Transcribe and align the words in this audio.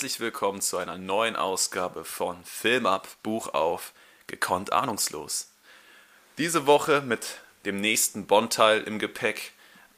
Herzlich 0.00 0.20
willkommen 0.20 0.62
zu 0.62 0.78
einer 0.78 0.96
neuen 0.96 1.36
Ausgabe 1.36 2.06
von 2.06 2.42
Film 2.42 2.86
ab, 2.86 3.06
Buch 3.22 3.52
auf, 3.52 3.92
gekonnt 4.28 4.72
ahnungslos. 4.72 5.50
Diese 6.38 6.66
Woche 6.66 7.02
mit 7.02 7.36
dem 7.66 7.82
nächsten 7.82 8.26
Bond-Teil 8.26 8.80
im 8.84 8.98
Gepäck 8.98 9.52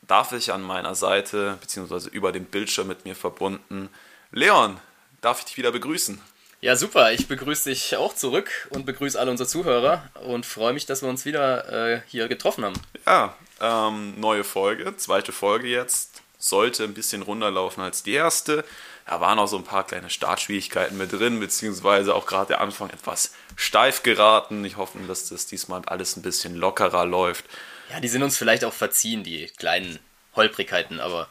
darf 0.08 0.32
ich 0.32 0.52
an 0.52 0.60
meiner 0.60 0.96
Seite, 0.96 1.56
beziehungsweise 1.60 2.08
über 2.08 2.32
dem 2.32 2.46
Bildschirm 2.46 2.88
mit 2.88 3.04
mir 3.04 3.14
verbunden, 3.14 3.90
Leon, 4.32 4.80
darf 5.20 5.38
ich 5.38 5.44
dich 5.44 5.56
wieder 5.56 5.70
begrüßen. 5.70 6.20
Ja, 6.60 6.74
super. 6.74 7.12
Ich 7.12 7.28
begrüße 7.28 7.70
dich 7.70 7.94
auch 7.96 8.16
zurück 8.16 8.50
und 8.70 8.84
begrüße 8.84 9.16
alle 9.20 9.30
unsere 9.30 9.48
Zuhörer 9.48 10.10
und 10.26 10.46
freue 10.46 10.72
mich, 10.72 10.84
dass 10.84 11.02
wir 11.02 11.10
uns 11.10 11.24
wieder 11.26 11.92
äh, 11.92 12.02
hier 12.08 12.26
getroffen 12.26 12.64
haben. 12.64 12.74
Ja, 13.06 13.36
ähm, 13.60 14.18
neue 14.18 14.42
Folge, 14.42 14.96
zweite 14.96 15.30
Folge 15.30 15.68
jetzt. 15.68 16.22
Sollte 16.38 16.82
ein 16.82 16.92
bisschen 16.92 17.22
runterlaufen 17.22 17.84
als 17.84 18.02
die 18.02 18.14
erste. 18.14 18.64
Da 19.12 19.20
waren 19.20 19.38
auch 19.38 19.46
so 19.46 19.58
ein 19.58 19.64
paar 19.64 19.86
kleine 19.86 20.08
Startschwierigkeiten 20.08 20.96
mit 20.96 21.12
drin, 21.12 21.38
beziehungsweise 21.38 22.14
auch 22.14 22.24
gerade 22.24 22.46
der 22.46 22.62
Anfang 22.62 22.88
etwas 22.88 23.34
steif 23.56 24.02
geraten. 24.02 24.64
Ich 24.64 24.78
hoffe, 24.78 24.98
dass 25.06 25.28
das 25.28 25.44
diesmal 25.44 25.82
alles 25.84 26.16
ein 26.16 26.22
bisschen 26.22 26.56
lockerer 26.56 27.04
läuft. 27.04 27.44
Ja, 27.90 28.00
die 28.00 28.08
sind 28.08 28.22
uns 28.22 28.38
vielleicht 28.38 28.64
auch 28.64 28.72
verziehen, 28.72 29.22
die 29.22 29.48
kleinen 29.58 29.98
Holprigkeiten, 30.34 30.98
aber 30.98 31.28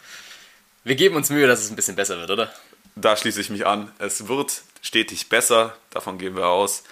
wir 0.84 0.94
geben 0.94 1.16
uns 1.16 1.32
Mühe, 1.32 1.48
dass 1.48 1.60
es 1.60 1.72
ein 1.72 1.76
bisschen 1.76 1.96
besser 1.96 2.20
wird, 2.20 2.30
oder? 2.30 2.54
Da 2.96 3.18
schließe 3.18 3.42
ich 3.42 3.50
mich 3.50 3.66
an. 3.66 3.92
Es 3.98 4.28
wird 4.28 4.62
stetig 4.84 5.30
besser, 5.30 5.76
davon 5.90 6.20
gehen 6.20 6.36
wir 6.36 6.50
aus. 6.50 6.84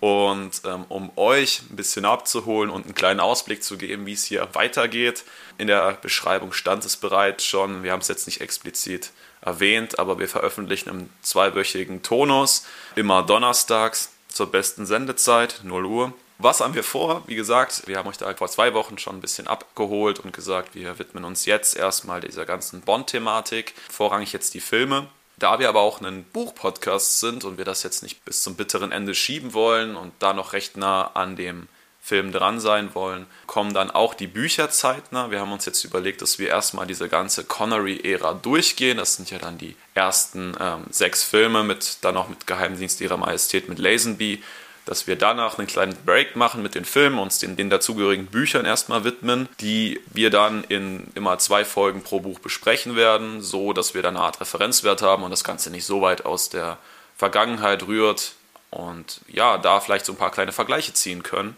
Und 0.00 0.62
ähm, 0.64 0.86
um 0.88 1.12
euch 1.16 1.60
ein 1.70 1.76
bisschen 1.76 2.06
abzuholen 2.06 2.70
und 2.70 2.86
einen 2.86 2.94
kleinen 2.94 3.20
Ausblick 3.20 3.62
zu 3.62 3.76
geben, 3.76 4.06
wie 4.06 4.14
es 4.14 4.24
hier 4.24 4.48
weitergeht, 4.54 5.24
in 5.58 5.66
der 5.66 5.98
Beschreibung 6.00 6.54
stand 6.54 6.86
es 6.86 6.96
bereits 6.96 7.44
schon. 7.44 7.82
Wir 7.82 7.92
haben 7.92 8.00
es 8.00 8.08
jetzt 8.08 8.26
nicht 8.26 8.40
explizit 8.40 9.10
erwähnt, 9.42 9.98
aber 9.98 10.18
wir 10.18 10.28
veröffentlichen 10.28 10.88
im 10.88 11.10
zweiwöchigen 11.22 12.02
Tonus, 12.02 12.66
immer 12.96 13.22
donnerstags 13.22 14.12
zur 14.28 14.50
besten 14.50 14.86
Sendezeit, 14.86 15.60
0 15.62 15.84
Uhr. 15.86 16.12
Was 16.38 16.60
haben 16.60 16.74
wir 16.74 16.84
vor? 16.84 17.22
Wie 17.26 17.34
gesagt, 17.34 17.82
wir 17.86 17.98
haben 17.98 18.08
euch 18.08 18.16
da 18.16 18.32
vor 18.34 18.48
zwei 18.48 18.72
Wochen 18.72 18.96
schon 18.96 19.16
ein 19.16 19.20
bisschen 19.20 19.46
abgeholt 19.46 20.20
und 20.20 20.32
gesagt, 20.32 20.74
wir 20.74 20.98
widmen 20.98 21.24
uns 21.24 21.44
jetzt 21.44 21.76
erstmal 21.76 22.22
dieser 22.22 22.46
ganzen 22.46 22.80
Bond-Thematik, 22.80 23.74
vorrangig 23.90 24.32
jetzt 24.32 24.54
die 24.54 24.60
Filme. 24.60 25.08
Da 25.38 25.58
wir 25.58 25.68
aber 25.68 25.80
auch 25.80 26.00
ein 26.00 26.24
Buchpodcast 26.24 27.20
sind 27.20 27.44
und 27.44 27.58
wir 27.58 27.64
das 27.64 27.82
jetzt 27.82 28.02
nicht 28.02 28.24
bis 28.24 28.42
zum 28.42 28.56
bitteren 28.56 28.92
Ende 28.92 29.14
schieben 29.14 29.52
wollen 29.52 29.96
und 29.96 30.12
da 30.18 30.32
noch 30.32 30.54
recht 30.54 30.76
nah 30.76 31.10
an 31.14 31.36
dem 31.36 31.68
Film 32.10 32.32
dran 32.32 32.58
sein 32.58 32.92
wollen, 32.92 33.26
kommen 33.46 33.72
dann 33.72 33.92
auch 33.92 34.14
die 34.14 34.26
Bücher 34.26 34.68
zeitnah. 34.68 35.30
Wir 35.30 35.38
haben 35.38 35.52
uns 35.52 35.64
jetzt 35.64 35.84
überlegt, 35.84 36.22
dass 36.22 36.40
wir 36.40 36.48
erstmal 36.48 36.88
diese 36.88 37.08
ganze 37.08 37.44
Connery-Ära 37.44 38.34
durchgehen. 38.34 38.96
Das 38.96 39.14
sind 39.14 39.30
ja 39.30 39.38
dann 39.38 39.58
die 39.58 39.76
ersten 39.94 40.56
ähm, 40.60 40.86
sechs 40.90 41.22
Filme 41.22 41.62
mit 41.62 41.98
dann 42.00 42.16
auch 42.16 42.28
mit 42.28 42.48
Geheimdienst 42.48 43.00
ihrer 43.00 43.16
Majestät 43.16 43.68
mit 43.68 43.78
Lazenby 43.78 44.42
dass 44.86 45.06
wir 45.06 45.14
danach 45.14 45.56
einen 45.56 45.68
kleinen 45.68 45.94
Break 46.04 46.34
machen 46.34 46.62
mit 46.62 46.74
den 46.74 46.84
Filmen, 46.84 47.20
uns 47.20 47.38
den, 47.38 47.54
den 47.54 47.70
dazugehörigen 47.70 48.26
Büchern 48.26 48.64
erstmal 48.64 49.04
widmen, 49.04 49.48
die 49.60 50.00
wir 50.12 50.30
dann 50.30 50.64
in 50.64 51.06
immer 51.14 51.38
zwei 51.38 51.64
Folgen 51.64 52.02
pro 52.02 52.18
Buch 52.18 52.40
besprechen 52.40 52.96
werden, 52.96 53.40
so 53.40 53.72
dass 53.72 53.94
wir 53.94 54.02
dann 54.02 54.16
eine 54.16 54.24
Art 54.24 54.40
Referenzwert 54.40 55.02
haben 55.02 55.22
und 55.22 55.30
das 55.30 55.44
Ganze 55.44 55.70
nicht 55.70 55.84
so 55.84 56.00
weit 56.00 56.24
aus 56.24 56.48
der 56.48 56.78
Vergangenheit 57.16 57.86
rührt 57.86 58.32
und 58.70 59.20
ja, 59.28 59.58
da 59.58 59.80
vielleicht 59.80 60.06
so 60.06 60.12
ein 60.12 60.18
paar 60.18 60.30
kleine 60.30 60.52
Vergleiche 60.52 60.94
ziehen 60.94 61.22
können. 61.22 61.56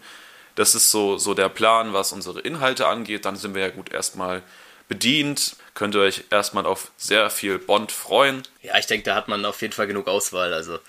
Das 0.55 0.75
ist 0.75 0.91
so, 0.91 1.17
so 1.17 1.33
der 1.33 1.49
Plan, 1.49 1.93
was 1.93 2.11
unsere 2.11 2.39
Inhalte 2.39 2.87
angeht. 2.87 3.25
Dann 3.25 3.35
sind 3.35 3.55
wir 3.55 3.61
ja 3.61 3.69
gut 3.69 3.91
erstmal 3.91 4.43
bedient. 4.87 5.55
Könnt 5.73 5.95
ihr 5.95 6.01
euch 6.01 6.25
erstmal 6.29 6.65
auf 6.65 6.91
sehr 6.97 7.29
viel 7.29 7.57
Bond 7.57 7.91
freuen. 7.91 8.43
Ja, 8.61 8.77
ich 8.77 8.85
denke, 8.85 9.05
da 9.05 9.15
hat 9.15 9.27
man 9.27 9.45
auf 9.45 9.61
jeden 9.61 9.73
Fall 9.73 9.87
genug 9.87 10.07
Auswahl. 10.07 10.53
Also 10.53 10.79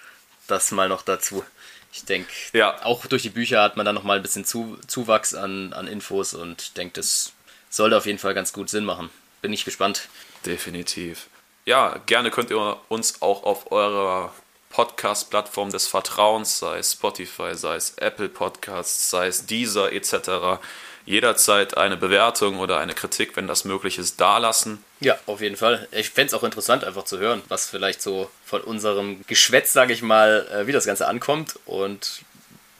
das 0.47 0.71
mal 0.71 0.89
noch 0.89 1.03
dazu. 1.03 1.45
Ich 1.93 2.05
denke, 2.05 2.31
ja. 2.53 2.85
auch 2.85 3.07
durch 3.07 3.23
die 3.23 3.31
Bücher 3.31 3.63
hat 3.63 3.77
man 3.77 3.87
dann 3.87 3.95
nochmal 3.95 4.17
ein 4.17 4.23
bisschen 4.23 4.45
zu, 4.45 4.79
Zuwachs 4.89 5.33
an, 5.33 5.73
an 5.73 5.87
Infos 5.87 6.35
und 6.35 6.77
denke, 6.77 6.95
das 6.95 7.33
sollte 7.71 7.97
auf 7.97 8.07
jeden 8.07 8.19
Fall 8.19 8.35
ganz 8.35 8.53
gut 8.53 8.69
Sinn 8.69 8.85
machen. 8.85 9.11
Bin 9.43 9.53
ich 9.53 9.65
gespannt. 9.65 10.09
Definitiv. 10.45 11.29
Ja, 11.67 11.99
gerne 12.07 12.31
könnt 12.31 12.51
ihr 12.51 12.79
uns 12.89 13.23
auch 13.23 13.45
auf 13.45 13.71
eurer 13.71 14.35
Podcast-Plattform 14.75 15.71
des 15.71 15.87
Vertrauens, 15.87 16.59
sei 16.59 16.79
es 16.79 16.93
Spotify, 16.93 17.55
sei 17.55 17.77
es 17.77 17.95
Apple 17.99 18.29
Podcasts, 18.29 19.09
sei 19.09 19.29
es 19.29 19.47
Deezer 19.47 19.93
etc., 19.93 20.61
jederzeit 21.07 21.77
eine 21.77 21.97
Bewertung 21.97 22.59
oder 22.59 22.79
eine 22.79 22.95
Kritik, 22.95 23.37
wenn 23.37 23.47
das 23.47 23.65
möglich 23.65 23.99
ist, 23.99 24.21
dalassen. 24.21 24.83
Ja, 25.01 25.17
auf 25.27 25.41
jeden 25.41 25.57
Fall. 25.57 25.87
Ich 25.93 26.11
fände 26.11 26.29
es 26.29 26.35
auch 26.35 26.43
interessant, 26.43 26.83
einfach 26.83 27.05
zu 27.05 27.19
hören, 27.19 27.43
was 27.49 27.69
vielleicht 27.69 28.03
so 28.03 28.31
von 28.45 28.63
unserem 28.63 29.25
Geschwätz, 29.27 29.73
sage 29.73 29.93
ich 29.93 30.03
mal, 30.03 30.49
äh, 30.51 30.67
wie 30.67 30.73
das 30.73 30.87
Ganze 30.87 31.07
ankommt. 31.07 31.59
Und 31.67 32.23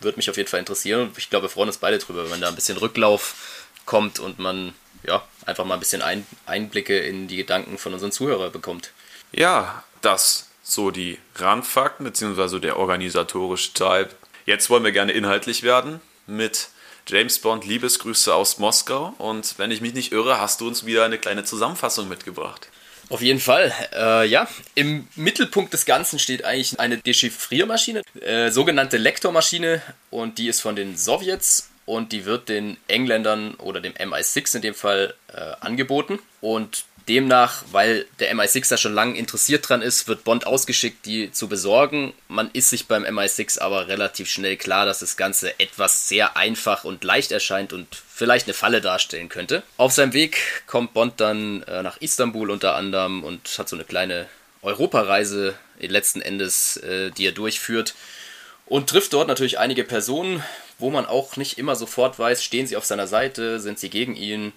würde 0.01 0.17
mich 0.17 0.29
auf 0.29 0.37
jeden 0.37 0.49
Fall 0.49 0.61
interessieren. 0.61 1.03
Und 1.03 1.19
ich 1.19 1.31
glaube, 1.31 1.45
wir 1.45 1.51
freuen 1.51 1.69
uns 1.69 1.79
beide 1.79 1.99
drüber, 1.99 2.29
wenn 2.31 2.41
da 2.41 2.49
ein 2.49 2.55
bisschen 2.57 2.79
Rücklauf 2.79 3.35
kommt 3.87 4.19
und 4.19 4.39
man 4.39 4.75
ja 5.07 5.23
einfach 5.47 5.65
mal 5.65 5.75
ein 5.75 5.81
bisschen 5.81 6.03
ein 6.03 6.27
Einblicke 6.47 6.99
in 6.99 7.29
die 7.29 7.37
Gedanken 7.37 7.79
von 7.79 7.93
unseren 7.93 8.11
Zuhörern 8.11 8.51
bekommt. 8.51 8.91
Ja, 9.33 9.85
das 10.01 10.49
so 10.65 10.91
die 10.91 11.19
Randfakten 11.37 12.05
bzw. 12.05 12.59
der 12.59 12.79
organisatorische 12.79 13.75
Teil. 13.75 14.09
Jetzt 14.47 14.71
wollen 14.71 14.83
wir 14.83 14.93
gerne 14.93 15.13
inhaltlich 15.13 15.63
werden 15.63 16.01
mit 16.27 16.69
James 17.07 17.39
Bond, 17.39 17.67
Liebesgrüße 17.67 18.35
aus 18.35 18.59
Moskau. 18.59 19.15
Und 19.19 19.59
wenn 19.59 19.71
ich 19.71 19.81
mich 19.83 19.95
nicht 19.95 20.11
irre, 20.11 20.41
hast 20.41 20.61
du 20.61 20.67
uns 20.67 20.87
wieder 20.87 21.05
eine 21.05 21.19
kleine 21.19 21.45
Zusammenfassung 21.45 22.09
mitgebracht. 22.09 22.69
Auf 23.11 23.21
jeden 23.21 23.41
Fall, 23.41 23.73
äh, 23.95 24.27
ja. 24.27 24.49
Im 24.75 25.07
Mittelpunkt 25.15 25.75
des 25.75 25.85
Ganzen 25.85 26.19
steht 26.19 26.47
eigentlich 26.47 26.81
eine 26.81 26.97
Dechiffriermaschine, 26.97 28.03
äh, 28.23 28.51
sogenannte 28.51 28.97
Lektormaschine, 28.97 29.83
und 30.11 30.39
die 30.39 30.49
ist 30.49 30.63
von 30.63 30.75
den 30.75 30.97
Sowjets 30.97 31.69
und 31.85 32.13
die 32.13 32.25
wird 32.25 32.49
den 32.49 32.79
Engländern 32.89 33.55
oder 33.57 33.83
dem 33.83 33.93
MI6 33.93 34.57
in 34.57 34.63
dem 34.63 34.75
Fall 34.75 35.15
äh, 35.29 35.41
angeboten. 35.61 36.19
Und 36.41 36.85
Demnach, 37.09 37.65
weil 37.71 38.07
der 38.19 38.35
MI6 38.35 38.69
da 38.71 38.77
schon 38.77 38.95
lange 38.95 39.19
interessiert 39.19 39.69
dran 39.69 39.83
ist, 39.83 40.09
wird 40.09 40.25
Bond 40.25 40.47
ausgeschickt, 40.47 41.05
die 41.05 41.31
zu 41.33 41.49
besorgen. 41.49 42.15
Man 42.29 42.51
ist 42.53 42.71
sich 42.71 42.87
beim 42.87 43.05
MI6 43.05 43.59
aber 43.61 43.89
relativ 43.89 44.31
schnell 44.31 44.57
klar, 44.57 44.87
dass 44.87 45.01
das 45.01 45.17
Ganze 45.17 45.59
etwas 45.61 46.09
sehr 46.09 46.37
einfach 46.37 46.85
und 46.85 47.05
leicht 47.05 47.31
erscheint 47.31 47.73
und 47.73 47.89
vielleicht 47.95 48.47
eine 48.47 48.55
Falle 48.55 48.81
darstellen 48.81 49.29
könnte. 49.29 49.63
Auf 49.77 49.93
seinem 49.93 50.15
Weg 50.15 50.39
kommt 50.67 50.95
Bond 50.95 51.21
dann 51.21 51.63
äh, 51.65 51.83
nach 51.83 51.99
Istanbul 51.99 52.51
unter 52.51 52.75
anderem 52.75 53.23
und 53.23 53.49
hat 53.59 53.69
so 53.69 53.77
eine 53.77 53.85
kleine 53.85 54.27
Europareise 54.63 55.55
letzten 55.79 56.23
Endes, 56.23 56.79
äh, 56.79 57.11
die 57.11 57.27
er 57.27 57.33
durchführt. 57.33 57.95
Und 58.67 58.89
trifft 58.89 59.13
dort 59.13 59.29
natürlich 59.29 59.59
einige 59.59 59.85
Personen, 59.85 60.43
wo 60.79 60.91
man 60.91 61.05
auch 61.05 61.37
nicht 61.37 61.59
immer 61.59 61.77
sofort 61.77 62.19
weiß, 62.19 62.43
stehen 62.43 62.67
sie 62.67 62.77
auf 62.77 62.87
seiner 62.87 63.07
Seite, 63.07 63.61
sind 63.61 63.79
sie 63.79 63.91
gegen 63.91 64.17
ihn 64.17 64.53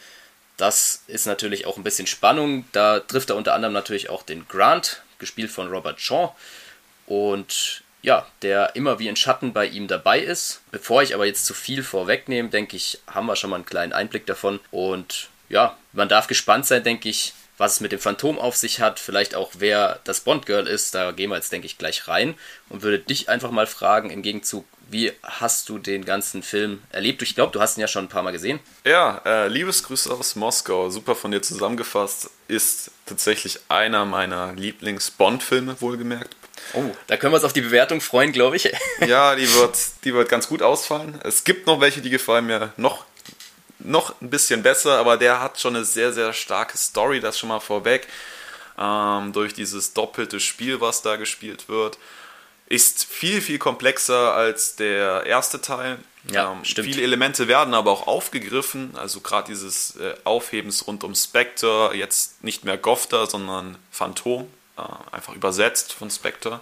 das 0.58 1.04
ist 1.08 1.28
natürlich 1.28 1.66
auch 1.66 1.78
ein 1.78 1.84
bisschen 1.84 2.08
Spannung. 2.08 2.66
Da 2.72 3.00
trifft 3.00 3.30
er 3.30 3.36
unter 3.36 3.54
anderem 3.54 3.74
natürlich 3.74 4.10
auch 4.10 4.24
den 4.24 4.48
Grant, 4.48 5.04
gespielt 5.20 5.52
von 5.52 5.70
Robert 5.70 6.02
Shaw. 6.02 6.34
Und 7.06 7.84
ja, 8.02 8.28
der 8.42 8.76
immer 8.76 9.00
wie 9.00 9.10
ein 9.10 9.16
Schatten 9.16 9.54
bei 9.54 9.66
ihm 9.66 9.88
dabei 9.88 10.20
ist. 10.20 10.62
Bevor 10.72 11.04
ich 11.04 11.14
aber 11.14 11.26
jetzt 11.26 11.46
zu 11.46 11.54
viel 11.54 11.84
vorwegnehme, 11.84 12.50
denke 12.50 12.76
ich, 12.76 13.00
haben 13.08 13.28
wir 13.28 13.36
schon 13.36 13.50
mal 13.50 13.58
einen 13.58 13.66
kleinen 13.66 13.94
Einblick 13.94 14.26
davon. 14.26 14.60
Und 14.72 15.30
ja, 15.50 15.78
man 15.94 16.10
darf 16.10 16.28
gespannt 16.28 16.66
sein, 16.66 16.84
denke 16.84 17.10
ich, 17.10 17.34
was 17.58 17.74
es 17.74 17.80
mit 17.80 17.92
dem 17.92 18.00
Phantom 18.00 18.38
auf 18.38 18.56
sich 18.56 18.82
hat, 18.82 19.00
vielleicht 19.00 19.34
auch 19.34 19.52
wer 19.58 20.00
das 20.04 20.22
Bond-Girl 20.22 20.68
ist, 20.68 20.94
da 20.94 21.12
gehen 21.12 21.32
wir 21.32 21.38
jetzt, 21.38 21.52
denke 21.52 21.66
ich, 21.66 21.78
gleich 21.78 22.08
rein 22.08 22.36
und 22.70 22.84
würde 22.84 23.00
dich 23.00 23.30
einfach 23.30 23.50
mal 23.50 23.66
fragen, 23.66 24.12
im 24.12 24.22
Gegenzug, 24.22 24.66
wie 24.90 25.12
hast 25.24 25.70
du 25.70 25.78
den 25.78 26.06
ganzen 26.06 26.44
Film 26.44 26.82
erlebt? 26.92 27.22
Ich 27.22 27.36
glaube, 27.36 27.52
du 27.52 27.60
hast 27.60 27.78
ihn 27.78 27.82
ja 27.82 27.88
schon 27.88 28.06
ein 28.06 28.10
paar 28.10 28.24
Mal 28.24 28.32
gesehen. 28.32 28.60
Ja, 28.86 29.22
äh, 29.26 29.48
Liebesgrüße 29.48 30.12
aus 30.12 30.36
Moskau, 30.36 30.90
super 30.90 31.16
von 31.16 31.32
dir 31.32 31.42
zusammengefasst, 31.42 32.30
ist 32.48 32.92
tatsächlich 33.06 33.60
einer 33.70 34.06
meiner 34.06 34.54
Lieblings-Bond-Filme, 34.54 35.82
wohlgemerkt. 35.82 36.36
Oh, 36.74 36.84
da 37.08 37.18
können 37.18 37.34
wir 37.34 37.38
uns 37.38 37.46
auf 37.46 37.54
die 37.54 37.62
Bewertung 37.62 38.02
freuen, 38.02 38.32
glaube 38.32 38.56
ich. 38.56 38.72
ja, 39.08 39.36
die 39.36 39.52
wird, 39.54 39.78
die 40.04 40.14
wird 40.14 40.30
ganz 40.30 40.48
gut 40.48 40.62
ausfallen. 40.62 41.20
Es 41.24 41.44
gibt 41.44 41.68
noch 41.68 41.80
welche, 41.80 42.02
die 42.02 42.10
gefallen 42.10 42.46
mir 42.46 42.74
noch, 42.78 43.06
noch 43.80 44.20
ein 44.22 44.30
bisschen 44.30 44.64
besser, 44.64 44.98
aber 44.98 45.18
der 45.18 45.42
hat 45.42 45.60
schon 45.60 45.76
eine 45.76 45.86
sehr, 45.86 46.14
sehr 46.14 46.34
starke 46.34 46.78
Story, 46.78 47.20
das 47.20 47.38
schon 47.38 47.50
mal 47.50 47.60
vorweg. 47.60 48.08
Ähm, 48.80 49.34
durch 49.34 49.54
dieses 49.54 49.94
doppelte 49.94 50.40
Spiel, 50.40 50.82
was 50.82 51.02
da 51.02 51.16
gespielt 51.16 51.68
wird 51.68 51.98
ist 52.70 53.06
viel, 53.06 53.42
viel 53.42 53.60
komplexer 53.60 54.34
als 54.34 54.76
der 54.76 55.26
erste 55.26 55.62
Teil. 55.62 55.98
Ja, 56.30 56.52
ähm, 56.52 56.66
stimmt. 56.66 56.88
Viele 56.88 57.02
Elemente 57.02 57.48
werden 57.48 57.74
aber 57.74 57.92
auch 57.92 58.08
aufgegriffen, 58.08 58.92
also 58.98 59.22
gerade 59.22 59.48
dieses 59.48 59.96
äh, 59.96 60.14
Aufhebens 60.26 60.86
rund 60.86 61.04
um 61.04 61.16
Spectre, 61.16 61.92
jetzt 61.96 62.44
nicht 62.44 62.66
mehr 62.66 62.78
Gofter, 62.78 63.28
sondern 63.28 63.78
Phantom, 63.92 64.48
äh, 64.78 64.82
einfach 65.12 65.34
übersetzt 65.34 65.94
von 65.94 66.12
Spectre, 66.12 66.60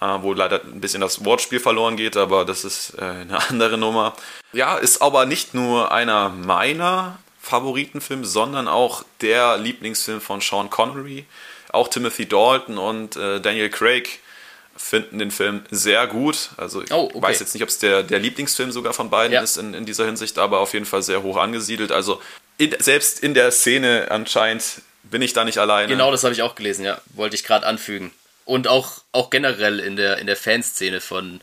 äh, 0.00 0.06
wo 0.20 0.32
leider 0.32 0.62
ein 0.62 0.80
bisschen 0.80 1.00
das 1.00 1.24
Wortspiel 1.24 1.58
verloren 1.58 1.96
geht, 1.96 2.16
aber 2.16 2.44
das 2.44 2.64
ist 2.64 2.94
äh, 2.98 3.02
eine 3.02 3.38
andere 3.48 3.76
Nummer. 3.76 4.14
Ja, 4.52 4.76
ist 4.76 5.02
aber 5.02 5.26
nicht 5.26 5.54
nur 5.54 5.90
einer 5.90 6.28
meiner 6.28 7.18
Favoritenfilm, 7.40 8.24
sondern 8.24 8.68
auch 8.68 9.04
der 9.20 9.58
Lieblingsfilm 9.58 10.20
von 10.20 10.40
Sean 10.40 10.70
Connery. 10.70 11.26
Auch 11.70 11.88
Timothy 11.88 12.26
Dalton 12.26 12.78
und 12.78 13.16
äh, 13.16 13.40
Daniel 13.40 13.68
Craig 13.68 14.20
finden 14.76 15.18
den 15.18 15.30
Film 15.30 15.62
sehr 15.70 16.06
gut. 16.06 16.50
Also 16.56 16.82
ich 16.82 16.92
oh, 16.92 17.10
okay. 17.12 17.22
weiß 17.22 17.40
jetzt 17.40 17.54
nicht, 17.54 17.62
ob 17.62 17.68
es 17.68 17.78
der, 17.78 18.02
der 18.02 18.18
Lieblingsfilm 18.18 18.72
sogar 18.72 18.92
von 18.92 19.10
beiden 19.10 19.32
ja. 19.32 19.40
ist 19.40 19.56
in, 19.56 19.74
in 19.74 19.86
dieser 19.86 20.06
Hinsicht, 20.06 20.38
aber 20.38 20.60
auf 20.60 20.72
jeden 20.74 20.86
Fall 20.86 21.02
sehr 21.02 21.22
hoch 21.22 21.36
angesiedelt. 21.36 21.92
Also 21.92 22.20
in, 22.58 22.74
selbst 22.78 23.20
in 23.20 23.34
der 23.34 23.50
Szene 23.50 24.08
anscheinend 24.10 24.82
bin 25.02 25.22
ich 25.22 25.32
da 25.32 25.44
nicht 25.44 25.58
alleine. 25.58 25.88
Genau, 25.88 26.10
das 26.10 26.24
habe 26.24 26.34
ich 26.34 26.42
auch 26.42 26.54
gelesen, 26.54 26.84
ja. 26.84 27.00
Wollte 27.14 27.36
ich 27.36 27.44
gerade 27.44 27.66
anfügen. 27.66 28.12
Und 28.44 28.68
auch, 28.68 29.02
auch 29.12 29.30
generell 29.30 29.80
in 29.80 29.96
der, 29.96 30.18
in 30.18 30.26
der 30.26 30.36
Fanszene 30.36 31.00
von, 31.00 31.40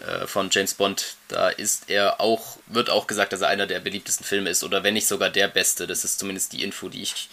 äh, 0.00 0.26
von 0.26 0.48
James 0.50 0.74
Bond, 0.74 1.16
da 1.28 1.48
ist 1.48 1.88
er 1.88 2.20
auch, 2.20 2.58
wird 2.66 2.90
auch 2.90 3.06
gesagt, 3.06 3.32
dass 3.32 3.40
er 3.40 3.48
einer 3.48 3.66
der 3.66 3.80
beliebtesten 3.80 4.24
Filme 4.24 4.50
ist, 4.50 4.62
oder 4.62 4.84
wenn 4.84 4.94
nicht 4.94 5.08
sogar 5.08 5.30
der 5.30 5.48
beste. 5.48 5.86
Das 5.86 6.04
ist 6.04 6.18
zumindest 6.18 6.52
die 6.52 6.62
Info, 6.62 6.88
die 6.88 7.02
ich 7.02 7.28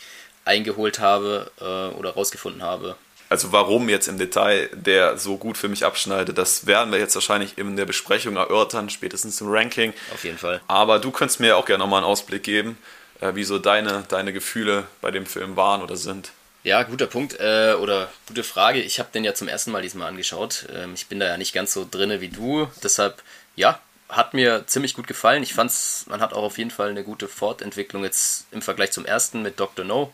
eingeholt 0.45 0.99
habe 0.99 1.51
äh, 1.59 1.95
oder 1.95 2.11
rausgefunden 2.11 2.63
habe. 2.63 2.95
Also 3.33 3.51
warum 3.51 3.89
jetzt 3.89 4.07
im 4.07 4.19
Detail 4.19 4.69
der 4.73 5.17
so 5.17 5.37
gut 5.37 5.57
für 5.57 5.67
mich 5.67 5.83
abschneidet, 5.83 6.37
das 6.37 6.67
werden 6.67 6.91
wir 6.91 6.99
jetzt 6.99 7.15
wahrscheinlich 7.15 7.57
in 7.57 7.75
der 7.75 7.85
Besprechung 7.85 8.35
erörtern, 8.35 8.91
spätestens 8.91 9.41
im 9.41 9.47
Ranking. 9.49 9.91
Auf 10.13 10.23
jeden 10.23 10.37
Fall. 10.37 10.61
Aber 10.67 10.99
du 10.99 11.09
könntest 11.09 11.39
mir 11.39 11.57
auch 11.57 11.65
gerne 11.65 11.83
nochmal 11.83 12.03
einen 12.03 12.11
Ausblick 12.11 12.43
geben, 12.43 12.77
äh, 13.21 13.33
wie 13.33 13.43
so 13.43 13.57
deine, 13.57 14.03
deine 14.07 14.33
Gefühle 14.33 14.85
bei 15.01 15.09
dem 15.09 15.25
Film 15.25 15.55
waren 15.55 15.81
oder 15.81 15.95
sind. 15.95 16.29
Ja, 16.63 16.83
guter 16.83 17.07
Punkt 17.07 17.39
äh, 17.39 17.73
oder 17.73 18.11
gute 18.27 18.43
Frage. 18.43 18.79
Ich 18.81 18.99
habe 18.99 19.09
den 19.11 19.23
ja 19.23 19.33
zum 19.33 19.47
ersten 19.47 19.71
Mal 19.71 19.81
diesmal 19.81 20.09
angeschaut. 20.09 20.67
Ähm, 20.71 20.93
ich 20.93 21.07
bin 21.07 21.19
da 21.19 21.25
ja 21.25 21.37
nicht 21.39 21.53
ganz 21.53 21.73
so 21.73 21.87
drinne 21.89 22.21
wie 22.21 22.29
du. 22.29 22.67
Deshalb, 22.83 23.23
ja, 23.55 23.79
hat 24.09 24.35
mir 24.35 24.67
ziemlich 24.67 24.93
gut 24.93 25.07
gefallen. 25.07 25.41
Ich 25.41 25.55
fand's, 25.55 26.05
man 26.07 26.21
hat 26.21 26.33
auch 26.33 26.43
auf 26.43 26.59
jeden 26.59 26.69
Fall 26.69 26.91
eine 26.91 27.03
gute 27.03 27.27
Fortentwicklung 27.27 28.03
jetzt 28.03 28.45
im 28.51 28.61
Vergleich 28.61 28.91
zum 28.91 29.07
ersten 29.07 29.41
mit 29.41 29.59
Dr. 29.59 29.83
No 29.83 30.13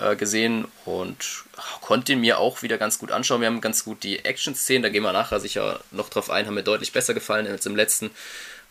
äh, 0.00 0.16
gesehen 0.16 0.66
und 0.84 1.44
konnte 1.80 2.12
ihn 2.12 2.20
mir 2.20 2.38
auch 2.38 2.62
wieder 2.62 2.78
ganz 2.78 2.98
gut 2.98 3.10
anschauen. 3.10 3.40
Wir 3.40 3.48
haben 3.48 3.60
ganz 3.60 3.84
gut 3.84 4.02
die 4.02 4.24
Action-Szenen, 4.24 4.82
da 4.82 4.88
gehen 4.88 5.02
wir 5.02 5.12
nachher 5.12 5.40
sicher 5.40 5.80
noch 5.90 6.08
drauf 6.08 6.30
ein, 6.30 6.46
haben 6.46 6.54
mir 6.54 6.62
deutlich 6.62 6.92
besser 6.92 7.14
gefallen 7.14 7.46
als 7.46 7.66
im 7.66 7.76
letzten. 7.76 8.10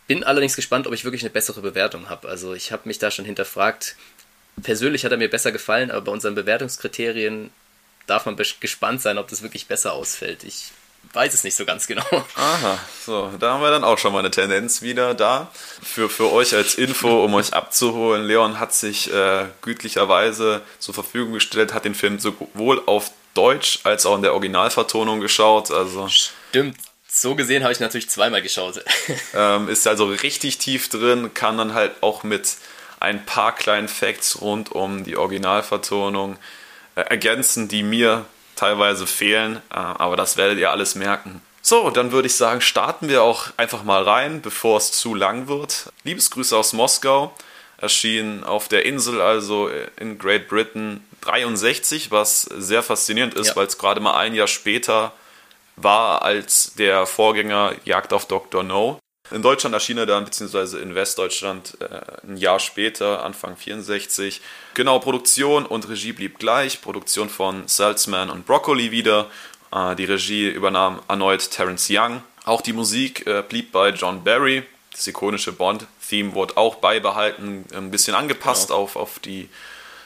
Bin 0.07 0.23
allerdings 0.23 0.55
gespannt, 0.55 0.87
ob 0.87 0.93
ich 0.93 1.03
wirklich 1.03 1.23
eine 1.23 1.29
bessere 1.29 1.61
Bewertung 1.61 2.09
habe. 2.09 2.29
Also 2.29 2.53
ich 2.53 2.71
habe 2.71 2.83
mich 2.85 2.99
da 2.99 3.11
schon 3.11 3.25
hinterfragt. 3.25 3.95
Persönlich 4.63 5.03
hat 5.05 5.11
er 5.11 5.17
mir 5.17 5.29
besser 5.29 5.51
gefallen, 5.51 5.91
aber 5.91 6.01
bei 6.01 6.11
unseren 6.11 6.35
Bewertungskriterien 6.35 7.51
darf 8.07 8.25
man 8.25 8.37
gespannt 8.37 9.01
sein, 9.01 9.17
ob 9.17 9.27
das 9.27 9.43
wirklich 9.43 9.67
besser 9.67 9.93
ausfällt. 9.93 10.43
Ich 10.43 10.71
weiß 11.13 11.33
es 11.33 11.43
nicht 11.43 11.55
so 11.55 11.65
ganz 11.65 11.87
genau. 11.87 12.05
Aha, 12.35 12.79
so, 13.05 13.31
da 13.39 13.53
haben 13.53 13.61
wir 13.61 13.71
dann 13.71 13.83
auch 13.83 13.97
schon 13.97 14.13
mal 14.13 14.19
eine 14.19 14.31
Tendenz 14.31 14.81
wieder 14.81 15.13
da. 15.13 15.51
Für, 15.83 16.09
für 16.09 16.31
euch 16.31 16.53
als 16.55 16.75
Info, 16.75 17.23
um 17.23 17.33
euch 17.33 17.53
abzuholen, 17.53 18.25
Leon 18.25 18.59
hat 18.59 18.73
sich 18.73 19.11
äh, 19.11 19.45
gütlicherweise 19.61 20.61
zur 20.79 20.93
Verfügung 20.93 21.33
gestellt, 21.33 21.73
hat 21.73 21.85
den 21.85 21.95
Film 21.95 22.19
sowohl 22.19 22.81
auf 22.85 23.11
Deutsch 23.33 23.79
als 23.83 24.05
auch 24.05 24.15
in 24.15 24.23
der 24.23 24.33
Originalvertonung 24.33 25.19
geschaut. 25.19 25.71
Also 25.71 26.07
Stimmt, 26.07 26.77
so 27.07 27.35
gesehen 27.35 27.63
habe 27.63 27.73
ich 27.73 27.79
natürlich 27.79 28.09
zweimal 28.09 28.41
geschaut. 28.41 28.83
ähm, 29.33 29.69
ist 29.69 29.87
also 29.87 30.07
richtig 30.07 30.57
tief 30.57 30.89
drin, 30.89 31.33
kann 31.33 31.57
dann 31.57 31.73
halt 31.73 31.91
auch 32.01 32.23
mit 32.23 32.57
ein 32.99 33.25
paar 33.25 33.53
kleinen 33.55 33.87
Facts 33.87 34.41
rund 34.41 34.71
um 34.71 35.03
die 35.03 35.17
Originalvertonung 35.17 36.37
äh, 36.95 37.01
ergänzen, 37.01 37.67
die 37.67 37.83
mir 37.83 38.25
teilweise 38.57 39.07
fehlen, 39.07 39.57
äh, 39.69 39.75
aber 39.75 40.15
das 40.15 40.37
werdet 40.37 40.59
ihr 40.59 40.71
alles 40.71 40.95
merken. 40.95 41.41
So, 41.61 41.89
dann 41.89 42.11
würde 42.11 42.27
ich 42.27 42.35
sagen, 42.35 42.61
starten 42.61 43.09
wir 43.09 43.23
auch 43.23 43.47
einfach 43.57 43.83
mal 43.83 44.03
rein, 44.03 44.41
bevor 44.41 44.77
es 44.77 44.91
zu 44.91 45.15
lang 45.15 45.47
wird. 45.47 45.91
Liebesgrüße 46.03 46.55
aus 46.55 46.73
Moskau 46.73 47.33
erschien 47.77 48.43
auf 48.43 48.67
der 48.67 48.85
Insel, 48.85 49.21
also 49.21 49.69
in 49.99 50.17
Great 50.17 50.47
Britain 50.47 51.05
63, 51.21 52.09
was 52.11 52.43
sehr 52.43 52.83
faszinierend 52.83 53.33
ist, 53.33 53.47
ja. 53.47 53.55
weil 53.55 53.67
es 53.67 53.77
gerade 53.77 53.99
mal 53.99 54.17
ein 54.17 54.33
Jahr 54.33 54.47
später 54.47 55.11
war 55.75 56.23
als 56.23 56.73
der 56.75 57.05
Vorgänger 57.05 57.73
Jagd 57.85 58.13
auf 58.13 58.27
Dr. 58.27 58.63
No. 58.63 58.99
In 59.31 59.41
Deutschland 59.41 59.73
erschien 59.73 59.97
er 59.97 60.05
dann, 60.05 60.23
beziehungsweise 60.25 60.79
in 60.79 60.95
Westdeutschland 60.95 61.77
äh, 61.81 62.27
ein 62.27 62.37
Jahr 62.37 62.59
später, 62.59 63.23
Anfang 63.23 63.57
64. 63.57 64.41
Genau, 64.73 64.99
Produktion 64.99 65.65
und 65.65 65.89
Regie 65.89 66.13
blieb 66.13 66.39
gleich. 66.39 66.81
Produktion 66.81 67.29
von 67.29 67.67
Salzman 67.67 68.29
und 68.29 68.45
Broccoli 68.45 68.91
wieder. 68.91 69.29
Äh, 69.73 69.95
die 69.95 70.05
Regie 70.05 70.47
übernahm 70.47 71.01
erneut 71.09 71.51
Terence 71.51 71.87
Young. 71.89 72.23
Auch 72.45 72.61
die 72.61 72.73
Musik 72.73 73.27
äh, 73.27 73.43
blieb 73.47 73.73
bei 73.73 73.89
John 73.89 74.23
Barry. 74.23 74.63
Das 74.91 75.05
ikonische 75.05 75.51
Bond-Theme 75.51 76.33
wurde 76.33 76.55
auch 76.55 76.75
beibehalten, 76.75 77.65
ein 77.73 77.91
bisschen 77.91 78.15
angepasst 78.15 78.69
genau. 78.69 78.79
auf, 78.79 78.95
auf 78.95 79.19
die 79.19 79.49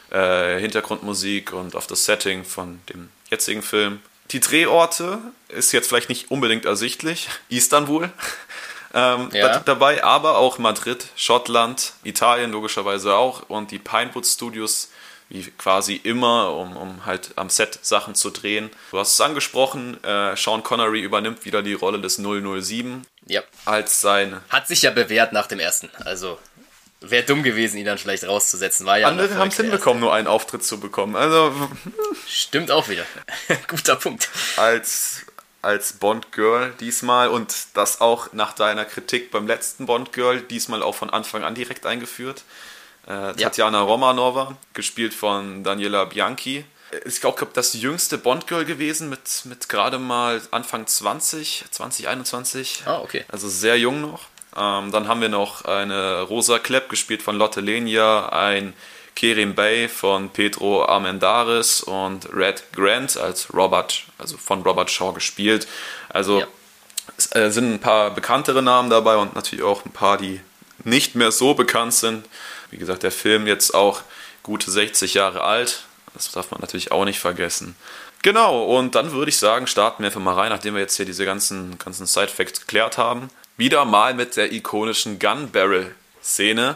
äh, 0.09 0.59
Hintergrundmusik 0.59 1.53
und 1.53 1.75
auf 1.75 1.87
das 1.87 2.05
Setting 2.05 2.43
von 2.43 2.81
dem 2.89 3.09
jetzigen 3.29 3.61
Film. 3.61 3.99
Die 4.31 4.39
Drehorte 4.39 5.19
ist 5.49 5.71
jetzt 5.71 5.87
vielleicht 5.87 6.09
nicht 6.09 6.31
unbedingt 6.31 6.65
ersichtlich. 6.65 7.29
Istanbul 7.49 8.09
ähm, 8.93 9.29
ja. 9.33 9.59
dabei, 9.59 10.03
aber 10.03 10.37
auch 10.37 10.57
Madrid, 10.57 11.07
Schottland, 11.15 11.93
Italien 12.03 12.51
logischerweise 12.51 13.15
auch 13.15 13.49
und 13.49 13.71
die 13.71 13.79
Pinewood 13.79 14.25
Studios 14.25 14.89
wie 15.31 15.49
quasi 15.57 15.95
immer, 15.95 16.53
um, 16.53 16.75
um 16.75 17.05
halt 17.05 17.31
am 17.37 17.49
Set 17.49 17.79
Sachen 17.81 18.15
zu 18.15 18.31
drehen. 18.31 18.69
Du 18.91 18.99
hast 18.99 19.13
es 19.13 19.21
angesprochen, 19.21 20.03
äh, 20.03 20.35
Sean 20.35 20.61
Connery 20.61 21.01
übernimmt 21.01 21.45
wieder 21.45 21.63
die 21.63 21.73
Rolle 21.73 22.01
des 22.01 22.17
007 22.17 23.03
ja. 23.27 23.41
als 23.63 24.01
sein... 24.01 24.41
Hat 24.49 24.67
sich 24.67 24.81
ja 24.81 24.91
bewährt 24.91 25.31
nach 25.31 25.47
dem 25.47 25.59
ersten, 25.59 25.89
also... 26.03 26.37
Wäre 27.03 27.23
dumm 27.23 27.41
gewesen, 27.41 27.77
ihn 27.77 27.85
dann 27.85 27.97
vielleicht 27.97 28.25
rauszusetzen. 28.25 28.85
War 28.85 28.99
ja 28.99 29.07
Andere 29.07 29.35
haben 29.35 29.47
es 29.47 29.57
hinbekommen, 29.57 29.99
nur 29.99 30.13
einen 30.13 30.27
Auftritt 30.27 30.63
zu 30.63 30.79
bekommen. 30.79 31.15
Also 31.15 31.51
Stimmt 32.27 32.69
auch 32.69 32.89
wieder. 32.89 33.05
Guter 33.67 33.95
Punkt. 33.95 34.29
Als 34.55 35.25
als 35.61 35.93
Bond-Girl 35.93 36.73
diesmal 36.79 37.29
und 37.29 37.53
das 37.75 38.01
auch 38.01 38.33
nach 38.33 38.53
deiner 38.53 38.85
Kritik 38.85 39.31
beim 39.31 39.47
letzten 39.47 39.85
Bond-Girl 39.85 40.41
diesmal 40.41 40.81
auch 40.81 40.95
von 40.95 41.09
Anfang 41.09 41.43
an 41.43 41.55
direkt 41.55 41.85
eingeführt. 41.85 42.43
Äh, 43.07 43.11
ja. 43.11 43.33
Tatjana 43.33 43.81
Romanova, 43.81 44.57
gespielt 44.73 45.13
von 45.13 45.63
Daniela 45.63 46.05
Bianchi. 46.05 46.65
Ist 47.03 47.25
auch, 47.25 47.35
glaube 47.35 47.53
das 47.53 47.73
jüngste 47.73 48.17
Bond-Girl 48.17 48.65
gewesen 48.65 49.09
mit, 49.09 49.45
mit 49.45 49.69
gerade 49.69 49.97
mal 49.97 50.41
Anfang 50.51 50.85
20, 50.85 51.65
2021. 51.71 52.83
Ah, 52.85 52.99
okay. 52.99 53.23
Also 53.29 53.47
sehr 53.47 53.77
jung 53.77 54.01
noch. 54.01 54.25
Ähm, 54.57 54.91
dann 54.91 55.07
haben 55.07 55.21
wir 55.21 55.29
noch 55.29 55.63
eine 55.63 56.21
Rosa 56.23 56.59
Klepp, 56.59 56.89
gespielt 56.89 57.21
von 57.21 57.37
Lotte 57.37 57.61
Lenia, 57.61 58.29
ein 58.29 58.73
Kerim 59.15 59.55
Bay 59.55 59.87
von 59.87 60.29
Pedro 60.29 60.85
Armendaris 60.85 61.81
und 61.81 62.33
Red 62.33 62.63
Grant 62.73 63.17
als 63.17 63.53
Robert, 63.53 64.03
also 64.17 64.37
von 64.37 64.61
Robert 64.63 64.89
Shaw 64.89 65.13
gespielt. 65.13 65.67
Also 66.09 66.39
ja. 66.39 66.47
es 67.17 67.35
äh, 67.35 67.51
sind 67.51 67.73
ein 67.73 67.79
paar 67.79 68.11
bekanntere 68.11 68.61
Namen 68.61 68.89
dabei 68.89 69.17
und 69.17 69.35
natürlich 69.35 69.63
auch 69.63 69.85
ein 69.85 69.91
paar, 69.91 70.17
die 70.17 70.41
nicht 70.83 71.15
mehr 71.15 71.31
so 71.31 71.53
bekannt 71.53 71.93
sind. 71.93 72.25
Wie 72.71 72.77
gesagt, 72.77 73.03
der 73.03 73.11
Film 73.11 73.47
jetzt 73.47 73.73
auch 73.73 74.01
gute 74.43 74.71
60 74.71 75.13
Jahre 75.13 75.41
alt. 75.43 75.83
Das 76.13 76.31
darf 76.31 76.51
man 76.51 76.61
natürlich 76.61 76.91
auch 76.91 77.05
nicht 77.05 77.19
vergessen. 77.19 77.75
Genau, 78.23 78.65
und 78.65 78.95
dann 78.95 79.11
würde 79.13 79.29
ich 79.29 79.37
sagen, 79.37 79.65
starten 79.65 80.03
wir 80.03 80.07
einfach 80.07 80.21
mal 80.21 80.35
rein, 80.35 80.49
nachdem 80.49 80.75
wir 80.75 80.81
jetzt 80.81 80.95
hier 80.95 81.05
diese 81.05 81.25
ganzen, 81.25 81.77
ganzen 81.79 82.05
Side-Facts 82.05 82.61
geklärt 82.61 82.97
haben. 82.97 83.29
Wieder 83.57 83.85
mal 83.85 84.13
mit 84.13 84.35
der 84.37 84.51
ikonischen 84.51 85.17
Gun 85.19 85.49
Barrel-Szene 85.51 86.75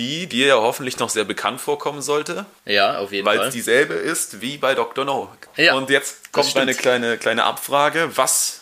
die 0.00 0.26
dir 0.26 0.46
ja 0.46 0.54
hoffentlich 0.54 0.98
noch 0.98 1.10
sehr 1.10 1.24
bekannt 1.24 1.60
vorkommen 1.60 2.00
sollte. 2.00 2.46
Ja, 2.64 2.98
auf 2.98 3.12
jeden 3.12 3.26
weil 3.26 3.36
Fall. 3.36 3.44
Weil 3.44 3.48
es 3.48 3.54
dieselbe 3.54 3.92
ist 3.94 4.40
wie 4.40 4.56
bei 4.56 4.74
Dr. 4.74 5.04
No. 5.04 5.30
Ja, 5.56 5.74
Und 5.74 5.90
jetzt 5.90 6.32
kommt 6.32 6.56
eine 6.56 6.74
kleine, 6.74 7.18
kleine 7.18 7.44
Abfrage. 7.44 8.10
Was 8.14 8.60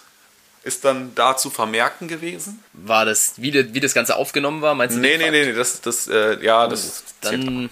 ist 0.64 0.84
dann 0.84 1.14
da 1.14 1.36
zu 1.36 1.50
vermerken 1.50 2.08
gewesen? 2.08 2.62
War 2.72 3.04
das, 3.04 3.34
wie, 3.36 3.52
de, 3.52 3.72
wie 3.72 3.78
das 3.78 3.94
Ganze 3.94 4.16
aufgenommen 4.16 4.62
war, 4.62 4.74
meinst 4.74 4.96
du? 4.96 5.00
Nee, 5.00 5.16
nee, 5.16 5.30
nee, 5.30 5.46
nee, 5.46 5.52
das, 5.52 5.80
das, 5.80 6.08
äh, 6.08 6.44
ja, 6.44 6.66
oh, 6.66 6.70
das. 6.70 7.04
Dann 7.20 7.70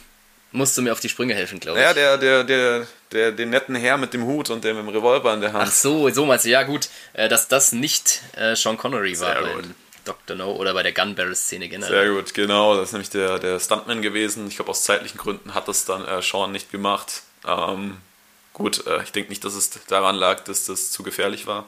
musst 0.53 0.79
du 0.79 0.83
mir 0.83 0.93
auf 0.93 1.01
die 1.01 1.09
Sprünge 1.09 1.35
helfen, 1.35 1.59
glaube 1.59 1.81
ich. 1.81 1.85
Ja, 1.85 1.93
der, 1.93 2.19
der, 2.19 2.45
der, 2.45 2.87
der, 3.11 3.33
den 3.33 3.51
netten 3.51 3.75
Herr 3.75 3.99
mit 3.99 4.15
dem 4.15 4.25
Hut 4.25 4.49
und 4.51 4.63
dem 4.63 4.89
Revolver 4.89 5.35
in 5.35 5.41
der 5.41 5.53
Hand. 5.53 5.65
Ach 5.67 5.73
so, 5.73 6.09
so 6.11 6.25
meinst 6.25 6.45
du, 6.45 6.51
ja 6.51 6.63
gut, 6.63 6.89
äh, 7.15 7.29
dass 7.29 7.49
das 7.49 7.73
nicht 7.73 8.23
äh, 8.37 8.55
Sean 8.55 8.77
Connery 8.77 9.19
war. 9.19 9.43
Sehr 9.43 9.55
gut. 9.55 9.65
Dr. 10.07 10.37
No 10.37 10.53
oder 10.53 10.73
bei 10.73 10.83
der 10.83 10.93
Gun 10.93 11.15
Barrel 11.15 11.35
Szene 11.35 11.69
generell. 11.69 12.07
Sehr 12.07 12.15
gut, 12.15 12.35
genau. 12.35 12.77
Das 12.77 12.89
ist 12.89 12.93
nämlich 12.93 13.11
der, 13.11 13.39
der 13.39 13.61
Stuntman 13.61 14.03
gewesen. 14.03 14.47
Ich 14.49 14.57
glaube, 14.57 14.71
aus 14.71 14.85
zeitlichen 14.85 15.19
Gründen 15.19 15.55
hat 15.55 15.69
das 15.69 15.85
dann 15.85 16.07
äh, 16.07 16.23
Sean 16.23 16.53
nicht 16.53 16.71
gemacht. 16.71 17.23
Ähm, 17.47 17.99
gut, 18.53 18.87
äh, 18.87 19.03
ich 19.03 19.13
denke 19.13 19.29
nicht, 19.31 19.45
dass 19.45 19.55
es 19.55 19.71
daran 19.87 20.17
lag, 20.17 20.41
dass 20.45 20.65
das 20.65 20.91
zu 20.91 21.03
gefährlich 21.03 21.47
war. 21.47 21.67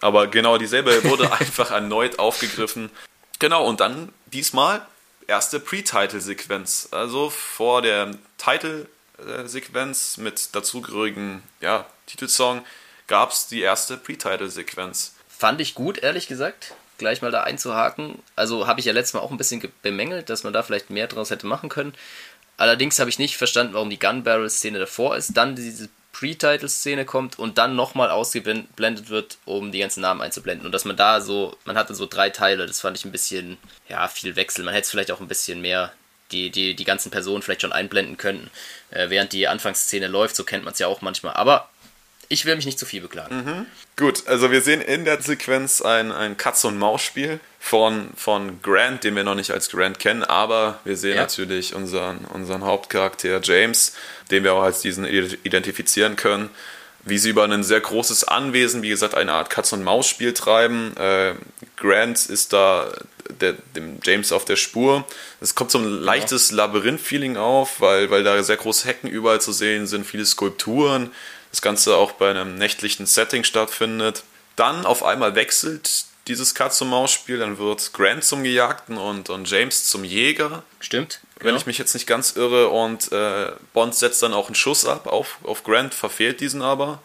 Aber 0.00 0.26
genau 0.26 0.58
dieselbe 0.58 1.04
wurde 1.04 1.32
einfach 1.40 1.70
erneut 1.70 2.18
aufgegriffen. 2.18 2.90
Genau, 3.38 3.64
und 3.66 3.80
dann 3.80 4.12
diesmal 4.26 4.84
erste 5.26 5.60
Pre-Title-Sequenz. 5.60 6.88
Also 6.90 7.30
vor 7.30 7.82
der 7.82 8.10
Title-Sequenz 8.38 10.16
mit 10.18 10.54
dazugehörigen 10.54 11.42
ja, 11.60 11.86
Titelsong 12.06 12.64
gab 13.06 13.30
es 13.30 13.46
die 13.46 13.60
erste 13.60 13.96
Pre-Title-Sequenz. 13.96 15.14
Fand 15.28 15.60
ich 15.60 15.74
gut, 15.74 15.98
ehrlich 15.98 16.28
gesagt 16.28 16.74
gleich 16.98 17.22
mal 17.22 17.30
da 17.30 17.42
einzuhaken. 17.42 18.22
Also 18.34 18.66
habe 18.66 18.80
ich 18.80 18.86
ja 18.86 18.92
letztes 18.92 19.14
Mal 19.14 19.20
auch 19.20 19.30
ein 19.30 19.36
bisschen 19.36 19.62
bemängelt, 19.82 20.30
dass 20.30 20.44
man 20.44 20.52
da 20.52 20.62
vielleicht 20.62 20.90
mehr 20.90 21.06
draus 21.06 21.30
hätte 21.30 21.46
machen 21.46 21.68
können. 21.68 21.94
Allerdings 22.56 22.98
habe 22.98 23.10
ich 23.10 23.18
nicht 23.18 23.36
verstanden, 23.36 23.74
warum 23.74 23.90
die 23.90 23.98
Gun 23.98 24.22
Barrel 24.24 24.48
Szene 24.48 24.78
davor 24.78 25.16
ist, 25.16 25.36
dann 25.36 25.56
diese 25.56 25.88
Pre-Title-Szene 26.12 27.04
kommt 27.04 27.38
und 27.38 27.58
dann 27.58 27.76
nochmal 27.76 28.10
ausgeblendet 28.10 29.10
wird, 29.10 29.36
um 29.44 29.70
die 29.70 29.80
ganzen 29.80 30.00
Namen 30.00 30.22
einzublenden. 30.22 30.64
Und 30.64 30.72
dass 30.72 30.86
man 30.86 30.96
da 30.96 31.20
so, 31.20 31.58
man 31.66 31.76
hatte 31.76 31.94
so 31.94 32.06
drei 32.06 32.30
Teile, 32.30 32.66
das 32.66 32.80
fand 32.80 32.96
ich 32.96 33.04
ein 33.04 33.12
bisschen, 33.12 33.58
ja, 33.88 34.08
viel 34.08 34.34
Wechsel. 34.34 34.64
Man 34.64 34.72
hätte 34.72 34.86
es 34.86 34.90
vielleicht 34.90 35.10
auch 35.10 35.20
ein 35.20 35.28
bisschen 35.28 35.60
mehr 35.60 35.92
die, 36.32 36.50
die, 36.50 36.74
die 36.74 36.84
ganzen 36.84 37.10
Personen 37.10 37.42
vielleicht 37.42 37.60
schon 37.62 37.72
einblenden 37.72 38.16
könnten, 38.16 38.50
äh, 38.90 39.10
während 39.10 39.32
die 39.34 39.46
Anfangsszene 39.46 40.08
läuft, 40.08 40.36
so 40.36 40.44
kennt 40.44 40.64
man 40.64 40.72
es 40.72 40.78
ja 40.78 40.86
auch 40.86 41.02
manchmal. 41.02 41.34
Aber 41.34 41.68
ich 42.28 42.44
will 42.44 42.56
mich 42.56 42.66
nicht 42.66 42.78
zu 42.78 42.86
viel 42.86 43.00
beklagen. 43.00 43.36
Mhm. 43.36 43.66
Gut, 43.96 44.26
also 44.26 44.50
wir 44.50 44.60
sehen 44.60 44.80
in 44.80 45.04
der 45.04 45.20
Sequenz 45.22 45.80
ein, 45.80 46.12
ein 46.12 46.36
Katz-und-Maus-Spiel 46.36 47.40
von, 47.60 48.10
von 48.16 48.60
Grant, 48.62 49.04
den 49.04 49.16
wir 49.16 49.24
noch 49.24 49.34
nicht 49.34 49.50
als 49.50 49.70
Grant 49.70 49.98
kennen, 49.98 50.22
aber 50.22 50.80
wir 50.84 50.96
sehen 50.96 51.16
ja. 51.16 51.22
natürlich 51.22 51.74
unseren, 51.74 52.24
unseren 52.26 52.64
Hauptcharakter 52.64 53.40
James, 53.42 53.94
den 54.30 54.44
wir 54.44 54.54
auch 54.54 54.62
als 54.62 54.80
diesen 54.80 55.06
identifizieren 55.06 56.16
können, 56.16 56.50
wie 57.04 57.18
sie 57.18 57.30
über 57.30 57.44
ein 57.44 57.62
sehr 57.62 57.80
großes 57.80 58.24
Anwesen, 58.24 58.82
wie 58.82 58.88
gesagt, 58.88 59.14
eine 59.14 59.32
Art 59.32 59.48
Katz-und-Maus-Spiel 59.48 60.34
treiben. 60.34 60.96
Äh, 60.96 61.34
Grant 61.76 62.26
ist 62.26 62.52
da 62.52 62.92
der, 63.40 63.54
dem 63.74 63.98
James 64.02 64.32
auf 64.32 64.44
der 64.44 64.56
Spur. 64.56 65.04
Es 65.40 65.54
kommt 65.54 65.70
so 65.70 65.78
ein 65.78 65.84
leichtes 65.84 66.50
Labyrinth-Feeling 66.50 67.36
auf, 67.36 67.80
weil, 67.80 68.10
weil 68.10 68.24
da 68.24 68.42
sehr 68.42 68.56
große 68.56 68.88
Hecken 68.88 69.08
überall 69.08 69.40
zu 69.40 69.52
sehen 69.52 69.86
sind, 69.86 70.04
viele 70.04 70.26
Skulpturen 70.26 71.10
das 71.56 71.62
Ganze 71.62 71.96
auch 71.96 72.12
bei 72.12 72.28
einem 72.28 72.56
nächtlichen 72.56 73.06
Setting 73.06 73.42
stattfindet. 73.42 74.24
Dann 74.56 74.84
auf 74.84 75.02
einmal 75.02 75.34
wechselt 75.34 76.04
dieses 76.28 76.54
Katz-und-Maus-Spiel, 76.54 77.38
dann 77.38 77.56
wird 77.56 77.94
Grant 77.94 78.24
zum 78.24 78.42
Gejagten 78.42 78.98
und, 78.98 79.30
und 79.30 79.48
James 79.48 79.86
zum 79.86 80.04
Jäger. 80.04 80.64
Stimmt. 80.80 81.20
Wenn 81.36 81.46
genau. 81.46 81.56
ich 81.56 81.64
mich 81.66 81.78
jetzt 81.78 81.94
nicht 81.94 82.06
ganz 82.06 82.36
irre 82.36 82.68
und 82.68 83.10
äh, 83.10 83.52
Bond 83.72 83.94
setzt 83.94 84.22
dann 84.22 84.34
auch 84.34 84.46
einen 84.46 84.54
Schuss 84.54 84.84
ab 84.84 85.06
auf, 85.06 85.38
auf 85.44 85.64
Grant, 85.64 85.94
verfehlt 85.94 86.40
diesen 86.40 86.60
aber. 86.60 87.00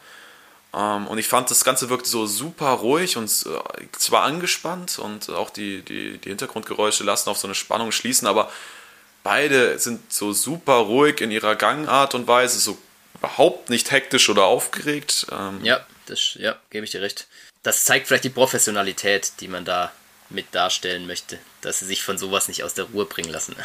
Ähm, 0.74 1.08
und 1.08 1.17
ich 1.17 1.29
fand, 1.29 1.50
das 1.50 1.63
Ganze 1.63 1.89
wirkt 1.89 2.08
so 2.08 2.25
super 2.25 2.72
ruhig 2.72 3.15
und 3.15 3.29
äh, 3.29 3.86
zwar 3.98 4.24
angespannt 4.24 5.00
und 5.00 5.29
auch 5.29 5.50
die, 5.50 5.81
die, 5.81 6.17
die 6.17 6.29
Hintergrundgeräusche 6.29 7.05
lassen 7.05 7.29
auf 7.29 7.38
so 7.38 7.48
eine 7.48 7.55
Spannung 7.55 7.93
schließen, 7.93 8.27
aber 8.27 8.51
beide 9.24 9.79
sind 9.79 10.12
so 10.12 10.34
super 10.34 10.75
ruhig 10.75 11.22
in 11.22 11.31
ihrer 11.31 11.55
Gangart 11.55 12.15
und 12.15 12.27
Weise, 12.27 12.60
so 12.60 12.77
überhaupt 13.21 13.69
nicht 13.69 13.91
hektisch 13.91 14.29
oder 14.29 14.45
aufgeregt. 14.45 15.27
Ähm 15.31 15.59
ja, 15.63 15.85
das 16.07 16.33
ja, 16.35 16.55
gebe 16.71 16.85
ich 16.85 16.91
dir 16.91 17.01
recht. 17.01 17.27
Das 17.61 17.83
zeigt 17.83 18.07
vielleicht 18.07 18.23
die 18.23 18.29
Professionalität, 18.29 19.33
die 19.39 19.47
man 19.47 19.63
da 19.63 19.91
mit 20.29 20.47
darstellen 20.55 21.05
möchte, 21.05 21.37
dass 21.61 21.79
sie 21.79 21.85
sich 21.85 22.03
von 22.03 22.17
sowas 22.17 22.47
nicht 22.47 22.63
aus 22.63 22.73
der 22.73 22.85
Ruhe 22.85 23.05
bringen 23.05 23.29
lassen. 23.29 23.55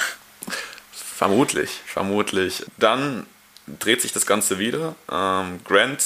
Vermutlich, 0.93 1.71
vermutlich. 1.87 2.67
Dann 2.77 3.27
dreht 3.67 4.03
sich 4.03 4.13
das 4.13 4.27
Ganze 4.27 4.59
wieder. 4.59 4.95
Ähm, 5.11 5.61
Grant, 5.65 6.05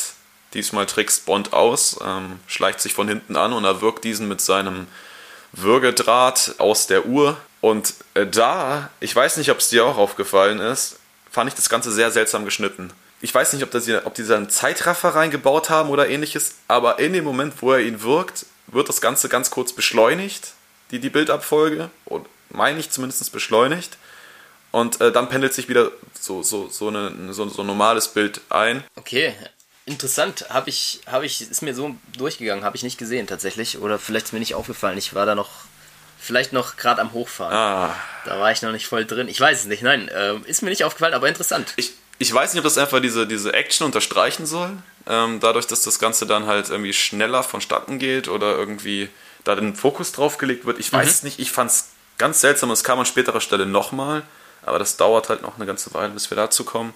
diesmal 0.55 0.87
trickst 0.87 1.27
Bond 1.27 1.53
aus, 1.53 1.99
ähm, 2.05 2.39
schleicht 2.47 2.81
sich 2.81 2.95
von 2.95 3.09
hinten 3.09 3.35
an 3.35 3.53
und 3.53 3.65
er 3.65 3.81
wirkt 3.81 4.05
diesen 4.05 4.29
mit 4.29 4.41
seinem 4.41 4.87
Würgedraht 5.51 6.55
aus 6.59 6.87
der 6.87 7.07
Uhr. 7.07 7.37
Und 7.61 7.95
äh, 8.15 8.27
da, 8.27 8.91
ich 9.01 9.17
weiß 9.17 9.39
nicht, 9.39 9.51
ob 9.51 9.59
es 9.59 9.71
dir 9.71 9.85
auch 9.85 9.97
aufgefallen 9.97 10.61
ist, 10.61 11.01
fand 11.29 11.49
ich 11.49 11.55
das 11.55 11.69
Ganze 11.69 11.91
sehr 11.91 12.13
seltsam 12.13 12.45
geschnitten 12.45 12.93
ich 13.21 13.35
weiß 13.35 13.53
nicht, 13.53 13.63
ob, 13.63 13.71
das, 13.71 13.89
ob 14.05 14.15
die 14.15 14.27
da 14.27 14.37
einen 14.37 14.51
Zeitraffer 14.51 15.11
reingebaut 15.11 15.71
haben 15.71 15.91
oder 15.91 16.09
ähnliches, 16.09 16.57
aber 16.69 16.99
in 16.99 17.13
dem 17.13 17.25
Moment, 17.25 17.55
wo 17.61 17.73
er 17.73 17.81
ihn 17.81 18.03
wirkt, 18.03 18.47
wird 18.67 18.89
das 18.89 19.01
Ganze 19.01 19.29
ganz 19.29 19.51
kurz 19.51 19.73
beschleunigt, 19.73 20.53
die, 20.91 21.01
die 21.01 21.11
Bildabfolge, 21.11 21.91
und 22.05 22.27
meine 22.51 22.79
ich 22.79 22.91
zumindest 22.91 23.31
beschleunigt. 23.33 23.97
Und 24.73 25.01
äh, 25.01 25.11
dann 25.11 25.29
pendelt 25.29 25.53
sich 25.53 25.69
wieder 25.69 25.91
so, 26.19 26.43
so, 26.43 26.69
so, 26.69 26.89
eine, 26.89 27.33
so, 27.33 27.49
so 27.49 27.63
ein 27.63 27.67
normales 27.67 28.09
Bild 28.09 28.41
ein. 28.51 28.85
Okay, 28.95 29.35
interessant. 29.85 30.47
Habe 30.49 30.71
ich, 30.71 31.01
hab 31.07 31.25
ich, 31.25 31.51
ist 31.51 31.63
mir 31.63 31.75
so 31.75 31.97
durchgegangen, 32.17 32.65
habe 32.65 32.77
ich 32.77 32.85
nicht 32.85 32.97
gesehen 32.97 33.27
tatsächlich. 33.27 33.79
Oder 33.79 33.99
vielleicht 33.99 34.27
ist 34.27 34.33
mir 34.33 34.39
nicht 34.39 34.55
aufgefallen. 34.55 34.97
Ich 34.97 35.13
war 35.13 35.27
da 35.27 35.35
noch, 35.35 35.51
vielleicht 36.21 36.53
noch 36.53 36.77
gerade 36.77 37.01
am 37.01 37.13
Hochfahren. 37.13 37.53
Ah. 37.53 37.97
Da 38.25 38.39
war 38.39 38.53
ich 38.53 38.63
noch 38.63 38.71
nicht 38.71 38.87
voll 38.87 39.05
drin. 39.05 39.27
Ich 39.27 39.41
weiß 39.41 39.61
es 39.61 39.67
nicht, 39.67 39.83
nein. 39.83 40.07
Äh, 40.09 40.37
ist 40.45 40.63
mir 40.63 40.71
nicht 40.71 40.85
aufgefallen, 40.85 41.15
aber 41.15 41.27
interessant. 41.27 41.73
Ich, 41.75 41.93
ich 42.21 42.33
weiß 42.33 42.53
nicht, 42.53 42.61
ob 42.61 42.65
das 42.65 42.77
einfach 42.77 43.01
diese, 43.01 43.27
diese 43.27 43.55
Action 43.55 43.87
unterstreichen 43.87 44.45
soll. 44.45 44.77
Ähm, 45.07 45.41
dadurch, 45.41 45.67
dass 45.67 45.81
das 45.81 45.99
Ganze 45.99 46.27
dann 46.27 46.47
halt 46.47 46.69
irgendwie 46.69 46.93
schneller 46.93 47.43
vonstatten 47.43 47.99
geht 47.99 48.29
oder 48.29 48.57
irgendwie 48.57 49.09
da 49.43 49.55
den 49.55 49.75
Fokus 49.75 50.13
drauf 50.13 50.37
gelegt 50.37 50.67
wird. 50.67 50.79
Ich 50.79 50.93
weiß 50.93 51.23
mhm. 51.23 51.29
nicht, 51.29 51.39
ich 51.39 51.51
fand 51.51 51.71
es 51.71 51.89
ganz 52.19 52.43
seltsam. 52.43 52.71
Es 52.73 52.85
kam 52.85 52.99
an 52.99 53.07
späterer 53.07 53.41
Stelle 53.41 53.65
nochmal, 53.65 54.23
aber 54.67 54.79
das 54.79 54.99
dauert 54.99 55.31
halt 55.31 55.41
noch 55.41 55.57
eine 55.57 55.65
ganze 55.65 55.95
Weile, 55.95 56.11
bis 56.11 56.31
wir 56.31 56.37
dazu 56.37 56.65
kommen. 56.65 56.93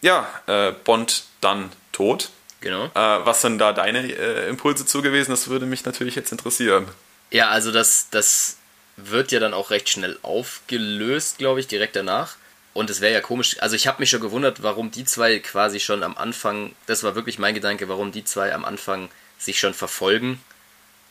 Ja, 0.00 0.28
äh, 0.46 0.70
Bond 0.84 1.24
dann 1.40 1.72
tot. 1.90 2.30
Genau. 2.60 2.84
Äh, 2.84 2.90
was 2.94 3.40
sind 3.40 3.58
da 3.58 3.72
deine 3.72 4.06
äh, 4.12 4.48
Impulse 4.48 4.86
zu 4.86 5.02
gewesen? 5.02 5.32
Das 5.32 5.48
würde 5.48 5.66
mich 5.66 5.84
natürlich 5.86 6.14
jetzt 6.14 6.30
interessieren. 6.30 6.86
Ja, 7.32 7.48
also 7.48 7.72
das, 7.72 8.10
das 8.12 8.58
wird 8.96 9.32
ja 9.32 9.40
dann 9.40 9.54
auch 9.54 9.70
recht 9.70 9.88
schnell 9.88 10.20
aufgelöst, 10.22 11.38
glaube 11.38 11.58
ich, 11.58 11.66
direkt 11.66 11.96
danach. 11.96 12.36
Und 12.78 12.90
es 12.90 13.00
wäre 13.00 13.12
ja 13.12 13.20
komisch, 13.20 13.56
also 13.58 13.74
ich 13.74 13.88
habe 13.88 13.98
mich 13.98 14.08
schon 14.08 14.20
gewundert, 14.20 14.62
warum 14.62 14.92
die 14.92 15.04
zwei 15.04 15.40
quasi 15.40 15.80
schon 15.80 16.04
am 16.04 16.16
Anfang, 16.16 16.76
das 16.86 17.02
war 17.02 17.16
wirklich 17.16 17.40
mein 17.40 17.54
Gedanke, 17.54 17.88
warum 17.88 18.12
die 18.12 18.22
zwei 18.22 18.54
am 18.54 18.64
Anfang 18.64 19.10
sich 19.36 19.58
schon 19.58 19.74
verfolgen 19.74 20.40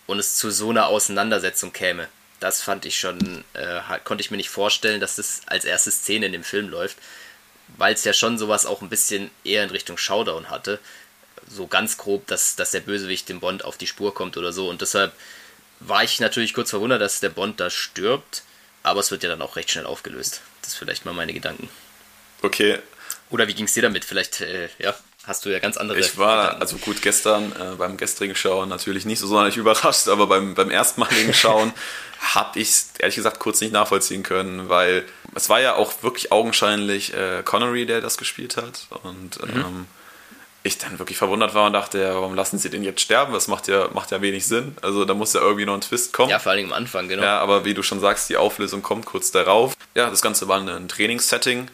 und 0.06 0.18
es 0.18 0.38
zu 0.38 0.50
so 0.50 0.70
einer 0.70 0.88
Auseinandersetzung 0.88 1.74
käme. 1.74 2.08
Das 2.40 2.62
fand 2.62 2.86
ich 2.86 2.98
schon, 2.98 3.44
äh, 3.52 3.82
konnte 4.06 4.22
ich 4.22 4.32
mir 4.32 4.38
nicht 4.38 4.50
vorstellen, 4.50 5.02
dass 5.02 5.18
das 5.18 5.42
als 5.48 5.66
erste 5.66 5.92
Szene 5.92 6.28
in 6.28 6.32
dem 6.32 6.46
Film 6.46 6.70
läuft, 6.70 7.00
weil 7.76 7.94
es 7.94 8.06
ja 8.06 8.14
schon 8.14 8.38
sowas 8.38 8.66
auch 8.66 8.82
ein 8.82 8.88
bisschen 8.88 9.30
eher 9.44 9.66
in 9.66 9.70
Richtung 9.70 9.98
Showdown 9.98 10.50
hatte. 10.50 10.80
So 11.50 11.68
ganz 11.68 11.98
grob, 11.98 12.28
dass, 12.28 12.56
dass 12.56 12.72
der 12.72 12.80
Bösewicht 12.80 13.28
dem 13.28 13.42
Bond 13.42 13.66
auf 13.66 13.76
die 13.76 13.88
Spur 13.88 14.14
kommt 14.14 14.38
oder 14.38 14.54
so. 14.54 14.70
Und 14.70 14.80
deshalb 14.80 15.12
war 15.82 16.02
ich 16.02 16.22
natürlich 16.22 16.54
kurz 16.54 16.70
verwundert, 16.70 17.02
dass 17.02 17.20
der 17.20 17.28
Bond 17.28 17.60
da 17.60 17.70
stirbt, 17.70 18.44
aber 18.84 19.02
es 19.02 19.12
wird 19.12 19.24
ja 19.24 19.30
dann 19.30 19.42
auch 19.42 19.58
recht 19.58 19.70
schnell 19.70 19.86
aufgelöst. 19.86 20.40
Das 20.68 20.74
ist 20.74 20.80
vielleicht 20.80 21.06
mal 21.06 21.14
meine 21.14 21.32
Gedanken. 21.32 21.70
Okay. 22.42 22.80
Oder 23.30 23.48
wie 23.48 23.54
ging 23.54 23.68
es 23.68 23.74
dir 23.74 23.84
damit? 23.84 24.04
Vielleicht, 24.04 24.42
äh, 24.42 24.68
ja, 24.80 24.94
hast 25.24 25.46
du 25.46 25.50
ja 25.50 25.60
ganz 25.60 25.78
andere. 25.78 25.98
Ich 25.98 26.18
war, 26.18 26.42
Gedanken. 26.42 26.62
also 26.62 26.78
gut, 26.80 27.02
gestern 27.02 27.54
äh, 27.54 27.76
beim 27.78 27.96
gestrigen 27.96 28.36
Schauen 28.36 28.68
natürlich 28.68 29.06
nicht 29.06 29.20
so 29.20 29.28
sonderlich 29.28 29.56
überrascht, 29.66 30.10
aber 30.10 30.28
beim, 30.28 30.56
beim 30.56 30.70
erstmaligen 30.70 31.34
Schauen 31.34 31.72
habe 32.20 32.60
ich 32.60 32.68
es 32.68 32.90
ehrlich 33.00 33.16
gesagt 33.16 33.40
kurz 33.40 33.62
nicht 33.62 33.72
nachvollziehen 33.72 34.24
können, 34.24 34.68
weil 34.68 35.06
es 35.36 35.48
war 35.48 35.62
ja 35.62 35.76
auch 35.76 36.04
wirklich 36.04 36.34
augenscheinlich 36.34 37.14
äh, 37.14 37.44
Connery, 37.46 37.86
der 37.86 38.02
das 38.02 38.18
gespielt 38.18 38.58
hat. 38.58 38.88
Und 39.04 39.42
mhm. 39.42 39.62
ähm, 39.62 39.86
ich 40.68 40.78
dann 40.78 41.00
wirklich 41.00 41.18
verwundert 41.18 41.54
war 41.54 41.68
und 41.68 41.74
dachte, 41.74 42.00
ja, 42.00 42.14
warum 42.14 42.36
lassen 42.36 42.58
sie 42.58 42.70
den 42.70 42.84
jetzt 42.84 43.02
sterben? 43.02 43.34
Das 43.34 43.48
macht 43.48 43.68
ja, 43.68 43.90
macht 43.94 44.12
ja 44.12 44.22
wenig 44.22 44.46
Sinn. 44.46 44.76
Also 44.82 45.06
da 45.06 45.14
muss 45.14 45.34
ja 45.34 45.42
irgendwie 45.42 45.66
noch 45.66 45.74
ein 45.74 45.82
Twist 45.82 46.14
kommen. 46.14 46.30
Ja, 46.30 46.40
vor 46.40 46.52
allem 46.52 46.68
am 46.68 46.74
Anfang, 46.74 47.08
genau. 47.08 47.24
Ja, 47.24 47.40
aber 47.40 47.66
wie 47.66 47.74
du 47.74 47.84
schon 47.84 48.00
sagst, 48.00 48.30
die 48.30 48.38
Auflösung 48.38 48.82
kommt 48.82 49.06
kurz 49.06 49.32
darauf. 49.32 49.76
Ja, 49.96 50.10
das 50.10 50.22
Ganze 50.22 50.48
war 50.48 50.60
ein 50.60 50.88
Trainingssetting 50.88 51.68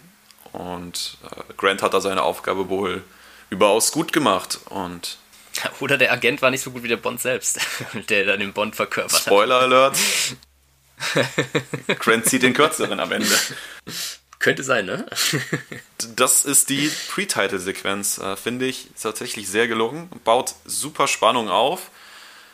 und 0.52 1.18
äh, 1.24 1.54
Grant 1.58 1.82
hat 1.82 1.94
da 1.94 2.02
seine 2.02 2.24
Aufgabe 2.24 2.70
wohl 2.70 3.04
überaus 3.50 3.92
gut 3.92 4.14
gemacht 4.14 4.60
und 4.70 5.18
oder 5.80 5.98
der 5.98 6.12
Agent 6.12 6.42
war 6.42 6.52
nicht 6.52 6.64
so 6.64 6.72
gut 6.72 6.84
wie 6.84 6.88
der 6.88 6.98
Bond 6.98 7.22
selbst, 7.22 7.60
der 8.10 8.26
dann 8.26 8.40
den 8.40 8.54
Bond 8.54 8.76
verkörpert 8.76 9.22
Spoiler 9.22 9.60
Alert. 9.62 9.98
Grant 12.00 12.26
zieht 12.26 12.44
den 12.44 12.54
kürzeren 12.54 13.00
am 13.00 13.12
Ende. 13.12 13.36
Könnte 14.44 14.62
sein, 14.62 14.86
ne? 14.86 15.06
das 16.18 16.44
ist 16.44 16.70
die 16.70 16.92
Pre-Title-Sequenz, 17.08 18.18
äh, 18.18 18.36
finde 18.36 18.66
ich 18.66 18.90
tatsächlich 19.02 19.48
sehr 19.48 19.70
gelungen. 19.70 20.10
Baut 20.26 20.56
super 20.66 21.08
Spannung 21.08 21.48
auf. 21.48 21.90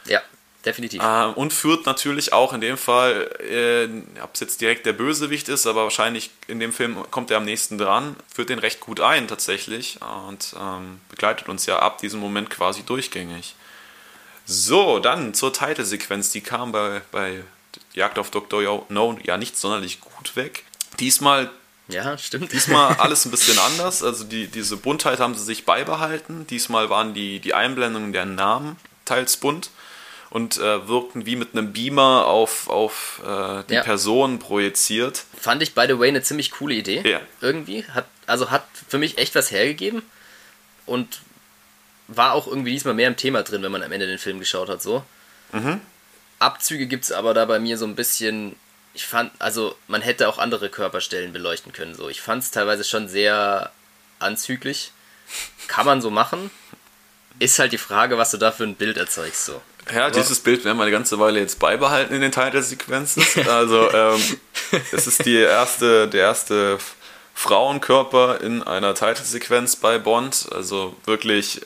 Ja, 0.06 0.22
definitiv. 0.64 1.02
Äh, 1.02 1.26
und 1.34 1.52
führt 1.52 1.88
natürlich 1.88 2.32
auch 2.32 2.54
in 2.54 2.62
dem 2.62 2.78
Fall, 2.78 3.28
äh, 3.40 4.22
ob 4.22 4.36
es 4.36 4.40
jetzt 4.40 4.62
direkt 4.62 4.86
der 4.86 4.94
Bösewicht 4.94 5.50
ist, 5.50 5.66
aber 5.66 5.82
wahrscheinlich 5.82 6.30
in 6.46 6.60
dem 6.60 6.74
Film 6.74 6.96
kommt 7.10 7.32
er 7.32 7.38
am 7.38 7.46
nächsten 7.46 7.80
dran, 7.80 8.16
führt 8.32 8.50
den 8.50 8.60
recht 8.60 8.82
gut 8.82 9.00
ein 9.00 9.28
tatsächlich 9.28 9.98
und 10.28 10.54
ähm, 10.62 11.02
begleitet 11.10 11.50
uns 11.50 11.66
ja 11.66 11.80
ab 11.80 11.98
diesem 11.98 12.20
Moment 12.20 12.52
quasi 12.52 12.84
durchgängig. 12.84 13.56
So, 14.46 15.00
dann 15.00 15.34
zur 15.34 15.54
Titelsequenz. 15.54 16.32
Die 16.34 16.42
kam 16.42 16.72
bei, 16.72 17.02
bei 17.12 17.44
Jagd 17.96 18.20
auf 18.20 18.30
Dr. 18.30 18.86
No 18.90 19.18
ja 19.24 19.38
nicht 19.38 19.58
sonderlich 19.58 20.02
gut 20.02 20.36
weg. 20.36 20.66
Diesmal 21.00 21.50
ja, 21.90 22.18
stimmt. 22.18 22.52
Diesmal 22.54 22.96
alles 23.00 23.26
ein 23.26 23.32
bisschen 23.32 23.60
anders. 23.60 24.04
Also 24.04 24.24
die, 24.24 24.48
diese 24.48 24.78
Buntheit 24.78 25.20
haben 25.20 25.36
sie 25.36 25.44
sich 25.44 25.66
beibehalten. 25.66 26.48
Diesmal 26.48 26.90
waren 26.90 27.14
die, 27.14 27.40
die 27.40 27.54
Einblendungen 27.54 28.14
der 28.14 28.26
Namen 28.26 28.78
teils 29.06 29.38
bunt 29.38 29.72
und 30.30 30.58
äh, 30.58 30.88
wirkten 30.88 31.26
wie 31.26 31.36
mit 31.36 31.54
einem 31.54 31.74
Beamer 31.74 32.26
auf, 32.28 32.70
auf 32.70 33.22
äh, 33.26 33.64
die 33.70 33.74
ja. 33.74 33.84
Person 33.84 34.40
projiziert. 34.40 35.26
Fand 35.40 35.64
ich, 35.64 35.74
by 35.74 35.86
the 35.88 35.98
way, 35.98 36.08
eine 36.08 36.22
ziemlich 36.22 36.52
coole 36.52 36.76
Idee. 36.76 37.02
Ja. 37.10 37.22
Irgendwie. 37.42 37.84
Hat, 37.86 38.06
also 38.28 38.52
hat 38.52 38.66
für 38.88 39.00
mich 39.00 39.18
echt 39.18 39.36
was 39.36 39.52
hergegeben 39.52 40.04
und 40.86 41.22
war 42.08 42.34
auch 42.34 42.48
irgendwie 42.48 42.72
diesmal 42.72 42.94
mehr 42.94 43.08
im 43.08 43.18
Thema 43.18 43.44
drin, 43.44 43.64
wenn 43.64 43.72
man 43.72 43.84
am 43.84 43.92
Ende 43.92 44.08
den 44.08 44.18
Film 44.18 44.40
geschaut 44.40 44.70
hat. 44.70 44.82
So. 44.82 45.04
Mhm. 45.52 45.82
Abzüge 46.40 46.88
gibt 46.88 47.06
es 47.06 47.12
aber 47.12 47.34
da 47.34 47.46
bei 47.46 47.60
mir 47.60 47.78
so 47.78 47.86
ein 47.86 47.96
bisschen 47.96 48.56
ich 48.94 49.06
fand, 49.06 49.32
also 49.40 49.76
man 49.88 50.02
hätte 50.02 50.28
auch 50.28 50.38
andere 50.38 50.70
Körperstellen 50.70 51.32
beleuchten 51.34 51.74
können. 51.74 51.96
So, 51.96 52.10
ich 52.10 52.22
fand 52.22 52.44
es 52.44 52.52
teilweise 52.52 52.84
schon 52.84 53.08
sehr 53.08 53.72
anzüglich. 54.20 54.92
Kann 55.68 55.86
man 55.86 56.02
so 56.02 56.10
machen. 56.10 56.52
Ist 57.38 57.60
halt 57.60 57.72
die 57.72 57.78
Frage, 57.78 58.18
was 58.18 58.32
du 58.32 58.38
da 58.38 58.52
für 58.52 58.64
ein 58.64 58.76
Bild 58.76 58.98
erzeugst. 58.98 59.46
So. 59.46 59.62
Ja, 59.94 60.06
Aber 60.06 60.12
dieses 60.12 60.40
Bild 60.40 60.66
werden 60.66 60.78
wir 60.78 60.84
eine 60.84 60.92
ganze 60.92 61.20
Weile 61.20 61.40
jetzt 61.40 61.60
beibehalten 61.60 62.14
in 62.14 62.22
den 62.22 62.32
Titelsequenzen. 62.32 63.26
Also 63.48 63.92
ähm, 63.92 64.22
das 64.92 65.08
ist 65.08 65.26
die 65.26 65.38
erste, 65.38 66.08
der 66.08 66.22
erste 66.22 66.78
Frauenkörper 67.34 68.42
in 68.42 68.64
einer 68.64 68.94
Titelsequenz 68.94 69.76
bei 69.76 69.98
Bond. 69.98 70.50
Also 70.54 70.96
wirklich 71.06 71.62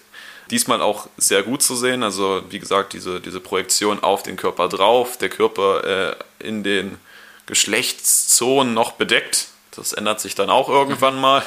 diesmal 0.52 0.82
auch 0.82 1.08
sehr 1.18 1.44
gut 1.44 1.64
zu 1.64 1.76
sehen. 1.76 2.04
Also 2.04 2.44
wie 2.50 2.60
gesagt, 2.60 2.94
diese, 2.94 3.20
diese 3.20 3.40
Projektion 3.40 4.04
auf 4.04 4.24
den 4.24 4.36
Körper 4.36 4.70
drauf, 4.70 5.18
der 5.18 5.30
Körper 5.30 5.84
äh, 6.12 6.16
in 6.48 6.64
den 6.64 7.00
Geschlechtszonen 7.46 8.74
noch 8.74 8.94
bedeckt. 8.94 9.48
Das 9.76 9.94
ändert 9.94 10.22
sich 10.22 10.36
dann 10.36 10.50
auch 10.50 10.70
irgendwann 10.70 11.20
mal. 11.20 11.44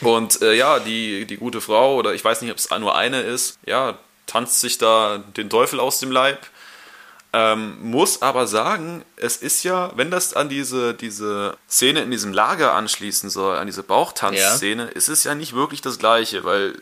Und 0.00 0.42
äh, 0.42 0.54
ja, 0.54 0.78
die, 0.78 1.24
die 1.24 1.36
gute 1.36 1.60
Frau, 1.60 1.96
oder 1.96 2.14
ich 2.14 2.24
weiß 2.24 2.42
nicht, 2.42 2.50
ob 2.50 2.58
es 2.58 2.70
nur 2.70 2.94
eine 2.94 3.22
ist, 3.22 3.58
ja, 3.64 3.98
tanzt 4.26 4.60
sich 4.60 4.78
da 4.78 5.18
den 5.36 5.50
Teufel 5.50 5.80
aus 5.80 5.98
dem 5.98 6.10
Leib. 6.10 6.46
Ähm, 7.32 7.76
muss 7.82 8.22
aber 8.22 8.46
sagen, 8.46 9.04
es 9.16 9.36
ist 9.36 9.62
ja, 9.62 9.92
wenn 9.96 10.10
das 10.10 10.34
an 10.34 10.48
diese, 10.48 10.94
diese 10.94 11.56
Szene 11.68 12.00
in 12.00 12.10
diesem 12.10 12.32
Lager 12.32 12.74
anschließen 12.74 13.28
soll, 13.30 13.58
an 13.58 13.66
diese 13.66 13.82
Bauchtanzszene, 13.82 14.84
ja. 14.84 14.88
ist 14.90 15.08
es 15.08 15.24
ja 15.24 15.34
nicht 15.34 15.54
wirklich 15.54 15.82
das 15.82 15.98
Gleiche, 15.98 16.44
weil 16.44 16.80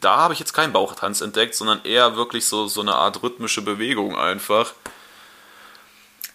da 0.00 0.16
habe 0.16 0.34
ich 0.34 0.40
jetzt 0.40 0.52
keinen 0.52 0.72
Bauchtanz 0.72 1.20
entdeckt, 1.20 1.54
sondern 1.54 1.82
eher 1.84 2.16
wirklich 2.16 2.46
so, 2.46 2.66
so 2.66 2.82
eine 2.82 2.94
Art 2.94 3.22
rhythmische 3.22 3.62
Bewegung 3.62 4.18
einfach. 4.18 4.74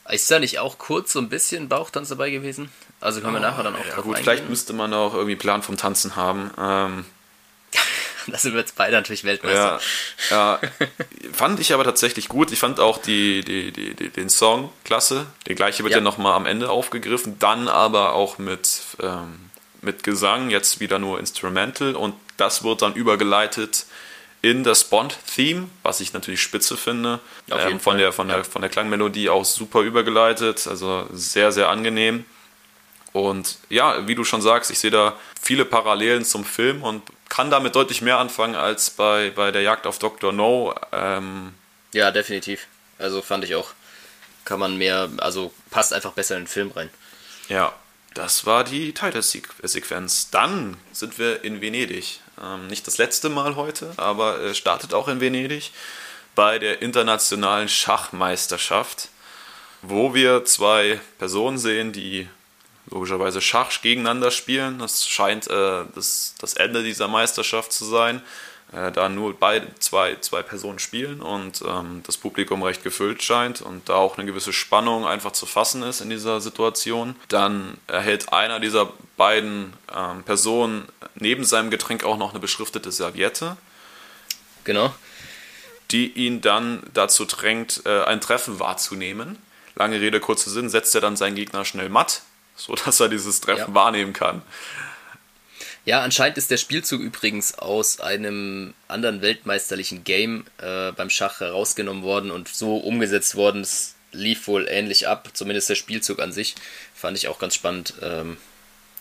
Ist 0.10 0.30
da 0.30 0.40
nicht 0.40 0.60
auch 0.60 0.78
kurz 0.78 1.14
so 1.14 1.20
ein 1.20 1.30
bisschen 1.30 1.70
Bauchtanz 1.70 2.10
dabei 2.10 2.32
gewesen? 2.32 2.72
Also 3.00 3.22
können 3.22 3.34
wir 3.34 3.40
oh, 3.40 3.44
nachher 3.44 3.64
dann 3.64 3.76
auch 3.76 3.86
ja, 3.86 3.96
drauf 3.96 4.04
gut, 4.04 4.16
eingehen. 4.16 4.24
Vielleicht 4.24 4.50
müsste 4.50 4.74
man 4.74 4.94
auch 4.94 5.14
irgendwie 5.14 5.36
Plan 5.36 5.62
vom 5.62 5.78
Tanzen 5.78 6.16
haben. 6.16 6.52
Ähm, 6.60 7.06
da 8.28 8.38
sind 8.38 8.54
wir 8.54 8.60
jetzt 8.60 8.76
beide 8.76 8.94
natürlich 8.94 9.24
Weltmeister. 9.24 9.80
Ja, 10.30 10.60
ja, 10.60 10.70
fand 11.34 11.60
ich 11.60 11.74
aber 11.74 11.84
tatsächlich 11.84 12.30
gut. 12.30 12.52
Ich 12.52 12.60
fand 12.60 12.80
auch 12.80 12.98
die, 12.98 13.44
die, 13.44 13.72
die, 13.72 13.96
die 13.96 14.10
den 14.10 14.30
Song 14.30 14.72
klasse. 14.84 15.28
Der 15.48 15.56
gleiche 15.56 15.84
wird 15.84 15.92
ja, 15.92 15.98
ja 16.00 16.04
nochmal 16.04 16.34
am 16.34 16.46
Ende 16.46 16.70
aufgegriffen. 16.70 17.38
Dann 17.40 17.68
aber 17.68 18.14
auch 18.14 18.38
mit, 18.38 18.82
ähm, 19.02 19.50
mit 19.82 20.04
Gesang, 20.04 20.50
jetzt 20.50 20.80
wieder 20.80 21.00
nur 21.00 21.20
Instrumental. 21.20 21.96
Und 21.96 22.16
das 22.38 22.64
wird 22.64 22.82
dann 22.82 22.96
übergeleitet 22.96 23.86
in 24.42 24.64
das 24.64 24.86
Bond-Theme, 24.86 25.70
was 25.84 26.00
ich 26.00 26.14
natürlich 26.14 26.42
spitze 26.42 26.76
finde. 26.76 27.20
Ähm, 27.50 27.80
von, 27.80 27.98
der, 27.98 28.12
von, 28.12 28.28
ja. 28.30 28.36
der, 28.36 28.44
von 28.44 28.62
der 28.62 28.72
Klangmelodie 28.72 29.30
auch 29.30 29.46
super 29.46 29.82
übergeleitet, 29.82 30.68
also 30.68 31.08
sehr, 31.12 31.52
sehr 31.52 31.70
angenehm. 31.70 32.26
Und 33.14 33.58
ja, 33.70 34.08
wie 34.08 34.16
du 34.16 34.24
schon 34.24 34.42
sagst, 34.42 34.72
ich 34.72 34.80
sehe 34.80 34.92
da 34.92 35.16
viele 35.40 35.66
Parallelen 35.66 36.26
zum 36.26 36.46
Film 36.46 36.84
und 36.84 37.04
kann 37.30 37.52
damit 37.52 37.76
deutlich 37.76 38.02
mehr 38.02 38.18
anfangen 38.18 38.56
als 38.56 38.90
bei, 38.90 39.32
bei 39.32 39.52
der 39.52 39.62
Jagd 39.62 39.86
auf 39.86 40.00
Dr. 40.00 40.32
No. 40.32 40.74
Ähm, 40.92 41.54
ja, 41.94 42.12
definitiv. 42.12 42.68
Also 42.98 43.22
fand 43.22 43.44
ich 43.44 43.56
auch. 43.56 43.72
Kann 44.46 44.60
man 44.60 44.78
mehr, 44.78 45.10
also 45.18 45.54
passt 45.70 45.94
einfach 45.94 46.14
besser 46.14 46.36
in 46.36 46.44
den 46.44 46.48
Film 46.48 46.72
rein. 46.72 46.90
Ja, 47.48 47.74
das 48.14 48.46
war 48.46 48.64
die 48.64 48.94
Title-Sequenz. 48.94 50.30
Dann 50.32 50.78
sind 50.92 51.18
wir 51.18 51.44
in 51.44 51.62
Venedig. 51.62 52.20
Ähm, 52.42 52.68
nicht 52.68 52.86
das 52.88 52.98
letzte 52.98 53.30
Mal 53.30 53.56
heute, 53.56 53.94
aber 53.98 54.42
äh, 54.42 54.54
startet 54.54 54.94
auch 54.94 55.08
in 55.08 55.22
Venedig 55.22 55.72
bei 56.36 56.60
der 56.60 56.82
internationalen 56.82 57.70
Schachmeisterschaft, 57.70 59.10
wo 59.82 60.14
wir 60.14 60.46
zwei 60.46 61.00
Personen 61.20 61.58
sehen, 61.58 61.94
die 61.94 62.28
logischerweise 62.90 63.42
Schach 63.42 63.82
gegeneinander 63.82 64.32
spielen. 64.32 64.80
Das 64.80 65.08
scheint 65.08 65.48
äh, 65.48 65.86
das, 65.96 66.36
das 66.40 66.54
Ende 66.56 66.84
dieser 66.84 67.08
Meisterschaft 67.08 67.72
zu 67.72 67.86
sein 67.86 68.22
äh, 68.74 68.92
da 68.92 69.10
nur 69.10 69.38
beide, 69.38 69.68
zwei, 69.80 70.16
zwei 70.22 70.42
Personen 70.42 70.80
spielen 70.80 71.22
und 71.22 71.62
ähm, 71.68 72.04
das 72.06 72.18
Publikum 72.18 72.64
recht 72.64 72.84
gefüllt 72.84 73.22
scheint 73.22 73.62
und 73.62 73.90
da 73.90 73.96
auch 73.96 74.18
eine 74.18 74.26
gewisse 74.26 74.54
Spannung 74.54 75.06
einfach 75.06 75.34
zu 75.34 75.46
fassen 75.46 75.84
ist 75.84 76.00
in 76.00 76.10
dieser 76.10 76.40
Situation, 76.40 77.16
dann 77.28 77.78
erhält 77.88 78.32
einer 78.32 78.60
dieser 78.60 78.94
beiden 79.18 79.74
ähm, 79.94 80.24
Personen 80.24 80.88
neben 81.16 81.44
seinem 81.44 81.70
Getränk 81.70 82.04
auch 82.06 82.18
noch 82.18 82.32
eine 82.32 82.40
beschriftete 82.40 82.92
Serviette. 82.92 83.58
Genau. 84.64 84.94
Die 85.92 86.10
ihn 86.12 86.40
dann 86.40 86.84
dazu 86.94 87.26
drängt, 87.26 87.82
äh, 87.86 88.04
ein 88.06 88.22
Treffen 88.22 88.60
wahrzunehmen. 88.60 89.38
Lange 89.76 90.00
Rede, 90.00 90.22
kurzer 90.22 90.50
Sinn, 90.50 90.70
setzt 90.70 90.96
er 90.96 91.02
dann 91.02 91.18
seinen 91.18 91.36
Gegner 91.36 91.66
schnell 91.66 91.90
matt, 91.90 92.22
sodass 92.56 93.02
er 93.02 93.10
dieses 93.10 93.42
Treffen 93.42 93.70
ja. 93.70 93.76
wahrnehmen 93.76 94.14
kann. 94.14 94.42
Ja, 95.84 96.02
anscheinend 96.02 96.38
ist 96.38 96.52
der 96.52 96.58
Spielzug 96.58 97.02
übrigens 97.02 97.58
aus 97.58 98.00
einem 98.00 98.74
anderen 98.88 99.22
weltmeisterlichen 99.22 100.04
Game 100.04 100.46
äh, 100.60 100.92
beim 100.92 101.10
Schach 101.10 101.40
herausgenommen 101.40 102.04
worden 102.04 102.30
und 102.30 102.48
so 102.50 102.78
umgesetzt 102.78 103.36
worden. 103.36 103.62
Es 103.62 103.96
lief 104.12 104.48
wohl 104.48 104.68
ähnlich 104.70 105.08
ab, 105.08 105.30
zumindest 105.34 105.70
der 105.70 105.76
Spielzug 105.76 106.20
an 106.20 106.32
sich. 106.32 106.56
Fand 106.94 107.18
ich 107.18 107.28
auch 107.28 107.40
ganz 107.40 107.56
spannend. 107.56 107.96
Ähm, 108.02 108.38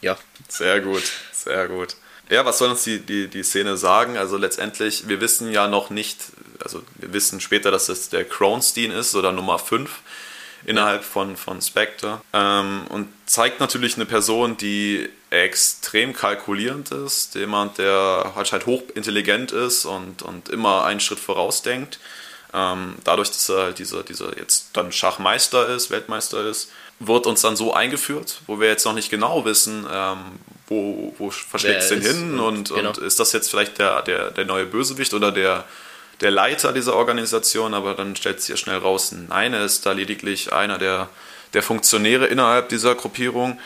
ja. 0.00 0.16
Sehr 0.48 0.80
gut, 0.80 1.02
sehr 1.32 1.68
gut. 1.68 1.96
Ja, 2.30 2.46
was 2.46 2.58
soll 2.58 2.70
uns 2.70 2.84
die, 2.84 3.00
die, 3.00 3.28
die 3.28 3.42
Szene 3.42 3.76
sagen? 3.76 4.16
Also 4.16 4.38
letztendlich, 4.38 5.08
wir 5.08 5.20
wissen 5.20 5.50
ja 5.50 5.66
noch 5.66 5.90
nicht, 5.90 6.18
also 6.62 6.82
wir 6.94 7.12
wissen 7.12 7.40
später, 7.40 7.70
dass 7.70 7.88
es 7.88 8.08
der 8.08 8.24
Kronstein 8.24 8.92
ist 8.92 9.14
oder 9.14 9.32
Nummer 9.32 9.58
5 9.58 9.90
innerhalb 10.64 11.04
von, 11.04 11.36
von 11.36 11.60
Spectre. 11.60 12.22
Ähm, 12.32 12.86
und 12.88 13.08
zeigt 13.26 13.60
natürlich 13.60 13.96
eine 13.96 14.06
Person, 14.06 14.56
die 14.56 15.10
extrem 15.30 16.12
kalkulierend 16.12 16.90
ist, 16.90 17.36
jemand, 17.36 17.78
der 17.78 18.32
halt, 18.34 18.52
halt 18.52 18.66
hochintelligent 18.66 19.52
ist 19.52 19.84
und, 19.84 20.22
und 20.22 20.48
immer 20.48 20.84
einen 20.84 21.00
Schritt 21.00 21.20
vorausdenkt. 21.20 22.00
Ähm, 22.52 22.96
dadurch, 23.04 23.28
dass 23.28 23.48
er 23.48 23.62
halt 23.62 23.78
dieser, 23.78 24.02
dieser 24.02 24.36
jetzt 24.36 24.70
dann 24.72 24.90
Schachmeister 24.90 25.68
ist, 25.68 25.90
Weltmeister 25.90 26.44
ist, 26.44 26.70
wird 26.98 27.26
uns 27.26 27.42
dann 27.42 27.56
so 27.56 27.72
eingeführt, 27.72 28.40
wo 28.46 28.58
wir 28.58 28.68
jetzt 28.68 28.84
noch 28.84 28.92
nicht 28.92 29.08
genau 29.08 29.44
wissen, 29.44 29.86
ähm, 29.90 30.18
wo, 30.66 31.14
wo 31.16 31.30
verschlägt 31.30 31.82
es 31.82 31.88
denn 31.88 32.02
hin 32.02 32.40
und, 32.40 32.70
genau. 32.74 32.88
und 32.90 32.98
ist 32.98 33.20
das 33.20 33.32
jetzt 33.32 33.50
vielleicht 33.50 33.78
der, 33.78 34.02
der, 34.02 34.32
der 34.32 34.44
neue 34.44 34.66
Bösewicht 34.66 35.14
oder 35.14 35.30
der, 35.30 35.64
der 36.20 36.30
Leiter 36.30 36.72
dieser 36.72 36.94
Organisation, 36.96 37.72
aber 37.72 37.94
dann 37.94 38.16
stellt 38.16 38.40
sich 38.40 38.50
ja 38.50 38.56
schnell 38.56 38.78
raus, 38.78 39.12
nein, 39.12 39.54
er 39.54 39.64
ist 39.64 39.86
da 39.86 39.92
lediglich 39.92 40.52
einer 40.52 40.76
der, 40.76 41.08
der 41.54 41.62
Funktionäre 41.62 42.26
innerhalb 42.26 42.68
dieser 42.68 42.94
Gruppierung. 42.94 43.58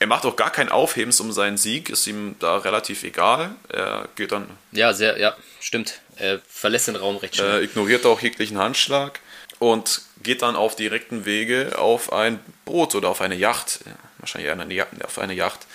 Er 0.00 0.06
macht 0.06 0.24
auch 0.24 0.36
gar 0.36 0.50
kein 0.50 0.68
Aufhebens 0.68 1.20
um 1.20 1.32
seinen 1.32 1.56
Sieg, 1.56 1.90
ist 1.90 2.06
ihm 2.06 2.36
da 2.38 2.58
relativ 2.58 3.02
egal. 3.02 3.50
Er 3.68 4.08
geht 4.14 4.30
dann. 4.30 4.46
Ja, 4.70 4.92
sehr, 4.92 5.18
ja, 5.18 5.36
stimmt. 5.60 6.00
Er 6.16 6.40
verlässt 6.48 6.88
den 6.88 6.96
Raum 6.96 7.16
recht 7.16 7.36
schnell. 7.36 7.50
Er 7.50 7.62
ignoriert 7.62 8.06
auch 8.06 8.20
jeglichen 8.20 8.58
Handschlag 8.58 9.18
und 9.58 10.02
geht 10.22 10.42
dann 10.42 10.54
auf 10.54 10.76
direkten 10.76 11.24
Wege 11.24 11.76
auf 11.78 12.12
ein 12.12 12.38
Boot 12.64 12.94
oder 12.94 13.08
auf 13.08 13.20
eine 13.20 13.34
Yacht. 13.34 13.80
Wahrscheinlich 14.18 14.48
eher 14.50 14.86
auf 15.04 15.18
eine 15.18 15.34
Yacht. 15.34 15.66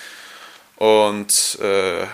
Und 0.78 1.60
äh, 1.62 2.06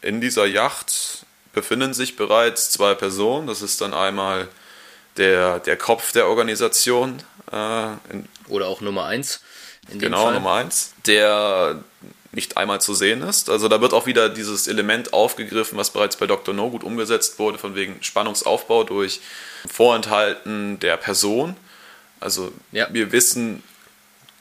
in 0.00 0.20
dieser 0.20 0.46
Yacht 0.46 1.26
befinden 1.52 1.92
sich 1.92 2.16
bereits 2.16 2.70
zwei 2.70 2.94
Personen. 2.94 3.46
Das 3.46 3.62
ist 3.62 3.80
dann 3.80 3.92
einmal 3.92 4.48
der, 5.16 5.60
der 5.60 5.76
Kopf 5.76 6.12
der 6.12 6.28
Organisation. 6.28 7.22
Äh, 7.50 7.88
Oder 8.48 8.68
auch 8.68 8.80
Nummer 8.80 9.06
eins. 9.06 9.40
Genau, 9.92 10.30
Nummer 10.30 10.54
eins. 10.54 10.94
Der 11.06 11.82
nicht 12.32 12.56
einmal 12.56 12.80
zu 12.80 12.94
sehen 12.94 13.22
ist. 13.22 13.48
Also 13.48 13.68
da 13.68 13.80
wird 13.80 13.92
auch 13.92 14.06
wieder 14.06 14.28
dieses 14.28 14.68
Element 14.68 15.12
aufgegriffen, 15.12 15.78
was 15.78 15.90
bereits 15.90 16.16
bei 16.16 16.26
Dr. 16.26 16.54
No 16.54 16.70
gut 16.70 16.84
umgesetzt 16.84 17.38
wurde, 17.38 17.58
von 17.58 17.74
wegen 17.74 17.96
Spannungsaufbau 18.02 18.84
durch 18.84 19.20
Vorenthalten 19.68 20.78
der 20.78 20.98
Person. 20.98 21.56
Also 22.20 22.52
ja. 22.72 22.86
wir 22.92 23.12
wissen 23.12 23.62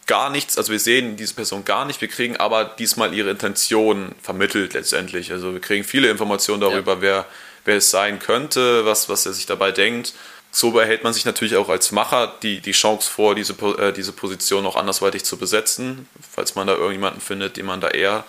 gar 0.06 0.30
nichts, 0.30 0.58
also 0.58 0.72
wir 0.72 0.80
sehen 0.80 1.18
diese 1.18 1.34
Person 1.34 1.66
gar 1.66 1.86
nicht, 1.86 2.00
wir 2.00 2.08
kriegen 2.08 2.38
aber 2.38 2.66
diesmal 2.66 3.14
ihre 3.14 3.30
Intention 3.30 4.16
vermittelt 4.22 4.74
letztendlich. 4.74 5.32
Also 5.32 5.54
wir 5.54 5.60
kriegen 5.60 5.84
viele 5.84 6.10
Informationen 6.10 6.62
darüber, 6.62 6.94
ja. 6.96 7.02
wer, 7.02 7.26
wer 7.66 7.78
es 7.78 7.90
sein 7.90 8.20
könnte, 8.20 8.86
was, 8.86 9.10
was 9.10 9.26
er 9.26 9.34
sich 9.34 9.46
dabei 9.46 9.72
denkt. 9.72 10.14
So 10.58 10.72
behält 10.72 11.04
man 11.04 11.14
sich 11.14 11.24
natürlich 11.24 11.56
auch 11.56 11.70
als 11.70 11.92
Macher 11.92 12.34
die, 12.42 12.62
die 12.62 12.72
Chance 12.72 13.12
vor, 13.12 13.36
diese, 13.36 13.54
äh, 13.78 13.94
diese 13.94 14.12
Position 14.12 14.66
auch 14.66 14.76
andersweitig 14.76 15.24
zu 15.24 15.38
besetzen, 15.38 16.10
falls 16.32 16.56
man 16.56 16.66
da 16.66 16.74
irgendjemanden 16.74 17.22
findet, 17.22 17.58
den 17.58 17.68
man 17.68 17.80
da 17.80 17.90
eher 17.90 18.24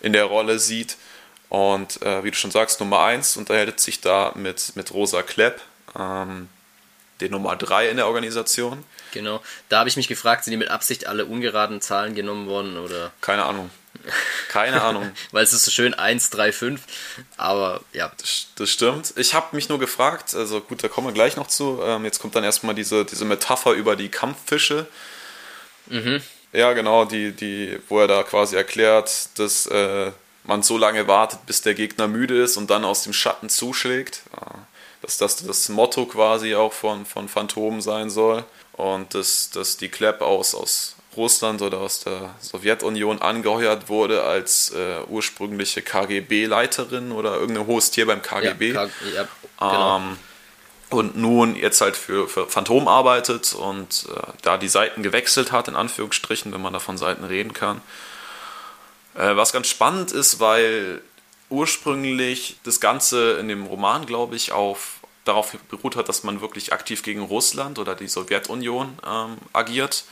in 0.00 0.12
der 0.12 0.24
Rolle 0.24 0.58
sieht. 0.58 0.96
Und 1.48 2.02
äh, 2.02 2.24
wie 2.24 2.32
du 2.32 2.36
schon 2.36 2.50
sagst, 2.50 2.80
Nummer 2.80 3.04
1 3.04 3.36
unterhält 3.36 3.78
sich 3.78 4.00
da 4.00 4.32
mit, 4.34 4.74
mit 4.74 4.92
Rosa 4.92 5.22
Klepp, 5.22 5.60
ähm, 5.96 6.48
den 7.20 7.30
Nummer 7.30 7.54
3 7.54 7.90
in 7.90 7.98
der 7.98 8.08
Organisation. 8.08 8.82
Genau. 9.12 9.40
Da 9.68 9.78
habe 9.78 9.88
ich 9.88 9.96
mich 9.96 10.08
gefragt, 10.08 10.42
sind 10.42 10.50
die 10.50 10.56
mit 10.56 10.70
Absicht 10.70 11.06
alle 11.06 11.24
ungeraden 11.24 11.80
Zahlen 11.80 12.16
genommen 12.16 12.48
worden 12.48 12.78
oder? 12.78 13.12
Keine 13.20 13.44
Ahnung. 13.44 13.70
Keine 14.48 14.82
Ahnung. 14.82 15.10
Weil 15.32 15.44
es 15.44 15.52
ist 15.52 15.64
so 15.64 15.70
schön 15.70 15.94
1, 15.94 16.30
3, 16.30 16.52
5. 16.52 16.80
Aber 17.36 17.80
ja. 17.92 18.10
Das, 18.16 18.48
das 18.56 18.70
stimmt. 18.70 19.12
Ich 19.16 19.34
habe 19.34 19.54
mich 19.54 19.68
nur 19.68 19.78
gefragt, 19.78 20.34
also 20.34 20.60
gut, 20.60 20.82
da 20.82 20.88
kommen 20.88 21.08
wir 21.08 21.14
gleich 21.14 21.36
noch 21.36 21.46
zu. 21.46 21.80
Ähm, 21.82 22.04
jetzt 22.04 22.18
kommt 22.18 22.34
dann 22.36 22.44
erstmal 22.44 22.74
diese, 22.74 23.04
diese 23.04 23.24
Metapher 23.24 23.72
über 23.72 23.96
die 23.96 24.08
Kampffische. 24.08 24.86
Mhm. 25.86 26.22
Ja, 26.52 26.72
genau, 26.72 27.04
die, 27.04 27.32
die, 27.32 27.78
wo 27.88 28.00
er 28.00 28.08
da 28.08 28.22
quasi 28.22 28.56
erklärt, 28.56 29.38
dass 29.38 29.66
äh, 29.66 30.10
man 30.44 30.62
so 30.62 30.78
lange 30.78 31.06
wartet, 31.06 31.46
bis 31.46 31.62
der 31.62 31.74
Gegner 31.74 32.08
müde 32.08 32.42
ist 32.42 32.56
und 32.56 32.70
dann 32.70 32.84
aus 32.84 33.04
dem 33.04 33.12
Schatten 33.12 33.48
zuschlägt. 33.48 34.22
Dass 35.02 35.16
das 35.16 35.36
das 35.36 35.68
Motto 35.68 36.06
quasi 36.06 36.54
auch 36.54 36.72
von, 36.72 37.06
von 37.06 37.28
Phantom 37.28 37.80
sein 37.80 38.10
soll. 38.10 38.44
Und 38.72 39.14
dass, 39.14 39.50
dass 39.50 39.76
die 39.76 39.88
Klepp 39.88 40.22
aus, 40.22 40.54
aus 40.54 40.96
Russland 41.16 41.60
oder 41.62 41.78
aus 41.78 42.00
der 42.00 42.34
Sowjetunion 42.40 43.20
angeheuert 43.20 43.88
wurde 43.88 44.22
als 44.22 44.70
äh, 44.70 45.00
ursprüngliche 45.08 45.82
KGB-Leiterin 45.82 47.12
oder 47.12 47.36
irgendein 47.36 47.66
hohes 47.66 47.90
Tier 47.90 48.06
beim 48.06 48.22
KGB. 48.22 48.72
Ja, 48.72 48.84
ja, 48.84 49.28
genau. 49.58 49.96
ähm, 49.96 50.18
und 50.90 51.16
nun 51.16 51.54
jetzt 51.54 51.80
halt 51.80 51.96
für, 51.96 52.28
für 52.28 52.46
Phantom 52.46 52.88
arbeitet 52.88 53.54
und 53.54 54.06
äh, 54.14 54.20
da 54.42 54.56
die 54.56 54.68
Seiten 54.68 55.02
gewechselt 55.02 55.52
hat, 55.52 55.68
in 55.68 55.76
Anführungsstrichen, 55.76 56.52
wenn 56.52 56.62
man 56.62 56.72
davon 56.72 56.98
Seiten 56.98 57.24
reden 57.24 57.52
kann. 57.52 57.80
Äh, 59.14 59.36
was 59.36 59.52
ganz 59.52 59.68
spannend 59.68 60.12
ist, 60.12 60.40
weil 60.40 61.00
ursprünglich 61.48 62.56
das 62.64 62.80
Ganze 62.80 63.32
in 63.34 63.48
dem 63.48 63.66
Roman, 63.66 64.06
glaube 64.06 64.36
ich, 64.36 64.52
auf, 64.52 65.00
darauf 65.24 65.56
beruht 65.68 65.96
hat, 65.96 66.08
dass 66.08 66.24
man 66.24 66.40
wirklich 66.40 66.72
aktiv 66.72 67.02
gegen 67.02 67.22
Russland 67.22 67.78
oder 67.78 67.94
die 67.94 68.08
Sowjetunion 68.08 68.98
ähm, 69.06 69.38
agiert. 69.52 70.04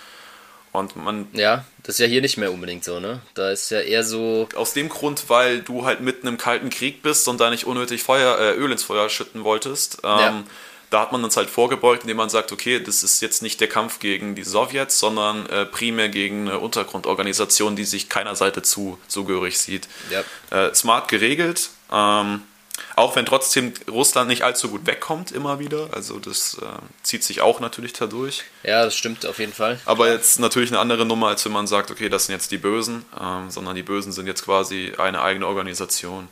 Und 0.78 0.96
man. 0.96 1.28
Ja, 1.32 1.64
das 1.82 1.96
ist 1.96 2.00
ja 2.00 2.06
hier 2.06 2.20
nicht 2.20 2.36
mehr 2.36 2.52
unbedingt 2.52 2.84
so, 2.84 3.00
ne? 3.00 3.20
Da 3.34 3.50
ist 3.50 3.70
ja 3.70 3.80
eher 3.80 4.04
so. 4.04 4.48
Aus 4.54 4.72
dem 4.72 4.88
Grund, 4.88 5.24
weil 5.28 5.60
du 5.60 5.84
halt 5.84 6.00
mitten 6.00 6.26
im 6.26 6.38
Kalten 6.38 6.70
Krieg 6.70 7.02
bist 7.02 7.28
und 7.28 7.40
da 7.40 7.50
nicht 7.50 7.66
unnötig 7.66 8.02
Feuer, 8.02 8.38
äh, 8.38 8.52
Öl 8.52 8.70
ins 8.72 8.82
Feuer 8.82 9.08
schütten 9.08 9.44
wolltest. 9.44 9.98
Ähm, 10.04 10.18
ja 10.18 10.44
da 10.90 11.00
hat 11.00 11.12
man 11.12 11.22
uns 11.22 11.36
halt 11.36 11.50
vorgebeugt, 11.50 12.02
indem 12.02 12.16
man 12.16 12.30
sagt, 12.30 12.52
okay, 12.52 12.80
das 12.80 13.02
ist 13.02 13.20
jetzt 13.20 13.42
nicht 13.42 13.60
der 13.60 13.68
Kampf 13.68 13.98
gegen 13.98 14.34
die 14.34 14.42
Sowjets, 14.42 14.98
sondern 14.98 15.46
äh, 15.46 15.66
primär 15.66 16.08
gegen 16.08 16.48
eine 16.48 16.58
Untergrundorganisation, 16.58 17.76
die 17.76 17.84
sich 17.84 18.08
keiner 18.08 18.34
Seite 18.34 18.62
zu 18.62 18.98
zugehörig 19.06 19.58
sieht. 19.58 19.88
Ja. 20.10 20.24
Äh, 20.50 20.74
smart 20.74 21.08
geregelt, 21.08 21.70
ähm, 21.92 22.42
auch 22.96 23.16
wenn 23.16 23.26
trotzdem 23.26 23.72
Russland 23.90 24.28
nicht 24.28 24.42
allzu 24.42 24.68
gut 24.70 24.86
wegkommt 24.86 25.32
immer 25.32 25.58
wieder. 25.58 25.88
Also 25.92 26.18
das 26.18 26.58
äh, 26.60 26.64
zieht 27.02 27.24
sich 27.24 27.40
auch 27.40 27.60
natürlich 27.60 27.92
dadurch. 27.92 28.44
Ja, 28.62 28.84
das 28.84 28.96
stimmt 28.96 29.26
auf 29.26 29.38
jeden 29.38 29.52
Fall. 29.52 29.80
Aber 29.84 30.10
jetzt 30.10 30.38
natürlich 30.40 30.70
eine 30.70 30.80
andere 30.80 31.06
Nummer, 31.06 31.28
als 31.28 31.44
wenn 31.44 31.52
man 31.52 31.66
sagt, 31.66 31.90
okay, 31.90 32.08
das 32.08 32.26
sind 32.26 32.34
jetzt 32.34 32.50
die 32.50 32.58
Bösen, 32.58 33.04
ähm, 33.20 33.50
sondern 33.50 33.76
die 33.76 33.82
Bösen 33.82 34.12
sind 34.12 34.26
jetzt 34.26 34.44
quasi 34.44 34.92
eine 34.98 35.22
eigene 35.22 35.46
Organisation. 35.46 36.28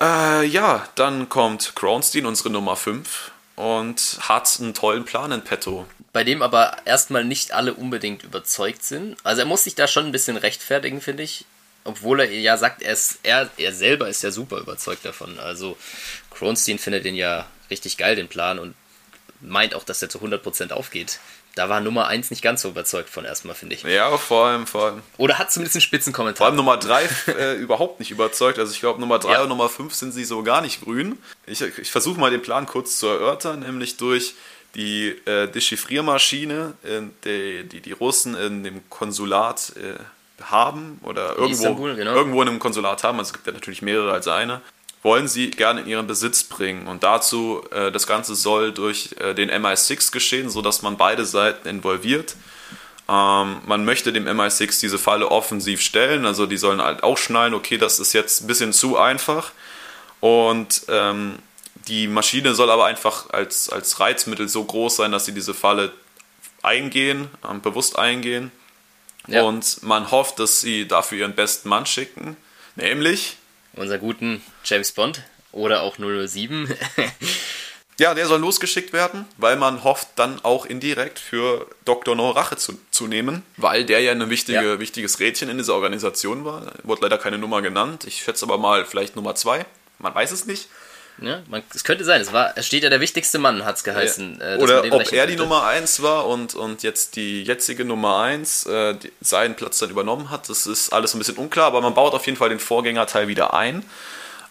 Äh, 0.00 0.46
ja, 0.46 0.88
dann 0.94 1.28
kommt 1.28 1.74
Kronstein, 1.74 2.26
unsere 2.26 2.50
Nummer 2.50 2.76
5 2.76 3.32
und 3.56 4.18
hat 4.20 4.58
einen 4.60 4.74
tollen 4.74 5.04
Plan 5.04 5.32
in 5.32 5.42
petto. 5.42 5.86
Bei 6.12 6.22
dem 6.22 6.42
aber 6.42 6.76
erstmal 6.84 7.24
nicht 7.24 7.52
alle 7.52 7.74
unbedingt 7.74 8.22
überzeugt 8.22 8.84
sind. 8.84 9.16
Also 9.24 9.42
er 9.42 9.46
muss 9.46 9.64
sich 9.64 9.74
da 9.74 9.88
schon 9.88 10.06
ein 10.06 10.12
bisschen 10.12 10.36
rechtfertigen, 10.36 11.00
finde 11.00 11.24
ich. 11.24 11.44
Obwohl 11.88 12.20
er 12.20 12.30
ja 12.30 12.56
sagt, 12.56 12.82
er, 12.82 12.92
ist, 12.92 13.18
er, 13.22 13.48
er 13.56 13.72
selber 13.72 14.08
ist 14.08 14.22
ja 14.22 14.30
super 14.30 14.58
überzeugt 14.58 15.04
davon. 15.04 15.38
Also 15.38 15.76
Kronstein 16.30 16.78
findet 16.78 17.04
den 17.04 17.14
ja 17.14 17.46
richtig 17.70 17.96
geil, 17.96 18.14
den 18.14 18.28
Plan, 18.28 18.58
und 18.58 18.74
meint 19.40 19.74
auch, 19.74 19.84
dass 19.84 20.02
er 20.02 20.08
zu 20.08 20.18
100% 20.18 20.72
aufgeht 20.72 21.18
da 21.58 21.68
war 21.68 21.80
Nummer 21.80 22.06
1 22.06 22.30
nicht 22.30 22.42
ganz 22.42 22.62
so 22.62 22.68
überzeugt 22.68 23.10
von 23.10 23.24
erstmal, 23.24 23.56
finde 23.56 23.74
ich. 23.74 23.82
Ja, 23.82 24.16
vor 24.16 24.46
allem, 24.46 24.66
vor 24.66 24.84
allem. 24.84 25.02
Oder 25.16 25.38
hat 25.38 25.50
zumindest 25.50 25.74
einen 25.74 25.82
Spitzenkommentar. 25.82 26.38
Vor 26.38 26.46
allem 26.46 26.56
Nummer 26.56 26.76
3 26.76 27.08
äh, 27.26 27.54
überhaupt 27.56 27.98
nicht 27.98 28.12
überzeugt. 28.12 28.60
Also 28.60 28.72
ich 28.72 28.78
glaube, 28.78 29.00
Nummer 29.00 29.18
3 29.18 29.32
ja. 29.32 29.42
und 29.42 29.48
Nummer 29.48 29.68
5 29.68 29.92
sind 29.92 30.12
sie 30.12 30.24
so 30.24 30.44
gar 30.44 30.60
nicht 30.60 30.82
grün. 30.82 31.18
Ich, 31.46 31.60
ich 31.60 31.90
versuche 31.90 32.20
mal 32.20 32.30
den 32.30 32.42
Plan 32.42 32.66
kurz 32.66 32.98
zu 32.98 33.08
erörtern, 33.08 33.60
nämlich 33.60 33.96
durch 33.96 34.34
die 34.76 35.08
äh, 35.24 35.48
Dechiffriermaschine, 35.48 36.74
äh, 36.84 37.00
die, 37.24 37.68
die, 37.68 37.80
die 37.80 37.92
Russen 37.92 38.36
in 38.36 38.62
dem 38.62 38.88
Konsulat 38.88 39.72
äh, 39.76 39.98
haben 40.42 41.00
oder 41.02 41.30
irgendwo, 41.30 41.52
Istanbul, 41.52 41.94
genau. 41.94 42.14
irgendwo 42.14 42.42
in 42.42 42.48
einem 42.48 42.58
Konsulat 42.58 43.04
haben. 43.04 43.18
Also 43.18 43.30
es 43.30 43.32
gibt 43.32 43.46
ja 43.46 43.52
natürlich 43.52 43.82
mehrere 43.82 44.12
als 44.12 44.28
eine 44.28 44.60
wollen 45.02 45.28
sie 45.28 45.50
gerne 45.50 45.82
in 45.82 45.86
ihren 45.86 46.06
Besitz 46.06 46.44
bringen. 46.44 46.86
Und 46.86 47.02
dazu, 47.02 47.62
äh, 47.70 47.92
das 47.92 48.06
Ganze 48.06 48.34
soll 48.34 48.72
durch 48.72 49.10
äh, 49.20 49.34
den 49.34 49.50
MI6 49.50 50.12
geschehen, 50.12 50.50
sodass 50.50 50.82
man 50.82 50.96
beide 50.96 51.24
Seiten 51.24 51.68
involviert. 51.68 52.36
Ähm, 53.08 53.58
man 53.66 53.84
möchte 53.84 54.12
dem 54.12 54.26
MI6 54.26 54.80
diese 54.80 54.98
Falle 54.98 55.30
offensiv 55.30 55.80
stellen, 55.80 56.26
also 56.26 56.46
die 56.46 56.58
sollen 56.58 56.82
halt 56.82 57.02
auch 57.02 57.16
schnallen, 57.16 57.54
okay, 57.54 57.78
das 57.78 58.00
ist 58.00 58.12
jetzt 58.12 58.42
ein 58.42 58.46
bisschen 58.48 58.72
zu 58.72 58.98
einfach. 58.98 59.52
Und 60.20 60.82
ähm, 60.88 61.38
die 61.86 62.08
Maschine 62.08 62.54
soll 62.54 62.70
aber 62.70 62.86
einfach 62.86 63.30
als, 63.30 63.70
als 63.70 64.00
Reizmittel 64.00 64.48
so 64.48 64.64
groß 64.64 64.96
sein, 64.96 65.12
dass 65.12 65.24
sie 65.24 65.32
diese 65.32 65.54
Falle 65.54 65.92
eingehen, 66.62 67.28
ähm, 67.48 67.62
bewusst 67.62 67.98
eingehen. 67.98 68.50
Ja. 69.28 69.42
Und 69.42 69.82
man 69.82 70.10
hofft, 70.10 70.38
dass 70.38 70.60
sie 70.60 70.88
dafür 70.88 71.18
ihren 71.18 71.34
besten 71.34 71.68
Mann 71.68 71.86
schicken, 71.86 72.36
nämlich 72.76 73.36
unser 73.74 73.98
guten 73.98 74.42
James 74.64 74.92
Bond 74.92 75.22
oder 75.52 75.82
auch 75.82 75.96
007. 75.98 76.74
ja, 77.98 78.14
der 78.14 78.26
soll 78.26 78.40
losgeschickt 78.40 78.92
werden, 78.92 79.26
weil 79.36 79.56
man 79.56 79.84
hofft 79.84 80.08
dann 80.16 80.42
auch 80.44 80.66
indirekt 80.66 81.18
für 81.18 81.66
Dr. 81.84 82.14
No 82.16 82.30
Rache 82.30 82.56
zu, 82.56 82.78
zu 82.90 83.06
nehmen, 83.06 83.42
weil 83.56 83.84
der 83.84 84.00
ja 84.00 84.12
ein 84.12 84.30
wichtige, 84.30 84.64
ja. 84.64 84.78
wichtiges 84.80 85.20
Rädchen 85.20 85.48
in 85.48 85.58
dieser 85.58 85.74
Organisation 85.74 86.44
war. 86.44 86.72
Wurde 86.82 87.02
leider 87.02 87.18
keine 87.18 87.38
Nummer 87.38 87.62
genannt. 87.62 88.04
Ich 88.04 88.22
schätze 88.22 88.44
aber 88.44 88.58
mal 88.58 88.84
vielleicht 88.84 89.16
Nummer 89.16 89.34
zwei. 89.34 89.66
Man 89.98 90.14
weiß 90.14 90.30
es 90.32 90.46
nicht. 90.46 90.68
Ja, 91.20 91.40
man, 91.48 91.62
es 91.74 91.84
könnte 91.84 92.04
sein. 92.04 92.20
Es, 92.20 92.32
war, 92.32 92.52
es 92.56 92.66
steht 92.66 92.82
ja 92.82 92.90
der 92.90 93.00
wichtigste 93.00 93.38
Mann, 93.38 93.64
hat 93.64 93.76
es 93.76 93.84
geheißen. 93.84 94.38
Ja. 94.40 94.54
Äh, 94.54 94.58
Oder 94.58 94.84
ob 94.92 95.12
er 95.12 95.26
die 95.26 95.36
Nummer 95.36 95.64
1 95.66 96.02
war 96.02 96.26
und, 96.26 96.54
und 96.54 96.82
jetzt 96.82 97.16
die 97.16 97.42
jetzige 97.42 97.84
Nummer 97.84 98.20
1 98.20 98.66
äh, 98.66 98.94
seinen 99.20 99.54
Platz 99.56 99.78
dann 99.78 99.90
übernommen 99.90 100.30
hat. 100.30 100.48
Das 100.48 100.66
ist 100.66 100.92
alles 100.92 101.14
ein 101.14 101.18
bisschen 101.18 101.36
unklar, 101.36 101.66
aber 101.66 101.80
man 101.80 101.94
baut 101.94 102.14
auf 102.14 102.26
jeden 102.26 102.38
Fall 102.38 102.50
den 102.50 102.60
Vorgängerteil 102.60 103.28
wieder 103.28 103.54
ein 103.54 103.84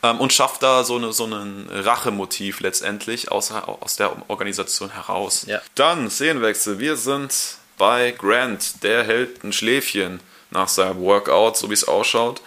ähm, 0.04 0.20
und 0.20 0.34
schafft 0.34 0.64
da 0.64 0.84
so, 0.84 0.98
eine, 0.98 1.14
so 1.14 1.26
ein 1.26 1.68
Rachemotiv 1.72 2.60
letztendlich 2.60 3.32
aus, 3.32 3.52
aus 3.52 3.96
der 3.96 4.12
Organisation 4.30 4.92
heraus. 4.92 5.46
Ja. 5.48 5.62
Dann 5.76 6.10
Szenenwechsel. 6.10 6.80
Wir 6.80 6.96
sind 6.96 7.34
bei 7.78 8.12
Grant. 8.12 8.84
Der 8.84 9.04
hält 9.04 9.44
ein 9.44 9.54
Schläfchen 9.54 10.20
nach 10.52 10.68
seinem 10.68 11.02
Workout, 11.02 11.58
so 11.58 11.70
wie 11.70 11.74
es 11.74 11.88
ausschaut. 11.88 12.42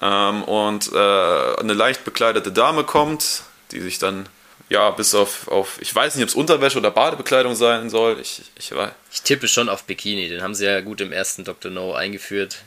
Ähm, 0.00 0.42
und 0.44 0.92
äh, 0.92 0.96
eine 0.96 1.72
leicht 1.72 2.04
bekleidete 2.04 2.52
Dame 2.52 2.84
kommt, 2.84 3.42
die 3.72 3.80
sich 3.80 3.98
dann 3.98 4.28
ja, 4.68 4.90
bis 4.90 5.14
auf, 5.14 5.48
auf 5.48 5.80
ich 5.80 5.94
weiß 5.94 6.16
nicht, 6.16 6.24
ob 6.24 6.28
es 6.28 6.34
Unterwäsche 6.34 6.78
oder 6.78 6.90
Badebekleidung 6.90 7.54
sein 7.54 7.88
soll. 7.88 8.18
Ich, 8.20 8.42
ich, 8.56 8.74
weiß. 8.74 8.90
ich 9.12 9.22
tippe 9.22 9.46
schon 9.46 9.68
auf 9.68 9.84
Bikini, 9.84 10.28
den 10.28 10.42
haben 10.42 10.54
sie 10.54 10.66
ja 10.66 10.80
gut 10.80 11.00
im 11.00 11.12
ersten 11.12 11.44
Dr. 11.44 11.70
No 11.70 11.94
eingeführt. 11.94 12.58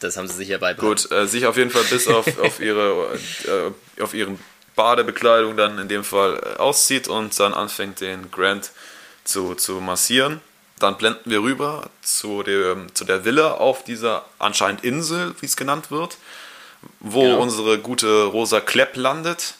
Das 0.00 0.16
haben 0.16 0.28
sie 0.28 0.34
sicher 0.34 0.58
beibehalten. 0.58 1.08
Gut, 1.08 1.10
äh, 1.10 1.26
sich 1.26 1.46
auf 1.46 1.56
jeden 1.56 1.70
Fall 1.70 1.84
bis 1.84 2.06
auf, 2.06 2.38
auf, 2.42 2.60
ihre, 2.60 3.18
äh, 3.46 4.02
auf 4.02 4.14
ihren 4.14 4.38
Badebekleidung 4.76 5.56
dann 5.56 5.78
in 5.78 5.88
dem 5.88 6.04
Fall 6.04 6.38
äh, 6.38 6.58
auszieht 6.58 7.08
und 7.08 7.38
dann 7.40 7.54
anfängt, 7.54 8.00
den 8.00 8.30
Grant 8.30 8.70
zu, 9.24 9.54
zu 9.54 9.80
massieren. 9.80 10.40
Dann 10.78 10.96
blenden 10.98 11.30
wir 11.30 11.42
rüber 11.42 11.90
zu, 12.02 12.44
dem, 12.44 12.94
zu 12.94 13.04
der 13.04 13.24
Villa 13.24 13.54
auf 13.54 13.82
dieser 13.82 14.24
anscheinend 14.38 14.84
Insel, 14.84 15.34
wie 15.40 15.46
es 15.46 15.56
genannt 15.56 15.90
wird, 15.90 16.18
wo 17.00 17.22
genau. 17.22 17.40
unsere 17.40 17.78
gute 17.78 18.24
Rosa 18.24 18.60
Klepp 18.60 18.96
landet 18.96 19.54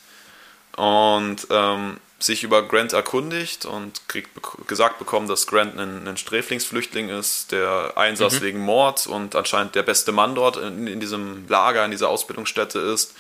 und 0.79 1.47
ähm, 1.51 1.99
sich 2.21 2.45
über 2.45 2.62
Grant 2.62 2.93
erkundigt 2.93 3.64
und 3.67 4.09
kriegt 4.09 4.31
gesagt 4.67 4.99
bekommen, 4.99 5.29
dass 5.29 5.47
Grant 5.47 5.79
ein, 5.79 6.07
ein 6.07 6.17
Sträflingsflüchtling 6.17 7.09
ist, 7.09 7.53
der 7.53 7.93
Einsatz 7.97 8.35
mhm. 8.35 8.45
wegen 8.45 8.59
Mord 8.61 9.07
und 9.07 9.35
anscheinend 9.35 9.75
der 9.75 9.83
beste 9.83 10.12
Mann 10.12 10.35
dort 10.35 10.57
in, 10.57 10.87
in, 10.87 11.01
diesem 11.01 11.47
Lager, 11.49 11.85
in 11.85 11.91
dieser 11.91 12.09
Ausbildungsstätte 12.09 12.79
ist 12.79 13.14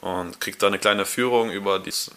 und 0.00 0.40
kriegt 0.40 0.62
da 0.62 0.66
eine 0.66 0.78
kleine 0.78 1.06
Führung 1.06 1.50
über 1.50 1.78
das 1.78 2.10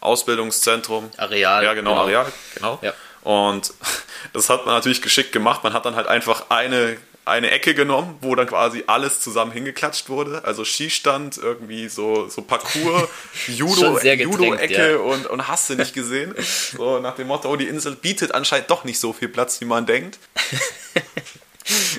Ausbildungszentrum. 0.00 1.10
Areal. 1.16 1.64
Ja, 1.64 1.74
genau, 1.74 1.90
genau. 1.90 2.02
Areal, 2.02 2.32
genau. 2.54 2.78
Ja. 2.82 2.92
Und 3.22 3.72
das 4.32 4.48
hat 4.48 4.66
man 4.66 4.76
natürlich 4.76 5.02
geschickt 5.02 5.32
gemacht. 5.32 5.64
Man 5.64 5.72
hat 5.72 5.84
dann 5.86 5.96
halt 5.96 6.06
einfach 6.06 6.50
eine 6.50 6.96
eine 7.24 7.50
Ecke 7.50 7.74
genommen, 7.74 8.18
wo 8.22 8.34
dann 8.34 8.46
quasi 8.46 8.84
alles 8.86 9.20
zusammen 9.20 9.52
hingeklatscht 9.52 10.08
wurde. 10.08 10.42
Also 10.44 10.64
Skistand, 10.64 11.38
irgendwie 11.38 11.88
so, 11.88 12.28
so 12.28 12.42
Parcours, 12.42 13.08
Judo-Ecke 13.46 14.22
Judo 14.22 14.54
ja. 14.54 14.96
und, 14.96 15.26
und 15.26 15.48
hast 15.48 15.70
du 15.70 15.74
nicht 15.74 15.94
gesehen. 15.94 16.34
So 16.38 16.98
nach 16.98 17.16
dem 17.16 17.28
Motto, 17.28 17.50
oh, 17.50 17.56
die 17.56 17.68
Insel 17.68 17.94
bietet 17.94 18.34
anscheinend 18.34 18.70
doch 18.70 18.84
nicht 18.84 18.98
so 18.98 19.12
viel 19.12 19.28
Platz, 19.28 19.60
wie 19.60 19.66
man 19.66 19.86
denkt. 19.86 20.18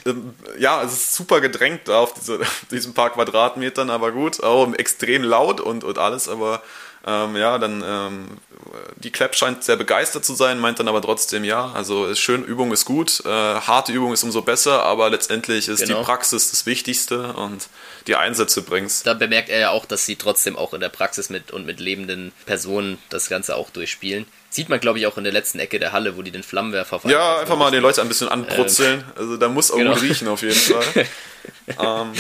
Ähm, 0.06 0.34
ja, 0.60 0.84
es 0.84 0.92
ist 0.92 1.16
super 1.16 1.40
gedrängt 1.40 1.82
da 1.86 2.00
auf 2.00 2.14
diese, 2.14 2.40
diesen 2.72 2.94
paar 2.94 3.12
Quadratmetern, 3.12 3.90
aber 3.90 4.12
gut, 4.12 4.44
auch 4.44 4.74
extrem 4.74 5.24
laut 5.24 5.62
und, 5.62 5.84
und 5.84 5.98
alles, 5.98 6.28
aber 6.28 6.62
ähm, 7.06 7.36
ja, 7.36 7.58
dann 7.58 7.84
ähm, 7.86 8.28
die 8.98 9.12
Clap 9.12 9.36
scheint 9.36 9.64
sehr 9.64 9.76
begeistert 9.76 10.24
zu 10.24 10.36
sein, 10.36 10.60
meint 10.60 10.80
dann 10.80 10.88
aber 10.88 11.02
trotzdem, 11.02 11.44
ja, 11.44 11.72
also 11.74 12.06
ist 12.06 12.20
schön, 12.20 12.44
Übung 12.44 12.72
ist 12.72 12.86
gut, 12.86 13.24
äh, 13.26 13.30
harte 13.30 13.92
Übung 13.92 14.14
ist 14.14 14.24
umso 14.24 14.42
besser, 14.42 14.84
aber 14.84 15.10
letztendlich 15.10 15.68
ist 15.68 15.84
genau. 15.86 16.00
die 16.00 16.06
Praxis 16.06 16.52
das 16.52 16.66
Wichtigste 16.66 17.34
und 17.34 17.68
die 18.08 18.16
Einsätze 18.16 18.62
bringst. 18.62 19.08
Da 19.08 19.14
bemerkt 19.14 19.50
er 19.50 19.60
ja 19.60 19.70
auch, 19.72 19.86
dass 19.86 20.06
sie 20.06 20.16
trotzdem 20.16 20.56
auch 20.56 20.74
in 20.74 20.82
der 20.82 20.90
Praxis 20.90 21.30
mit 21.30 21.52
und 21.52 21.66
mit 21.66 21.80
lebenden 21.80 22.32
Personen 22.46 23.00
das 23.10 23.30
Ganze 23.30 23.56
auch 23.56 23.70
durchspielen. 23.72 24.26
Sieht 24.54 24.68
man, 24.68 24.82
glaube 24.82 25.00
ich, 25.00 25.08
auch 25.08 25.18
in 25.18 25.24
der 25.24 25.32
letzten 25.32 25.60
Ecke 25.60 25.80
der 25.80 25.94
Halle, 25.94 26.18
wo 26.18 26.24
die 26.24 26.32
den 26.32 26.44
Flammenwerfer 26.44 27.00
fahren. 27.00 27.10
Ja, 27.10 27.40
einfach 27.40 27.58
mal 27.58 27.72
den 27.72 27.82
Leute 27.82 28.02
ein 28.02 28.10
bisschen 28.10 28.28
anbrutzeln. 28.28 29.00
Ähm, 29.00 29.14
also 29.16 29.38
da 29.38 29.48
muss 29.48 29.72
auch 29.72 29.78
genau. 29.78 29.94
gut 29.94 30.02
riechen 30.04 30.28
auf 30.28 30.42
jeden 30.42 30.54
Fall. 30.54 30.84
ähm, 31.68 32.12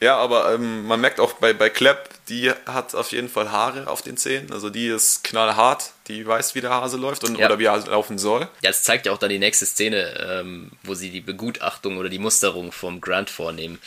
ja, 0.00 0.16
aber 0.16 0.54
ähm, 0.54 0.86
man 0.86 0.98
merkt 0.98 1.20
auch 1.20 1.34
bei, 1.34 1.52
bei 1.52 1.68
Klepp, 1.68 2.08
die 2.30 2.50
hat 2.64 2.94
auf 2.94 3.12
jeden 3.12 3.28
Fall 3.28 3.52
Haare 3.52 3.86
auf 3.86 4.00
den 4.00 4.16
Zähnen. 4.16 4.50
Also 4.50 4.70
die 4.70 4.86
ist 4.86 5.24
knallhart, 5.24 5.90
die 6.08 6.26
weiß, 6.26 6.54
wie 6.54 6.62
der 6.62 6.70
Hase 6.70 6.96
läuft 6.96 7.22
und, 7.22 7.38
ja. 7.38 7.46
oder 7.46 7.58
wie 7.58 7.66
er 7.66 7.76
laufen 7.86 8.16
soll. 8.16 8.40
Ja, 8.62 8.70
das 8.70 8.82
zeigt 8.82 9.04
ja 9.04 9.12
auch 9.12 9.18
dann 9.18 9.28
die 9.28 9.38
nächste 9.38 9.66
Szene, 9.66 10.40
ähm, 10.40 10.70
wo 10.84 10.94
sie 10.94 11.10
die 11.10 11.20
Begutachtung 11.20 11.98
oder 11.98 12.08
die 12.08 12.18
Musterung 12.18 12.72
vom 12.72 13.02
Grant 13.02 13.28
vornehmen. 13.28 13.78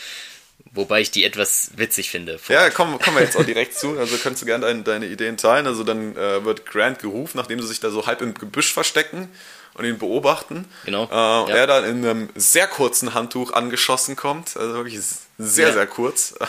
Wobei 0.71 1.01
ich 1.01 1.12
die 1.12 1.23
etwas 1.23 1.71
witzig 1.75 2.10
finde. 2.10 2.39
Ja, 2.49 2.69
kommen, 2.69 2.99
kommen 2.99 3.17
wir 3.17 3.23
jetzt 3.23 3.38
auch 3.38 3.45
direkt 3.45 3.73
zu. 3.77 3.97
Also 3.97 4.17
kannst 4.17 4.41
du 4.41 4.45
gerne 4.45 4.65
deine, 4.65 4.84
deine 4.84 5.06
Ideen 5.08 5.38
teilen. 5.38 5.67
Also 5.67 5.84
dann 5.84 6.15
äh, 6.15 6.43
wird 6.43 6.65
Grant 6.65 6.99
gerufen, 6.99 7.38
nachdem 7.38 7.62
sie 7.62 7.67
sich 7.67 7.80
da 7.80 7.89
so 7.89 8.06
halb 8.06 8.21
im 8.21 8.34
Gebüsch 8.34 8.73
verstecken 8.73 9.30
und 9.73 9.86
ihn 9.86 9.97
beobachten. 9.97 10.65
Genau. 10.86 11.06
Äh, 11.06 11.49
ja. 11.49 11.56
Er 11.56 11.67
dann 11.67 11.86
in 11.86 12.06
einem 12.06 12.30
sehr 12.36 12.67
kurzen 12.67 13.13
Handtuch 13.13 13.53
angeschossen 13.53 14.15
kommt. 14.15 14.58
Also 14.58 14.73
wirklich 14.73 14.99
sehr, 15.38 15.67
ja. 15.67 15.73
sehr 15.73 15.88
kurz. 15.88 16.36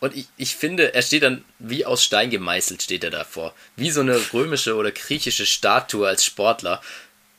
Und 0.00 0.14
ich, 0.14 0.26
ich 0.36 0.56
finde, 0.56 0.92
er 0.92 1.00
steht 1.00 1.22
dann 1.22 1.46
wie 1.58 1.86
aus 1.86 2.04
Stein 2.04 2.28
gemeißelt, 2.28 2.82
steht 2.82 3.04
er 3.04 3.10
davor. 3.10 3.54
Wie 3.74 3.90
so 3.90 4.02
eine 4.02 4.20
römische 4.34 4.76
oder 4.76 4.90
griechische 4.90 5.46
Statue 5.46 6.06
als 6.06 6.26
Sportler. 6.26 6.82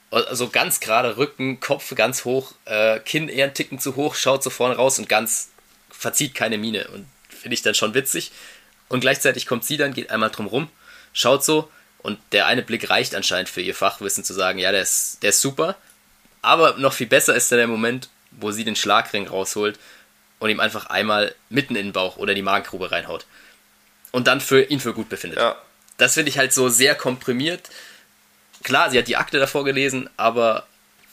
Also 0.10 0.50
ganz 0.50 0.80
gerade 0.80 1.16
Rücken, 1.18 1.60
Kopf 1.60 1.94
ganz 1.94 2.26
hoch, 2.26 2.54
äh, 2.66 3.00
Kinn 3.02 3.30
eher 3.30 3.46
einen 3.46 3.54
Ticken 3.54 3.78
zu 3.78 3.96
hoch, 3.96 4.16
schaut 4.16 4.42
so 4.42 4.50
vorne 4.50 4.78
raus 4.78 4.98
und 4.98 5.08
ganz 5.08 5.50
verzieht 6.06 6.36
keine 6.36 6.60
Miene 6.60 6.88
und 6.90 7.08
finde 7.28 7.56
ich 7.56 7.64
dann 7.64 7.74
schon 7.74 7.96
witzig. 7.96 8.32
Und 8.90 9.00
gleichzeitig 9.00 9.48
kommt 9.48 9.66
sie 9.66 9.76
dann, 9.76 9.92
geht 9.92 10.12
einmal 10.12 10.30
drum 10.30 10.46
rum, 10.46 10.70
schaut 11.14 11.44
so 11.44 11.72
und 12.04 12.20
der 12.32 12.46
eine 12.46 12.62
Blick 12.62 12.92
reicht 12.92 13.16
anscheinend 13.16 13.50
für 13.50 13.62
ihr 13.62 13.74
Fachwissen 13.74 14.24
zu 14.24 14.32
sagen, 14.32 14.60
ja, 14.60 14.72
der 14.72 14.84
ist, 14.84 15.24
der 15.24 15.32
ist 15.32 15.42
super. 15.42 15.76
Aber 16.44 16.78
noch 16.78 16.94
viel 16.94 17.08
besser 17.08 17.34
ist 17.34 17.52
dann 17.52 17.58
der 17.58 17.68
Moment, 17.68 18.10
wo 18.30 18.52
sie 18.52 18.64
den 18.64 18.76
Schlagring 18.76 19.28
rausholt 19.28 19.80
und 20.38 20.52
ihm 20.52 20.60
einfach 20.60 20.86
einmal 20.92 21.34
mitten 21.50 21.76
in 21.76 21.88
den 21.88 21.94
Bauch 21.94 22.18
oder 22.18 22.36
die 22.36 22.44
Magengrube 22.44 22.92
reinhaut. 22.92 23.26
Und 24.12 24.28
dann 24.28 24.42
für 24.42 24.62
ihn 24.62 24.80
für 24.80 24.94
gut 24.94 25.10
befindet. 25.10 25.40
Ja. 25.40 25.60
Das 25.98 26.14
finde 26.14 26.30
ich 26.30 26.38
halt 26.38 26.54
so 26.54 26.70
sehr 26.70 26.94
komprimiert. 26.94 27.72
Klar, 28.62 28.92
sie 28.92 29.00
hat 29.00 29.08
die 29.08 29.18
Akte 29.18 29.40
davor 29.40 29.66
gelesen, 29.66 30.08
aber 30.18 30.68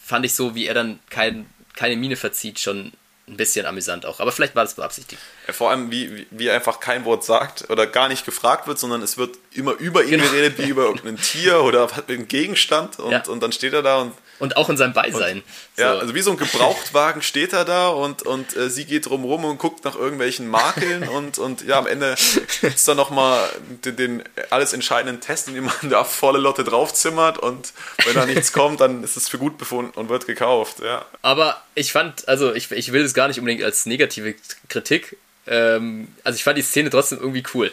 fand 0.05 0.26
ich 0.26 0.35
so, 0.35 0.55
wie 0.55 0.66
er 0.66 0.74
dann 0.74 1.00
kein, 1.09 1.46
keine 1.76 1.96
Miene 1.96 2.16
verzieht, 2.16 2.61
schon 2.61 2.92
ein 3.28 3.37
bisschen 3.37 3.66
amüsant 3.66 4.04
auch. 4.04 4.20
Aber 4.20 4.32
vielleicht 4.32 4.56
war 4.56 4.64
das 4.64 4.74
beabsichtigt. 4.74 5.20
Vor 5.48 5.70
allem, 5.70 5.90
wie, 5.90 6.26
wie 6.30 6.48
er 6.48 6.54
einfach 6.54 6.80
kein 6.80 7.04
Wort 7.04 7.24
sagt 7.24 7.70
oder 7.70 7.87
gar 7.87 8.08
nicht 8.08 8.24
gefragt 8.24 8.66
wird, 8.66 8.78
sondern 8.78 9.00
es 9.02 9.16
wird 9.16 9.38
immer 9.52 9.72
über 9.72 10.04
ihn 10.04 10.11
genau. 10.11 10.24
geredet, 10.24 10.58
wie 10.58 10.68
über 10.68 10.85
irgendein 10.85 11.16
Tier 11.22 11.62
oder 11.62 11.88
einen 12.08 12.26
Gegenstand. 12.26 12.98
Und, 12.98 13.12
ja. 13.12 13.22
und 13.28 13.42
dann 13.42 13.52
steht 13.52 13.74
er 13.74 13.82
da 13.82 14.00
und 14.00 14.12
und 14.42 14.57
auch 14.57 14.68
in 14.68 14.76
seinem 14.76 14.92
Beisein. 14.92 15.37
Und, 15.37 15.44
so. 15.76 15.83
Ja, 15.83 15.94
also 15.98 16.16
wie 16.16 16.20
so 16.20 16.33
ein 16.33 16.37
Gebrauchtwagen 16.37 17.22
steht 17.22 17.52
er 17.52 17.64
da 17.64 17.90
und, 17.90 18.22
und 18.22 18.57
äh, 18.57 18.70
sie 18.70 18.87
geht 18.87 19.07
drumherum 19.07 19.44
und 19.44 19.59
guckt 19.59 19.85
nach 19.85 19.94
irgendwelchen 19.94 20.48
Makeln 20.48 21.09
und, 21.09 21.38
und 21.38 21.62
ja, 21.64 21.78
am 21.78 21.87
Ende 21.87 22.16
gibt 22.61 22.74
es 22.74 22.83
dann 22.83 22.96
nochmal 22.96 23.48
den, 23.85 23.94
den 23.94 24.22
alles 24.50 24.72
entscheidenden 24.72 25.20
Test, 25.20 25.46
in 25.46 25.55
dem 25.55 25.66
man 25.66 25.90
da 25.90 26.02
volle 26.02 26.40
Lotte 26.40 26.64
draufzimmert 26.64 27.38
und 27.38 27.72
wenn 28.05 28.14
da 28.16 28.26
nichts 28.26 28.52
kommt, 28.52 28.81
dann 28.81 29.05
ist 29.05 29.16
es 29.16 29.28
für 29.28 29.38
gut 29.38 29.59
befunden 29.59 29.96
und 29.96 30.09
wird 30.09 30.26
gekauft, 30.26 30.81
ja. 30.81 31.07
Aber 31.22 31.62
ich 31.76 31.92
fand, 31.92 32.26
also 32.26 32.52
ich, 32.52 32.68
ich 32.72 32.90
will 32.90 33.02
es 33.02 33.14
gar 33.14 33.28
nicht 33.28 33.38
unbedingt 33.38 33.62
als 33.62 33.87
negative 33.87 34.35
Kritik, 34.68 35.18
ähm, 35.46 36.09
also 36.24 36.35
ich 36.35 36.42
fand 36.42 36.59
die 36.59 36.62
Szene 36.62 36.90
trotzdem 36.90 37.20
irgendwie 37.20 37.44
cool, 37.55 37.70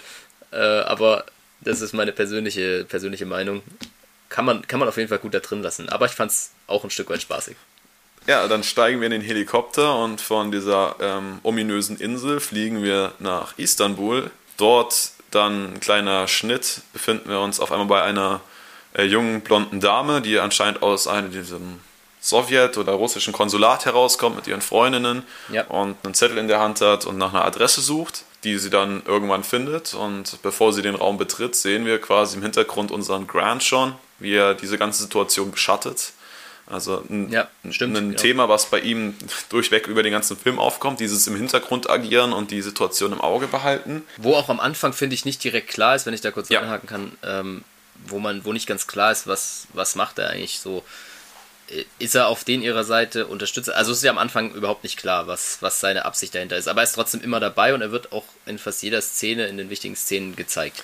äh, 0.52 0.58
aber 0.58 1.26
das 1.62 1.82
ist 1.82 1.94
meine 1.94 2.12
persönliche, 2.12 2.86
persönliche 2.88 3.26
Meinung 3.26 3.64
kann 4.30 4.46
man, 4.46 4.68
kann 4.68 4.80
man 4.80 4.88
auf 4.88 4.98
jeden 4.98 5.10
Fall 5.10 5.20
gut 5.20 5.34
da 5.34 5.40
drin 5.40 5.62
lassen. 5.62 5.90
Aber 5.90 6.06
ich 6.06 6.14
fand 6.14 6.32
es 6.32 6.52
auch 6.68 6.84
ein 6.84 6.90
Stück 6.90 7.10
weit 7.10 7.22
spaßig. 7.22 7.58
Ja, 8.28 8.48
dann 8.48 8.64
steigen 8.64 9.00
wir 9.02 9.08
in 9.08 9.12
den 9.12 9.22
Helikopter 9.22 9.96
und 9.98 10.22
von 10.22 10.52
dieser 10.52 10.96
ähm, 11.00 11.40
ominösen 11.44 11.98
Insel 11.98 12.40
fliegen 12.40 12.84
wir 12.84 13.14
nach 13.20 13.58
Istanbul. 13.58 14.30
Dort 14.58 15.12
dann 15.32 15.74
ein 15.74 15.80
kleiner 15.80 16.28
Schnitt, 16.28 16.82
befinden 16.94 17.30
wir 17.30 17.40
uns 17.40 17.60
auf 17.60 17.72
einmal 17.72 17.88
bei 17.88 18.04
einer 18.04 18.42
äh, 18.94 19.04
jungen 19.04 19.42
blonden 19.42 19.80
Dame, 19.80 20.22
die 20.22 20.38
anscheinend 20.40 20.84
aus 20.84 21.08
einem 21.08 21.32
diesem 21.32 21.80
Sowjet- 22.22 22.78
oder 22.78 22.94
russischen 22.94 23.34
Konsulat 23.34 23.86
herauskommt 23.86 24.36
mit 24.36 24.48
ihren 24.48 24.62
Freundinnen 24.62 25.24
ja. 25.52 25.64
und 25.68 25.96
einen 26.04 26.14
Zettel 26.14 26.38
in 26.38 26.48
der 26.48 26.60
Hand 26.60 26.82
hat 26.82 27.06
und 27.06 27.18
nach 27.18 27.34
einer 27.34 27.46
Adresse 27.46 27.82
sucht 27.82 28.26
die 28.44 28.58
sie 28.58 28.70
dann 28.70 29.04
irgendwann 29.06 29.44
findet. 29.44 29.94
Und 29.94 30.42
bevor 30.42 30.74
sie 30.74 30.82
den 30.82 30.96
Raum 30.96 31.18
betritt, 31.18 31.56
sehen 31.56 31.86
wir 31.86 32.00
quasi 32.00 32.38
im 32.38 32.44
Hintergrund 32.44 32.92
unseren 32.92 33.28
Grant 33.28 33.64
schon, 33.64 33.96
wie 34.20 34.34
er 34.34 34.54
diese 34.54 34.78
ganze 34.78 35.04
Situation 35.04 35.52
beschattet. 35.52 36.14
Also 36.70 37.04
ein, 37.10 37.32
ja, 37.32 37.48
stimmt, 37.72 37.98
ein 37.98 38.12
ja. 38.12 38.18
Thema, 38.18 38.48
was 38.48 38.68
bei 38.68 38.80
ihm 38.80 39.16
durchweg 39.50 39.88
über 39.88 40.04
den 40.04 40.12
ganzen 40.12 40.38
Film 40.38 40.60
aufkommt, 40.60 41.00
dieses 41.00 41.26
im 41.26 41.36
Hintergrund 41.36 41.90
agieren 41.90 42.32
und 42.32 42.52
die 42.52 42.62
Situation 42.62 43.12
im 43.12 43.22
Auge 43.22 43.48
behalten. 43.48 44.04
Wo 44.18 44.36
auch 44.36 44.50
am 44.50 44.60
Anfang, 44.60 44.94
finde 44.94 45.16
ich, 45.16 45.26
nicht 45.26 45.44
direkt 45.44 45.70
klar 45.70 45.96
ist, 45.96 46.06
wenn 46.06 46.14
ich 46.14 46.22
da 46.22 46.30
kurz 46.30 46.50
ja. 46.50 46.62
anhaken 46.62 46.88
kann, 46.88 47.12
ähm, 47.24 47.64
wo 48.08 48.20
man, 48.20 48.46
wo 48.46 48.54
nicht 48.54 48.68
ganz 48.68 48.86
klar 48.86 49.12
ist, 49.12 49.26
was, 49.26 49.68
was 49.74 49.96
macht 49.96 50.20
er 50.20 50.30
eigentlich 50.30 50.60
so 50.60 50.84
ist 52.00 52.16
er 52.16 52.28
auf 52.28 52.44
den 52.44 52.62
ihrer 52.62 52.84
Seite 52.84 53.28
Unterstützer? 53.28 53.76
Also 53.76 53.92
es 53.92 54.00
ist 54.00 54.04
ja 54.04 54.12
am 54.12 54.18
Anfang 54.18 54.52
überhaupt 54.54 54.84
nicht 54.84 54.98
klar, 54.98 55.28
was, 55.28 55.58
was 55.62 55.80
seine 55.80 56.06
Absicht 56.06 56.34
dahinter 56.36 56.58
ist. 56.58 56.68
Aber 56.68 56.82
er 56.82 56.86
ist 56.86 56.94
trotzdem 56.94 57.22
immer 57.22 57.40
dabei 57.40 57.74
und 57.74 57.82
er 57.82 57.92
wird 57.92 58.12
auch 58.12 58.26
in 58.46 58.58
fast 58.58 58.82
jeder 58.84 59.02
Szene, 59.02 59.48
in 59.48 59.58
den 59.58 59.70
wichtigen 59.70 59.96
Szenen 59.96 60.36
gezeigt. 60.36 60.84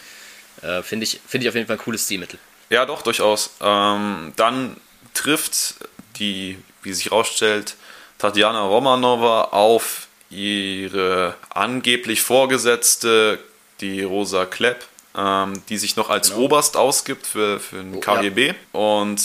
Äh, 0.62 0.82
Finde 0.84 1.06
ich, 1.06 1.20
find 1.28 1.44
ich 1.44 1.50
auf 1.50 1.56
jeden 1.56 1.68
Fall 1.68 1.78
ein 1.78 1.82
cooles 1.82 2.06
Stilmittel. 2.06 2.40
Ja, 2.70 2.86
doch, 2.86 3.02
durchaus. 3.02 3.52
Ähm, 3.62 4.34
dann 4.36 4.78
trifft 5.14 5.76
die, 6.18 6.58
wie 6.82 6.94
sich 6.94 7.06
herausstellt, 7.06 7.76
Tatjana 8.18 8.62
Romanova 8.62 9.46
auf 9.46 10.08
ihre 10.30 11.36
angeblich 11.50 12.22
Vorgesetzte, 12.22 13.40
die 13.82 14.02
Rosa 14.02 14.46
Klepp, 14.46 14.86
ähm, 15.18 15.62
die 15.70 15.78
sich 15.78 15.96
noch 15.96 16.10
als 16.10 16.30
genau. 16.30 16.42
Oberst 16.42 16.78
ausgibt 16.78 17.28
für, 17.28 17.60
für 17.60 17.78
den 17.78 18.00
KGB. 18.00 18.48
Ja. 18.48 18.54
Und 18.72 19.22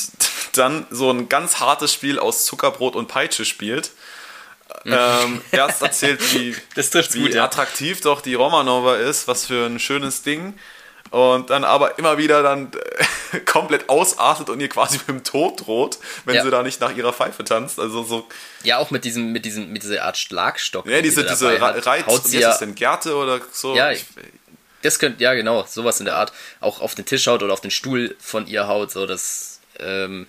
dann 0.61 0.87
so 0.90 1.11
ein 1.11 1.29
ganz 1.29 1.59
hartes 1.59 1.92
Spiel 1.92 2.18
aus 2.18 2.44
Zuckerbrot 2.44 2.94
und 2.94 3.09
Peitsche 3.09 3.44
spielt. 3.44 3.90
ähm, 4.85 5.40
erst 5.51 5.83
erzählt, 5.83 6.20
wie, 6.35 6.55
wie 6.55 7.23
gut, 7.23 7.37
attraktiv 7.37 7.99
ja. 7.99 8.05
doch 8.05 8.20
die 8.20 8.35
Romanova 8.35 8.96
ist, 8.96 9.27
was 9.27 9.46
für 9.46 9.66
ein 9.66 9.81
schönes 9.81 10.23
Ding. 10.23 10.55
Und 11.11 11.51
dann 11.51 11.64
aber 11.64 11.99
immer 11.99 12.18
wieder 12.18 12.44
dann 12.44 12.70
komplett 13.46 13.88
ausartet 13.88 14.49
und 14.49 14.61
ihr 14.61 14.68
quasi 14.68 14.99
mit 14.99 15.09
dem 15.09 15.25
Tod 15.25 15.66
droht, 15.66 15.99
wenn 16.25 16.37
ja. 16.37 16.44
sie 16.44 16.51
da 16.51 16.62
nicht 16.62 16.81
nach 16.81 16.94
ihrer 16.94 17.12
Pfeife 17.12 17.42
tanzt. 17.42 17.81
Also 17.81 18.05
so. 18.05 18.29
Ja, 18.62 18.79
auch 18.79 18.92
mit 18.92 19.05
diesem, 19.05 19.33
mit 19.33 19.44
diesem, 19.44 19.73
mit 19.73 19.83
dieser 19.83 20.05
Art 20.05 20.18
Schlagstock. 20.18 20.87
Ja, 20.87 21.01
diese, 21.03 21.25
diese 21.25 21.61
Reiz, 21.61 22.05
wie 22.07 22.37
ist 22.37 22.44
das 22.44 22.59
denn, 22.61 22.77
Gerte 22.77 23.16
oder 23.16 23.40
so? 23.51 23.75
Ja, 23.75 23.90
ich, 23.90 24.05
das 24.83 25.01
könnte, 25.01 25.23
ja 25.23 25.35
genau, 25.35 25.64
sowas 25.66 25.99
in 25.99 26.07
der 26.07 26.16
Art. 26.16 26.33
Auch 26.61 26.81
auf 26.81 26.94
den 26.94 27.07
Tisch 27.07 27.27
haut 27.27 27.42
oder 27.42 27.53
auf 27.53 27.61
den 27.61 27.73
Stuhl 27.73 28.14
von 28.20 28.46
ihr 28.46 28.68
haut, 28.68 28.92
so 28.92 29.07
das, 29.07 29.61
ähm, 29.81 30.29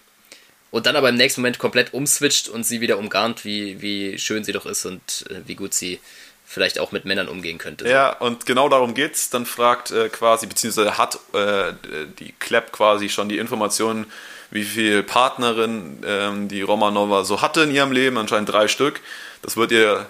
und 0.71 0.85
dann 0.85 0.95
aber 0.95 1.09
im 1.09 1.15
nächsten 1.15 1.41
Moment 1.41 1.59
komplett 1.59 1.93
umswitcht 1.93 2.49
und 2.49 2.65
sie 2.65 2.81
wieder 2.81 2.97
umgarnt, 2.97 3.45
wie, 3.45 3.81
wie 3.81 4.17
schön 4.17 4.43
sie 4.43 4.53
doch 4.53 4.65
ist 4.65 4.85
und 4.85 5.25
äh, 5.29 5.41
wie 5.45 5.55
gut 5.55 5.73
sie 5.73 5.99
vielleicht 6.45 6.79
auch 6.79 6.91
mit 6.91 7.05
Männern 7.05 7.29
umgehen 7.29 7.57
könnte. 7.57 7.87
Ja, 7.87 8.11
und 8.11 8.45
genau 8.45 8.67
darum 8.67 8.93
geht's. 8.93 9.29
Dann 9.29 9.45
fragt 9.45 9.91
äh, 9.91 10.09
quasi, 10.09 10.47
beziehungsweise 10.47 10.97
hat 10.97 11.19
äh, 11.33 11.73
die 12.19 12.33
Klepp 12.39 12.71
quasi 12.71 13.07
schon 13.09 13.29
die 13.29 13.37
Informationen, 13.37 14.05
wie 14.49 14.63
viel 14.63 15.01
Partnerin 15.01 16.03
ähm, 16.05 16.47
die 16.49 16.61
Romanova 16.61 17.23
so 17.23 17.41
hatte 17.41 17.61
in 17.61 17.71
ihrem 17.71 17.93
Leben, 17.93 18.17
anscheinend 18.17 18.49
drei 18.49 18.67
Stück. 18.67 18.99
Das 19.41 19.55
wird 19.55 19.71
ihr 19.71 20.05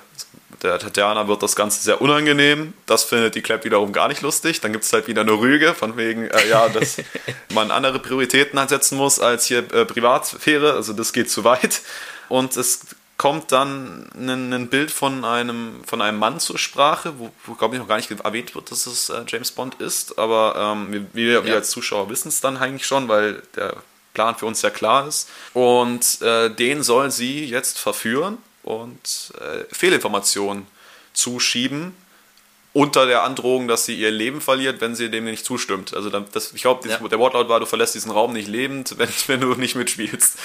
der 0.61 0.79
Tatjana 0.79 1.27
wird 1.27 1.43
das 1.43 1.55
Ganze 1.55 1.81
sehr 1.81 2.01
unangenehm. 2.01 2.73
Das 2.85 3.03
findet 3.03 3.35
die 3.35 3.41
Clap 3.41 3.63
wiederum 3.63 3.93
gar 3.93 4.07
nicht 4.07 4.21
lustig. 4.21 4.61
Dann 4.61 4.71
gibt 4.71 4.83
es 4.83 4.93
halt 4.93 5.07
wieder 5.07 5.21
eine 5.21 5.33
Rüge, 5.33 5.73
von 5.73 5.97
wegen, 5.97 6.27
äh, 6.27 6.49
ja, 6.49 6.69
dass 6.69 6.97
man 7.53 7.71
andere 7.71 7.99
Prioritäten 7.99 8.57
ansetzen 8.59 8.97
muss 8.97 9.19
als 9.19 9.45
hier 9.45 9.59
äh, 9.73 9.85
Privatsphäre. 9.85 10.73
Also 10.73 10.93
das 10.93 11.13
geht 11.13 11.29
zu 11.29 11.43
weit. 11.43 11.81
Und 12.29 12.55
es 12.57 12.81
kommt 13.17 13.51
dann 13.51 14.09
ein, 14.15 14.51
ein, 14.51 14.67
Bild 14.67 14.89
von 14.89 15.23
einem, 15.25 15.83
von 15.85 16.01
einem 16.01 16.17
Mann 16.17 16.39
zur 16.39 16.57
Sprache, 16.57 17.13
wo, 17.19 17.31
wo 17.45 17.53
glaube 17.53 17.75
ich 17.75 17.81
noch 17.81 17.87
gar 17.87 17.97
nicht 17.97 18.09
erwähnt 18.09 18.55
wird, 18.55 18.71
dass 18.71 18.87
es 18.87 19.09
äh, 19.09 19.23
James 19.27 19.51
Bond 19.51 19.75
ist. 19.75 20.17
Aber 20.17 20.55
ähm, 20.57 21.07
wir, 21.13 21.43
wir 21.43 21.51
ja. 21.51 21.55
als 21.55 21.69
Zuschauer 21.69 22.09
wissen 22.09 22.29
es 22.29 22.41
dann 22.41 22.57
eigentlich 22.57 22.85
schon, 22.85 23.07
weil 23.07 23.43
der 23.55 23.75
Plan 24.13 24.35
für 24.35 24.45
uns 24.45 24.61
ja 24.61 24.69
klar 24.69 25.07
ist. 25.07 25.29
Und 25.53 26.21
äh, 26.21 26.49
den 26.49 26.83
soll 26.83 27.11
sie 27.11 27.45
jetzt 27.45 27.79
verführen 27.79 28.37
und 28.63 29.33
äh, 29.39 29.63
Fehlinformationen 29.73 30.67
zuschieben, 31.13 31.95
unter 32.73 33.05
der 33.05 33.23
Androhung, 33.23 33.67
dass 33.67 33.85
sie 33.85 33.95
ihr 33.95 34.11
Leben 34.11 34.39
verliert, 34.39 34.79
wenn 34.79 34.95
sie 34.95 35.09
dem 35.09 35.25
nicht 35.25 35.45
zustimmt. 35.45 35.93
Also 35.93 36.09
das, 36.09 36.53
ich 36.53 36.61
glaube, 36.61 36.87
ja. 36.87 36.97
der 36.97 37.19
Wortlaut 37.19 37.49
war, 37.49 37.59
du 37.59 37.65
verlässt 37.65 37.95
diesen 37.95 38.11
Raum 38.11 38.31
nicht 38.31 38.47
lebend, 38.47 38.95
wenn, 38.97 39.09
wenn 39.27 39.41
du 39.41 39.55
nicht 39.55 39.75
mitspielst. 39.75 40.37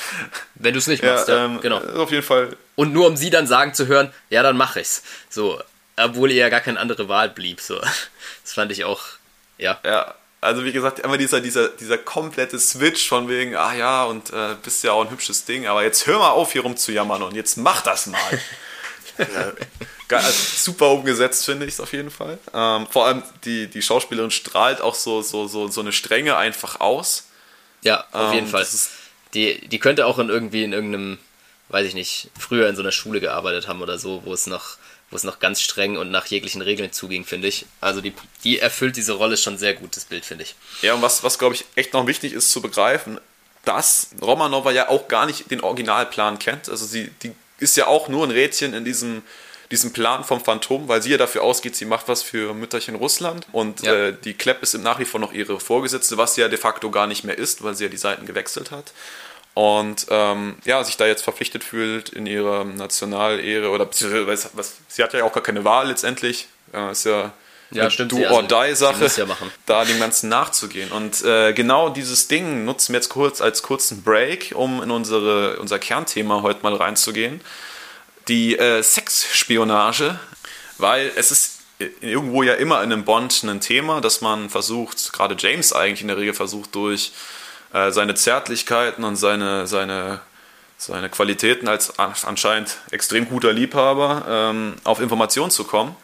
Wenn 0.56 0.72
du 0.72 0.78
es 0.78 0.88
nicht 0.88 1.04
machst, 1.04 1.28
ja, 1.28 1.44
ähm, 1.44 1.60
genau. 1.60 1.78
Auf 1.78 2.10
jeden 2.10 2.24
Fall. 2.24 2.56
Und 2.74 2.92
nur 2.92 3.06
um 3.06 3.16
sie 3.16 3.30
dann 3.30 3.46
sagen 3.46 3.74
zu 3.74 3.86
hören, 3.86 4.12
ja, 4.28 4.42
dann 4.42 4.56
mach 4.56 4.76
ich's. 4.76 5.04
So, 5.30 5.60
obwohl 5.96 6.32
ihr 6.32 6.38
ja 6.38 6.48
gar 6.48 6.60
keine 6.60 6.80
andere 6.80 7.08
Wahl 7.08 7.28
blieb. 7.28 7.60
So. 7.60 7.80
Das 8.42 8.54
fand 8.54 8.70
ich 8.70 8.84
auch, 8.84 9.02
ja. 9.58 9.80
Ja, 9.84 10.14
Also 10.46 10.64
wie 10.64 10.72
gesagt, 10.72 11.00
immer 11.00 11.18
dieser, 11.18 11.40
dieser, 11.40 11.68
dieser 11.68 11.98
komplette 11.98 12.58
Switch 12.58 13.08
von 13.08 13.28
wegen, 13.28 13.56
ah 13.56 13.74
ja, 13.74 14.04
und 14.04 14.32
äh, 14.32 14.54
bist 14.62 14.84
ja 14.84 14.92
auch 14.92 15.04
ein 15.04 15.10
hübsches 15.10 15.44
Ding, 15.44 15.66
aber 15.66 15.82
jetzt 15.82 16.06
hör 16.06 16.20
mal 16.20 16.30
auf, 16.30 16.52
hier 16.52 16.62
rumzujammern 16.62 17.22
und 17.22 17.34
jetzt 17.34 17.56
mach 17.56 17.82
das 17.82 18.06
mal. 18.06 18.40
ja, 19.18 20.16
also 20.18 20.32
super 20.56 20.92
umgesetzt, 20.92 21.44
finde 21.44 21.66
ich 21.66 21.74
es 21.74 21.80
auf 21.80 21.92
jeden 21.92 22.10
Fall. 22.10 22.38
Ähm, 22.54 22.86
vor 22.88 23.06
allem 23.06 23.24
die, 23.44 23.66
die 23.66 23.82
Schauspielerin 23.82 24.30
strahlt 24.30 24.80
auch 24.80 24.94
so, 24.94 25.20
so, 25.20 25.48
so, 25.48 25.66
so 25.66 25.80
eine 25.80 25.92
Strenge 25.92 26.36
einfach 26.36 26.78
aus. 26.80 27.26
Ja, 27.82 28.04
auf 28.12 28.32
jeden 28.32 28.46
ähm, 28.46 28.52
Fall. 28.52 28.66
Die, 29.34 29.66
die 29.66 29.78
könnte 29.80 30.06
auch 30.06 30.20
in 30.20 30.28
irgendwie 30.28 30.62
in 30.62 30.72
irgendeinem, 30.72 31.18
weiß 31.70 31.86
ich 31.88 31.94
nicht, 31.94 32.30
früher 32.38 32.68
in 32.68 32.76
so 32.76 32.82
einer 32.82 32.92
Schule 32.92 33.20
gearbeitet 33.20 33.66
haben 33.66 33.82
oder 33.82 33.98
so, 33.98 34.22
wo 34.24 34.32
es 34.32 34.46
noch 34.46 34.76
wo 35.16 35.18
es 35.18 35.24
noch 35.24 35.38
ganz 35.38 35.62
streng 35.62 35.96
und 35.96 36.10
nach 36.10 36.26
jeglichen 36.26 36.60
Regeln 36.60 36.92
zuging, 36.92 37.24
finde 37.24 37.48
ich. 37.48 37.64
Also 37.80 38.02
die, 38.02 38.12
die 38.44 38.58
erfüllt 38.58 38.96
diese 38.96 39.14
Rolle 39.14 39.38
schon 39.38 39.56
sehr 39.56 39.72
gut, 39.72 39.96
das 39.96 40.04
Bild, 40.04 40.26
finde 40.26 40.44
ich. 40.44 40.54
Ja, 40.82 40.92
und 40.92 41.00
was, 41.00 41.24
was 41.24 41.38
glaube 41.38 41.54
ich 41.54 41.64
echt 41.74 41.94
noch 41.94 42.06
wichtig 42.06 42.34
ist 42.34 42.50
zu 42.50 42.60
begreifen, 42.60 43.18
dass 43.64 44.10
Romanova 44.20 44.72
ja 44.72 44.90
auch 44.90 45.08
gar 45.08 45.24
nicht 45.24 45.50
den 45.50 45.62
Originalplan 45.62 46.38
kennt. 46.38 46.68
Also 46.68 46.84
sie 46.84 47.10
die 47.22 47.32
ist 47.58 47.78
ja 47.78 47.86
auch 47.86 48.08
nur 48.08 48.26
ein 48.26 48.30
Rädchen 48.30 48.74
in 48.74 48.84
diesem, 48.84 49.22
diesem 49.70 49.94
Plan 49.94 50.22
vom 50.22 50.44
Phantom, 50.44 50.86
weil 50.86 51.00
sie 51.00 51.12
ja 51.12 51.16
dafür 51.16 51.42
ausgeht, 51.42 51.74
sie 51.74 51.86
macht 51.86 52.08
was 52.08 52.22
für 52.22 52.52
Mütterchen 52.52 52.94
Russland 52.94 53.46
und 53.52 53.80
ja. 53.80 53.94
äh, 53.94 54.14
die 54.22 54.34
Klepp 54.34 54.62
ist 54.62 54.74
im 54.74 54.82
nach 54.82 54.98
wie 54.98 55.06
vor 55.06 55.18
noch 55.18 55.32
ihre 55.32 55.58
Vorgesetzte, 55.58 56.18
was 56.18 56.34
sie 56.34 56.42
ja 56.42 56.48
de 56.48 56.58
facto 56.58 56.90
gar 56.90 57.06
nicht 57.06 57.24
mehr 57.24 57.38
ist, 57.38 57.62
weil 57.62 57.74
sie 57.74 57.84
ja 57.84 57.90
die 57.90 57.96
Seiten 57.96 58.26
gewechselt 58.26 58.70
hat 58.70 58.92
und 59.56 60.08
ähm, 60.10 60.56
ja, 60.66 60.84
sich 60.84 60.98
da 60.98 61.06
jetzt 61.06 61.24
verpflichtet 61.24 61.64
fühlt 61.64 62.10
in 62.10 62.26
ihrer 62.26 62.64
Nationalehre 62.64 63.70
oder 63.70 63.88
was, 63.88 64.50
was, 64.52 64.74
sie 64.88 65.02
hat 65.02 65.14
ja 65.14 65.24
auch 65.24 65.32
gar 65.32 65.42
keine 65.42 65.64
Wahl 65.64 65.88
letztendlich, 65.88 66.48
äh, 66.74 66.92
ist 66.92 67.06
ja 67.06 67.32
ja, 67.70 67.90
stimmt. 67.90 68.12
Do 68.12 68.18
or 68.18 68.42
Die 68.42 68.74
Sache, 68.74 69.10
ja 69.16 69.26
da 69.66 69.86
dem 69.86 69.98
Ganzen 69.98 70.28
nachzugehen. 70.28 70.92
Und 70.92 71.24
äh, 71.24 71.54
genau 71.54 71.88
dieses 71.88 72.28
Ding 72.28 72.66
nutzen 72.66 72.92
wir 72.92 72.98
jetzt 72.98 73.08
kurz 73.08 73.40
als 73.40 73.62
kurzen 73.62 74.02
Break, 74.02 74.52
um 74.54 74.82
in 74.82 74.90
unsere, 74.90 75.58
unser 75.58 75.78
Kernthema 75.78 76.42
heute 76.42 76.62
mal 76.62 76.74
reinzugehen. 76.74 77.40
Die 78.28 78.58
äh, 78.58 78.82
Sexspionage, 78.82 80.20
weil 80.76 81.10
es 81.16 81.30
ist 81.30 81.60
irgendwo 82.02 82.42
ja 82.42 82.52
immer 82.52 82.82
in 82.82 82.92
einem 82.92 83.06
Bond 83.06 83.42
ein 83.42 83.62
Thema, 83.62 84.02
dass 84.02 84.20
man 84.20 84.50
versucht, 84.50 85.14
gerade 85.14 85.34
James 85.38 85.72
eigentlich 85.72 86.02
in 86.02 86.08
der 86.08 86.18
Regel 86.18 86.34
versucht, 86.34 86.74
durch 86.74 87.12
äh, 87.72 87.90
seine 87.90 88.14
Zärtlichkeiten 88.14 89.04
und 89.04 89.16
seine, 89.16 89.66
seine, 89.66 90.20
seine 90.78 91.08
Qualitäten 91.08 91.68
als 91.68 91.98
anscheinend 91.98 92.78
extrem 92.90 93.28
guter 93.28 93.52
Liebhaber 93.52 94.24
ähm, 94.28 94.74
auf 94.84 95.00
Informationen 95.00 95.50
zu 95.50 95.64
kommen. 95.64 95.96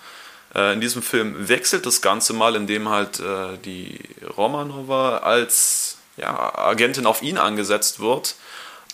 Äh, 0.54 0.74
in 0.74 0.80
diesem 0.80 1.02
Film 1.02 1.48
wechselt 1.48 1.86
das 1.86 2.02
Ganze 2.02 2.32
mal, 2.32 2.56
indem 2.56 2.88
halt 2.88 3.20
äh, 3.20 3.58
die 3.64 4.00
Romanova 4.36 5.18
als 5.18 5.96
ja, 6.16 6.58
Agentin 6.58 7.06
auf 7.06 7.22
ihn 7.22 7.38
angesetzt 7.38 8.00
wird. 8.00 8.34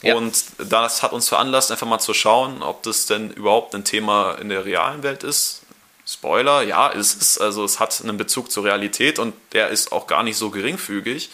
Ja. 0.03 0.15
Und 0.15 0.45
das 0.59 1.03
hat 1.03 1.13
uns 1.13 1.29
veranlasst, 1.29 1.73
einfach 1.73 1.87
mal 1.87 1.99
zu 1.99 2.15
schauen, 2.15 2.63
ob 2.63 2.85
das 2.85 3.07
denn 3.07 3.31
überhaupt 3.31 3.75
ein 3.75 3.85
Thema 3.85 4.33
in 4.41 4.49
der 4.49 4.65
realen 4.65 5.03
Welt 5.03 5.25
ist. 5.25 5.63
Spoiler, 6.07 6.63
ja, 6.63 6.91
es 6.93 7.15
ist, 7.15 7.39
also 7.39 7.65
es 7.65 7.81
hat 7.81 8.01
einen 8.03 8.17
Bezug 8.17 8.51
zur 8.51 8.65
Realität 8.65 9.19
und 9.19 9.35
der 9.53 9.69
ist 9.69 9.93
auch 9.93 10.07
gar 10.07 10.23
nicht 10.23 10.39
so 10.39 10.51
geringfügig. 10.51 11.31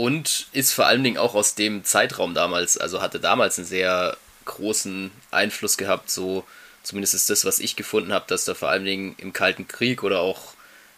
Und 0.00 0.46
ist 0.52 0.72
vor 0.72 0.86
allen 0.86 1.04
Dingen 1.04 1.18
auch 1.18 1.34
aus 1.34 1.56
dem 1.56 1.84
Zeitraum 1.84 2.32
damals, 2.32 2.78
also 2.78 3.02
hatte 3.02 3.20
damals 3.20 3.58
einen 3.58 3.66
sehr 3.66 4.16
großen 4.46 5.10
Einfluss 5.30 5.76
gehabt, 5.76 6.10
so 6.10 6.46
zumindest 6.82 7.12
ist 7.12 7.28
das, 7.28 7.44
was 7.44 7.58
ich 7.58 7.76
gefunden 7.76 8.14
habe, 8.14 8.24
dass 8.26 8.46
da 8.46 8.54
vor 8.54 8.70
allen 8.70 8.86
Dingen 8.86 9.14
im 9.18 9.34
Kalten 9.34 9.68
Krieg 9.68 10.02
oder 10.02 10.20
auch 10.20 10.54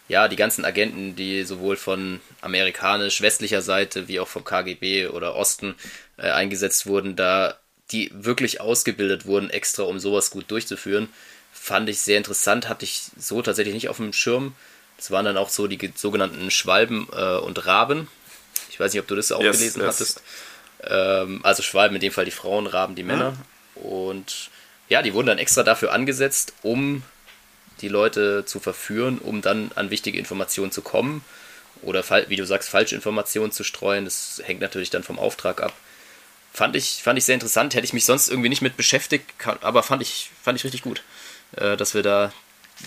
ja, 0.06 0.28
die 0.28 0.36
ganzen 0.36 0.64
Agenten, 0.64 1.16
die 1.16 1.42
sowohl 1.42 1.76
von 1.76 2.20
amerikanisch-westlicher 2.42 3.60
Seite 3.60 4.06
wie 4.06 4.20
auch 4.20 4.28
vom 4.28 4.44
KGB 4.44 5.08
oder 5.08 5.34
Osten 5.34 5.74
äh, 6.16 6.30
eingesetzt 6.30 6.86
wurden, 6.86 7.16
da 7.16 7.56
die 7.90 8.12
wirklich 8.14 8.60
ausgebildet 8.60 9.26
wurden, 9.26 9.50
extra 9.50 9.82
um 9.82 9.98
sowas 9.98 10.30
gut 10.30 10.48
durchzuführen, 10.48 11.08
fand 11.52 11.88
ich 11.88 11.98
sehr 11.98 12.18
interessant, 12.18 12.68
hatte 12.68 12.84
ich 12.84 13.02
so 13.18 13.42
tatsächlich 13.42 13.74
nicht 13.74 13.88
auf 13.88 13.96
dem 13.96 14.12
Schirm. 14.12 14.54
Das 14.96 15.10
waren 15.10 15.24
dann 15.24 15.36
auch 15.36 15.48
so 15.48 15.66
die 15.66 15.92
sogenannten 15.96 16.52
Schwalben 16.52 17.08
äh, 17.12 17.38
und 17.38 17.66
Raben, 17.66 18.06
ich 18.72 18.80
weiß 18.80 18.92
nicht, 18.94 19.00
ob 19.02 19.06
du 19.06 19.14
das 19.14 19.30
auch 19.32 19.42
yes, 19.42 19.58
gelesen 19.58 19.82
yes. 19.82 19.94
hattest. 19.94 20.22
Ähm, 20.84 21.40
also 21.42 21.62
Schwalben, 21.62 21.94
in 21.94 22.00
dem 22.00 22.12
Fall 22.12 22.24
die 22.24 22.30
Frauen, 22.30 22.66
Raben 22.66 22.94
die 22.94 23.02
Männer. 23.02 23.32
Mhm. 23.76 23.82
Und 23.82 24.50
ja, 24.88 25.02
die 25.02 25.12
wurden 25.12 25.26
dann 25.26 25.38
extra 25.38 25.62
dafür 25.62 25.92
angesetzt, 25.92 26.54
um 26.62 27.02
die 27.82 27.88
Leute 27.88 28.44
zu 28.46 28.60
verführen, 28.60 29.18
um 29.18 29.42
dann 29.42 29.70
an 29.74 29.90
wichtige 29.90 30.18
Informationen 30.18 30.72
zu 30.72 30.80
kommen. 30.80 31.22
Oder, 31.82 32.02
wie 32.28 32.36
du 32.36 32.46
sagst, 32.46 32.70
falsche 32.70 32.94
Informationen 32.94 33.52
zu 33.52 33.62
streuen. 33.62 34.06
Das 34.06 34.40
hängt 34.42 34.60
natürlich 34.60 34.90
dann 34.90 35.02
vom 35.02 35.18
Auftrag 35.18 35.62
ab. 35.62 35.74
Fand 36.52 36.74
ich, 36.74 37.02
fand 37.02 37.18
ich 37.18 37.24
sehr 37.24 37.34
interessant. 37.34 37.74
Hätte 37.74 37.84
ich 37.84 37.92
mich 37.92 38.06
sonst 38.06 38.28
irgendwie 38.28 38.48
nicht 38.48 38.62
mit 38.62 38.76
beschäftigt, 38.78 39.26
aber 39.60 39.82
fand 39.82 40.00
ich, 40.00 40.30
fand 40.42 40.58
ich 40.58 40.64
richtig 40.64 40.82
gut, 40.82 41.02
äh, 41.56 41.76
dass 41.76 41.94
wir 41.94 42.02
da 42.02 42.32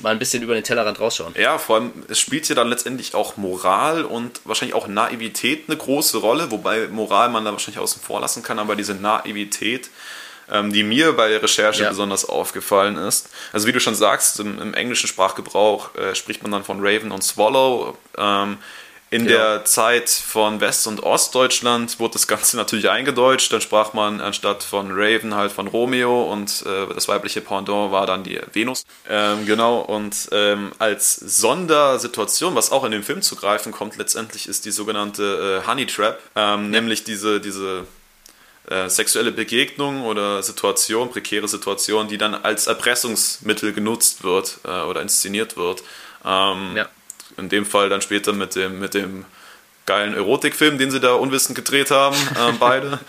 mal 0.02 0.10
ein 0.10 0.20
bisschen 0.20 0.44
über 0.44 0.54
den 0.54 0.64
Tellerrand 0.64 1.00
rausschauen. 1.00 1.34
Ja, 1.38 1.58
vor 1.58 1.78
allem, 1.78 1.92
es 2.08 2.20
spielt 2.20 2.48
ja 2.50 2.56
dann 2.56 2.70
letztendlich 2.70 3.16
auch 3.16 3.38
Moral 3.38 4.04
und 4.04 4.42
wahrscheinlich 4.44 4.76
auch 4.76 4.88
Naivität 4.88 5.66
eine 5.68 5.78
große 5.78 6.18
Rolle, 6.18 6.52
wobei 6.52 6.88
Moral 6.88 7.30
man 7.30 7.46
da 7.46 7.52
wahrscheinlich 7.52 7.80
außen 7.80 8.02
vor 8.02 8.20
lassen 8.20 8.44
kann, 8.44 8.60
aber 8.60 8.76
diese 8.76 8.94
Naivität, 8.94 9.90
ähm, 10.52 10.72
die 10.72 10.84
mir 10.84 11.14
bei 11.14 11.30
der 11.30 11.42
Recherche 11.42 11.84
ja. 11.84 11.90
besonders 11.90 12.26
aufgefallen 12.26 12.98
ist. 12.98 13.30
Also 13.52 13.68
wie 13.68 13.72
du 13.72 13.80
schon 13.80 13.96
sagst, 13.96 14.40
im, 14.40 14.60
im 14.62 14.74
englischen 14.74 15.08
Sprachgebrauch 15.08 15.96
äh, 15.96 16.14
spricht 16.16 16.44
man 16.44 16.52
dann 16.52 16.64
von 16.64 16.80
Raven 16.82 17.12
und 17.12 17.24
Swallow. 17.24 17.98
Ähm, 18.18 18.58
in 19.12 19.28
genau. 19.28 19.38
der 19.38 19.66
Zeit 19.66 20.10
von 20.10 20.60
West- 20.62 20.88
und 20.88 21.04
Ostdeutschland 21.04 22.00
wurde 22.00 22.14
das 22.14 22.28
Ganze 22.28 22.58
natürlich 22.58 22.90
eingedeutscht. 22.90 23.54
Dann 23.54 23.62
sprach 23.62 23.94
man 23.94 24.20
anstatt 24.20 24.64
von 24.64 24.90
Raven 24.92 25.36
halt 25.36 25.52
von 25.52 25.68
Romeo 25.68 26.24
und 26.24 26.64
äh, 26.66 26.94
das 26.94 27.08
weibliche 27.08 27.42
Pendant 27.42 27.92
war 27.92 28.08
dann 28.08 28.24
die 28.24 28.40
Venus. 28.52 28.84
Ähm, 29.08 29.46
genau, 29.46 29.80
und 29.80 30.30
ähm, 30.32 30.72
als 30.80 31.16
Sondersituation, 31.16 32.56
was 32.56 32.72
auch 32.72 32.84
in 32.84 32.92
dem 32.92 33.04
Film 33.04 33.22
zu 33.22 33.36
greifen 33.36 33.72
kommt, 33.72 33.96
letztendlich 33.98 34.48
ist 34.48 34.66
die 34.66 34.72
sogenannte 34.72 35.62
äh, 35.64 35.68
Honey 35.70 35.86
Trap, 35.86 36.20
ähm, 36.36 36.42
ja. 36.42 36.58
nämlich 36.58 37.04
diese, 37.04 37.40
diese 37.40 37.86
äh, 38.68 38.90
sexuelle 38.90 39.32
Begegnung 39.32 40.04
oder 40.04 40.42
Situation, 40.42 41.12
prekäre 41.12 41.48
Situation, 41.48 42.08
die 42.08 42.18
dann 42.18 42.34
als 42.34 42.66
Erpressungsmittel 42.66 43.72
genutzt 43.72 44.24
wird 44.24 44.58
äh, 44.64 44.82
oder 44.82 45.04
inszeniert 45.04 45.58
wird. 45.58 45.84
Ähm, 46.26 46.76
ja 46.76 46.90
in 47.38 47.50
dem 47.50 47.66
Fall 47.66 47.90
dann 47.90 48.02
später 48.02 48.34
mit 48.34 48.56
dem, 48.56 48.80
mit 48.80 48.94
dem 48.94 49.26
geilen 49.86 50.16
Erotikfilm, 50.16 50.78
den 50.78 50.90
sie 50.90 51.00
da 51.00 51.14
unwissend 51.14 51.56
gedreht 51.56 51.92
haben, 51.92 52.16
äh, 52.16 52.52
beide. 52.60 53.00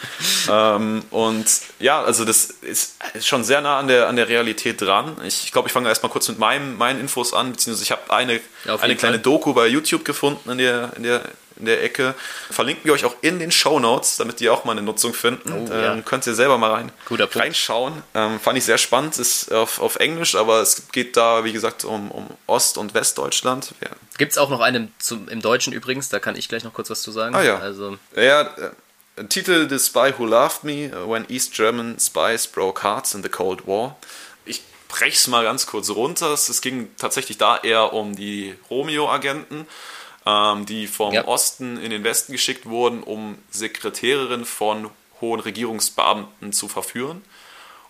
ähm, 0.50 1.02
und 1.10 1.46
ja, 1.78 2.02
also 2.02 2.24
das 2.24 2.44
ist, 2.44 3.02
ist, 3.14 3.26
schon 3.26 3.44
sehr 3.44 3.60
nah 3.60 3.78
an 3.78 3.88
der, 3.88 4.08
an 4.08 4.16
der 4.16 4.28
Realität 4.28 4.80
dran. 4.82 5.16
Ich, 5.24 5.44
ich 5.44 5.52
glaube, 5.52 5.68
ich 5.68 5.72
fange 5.72 5.88
erstmal 5.88 6.12
kurz 6.12 6.28
mit 6.28 6.38
meinem, 6.38 6.76
meinen 6.76 7.00
Infos 7.00 7.32
an, 7.32 7.52
beziehungsweise 7.52 7.84
ich 7.84 7.92
habe 7.92 8.12
eine, 8.12 8.40
ja, 8.64 8.76
eine 8.76 8.96
kleine 8.96 9.16
Fall. 9.16 9.22
Doku 9.22 9.54
bei 9.54 9.66
YouTube 9.66 10.04
gefunden 10.04 10.50
in 10.50 10.58
der, 10.58 10.92
in 10.96 11.02
der 11.02 11.22
in 11.58 11.66
der 11.66 11.82
Ecke. 11.82 12.14
Verlinken 12.50 12.84
wir 12.84 12.92
euch 12.92 13.04
auch 13.04 13.16
in 13.20 13.38
den 13.38 13.50
Show 13.50 13.78
Notes, 13.78 14.16
damit 14.16 14.40
die 14.40 14.48
auch 14.48 14.64
mal 14.64 14.72
eine 14.72 14.82
Nutzung 14.82 15.14
finden. 15.14 15.52
Oh, 15.52 15.72
ähm, 15.72 15.82
ja. 15.82 16.00
Könnt 16.02 16.26
ihr 16.26 16.34
selber 16.34 16.58
mal 16.58 16.70
rein, 16.70 16.92
reinschauen. 17.10 18.02
Ähm, 18.14 18.40
fand 18.40 18.58
ich 18.58 18.64
sehr 18.64 18.78
spannend. 18.78 19.18
Ist 19.18 19.52
auf, 19.52 19.80
auf 19.80 19.96
Englisch, 19.96 20.34
aber 20.34 20.60
es 20.60 20.88
geht 20.92 21.16
da, 21.16 21.44
wie 21.44 21.52
gesagt, 21.52 21.84
um, 21.84 22.11
um 22.11 22.26
Ost- 22.46 22.78
und 22.78 22.94
Westdeutschland. 22.94 23.74
Ja. 23.82 23.90
Gibt 24.18 24.32
es 24.32 24.38
auch 24.38 24.50
noch 24.50 24.61
einen 24.61 24.92
zum, 24.98 25.28
im 25.28 25.42
Deutschen 25.42 25.72
übrigens, 25.72 26.09
da 26.09 26.18
kann 26.18 26.36
ich 26.36 26.48
gleich 26.48 26.64
noch 26.64 26.72
kurz 26.72 26.90
was 26.90 27.02
zu 27.02 27.11
sagen. 27.11 27.34
Ah 27.34 27.42
ja. 27.42 27.59
Also. 27.59 27.98
Ja, 28.14 28.42
äh, 28.42 29.24
Titel 29.28 29.68
The 29.68 29.78
Spy 29.78 30.14
Who 30.18 30.26
Loved 30.26 30.64
Me, 30.64 30.90
When 31.07 31.24
East 31.28 31.54
German 31.54 31.98
Spies 31.98 32.46
Broke 32.46 32.82
Hearts 32.82 33.14
in 33.14 33.22
the 33.22 33.28
Cold 33.28 33.66
War. 33.66 33.96
Ich 34.44 34.62
breche 34.88 35.16
es 35.16 35.26
mal 35.26 35.42
ganz 35.42 35.66
kurz 35.66 35.90
runter. 35.90 36.32
Es 36.32 36.61
ging 36.61 36.90
tatsächlich 36.98 37.38
da 37.38 37.57
eher 37.57 37.92
um 37.92 38.14
die 38.14 38.54
Romeo-Agenten 38.70 39.66
ähm, 40.27 40.66
die 40.66 40.87
vom 40.87 41.14
ja. 41.14 41.27
Osten 41.27 41.79
in 41.79 41.91
den 41.91 42.05
Westen 42.05 42.33
geschickt 42.33 42.66
wurden, 42.66 43.03
um 43.03 43.39
Sekretärinnen 43.51 44.45
von 44.45 44.91
hohen 45.20 45.41
Regierungsbeamten 45.41 46.53
zu 46.53 46.68
verführen. 46.68 47.22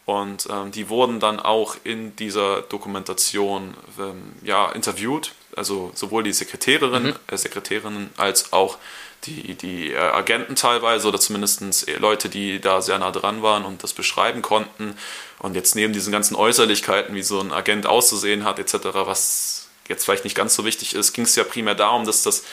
Und 0.05 0.47
ähm, 0.51 0.71
die 0.71 0.89
wurden 0.89 1.19
dann 1.19 1.41
auch 1.41 1.77
in 1.83 2.15
dieser 2.15 2.63
Dokumentation 2.63 3.75
ähm, 3.99 4.35
ja, 4.43 4.71
interviewt, 4.71 5.33
also 5.57 5.91
sowohl 5.95 6.23
die 6.23 6.33
Sekretärinnen, 6.33 7.07
mhm. 7.07 7.15
äh, 7.27 7.37
Sekretärinnen 7.37 8.11
als 8.17 8.53
auch 8.53 8.79
die, 9.25 9.55
die 9.55 9.93
äh, 9.93 9.97
Agenten 9.97 10.55
teilweise 10.55 11.09
oder 11.09 11.19
zumindest 11.19 11.91
Leute, 11.99 12.29
die 12.29 12.61
da 12.61 12.83
sehr 12.83 12.99
nah 13.01 13.11
dran 13.11 13.43
waren 13.43 13.65
und 13.65 13.83
das 13.83 13.95
beschreiben 13.95 14.43
konnten. 14.43 14.97
Und 15.41 15.57
jetzt 15.57 15.75
neben 15.75 15.93
diesen 15.93 16.13
ganzen 16.13 16.37
Äußerlichkeiten, 16.37 17.15
wie 17.17 17.23
so 17.23 17.41
ein 17.41 17.53
Agent 17.53 17.87
auszusehen 17.87 18.45
hat, 18.45 18.61
etc., 18.61 18.75
was 18.93 19.56
jetzt 19.89 20.05
vielleicht 20.05 20.25
nicht 20.25 20.37
ganz 20.37 20.55
so 20.55 20.65
wichtig 20.65 20.95
ist, 20.95 21.13
ging 21.13 21.25
es 21.25 21.37
ja 21.37 21.45
primär 21.45 21.75
darum, 21.75 22.05
dass 22.05 22.23
das 22.23 22.45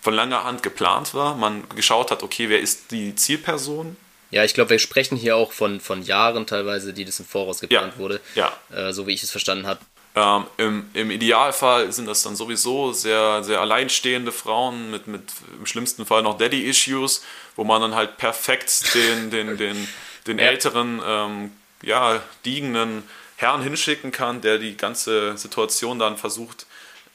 von 0.00 0.14
langer 0.14 0.44
Hand 0.44 0.62
geplant 0.62 1.14
war. 1.14 1.34
Man 1.34 1.68
geschaut 1.74 2.10
hat, 2.10 2.22
okay, 2.22 2.48
wer 2.48 2.60
ist 2.60 2.90
die 2.92 3.14
Zielperson? 3.14 3.96
Ja, 4.30 4.44
ich 4.44 4.54
glaube, 4.54 4.70
wir 4.70 4.78
sprechen 4.78 5.16
hier 5.16 5.36
auch 5.36 5.52
von, 5.52 5.80
von 5.80 6.02
Jahren 6.02 6.46
teilweise, 6.46 6.92
die 6.92 7.04
das 7.04 7.20
im 7.20 7.26
Voraus 7.26 7.60
geplant 7.60 7.94
ja. 7.94 7.98
wurde. 7.98 8.20
Ja. 8.34 8.52
Äh, 8.74 8.92
so 8.92 9.06
wie 9.06 9.12
ich 9.14 9.22
es 9.22 9.30
verstanden 9.30 9.66
habe. 9.66 9.80
Ähm, 10.16 10.44
im, 10.56 10.90
Im 10.94 11.10
Idealfall 11.10 11.92
sind 11.92 12.06
das 12.06 12.22
dann 12.22 12.36
sowieso 12.36 12.92
sehr, 12.92 13.44
sehr 13.44 13.60
alleinstehende 13.60 14.32
Frauen 14.32 14.90
mit, 14.90 15.06
mit 15.06 15.22
im 15.58 15.66
schlimmsten 15.66 16.06
Fall 16.06 16.22
noch 16.22 16.38
Daddy-Issues, 16.38 17.22
wo 17.54 17.64
man 17.64 17.82
dann 17.82 17.94
halt 17.94 18.16
perfekt 18.16 18.94
den, 18.94 19.30
den, 19.30 19.56
den, 19.58 19.88
den 20.26 20.38
älteren, 20.40 21.02
ähm, 21.04 21.52
ja, 21.82 22.22
diegenden 22.46 23.02
Herrn 23.36 23.62
hinschicken 23.62 24.10
kann, 24.10 24.40
der 24.40 24.58
die 24.58 24.76
ganze 24.76 25.36
Situation 25.36 25.98
dann 25.98 26.16
versucht 26.16 26.66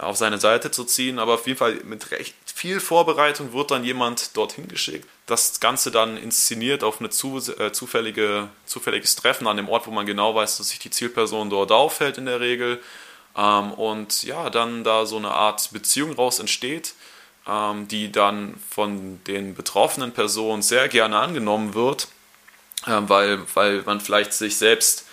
auf 0.02 0.18
seine 0.18 0.39
Seite 0.39 0.72
zu 0.72 0.84
ziehen. 0.84 1.20
Aber 1.20 1.36
auf 1.36 1.47
jeden 1.47 1.60
Fall 1.60 1.76
mit 1.84 2.12
recht 2.12 2.36
viel 2.45 2.80
Vorbereitung 2.80 3.54
wird 3.54 3.72
dann 3.72 3.84
jemand 3.84 4.36
dorthin 4.38 4.68
geschickt. 4.68 5.08
Das 5.26 5.60
Ganze 5.60 5.91
dann 5.91 6.18
inszeniert 6.18 6.84
auf 6.84 6.99
ein 6.99 7.10
zu, 7.12 7.38
äh, 7.58 7.72
zufällige, 7.72 8.49
zufälliges 8.66 9.16
Treffen 9.16 9.47
an 9.47 9.58
dem 9.58 9.70
Ort, 9.70 9.88
wo 9.88 9.91
man 9.91 10.06
genau 10.06 10.36
weiß, 10.36 10.58
dass 10.58 10.70
sich 10.70 10.80
die 10.80 10.89
Zielperson 10.89 11.49
dort 11.49 11.72
aufhält 11.72 12.18
in 12.18 12.26
der 12.26 12.39
Regel. 12.39 12.82
Ähm, 13.36 13.72
und 13.74 14.24
ja, 14.24 14.49
dann 14.49 14.84
da 14.84 15.06
so 15.06 15.18
eine 15.18 15.32
Art 15.32 15.72
Beziehung 15.72 16.14
raus 16.14 16.39
entsteht, 16.39 16.93
ähm, 17.47 17.88
die 17.88 18.12
dann 18.12 18.56
von 18.70 19.24
den 19.26 19.56
betroffenen 19.56 20.12
Personen 20.12 20.62
sehr 20.62 20.88
gerne 20.88 21.18
angenommen 21.18 21.74
wird, 21.74 22.08
äh, 22.86 22.91
weil, 23.02 23.39
weil 23.54 23.82
man 23.84 24.02
vielleicht 24.02 24.34
sich 24.34 24.58
selbst 24.58 25.06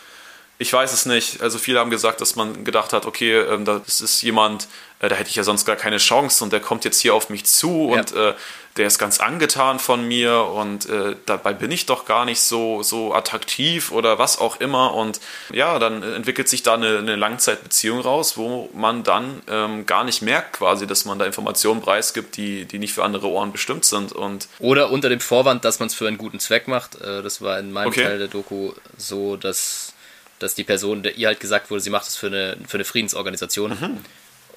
ich 0.58 0.72
weiß 0.72 0.92
es 0.92 1.06
nicht. 1.06 1.40
Also 1.40 1.58
viele 1.58 1.78
haben 1.78 1.90
gesagt, 1.90 2.20
dass 2.20 2.34
man 2.34 2.64
gedacht 2.64 2.92
hat, 2.92 3.06
okay, 3.06 3.38
ähm, 3.38 3.64
das 3.64 4.00
ist 4.00 4.22
jemand, 4.22 4.66
äh, 4.98 5.08
da 5.08 5.14
hätte 5.14 5.30
ich 5.30 5.36
ja 5.36 5.44
sonst 5.44 5.64
gar 5.64 5.76
keine 5.76 5.98
Chance 5.98 6.42
und 6.42 6.52
der 6.52 6.60
kommt 6.60 6.84
jetzt 6.84 7.00
hier 7.00 7.14
auf 7.14 7.30
mich 7.30 7.46
zu 7.46 7.90
ja. 7.92 8.00
und 8.00 8.12
äh, 8.12 8.34
der 8.76 8.86
ist 8.86 8.98
ganz 8.98 9.20
angetan 9.20 9.78
von 9.78 10.06
mir 10.06 10.44
und 10.44 10.88
äh, 10.88 11.16
dabei 11.26 11.52
bin 11.52 11.70
ich 11.70 11.86
doch 11.86 12.04
gar 12.04 12.24
nicht 12.24 12.40
so, 12.40 12.82
so 12.82 13.12
attraktiv 13.12 13.90
oder 13.90 14.18
was 14.18 14.38
auch 14.38 14.60
immer. 14.60 14.94
Und 14.94 15.20
ja, 15.52 15.78
dann 15.78 16.02
entwickelt 16.02 16.48
sich 16.48 16.62
da 16.62 16.74
eine, 16.74 16.98
eine 16.98 17.16
Langzeitbeziehung 17.16 18.00
raus, 18.00 18.36
wo 18.36 18.70
man 18.74 19.02
dann 19.02 19.42
ähm, 19.48 19.86
gar 19.86 20.04
nicht 20.04 20.22
merkt 20.22 20.58
quasi, 20.58 20.86
dass 20.86 21.04
man 21.04 21.18
da 21.18 21.24
Informationen 21.24 21.80
preisgibt, 21.80 22.36
die, 22.36 22.64
die 22.64 22.78
nicht 22.78 22.94
für 22.94 23.04
andere 23.04 23.28
Ohren 23.28 23.52
bestimmt 23.52 23.84
sind. 23.84 24.12
Und 24.12 24.48
oder 24.60 24.90
unter 24.90 25.08
dem 25.08 25.20
Vorwand, 25.20 25.64
dass 25.64 25.80
man 25.80 25.88
es 25.88 25.94
für 25.94 26.06
einen 26.06 26.18
guten 26.18 26.38
Zweck 26.38 26.68
macht. 26.68 27.00
Äh, 27.00 27.22
das 27.22 27.42
war 27.42 27.58
in 27.58 27.72
meinem 27.72 27.88
okay. 27.88 28.04
Teil 28.04 28.18
der 28.18 28.28
Doku 28.28 28.72
so, 28.96 29.36
dass 29.36 29.92
dass 30.38 30.54
die 30.54 30.64
Person, 30.64 31.02
der 31.02 31.16
ihr 31.16 31.28
halt 31.28 31.40
gesagt 31.40 31.70
wurde, 31.70 31.80
sie 31.80 31.90
macht 31.90 32.08
es 32.08 32.16
für 32.16 32.28
eine, 32.28 32.56
für 32.66 32.76
eine 32.76 32.84
Friedensorganisation 32.84 33.70
mhm. 33.70 33.98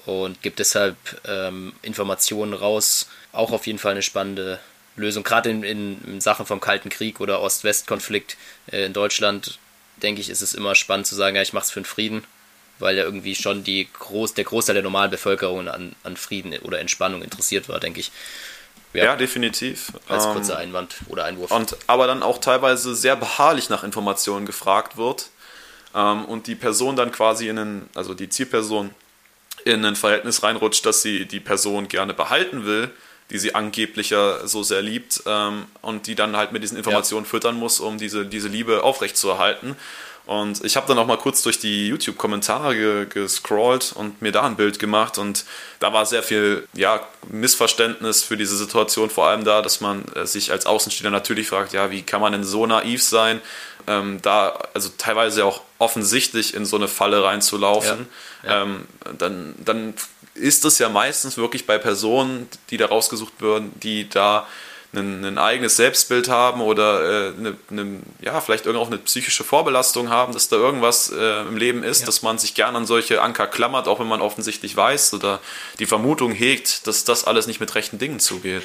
und 0.06 0.42
gibt 0.42 0.58
deshalb 0.58 0.96
ähm, 1.26 1.72
Informationen 1.82 2.54
raus. 2.54 3.08
Auch 3.32 3.52
auf 3.52 3.66
jeden 3.66 3.78
Fall 3.78 3.92
eine 3.92 4.02
spannende 4.02 4.60
Lösung. 4.96 5.24
Gerade 5.24 5.50
in, 5.50 5.62
in, 5.62 6.20
Sachen 6.20 6.46
vom 6.46 6.60
Kalten 6.60 6.88
Krieg 6.88 7.20
oder 7.20 7.40
Ost-West-Konflikt 7.40 8.36
äh, 8.70 8.84
in 8.84 8.92
Deutschland, 8.92 9.58
denke 10.02 10.20
ich, 10.20 10.28
ist 10.28 10.42
es 10.42 10.54
immer 10.54 10.74
spannend 10.74 11.06
zu 11.06 11.14
sagen, 11.14 11.36
ja, 11.36 11.42
ich 11.42 11.52
mache 11.52 11.64
es 11.64 11.70
für 11.70 11.80
den 11.80 11.86
Frieden, 11.86 12.24
weil 12.78 12.96
ja 12.96 13.04
irgendwie 13.04 13.34
schon 13.34 13.64
die 13.64 13.88
Groß, 13.92 14.34
der 14.34 14.44
Großteil 14.44 14.74
der 14.74 14.82
normalen 14.82 15.10
Bevölkerung 15.10 15.68
an, 15.68 15.94
an 16.04 16.16
Frieden 16.16 16.56
oder 16.58 16.80
Entspannung 16.80 17.22
interessiert 17.22 17.68
war, 17.68 17.80
denke 17.80 18.00
ich. 18.00 18.12
Ja, 18.92 19.04
ja, 19.04 19.16
definitiv. 19.16 19.92
Als 20.06 20.24
kurzer 20.24 20.54
ähm, 20.54 20.68
Einwand 20.68 20.96
oder 21.08 21.24
Einwurf. 21.24 21.50
Und 21.50 21.76
aber 21.86 22.06
dann 22.06 22.22
auch 22.22 22.38
teilweise 22.38 22.94
sehr 22.94 23.16
beharrlich 23.16 23.70
nach 23.70 23.84
Informationen 23.84 24.44
gefragt 24.44 24.98
wird 24.98 25.30
ähm, 25.94 26.24
und 26.24 26.46
die 26.46 26.54
Person 26.54 26.96
dann 26.96 27.12
quasi 27.12 27.48
in 27.48 27.58
einen, 27.58 27.88
also 27.94 28.14
die 28.14 28.28
Zielperson 28.28 28.90
in 29.64 29.84
ein 29.84 29.96
Verhältnis 29.96 30.42
reinrutscht, 30.42 30.84
dass 30.86 31.02
sie 31.02 31.26
die 31.26 31.40
Person 31.40 31.88
gerne 31.88 32.14
behalten 32.14 32.64
will, 32.64 32.90
die 33.30 33.38
sie 33.38 33.54
angeblich 33.54 34.10
ja 34.10 34.46
so 34.46 34.62
sehr 34.62 34.82
liebt 34.82 35.22
ähm, 35.26 35.64
und 35.80 36.06
die 36.06 36.14
dann 36.14 36.36
halt 36.36 36.52
mit 36.52 36.62
diesen 36.62 36.76
Informationen 36.76 37.24
ja. 37.24 37.30
füttern 37.30 37.56
muss, 37.56 37.80
um 37.80 37.98
diese, 37.98 38.26
diese 38.26 38.48
Liebe 38.48 38.82
aufrechtzuerhalten. 38.82 39.76
Und 40.24 40.64
ich 40.64 40.76
habe 40.76 40.86
dann 40.86 40.98
auch 40.98 41.06
mal 41.06 41.18
kurz 41.18 41.42
durch 41.42 41.58
die 41.58 41.88
YouTube-Kommentare 41.88 42.76
ge 42.76 43.06
gescrollt 43.06 43.92
und 43.92 44.22
mir 44.22 44.30
da 44.30 44.42
ein 44.42 44.54
Bild 44.54 44.78
gemacht. 44.78 45.18
Und 45.18 45.44
da 45.80 45.92
war 45.92 46.06
sehr 46.06 46.22
viel 46.22 46.68
ja, 46.74 47.00
Missverständnis 47.28 48.22
für 48.22 48.36
diese 48.36 48.56
Situation, 48.56 49.10
vor 49.10 49.26
allem 49.26 49.44
da, 49.44 49.62
dass 49.62 49.80
man 49.80 50.04
äh, 50.14 50.24
sich 50.24 50.52
als 50.52 50.64
Außenstehender 50.64 51.10
natürlich 51.10 51.48
fragt, 51.48 51.72
ja, 51.72 51.90
wie 51.90 52.02
kann 52.02 52.20
man 52.20 52.32
denn 52.32 52.44
so 52.44 52.66
naiv 52.66 53.02
sein, 53.02 53.40
ähm, 53.86 54.20
da 54.22 54.58
also 54.74 54.90
teilweise 54.98 55.44
auch 55.44 55.62
offensichtlich 55.78 56.54
in 56.54 56.64
so 56.64 56.76
eine 56.76 56.88
Falle 56.88 57.24
reinzulaufen. 57.24 58.06
Ja. 58.42 58.50
Ja. 58.50 58.62
Ähm, 58.62 58.86
dann, 59.18 59.54
dann 59.64 59.94
ist 60.34 60.64
es 60.64 60.78
ja 60.78 60.88
meistens 60.88 61.36
wirklich 61.36 61.66
bei 61.66 61.78
Personen, 61.78 62.48
die 62.70 62.76
da 62.76 62.86
rausgesucht 62.86 63.40
werden, 63.42 63.72
die 63.82 64.08
da 64.08 64.46
ein, 64.94 65.24
ein 65.24 65.38
eigenes 65.38 65.76
Selbstbild 65.76 66.28
haben 66.28 66.60
oder 66.60 67.30
äh, 67.30 67.32
eine, 67.38 67.56
eine, 67.70 68.00
ja, 68.20 68.40
vielleicht 68.40 68.66
irgendwo 68.66 68.84
auch 68.84 68.90
eine 68.90 68.98
psychische 68.98 69.42
Vorbelastung 69.42 70.10
haben, 70.10 70.32
dass 70.34 70.48
da 70.48 70.56
irgendwas 70.56 71.10
äh, 71.10 71.40
im 71.42 71.56
Leben 71.56 71.82
ist, 71.82 72.00
ja. 72.00 72.06
dass 72.06 72.22
man 72.22 72.38
sich 72.38 72.54
gerne 72.54 72.76
an 72.76 72.86
solche 72.86 73.22
Anker 73.22 73.46
klammert, 73.46 73.88
auch 73.88 74.00
wenn 74.00 74.08
man 74.08 74.20
offensichtlich 74.20 74.76
weiß 74.76 75.14
oder 75.14 75.40
die 75.78 75.86
Vermutung 75.86 76.32
hegt, 76.32 76.86
dass 76.86 77.04
das 77.04 77.24
alles 77.24 77.46
nicht 77.46 77.60
mit 77.60 77.74
rechten 77.74 77.98
Dingen 77.98 78.20
zugeht. 78.20 78.64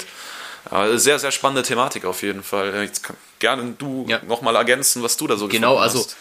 Ja, 0.70 0.98
sehr, 0.98 1.18
sehr 1.18 1.32
spannende 1.32 1.62
Thematik 1.62 2.04
auf 2.04 2.22
jeden 2.22 2.42
Fall. 2.42 2.74
Jetzt 2.82 3.02
kann, 3.02 3.16
gerne 3.38 3.74
du 3.78 4.06
ja. 4.08 4.20
nochmal 4.26 4.56
ergänzen, 4.56 5.02
was 5.02 5.16
du 5.16 5.26
da 5.26 5.36
so 5.36 5.48
genau, 5.48 5.76
also 5.76 6.00
hast. 6.00 6.16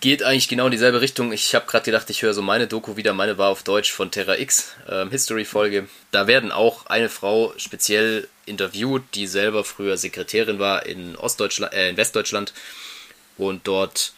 Geht 0.00 0.22
eigentlich 0.22 0.46
genau 0.46 0.66
in 0.66 0.70
dieselbe 0.70 1.00
Richtung. 1.00 1.32
Ich 1.32 1.56
habe 1.56 1.66
gerade 1.66 1.84
gedacht, 1.84 2.08
ich 2.08 2.22
höre 2.22 2.32
so 2.32 2.40
meine 2.40 2.68
Doku 2.68 2.96
wieder. 2.96 3.14
Meine 3.14 3.36
war 3.36 3.48
auf 3.48 3.64
Deutsch 3.64 3.92
von 3.92 4.12
Terra 4.12 4.38
X, 4.38 4.76
ähm, 4.88 5.10
History-Folge. 5.10 5.88
Da 6.12 6.28
werden 6.28 6.52
auch 6.52 6.86
eine 6.86 7.08
Frau 7.08 7.52
speziell 7.56 8.28
interviewt, 8.46 9.02
die 9.14 9.26
selber 9.26 9.64
früher 9.64 9.96
Sekretärin 9.96 10.60
war 10.60 10.86
in 10.86 11.16
Ostdeutschland, 11.16 11.72
äh, 11.72 11.90
in 11.90 11.96
Westdeutschland 11.96 12.52
und 13.38 13.66
dort 13.66 14.12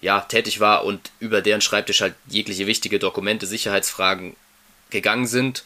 ja 0.00 0.20
tätig 0.20 0.60
war 0.60 0.84
und 0.84 1.10
über 1.18 1.40
deren 1.40 1.60
Schreibtisch 1.60 2.00
halt 2.00 2.14
jegliche 2.28 2.68
wichtige 2.68 3.00
Dokumente, 3.00 3.46
Sicherheitsfragen 3.46 4.36
gegangen 4.90 5.26
sind 5.26 5.64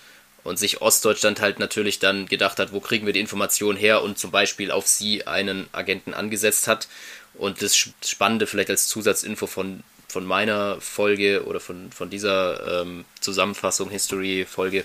und 0.48 0.58
sich 0.58 0.80
Ostdeutschland 0.80 1.40
halt 1.40 1.58
natürlich 1.58 1.98
dann 1.98 2.26
gedacht 2.26 2.58
hat, 2.58 2.72
wo 2.72 2.80
kriegen 2.80 3.06
wir 3.06 3.12
die 3.12 3.20
Informationen 3.20 3.78
her 3.78 4.02
und 4.02 4.18
zum 4.18 4.30
Beispiel 4.30 4.70
auf 4.70 4.86
sie 4.86 5.26
einen 5.26 5.68
Agenten 5.72 6.14
angesetzt 6.14 6.66
hat 6.66 6.88
und 7.34 7.62
das 7.62 7.76
Spannende 7.76 8.46
vielleicht 8.46 8.70
als 8.70 8.88
Zusatzinfo 8.88 9.46
von, 9.46 9.82
von 10.08 10.24
meiner 10.24 10.80
Folge 10.80 11.44
oder 11.44 11.60
von, 11.60 11.92
von 11.92 12.10
dieser 12.10 12.82
ähm, 12.82 13.04
Zusammenfassung, 13.20 13.90
History-Folge, 13.90 14.84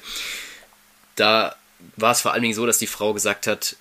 da 1.15 1.55
war 1.95 2.11
es 2.11 2.21
vor 2.21 2.33
allen 2.33 2.43
Dingen 2.43 2.53
so, 2.53 2.65
dass 2.65 2.77
die 2.77 2.87
Frau 2.87 3.13
gesagt 3.13 3.47
hat, 3.47 3.75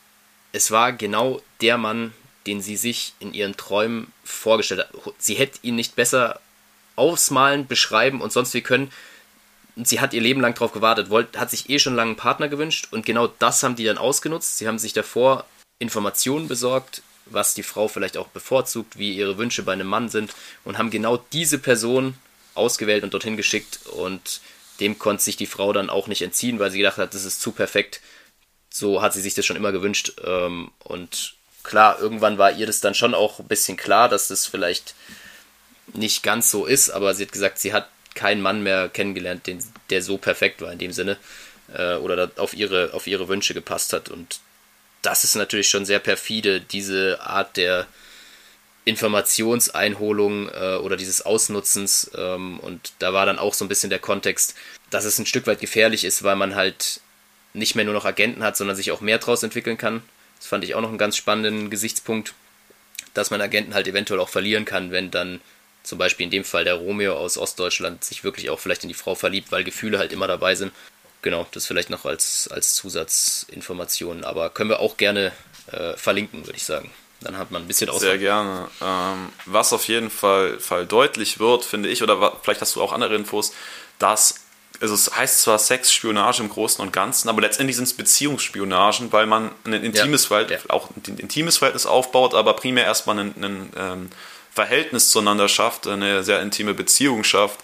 es 0.53 0.71
war 0.71 0.93
genau 0.93 1.41
der 1.61 1.79
Mann, 1.79 2.13
den 2.47 2.61
sie 2.61 2.77
sich 2.77 3.15
in 3.21 3.35
ihren 3.35 3.57
Träumen 3.57 4.13
vorgestellt 4.25 4.81
hat. 4.81 5.15
Sie 5.19 5.35
hätte 5.35 5.59
ihn 5.63 5.77
nicht 5.77 5.97
besser 5.97 6.41
ausmalen, 6.97 7.67
beschreiben 7.67 8.21
und 8.21 8.33
sonst 8.33 8.53
wie 8.55 8.61
können. 8.61 8.93
Sie 9.77 10.01
hat 10.01 10.13
ihr 10.13 10.21
Leben 10.21 10.41
lang 10.41 10.55
darauf 10.55 10.73
gewartet, 10.73 11.09
wollt, 11.09 11.39
hat 11.39 11.51
sich 11.51 11.71
eh 11.71 11.79
schon 11.79 11.95
lange 11.95 12.11
einen 12.11 12.17
Partner 12.17 12.49
gewünscht 12.49 12.89
und 12.91 13.07
genau 13.07 13.27
das 13.27 13.63
haben 13.63 13.77
die 13.77 13.85
dann 13.85 13.99
ausgenutzt. 13.99 14.59
Sie 14.59 14.69
haben 14.69 14.79
sich 14.79 14.93
davor 14.93 15.47
Informationen 15.79 16.47
besorgt, 16.49 17.03
was 17.27 17.55
die 17.55 17.63
Frau 17.63 17.89
vielleicht 17.89 18.17
auch 18.17 18.29
bevorzugt, 18.29 18.99
wie 18.99 19.17
ihre 19.17 19.39
Wünsche 19.39 19.63
bei 19.63 19.73
einem 19.73 19.87
Mann 19.87 20.09
sind 20.09 20.35
und 20.65 20.79
haben 20.79 20.91
genau 20.91 21.17
diese 21.33 21.59
Person 21.59 22.15
ausgewählt 22.55 23.03
und 23.03 23.15
dorthin 23.15 23.37
geschickt 23.37 23.81
und 23.87 24.41
dem 24.81 24.99
konnte 24.99 25.23
sich 25.23 25.37
die 25.37 25.47
Frau 25.47 25.73
dann 25.73 25.91
auch 25.91 26.07
nicht 26.07 26.23
entziehen, 26.23 26.59
weil 26.59 26.71
sie 26.71 26.79
gedacht 26.79 26.99
hat, 26.99 27.15
das 27.15 27.25
ist 27.25 27.41
zu 27.41 27.53
perfekt. 27.53 28.01
So 28.71 29.01
hat 29.01 29.13
sie 29.15 29.21
sich 29.21 29.35
das 29.35 29.47
schon 29.47 29.57
immer 29.57 29.73
gewünscht 29.73 30.15
ähm, 30.25 30.71
und 30.81 31.35
klar, 31.63 31.99
irgendwann 32.01 32.39
war 32.39 32.53
ihr 32.53 32.67
das 32.67 32.81
dann 32.81 32.95
schon 32.95 33.15
auch 33.15 33.39
ein 33.39 33.49
bisschen 33.49 33.77
klar, 33.77 34.09
dass 34.09 34.29
das 34.29 34.47
vielleicht 34.47 34.95
nicht 35.95 36.23
ganz 36.23 36.51
so 36.51 36.67
ist, 36.67 36.91
aber 36.91 37.15
sie 37.15 37.25
hat 37.25 37.33
gesagt, 37.33 37.59
sie 37.59 37.73
hat 37.73 37.89
keinen 38.15 38.43
Mann 38.43 38.63
mehr 38.63 38.89
kennengelernt, 38.89 39.47
den, 39.47 39.63
der 39.91 40.03
so 40.03 40.19
perfekt 40.19 40.61
war 40.61 40.73
in 40.73 40.79
dem 40.79 40.93
Sinne 40.93 41.17
äh, 41.75 41.97
oder 41.97 42.31
auf 42.37 42.55
ihre, 42.55 42.93
auf 42.95 43.07
ihre 43.07 43.29
Wünsche 43.29 43.55
gepasst 43.55 43.93
hat 43.93 44.09
und 44.09 44.41
das 45.03 45.25
ist 45.25 45.35
natürlich 45.35 45.69
schon 45.69 45.85
sehr 45.85 45.99
perfide, 45.99 46.61
diese 46.61 47.21
Art 47.21 47.57
der 47.57 47.87
Informationseinholung 48.85 50.49
äh, 50.49 50.77
oder 50.77 50.97
dieses 50.97 51.23
Ausnutzens. 51.23 52.11
Ähm, 52.17 52.59
und 52.61 52.93
da 53.01 53.13
war 53.13 53.27
dann 53.27 53.39
auch 53.39 53.55
so 53.55 53.65
ein 53.65 53.69
bisschen 53.69 53.91
der 53.91 53.99
Kontext, 53.99 54.55
dass 54.91 55.05
es 55.05 55.19
ein 55.19 55.27
Stück 55.27 55.47
weit 55.47 55.61
gefährlich 55.61 56.05
ist, 56.05 56.23
weil 56.23 56.37
man 56.37 56.55
halt 56.55 57.01
nicht 57.53 57.75
mehr 57.75 57.85
nur 57.85 57.95
noch 57.95 58.05
Agenten 58.05 58.43
hat, 58.43 58.57
sondern 58.57 58.77
sich 58.77 58.93
auch 58.93 59.01
mehr 59.01 59.19
draus 59.19 59.43
entwickeln 59.43 59.77
kann. 59.77 60.03
Das 60.39 60.47
fand 60.47 60.65
ich 60.65 60.75
auch 60.75 60.81
noch 60.81 60.89
einen 60.89 60.99
ganz 60.99 61.17
spannenden 61.17 61.71
Gesichtspunkt, 61.71 62.35
dass 63.15 63.31
man 63.31 63.41
Agenten 63.41 63.75
halt 63.75 63.87
eventuell 63.87 64.21
auch 64.21 64.29
verlieren 64.29 64.65
kann, 64.65 64.91
wenn 64.91 65.11
dann 65.11 65.41
zum 65.83 65.99
Beispiel 65.99 66.25
in 66.25 66.31
dem 66.31 66.45
Fall 66.45 66.65
der 66.65 66.75
Romeo 66.75 67.15
aus 67.15 67.39
Ostdeutschland 67.39 68.05
sich 68.05 68.25
wirklich 68.25 68.51
auch 68.51 68.61
vielleicht 68.61 68.83
in 68.83 68.89
die 68.89 68.95
Frau 68.95 69.15
verliebt, 69.15 69.51
weil 69.51 69.65
Gefühle 69.65 69.99
halt 69.99 70.13
immer 70.13 70.27
dabei 70.27 70.55
sind 70.55 70.73
genau, 71.23 71.47
das 71.53 71.67
vielleicht 71.67 71.89
noch 71.89 72.05
als, 72.05 72.49
als 72.49 72.75
Zusatzinformation, 72.75 74.25
aber 74.25 74.51
können 74.51 74.69
wir 74.69 74.81
auch 74.81 74.97
gerne 74.97 75.33
äh, 75.71 75.97
verlinken, 75.97 76.45
würde 76.47 76.57
ich 76.57 76.65
sagen. 76.65 76.91
Dann 77.21 77.39
hat 77.39 77.53
man 77.53 77.63
ein 77.63 77.69
bisschen 77.69 77.89
Auswahl. 77.89 78.11
Sehr 78.11 78.19
gerne. 78.19 78.69
Ähm, 78.83 79.29
was 79.47 79.73
auf 79.73 79.87
jeden 79.87 80.11
Fall, 80.11 80.59
Fall 80.59 80.87
deutlich 80.87 81.39
wird, 81.39 81.65
finde 81.65 81.89
ich, 81.89 82.03
oder 82.03 82.37
vielleicht 82.43 82.61
hast 82.61 82.75
du 82.75 82.83
auch 82.83 82.93
andere 82.93 83.15
Infos, 83.15 83.55
dass 83.99 84.41
also 84.81 84.95
es 84.95 85.17
heißt 85.17 85.43
zwar 85.43 85.61
Sexspionage 85.61 86.43
im 86.43 86.49
Großen 86.49 86.83
und 86.85 86.93
Ganzen, 86.93 87.29
aber 87.29 87.41
letztendlich 87.41 87.77
sind 87.77 87.85
es 87.85 87.93
Beziehungsspionagen, 87.93 89.13
weil 89.13 89.27
man 89.27 89.53
ein 89.63 89.75
intimes, 89.75 90.25
ja, 90.25 90.29
Verhältnis, 90.29 90.63
ja. 90.65 90.71
auch 90.75 90.89
ein 90.91 91.19
intimes 91.19 91.59
Verhältnis 91.59 91.87
aufbaut, 91.87 92.35
aber 92.35 92.55
primär 92.55 92.85
erstmal 92.85 93.17
ein, 93.21 93.35
ein 93.41 93.73
ähm, 93.77 94.11
Verhältnis 94.55 95.11
zueinander 95.11 95.49
schafft, 95.49 95.87
eine 95.87 96.23
sehr 96.25 96.41
intime 96.43 96.75
Beziehung 96.75 97.25
schafft 97.25 97.61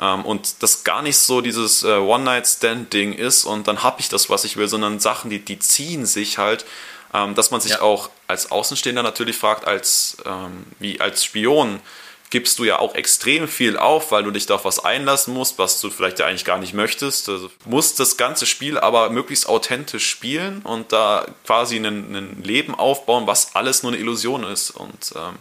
Ähm, 0.00 0.24
und 0.24 0.62
das 0.62 0.82
gar 0.82 1.02
nicht 1.02 1.18
so 1.18 1.42
dieses 1.42 1.82
äh, 1.82 1.88
One-Night-Stand-Ding 1.98 3.12
ist 3.12 3.44
und 3.44 3.68
dann 3.68 3.82
habe 3.82 4.00
ich 4.00 4.08
das, 4.08 4.30
was 4.30 4.44
ich 4.44 4.56
will, 4.56 4.66
sondern 4.66 4.98
Sachen, 4.98 5.28
die, 5.28 5.40
die 5.40 5.58
ziehen 5.58 6.06
sich 6.06 6.38
halt, 6.38 6.64
ähm, 7.12 7.34
dass 7.34 7.50
man 7.50 7.60
sich 7.60 7.72
Ja. 7.72 7.82
auch 7.82 8.08
als 8.26 8.50
Außenstehender 8.50 9.02
natürlich 9.02 9.36
fragt, 9.36 9.66
als, 9.66 10.16
ähm, 10.24 10.64
wie 10.78 11.00
als 11.02 11.22
Spion, 11.24 11.80
gibst 12.30 12.58
du 12.60 12.64
ja 12.64 12.78
auch 12.78 12.94
extrem 12.94 13.46
viel 13.48 13.76
auf, 13.76 14.12
weil 14.12 14.22
du 14.22 14.30
dich 14.30 14.46
da 14.46 14.54
auf 14.54 14.64
was 14.64 14.82
einlassen 14.84 15.34
musst, 15.34 15.58
was 15.58 15.80
du 15.80 15.90
vielleicht 15.90 16.18
ja 16.20 16.26
eigentlich 16.26 16.44
gar 16.44 16.58
nicht 16.58 16.72
möchtest. 16.74 17.28
Also 17.28 17.50
musst 17.66 17.98
das 17.98 18.16
ganze 18.16 18.46
Spiel 18.46 18.78
aber 18.78 19.10
möglichst 19.10 19.48
authentisch 19.48 20.08
spielen 20.08 20.62
und 20.62 20.92
da 20.92 21.26
quasi 21.44 21.76
ein, 21.76 22.14
ein 22.14 22.42
Leben 22.42 22.74
aufbauen, 22.74 23.26
was 23.26 23.54
alles 23.56 23.82
nur 23.82 23.92
eine 23.92 24.00
Illusion 24.00 24.44
ist. 24.44 24.70
Und 24.70 25.12
ähm, 25.16 25.34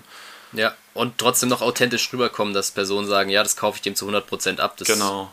Ja, 0.54 0.76
und 0.94 1.18
trotzdem 1.18 1.50
noch 1.50 1.62
authentisch 1.62 2.12
rüberkommen, 2.12 2.54
dass 2.54 2.72
Personen 2.72 3.08
sagen, 3.08 3.30
ja, 3.30 3.44
das 3.44 3.56
kaufe 3.56 3.78
ich 3.78 3.82
dem 3.82 3.96
zu 3.96 4.10
100% 4.10 4.60
ab. 4.60 4.76
Das, 4.78 4.88
genau. 4.88 5.32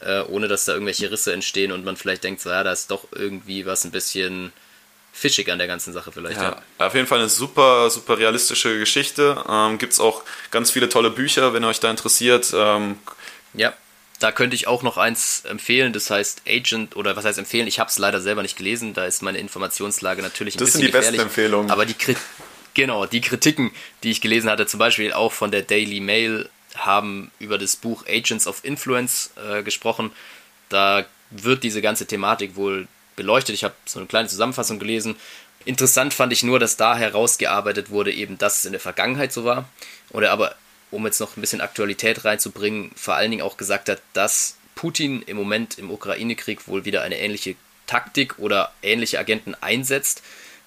äh, 0.00 0.20
ohne 0.22 0.48
dass 0.48 0.66
da 0.66 0.72
irgendwelche 0.72 1.10
Risse 1.10 1.32
entstehen 1.32 1.72
und 1.72 1.84
man 1.84 1.96
vielleicht 1.96 2.24
denkt, 2.24 2.40
so, 2.40 2.50
ja, 2.50 2.62
da 2.62 2.72
ist 2.72 2.90
doch 2.90 3.04
irgendwie 3.12 3.66
was 3.66 3.84
ein 3.84 3.90
bisschen 3.90 4.52
fischig 5.12 5.50
an 5.50 5.58
der 5.58 5.66
ganzen 5.66 5.92
Sache 5.92 6.12
vielleicht. 6.12 6.40
Ja. 6.40 6.62
Ja, 6.78 6.86
auf 6.86 6.94
jeden 6.94 7.06
Fall 7.06 7.18
eine 7.18 7.28
super, 7.28 7.90
super 7.90 8.18
realistische 8.18 8.78
Geschichte. 8.78 9.42
Ähm, 9.48 9.78
Gibt 9.78 9.92
es 9.92 10.00
auch 10.00 10.22
ganz 10.50 10.70
viele 10.70 10.88
tolle 10.88 11.10
Bücher, 11.10 11.52
wenn 11.52 11.64
ihr 11.64 11.68
euch 11.68 11.80
da 11.80 11.90
interessiert. 11.90 12.52
Ähm, 12.54 12.98
Ja, 13.54 13.72
da 14.20 14.30
könnte 14.30 14.54
ich 14.54 14.66
auch 14.68 14.82
noch 14.82 14.98
eins 14.98 15.44
empfehlen, 15.46 15.92
das 15.92 16.10
heißt 16.10 16.42
Agent, 16.46 16.94
oder 16.94 17.16
was 17.16 17.24
heißt 17.24 17.38
empfehlen, 17.38 17.66
ich 17.66 17.80
habe 17.80 17.88
es 17.90 17.98
leider 17.98 18.20
selber 18.20 18.42
nicht 18.42 18.56
gelesen, 18.56 18.92
da 18.94 19.06
ist 19.06 19.22
meine 19.22 19.38
Informationslage 19.38 20.22
natürlich 20.22 20.56
ein 20.56 20.58
Das 20.58 20.72
sind 20.72 20.82
bisschen 20.82 20.86
die 20.86 20.92
besten 20.92 21.12
gefährlich, 21.12 21.20
Empfehlungen. 21.22 21.70
Aber 21.70 21.86
die, 21.86 21.94
Kri 21.94 22.14
genau, 22.80 23.06
die 23.06 23.20
Kritiken, 23.20 23.70
die 24.02 24.10
ich 24.10 24.20
gelesen 24.20 24.50
hatte, 24.50 24.66
zum 24.66 24.78
Beispiel 24.78 25.12
auch 25.12 25.32
von 25.32 25.50
der 25.50 25.62
Daily 25.62 26.00
Mail, 26.00 26.48
haben 26.76 27.30
über 27.38 27.58
das 27.58 27.76
Buch 27.76 28.04
Agents 28.06 28.46
of 28.46 28.64
Influence 28.64 29.32
äh, 29.36 29.62
gesprochen. 29.62 30.12
Da 30.68 31.04
wird 31.30 31.62
diese 31.62 31.82
ganze 31.82 32.06
Thematik 32.06 32.56
wohl 32.56 32.88
beleuchtet. 33.16 33.54
Ich 33.54 33.64
habe 33.64 33.74
so 33.84 33.98
eine 33.98 34.06
kleine 34.08 34.28
Zusammenfassung 34.28 34.78
gelesen. 34.78 35.16
Interessant 35.64 36.14
fand 36.14 36.32
ich 36.32 36.42
nur, 36.42 36.58
dass 36.58 36.76
da 36.76 36.96
herausgearbeitet 36.96 37.90
wurde, 37.90 38.12
eben, 38.12 38.38
dass 38.38 38.58
es 38.58 38.64
in 38.64 38.72
der 38.72 38.80
Vergangenheit 38.80 39.32
so 39.32 39.44
war. 39.44 39.68
Oder 40.10 40.30
aber, 40.30 40.54
um 40.90 41.04
jetzt 41.04 41.20
noch 41.20 41.36
ein 41.36 41.40
bisschen 41.40 41.60
Aktualität 41.60 42.24
reinzubringen, 42.24 42.92
vor 42.96 43.14
allen 43.14 43.30
Dingen 43.30 43.42
auch 43.42 43.56
gesagt 43.56 43.88
hat, 43.88 44.00
dass 44.14 44.56
Putin 44.74 45.22
im 45.22 45.36
Moment 45.36 45.78
im 45.78 45.90
Ukraine-Krieg 45.90 46.66
wohl 46.66 46.84
wieder 46.84 47.02
eine 47.02 47.18
ähnliche 47.18 47.56
Taktik 47.86 48.38
oder 48.38 48.72
ähnliche 48.82 49.18
Agenten 49.18 49.54
einsetzt 49.60 50.22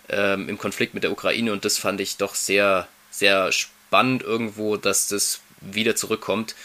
ähm, 0.10 0.50
im 0.50 0.58
Konflikt 0.58 0.94
mit 0.94 1.04
der 1.04 1.12
Ukraine. 1.12 1.52
Und 1.52 1.66
das 1.66 1.78
fand 1.78 2.02
ich 2.02 2.18
doch 2.18 2.36
sehr, 2.36 2.88
sehr 3.12 3.52
spannend 3.52 4.24
irgendwo, 4.24 4.78
dass 4.78 5.08
das 5.08 5.42
wieder 5.62 5.96
zurückkommt, 5.96 6.56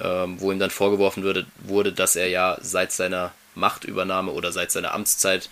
ähm, 0.00 0.40
wo 0.40 0.52
ihm 0.52 0.58
dann 0.58 0.70
vorgeworfen 0.70 1.22
wurde, 1.22 1.46
wurde, 1.58 1.92
dass 1.92 2.16
er 2.16 2.28
ja 2.28 2.58
seit 2.60 2.92
seiner 2.92 3.32
Machtübernahme 3.54 4.32
oder 4.32 4.52
seit 4.52 4.70
seiner 4.70 4.92
Amtszeit, 4.92 5.48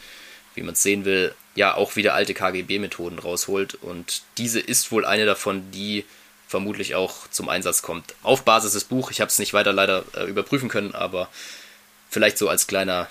wie 0.54 0.62
man 0.62 0.74
es 0.74 0.82
sehen 0.82 1.04
will, 1.04 1.34
ja 1.54 1.74
auch 1.74 1.96
wieder 1.96 2.14
alte 2.14 2.34
KGB-Methoden 2.34 3.18
rausholt. 3.18 3.74
Und 3.74 4.22
diese 4.38 4.60
ist 4.60 4.92
wohl 4.92 5.04
eine 5.04 5.26
davon, 5.26 5.70
die 5.70 6.04
vermutlich 6.46 6.94
auch 6.94 7.28
zum 7.30 7.48
Einsatz 7.48 7.82
kommt. 7.82 8.14
Auf 8.22 8.44
Basis 8.44 8.74
des 8.74 8.84
Buch, 8.84 9.10
ich 9.10 9.20
habe 9.20 9.28
es 9.28 9.38
nicht 9.38 9.54
weiter 9.54 9.72
leider 9.72 10.04
äh, 10.14 10.24
überprüfen 10.24 10.68
können, 10.68 10.94
aber 10.94 11.28
vielleicht 12.10 12.38
so 12.38 12.48
als 12.48 12.66
kleiner 12.66 13.08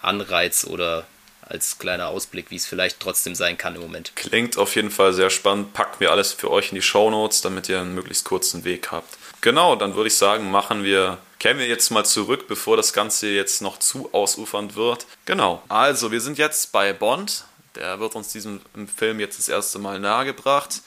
Anreiz 0.00 0.64
oder 0.64 1.06
als 1.46 1.78
kleiner 1.78 2.08
Ausblick, 2.08 2.50
wie 2.50 2.56
es 2.56 2.66
vielleicht 2.66 3.00
trotzdem 3.00 3.34
sein 3.34 3.58
kann 3.58 3.74
im 3.74 3.82
Moment. 3.82 4.12
Klingt 4.16 4.56
auf 4.56 4.74
jeden 4.76 4.90
Fall 4.90 5.12
sehr 5.12 5.30
spannend. 5.30 5.72
Packen 5.72 6.00
wir 6.00 6.10
alles 6.10 6.32
für 6.32 6.50
euch 6.50 6.70
in 6.70 6.76
die 6.76 6.82
Shownotes, 6.82 7.42
damit 7.42 7.68
ihr 7.68 7.80
einen 7.80 7.94
möglichst 7.94 8.24
kurzen 8.24 8.64
Weg 8.64 8.90
habt. 8.92 9.16
Genau, 9.40 9.76
dann 9.76 9.94
würde 9.94 10.08
ich 10.08 10.16
sagen, 10.16 10.50
machen 10.50 10.84
wir, 10.84 11.18
kehren 11.38 11.58
wir 11.58 11.66
jetzt 11.66 11.90
mal 11.90 12.04
zurück, 12.04 12.46
bevor 12.48 12.76
das 12.76 12.92
Ganze 12.92 13.28
jetzt 13.28 13.60
noch 13.60 13.78
zu 13.78 14.08
ausufernd 14.14 14.74
wird. 14.74 15.06
Genau, 15.26 15.62
also 15.68 16.10
wir 16.10 16.20
sind 16.20 16.38
jetzt 16.38 16.72
bei 16.72 16.92
Bond. 16.92 17.44
Der 17.76 18.00
wird 18.00 18.14
uns 18.14 18.28
diesem 18.32 18.60
Film 18.96 19.20
jetzt 19.20 19.38
das 19.38 19.48
erste 19.48 19.78
Mal 19.78 19.98
nahegebracht. 20.00 20.82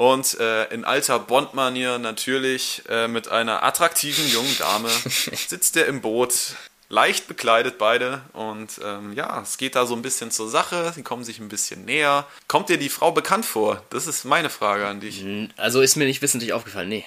Und 0.00 0.40
äh, 0.40 0.64
in 0.72 0.86
alter 0.86 1.18
Bond-Manier 1.18 1.98
natürlich 1.98 2.82
äh, 2.88 3.06
mit 3.06 3.28
einer 3.28 3.62
attraktiven 3.62 4.26
jungen 4.30 4.56
Dame 4.58 4.88
sitzt 5.48 5.76
er 5.76 5.86
im 5.86 6.00
Boot, 6.00 6.54
leicht 6.90 7.26
bekleidet 7.28 7.78
beide. 7.78 8.20
Und 8.34 8.78
ähm, 8.84 9.14
ja, 9.14 9.40
es 9.40 9.56
geht 9.56 9.74
da 9.76 9.86
so 9.86 9.94
ein 9.94 10.02
bisschen 10.02 10.30
zur 10.30 10.50
Sache. 10.50 10.92
Sie 10.94 11.02
kommen 11.02 11.24
sich 11.24 11.38
ein 11.38 11.48
bisschen 11.48 11.86
näher. 11.86 12.26
Kommt 12.48 12.68
dir 12.68 12.76
die 12.76 12.90
Frau 12.90 13.12
bekannt 13.12 13.46
vor? 13.46 13.82
Das 13.88 14.06
ist 14.06 14.24
meine 14.24 14.50
Frage 14.50 14.86
an 14.86 15.00
dich. 15.00 15.24
Also 15.56 15.80
ist 15.80 15.96
mir 15.96 16.04
nicht 16.04 16.20
wissentlich 16.20 16.52
aufgefallen, 16.52 16.88
nee. 16.90 17.04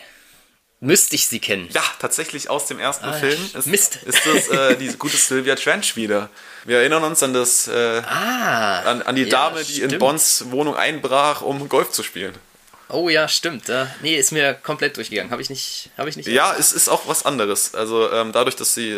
Müsste 0.80 1.16
ich 1.16 1.28
sie 1.28 1.40
kennen? 1.40 1.70
Ja, 1.72 1.84
tatsächlich 2.00 2.50
aus 2.50 2.66
dem 2.66 2.78
ersten 2.78 3.06
Ah, 3.06 3.14
Film 3.14 3.40
ist, 3.54 3.68
Mist. 3.68 4.00
ist 4.04 4.26
das 4.26 4.50
äh, 4.50 4.76
die 4.80 4.88
gute 4.98 5.16
Sylvia 5.16 5.56
Trench 5.56 5.96
wieder. 5.96 6.30
Wir 6.66 6.80
erinnern 6.80 7.04
uns 7.06 7.24
an 7.24 7.34
das 7.34 7.70
äh, 7.70 8.02
Ah. 8.06 8.80
an, 8.82 9.02
an 9.02 9.16
die 9.16 9.24
ja, 9.24 9.30
Dame, 9.30 9.64
die 9.64 9.80
in 9.82 9.90
stimmt. 9.90 10.00
Bonds 10.00 10.46
Wohnung 10.52 10.76
einbrach, 10.76 11.42
um 11.42 11.70
Golf 11.70 11.92
zu 11.92 12.04
spielen. 12.04 12.34
Oh 12.90 13.10
ja, 13.10 13.28
stimmt. 13.28 13.68
Ja. 13.68 13.94
Nee, 14.02 14.18
ist 14.18 14.32
mir 14.32 14.54
komplett 14.54 14.98
durchgegangen. 14.98 15.32
Habe 15.32 15.42
ich 15.42 15.50
nicht. 15.50 15.90
Habe 15.98 16.10
ich 16.10 16.18
nicht. 16.18 16.28
Ja, 16.28 16.56
es 16.58 16.74
ist 16.74 16.90
auch 16.90 17.08
was 17.08 17.26
anderes. 17.26 17.74
Also 17.74 18.12
ähm, 18.12 18.32
dadurch, 18.32 18.56
dass 18.56 18.74
sie 18.74 18.92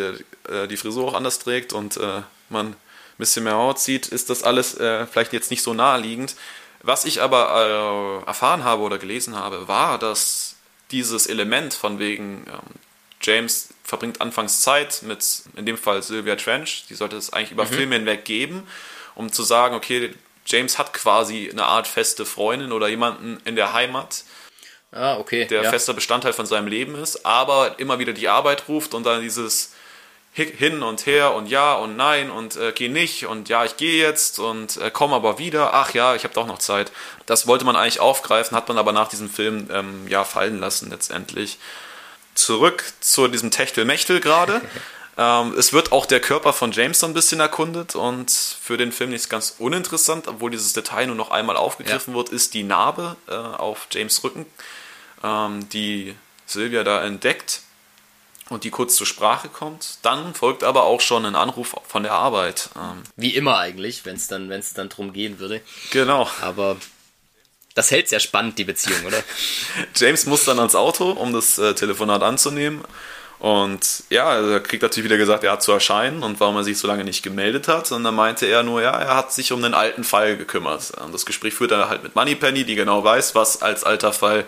äh, 0.48 0.66
die 0.68 0.76
Frisur 0.76 1.08
auch 1.08 1.14
anders 1.14 1.38
trägt 1.38 1.72
und 1.72 1.96
äh, 1.96 2.22
man 2.48 2.68
ein 2.68 2.76
bisschen 3.18 3.44
mehr 3.44 3.54
Haut 3.54 3.78
sieht, 3.78 4.08
ist 4.08 4.28
das 4.28 4.42
alles 4.42 4.76
äh, 4.78 5.06
vielleicht 5.06 5.32
jetzt 5.32 5.50
nicht 5.50 5.62
so 5.62 5.72
naheliegend. 5.74 6.36
Was 6.82 7.04
ich 7.04 7.20
aber 7.22 8.22
äh, 8.24 8.28
erfahren 8.28 8.64
habe 8.64 8.82
oder 8.82 8.98
gelesen 8.98 9.34
habe, 9.34 9.66
war, 9.66 9.98
dass 9.98 10.56
dieses 10.90 11.26
Element 11.26 11.74
von 11.74 11.98
wegen 11.98 12.44
ähm, 12.46 12.60
James 13.22 13.68
verbringt 13.82 14.20
anfangs 14.20 14.60
Zeit 14.60 15.02
mit, 15.02 15.42
in 15.56 15.66
dem 15.66 15.78
Fall 15.78 16.02
Sylvia 16.02 16.36
Trench, 16.36 16.84
die 16.88 16.94
sollte 16.94 17.16
es 17.16 17.32
eigentlich 17.32 17.52
über 17.52 17.66
Filme 17.66 17.96
hinweg 17.96 18.24
geben, 18.24 18.66
um 19.14 19.32
zu 19.32 19.42
sagen, 19.42 19.74
okay, 19.74 20.14
James 20.46 20.78
hat 20.78 20.92
quasi 20.94 21.48
eine 21.50 21.64
Art 21.64 21.86
feste 21.86 22.24
Freundin 22.24 22.72
oder 22.72 22.88
jemanden 22.88 23.38
in 23.44 23.56
der 23.56 23.72
Heimat, 23.72 24.24
Ah, 24.92 25.16
okay. 25.18 25.44
der 25.46 25.62
ja. 25.64 25.70
fester 25.70 25.92
Bestandteil 25.94 26.32
von 26.32 26.46
seinem 26.46 26.68
Leben 26.68 26.94
ist, 26.94 27.26
aber 27.26 27.78
immer 27.78 27.98
wieder 27.98 28.12
die 28.12 28.28
Arbeit 28.28 28.68
ruft 28.68 28.94
und 28.94 29.04
dann 29.04 29.20
dieses 29.20 29.72
Hi- 30.36 30.54
hin 30.56 30.82
und 30.82 31.06
her 31.06 31.32
und 31.34 31.48
ja 31.48 31.74
und 31.74 31.96
nein 31.96 32.30
und 32.30 32.56
äh, 32.56 32.72
geh 32.72 32.88
nicht 32.88 33.26
und 33.26 33.48
ja, 33.48 33.64
ich 33.64 33.76
gehe 33.78 34.02
jetzt 34.02 34.38
und 34.38 34.76
äh, 34.76 34.90
komm 34.92 35.12
aber 35.14 35.38
wieder. 35.38 35.72
Ach 35.74 35.94
ja, 35.94 36.14
ich 36.14 36.24
habe 36.24 36.34
doch 36.34 36.46
noch 36.46 36.58
Zeit. 36.58 36.92
Das 37.24 37.46
wollte 37.46 37.64
man 37.64 37.74
eigentlich 37.74 38.00
aufgreifen, 38.00 38.54
hat 38.56 38.68
man 38.68 38.76
aber 38.78 38.92
nach 38.92 39.08
diesem 39.08 39.30
Film 39.30 39.68
ähm, 39.72 40.06
ja 40.08 40.24
fallen 40.24 40.60
lassen 40.60 40.90
letztendlich. 40.90 41.58
Zurück 42.34 42.84
zu 43.00 43.28
diesem 43.28 43.50
Techtelmechtel 43.50 44.20
gerade. 44.20 44.60
ähm, 45.18 45.54
es 45.56 45.72
wird 45.72 45.92
auch 45.92 46.06
der 46.06 46.20
Körper 46.20 46.52
von 46.52 46.72
James 46.72 47.00
so 47.00 47.06
ein 47.06 47.14
bisschen 47.14 47.40
erkundet 47.40 47.94
und 47.94 48.30
für 48.30 48.76
den 48.76 48.92
Film 48.92 49.10
nicht 49.10 49.30
ganz 49.30 49.56
uninteressant, 49.58 50.28
obwohl 50.28 50.50
dieses 50.50 50.72
Detail 50.74 51.06
nur 51.06 51.16
noch 51.16 51.30
einmal 51.30 51.56
aufgegriffen 51.56 52.14
wird, 52.14 52.28
ist 52.28 52.54
die 52.54 52.64
Narbe 52.64 53.16
äh, 53.28 53.34
auf 53.34 53.88
James 53.90 54.22
Rücken, 54.22 54.46
ähm, 55.24 55.68
die 55.70 56.14
Sylvia 56.46 56.84
da 56.84 57.02
entdeckt 57.02 57.62
und 58.50 58.64
die 58.64 58.70
kurz 58.70 58.94
zur 58.94 59.06
Sprache 59.06 59.48
kommt. 59.48 59.98
Dann 60.02 60.34
folgt 60.34 60.62
aber 60.62 60.84
auch 60.84 61.00
schon 61.00 61.24
ein 61.24 61.34
Anruf 61.34 61.74
von 61.88 62.02
der 62.02 62.12
Arbeit. 62.12 62.70
Ähm, 62.76 63.02
Wie 63.16 63.34
immer 63.34 63.58
eigentlich, 63.58 64.04
wenn 64.04 64.16
es 64.16 64.28
dann, 64.28 64.48
wenn's 64.50 64.74
dann 64.74 64.88
drum 64.88 65.12
gehen 65.12 65.38
würde. 65.38 65.62
genau. 65.90 66.30
Aber 66.42 66.76
das 67.74 67.90
hält 67.90 68.08
sehr 68.08 68.20
spannend, 68.20 68.58
die 68.58 68.64
Beziehung, 68.64 69.04
oder? 69.04 69.22
James 69.96 70.26
muss 70.26 70.44
dann 70.44 70.58
ans 70.58 70.74
Auto, 70.74 71.10
um 71.10 71.32
das 71.32 71.58
äh, 71.58 71.74
Telefonat 71.74 72.22
anzunehmen. 72.22 72.84
Und 73.38 74.04
ja, 74.08 74.26
also 74.28 74.50
er 74.50 74.60
kriegt 74.60 74.82
natürlich 74.82 75.04
wieder 75.04 75.18
gesagt, 75.18 75.44
er 75.44 75.52
hat 75.52 75.62
zu 75.62 75.72
erscheinen 75.72 76.22
und 76.22 76.40
warum 76.40 76.56
er 76.56 76.64
sich 76.64 76.78
so 76.78 76.88
lange 76.88 77.04
nicht 77.04 77.22
gemeldet 77.22 77.68
hat. 77.68 77.92
Und 77.92 78.04
dann 78.04 78.14
meinte 78.14 78.46
er 78.46 78.62
nur, 78.62 78.82
ja, 78.82 78.92
er 78.92 79.14
hat 79.14 79.32
sich 79.32 79.52
um 79.52 79.62
einen 79.62 79.74
alten 79.74 80.04
Fall 80.04 80.36
gekümmert. 80.36 80.92
Und 81.04 81.12
das 81.12 81.26
Gespräch 81.26 81.54
führt 81.54 81.70
er 81.72 81.88
halt 81.88 82.02
mit 82.02 82.14
Moneypenny, 82.14 82.64
die 82.64 82.74
genau 82.76 83.04
weiß, 83.04 83.34
was 83.34 83.60
als 83.60 83.84
alter 83.84 84.12
Fall 84.12 84.44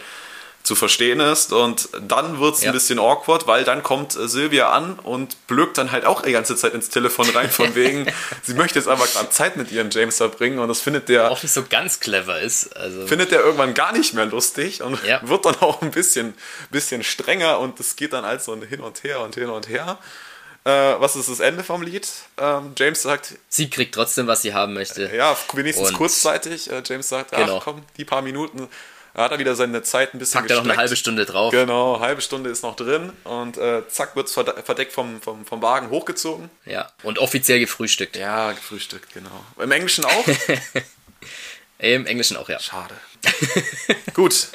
zu 0.68 0.74
verstehen 0.76 1.18
ist. 1.18 1.52
Und 1.52 1.88
dann 2.00 2.38
wird 2.38 2.54
es 2.56 2.62
Ja. 2.62 2.70
ein 2.70 2.72
bisschen 2.74 2.98
awkward, 3.00 3.46
weil 3.46 3.64
dann 3.64 3.82
kommt 3.82 4.14
äh, 4.16 4.28
Sylvia 4.28 4.70
an 4.70 4.98
und 4.98 5.46
blökt 5.48 5.78
dann 5.78 5.90
halt 5.90 6.04
auch 6.04 6.22
die 6.22 6.30
ganze 6.32 6.54
Zeit 6.56 6.74
ins 6.74 6.90
Telefon 6.90 7.28
rein, 7.30 7.50
von 7.50 7.74
wegen, 7.74 8.06
sie 8.42 8.54
möchte 8.54 8.78
jetzt 8.78 8.86
aber 8.88 9.06
gerade 9.06 9.30
Zeit 9.30 9.56
mit 9.56 9.72
ihrem 9.72 9.90
James 9.90 10.18
verbringen. 10.18 10.58
Und 10.60 10.68
das 10.68 10.80
findet 10.80 11.08
der 11.08 11.30
Auch 11.30 11.42
nicht 11.42 11.52
so 11.52 11.64
ganz 11.68 12.00
clever 12.00 12.40
ist. 12.40 12.76
Also, 12.76 13.06
findet 13.06 13.32
er 13.32 13.40
irgendwann 13.40 13.74
gar 13.74 13.92
nicht 13.92 14.14
mehr 14.14 14.26
lustig 14.26 14.82
und 14.82 15.02
Ja. 15.04 15.20
wird 15.26 15.44
dann 15.46 15.56
auch 15.56 15.82
ein 15.82 15.90
bisschen, 15.90 16.34
bisschen 16.70 17.02
strenger 17.02 17.58
und 17.58 17.80
es 17.80 17.96
geht 17.96 18.12
dann 18.12 18.24
halt 18.24 18.42
so 18.42 18.54
hin 18.62 18.80
und 18.80 19.02
her 19.02 19.20
und 19.20 19.34
hin 19.34 19.48
und 19.48 19.68
her. 19.68 19.98
Äh, 20.64 20.70
was 21.00 21.16
ist 21.16 21.30
das 21.30 21.40
Ende 21.40 21.64
vom 21.64 21.80
Lied? 21.82 22.06
Ähm, 22.36 22.72
James 22.76 23.00
sagt, 23.00 23.36
sie 23.48 23.70
kriegt 23.70 23.94
trotzdem, 23.94 24.26
was 24.26 24.42
sie 24.42 24.52
haben 24.52 24.74
möchte. 24.74 25.10
ja, 25.14 25.34
wenigstens 25.54 25.88
Und- 25.88 25.94
kurzzeitig. 25.96 26.70
Äh, 26.70 26.82
James 26.84 27.08
sagt, 27.08 27.30
Genau. 27.30 27.56
ach 27.58 27.64
komm, 27.64 27.82
die 27.96 28.04
paar 28.04 28.20
Minuten. 28.22 28.68
Da 29.14 29.24
hat 29.24 29.32
er 29.32 29.38
wieder 29.38 29.56
seine 29.56 29.82
Zeit 29.82 30.14
ein 30.14 30.18
bisschen 30.18 30.40
Packt 30.40 30.50
er 30.50 30.56
noch 30.56 30.62
eine 30.62 30.68
gestreckt. 30.68 30.78
halbe 30.78 30.96
Stunde 30.96 31.26
drauf. 31.26 31.50
Genau, 31.50 32.00
halbe 32.00 32.20
Stunde 32.20 32.50
ist 32.50 32.62
noch 32.62 32.76
drin 32.76 33.12
und 33.24 33.56
äh, 33.56 33.82
zack, 33.88 34.14
wird 34.14 34.28
es 34.28 34.32
verdeckt 34.32 34.92
vom, 34.92 35.20
vom, 35.20 35.44
vom 35.44 35.62
Wagen 35.62 35.90
hochgezogen. 35.90 36.50
Ja. 36.64 36.90
Und 37.02 37.18
offiziell 37.18 37.58
gefrühstückt. 37.60 38.16
Ja, 38.16 38.52
gefrühstückt, 38.52 39.12
genau. 39.14 39.44
Im 39.60 39.72
Englischen 39.72 40.04
auch. 40.04 40.24
Im 41.80 42.06
Englischen 42.06 42.36
auch, 42.36 42.48
ja. 42.48 42.58
Schade. 42.58 42.94
Gut, 44.14 44.48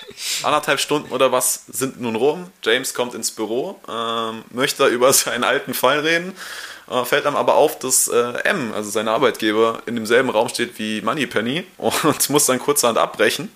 anderthalb 0.44 0.80
Stunden 0.80 1.12
oder 1.12 1.32
was 1.32 1.66
sind 1.68 2.00
nun 2.00 2.16
rum. 2.16 2.52
James 2.64 2.94
kommt 2.94 3.14
ins 3.14 3.32
Büro, 3.32 3.80
ähm, 3.90 4.44
möchte 4.50 4.86
über 4.88 5.12
seinen 5.14 5.44
alten 5.44 5.74
Fall 5.74 6.00
reden, 6.00 6.36
äh, 6.90 7.04
fällt 7.06 7.26
einem 7.26 7.36
aber 7.38 7.56
auf, 7.56 7.80
dass 7.80 8.08
äh, 8.10 8.34
M, 8.44 8.74
also 8.74 8.90
sein 8.90 9.08
Arbeitgeber, 9.08 9.84
in 9.86 9.96
demselben 9.96 10.30
Raum 10.30 10.50
steht 10.50 10.78
wie 10.80 11.02
Moneypenny 11.02 11.66
und 11.78 12.30
muss 12.30 12.46
dann 12.46 12.60
kurzerhand 12.60 12.98
abbrechen. 12.98 13.52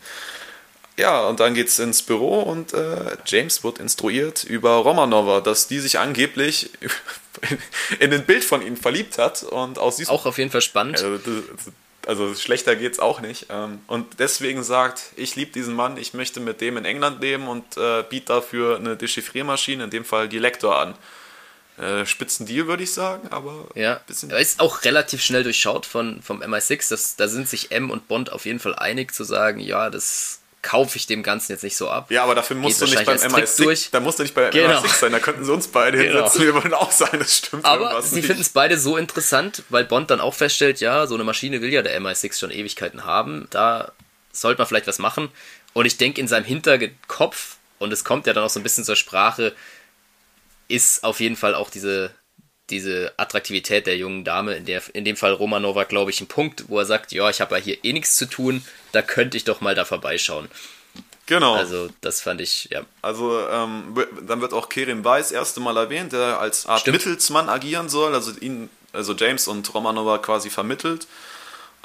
Ja, 1.00 1.28
und 1.28 1.39
dann 1.39 1.54
geht's 1.54 1.78
ins 1.80 2.02
Büro 2.02 2.41
und 2.41 2.74
äh, 2.74 3.18
James 3.26 3.64
wird 3.64 3.78
instruiert 3.80 4.43
über 4.43 4.72
Romanova, 4.78 5.41
dass 5.41 5.68
die 5.68 5.80
sich 5.80 6.00
angeblich 6.00 6.72
in 8.00 8.12
ein 8.14 8.26
Bild 8.26 8.43
von 8.43 8.66
ihnen 8.66 8.78
verliebt 8.78 9.18
hat 9.20 9.43
und 9.43 9.78
aus 9.78 9.98
diesem 9.98 10.14
Auch 10.14 10.26
auf 10.26 10.38
jeden 10.39 10.50
Fall 10.50 10.62
spannend. 10.62 10.98
also, 11.04 11.20
also 12.08 12.34
schlechter 12.34 12.76
geht's 12.76 12.98
auch 13.00 13.22
nicht. 13.22 13.45
Ähm, 13.50 13.80
Und 13.86 14.20
deswegen 14.20 14.64
sagt, 14.64 15.04
ich 15.18 15.36
liebe 15.36 15.52
diesen 15.52 15.76
Mann, 15.76 15.98
ich 15.98 16.16
möchte 16.16 16.39
mit 16.39 16.62
dem 16.62 16.78
in 16.78 16.86
England 16.86 17.22
leben 17.22 17.48
und 17.48 17.78
äh, 17.78 18.04
biete 18.10 18.34
dafür 18.34 18.78
eine 18.78 18.98
Dechiffriermaschine, 18.98 19.84
in 19.84 19.89
dem 19.91 20.04
Fall 20.06 20.28
die 20.28 20.39
Lektor 20.39 20.80
an. 20.80 20.95
Äh, 21.78 22.08
Spitzen 22.08 22.48
Deal, 22.48 22.66
würde 22.66 22.82
ich 22.82 22.91
sagen, 22.91 23.28
aber 23.30 23.68
Ja, 23.76 24.02
bisschen. 24.08 24.32
er 24.32 24.39
ist 24.39 24.60
auch 24.60 24.84
relativ 24.84 25.22
schnell 25.22 25.43
durchschaut 25.43 25.86
von, 25.86 26.24
vom 26.24 26.41
MI6. 26.41 26.89
Das, 26.89 27.16
da 27.18 27.28
sind 27.28 27.48
sich 27.48 27.70
M 27.72 27.91
und 27.91 28.08
Bond 28.08 28.32
auf 28.32 28.48
jeden 28.48 28.58
Fall 28.60 28.74
einig 28.74 29.14
zu 29.14 29.24
sagen, 29.24 29.60
ja, 29.60 29.91
das 29.91 30.39
kaufe 30.68 30.97
ich 30.97 31.07
dem 31.07 31.24
Ganzen 31.24 31.53
jetzt 31.53 31.63
nicht 31.63 31.78
so 31.78 31.89
ab. 31.89 32.11
Ja, 32.11 32.24
aber 32.24 32.36
dafür 32.36 32.57
musst 32.57 32.82
Geht 32.82 32.89
du 32.89 32.91
nicht 32.91 33.05
beim 33.05 33.15
wahrscheinlich 33.22 33.41
als 33.41 33.53
MI6, 33.53 33.55
Trick 33.55 33.65
durch. 33.68 33.89
da 33.91 33.99
musst 34.01 34.20
du 34.20 34.24
nicht 34.24 34.36
beim 34.36 34.51
Genau. 34.51 34.82
MI6 34.82 34.99
sein, 34.99 35.11
da 35.13 35.20
könnten 35.20 35.45
sie 35.45 35.53
uns 35.53 35.70
beide 35.70 35.97
Genau. 35.97 36.13
hinsetzen, 36.24 36.41
wir 36.45 36.53
würden 36.55 36.74
auch 36.74 36.91
sagen, 36.91 37.20
das 37.20 37.38
stimmt 37.38 37.63
Aber 37.63 38.01
sie 38.01 38.22
finden 38.22 38.41
es 38.41 38.49
beide 38.49 38.78
so 38.78 38.97
interessant, 38.97 39.63
weil 39.70 39.86
Bond 39.86 40.11
dann 40.11 40.20
auch 40.20 40.34
feststellt, 40.34 40.82
ja, 40.82 41.07
so 41.07 41.15
eine 41.15 41.24
Maschine 41.24 41.61
will 41.61 41.72
ja 41.72 41.82
der 41.84 41.97
MI6 42.01 42.38
schon 42.38 42.51
Ewigkeiten 42.51 43.05
haben. 43.05 43.47
Da 43.49 43.93
sollte 44.34 44.59
man 44.59 44.68
vielleicht 44.68 44.88
was 44.88 44.99
machen. 44.99 45.30
Und 45.72 45.86
ich 45.86 45.95
denke, 45.97 46.20
in 46.20 46.28
seinem 46.28 46.43
Hinterkopf, 46.45 47.55
und 47.80 47.93
es 47.93 48.03
kommt 48.03 48.28
ja 48.28 48.34
dann 48.34 48.43
auch 48.43 48.49
so 48.49 48.59
ein 48.59 48.63
bisschen 48.63 48.84
zur 48.84 48.97
Sprache, 48.97 49.55
ist 50.68 51.05
auf 51.05 51.22
jeden 51.22 51.38
Fall 51.38 51.55
auch 51.55 51.70
diese, 51.70 52.11
diese 52.70 53.13
Attraktivität 53.18 53.88
der 53.88 53.97
jungen 53.97 54.24
Dame, 54.24 54.55
in, 54.55 54.65
der, 54.65 54.82
in 54.93 55.05
dem 55.05 55.15
Fall 55.15 55.34
Romanova, 55.34 55.84
glaube 55.86 56.11
ich, 56.11 56.20
ein 56.22 56.28
Punkt, 56.28 56.65
wo 56.68 56.80
er 56.80 56.86
sagt, 56.86 57.11
ja, 57.11 57.30
ich 57.30 57.39
habe 57.39 57.57
ja 57.57 57.61
hier 57.63 57.78
eh 57.84 57.93
nichts 57.93 58.18
zu 58.18 58.26
tun, 58.26 58.63
da 58.91 59.01
könnte 59.01 59.38
ich 59.38 59.45
doch 59.45 59.61
mal 59.61 59.76
da 59.76 59.86
vorbeischauen. 59.86 60.49
Genau. 61.28 61.55
Also 61.55 61.89
das 62.01 62.22
fand 62.22 62.41
ich, 62.41 62.70
ja. 62.72 62.84
Also 63.01 63.47
ähm, 63.49 63.93
dann 64.26 64.41
wird 64.41 64.53
auch 64.53 64.70
Kerim 64.70 65.03
Weiss 65.03 65.28
das 65.28 65.34
erste 65.34 65.59
Mal 65.59 65.76
erwähnt, 65.76 66.13
der 66.13 66.39
als 66.39 66.65
Art 66.65 66.82
Stimmt. 66.82 66.97
Mittelsmann 66.97 67.49
agieren 67.49 67.89
soll, 67.89 68.13
also 68.13 68.32
ihn, 68.39 68.70
also 68.93 69.13
James 69.13 69.47
und 69.47 69.74
Romanova 69.74 70.18
quasi 70.20 70.49
vermittelt. 70.49 71.05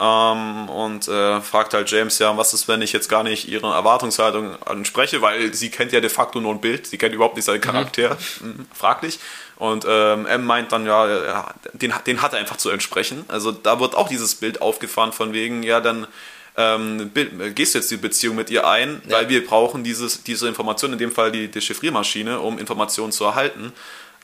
Ähm, 0.00 0.68
und 0.68 1.06
äh, 1.06 1.40
fragt 1.40 1.74
halt 1.74 1.90
James, 1.90 2.18
ja, 2.18 2.36
was 2.36 2.54
ist, 2.54 2.66
wenn 2.66 2.82
ich 2.82 2.92
jetzt 2.92 3.08
gar 3.08 3.22
nicht 3.22 3.46
ihre 3.48 3.72
Erwartungshaltung 3.72 4.60
anspreche, 4.62 5.20
weil 5.22 5.52
sie 5.54 5.70
kennt 5.70 5.92
ja 5.92 6.00
de 6.00 6.10
facto 6.10 6.40
nur 6.40 6.52
ein 6.52 6.60
Bild, 6.60 6.86
sie 6.86 6.98
kennt 6.98 7.14
überhaupt 7.14 7.36
nicht 7.36 7.44
seinen 7.44 7.60
Charakter, 7.60 8.16
mhm. 8.40 8.66
fraglich. 8.74 9.18
Und 9.56 9.84
ähm, 9.86 10.26
M 10.26 10.44
meint 10.44 10.72
dann, 10.72 10.86
ja, 10.86 11.06
ja 11.08 11.54
den, 11.74 11.92
den 12.06 12.22
hat 12.22 12.32
er 12.32 12.40
einfach 12.40 12.56
zu 12.56 12.70
entsprechen. 12.70 13.24
Also 13.28 13.52
da 13.52 13.78
wird 13.78 13.94
auch 13.94 14.08
dieses 14.08 14.34
Bild 14.34 14.60
aufgefahren 14.60 15.12
von 15.12 15.32
wegen, 15.32 15.62
ja, 15.62 15.80
dann 15.80 16.08
ähm, 16.56 17.10
bi- 17.10 17.52
gehst 17.54 17.74
du 17.74 17.78
jetzt 17.78 17.90
die 17.90 17.96
Beziehung 17.96 18.34
mit 18.34 18.50
ihr 18.50 18.66
ein, 18.66 19.02
Ja. 19.06 19.18
weil 19.18 19.28
wir 19.28 19.46
brauchen 19.46 19.84
dieses, 19.84 20.24
diese 20.24 20.48
Information, 20.48 20.92
in 20.92 20.98
dem 20.98 21.12
Fall 21.12 21.30
die 21.30 21.48
Dechiffriermaschine, 21.48 22.40
um 22.40 22.58
Informationen 22.58 23.12
zu 23.12 23.24
erhalten. 23.24 23.72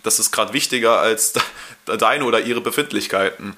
Das 0.02 0.18
ist 0.18 0.30
gerade 0.30 0.52
wichtiger 0.52 0.98
als 0.98 1.32
de- 1.86 1.96
deine 1.96 2.24
oder 2.24 2.40
ihre 2.40 2.60
Befindlichkeiten. 2.60 3.54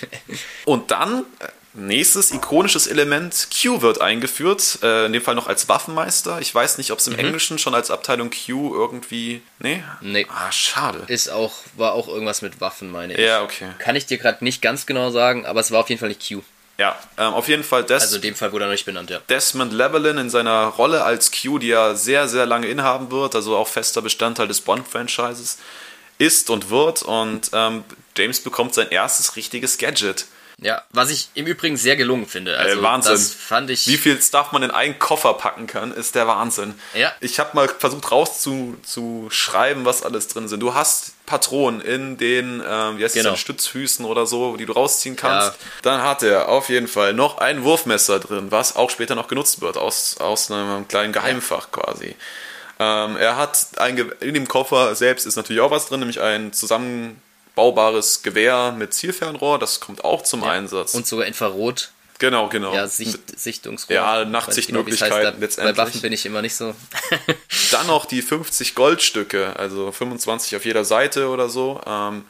Und 0.64 0.90
dann, 0.90 1.24
äh, 1.40 1.48
nächstes 1.72 2.32
ikonisches 2.32 2.86
Element, 2.86 3.48
Q 3.62 3.80
wird 3.80 4.00
eingeführt, 4.00 4.78
äh, 4.82 5.06
in 5.06 5.12
dem 5.12 5.22
Fall 5.22 5.34
noch 5.34 5.46
als 5.46 5.68
Waffenmeister. 5.68 6.40
Ich 6.40 6.54
weiß 6.54 6.78
nicht, 6.78 6.90
ob 6.90 6.98
es 6.98 7.06
im 7.06 7.18
Englischen 7.18 7.58
schon 7.58 7.74
als 7.74 7.90
Abteilung 7.90 8.30
Q 8.30 8.74
irgendwie... 8.74 9.40
Nee? 9.60 9.82
Nee. 10.00 10.26
Ah, 10.28 10.50
schade. 10.52 11.04
Ist 11.06 11.28
auch, 11.30 11.54
war 11.76 11.92
auch 11.92 12.08
irgendwas 12.08 12.42
mit 12.42 12.60
Waffen, 12.60 12.90
meine 12.90 13.14
ich. 13.14 13.20
Ja, 13.20 13.42
okay. 13.42 13.70
Kann 13.78 13.96
ich 13.96 14.06
dir 14.06 14.18
gerade 14.18 14.44
nicht 14.44 14.62
ganz 14.62 14.84
genau 14.86 15.10
sagen, 15.10 15.46
aber 15.46 15.60
es 15.60 15.70
war 15.70 15.80
auf 15.80 15.88
jeden 15.88 16.00
Fall 16.00 16.08
nicht 16.08 16.26
Q. 16.28 16.42
Ja, 16.80 16.98
ähm, 17.18 17.34
auf 17.34 17.46
jeden 17.46 17.62
Fall 17.62 17.84
Des 17.84 18.02
Also 18.04 18.16
in 18.16 18.22
dem 18.22 18.34
Fall 18.34 18.52
wurde 18.52 18.64
er 18.64 18.70
nicht 18.70 18.86
benannt, 18.86 19.10
ja. 19.10 19.20
Desmond 19.28 19.70
Llewellyn 19.70 20.16
in 20.16 20.30
seiner 20.30 20.64
Rolle 20.64 21.04
als 21.04 21.30
Q, 21.30 21.58
die 21.58 21.70
er 21.72 21.94
sehr, 21.94 22.26
sehr 22.26 22.46
lange 22.46 22.68
inhaben 22.68 23.10
wird, 23.10 23.34
also 23.34 23.54
auch 23.54 23.68
fester 23.68 24.00
Bestandteil 24.00 24.48
des 24.48 24.62
Bond-Franchises, 24.62 25.58
ist 26.16 26.48
und 26.48 26.70
wird. 26.70 27.02
Und 27.02 27.50
ähm, 27.52 27.84
James 28.16 28.40
bekommt 28.40 28.72
sein 28.72 28.88
erstes 28.88 29.36
richtiges 29.36 29.76
Gadget. 29.76 30.24
Ja, 30.56 30.82
was 30.90 31.10
ich 31.10 31.28
im 31.34 31.46
Übrigen 31.46 31.76
sehr 31.76 31.96
gelungen 31.96 32.26
finde. 32.26 32.56
Also 32.56 32.80
Äh, 32.80 32.82
Wahnsinn. 32.82 33.12
Das 33.12 33.34
fand 33.34 33.68
ich. 33.68 33.86
Wie 33.86 33.98
viel 33.98 34.20
Stuff 34.20 34.52
man 34.52 34.62
in 34.62 34.70
einen 34.70 34.98
Koffer 34.98 35.34
packen 35.34 35.66
kann, 35.66 35.92
ist 35.92 36.14
der 36.14 36.26
Wahnsinn. 36.26 36.74
Ja. 36.94 37.12
Ich 37.20 37.38
habe 37.38 37.50
mal 37.54 37.68
versucht 37.68 38.10
rauszuschreiben, 38.10 39.84
was 39.84 40.02
alles 40.02 40.28
drin 40.28 40.48
sind. 40.48 40.60
Du 40.60 40.72
hast 40.72 41.12
Patronen 41.30 41.80
in 41.80 42.16
den, 42.16 42.60
ähm, 42.68 42.98
wie 42.98 43.04
heißt 43.04 43.14
Genau. 43.14 43.30
das, 43.30 43.38
Stützfüßen 43.40 44.04
oder 44.04 44.26
so, 44.26 44.56
die 44.56 44.66
du 44.66 44.72
rausziehen 44.72 45.14
kannst. 45.14 45.52
Ja. 45.52 45.54
Dann 45.82 46.02
hat 46.02 46.24
er 46.24 46.48
auf 46.48 46.68
jeden 46.68 46.88
Fall 46.88 47.14
noch 47.14 47.38
ein 47.38 47.62
Wurfmesser 47.62 48.18
drin, 48.18 48.50
was 48.50 48.74
auch 48.74 48.90
später 48.90 49.14
noch 49.14 49.28
genutzt 49.28 49.60
wird, 49.60 49.76
aus, 49.76 50.16
aus 50.18 50.50
einem 50.50 50.88
kleinen 50.88 51.12
Geheimfach 51.12 51.70
quasi. 51.70 52.16
Ähm, 52.80 53.16
er 53.16 53.36
hat 53.36 53.66
ein, 53.76 53.94
Ge- 53.94 54.10
in 54.20 54.34
dem 54.34 54.48
Koffer 54.48 54.94
selbst 54.96 55.24
ist 55.24 55.36
natürlich 55.36 55.62
auch 55.62 55.70
was 55.70 55.86
drin, 55.86 56.00
nämlich 56.00 56.20
ein 56.20 56.52
zusammenbaubares 56.52 58.22
Gewehr 58.22 58.72
mit 58.76 58.92
Zielfernrohr, 58.94 59.58
das 59.58 59.80
kommt 59.80 60.04
auch 60.04 60.22
zum 60.22 60.42
Einsatz. 60.44 60.94
Und 60.94 61.06
sogar 61.06 61.26
Infrarot. 61.26 61.90
Genau, 62.20 62.48
genau. 62.48 62.72
Ja, 62.72 62.86
Sicht, 62.86 63.18
Sichtungsrohr. 63.38 63.94
Ja. 63.96 64.24
Da- 64.24 64.30
letztendlich. 64.30 65.56
Bei 65.56 65.76
Waffen 65.76 66.00
bin 66.00 66.12
ich 66.12 66.24
immer 66.24 66.40
nicht 66.42 66.54
so. 66.54 66.74
Dann 67.72 67.86
noch 67.88 68.06
die 68.06 68.22
50 68.22 68.74
Goldstücke, 68.76 69.56
also 69.58 69.90
25 69.90 70.54
auf 70.56 70.64
jeder 70.64 70.84
Seite 70.84 71.28
oder 71.28 71.48
so, 71.48 71.80
ähm, 71.86 72.24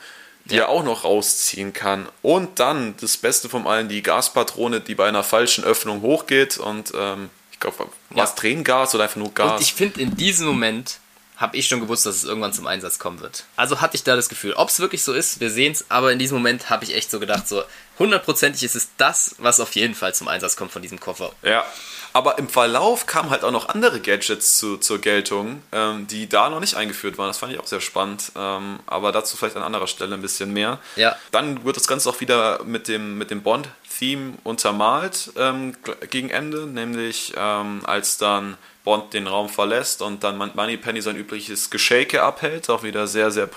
die 0.46 0.54
Ja. 0.56 0.62
er 0.62 0.68
auch 0.70 0.82
noch 0.82 1.04
rausziehen 1.04 1.72
kann. 1.74 2.08
Und 2.22 2.58
dann 2.58 2.94
das 3.00 3.16
Beste 3.18 3.48
von 3.50 3.66
allen, 3.66 3.88
die 3.90 4.02
Gaspatrone, 4.02 4.80
die 4.80 4.94
bei 4.94 5.06
einer 5.06 5.22
falschen 5.22 5.64
Öffnung 5.64 6.00
hochgeht 6.00 6.56
und 6.58 6.92
ähm, 6.94 7.28
ich 7.52 7.60
glaube, 7.60 7.78
war 7.78 8.24
es 8.24 8.30
Ja. 8.30 8.36
Tränengas 8.36 8.94
oder 8.94 9.04
einfach 9.04 9.16
nur 9.16 9.32
Gas? 9.34 9.52
Und 9.52 9.60
ich 9.60 9.74
finde, 9.74 10.00
in 10.00 10.16
diesem 10.16 10.46
Moment 10.46 10.98
habe 11.36 11.56
ich 11.56 11.68
schon 11.68 11.80
gewusst, 11.80 12.04
dass 12.06 12.16
es 12.16 12.24
irgendwann 12.24 12.52
zum 12.52 12.66
Einsatz 12.66 12.98
kommen 12.98 13.20
wird. 13.20 13.44
Also 13.56 13.80
hatte 13.80 13.96
ich 13.96 14.02
da 14.02 14.14
das 14.16 14.28
Gefühl, 14.28 14.52
ob 14.54 14.68
es 14.70 14.78
wirklich 14.80 15.02
so 15.02 15.12
ist, 15.14 15.40
wir 15.40 15.50
sehen 15.50 15.72
es, 15.72 15.86
aber 15.90 16.12
in 16.12 16.18
diesem 16.18 16.36
Moment 16.38 16.68
habe 16.68 16.84
ich 16.84 16.94
echt 16.94 17.10
so 17.10 17.18
gedacht, 17.20 17.48
so 17.48 17.62
hundertprozentig 18.00 18.64
ist 18.64 18.74
es 18.74 18.88
das, 18.96 19.36
was 19.38 19.60
auf 19.60 19.76
jeden 19.76 19.94
Fall 19.94 20.12
zum 20.12 20.26
Einsatz 20.26 20.56
kommt 20.56 20.72
von 20.72 20.82
diesem 20.82 20.98
Koffer. 20.98 21.32
Ja. 21.42 21.64
Aber 22.12 22.38
im 22.38 22.48
Verlauf 22.48 23.06
kamen 23.06 23.30
halt 23.30 23.44
auch 23.44 23.52
noch 23.52 23.68
andere 23.68 24.00
Gadgets 24.00 24.58
zu, 24.58 24.78
zur 24.78 24.98
Geltung, 25.00 25.62
ähm, 25.70 26.08
die 26.08 26.28
da 26.28 26.50
noch 26.50 26.58
nicht 26.58 26.74
eingeführt 26.74 27.18
waren. 27.18 27.28
Das 27.28 27.38
fand 27.38 27.52
ich 27.52 27.60
auch 27.60 27.68
sehr 27.68 27.80
spannend. 27.80 28.32
Ähm, 28.34 28.80
aber 28.86 29.12
dazu 29.12 29.36
vielleicht 29.36 29.54
an 29.54 29.62
anderer 29.62 29.86
Stelle 29.86 30.14
ein 30.16 30.22
bisschen 30.22 30.52
mehr. 30.52 30.80
Ja. 30.96 31.14
Dann 31.30 31.64
wird 31.64 31.76
das 31.76 31.86
Ganze 31.86 32.10
auch 32.10 32.20
wieder 32.20 32.64
mit 32.64 32.88
dem, 32.88 33.16
mit 33.16 33.30
dem 33.30 33.42
Bond-Theme 33.42 34.38
untermalt 34.42 35.30
ähm, 35.36 35.76
gegen 36.10 36.30
Ende, 36.30 36.66
nämlich 36.66 37.32
ähm, 37.36 37.82
als 37.84 38.18
dann 38.18 38.56
Bond 38.82 39.12
den 39.12 39.26
Raum 39.26 39.48
verlässt 39.48 40.00
und 40.02 40.24
dann 40.24 40.38
Mon- 40.38 40.52
Moneypenny 40.54 41.02
sein 41.02 41.14
übliches 41.14 41.70
Geschäke 41.70 42.22
abhält. 42.22 42.70
Auch 42.70 42.82
wieder 42.82 43.06
sehr, 43.06 43.30
sehr, 43.30 43.48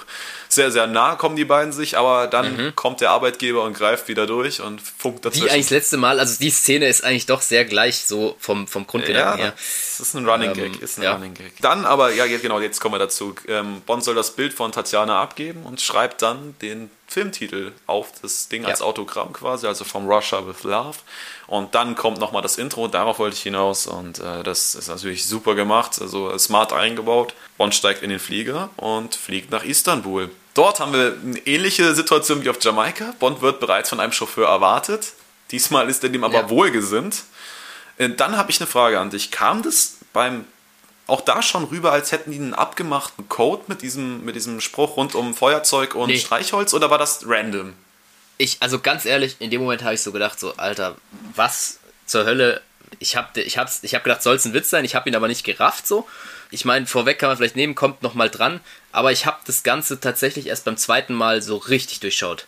sehr, 0.56 0.72
sehr 0.72 0.88
nah 0.88 1.16
kommen 1.16 1.36
die 1.36 1.45
beiden 1.45 1.72
sich, 1.74 1.97
aber 1.97 2.28
dann 2.28 2.74
kommt 2.76 3.01
der 3.01 3.12
Arbeitgeber 3.12 3.64
und 3.64 3.74
greift 3.74 4.08
wieder 4.08 4.28
durch 4.28 4.62
und 4.62 4.82
funkt 4.82 5.20
Wie 5.20 5.30
dazwischen. 5.30 5.49
eigentlich 5.49 5.66
das 5.66 5.72
letzte 5.72 5.97
Mal, 5.97 6.20
also 6.20 6.38
die 6.39 6.49
Szene 6.49 6.88
ist 6.88 7.04
eigentlich 7.04 7.26
doch 7.26 7.41
sehr 7.41 7.66
gleich 7.66 8.06
so 8.06 8.36
vom, 8.39 8.68
vom 8.68 8.86
Grundgedanken 8.88 9.39
Ja, 9.39 9.45
her. 9.45 9.54
das 9.54 9.99
ist 9.99 10.14
ein 10.16 10.28
Running 10.28 10.51
Ähm, 10.51 10.56
Gag. 10.74 10.82
Ist 10.82 10.97
ein 10.99 11.04
ja. 11.04 11.14
Running 11.14 11.34
Gag. 11.34 11.54
Dann 11.62 11.86
aber, 11.86 12.12
ja, 12.14 12.26
genau, 12.28 12.60
jetzt 12.60 12.80
kommen 12.80 12.95
wir 12.95 12.99
dazu. 12.99 13.36
Ähm, 13.47 13.82
Bond 13.86 14.04
soll 14.04 14.16
das 14.16 14.32
Bild 14.32 14.54
von 14.54 14.72
Tatjana 14.72 15.22
abgeben 15.22 15.64
und 15.64 15.82
schreibt 15.82 16.22
dann 16.22 16.56
den 16.62 16.89
Filmtitel 17.08 17.74
auf 17.86 18.08
das 18.22 18.47
Ding 18.49 18.66
als 18.66 18.80
Ja. 18.80 18.86
Autogramm 18.86 19.34
quasi, 19.34 19.68
also 19.68 19.84
From 19.84 20.08
Russia 20.10 20.45
with 20.47 20.64
Love. 20.64 20.97
Und 21.47 21.76
dann 21.76 21.95
kommt 21.95 22.20
nochmal 22.20 22.41
das 22.41 22.58
Intro, 22.58 22.88
darauf 22.88 23.20
wollte 23.20 23.36
ich 23.36 23.43
hinaus. 23.43 23.86
Und 23.86 24.20
äh, 24.20 24.41
das 24.43 24.74
ist 24.76 24.88
natürlich 24.88 25.26
super 25.26 25.54
gemacht, 25.56 26.01
also 26.01 26.36
smart 26.38 26.74
eingebaut. 26.74 27.34
Bond 27.58 27.76
steigt 27.76 28.01
in 28.01 28.10
den 28.10 28.20
Flieger 28.20 28.70
und 28.78 29.14
fliegt 29.16 29.51
nach 29.51 29.64
Istanbul. 29.64 30.30
Dort 30.54 30.80
haben 30.80 30.93
wir 30.93 31.18
eine 31.24 31.39
ähnliche 31.47 31.93
Situation 31.95 32.43
wie 32.43 32.49
auf 32.49 32.58
Jamaika. 32.62 33.14
Bond 33.20 33.41
wird 33.41 33.60
bereits 33.60 33.89
von 33.89 33.99
einem 33.99 34.12
Chauffeur 34.12 34.47
erwartet. 34.47 35.14
Diesmal 35.51 35.89
ist 35.89 36.04
er 36.04 36.10
dem 36.10 36.24
aber 36.24 36.41
Ja. 36.41 36.49
wohlgesinnt. 36.49 37.24
Äh, 37.97 38.10
Dann 38.10 38.38
habe 38.38 38.51
ich 38.51 38.60
eine 38.60 38.68
Frage 38.68 38.99
an 38.99 39.10
dich. 39.10 39.32
Kam 39.32 39.64
das 39.64 39.97
beim 40.14 40.45
auch 41.06 41.22
da 41.22 41.41
schon 41.41 41.66
rüber, 41.66 41.91
als 41.91 42.12
hätten 42.14 42.32
die 42.32 42.38
einen 42.38 42.54
abgemachten 42.54 43.28
Code 43.28 43.64
mit 43.68 43.82
diesem, 43.82 44.24
mit 44.24 44.36
diesem 44.36 44.62
Spruch 44.62 44.95
rund 44.95 45.16
um 45.16 45.34
Feuerzeug 45.36 45.95
und 45.95 46.08
Nee. 46.08 46.18
Streichholz 46.20 46.74
oder 46.74 46.89
war 46.89 46.97
das 46.97 47.26
random? 47.28 47.74
Ich, 48.38 48.58
also 48.62 48.80
ganz 48.80 49.06
ehrlich, 49.06 49.36
in 49.39 49.51
dem 49.51 49.62
Moment 49.62 49.84
habe 49.84 49.93
ich 49.95 50.01
so 50.01 50.12
gedacht, 50.14 50.39
so, 50.39 50.56
Alter, 50.56 50.95
was 51.36 51.80
zur 52.06 52.26
Hölle? 52.26 52.62
Ich 52.99 53.16
habe 53.18 53.41
ich 53.41 53.58
hab's, 53.58 53.80
ich 53.82 53.95
hab 53.95 54.04
gedacht, 54.06 54.24
soll 54.24 54.36
es 54.38 54.45
ein 54.45 54.54
Witz 54.54 54.70
sein? 54.70 54.86
Ich 54.86 54.95
habe 54.95 55.10
ihn 55.10 55.16
aber 55.16 55.28
nicht 55.28 55.43
gerafft 55.43 55.88
so. 55.88 56.08
Ich 56.54 56.66
meine, 56.66 56.86
vorweg 56.86 57.18
kann 57.18 57.30
man 57.30 57.38
vielleicht 57.38 57.56
nehmen, 57.56 57.74
kommt 57.74 58.04
noch 58.04 58.14
mal 58.14 58.30
dran. 58.30 58.60
Aber 58.91 59.12
ich 59.12 59.26
habe 59.26 59.39
das 59.45 59.64
Ganze 59.64 59.99
tatsächlich 59.99 60.45
erst 60.45 60.66
beim 60.66 60.78
zweiten 60.78 61.16
Mal 61.16 61.41
so 61.41 61.58
richtig 61.58 61.99
durchschaut. 61.99 62.45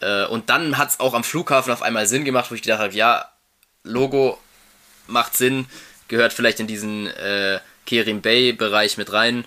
Äh, 0.00 0.26
und 0.26 0.50
dann 0.50 0.76
hat 0.76 0.90
es 0.90 1.00
auch 1.00 1.14
am 1.14 1.24
Flughafen 1.24 1.72
auf 1.72 1.80
einmal 1.80 2.06
Sinn 2.06 2.26
gemacht, 2.26 2.50
wo 2.50 2.54
ich 2.54 2.60
gedacht 2.60 2.80
habe, 2.80 2.94
ja, 2.94 3.30
Logo 3.82 4.38
macht 5.06 5.38
Sinn, 5.38 5.66
gehört 6.08 6.34
vielleicht 6.34 6.60
in 6.60 6.66
diesen 6.66 7.06
äh, 7.06 7.60
Kerim 7.86 8.20
Bay-Bereich 8.20 8.98
mit 8.98 9.10
rein 9.10 9.46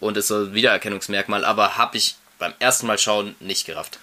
und 0.00 0.18
ist 0.18 0.28
so 0.28 0.36
ein 0.36 0.54
Wiedererkennungsmerkmal, 0.54 1.46
aber 1.46 1.78
habe 1.78 1.96
ich 1.96 2.16
beim 2.38 2.52
ersten 2.58 2.86
Mal 2.86 2.98
schauen 2.98 3.36
nicht 3.40 3.66
gerafft. 3.66 3.98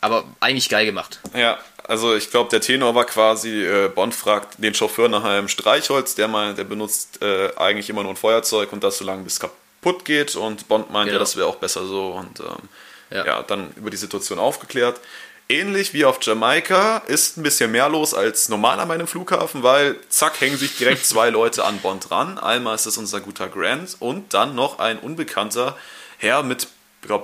Aber 0.00 0.24
eigentlich 0.38 0.68
geil 0.68 0.86
gemacht. 0.86 1.18
Ja, 1.34 1.58
also 1.90 2.14
ich 2.14 2.30
glaube, 2.30 2.48
der 2.50 2.60
Tenor 2.60 2.94
war 2.94 3.04
quasi, 3.04 3.64
äh, 3.64 3.88
Bond 3.88 4.14
fragt 4.14 4.62
den 4.62 4.74
Chauffeur 4.74 5.08
nach 5.08 5.24
einem 5.24 5.48
Streichholz, 5.48 6.14
der 6.14 6.28
meint, 6.28 6.56
der 6.56 6.62
benutzt 6.62 7.20
äh, 7.20 7.50
eigentlich 7.56 7.90
immer 7.90 8.04
nur 8.04 8.12
ein 8.12 8.16
Feuerzeug 8.16 8.72
und 8.72 8.84
das 8.84 8.98
so 8.98 9.04
lange 9.04 9.24
bis 9.24 9.40
kaputt 9.40 10.04
geht 10.04 10.36
und 10.36 10.68
Bond 10.68 10.92
meint, 10.92 11.06
genau. 11.06 11.14
ja, 11.14 11.18
das 11.18 11.36
wäre 11.36 11.48
auch 11.48 11.56
besser 11.56 11.84
so 11.84 12.12
und 12.12 12.38
ähm, 12.38 12.68
ja. 13.10 13.26
ja, 13.26 13.42
dann 13.42 13.72
über 13.74 13.90
die 13.90 13.96
Situation 13.96 14.38
aufgeklärt. 14.38 15.00
Ähnlich 15.48 15.92
wie 15.92 16.04
auf 16.04 16.18
Jamaika 16.22 16.98
ist 17.08 17.36
ein 17.36 17.42
bisschen 17.42 17.72
mehr 17.72 17.88
los 17.88 18.14
als 18.14 18.48
normal 18.48 18.78
an 18.78 18.86
meinem 18.86 19.08
Flughafen, 19.08 19.64
weil 19.64 19.96
zack, 20.10 20.40
hängen 20.40 20.58
sich 20.58 20.76
direkt 20.76 21.04
zwei 21.04 21.28
Leute 21.30 21.64
an 21.64 21.78
Bond 21.78 22.08
dran. 22.08 22.38
Einmal 22.38 22.76
ist 22.76 22.86
es 22.86 22.98
unser 22.98 23.18
guter 23.18 23.48
Grant 23.48 23.96
und 23.98 24.32
dann 24.32 24.54
noch 24.54 24.78
ein 24.78 25.00
unbekannter 25.00 25.76
Herr 26.18 26.44
mit 26.44 26.68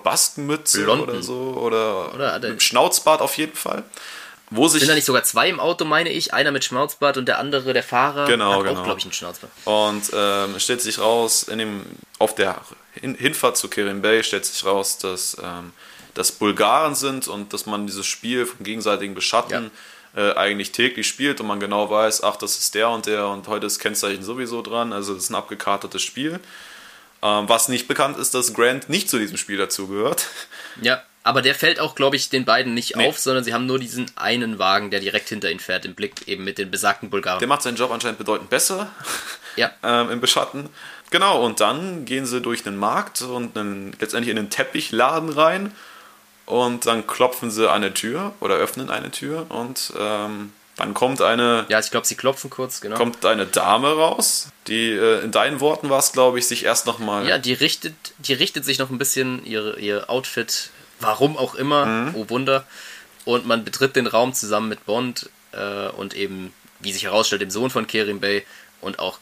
Baskenmütze 0.03 0.83
Blonden. 0.83 1.09
oder 1.09 1.23
so 1.23 1.55
oder, 1.57 2.15
oder 2.15 2.41
mit 2.41 2.65
Schnauzbart 2.65 3.21
auf 3.21 3.37
jeden 3.37 3.55
Fall. 3.55 3.85
Wo 4.51 4.69
sich 4.69 4.81
Sind 4.81 4.89
da 4.89 4.95
nicht 4.95 5.05
sogar 5.05 5.25
zwei 5.25 5.49
im 5.49 5.59
Auto, 5.59 5.85
meine 5.85 6.11
ich? 6.11 6.33
Einer 6.33 6.53
mit 6.53 6.65
Schnauzbart 6.65 7.17
und 7.17 7.27
der 7.27 7.39
andere, 7.39 7.73
der 7.73 7.83
Fahrer, 7.83 8.27
genau, 8.27 8.53
hat 8.53 8.65
genau. 8.65 8.81
auch, 8.81 8.85
glaube 8.85 9.01
ich, 9.01 9.05
einen 9.05 9.13
Schnauzbart. 9.13 9.53
Und 9.65 10.11
ähm, 10.15 10.61
stellt 10.61 10.81
sich 10.83 11.01
raus, 11.01 11.43
in 11.45 11.59
dem, 11.59 11.83
auf 12.19 12.35
der 12.37 12.61
Hin 12.93 13.17
Hinfahrt 13.17 13.57
zu 13.57 13.69
Kirin 13.69 14.03
Bay 14.03 14.23
stellt 14.23 14.45
sich 14.45 14.65
raus, 14.65 14.99
dass 14.99 15.37
ähm, 15.43 15.73
das 16.15 16.33
Bulgaren 16.33 16.95
sind 16.95 17.27
und 17.27 17.53
dass 17.53 17.67
man 17.67 17.87
dieses 17.87 18.07
Spiel 18.07 18.47
vom 18.47 18.65
gegenseitigen 18.65 19.15
Beschatten 19.15 19.71
ja. 20.15 20.31
äh, 20.31 20.37
eigentlich 20.37 20.71
täglich 20.71 21.09
spielt 21.09 21.41
und 21.41 21.49
man 21.49 21.59
genau 21.59 21.91
weiß, 21.91 22.23
ach, 22.23 22.37
das 22.37 22.57
ist 22.57 22.75
der 22.75 22.89
und 22.89 23.07
der 23.07 23.27
und 23.27 23.49
heute 23.49 23.67
ist 23.67 23.81
Kennzeichen 23.81 24.23
sowieso 24.23 24.63
dran, 24.63 24.93
also 24.93 25.15
das 25.15 25.25
ist 25.25 25.31
ein 25.31 25.35
abgekartetes 25.35 26.03
Spiel. 26.03 26.41
Ähm, 27.23 27.49
was 27.49 27.69
nicht 27.69 27.89
bekannt 27.89 28.19
ist, 28.19 28.35
dass 28.35 28.55
Grant 28.55 28.89
nicht 28.89 29.11
zu 29.11 29.19
diesem 29.19 29.37
Spiel 29.37 29.57
dazugehört. 29.57 30.27
Ja, 30.81 31.03
aber 31.27 31.43
der 31.43 31.57
fällt 31.57 31.81
auch, 31.81 31.97
glaube 31.97 32.15
ich, 32.15 32.31
den 32.31 32.45
beiden 32.45 32.73
nicht 32.73 32.95
nee. 32.95 33.09
auf, 33.09 33.19
sondern 33.19 33.43
sie 33.43 33.53
haben 33.53 33.67
nur 33.67 33.81
diesen 33.81 34.07
einen 34.15 34.61
Wagen, 34.61 34.93
der 34.93 35.01
direkt 35.01 35.29
hinter 35.29 35.51
ihnen 35.51 35.59
fährt, 35.59 35.85
im 35.85 35.95
Blick 35.95 36.29
eben 36.29 36.45
mit 36.45 36.57
den 36.57 36.71
besagten 36.71 37.11
Bulgaren. 37.11 37.41
Der 37.41 37.49
macht 37.49 37.63
seinen 37.63 37.77
Job 37.77 37.91
anscheinend 37.91 38.19
bedeutend 38.19 38.49
besser 38.49 38.91
ja. 39.57 39.73
ähm, 39.83 40.11
im 40.11 40.21
Beschatten. 40.21 40.69
Genau, 41.11 41.45
und 41.45 41.59
dann 41.59 42.05
gehen 42.05 42.27
sie 42.27 42.41
durch 42.41 42.65
einen 42.65 42.77
Markt 42.77 43.23
und 43.23 43.59
einen, 43.59 43.93
letztendlich 43.99 44.31
in 44.31 44.39
einen 44.39 44.51
Teppichladen 44.51 45.31
rein 45.31 45.73
und 46.47 46.87
dann 46.87 47.09
klopfen 47.09 47.51
sie 47.51 47.69
eine 47.69 47.93
Tür 47.93 48.33
oder 48.39 48.55
öffnen 48.55 48.89
eine 48.89 49.11
Tür 49.11 49.47
und 49.49 49.95
ähm, 49.99 50.53
dann 50.77 50.95
kommt 50.95 51.23
eine. 51.23 51.67
Ja, 51.69 51.81
ich 51.81 51.91
glaube, 51.91 52.07
sie 52.07 52.15
klopfen 52.15 52.51
kurz, 52.51 52.81
genau. 52.81 52.97
Kommt 52.97 53.25
eine 53.27 53.47
Dame 53.47 53.89
raus, 53.89 54.49
die 54.69 54.93
äh, 54.93 55.25
in 55.25 55.33
deinen 55.33 55.59
Worten 55.59 55.91
war 55.91 55.99
es, 55.99 56.13
glaube 56.13 56.39
ich, 56.39 56.47
sich 56.47 56.65
erst 56.65 56.87
nochmal. 56.87 57.27
Ja, 57.27 57.39
die 57.39 57.55
richtet, 57.55 57.95
die 58.19 58.35
richtet 58.35 58.65
sich 58.65 58.79
noch 58.79 58.91
ein 58.91 58.99
bisschen 58.99 59.45
ihre, 59.45 59.81
ihr 59.81 60.09
Outfit, 60.09 60.71
warum 61.01 61.37
auch 61.37 61.55
immer, 61.55 61.87
mhm. 61.87 62.15
oh 62.15 62.29
Wunder. 62.29 62.67
Und 63.25 63.47
man 63.47 63.65
betritt 63.65 63.97
den 63.97 64.07
Raum 64.07 64.35
zusammen 64.35 64.69
mit 64.69 64.87
Bond 64.87 65.29
äh, 65.53 65.89
und 65.89 66.15
eben, 66.15 66.53
wie 66.81 66.93
sich 66.93 67.05
herausstellt, 67.05 67.43
dem 67.43 67.51
Sohn 67.51 67.71
von 67.71 67.87
Kerim 67.87 68.21
Bey 68.21 68.45
und 68.81 68.99
auch 68.99 69.19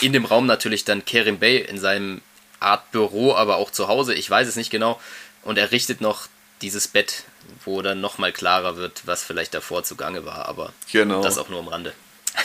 in 0.00 0.12
dem 0.12 0.24
Raum 0.24 0.46
natürlich 0.46 0.84
dann 0.84 1.04
Kerim 1.04 1.38
Bey 1.38 1.58
in 1.58 1.78
seinem 1.78 2.20
Art 2.60 2.90
Büro, 2.92 3.34
aber 3.34 3.56
auch 3.56 3.70
zu 3.70 3.88
Hause, 3.88 4.14
ich 4.14 4.28
weiß 4.28 4.48
es 4.48 4.56
nicht 4.56 4.70
genau. 4.70 5.00
Und 5.42 5.58
er 5.58 5.70
richtet 5.72 6.00
noch 6.00 6.28
dieses 6.60 6.88
Bett, 6.88 7.24
wo 7.64 7.82
dann 7.82 8.00
nochmal 8.00 8.32
klarer 8.32 8.76
wird, 8.76 9.06
was 9.06 9.22
vielleicht 9.22 9.54
davor 9.54 9.84
zugange 9.84 10.24
war, 10.24 10.46
aber 10.46 10.72
genau. 10.90 11.22
das 11.22 11.38
auch 11.38 11.48
nur 11.48 11.60
am 11.60 11.68
Rande. 11.68 11.92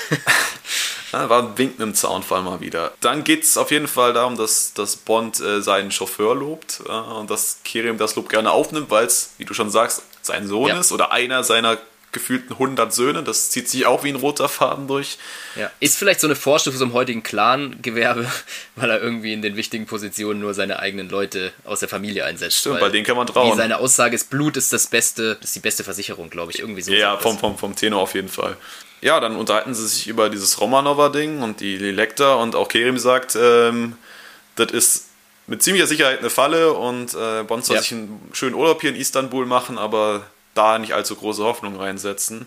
war 1.14 1.44
ein 1.44 1.58
Wink 1.58 1.80
im 1.80 1.94
Zaunfall 1.94 2.42
mal 2.42 2.60
wieder. 2.60 2.92
Dann 3.02 3.24
geht 3.24 3.44
es 3.44 3.58
auf 3.58 3.72
jeden 3.72 3.88
Fall 3.88 4.14
darum, 4.14 4.38
dass, 4.38 4.74
dass 4.74 4.96
Bond 4.96 5.40
äh, 5.40 5.62
seinen 5.62 5.92
Chauffeur 5.92 6.36
lobt 6.36 6.82
äh, 6.88 6.92
und 6.92 7.30
dass 7.30 7.60
Kirim 7.64 7.98
das 7.98 8.16
Lob 8.16 8.30
gerne 8.30 8.52
aufnimmt, 8.52 8.90
weil 8.90 9.06
es, 9.06 9.34
wie 9.38 9.46
du 9.46 9.54
schon 9.54 9.70
sagst, 9.70 10.04
sein 10.22 10.48
Sohn 10.48 10.70
ja. 10.70 10.80
ist 10.80 10.92
oder 10.92 11.12
einer 11.12 11.44
seiner 11.44 11.78
gefühlten 12.14 12.54
100 12.54 12.94
Söhne. 12.94 13.24
Das 13.24 13.50
zieht 13.50 13.68
sich 13.68 13.86
auch 13.86 14.04
wie 14.04 14.10
ein 14.10 14.16
roter 14.16 14.48
Faden 14.48 14.88
durch. 14.88 15.18
Ja. 15.56 15.70
Ist 15.80 15.98
vielleicht 15.98 16.22
so 16.22 16.28
eine 16.28 16.36
Vorstufe 16.36 16.78
zum 16.78 16.94
heutigen 16.94 17.24
Clan-Gewerbe, 17.24 18.32
weil 18.76 18.90
er 18.90 19.02
irgendwie 19.02 19.34
in 19.34 19.42
den 19.42 19.58
wichtigen 19.58 19.86
Positionen 19.86 20.40
nur 20.40 20.54
seine 20.54 20.80
eigenen 20.80 21.10
Leute 21.10 21.52
aus 21.66 21.82
der 21.82 21.90
Familie 21.90 22.24
einsetzt. 22.24 22.60
Stimmt, 22.60 22.80
bei 22.80 22.90
denen 22.90 23.06
kann 23.06 23.18
man 23.18 23.28
trauen. 23.28 23.52
Wie 23.52 23.58
seine 23.58 23.80
Aussage 23.80 24.16
ist, 24.16 24.30
Blut 24.30 24.56
ist 24.56 24.72
das 24.72 24.88
Beste, 24.88 25.38
ist 25.44 25.56
die 25.56 25.60
beste 25.60 25.84
Versicherung, 25.84 26.30
glaube 26.30 26.52
ich. 26.52 26.60
Irgendwie 26.60 26.82
so. 26.82 26.94
Ja, 26.94 27.18
vom, 27.18 27.38
vom, 27.38 27.58
vom 27.58 27.76
Tenor 27.76 28.02
auf 28.02 28.14
jeden 28.14 28.30
Fall. 28.30 28.56
Ja, 29.04 29.20
dann 29.20 29.36
unterhalten 29.36 29.76
sie 29.76 29.86
sich 29.86 30.08
über 30.08 30.30
dieses 30.30 30.62
Romanova-Ding 30.62 31.42
und 31.42 31.60
die 31.60 31.78
Lecter 31.78 32.38
und 32.38 32.56
auch 32.56 32.70
Kerim 32.70 32.98
sagt, 32.98 33.36
ähm, 33.36 33.98
das 34.56 34.72
ist 34.72 35.08
mit 35.46 35.62
ziemlicher 35.62 35.88
Sicherheit 35.88 36.20
eine 36.20 36.30
Falle 36.30 36.72
und 36.72 37.14
äh, 37.14 37.44
Bond 37.44 37.66
soll 37.66 37.76
ja. 37.76 37.82
sich 37.82 37.92
einen 37.92 38.30
schönen 38.32 38.56
Urlaub 38.56 38.80
hier 38.80 38.92
in 38.92 38.96
Istanbul 38.96 39.46
machen, 39.46 39.78
aber 39.78 40.26
da 40.54 40.80
nicht 40.80 40.94
allzu 40.94 41.18
große 41.18 41.44
Hoffnung 41.44 41.76
reinsetzen. 41.76 42.46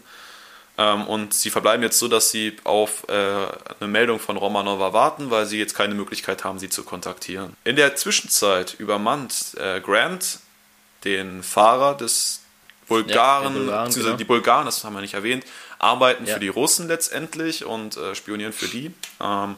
Ähm, 0.78 1.06
und 1.06 1.34
sie 1.34 1.50
verbleiben 1.50 1.82
jetzt 1.82 1.98
so, 1.98 2.08
dass 2.08 2.30
sie 2.30 2.56
auf 2.64 3.06
äh, 3.08 3.12
eine 3.12 3.88
Meldung 3.88 4.18
von 4.18 4.38
Romanova 4.38 4.94
warten, 4.94 5.30
weil 5.30 5.44
sie 5.44 5.58
jetzt 5.58 5.74
keine 5.74 5.94
Möglichkeit 5.94 6.42
haben, 6.42 6.58
sie 6.58 6.70
zu 6.70 6.84
kontaktieren. 6.84 7.54
In 7.64 7.76
der 7.76 7.96
Zwischenzeit 7.96 8.76
übermannt 8.78 9.56
äh, 9.60 9.82
Grant 9.82 10.38
den 11.04 11.42
Fahrer 11.42 11.94
des 11.94 12.40
Bulgaren, 12.88 13.54
ja, 13.54 13.60
Bulgaren 13.60 13.92
genau. 13.92 14.16
die 14.16 14.24
Bulgaren, 14.24 14.64
das 14.64 14.84
haben 14.84 14.94
wir 14.94 15.00
nicht 15.02 15.14
erwähnt, 15.14 15.44
arbeiten 15.86 16.26
ja. 16.26 16.34
für 16.34 16.40
die 16.40 16.48
Russen 16.48 16.88
letztendlich 16.88 17.64
und 17.64 17.96
äh, 17.96 18.14
spionieren 18.14 18.52
für 18.52 18.68
die. 18.68 18.92
Ähm, 19.20 19.56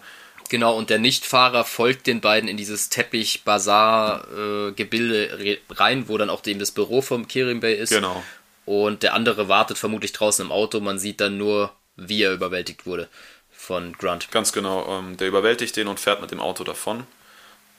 Genau, 0.50 0.78
und 0.78 0.88
der 0.88 0.98
Nichtfahrer 0.98 1.62
folgt 1.64 2.06
den 2.06 2.22
beiden 2.22 2.48
in 2.48 2.56
dieses 2.56 2.88
Teppich-Bazar-Gebilde 2.88 5.28
äh, 5.28 5.58
rein, 5.70 6.08
wo 6.08 6.16
dann 6.16 6.30
auch 6.30 6.42
eben 6.46 6.58
das 6.58 6.70
Büro 6.70 7.02
vom 7.02 7.28
Kirim 7.28 7.60
Bay 7.60 7.74
ist. 7.74 7.90
Genau. 7.90 8.24
Und 8.64 9.02
der 9.02 9.12
andere 9.12 9.48
wartet 9.48 9.76
vermutlich 9.76 10.12
draußen 10.12 10.42
im 10.44 10.52
Auto. 10.52 10.80
Man 10.80 10.98
sieht 10.98 11.20
dann 11.20 11.36
nur, 11.36 11.70
wie 11.96 12.22
er 12.22 12.32
überwältigt 12.32 12.86
wurde 12.86 13.08
von 13.50 13.92
Grunt. 13.92 14.30
Ganz 14.30 14.52
genau. 14.52 14.98
Ähm, 14.98 15.18
der 15.18 15.28
überwältigt 15.28 15.76
den 15.76 15.88
und 15.88 16.00
fährt 16.00 16.22
mit 16.22 16.30
dem 16.30 16.40
Auto 16.40 16.64
davon. 16.64 17.06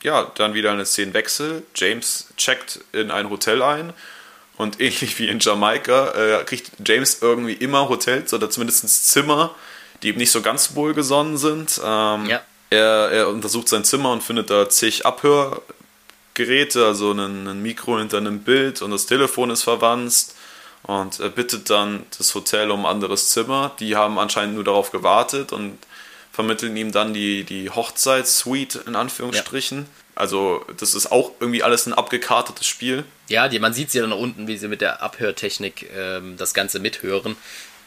Ja, 0.04 0.32
dann 0.36 0.54
wieder 0.54 0.72
eine 0.72 0.86
Szenenwechsel. 0.86 1.64
James 1.76 2.28
checkt 2.38 2.82
in 2.92 3.10
ein 3.10 3.32
Hotel 3.32 3.64
ein. 3.64 3.94
Und 4.60 4.82
ähnlich 4.82 5.18
wie 5.20 5.30
in 5.30 5.40
Jamaika 5.40 6.12
äh, 6.12 6.44
kriegt 6.44 6.72
James 6.86 7.20
irgendwie 7.22 7.54
immer 7.54 7.88
Hotels 7.88 8.34
oder 8.34 8.50
zumindest 8.50 9.10
Zimmer, 9.10 9.56
die 10.04 10.10
eben 10.10 10.18
nicht 10.18 10.32
so 10.32 10.42
ganz 10.42 10.76
wohlgesonnen 10.76 11.38
sind. 11.38 11.80
Ähm, 11.82 12.26
ja. 12.26 12.42
Er, 12.70 13.10
er, 13.10 13.30
untersucht 13.30 13.70
sein 13.70 13.86
Zimmer 13.86 14.12
und 14.12 14.22
findet 14.22 14.50
da 14.50 14.68
zig 14.68 15.06
Abhörgeräte, 15.06 16.86
also 16.86 17.14
ein, 17.14 17.48
ein 17.48 17.62
Mikro 17.62 18.00
hinter 18.00 18.18
einem 18.18 18.40
Bild 18.40 18.82
und 18.82 18.92
das 18.92 19.06
Telefon 19.06 19.50
ist 19.50 19.64
verwandt 19.64 20.26
und 20.84 21.22
er 21.22 21.30
bittet 21.30 21.70
dann 21.70 22.04
das 22.18 22.36
Hotel 22.36 22.70
um 22.70 22.86
ein 22.86 22.92
anderes 22.92 23.30
Zimmer. 23.30 23.72
Die 23.80 23.96
haben 23.96 24.20
anscheinend 24.20 24.56
nur 24.56 24.66
darauf 24.66 24.92
gewartet 24.92 25.54
und 25.54 25.78
vermitteln 26.34 26.76
ihm 26.76 26.92
dann 26.92 27.14
die, 27.14 27.46
die 27.46 27.70
Hochzeitssuite 27.70 28.84
in 28.88 28.98
Anführungsstrichen. 28.98 29.78
Ja. 29.78 29.86
Also 30.20 30.66
das 30.76 30.96
ist 30.96 31.14
auch 31.14 31.32
irgendwie 31.40 31.64
alles 31.64 31.86
ein 31.86 31.94
abgekartetes 31.94 32.68
Spiel. 32.68 33.06
Ja, 33.30 33.48
die, 33.48 33.58
man 33.58 33.74
sieht 33.74 33.90
sie 33.90 34.00
ja 34.00 34.04
dann 34.04 34.12
unten, 34.12 34.48
wie 34.50 34.58
sie 34.58 34.68
mit 34.68 34.82
der 34.82 35.02
Abhörtechnik 35.02 35.90
ähm, 35.96 36.36
das 36.36 36.54
Ganze 36.54 36.80
mithören 36.80 37.38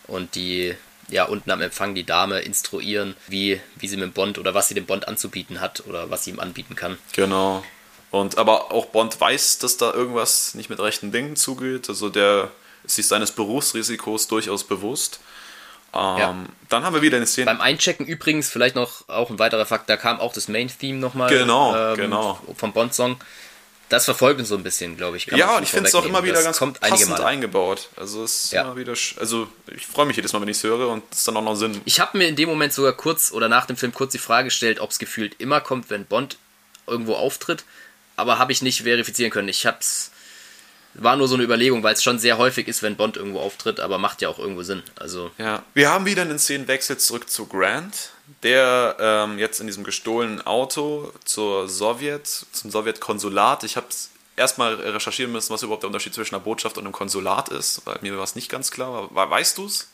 und 0.06 0.34
die 0.34 0.74
ja 1.10 1.24
unten 1.26 1.50
am 1.50 1.60
Empfang 1.60 1.94
die 1.94 2.04
Dame 2.04 2.40
instruieren, 2.40 3.16
wie, 3.28 3.60
wie 3.76 3.86
sie 3.86 3.98
mit 3.98 4.14
Bond 4.14 4.38
oder 4.38 4.54
was 4.54 4.68
sie 4.68 4.74
dem 4.74 4.86
Bond 4.86 5.08
anzubieten 5.08 5.60
hat 5.60 5.84
oder 5.86 6.08
was 6.08 6.24
sie 6.24 6.30
ihm 6.30 6.40
anbieten 6.40 6.74
kann. 6.74 6.96
Genau. 7.12 7.62
Und 8.10 8.38
aber 8.38 8.72
auch 8.72 8.86
Bond 8.86 9.20
weiß, 9.20 9.58
dass 9.58 9.76
da 9.76 9.92
irgendwas 9.92 10.54
nicht 10.54 10.70
mit 10.70 10.80
rechten 10.80 11.12
Dingen 11.12 11.36
zugeht. 11.36 11.90
Also 11.90 12.08
der 12.08 12.50
ist 12.84 12.96
sich 12.96 13.06
seines 13.06 13.32
Berufsrisikos 13.32 14.26
durchaus 14.28 14.64
bewusst. 14.64 15.20
Ähm, 15.94 16.18
ja. 16.18 16.36
Dann 16.68 16.84
haben 16.84 16.94
wir 16.94 17.02
wieder 17.02 17.18
eine 17.18 17.26
Szene. 17.26 17.46
Beim 17.46 17.60
Einchecken 17.60 18.06
übrigens, 18.06 18.48
vielleicht 18.48 18.74
noch 18.74 19.08
auch 19.08 19.30
ein 19.30 19.38
weiterer 19.38 19.66
Fakt, 19.66 19.90
da 19.90 19.96
kam 19.96 20.20
auch 20.20 20.32
das 20.32 20.48
Main-Theme 20.48 20.98
nochmal 20.98 21.28
genau, 21.28 21.76
ähm, 21.76 21.96
genau. 21.96 22.40
vom 22.56 22.72
Bond-Song. 22.72 23.16
Das 23.90 24.06
verfolgt 24.06 24.40
uns 24.40 24.48
so 24.48 24.56
ein 24.56 24.62
bisschen, 24.62 24.96
glaube 24.96 25.18
ich. 25.18 25.26
ja, 25.26 25.58
und 25.58 25.64
ich 25.64 25.68
finde 25.68 25.86
es 25.86 25.94
auch 25.94 26.06
immer 26.06 26.24
wieder 26.24 26.36
das 26.36 26.44
ganz 26.44 26.58
kommt 26.58 26.80
passend 26.80 27.20
eingebaut. 27.20 27.90
Also 27.96 28.24
es 28.24 28.44
ist 28.44 28.52
ja. 28.52 28.62
immer 28.62 28.76
wieder, 28.76 28.94
also 29.20 29.48
ich 29.66 29.86
freue 29.86 30.06
mich 30.06 30.16
jedes 30.16 30.32
Mal, 30.32 30.40
wenn 30.40 30.48
ich 30.48 30.56
es 30.56 30.64
höre 30.64 30.88
und 30.88 31.02
es 31.12 31.24
dann 31.24 31.36
auch 31.36 31.42
noch 31.42 31.56
Sinn. 31.56 31.78
Ich 31.84 32.00
habe 32.00 32.16
mir 32.16 32.26
in 32.26 32.34
dem 32.34 32.48
Moment 32.48 32.72
sogar 32.72 32.94
kurz 32.94 33.32
oder 33.32 33.50
nach 33.50 33.66
dem 33.66 33.76
Film 33.76 33.92
kurz 33.92 34.12
die 34.12 34.18
Frage 34.18 34.46
gestellt, 34.46 34.80
ob 34.80 34.92
es 34.92 34.98
gefühlt 34.98 35.38
immer 35.40 35.60
kommt, 35.60 35.90
wenn 35.90 36.06
Bond 36.06 36.38
irgendwo 36.86 37.16
auftritt, 37.16 37.64
aber 38.16 38.38
habe 38.38 38.52
ich 38.52 38.62
nicht 38.62 38.84
verifizieren 38.84 39.30
können. 39.30 39.48
Ich 39.48 39.66
habe 39.66 39.76
es 39.80 40.11
war 40.94 41.16
nur 41.16 41.28
so 41.28 41.34
eine 41.34 41.44
Überlegung, 41.44 41.82
weil 41.82 41.94
es 41.94 42.02
schon 42.02 42.18
sehr 42.18 42.38
häufig 42.38 42.68
ist, 42.68 42.82
wenn 42.82 42.96
Bond 42.96 43.16
irgendwo 43.16 43.40
auftritt, 43.40 43.80
aber 43.80 43.98
macht 43.98 44.20
ja 44.22 44.28
auch 44.28 44.38
irgendwo 44.38 44.62
Sinn. 44.62 44.82
Also 44.96 45.30
ja, 45.38 45.62
wir 45.74 45.90
haben 45.90 46.04
wieder 46.04 46.22
einen 46.22 46.38
Szenenwechsel 46.38 46.98
zurück 46.98 47.30
zu 47.30 47.46
Grant, 47.46 48.10
der 48.42 48.96
ähm, 48.98 49.38
jetzt 49.38 49.60
in 49.60 49.66
diesem 49.66 49.84
gestohlenen 49.84 50.46
Auto 50.46 51.12
zur 51.24 51.68
Sowjet, 51.68 52.26
zum 52.26 52.70
Sowjetkonsulat. 52.70 53.64
Ich 53.64 53.76
habe 53.76 53.86
erstmal 54.36 54.74
recherchieren 54.74 55.32
müssen, 55.32 55.52
was 55.52 55.62
überhaupt 55.62 55.82
der 55.82 55.88
Unterschied 55.88 56.14
zwischen 56.14 56.34
einer 56.34 56.44
Botschaft 56.44 56.76
und 56.76 56.84
einem 56.84 56.92
Konsulat 56.92 57.48
ist, 57.48 57.82
weil 57.84 57.98
mir 58.02 58.16
war 58.16 58.24
es 58.24 58.34
nicht 58.34 58.50
ganz 58.50 58.70
klar. 58.70 59.08
Weißt 59.14 59.58
du 59.58 59.66
es? 59.66 59.88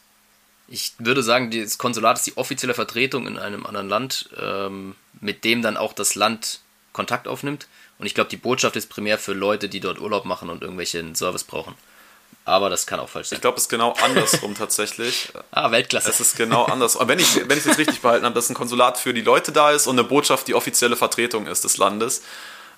Ich 0.71 0.93
würde 0.99 1.23
sagen, 1.23 1.51
das 1.51 1.79
Konsulat 1.79 2.19
ist 2.19 2.27
die 2.27 2.37
offizielle 2.37 2.75
Vertretung 2.75 3.27
in 3.27 3.39
einem 3.39 3.65
anderen 3.65 3.89
Land, 3.89 4.29
ähm, 4.39 4.97
mit 5.21 5.45
dem 5.45 5.63
dann 5.63 5.77
auch 5.77 5.93
das 5.93 6.15
Land 6.15 6.61
Kontakt 6.93 7.29
aufnimmt. 7.29 7.69
Und 7.99 8.07
ich 8.07 8.15
glaube, 8.15 8.31
die 8.31 8.37
Botschaft 8.37 8.77
ist 8.77 8.89
primär 8.89 9.19
für 9.19 9.33
Leute, 9.33 9.69
die 9.69 9.81
dort 9.81 10.01
Urlaub 10.01 10.25
machen 10.25 10.51
und 10.51 10.63
irgendwelchen 10.63 11.15
Service 11.15 11.45
brauchen. 11.45 11.75
Aber 12.45 12.71
das 12.71 12.87
kann 12.87 12.99
auch 13.01 13.09
falsch 13.09 13.29
sein. 13.29 13.37
Ich 13.37 13.41
glaube, 13.43 13.57
es 13.59 13.65
ist 13.65 13.69
genau 13.69 13.93
andersrum 14.03 14.55
tatsächlich. 14.59 15.29
Ah, 15.51 15.71
Weltklasse. 15.71 16.09
Es 16.09 16.21
ist 16.21 16.37
genau 16.37 16.65
anders. 16.65 16.97
Wenn 17.01 17.19
ich 17.19 17.37
wenn 17.37 17.51
ich 17.59 17.59
es 17.59 17.65
jetzt 17.67 17.79
richtig 17.79 18.01
behalten 18.01 18.25
habe, 18.25 18.35
dass 18.35 18.49
ein 18.49 18.55
Konsulat 18.55 18.99
für 18.99 19.13
die 19.13 19.21
Leute 19.21 19.53
da 19.53 19.71
ist 19.73 19.87
und 19.87 19.99
eine 19.99 20.07
Botschaft 20.09 20.49
die 20.49 20.55
offizielle 20.55 20.97
Vertretung 20.97 21.47
ist 21.47 21.65
des 21.65 21.77
Landes. 21.77 22.23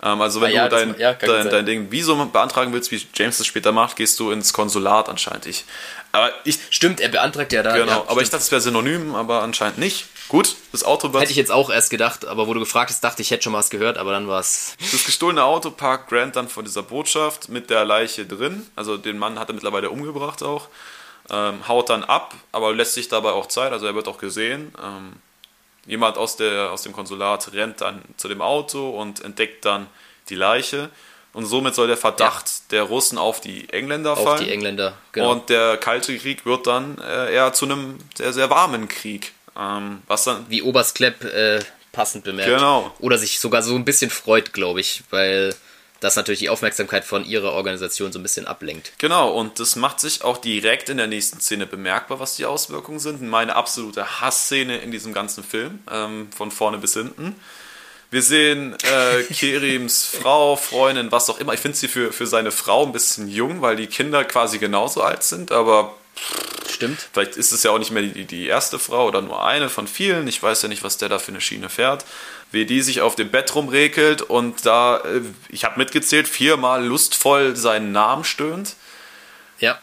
Ähm, 0.02 0.20
also 0.22 0.40
wenn 0.40 0.50
Ah, 0.50 0.54
ja, 0.54 0.68
du 0.68 0.76
dein, 0.76 0.88
das- 0.92 0.98
ja, 1.00 1.12
dein, 1.12 1.50
dein 1.50 1.66
Ding 1.66 1.90
Visum 1.92 2.32
beantragen 2.32 2.72
willst, 2.72 2.90
wie 2.90 3.06
James 3.14 3.38
es 3.38 3.46
später 3.46 3.70
macht, 3.70 3.96
gehst 3.96 4.18
du 4.18 4.30
ins 4.32 4.52
Konsulat 4.52 5.08
anscheinend. 5.08 5.46
Ich, 5.46 5.64
aber 6.10 6.32
ich, 6.44 6.58
Stimmt, 6.70 6.98
er 7.00 7.10
beantragt 7.10 7.52
ja 7.52 7.62
da. 7.62 7.76
genau, 7.76 7.86
ja, 7.92 7.96
aber 8.08 8.22
ich 8.22 8.26
stimmt. 8.28 8.32
dachte, 8.32 8.44
es 8.44 8.50
wäre 8.50 8.60
synonym, 8.62 9.14
aber 9.14 9.42
anscheinend 9.42 9.78
nicht. 9.78 10.06
Gut, 10.30 10.54
das 10.70 10.84
Auto 10.84 11.12
wird 11.12 11.22
Hätte 11.22 11.32
ich 11.32 11.36
jetzt 11.36 11.50
auch 11.50 11.70
erst 11.70 11.90
gedacht, 11.90 12.24
aber 12.24 12.46
wo 12.46 12.54
du 12.54 12.60
gefragt 12.60 12.90
hast, 12.90 13.02
dachte 13.02 13.20
ich, 13.20 13.26
ich 13.28 13.30
hätte 13.32 13.42
schon 13.42 13.52
mal 13.52 13.58
was 13.58 13.68
gehört, 13.68 13.98
aber 13.98 14.12
dann 14.12 14.28
war 14.28 14.38
es. 14.38 14.76
Das 14.78 15.04
gestohlene 15.04 15.42
Auto 15.42 15.72
parkt 15.72 16.08
Grant 16.08 16.36
dann 16.36 16.48
vor 16.48 16.62
dieser 16.62 16.84
Botschaft 16.84 17.48
mit 17.48 17.68
der 17.68 17.84
Leiche 17.84 18.24
drin. 18.26 18.64
Also 18.76 18.96
den 18.96 19.18
Mann 19.18 19.40
hat 19.40 19.50
er 19.50 19.54
mittlerweile 19.54 19.90
umgebracht 19.90 20.44
auch. 20.44 20.68
Ähm, 21.30 21.66
haut 21.66 21.90
dann 21.90 22.04
ab, 22.04 22.34
aber 22.52 22.72
lässt 22.72 22.94
sich 22.94 23.08
dabei 23.08 23.32
auch 23.32 23.46
Zeit. 23.46 23.72
Also 23.72 23.86
er 23.86 23.96
wird 23.96 24.06
auch 24.06 24.18
gesehen. 24.18 24.72
Ähm, 24.80 25.14
jemand 25.86 26.16
aus, 26.16 26.36
der, 26.36 26.70
aus 26.70 26.82
dem 26.82 26.92
Konsulat 26.92 27.52
rennt 27.52 27.80
dann 27.80 28.00
zu 28.16 28.28
dem 28.28 28.40
Auto 28.40 28.90
und 28.90 29.24
entdeckt 29.24 29.64
dann 29.64 29.88
die 30.28 30.36
Leiche. 30.36 30.90
Und 31.32 31.46
somit 31.46 31.74
soll 31.74 31.88
der 31.88 31.96
Verdacht 31.96 32.70
der 32.70 32.84
Russen 32.84 33.18
auf 33.18 33.40
die 33.40 33.68
Engländer 33.70 34.12
Auf 34.12 34.22
fallen. 34.22 34.44
die 34.44 34.50
Engländer, 34.50 34.94
genau. 35.10 35.32
Und 35.32 35.48
der 35.48 35.76
Kalte 35.76 36.16
Krieg 36.18 36.46
wird 36.46 36.68
dann 36.68 36.98
äh, 36.98 37.34
eher 37.34 37.52
zu 37.52 37.64
einem 37.64 37.98
sehr, 38.14 38.32
sehr 38.32 38.50
warmen 38.50 38.88
Krieg. 38.88 39.32
Ähm, 39.60 40.02
was 40.06 40.24
dann 40.24 40.46
Wie 40.48 40.62
Oberst 40.62 40.94
Klepp 40.94 41.24
äh, 41.24 41.60
passend 41.92 42.24
bemerkt. 42.24 42.50
Genau. 42.50 42.94
Oder 43.00 43.18
sich 43.18 43.38
sogar 43.40 43.62
so 43.62 43.74
ein 43.74 43.84
bisschen 43.84 44.10
freut, 44.10 44.52
glaube 44.52 44.80
ich, 44.80 45.02
weil 45.10 45.54
das 46.00 46.16
natürlich 46.16 46.40
die 46.40 46.48
Aufmerksamkeit 46.48 47.04
von 47.04 47.26
ihrer 47.26 47.52
Organisation 47.52 48.10
so 48.10 48.18
ein 48.18 48.22
bisschen 48.22 48.46
ablenkt. 48.46 48.92
Genau, 48.98 49.32
und 49.32 49.60
das 49.60 49.76
macht 49.76 50.00
sich 50.00 50.24
auch 50.24 50.38
direkt 50.38 50.88
in 50.88 50.96
der 50.96 51.06
nächsten 51.06 51.40
Szene 51.40 51.66
bemerkbar, 51.66 52.18
was 52.20 52.36
die 52.36 52.46
Auswirkungen 52.46 52.98
sind. 52.98 53.20
Meine 53.20 53.54
absolute 53.54 54.20
Hassszene 54.20 54.78
in 54.78 54.90
diesem 54.90 55.12
ganzen 55.12 55.44
Film, 55.44 55.80
ähm, 55.90 56.28
von 56.34 56.50
vorne 56.50 56.78
bis 56.78 56.94
hinten. 56.94 57.36
Wir 58.10 58.22
sehen 58.22 58.74
äh, 58.82 59.22
Kerims 59.34 60.06
Frau, 60.06 60.56
Freundin, 60.56 61.12
was 61.12 61.28
auch 61.28 61.38
immer. 61.38 61.52
Ich 61.52 61.60
finde 61.60 61.76
sie 61.76 61.88
für, 61.88 62.12
für 62.12 62.26
seine 62.26 62.50
Frau 62.50 62.86
ein 62.86 62.92
bisschen 62.92 63.28
jung, 63.28 63.60
weil 63.60 63.76
die 63.76 63.86
Kinder 63.86 64.24
quasi 64.24 64.58
genauso 64.58 65.02
alt 65.02 65.22
sind, 65.22 65.52
aber 65.52 65.94
Stimmt. 66.70 67.08
Vielleicht 67.12 67.36
ist 67.36 67.52
es 67.52 67.62
ja 67.62 67.70
auch 67.72 67.78
nicht 67.78 67.90
mehr 67.90 68.02
die, 68.02 68.24
die 68.24 68.46
erste 68.46 68.78
Frau 68.78 69.06
oder 69.08 69.20
nur 69.22 69.44
eine 69.44 69.68
von 69.68 69.86
vielen. 69.86 70.26
Ich 70.28 70.42
weiß 70.42 70.62
ja 70.62 70.68
nicht, 70.68 70.82
was 70.82 70.96
der 70.96 71.08
da 71.08 71.18
für 71.18 71.28
eine 71.32 71.40
Schiene 71.40 71.68
fährt. 71.68 72.04
Wie 72.52 72.64
die 72.66 72.82
sich 72.82 73.00
auf 73.00 73.14
dem 73.16 73.30
Bett 73.30 73.54
rumrekelt 73.54 74.22
und 74.22 74.64
da, 74.66 74.98
äh, 74.98 75.20
ich 75.50 75.64
habe 75.64 75.78
mitgezählt, 75.78 76.26
viermal 76.28 76.84
lustvoll 76.84 77.54
seinen 77.56 77.92
Namen 77.92 78.24
stöhnt. 78.24 78.74
Ja. 79.58 79.78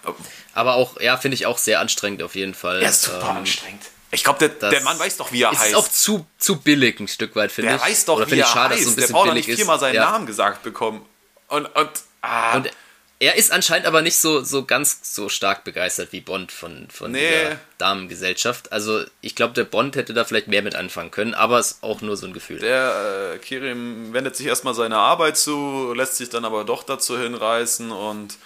Aber 0.54 0.76
auch, 0.76 1.00
ja, 1.00 1.18
finde 1.18 1.36
ich 1.36 1.46
auch 1.46 1.58
sehr 1.60 1.80
anstrengend 1.80 2.24
auf 2.24 2.36
jeden 2.36 2.56
Fall. 2.56 2.82
Er 2.82 2.90
ist 2.90 3.04
super 3.04 3.30
Ähm, 3.32 3.38
anstrengend. 3.38 3.84
Ich 4.10 4.24
glaube, 4.24 4.48
der, 4.50 4.70
der 4.70 4.82
Mann 4.82 4.98
weiß 4.98 5.18
doch, 5.18 5.32
wie 5.32 5.44
er 5.44 5.52
ist 5.52 5.60
heißt. 5.60 5.76
auch 5.76 5.88
zu, 5.88 6.26
zu 6.40 6.60
billig 6.62 7.00
ein 7.00 7.08
Stück 7.10 7.36
weit, 7.36 7.52
finde 7.52 7.70
der 7.72 7.76
ich. 7.78 7.84
weiß 7.84 8.06
doch, 8.06 8.18
Oder 8.18 8.32
wie 8.32 8.40
er 8.40 8.46
ich 8.46 8.52
schade, 8.52 8.74
heißt. 8.76 8.86
so 8.86 9.00
der 9.00 9.08
braucht 9.08 9.28
doch 9.30 9.34
nicht 9.34 9.50
ist. 9.50 9.58
viermal 9.58 9.80
seinen 9.80 9.96
ja. 9.96 10.10
Namen 10.10 10.26
gesagt 10.26 10.64
bekommen. 10.64 11.06
Und, 11.50 11.66
und, 11.66 11.90
ah, 12.22 12.56
Und 12.58 12.72
er 13.20 13.36
ist 13.36 13.52
anscheinend 13.52 13.88
aber 13.88 14.02
nicht 14.02 14.18
so, 14.18 14.44
so 14.44 14.66
ganz 14.66 15.16
so 15.16 15.28
stark 15.30 15.64
begeistert 15.64 16.10
wie 16.12 16.22
Bond 16.22 16.52
von, 16.52 16.88
von 16.92 17.12
Nee. 17.12 17.20
dieser 17.28 17.60
Damengesellschaft. 17.80 18.72
Also 18.72 19.04
ich 19.22 19.36
glaube, 19.36 19.54
der 19.54 19.64
Bond 19.64 19.96
hätte 19.96 20.14
da 20.14 20.24
vielleicht 20.24 20.48
mehr 20.48 20.62
mit 20.62 20.76
anfangen 20.76 21.10
können, 21.10 21.34
aber 21.34 21.58
es 21.58 21.72
ist 21.72 21.84
auch 21.84 22.02
nur 22.02 22.16
so 22.16 22.28
ein 22.28 22.34
Gefühl. 22.34 22.60
Der 22.60 23.34
äh, 23.34 23.38
Kirim 23.40 24.14
wendet 24.14 24.36
sich 24.36 24.46
erstmal 24.46 24.76
seiner 24.76 25.00
Arbeit 25.00 25.38
zu, 25.38 25.94
lässt 25.96 26.18
sich 26.18 26.30
dann 26.30 26.46
aber 26.46 26.64
doch 26.64 26.84
dazu 26.84 27.18
hinreißen 27.18 27.92
und 27.92 28.38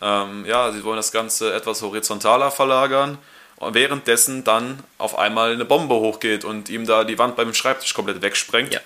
ähm, 0.00 0.44
ja, 0.46 0.70
sie 0.72 0.84
wollen 0.84 0.96
das 0.96 1.12
Ganze 1.12 1.52
etwas 1.52 1.82
horizontaler 1.82 2.50
verlagern. 2.50 3.18
Und 3.56 3.74
währenddessen 3.74 4.42
dann 4.42 4.82
auf 4.96 5.18
einmal 5.18 5.52
eine 5.52 5.66
Bombe 5.66 5.94
hochgeht 5.96 6.46
und 6.46 6.70
ihm 6.70 6.86
da 6.86 7.04
die 7.04 7.18
Wand 7.18 7.36
beim 7.36 7.52
Schreibtisch 7.52 7.92
komplett 7.92 8.22
wegsprengt. 8.22 8.72
Ja. 8.72 8.80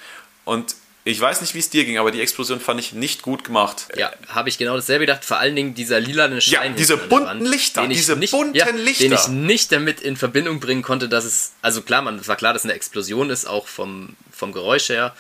Und 0.45 0.75
ich 1.07 1.21
weiß 1.21 1.43
nicht, 1.43 1.53
wie 1.53 1.59
es 1.59 1.69
dir 1.69 1.85
ging, 1.85 1.99
aber 1.99 2.11
die 2.11 2.23
Explosion 2.23 2.61
fand 2.61 2.81
ich 2.81 2.95
nicht 2.95 3.21
gut 3.21 3.45
gemacht. 3.45 3.89
Ja, 3.95 4.11
habe 4.29 4.49
ich 4.49 4.57
genau 4.57 4.75
dasselbe 4.75 5.05
gedacht. 5.05 5.23
Vor 5.23 5.37
allen 5.37 5.55
Dingen 5.55 5.75
dieser 5.75 6.01
lilane 6.01 6.41
Schein. 6.41 6.75
diese 6.77 6.95
an 6.95 7.01
der 7.01 7.07
bunten 7.09 7.27
Wand, 7.27 7.49
Lichter, 7.49 7.87
diese 7.87 8.17
nicht, 8.17 8.31
bunten 8.31 8.55
ja, 8.55 8.71
Lichter. 8.71 9.05
Den 9.05 9.13
ich 9.13 9.29
nicht 9.29 9.71
damit 9.71 10.01
in 10.01 10.17
Verbindung 10.17 10.61
bringen 10.61 10.81
konnte, 10.81 11.11
dass 11.11 11.25
es, 11.25 11.53
also 11.61 11.83
klar, 11.83 12.01
man 12.01 12.19
es 12.19 12.27
war 12.27 12.37
klar, 12.37 12.55
dass 12.55 12.63
es 12.63 12.67
eine 12.67 12.73
Explosion 12.73 13.29
ist, 13.29 13.45
auch 13.45 13.69
vom, 13.69 14.17
vom 14.33 14.53
Geräusch 14.53 14.89
her, 14.89 15.15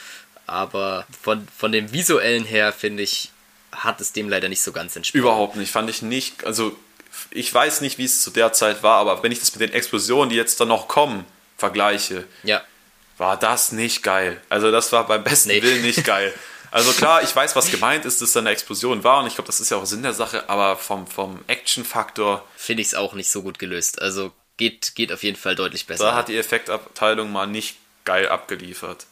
aber 0.46 1.06
von, 1.20 1.46
von 1.54 1.70
dem 1.70 1.92
visuellen 1.92 2.44
her, 2.44 2.72
finde 2.72 3.02
ich, 3.02 3.30
hat 3.70 4.00
es 4.00 4.12
dem 4.12 4.30
leider 4.30 4.48
nicht 4.48 4.62
so 4.62 4.72
ganz 4.72 4.96
entsprochen. 4.96 5.20
Überhaupt 5.20 5.56
nicht, 5.56 5.70
fand 5.70 5.90
ich 5.90 6.00
nicht. 6.00 6.46
Also, 6.46 6.74
ich 7.30 7.52
weiß 7.52 7.82
nicht, 7.82 7.98
wie 7.98 8.04
es 8.04 8.22
zu 8.22 8.30
der 8.30 8.54
Zeit 8.54 8.82
war, 8.82 8.96
aber 8.96 9.22
wenn 9.22 9.32
ich 9.32 9.40
das 9.40 9.52
mit 9.54 9.60
den 9.60 9.74
Explosionen, 9.76 10.30
die 10.30 10.36
jetzt 10.36 10.60
dann 10.60 10.68
noch 10.68 10.88
kommen, 10.88 11.26
vergleiche, 11.58 12.24
Ja, 12.42 12.62
war 13.24 13.38
das 13.38 13.72
nicht 13.72 14.02
geil. 14.02 14.38
Also 14.50 14.70
das 14.70 14.92
war 14.92 15.06
beim 15.06 15.24
besten 15.24 15.48
Nee. 15.48 15.62
Willen 15.62 15.82
nicht 15.82 16.04
geil. 16.04 16.32
Also 16.70 16.90
klar, 16.90 17.22
ich 17.22 17.34
weiß, 17.36 17.54
was 17.54 17.70
gemeint 17.70 18.04
ist, 18.04 18.20
dass 18.20 18.32
da 18.32 18.40
eine 18.40 18.50
Explosion 18.50 19.04
war 19.04 19.20
und 19.20 19.28
ich 19.28 19.36
glaube, 19.36 19.46
das 19.46 19.60
ist 19.60 19.70
ja 19.70 19.76
auch 19.76 19.86
Sinn 19.86 20.02
der 20.02 20.12
Sache, 20.12 20.48
aber 20.48 20.76
vom, 20.76 21.06
vom 21.06 21.38
Action-Faktor, 21.46 22.44
finde 22.56 22.80
ich 22.82 22.88
es 22.88 22.94
auch 22.96 23.14
nicht 23.14 23.30
so 23.30 23.42
gut 23.42 23.60
gelöst. 23.60 24.02
Also 24.02 24.32
geht, 24.56 24.96
geht 24.96 25.12
auf 25.12 25.22
jeden 25.22 25.36
Fall 25.36 25.54
deutlich 25.54 25.86
besser. 25.86 26.06
da 26.06 26.14
hat 26.16 26.26
die 26.26 26.36
Effektabteilung 26.36 27.30
mal 27.30 27.46
nicht 27.46 27.76
geil 28.04 28.28
abgeliefert. 28.28 29.06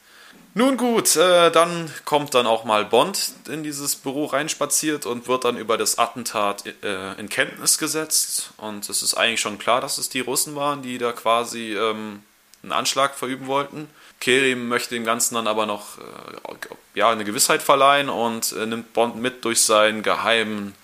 Nun 0.54 0.76
gut, 0.76 1.14
äh, 1.14 1.52
dann 1.52 1.88
kommt 2.04 2.34
dann 2.34 2.48
auch 2.48 2.64
mal 2.64 2.84
Bond 2.84 3.30
in 3.48 3.62
dieses 3.62 3.94
Büro 3.94 4.24
reinspaziert 4.24 5.06
und 5.06 5.28
wird 5.28 5.44
dann 5.44 5.56
über 5.56 5.78
das 5.78 5.98
Attentat 5.98 6.64
äh, 6.82 7.12
in 7.12 7.28
Kenntnis 7.28 7.78
gesetzt. 7.78 8.54
Und 8.56 8.88
es 8.88 9.02
ist 9.02 9.14
eigentlich 9.14 9.40
schon 9.40 9.60
klar, 9.60 9.80
dass 9.80 9.98
es 9.98 10.08
die 10.08 10.20
Russen 10.20 10.56
waren, 10.56 10.82
die 10.82 10.98
da 10.98 11.12
quasi 11.12 11.76
ähm, 11.76 12.24
einen 12.62 12.72
Anschlag 12.72 13.14
verüben 13.14 13.46
wollten. 13.46 13.88
Kerim 14.22 14.68
möchte 14.68 14.94
dem 14.94 15.04
Ganzen 15.04 15.34
dann 15.34 15.48
aber 15.48 15.66
noch 15.66 15.98
äh, 15.98 16.52
ja, 16.94 17.10
eine 17.10 17.24
Gewissheit 17.24 17.60
verleihen 17.60 18.08
und 18.08 18.52
äh, 18.52 18.66
nimmt 18.66 18.92
Bond 18.92 19.16
mit 19.16 19.44
durch 19.44 19.62
seinen 19.62 20.04
geheimen 20.04 20.76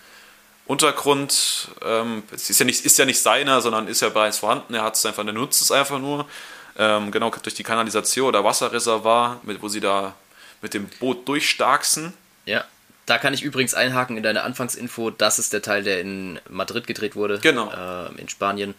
Untergrund. 0.67 1.69
Ähm, 1.85 2.25
es 2.33 2.51
ist 2.51 2.59
ja, 2.59 2.67
nicht, 2.67 2.85
ist 2.85 2.99
ja 2.99 3.05
nicht 3.05 3.23
seiner, 3.23 3.61
sondern 3.61 3.87
ist 3.87 4.03
ja 4.03 4.09
bereits 4.09 4.39
vorhanden. 4.39 4.75
Er 4.75 4.83
hat 4.83 4.97
es 4.97 5.07
einfach, 5.07 5.25
er 5.25 5.33
nutzt 5.33 5.63
es 5.63 5.71
einfach 5.71 6.01
nur. 6.01 6.27
Ähm, 6.77 7.13
genau 7.13 7.31
durch 7.31 7.55
die 7.55 7.63
Kanalisation 7.63 8.27
oder 8.27 8.43
Wasserreservoir, 8.43 9.41
mit, 9.45 9.63
wo 9.63 9.69
sie 9.69 9.81
da 9.81 10.17
mit 10.61 10.75
dem 10.75 10.89
Boot 10.99 11.29
durchstarksen. 11.29 12.15
Ja. 12.45 12.65
Da 13.07 13.19
kann 13.19 13.35
ich 13.35 13.45
übrigens 13.45 13.73
einhaken 13.73 14.17
in 14.17 14.25
deine 14.25 14.43
Anfangsinfo. 14.43 15.11
Das 15.11 15.39
ist 15.39 15.53
der 15.53 15.63
Teil, 15.63 15.85
der 15.85 16.01
in 16.01 16.41
Madrid 16.49 16.89
gedreht 16.89 17.15
wurde. 17.15 17.39
Genau. 17.39 17.71
Äh, 17.71 18.21
in 18.21 18.29
Spanien, 18.29 18.75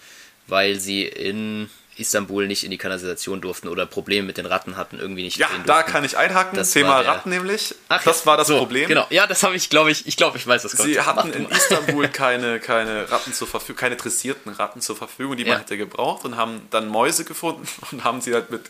weil 0.47 0.81
sie 0.81 1.05
in 1.05 1.69
Istanbul 1.99 2.47
nicht 2.47 2.63
in 2.63 2.71
die 2.71 2.77
Kanalisation 2.77 3.41
durften 3.41 3.67
oder 3.67 3.85
Probleme 3.85 4.25
mit 4.27 4.37
den 4.37 4.45
Ratten 4.45 4.77
hatten, 4.77 4.97
irgendwie 4.99 5.23
nicht 5.23 5.37
Ja, 5.37 5.49
da 5.65 5.83
kann 5.83 6.03
ich 6.03 6.17
einhaken. 6.17 6.57
Das 6.57 6.71
Thema 6.71 7.01
der- 7.03 7.11
Ratten 7.11 7.29
nämlich. 7.29 7.75
Ach 7.89 8.03
das 8.03 8.21
ja, 8.21 8.25
war 8.27 8.37
das 8.37 8.47
so, 8.47 8.57
Problem. 8.57 8.87
Genau, 8.87 9.05
ja, 9.09 9.27
das 9.27 9.43
habe 9.43 9.55
ich, 9.55 9.69
glaube 9.69 9.91
ich, 9.91 10.07
ich 10.07 10.17
glaube, 10.17 10.37
ich 10.37 10.47
weiß, 10.47 10.63
kommt. 10.63 10.77
Sie 10.89 10.99
hatten 11.01 11.33
in. 11.33 11.49
Istanbul 11.49 12.07
keine, 12.09 12.59
keine 12.59 13.11
Ratten 13.11 13.33
zur 13.33 13.47
Verfügung, 13.47 13.77
keine 13.79 13.95
dressierten 13.95 14.51
Ratten 14.53 14.81
zur 14.81 14.95
Verfügung, 14.95 15.37
die 15.37 15.43
man 15.43 15.53
Ja. 15.53 15.59
hätte 15.59 15.77
gebraucht 15.77 16.25
und 16.25 16.37
haben 16.37 16.61
dann 16.71 16.87
Mäuse 16.87 17.25
gefunden 17.25 17.67
und 17.91 18.03
haben 18.03 18.21
sie 18.21 18.33
halt 18.33 18.49
mit, 18.51 18.61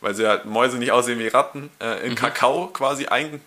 weil 0.00 0.14
sie 0.14 0.26
halt 0.26 0.44
Mäuse 0.44 0.78
nicht 0.78 0.92
aussehen 0.92 1.18
wie 1.18 1.28
Ratten, 1.28 1.70
äh, 1.80 2.06
in 2.06 2.14
Kakao 2.14 2.66
quasi 2.68 3.06
ein, 3.06 3.40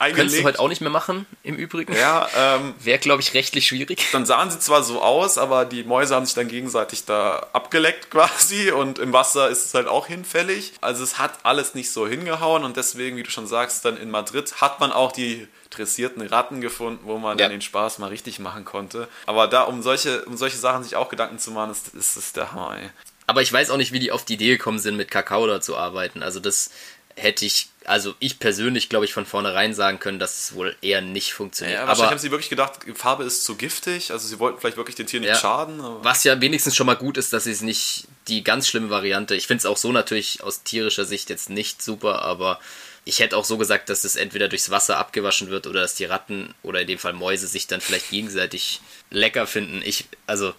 eingelegt. 0.00 0.16
Könntest 0.18 0.40
du 0.40 0.44
heute 0.44 0.58
auch 0.60 0.68
nicht 0.68 0.80
mehr 0.80 0.90
machen, 0.90 1.26
im 1.42 1.56
Übrigen. 1.56 1.94
ja, 1.94 2.28
ähm, 2.36 2.74
Wäre, 2.80 2.98
glaube 2.98 3.22
ich, 3.22 3.34
rechtlich 3.34 3.66
schwierig. 3.66 4.08
dann 4.12 4.26
sahen 4.26 4.50
sie 4.50 4.58
zwar 4.58 4.82
so 4.82 5.00
aus, 5.02 5.38
aber 5.38 5.64
die 5.64 5.84
Mäuse 5.84 6.14
haben 6.14 6.24
sich 6.26 6.34
dann 6.34 6.48
gegenseitig 6.48 7.04
da 7.04 7.46
abgeleckt 7.52 8.10
quasi 8.10 8.70
und 8.72 8.98
im 8.98 9.12
Wasser 9.12 9.48
ist 9.48 9.66
es 9.66 9.74
halt 9.74 9.86
auch 9.86 10.06
hinfällig. 10.06 10.72
Also 10.80 11.04
es 11.04 11.18
hat 11.18 11.38
alles 11.44 11.74
nicht 11.74 11.90
so 11.92 12.06
hingehauen 12.08 12.64
und 12.64 12.76
deswegen, 12.76 13.16
wie 13.16 13.22
du 13.22 13.30
schon 13.30 13.46
sagst, 13.46 13.84
dann 13.84 13.96
in 13.96 14.10
Madrid 14.10 14.60
hat 14.60 14.80
man 14.80 14.90
auch 14.92 15.12
die 15.12 15.46
dressierten 15.70 16.22
Ratten 16.26 16.60
gefunden, 16.60 17.00
wo 17.04 17.18
man 17.18 17.38
Ja. 17.38 17.44
dann 17.44 17.52
den 17.52 17.60
Spaß 17.62 17.98
mal 18.00 18.08
richtig 18.08 18.40
machen 18.40 18.64
konnte. 18.64 19.06
Aber 19.26 19.46
da, 19.46 19.62
um 19.62 19.82
solche, 19.82 20.24
um 20.24 20.36
solche 20.36 20.56
Sachen 20.56 20.82
sich 20.82 20.96
auch 20.96 21.08
Gedanken 21.08 21.38
zu 21.38 21.52
machen, 21.52 21.70
ist, 21.70 21.94
ist 21.94 22.16
es 22.16 22.32
der 22.32 22.50
Hammer, 22.52 22.76
ey. 22.80 22.90
Aber 23.28 23.42
ich 23.42 23.52
weiß 23.52 23.70
auch 23.70 23.76
nicht, 23.76 23.92
wie 23.92 24.00
die 24.00 24.10
auf 24.10 24.24
die 24.24 24.34
Idee 24.34 24.48
gekommen 24.56 24.80
sind, 24.80 24.96
mit 24.96 25.08
Kakao 25.12 25.46
da 25.46 25.60
zu 25.60 25.76
arbeiten. 25.76 26.24
Also 26.24 26.40
das 26.40 26.72
hätte 27.14 27.44
ich, 27.44 27.68
also 27.84 28.14
ich 28.18 28.38
persönlich, 28.38 28.88
glaube 28.88 29.04
ich, 29.04 29.12
von 29.12 29.26
vornherein 29.26 29.74
sagen 29.74 29.98
können, 29.98 30.18
dass 30.18 30.38
es 30.44 30.54
wohl 30.54 30.76
eher 30.82 31.00
nicht 31.00 31.32
funktioniert. 31.32 31.76
Ja, 31.78 31.86
wahrscheinlich 31.86 32.02
aber 32.02 32.10
haben 32.12 32.18
sie 32.18 32.30
wirklich 32.30 32.50
gedacht, 32.50 32.80
die 32.86 32.92
Farbe 32.92 33.24
ist 33.24 33.44
zu 33.44 33.56
giftig, 33.56 34.10
also 34.12 34.26
sie 34.28 34.38
wollten 34.38 34.60
vielleicht 34.60 34.76
wirklich 34.76 34.96
den 34.96 35.06
Tieren 35.06 35.22
nicht 35.22 35.30
Ja. 35.30 35.38
schaden. 35.38 35.80
Aber 35.80 36.04
was 36.04 36.24
ja 36.24 36.40
wenigstens 36.40 36.76
schon 36.76 36.86
mal 36.86 36.94
gut 36.96 37.16
ist, 37.16 37.32
dass 37.32 37.44
sie 37.44 37.52
es 37.52 37.62
nicht, 37.62 38.06
die 38.28 38.44
ganz 38.44 38.68
schlimme 38.68 38.90
Variante, 38.90 39.34
ich 39.34 39.46
finde 39.46 39.60
es 39.60 39.66
auch 39.66 39.76
so 39.76 39.92
natürlich 39.92 40.42
aus 40.42 40.62
tierischer 40.62 41.04
Sicht 41.04 41.30
jetzt 41.30 41.50
nicht 41.50 41.82
super, 41.82 42.22
aber 42.22 42.60
ich 43.06 43.18
hätte 43.20 43.36
auch 43.36 43.44
so 43.46 43.56
gesagt, 43.56 43.88
dass 43.88 44.04
es 44.04 44.14
entweder 44.14 44.48
durchs 44.48 44.70
Wasser 44.70 44.98
abgewaschen 44.98 45.48
wird 45.48 45.66
oder 45.66 45.80
dass 45.80 45.94
die 45.94 46.04
Ratten 46.04 46.54
oder 46.62 46.82
in 46.82 46.86
dem 46.86 46.98
Fall 46.98 47.14
Mäuse 47.14 47.46
sich 47.46 47.66
dann 47.66 47.80
vielleicht 47.80 48.10
gegenseitig 48.10 48.80
lecker 49.10 49.46
finden. 49.46 49.80
Ich, 49.84 50.04
also, 50.26 50.52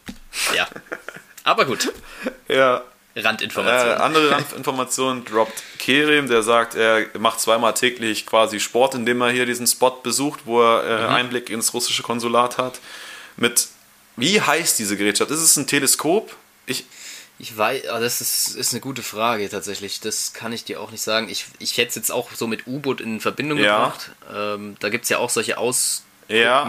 ja. 0.55 0.67
Aber 1.43 1.65
gut. 1.65 1.91
Ja. 2.47 2.83
Randinformation. 3.15 3.89
Äh, 3.91 3.93
andere 3.95 4.31
Randinformation 4.31 5.25
droppt 5.25 5.63
Kerem, 5.79 6.27
der 6.27 6.43
sagt, 6.43 6.75
er 6.75 7.05
macht 7.19 7.39
zweimal 7.39 7.73
täglich 7.73 8.25
quasi 8.25 8.59
Sport, 8.59 8.95
indem 8.95 9.21
er 9.21 9.31
hier 9.31 9.45
diesen 9.45 9.67
Spot 9.67 9.91
besucht, 10.01 10.41
wo 10.45 10.61
er 10.61 10.83
äh, 10.83 11.07
Mhm. 11.07 11.13
Einblick 11.15 11.49
ins 11.49 11.73
russische 11.73 12.03
Konsulat 12.03 12.57
hat. 12.57 12.79
Mit, 13.37 13.67
wie 14.17 14.39
heißt 14.41 14.79
diese 14.79 14.95
Gerätschaft? 14.97 15.31
Ist 15.31 15.39
es 15.41 15.57
ein 15.57 15.67
Teleskop? 15.67 16.35
Ich, 16.65 16.85
Ich 17.39 17.57
weiß, 17.57 17.87
ah, 17.89 17.99
das 17.99 18.21
ist, 18.21 18.55
ist 18.55 18.71
eine 18.71 18.81
gute 18.81 19.01
Frage 19.01 19.49
tatsächlich. 19.49 19.99
Das 19.99 20.31
kann 20.33 20.53
ich 20.53 20.63
dir 20.63 20.79
auch 20.79 20.91
nicht 20.91 21.01
sagen. 21.01 21.27
Ich, 21.27 21.45
ich 21.59 21.75
hätte 21.77 21.89
es 21.89 21.95
jetzt 21.95 22.11
auch 22.11 22.29
so 22.33 22.45
mit 22.45 22.67
U-Boot 22.67 23.01
in 23.01 23.19
Verbindung 23.19 23.57
Ja. 23.57 23.77
gebracht. 23.85 24.11
Ähm, 24.33 24.75
da 24.79 24.89
gibt 24.89 25.03
es 25.05 25.09
ja 25.09 25.17
auch 25.17 25.29
solche 25.31 25.57
Ja. 26.27 26.65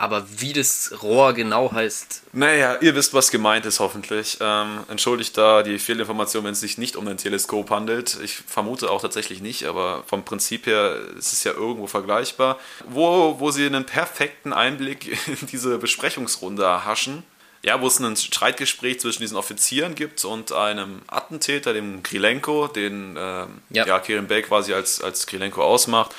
Aber 0.00 0.24
wie 0.38 0.54
das 0.54 0.94
Rohr 1.02 1.34
genau 1.34 1.72
heißt, 1.72 2.22
Naja, 2.32 2.78
ihr 2.80 2.94
wisst, 2.94 3.12
was 3.12 3.30
gemeint 3.30 3.66
ist, 3.66 3.80
hoffentlich. 3.80 4.38
Ähm, 4.40 4.80
entschuldigt 4.88 5.36
da 5.36 5.62
die 5.62 5.78
Fehlinformation, 5.78 6.42
wenn 6.44 6.52
es 6.52 6.60
sich 6.60 6.78
nicht 6.78 6.96
um 6.96 7.06
ein 7.06 7.18
Teleskop 7.18 7.70
handelt. 7.70 8.18
Ich 8.24 8.36
vermute 8.46 8.90
auch 8.90 9.02
tatsächlich 9.02 9.42
nicht, 9.42 9.66
aber 9.66 10.02
vom 10.06 10.24
Prinzip 10.24 10.64
her 10.66 10.96
ist 11.18 11.34
es 11.34 11.44
ja 11.44 11.52
irgendwo 11.52 11.86
vergleichbar. 11.86 12.58
Wo, 12.88 13.36
wo 13.40 13.50
sie 13.50 13.66
einen 13.66 13.84
perfekten 13.84 14.54
Einblick 14.54 15.06
in 15.26 15.46
diese 15.48 15.76
Besprechungsrunde 15.78 16.62
erhaschen. 16.62 17.22
Ja, 17.62 17.82
wo 17.82 17.86
es 17.88 17.98
ein 17.98 18.16
Streitgespräch 18.16 19.00
zwischen 19.00 19.20
diesen 19.20 19.36
Offizieren 19.36 19.94
gibt 19.94 20.24
und 20.24 20.50
einem 20.50 21.02
Attentäter, 21.08 21.74
dem 21.74 22.02
Krilenko, 22.02 22.68
den 22.68 23.16
ähm, 23.18 23.60
Ja. 23.68 23.86
ja. 23.86 23.98
Kieran 23.98 24.28
Bay 24.28 24.40
quasi 24.40 24.72
als, 24.72 25.02
als 25.02 25.26
Krilenko 25.26 25.62
ausmacht, 25.62 26.14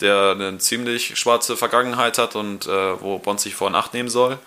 der 0.00 0.32
eine 0.32 0.58
ziemlich 0.58 1.18
schwarze 1.18 1.56
Vergangenheit 1.56 2.18
hat 2.18 2.36
und 2.36 2.66
äh, 2.66 3.00
wo 3.00 3.18
Bond 3.18 3.40
sich 3.40 3.54
vor 3.54 3.68
in 3.68 3.74
Acht 3.74 3.94
nehmen 3.94 4.08
soll. 4.08 4.38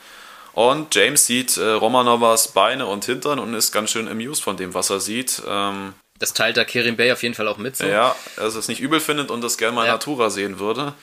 Und 0.54 0.94
James 0.96 1.26
sieht 1.28 1.58
äh, 1.58 1.70
Romanovas 1.72 2.50
Beine 2.50 2.88
und 2.88 3.06
Hintern 3.06 3.38
und 3.40 3.54
ist 3.54 3.72
ganz 3.72 3.92
schön 3.92 4.08
amused 4.08 4.44
von 4.44 4.58
dem, 4.58 4.74
was 4.74 4.90
er 4.90 5.00
sieht. 5.00 5.42
Ähm, 5.48 5.94
das 6.20 6.34
teilt 6.34 6.58
da 6.58 6.64
Kerim 6.66 6.98
Bay 6.98 7.12
auf 7.12 7.22
jeden 7.22 7.36
Fall 7.36 7.48
auch 7.48 7.58
mit. 7.58 7.78
So. 7.78 7.86
ja, 7.86 8.16
dass 8.38 8.56
er 8.56 8.60
es 8.60 8.68
nicht 8.68 8.82
übel 8.82 9.00
findet 9.00 9.30
und 9.30 9.42
das 9.42 9.58
gerne 9.58 9.76
mal 9.76 9.82
in 9.82 9.88
Ja. 9.88 9.94
Natura 9.94 10.30
sehen 10.32 10.58
würde. 10.60 10.94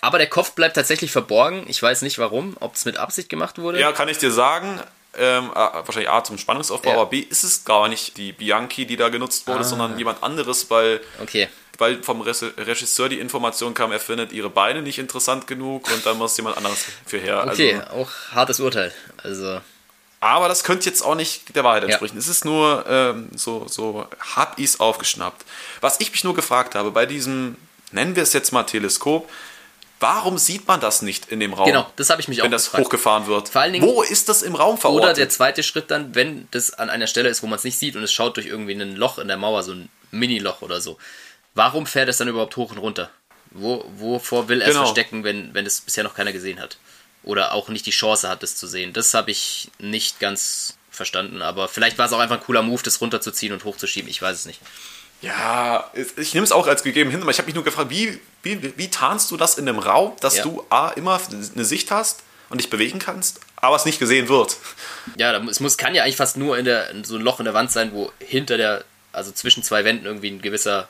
Aber 0.00 0.16
der 0.18 0.28
Kopf 0.28 0.52
bleibt 0.52 0.76
tatsächlich 0.76 1.12
verborgen. 1.12 1.64
Ich 1.68 1.80
weiß 1.82 2.00
nicht 2.02 2.18
warum, 2.18 2.56
ob 2.58 2.74
es 2.74 2.86
mit 2.86 2.96
Absicht 2.96 3.28
gemacht 3.28 3.58
wurde. 3.58 3.78
Ja, 3.78 3.92
kann 3.92 4.08
ich 4.08 4.16
dir 4.18 4.30
sagen. 4.32 4.80
Ähm, 5.14 5.50
äh, 5.50 5.54
wahrscheinlich 5.54 6.08
A 6.08 6.24
zum 6.24 6.38
Spannungsaufbau, 6.38 6.88
Ja. 6.88 6.96
aber 6.96 7.06
B 7.10 7.18
ist 7.18 7.44
es 7.44 7.66
gar 7.66 7.86
nicht 7.88 8.16
die 8.16 8.32
Bianchi, 8.32 8.86
die 8.86 8.96
da 8.96 9.10
genutzt 9.10 9.46
wurde, 9.46 9.60
Ah. 9.60 9.64
sondern 9.64 9.98
jemand 9.98 10.22
anderes, 10.22 10.70
weil, 10.70 11.02
Okay. 11.22 11.50
Weil 11.78 12.02
vom 12.02 12.20
Regisseur 12.20 13.08
die 13.08 13.18
Information 13.18 13.74
kam, 13.74 13.92
er 13.92 14.00
findet 14.00 14.32
ihre 14.32 14.50
Beine 14.50 14.82
nicht 14.82 14.98
interessant 14.98 15.46
genug 15.46 15.90
und 15.90 16.04
dann 16.06 16.18
muss 16.18 16.36
jemand 16.36 16.56
anderes 16.56 16.84
für 17.06 17.18
her. 17.18 17.46
Okay, 17.50 17.74
Also, 17.74 17.90
auch 18.02 18.10
hartes 18.32 18.60
Urteil. 18.60 18.92
Also, 19.22 19.60
aber 20.20 20.48
das 20.48 20.62
könnte 20.64 20.88
jetzt 20.88 21.02
auch 21.02 21.14
nicht 21.16 21.54
der 21.56 21.64
Wahrheit 21.64 21.82
Ja. 21.82 21.88
entsprechen. 21.88 22.16
Es 22.18 22.28
ist 22.28 22.44
nur 22.44 22.84
ähm, 22.88 23.28
so, 23.34 23.66
so 23.68 24.06
hab 24.36 24.58
ich's 24.58 24.78
aufgeschnappt. 24.80 25.44
Was 25.80 25.98
ich 26.00 26.12
mich 26.12 26.22
nur 26.24 26.34
gefragt 26.34 26.74
habe, 26.76 26.90
bei 26.92 27.06
diesem, 27.06 27.56
nennen 27.90 28.14
wir 28.16 28.22
es 28.22 28.32
jetzt 28.32 28.52
mal 28.52 28.62
Teleskop, 28.62 29.28
warum 29.98 30.36
sieht 30.38 30.66
man 30.68 30.80
das 30.80 31.02
nicht 31.02 31.30
in 31.32 31.40
dem 31.40 31.52
Raum? 31.54 31.66
genau, 31.66 31.90
das 31.96 32.10
habe 32.10 32.20
ich 32.20 32.28
mich 32.28 32.40
auch 32.40 32.44
wenn 32.44 32.50
das 32.52 32.64
gefragt. 32.66 32.84
hochgefahren 32.84 33.26
wird. 33.26 33.48
Vor 33.48 33.62
allen 33.62 33.72
Dingen- 33.72 33.86
Wo 33.86 34.02
ist 34.02 34.28
das 34.28 34.42
im 34.42 34.54
Raum 34.54 34.78
verortet? 34.78 35.04
Oder 35.04 35.14
der 35.14 35.28
zweite 35.28 35.62
Schritt 35.62 35.90
dann, 35.90 36.14
wenn 36.14 36.46
das 36.50 36.72
an 36.74 36.90
einer 36.90 37.06
Stelle 37.06 37.28
ist, 37.28 37.42
wo 37.42 37.46
man 37.46 37.56
es 37.58 37.64
nicht 37.64 37.78
sieht 37.78 37.96
und 37.96 38.02
es 38.02 38.12
schaut 38.12 38.36
durch 38.36 38.46
irgendwie 38.46 38.72
ein 38.72 38.96
Loch 38.96 39.18
in 39.18 39.28
der 39.28 39.36
Mauer, 39.36 39.62
so 39.62 39.72
ein 39.72 39.88
Mini-Loch 40.12 40.60
oder 40.62 40.80
so. 40.80 40.98
Warum 41.54 41.86
fährt 41.86 42.08
es 42.08 42.16
dann 42.18 42.28
überhaupt 42.28 42.56
hoch 42.56 42.70
und 42.70 42.78
runter? 42.78 43.10
Wo, 43.50 43.84
wovor 43.96 44.48
will 44.48 44.60
er 44.62 44.68
es 44.68 44.74
Genau. 44.74 44.84
verstecken, 44.86 45.24
wenn, 45.24 45.52
wenn 45.54 45.66
es 45.66 45.80
bisher 45.82 46.04
noch 46.04 46.14
keiner 46.14 46.32
gesehen 46.32 46.58
hat? 46.60 46.78
Oder 47.22 47.52
auch 47.52 47.68
nicht 47.68 47.86
die 47.86 47.90
Chance 47.90 48.28
hat, 48.28 48.42
es 48.42 48.56
zu 48.56 48.66
sehen? 48.66 48.92
Das 48.92 49.12
habe 49.14 49.30
ich 49.30 49.70
nicht 49.78 50.18
ganz 50.20 50.76
verstanden, 50.90 51.42
aber 51.42 51.68
vielleicht 51.68 51.98
war 51.98 52.06
es 52.06 52.12
auch 52.12 52.18
einfach 52.18 52.36
ein 52.36 52.42
cooler 52.42 52.62
Move, 52.62 52.82
das 52.82 53.00
runterzuziehen 53.00 53.52
und 53.52 53.64
hochzuschieben. 53.64 54.10
Ich 54.10 54.20
weiß 54.22 54.38
es 54.40 54.46
nicht. 54.46 54.60
Ja, 55.20 55.90
es- 55.94 56.16
ich 56.18 56.34
nehme 56.34 56.44
es 56.44 56.52
auch 56.52 56.66
als 56.66 56.82
gegeben 56.82 57.10
hin, 57.10 57.22
aber 57.22 57.30
ich 57.30 57.38
habe 57.38 57.46
mich 57.46 57.54
nur 57.54 57.64
gefragt, 57.64 57.90
wie, 57.90 58.20
wie, 58.42 58.76
wie 58.76 58.90
tarnst 58.90 59.30
du 59.30 59.36
das 59.36 59.56
in 59.56 59.68
einem 59.68 59.78
Raum, 59.78 60.14
dass 60.20 60.36
Ja. 60.38 60.42
du 60.42 60.64
A, 60.70 60.88
immer 60.90 61.20
eine 61.54 61.64
Sicht 61.64 61.90
hast 61.90 62.20
und 62.50 62.60
dich 62.60 62.70
bewegen 62.70 62.98
kannst, 62.98 63.38
aber 63.56 63.76
es 63.76 63.84
nicht 63.84 63.98
gesehen 64.00 64.28
wird? 64.28 64.56
Ja, 65.16 65.36
es 65.48 65.60
muss, 65.60 65.78
kann 65.78 65.94
ja 65.94 66.02
eigentlich 66.02 66.16
fast 66.16 66.36
nur 66.36 66.58
in 66.58 66.64
der, 66.64 66.92
so 67.04 67.16
ein 67.16 67.22
Loch 67.22 67.38
in 67.38 67.44
der 67.44 67.54
Wand 67.54 67.70
sein, 67.70 67.92
wo 67.92 68.10
hinter 68.18 68.56
der, 68.56 68.84
also 69.12 69.30
zwischen 69.30 69.62
zwei 69.62 69.84
Wänden 69.84 70.06
irgendwie 70.06 70.30
ein 70.30 70.42
gewisser 70.42 70.88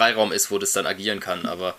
Freiraum 0.00 0.32
ist, 0.32 0.50
wo 0.50 0.56
das 0.58 0.72
dann 0.72 0.86
agieren 0.86 1.20
kann, 1.20 1.44
aber 1.44 1.74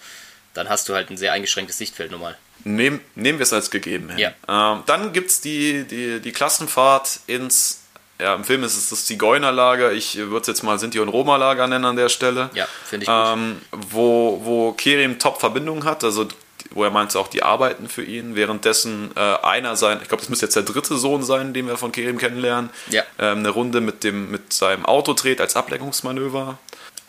dann 0.54 0.70
hast 0.70 0.88
du 0.88 0.94
halt 0.94 1.10
ein 1.10 1.18
sehr 1.18 1.34
eingeschränktes 1.34 1.78
Sichtfeld 1.78 2.12
normal. 2.12 2.38
Nehm, 2.64 3.00
nehmen 3.16 3.40
wir 3.40 3.44
es 3.44 3.52
als 3.54 3.72
gegeben 3.72 4.10
hin. 4.10 4.20
Ja. 4.20 4.74
Ähm, 4.74 4.84
dann 4.86 5.12
gibt 5.12 5.32
es 5.32 5.42
die, 5.42 5.86
die, 5.86 6.20
die 6.20 6.32
Klassenfahrt 6.32 7.22
ins, 7.26 7.82
ja, 8.20 8.36
im 8.36 8.44
Film 8.44 8.64
ist 8.64 8.78
es 8.78 8.92
das 8.92 9.06
Zigeunerlager, 9.08 9.92
ich 9.92 10.18
würde 10.18 10.42
es 10.42 10.48
jetzt 10.48 10.62
mal 10.62 10.78
Sinti- 10.78 11.00
und 11.00 11.10
Roma-Lager 11.10 11.66
nennen 11.66 11.86
an 11.86 11.96
der 11.96 12.10
Stelle. 12.10 12.52
Ja, 12.54 12.68
finde 12.86 13.06
ich 13.06 13.10
gut. 13.10 13.16
Ähm, 13.34 13.62
wo, 13.72 14.40
wo 14.44 14.72
Kerim 14.74 15.18
Top-Verbindungen 15.18 15.86
hat, 15.86 16.04
also 16.04 16.28
wo 16.74 16.84
er 16.84 16.92
meinte 16.92 17.18
auch, 17.20 17.28
die 17.28 17.42
arbeiten 17.42 17.90
für 17.90 18.04
ihn, 18.04 18.36
währenddessen 18.36 19.10
äh, 19.16 19.20
einer 19.20 19.76
sein, 19.76 19.98
ich 20.04 20.08
glaube, 20.10 20.22
das 20.22 20.30
müsste 20.30 20.46
jetzt 20.46 20.56
der 20.56 20.62
dritte 20.64 20.96
Sohn 20.98 21.24
sein, 21.24 21.54
den 21.56 21.66
wir 21.68 21.76
von 21.78 21.92
Kerim 21.92 22.20
kennenlernen, 22.20 22.70
Ja. 22.92 23.02
ähm, 23.18 23.40
eine 23.40 23.50
Runde 23.50 23.82
mit, 23.82 24.04
dem, 24.04 24.30
mit 24.30 24.54
seinem 24.54 24.86
Auto 24.86 25.14
dreht 25.14 25.42
als 25.42 25.56
Ablenkungsmanöver. 25.56 26.60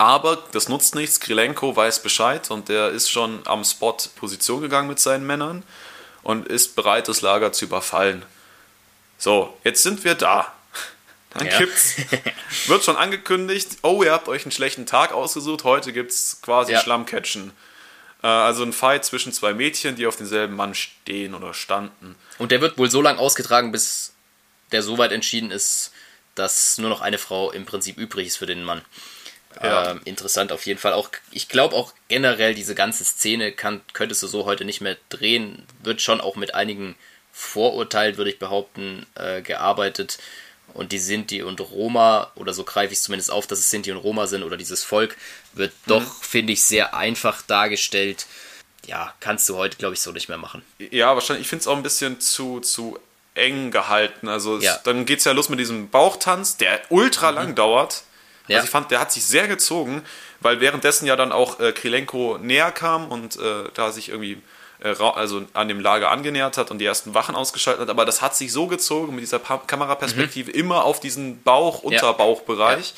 Aber 0.03 0.37
das 0.51 0.67
nutzt 0.67 0.95
nichts, 0.95 1.21
Krilenko 1.21 1.77
weiß 1.77 2.03
Bescheid 2.03 2.51
und 2.51 2.67
der 2.67 2.89
ist 2.89 3.09
schon 3.09 3.39
am 3.47 3.63
Spot 3.63 3.95
Position 4.17 4.59
gegangen 4.61 4.89
mit 4.89 4.99
seinen 4.99 5.25
Männern 5.25 5.63
und 6.23 6.45
ist 6.49 6.75
bereit, 6.75 7.07
das 7.07 7.21
Lager 7.21 7.53
zu 7.53 7.63
überfallen. 7.63 8.25
So, 9.17 9.57
jetzt 9.63 9.81
sind 9.81 10.03
wir 10.03 10.15
da. 10.15 10.53
Dann 11.29 11.47
Ja. 11.47 11.57
gibt's, 11.57 11.95
wird 12.67 12.83
schon 12.83 12.97
angekündigt, 12.97 13.77
oh, 13.81 14.03
ihr 14.03 14.11
habt 14.11 14.27
euch 14.27 14.43
einen 14.43 14.51
schlechten 14.51 14.85
Tag 14.85 15.13
ausgesucht, 15.13 15.63
heute 15.63 15.93
gibt 15.93 16.11
es 16.11 16.39
quasi 16.41 16.73
Ja. 16.73 16.81
Schlammcatchen. 16.81 17.53
Äh, 18.21 18.27
also 18.27 18.63
ein 18.63 18.73
Fight 18.73 19.05
zwischen 19.05 19.31
zwei 19.31 19.53
Mädchen, 19.53 19.95
die 19.95 20.05
auf 20.05 20.17
denselben 20.17 20.57
Mann 20.57 20.75
stehen 20.75 21.33
oder 21.33 21.53
standen. 21.53 22.15
Und 22.39 22.51
der 22.51 22.59
wird 22.59 22.77
wohl 22.77 22.91
so 22.91 23.01
lange 23.01 23.19
ausgetragen, 23.19 23.71
bis 23.71 24.11
der 24.73 24.83
so 24.83 24.97
weit 24.97 25.13
entschieden 25.13 25.49
ist, 25.49 25.93
dass 26.35 26.77
nur 26.77 26.89
noch 26.89 26.99
eine 26.99 27.19
Frau 27.19 27.51
im 27.51 27.65
Prinzip 27.65 27.97
übrig 27.97 28.27
ist 28.27 28.35
für 28.37 28.47
den 28.47 28.65
Mann. 28.65 28.81
Ja. 29.61 29.91
Ähm, 29.91 30.01
interessant 30.05 30.51
auf 30.51 30.65
jeden 30.65 30.79
Fall. 30.79 30.93
Auch 30.93 31.09
ich 31.31 31.47
glaube 31.49 31.75
auch 31.75 31.93
generell 32.07 32.55
diese 32.55 32.75
ganze 32.75 33.03
Szene 33.05 33.51
kann, 33.51 33.81
könntest 33.93 34.23
du 34.23 34.27
so 34.27 34.45
heute 34.45 34.65
nicht 34.65 34.81
mehr 34.81 34.97
drehen. 35.09 35.63
Wird 35.83 36.01
schon 36.01 36.21
auch 36.21 36.35
mit 36.35 36.55
einigen 36.55 36.95
Vorurteilen, 37.31 38.17
würde 38.17 38.31
ich 38.31 38.39
behaupten, 38.39 39.05
äh, 39.15 39.41
gearbeitet. 39.41 40.17
Und 40.73 40.91
die 40.91 40.97
Sinti 40.99 41.43
und 41.43 41.59
Roma, 41.61 42.31
oder 42.35 42.53
so 42.53 42.63
greife 42.63 42.93
ich 42.93 42.99
es 42.99 43.03
zumindest 43.03 43.29
auf, 43.31 43.45
dass 43.45 43.59
es 43.59 43.69
Sinti 43.69 43.91
und 43.91 43.97
Roma 43.97 44.25
sind, 44.27 44.43
oder 44.43 44.57
dieses 44.57 44.83
Volk, 44.83 45.15
wird 45.53 45.71
doch, 45.85 46.23
finde 46.23 46.53
ich, 46.53 46.63
sehr 46.63 46.95
einfach 46.95 47.41
dargestellt. 47.43 48.25
Ja, 48.87 49.13
kannst 49.19 49.47
du 49.49 49.55
heute, 49.55 49.77
glaube 49.77 49.93
ich, 49.93 50.01
so 50.01 50.11
nicht 50.11 50.29
mehr 50.29 50.37
machen. 50.37 50.63
Ja, 50.79 51.13
wahrscheinlich, 51.13 51.43
ich 51.43 51.49
finde 51.49 51.61
es 51.61 51.67
auch 51.67 51.75
ein 51.77 51.83
bisschen 51.83 52.19
zu, 52.19 52.59
zu 52.59 52.97
eng 53.35 53.71
gehalten. 53.71 54.27
Also 54.27 54.57
es, 54.57 54.63
Ja. 54.63 54.79
dann 54.83 55.05
geht 55.05 55.19
es 55.19 55.25
ja 55.25 55.31
los 55.31 55.49
mit 55.49 55.59
diesem 55.59 55.89
Bauchtanz, 55.89 56.57
der 56.57 56.81
ultra 56.89 57.29
lang 57.29 57.55
dauert. 57.55 58.03
Ja. 58.47 58.57
Also 58.57 58.65
ich 58.65 58.71
fand, 58.71 58.91
der 58.91 58.99
hat 58.99 59.11
sich 59.11 59.25
sehr 59.25 59.47
gezogen, 59.47 60.03
weil 60.41 60.59
währenddessen 60.59 61.05
ja 61.05 61.15
dann 61.15 61.31
auch 61.31 61.59
äh, 61.59 61.71
Krilenko 61.71 62.37
näher 62.41 62.71
kam 62.71 63.09
und 63.09 63.37
äh, 63.37 63.65
da 63.73 63.91
sich 63.91 64.09
irgendwie 64.09 64.41
äh, 64.83 64.95
also 64.99 65.45
an 65.53 65.67
dem 65.67 65.79
Lager 65.79 66.11
angenähert 66.11 66.57
hat 66.57 66.71
und 66.71 66.79
die 66.79 66.85
ersten 66.85 67.13
Wachen 67.13 67.35
ausgeschaltet 67.35 67.83
hat. 67.83 67.89
Aber 67.89 68.05
das 68.05 68.21
hat 68.21 68.35
sich 68.35 68.51
so 68.51 68.67
gezogen 68.67 69.15
mit 69.15 69.21
dieser 69.21 69.39
pa 69.39 69.57
Kameraperspektive 69.57 70.51
immer 70.51 70.83
auf 70.83 70.99
diesen 70.99 71.41
Bauch-Unterbauchbereich. 71.43 72.93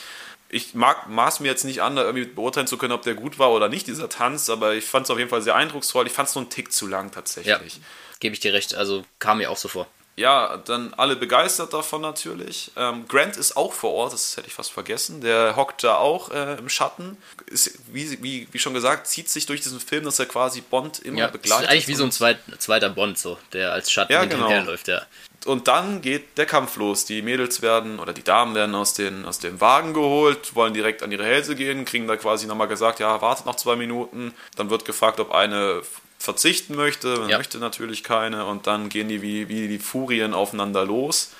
Ich 0.50 0.74
mag, 0.74 1.10
maß 1.10 1.40
mir 1.42 1.48
jetzt 1.48 1.66
nicht 1.66 1.82
an, 1.82 1.96
da 1.96 2.04
irgendwie 2.04 2.26
beurteilen 2.26 2.68
zu 2.68 2.78
können, 2.78 2.94
ob 2.94 3.02
der 3.02 3.16
gut 3.16 3.40
war 3.40 3.52
oder 3.52 3.68
nicht, 3.68 3.88
dieser 3.88 4.10
Tanz, 4.10 4.50
aber 4.50 4.74
ich 4.76 4.86
fand 4.86 5.06
es 5.06 5.12
auf 5.12 5.18
jeden 5.18 5.30
Fall 5.30 5.42
sehr 5.42 5.56
eindrucksvoll. 5.56 6.08
Ich 6.08 6.14
fand 6.14 6.30
es 6.30 6.36
nur 6.36 6.44
einen 6.44 6.52
Tick 6.52 6.72
zu 6.72 6.88
lang 6.88 7.12
tatsächlich. 7.12 7.76
Ja, 7.76 7.82
gebe 8.20 8.34
ich 8.34 8.40
dir 8.40 8.54
recht. 8.54 8.76
Also 8.76 9.04
kam 9.20 9.40
mir 9.40 9.50
auch 9.50 9.58
so 9.58 9.68
vor. 9.68 9.88
Ja, 10.18 10.56
dann 10.64 10.94
alle 10.96 11.18
begeistert 11.18 11.74
davon 11.74 12.00
natürlich. 12.02 12.72
Ähm, 12.78 13.06
Grant 13.08 13.36
ist 13.36 13.58
auch 13.58 13.74
vor 13.74 13.92
Ort, 13.94 14.14
das 14.14 14.38
hätte 14.38 14.48
ich 14.48 14.54
fast 14.54 14.72
vergessen. 14.72 15.20
Der 15.20 15.58
hockt 15.58 15.84
da 15.84 15.98
auch 15.98 16.32
äh, 16.32 16.56
im 16.58 16.70
Schatten. 16.70 17.18
Ist, 17.48 17.78
wie, 17.92 18.24
wie, 18.24 18.48
wie 18.50 18.60
schon 18.60 18.74
gesagt, 18.74 19.08
zieht 19.08 19.28
sich 19.30 19.46
durch 19.46 19.60
diesen 19.60 19.82
Film, 19.82 20.06
dass 20.06 20.18
er 20.18 20.26
quasi 20.26 20.62
Bond 20.62 21.00
immer 21.00 21.20
Ja, 21.20 21.28
begleitet. 21.28 21.66
ist 21.66 21.70
eigentlich 21.70 21.88
wie 21.90 21.96
so 21.96 22.06
ein 22.06 22.14
zweit, 22.14 22.40
zweiter 22.60 22.88
Bond, 22.90 23.18
so, 23.18 23.38
der 23.52 23.74
als 23.74 23.92
Schatten 23.92 24.14
Ja, 24.14 24.24
genau. 24.24 24.50
läuft, 24.62 24.88
ja. 24.88 25.02
Und 25.46 25.68
dann 25.68 26.02
geht 26.02 26.38
der 26.38 26.46
Kampf 26.46 26.78
los. 26.78 27.04
Die 27.06 27.22
Mädels 27.22 27.62
werden 27.62 28.00
oder 28.00 28.14
die 28.14 28.24
Damen 28.24 28.56
werden 28.56 28.74
aus, 28.74 28.94
den, 28.94 29.26
aus 29.26 29.40
dem 29.40 29.60
Wagen 29.60 29.94
geholt, 29.94 30.56
wollen 30.56 30.74
direkt 30.74 31.04
an 31.04 31.12
ihre 31.12 31.26
Hälse 31.26 31.56
gehen, 31.56 31.84
kriegen 31.84 32.08
da 32.08 32.16
quasi 32.16 32.48
nochmal 32.48 32.68
gesagt, 32.70 33.00
ja, 33.02 33.22
wartet 33.22 33.46
noch 33.46 33.56
zwei 33.56 33.76
Minuten. 33.76 34.34
Dann 34.56 34.70
wird 34.70 34.86
gefragt, 34.86 35.20
ob 35.20 35.32
eine 35.34 35.82
verzichten 36.26 36.76
möchte. 36.76 37.16
Man 37.20 37.30
Ja. 37.30 37.38
möchte 37.38 37.58
natürlich 37.60 38.04
keine. 38.04 38.46
Und 38.46 38.68
dann 38.68 38.90
gehen 38.90 39.08
die 39.08 39.22
wie, 39.22 39.48
wie 39.48 39.68
die 39.70 39.80
Furien 39.80 40.34
aufeinander 40.34 40.84
los. 40.86 41.32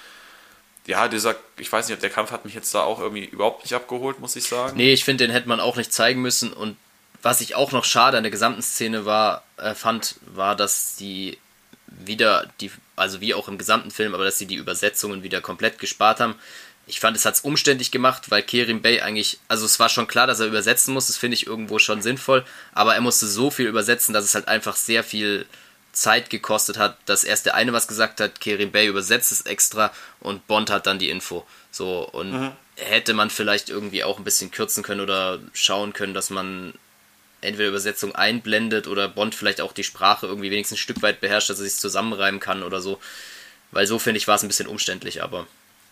Ja, 0.88 1.08
dieser, 1.08 1.36
ich 1.58 1.72
weiß 1.72 1.90
nicht, 1.90 2.02
der 2.02 2.10
Kampf 2.12 2.32
hat 2.32 2.46
mich 2.46 2.54
jetzt 2.54 2.74
da 2.74 2.82
auch 2.84 3.00
irgendwie 3.00 3.26
überhaupt 3.26 3.64
nicht 3.64 3.74
abgeholt, 3.74 4.20
muss 4.20 4.36
ich 4.36 4.46
sagen. 4.46 4.78
Nee, 4.78 4.94
ich 4.94 5.04
finde, 5.04 5.26
den 5.26 5.32
hätte 5.32 5.50
man 5.50 5.60
auch 5.60 5.76
nicht 5.76 5.92
zeigen 5.92 6.22
müssen. 6.22 6.54
Und 6.54 6.78
was 7.24 7.42
ich 7.42 7.56
auch 7.56 7.72
noch 7.72 7.84
schade 7.86 8.18
an 8.18 8.24
der 8.24 8.32
gesamten 8.32 8.62
Szene 8.62 9.06
war, 9.06 9.44
äh, 9.58 9.74
fand, 9.74 10.16
war, 10.28 10.56
dass 10.56 10.96
die 10.96 11.38
wieder 11.88 12.52
die, 12.62 12.70
also 12.96 13.20
wie 13.20 13.34
auch 13.34 13.48
im 13.48 13.58
gesamten 13.58 13.90
Film, 13.90 14.14
aber 14.14 14.26
dass 14.26 14.38
sie 14.38 14.46
die 14.46 14.56
Übersetzungen 14.56 15.24
wieder 15.24 15.42
komplett 15.42 15.80
gespart 15.80 16.20
haben. 16.20 16.36
Ich 16.88 17.00
fand, 17.00 17.18
es 17.18 17.26
hat 17.26 17.36
es 17.36 17.42
umständlich 17.42 17.92
gemacht, 17.92 18.30
weil 18.30 18.44
Kerim 18.44 18.82
Bey 18.82 19.02
eigentlich, 19.02 19.40
also 19.48 19.66
es 19.66 19.80
war 19.80 19.90
schon 19.90 20.08
klar, 20.08 20.28
dass 20.28 20.40
er 20.40 20.48
übersetzen 20.48 20.94
muss, 20.94 21.08
das 21.08 21.18
finde 21.18 21.36
ich 21.36 21.48
irgendwo 21.48 21.80
schon 21.80 22.02
sinnvoll, 22.02 22.46
aber 22.74 22.94
er 22.94 23.02
musste 23.02 23.28
so 23.28 23.50
viel 23.50 23.68
übersetzen, 23.68 24.14
dass 24.14 24.24
es 24.24 24.36
halt 24.36 24.48
einfach 24.48 24.76
sehr 24.76 25.04
viel 25.04 25.48
Zeit 25.96 26.30
gekostet 26.30 26.78
hat, 26.78 26.98
dass 27.06 27.24
erst 27.24 27.46
der 27.48 27.56
eine 27.56 27.74
was 27.74 27.88
gesagt 27.88 28.20
hat, 28.20 28.40
Kerim 28.40 28.72
Bey 28.72 28.88
übersetzt 28.88 29.32
es 29.32 29.42
extra 29.42 29.92
und 30.20 30.46
Bond 30.46 30.70
hat 30.70 30.86
dann 30.86 31.00
die 31.00 31.10
Info. 31.10 31.46
So, 31.72 32.08
und 32.08 32.34
mhm. 32.34 32.52
hätte 32.76 33.14
man 33.14 33.30
vielleicht 33.30 33.70
irgendwie 33.70 34.04
auch 34.04 34.18
ein 34.18 34.24
bisschen 34.24 34.52
kürzen 34.52 34.84
können 34.84 35.02
oder 35.02 35.40
schauen 35.54 35.94
können, 35.94 36.14
dass 36.14 36.30
man 36.30 36.74
entweder 37.42 37.70
Übersetzung 37.70 38.14
einblendet 38.14 38.88
oder 38.88 39.08
Bond 39.08 39.36
vielleicht 39.36 39.62
auch 39.62 39.74
die 39.74 39.84
Sprache 39.84 40.28
irgendwie 40.28 40.52
wenigstens 40.52 40.78
ein 40.78 40.82
Stück 40.82 41.02
weit 41.02 41.22
beherrscht, 41.22 41.50
dass 41.50 41.60
er 41.60 41.66
sich 41.66 41.76
zusammenreimen 41.76 42.40
kann 42.40 42.64
oder 42.64 42.82
so. 42.82 43.00
Weil 43.72 43.88
so 43.88 44.00
finde 44.00 44.18
ich 44.18 44.28
war 44.28 44.36
es 44.36 44.44
ein 44.44 44.48
bisschen 44.48 44.68
umständlich, 44.68 45.24
aber 45.24 45.48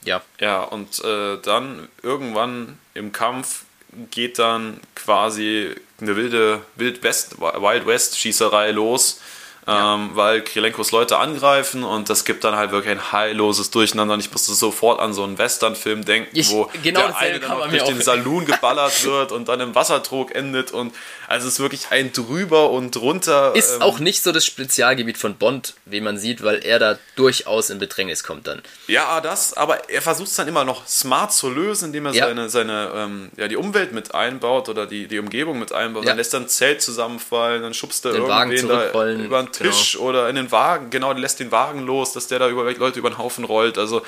ja. 0.05 0.21
Ja, 0.39 0.63
und 0.63 1.03
äh, 1.03 1.37
dann 1.41 1.87
irgendwann 2.01 2.77
im 2.93 3.11
Kampf 3.11 3.65
geht 4.11 4.39
dann 4.39 4.79
quasi 4.95 5.75
eine 6.01 6.15
wilde 6.15 6.61
Wild 6.75 7.03
West, 7.03 7.39
Wild 7.39 7.85
West 7.85 8.17
Schießerei 8.17 8.71
los 8.71 9.21
ja. 9.67 9.95
ähm, 9.95 10.11
weil 10.13 10.41
Krilenkos 10.41 10.91
Leute 10.91 11.17
angreifen 11.17 11.83
und 11.83 12.09
das 12.09 12.25
gibt 12.25 12.43
dann 12.43 12.55
halt 12.55 12.71
wirklich 12.71 12.91
ein 12.91 13.11
heilloses 13.11 13.71
Durcheinander. 13.71 14.15
Und 14.15 14.19
ich 14.19 14.31
musste 14.31 14.53
sofort 14.53 14.99
an 14.99 15.13
so 15.13 15.23
einen 15.23 15.37
Western-Film 15.37 16.05
denken, 16.05 16.29
ich, 16.33 16.49
wo 16.51 16.69
genau 16.83 17.01
der 17.01 17.17
eine 17.17 17.39
dann 17.39 17.69
durch 17.69 17.83
den 17.83 18.01
Saloon 18.01 18.45
geballert 18.45 19.03
wird 19.05 19.31
und 19.31 19.47
dann 19.47 19.59
im 19.59 19.75
Wassertrog 19.75 20.33
endet 20.35 20.71
und 20.71 20.93
also 21.27 21.47
es 21.47 21.55
ist 21.55 21.59
wirklich 21.59 21.87
ein 21.89 22.11
drüber 22.11 22.69
und 22.71 22.91
drunter. 22.91 23.55
Ist 23.55 23.75
ähm, 23.75 23.81
auch 23.81 23.99
nicht 23.99 24.23
so 24.23 24.31
das 24.31 24.45
Spezialgebiet 24.45 25.17
von 25.17 25.35
Bond, 25.35 25.73
wie 25.85 26.01
man 26.01 26.17
sieht, 26.17 26.43
weil 26.43 26.63
er 26.63 26.79
da 26.79 26.99
durchaus 27.15 27.69
in 27.69 27.79
Bedrängnis 27.79 28.23
kommt 28.23 28.47
dann. 28.47 28.61
Ja, 28.87 29.21
das, 29.21 29.55
aber 29.55 29.89
er 29.89 30.01
versucht 30.01 30.27
es 30.27 30.35
dann 30.35 30.47
immer 30.47 30.65
noch 30.65 30.85
smart 30.87 31.33
zu 31.33 31.49
lösen, 31.49 31.85
indem 31.85 32.07
er 32.07 32.13
ja. 32.13 32.27
seine, 32.27 32.49
seine 32.49 32.91
ähm, 32.95 33.29
ja, 33.37 33.47
die 33.47 33.55
Umwelt 33.55 33.93
mit 33.93 34.13
einbaut 34.13 34.69
oder 34.69 34.85
die, 34.85 35.07
die 35.07 35.19
Umgebung 35.19 35.59
mit 35.59 35.71
einbaut. 35.71 36.03
Ja. 36.03 36.09
Dann 36.09 36.17
lässt 36.17 36.33
er 36.33 36.41
ein 36.41 36.47
Zelt 36.49 36.81
zusammenfallen, 36.81 37.61
dann 37.61 37.73
schubst 37.73 38.05
er 38.05 38.11
den 38.11 38.23
irgendwen 38.23 38.67
da 38.67 38.89
über 39.13 39.41
den 39.41 39.51
Tisch 39.53 39.93
genau. 39.93 40.05
oder 40.05 40.29
in 40.29 40.35
den 40.35 40.51
Wagen, 40.51 40.89
genau, 40.89 41.13
lässt 41.13 41.39
den 41.39 41.51
Wagen 41.51 41.85
los, 41.85 42.13
dass 42.13 42.27
der 42.27 42.39
da 42.39 42.49
über 42.49 42.71
Leute 42.73 42.99
über 42.99 43.09
den 43.09 43.17
Haufen 43.17 43.45
rollt. 43.45 43.77
Also 43.77 44.01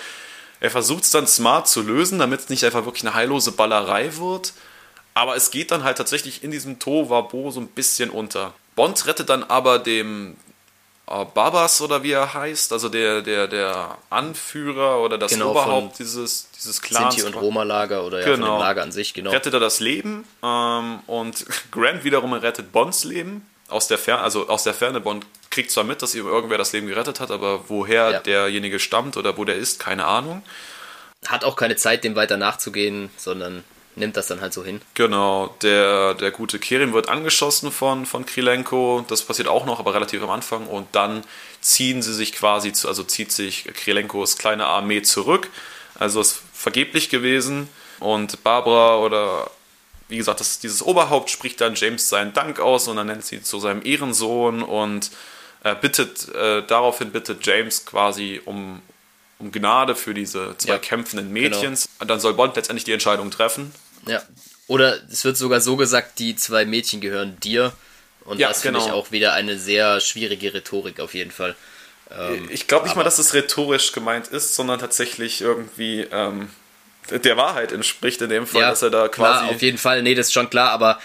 er 0.59 0.71
versucht 0.71 1.03
es 1.03 1.11
dann 1.11 1.27
smart 1.27 1.67
zu 1.67 1.81
lösen, 1.81 2.19
damit 2.19 2.41
es 2.41 2.49
nicht 2.49 2.63
einfach 2.63 2.85
wirklich 2.85 3.03
eine 3.03 3.13
heillose 3.13 3.51
Ballerei 3.51 4.17
wird. 4.17 4.53
Aber 5.13 5.35
es 5.35 5.49
geht 5.51 5.71
dann 5.71 5.83
halt 5.83 5.97
tatsächlich 5.97 6.43
in 6.43 6.51
diesem 6.51 6.79
Tovabo 6.79 7.51
so 7.51 7.61
ein 7.61 7.67
bisschen 7.67 8.09
unter. 8.09 8.53
Bond 8.75 9.05
rettet 9.07 9.29
dann 9.29 9.43
aber 9.43 9.79
dem 9.79 10.35
äh, 11.07 11.25
Babas 11.33 11.81
oder 11.81 12.03
wie 12.03 12.11
er 12.11 12.33
heißt, 12.33 12.73
also 12.73 12.89
der, 12.89 13.21
der, 13.21 13.47
der 13.47 13.97
Anführer 14.09 14.99
oder 14.99 15.17
das 15.17 15.31
genau, 15.31 15.51
Oberhaupt 15.51 15.99
dieses, 15.99 16.49
dieses 16.57 16.81
Clans. 16.81 17.15
Sinti- 17.15 17.27
und 17.27 17.35
Roma-Lager 17.35 18.03
oder 18.03 18.19
ja, 18.19 18.35
genau. 18.35 18.59
Lager 18.59 18.81
an 18.81 18.91
sich, 18.91 19.13
genau. 19.13 19.31
Rettet 19.31 19.53
er 19.53 19.59
das 19.59 19.79
Leben 19.79 20.25
ähm, 20.43 20.99
und 21.07 21.45
Grant 21.71 22.03
wiederum 22.03 22.33
rettet 22.33 22.71
Bonds 22.71 23.03
Leben 23.03 23.45
aus 23.67 23.87
der 23.87 23.97
Ferne, 23.97 24.21
also 24.21 24.47
aus 24.47 24.63
der 24.63 24.73
Ferne. 24.73 25.01
Bond 25.01 25.25
kriegt 25.49 25.71
zwar 25.71 25.83
mit, 25.83 26.01
dass 26.01 26.15
ihm 26.15 26.27
irgendwer 26.27 26.57
das 26.57 26.73
Leben 26.73 26.87
gerettet 26.87 27.19
hat, 27.19 27.31
aber 27.31 27.69
woher 27.69 28.11
ja. 28.11 28.19
derjenige 28.19 28.79
stammt 28.79 29.17
oder 29.17 29.37
wo 29.37 29.45
der 29.45 29.55
ist, 29.55 29.79
keine 29.79 30.05
Ahnung. 30.05 30.43
Hat 31.25 31.43
auch 31.43 31.55
keine 31.55 31.75
Zeit, 31.75 32.03
dem 32.03 32.15
weiter 32.15 32.37
nachzugehen, 32.37 33.09
sondern 33.17 33.63
nimmt 33.95 34.17
das 34.17 34.27
dann 34.27 34.41
halt 34.41 34.53
so 34.53 34.63
hin. 34.63 34.81
Genau, 34.93 35.55
der, 35.61 36.13
der 36.13 36.31
gute 36.31 36.59
Kerim 36.59 36.93
wird 36.93 37.09
angeschossen 37.09 37.71
von, 37.71 38.05
von 38.05 38.25
Krilenko, 38.25 39.05
das 39.07 39.21
passiert 39.23 39.47
auch 39.47 39.65
noch, 39.65 39.79
aber 39.79 39.93
relativ 39.93 40.21
am 40.21 40.29
Anfang 40.29 40.67
und 40.67 40.87
dann 40.93 41.23
ziehen 41.61 42.01
sie 42.01 42.13
sich 42.13 42.33
quasi, 42.33 42.73
zu, 42.73 42.87
also 42.87 43.03
zieht 43.03 43.31
sich 43.31 43.65
Krilenkos 43.73 44.37
kleine 44.37 44.65
Armee 44.65 45.01
zurück, 45.01 45.49
also 45.97 46.21
ist 46.21 46.41
vergeblich 46.53 47.09
gewesen 47.09 47.69
und 47.99 48.43
Barbara 48.43 48.97
oder 48.97 49.49
wie 50.07 50.17
gesagt, 50.17 50.39
das, 50.39 50.59
dieses 50.59 50.81
Oberhaupt 50.81 51.29
spricht 51.29 51.61
dann 51.61 51.75
James 51.75 52.09
seinen 52.09 52.33
Dank 52.33 52.59
aus 52.59 52.87
und 52.87 52.97
dann 52.97 53.07
nennt 53.07 53.25
sie 53.25 53.41
zu 53.41 53.59
seinem 53.59 53.83
Ehrensohn 53.83 54.61
und 54.61 55.11
äh, 55.63 55.75
bittet, 55.75 56.29
äh, 56.35 56.63
daraufhin 56.65 57.11
bittet 57.11 57.45
James 57.45 57.85
quasi 57.85 58.41
um, 58.45 58.81
um 59.39 59.51
Gnade 59.51 59.95
für 59.95 60.13
diese 60.13 60.55
zwei 60.57 60.73
ja, 60.73 60.77
kämpfenden 60.77 61.31
Mädchens. 61.33 61.85
Genau. 61.85 62.01
Und 62.01 62.07
dann 62.09 62.19
soll 62.19 62.33
Bond 62.35 62.55
letztendlich 62.55 62.83
die 62.83 62.93
Entscheidung 62.93 63.31
treffen. 63.31 63.73
Ja. 64.07 64.21
Oder 64.67 64.99
es 65.11 65.25
wird 65.25 65.37
sogar 65.37 65.61
so 65.61 65.75
gesagt, 65.75 66.19
die 66.19 66.35
zwei 66.35 66.65
Mädchen 66.65 67.01
gehören 67.01 67.39
dir. 67.39 67.73
Und 68.25 68.39
ja, 68.39 68.47
das 68.47 68.61
finde 68.61 68.79
genau. 68.79 68.91
ich 68.91 68.93
auch 68.93 69.11
wieder 69.11 69.33
eine 69.33 69.57
sehr 69.57 69.99
schwierige 70.01 70.53
Rhetorik 70.53 70.99
auf 70.99 71.13
jeden 71.13 71.31
Fall. 71.31 71.55
Ähm, 72.11 72.47
ich 72.51 72.67
glaube 72.67 72.85
nicht 72.85 72.95
mal, 72.95 73.03
dass 73.03 73.19
es 73.19 73.33
rhetorisch 73.33 73.91
gemeint 73.91 74.27
ist, 74.27 74.55
sondern 74.55 74.79
tatsächlich 74.79 75.41
irgendwie 75.41 76.07
ähm, 76.11 76.49
der 77.11 77.37
Wahrheit 77.37 77.71
entspricht 77.71 78.21
in 78.21 78.29
dem 78.29 78.47
Fall, 78.47 78.61
ja, 78.61 78.69
dass 78.69 78.81
er 78.81 78.89
da 78.89 79.07
quasi. 79.07 79.39
Klar, 79.45 79.55
auf 79.55 79.61
jeden 79.61 79.77
Fall, 79.77 80.01
nee, 80.01 80.15
das 80.15 80.27
ist 80.27 80.33
schon 80.33 80.49
klar, 80.49 80.71
aber 80.71 80.99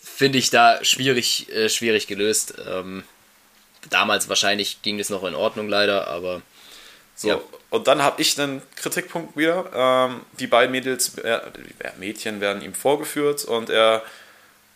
finde 0.00 0.38
ich 0.38 0.50
da 0.50 0.82
schwierig, 0.84 1.48
äh, 1.52 1.68
schwierig 1.68 2.06
gelöst. 2.06 2.54
Ähm, 2.68 3.04
damals 3.90 4.28
wahrscheinlich 4.28 4.82
ging 4.82 4.98
es 4.98 5.10
noch 5.10 5.24
in 5.24 5.34
Ordnung 5.34 5.68
leider, 5.68 6.08
aber 6.08 6.42
so, 7.14 7.28
ja. 7.28 7.40
und 7.70 7.86
dann 7.86 8.02
habe 8.02 8.20
ich 8.20 8.38
einen 8.40 8.62
Kritikpunkt 8.76 9.36
wieder. 9.36 9.70
Ähm, 9.74 10.20
die 10.38 10.46
beiden 10.46 10.72
Mädels, 10.72 11.18
äh, 11.18 11.40
Mädchen 11.98 12.40
werden 12.40 12.62
ihm 12.62 12.74
vorgeführt 12.74 13.44
und 13.44 13.70
er 13.70 14.02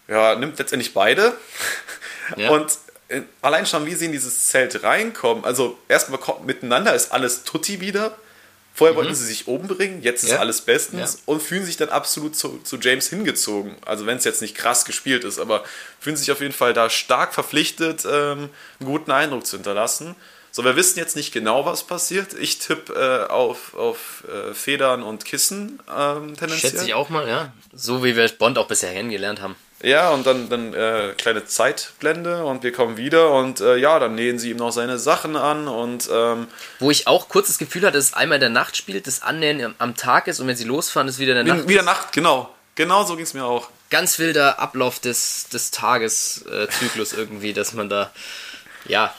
ja, 0.09 0.35
nimmt 0.35 0.59
letztendlich 0.59 0.95
beide. 0.95 1.37
Ja. 2.37 2.51
Und 2.51 2.79
äh, 3.09 3.23
allein 3.43 3.67
schon, 3.67 3.85
wie 3.85 3.95
sie 3.95 4.07
in 4.07 4.13
dieses 4.13 4.47
Zelt 4.47 4.85
reinkommen, 4.85 5.45
also 5.45 5.77
erstmal 5.89 6.21
miteinander 6.47 6.95
ist 6.95 7.13
alles 7.13 7.43
tutti 7.43 7.81
wieder. 7.81 8.17
Vorher 8.75 8.95
mhm. 8.95 8.99
wollten 8.99 9.15
sie 9.15 9.27
sich 9.27 9.49
umbringen, 9.49 10.03
jetzt 10.03 10.25
ist 10.25 10.31
ja. 10.31 10.39
alles 10.39 10.63
bestens 10.63 11.15
ja. 11.15 11.19
und 11.27 11.43
fühlen 11.43 11.65
sich 11.65 11.77
dann 11.77 11.91
absolut 11.91 12.35
zu, 12.37 12.61
zu 12.65 12.79
James 12.79 13.09
hingezogen. 13.09 13.77
Also 13.85 14.07
wenn 14.07 14.17
es 14.17 14.25
jetzt 14.25 14.41
nicht 14.41 14.55
krass 14.55 14.85
gespielt 14.85 15.25
ist, 15.25 15.39
aber 15.39 15.63
fühlen 16.01 16.17
sich 16.17 16.33
auf 16.33 16.41
jeden 16.41 16.55
Fall 16.55 16.73
da 16.73 16.89
stark 16.89 17.35
verpflichtet, 17.35 18.05
ähm, 18.05 18.49
einen 18.81 18.89
guten 18.89 19.11
Eindruck 19.11 19.47
zu 19.47 19.57
hinterlassen. 19.57 20.17
So, 20.55 20.65
wir 20.65 20.77
wissen 20.77 20.99
jetzt 20.99 21.17
nicht 21.17 21.33
genau, 21.33 21.65
was 21.65 21.83
passiert. 21.83 22.35
Ich 22.35 22.59
tippe 22.59 22.93
äh, 22.93 23.31
auf, 23.31 23.75
auf 23.75 24.25
äh, 24.29 24.53
Federn 24.53 25.03
und 25.03 25.25
Kissen 25.25 25.81
ähm, 25.89 26.37
tendenziell. 26.37 26.73
Schätze 26.73 26.85
ich 26.85 26.93
auch 26.95 27.09
mal, 27.09 27.27
ja. 27.27 27.53
So 27.73 28.05
wie 28.05 28.17
wir 28.17 28.29
Bond 28.29 28.59
auch 28.59 28.69
bisher 28.69 28.93
kennengelernt 28.93 29.41
haben. 29.41 29.57
Ja, 29.83 30.11
und 30.11 30.25
dann, 30.27 30.49
dann 30.49 30.73
äh, 30.75 31.13
kleine 31.19 31.45
Zeitblende 31.45 32.45
und 32.45 32.63
wir 32.63 32.71
kommen 32.71 32.97
wieder 32.97 33.33
und 33.33 33.61
äh, 33.61 33.77
ja, 33.77 33.99
dann 33.99 34.15
nähen 34.15 34.39
sie 34.39 34.51
ihm 34.51 34.59
noch 34.59 34.71
seine 34.71 34.97
Sachen 34.97 35.35
an 35.35 35.67
und 35.67 36.09
ähm, 36.13 36.47
Wo 36.79 36.93
ich 36.93 37.09
auch 37.09 37.29
kurz 37.29 37.49
das 37.49 37.59
Gefühl 37.59 37.83
hatte, 37.83 37.99
dass 37.99 38.07
es 38.07 38.15
einmal 38.15 38.37
in 38.37 38.43
der 38.43 38.51
Nacht 38.51 38.77
spielt, 38.77 39.09
das 39.09 39.23
Annähen 39.23 39.75
am 39.79 39.97
Tag 39.97 40.29
ist 40.29 40.39
und 40.39 40.47
wenn 40.47 40.57
sie 40.57 40.65
losfahren, 40.65 41.09
ist 41.09 41.19
wieder 41.19 41.39
in 41.39 41.45
der 41.45 41.57
Nacht. 41.57 41.69
Wieder 41.69 41.83
Nacht, 41.83 42.13
genau. 42.13 42.55
Genau 42.77 43.05
so 43.05 43.17
ging 43.17 43.25
es 43.25 43.35
mir 43.35 43.45
auch. 43.45 43.71
Ganz 43.91 44.21
wilder 44.21 44.61
Ablauf 44.61 45.01
des, 45.01 45.49
des 45.49 45.73
Tageszyklus 45.73 47.13
äh, 47.13 47.17
irgendwie, 47.17 47.53
dass 47.53 47.73
man 47.73 47.89
da. 47.89 48.13
Ja, 48.87 49.13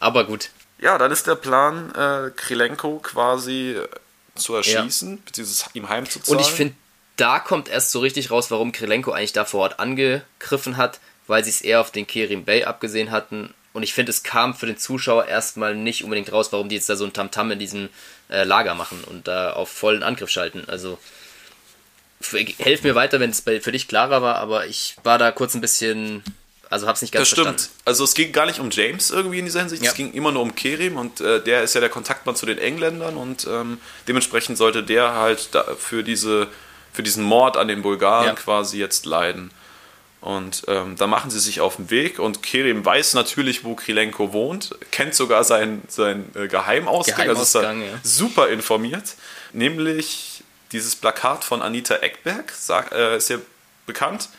aber 0.00 0.24
gut. 0.24 0.50
Ja, 0.78 0.98
dann 0.98 1.12
ist 1.12 1.28
der 1.28 1.36
Plan, 1.36 1.94
äh, 1.94 2.30
Krilenko 2.34 2.98
quasi 2.98 3.78
zu 4.34 4.56
erschießen, 4.56 5.16
ja. 5.16 5.22
beziehungsweise 5.24 5.70
ihm 5.74 5.88
heimzuzahlen. 5.88 6.38
Und 6.38 6.46
ich 6.46 6.52
finde, 6.52 6.74
da 7.16 7.38
kommt 7.38 7.68
erst 7.68 7.92
so 7.92 8.00
richtig 8.00 8.30
raus, 8.30 8.50
warum 8.50 8.72
Krilenko 8.72 9.12
eigentlich 9.12 9.32
da 9.32 9.44
vor 9.44 9.60
Ort 9.60 9.80
angegriffen 9.80 10.76
hat, 10.76 11.00
weil 11.26 11.44
sie 11.44 11.50
es 11.50 11.60
eher 11.60 11.80
auf 11.80 11.90
den 11.90 12.06
Kerim 12.06 12.44
Bay 12.44 12.64
abgesehen 12.64 13.10
hatten. 13.10 13.54
Und 13.72 13.82
ich 13.82 13.94
finde, 13.94 14.10
es 14.10 14.22
kam 14.22 14.54
für 14.54 14.66
den 14.66 14.78
Zuschauer 14.78 15.26
erstmal 15.26 15.74
nicht 15.74 16.04
unbedingt 16.04 16.30
raus, 16.32 16.52
warum 16.52 16.68
die 16.68 16.76
jetzt 16.76 16.88
da 16.88 16.96
so 16.96 17.04
ein 17.04 17.12
Tamtam 17.12 17.50
in 17.50 17.58
diesem 17.58 17.88
äh, 18.28 18.44
Lager 18.44 18.74
machen 18.74 19.02
und 19.04 19.26
da 19.26 19.52
auf 19.52 19.68
vollen 19.68 20.02
Angriff 20.02 20.30
schalten. 20.30 20.64
Also 20.68 20.98
helf 22.58 22.82
mir 22.82 22.94
weiter, 22.94 23.20
wenn 23.20 23.30
es 23.30 23.40
für 23.40 23.72
dich 23.72 23.88
klarer 23.88 24.22
war, 24.22 24.36
aber 24.36 24.66
ich 24.66 24.96
war 25.02 25.18
da 25.18 25.30
kurz 25.30 25.54
ein 25.54 25.60
bisschen 25.60 26.22
also 26.70 26.88
hab's 26.88 27.02
nicht 27.02 27.12
ganz 27.12 27.22
Das 27.22 27.28
stimmt. 27.28 27.46
Verstanden. 27.46 27.82
Also 27.84 28.04
es 28.04 28.14
ging 28.14 28.32
gar 28.32 28.46
nicht 28.46 28.58
um 28.58 28.70
James 28.70 29.10
irgendwie 29.10 29.38
in 29.38 29.44
dieser 29.44 29.60
Hinsicht, 29.60 29.84
ja. 29.84 29.90
es 29.90 29.96
ging 29.96 30.12
immer 30.12 30.32
nur 30.32 30.42
um 30.42 30.54
Kerim 30.54 30.96
und 30.96 31.20
äh, 31.20 31.42
der 31.42 31.62
ist 31.62 31.74
ja 31.74 31.80
der 31.80 31.90
Kontaktmann 31.90 32.34
zu 32.34 32.46
den 32.46 32.58
Engländern 32.58 33.16
und 33.16 33.46
ähm, 33.48 33.78
dementsprechend 34.08 34.58
sollte 34.58 34.82
der 34.82 35.14
halt 35.14 35.50
für, 35.78 36.02
diese, 36.02 36.48
für 36.94 37.02
diesen 37.02 37.24
Mord 37.24 37.58
an 37.58 37.68
den 37.68 37.82
Bulgaren 37.82 38.28
ja. 38.28 38.32
quasi 38.32 38.78
jetzt 38.78 39.04
leiden. 39.04 39.50
Und 40.22 40.62
ähm, 40.68 40.96
da 40.96 41.06
machen 41.06 41.30
sie 41.30 41.38
sich 41.38 41.60
auf 41.60 41.76
den 41.76 41.90
Weg 41.90 42.18
und 42.18 42.42
Kerim 42.42 42.82
weiß 42.82 43.12
natürlich, 43.12 43.62
wo 43.62 43.74
Krilenko 43.74 44.32
wohnt, 44.32 44.74
kennt 44.90 45.14
sogar 45.14 45.44
seinen, 45.44 45.82
seinen 45.88 46.34
äh, 46.34 46.48
Geheimausgang, 46.48 47.26
Geheimausgang 47.26 47.66
also 47.66 47.82
ist 47.82 47.86
er 47.86 47.92
ja. 47.92 48.00
super 48.02 48.48
informiert. 48.48 49.16
Nämlich 49.52 50.42
dieses 50.72 50.96
Plakat 50.96 51.44
von 51.44 51.60
Anita 51.60 51.96
Eckberg, 51.96 52.50
sag, 52.52 52.92
äh, 52.92 53.18
ist 53.18 53.28
ja 53.28 53.36
bekannt 53.84 54.30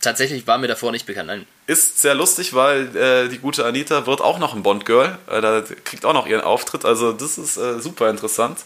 Tatsächlich 0.00 0.46
war 0.46 0.56
mir 0.58 0.68
davor 0.68 0.92
nicht 0.92 1.06
bekannt, 1.06 1.26
nein. 1.26 1.46
Ist 1.70 2.00
sehr 2.00 2.16
lustig, 2.16 2.52
weil 2.52 2.96
äh, 2.96 3.28
die 3.28 3.38
gute 3.38 3.64
Anita 3.64 4.04
wird 4.04 4.20
auch 4.20 4.40
noch 4.40 4.54
ein 4.54 4.64
Bond-Girl. 4.64 5.18
Äh, 5.28 5.40
da 5.40 5.62
kriegt 5.84 6.04
auch 6.04 6.12
noch 6.12 6.26
ihren 6.26 6.40
Auftritt. 6.40 6.84
Also 6.84 7.12
das 7.12 7.38
ist 7.38 7.56
äh, 7.56 7.78
super 7.78 8.10
interessant. 8.10 8.58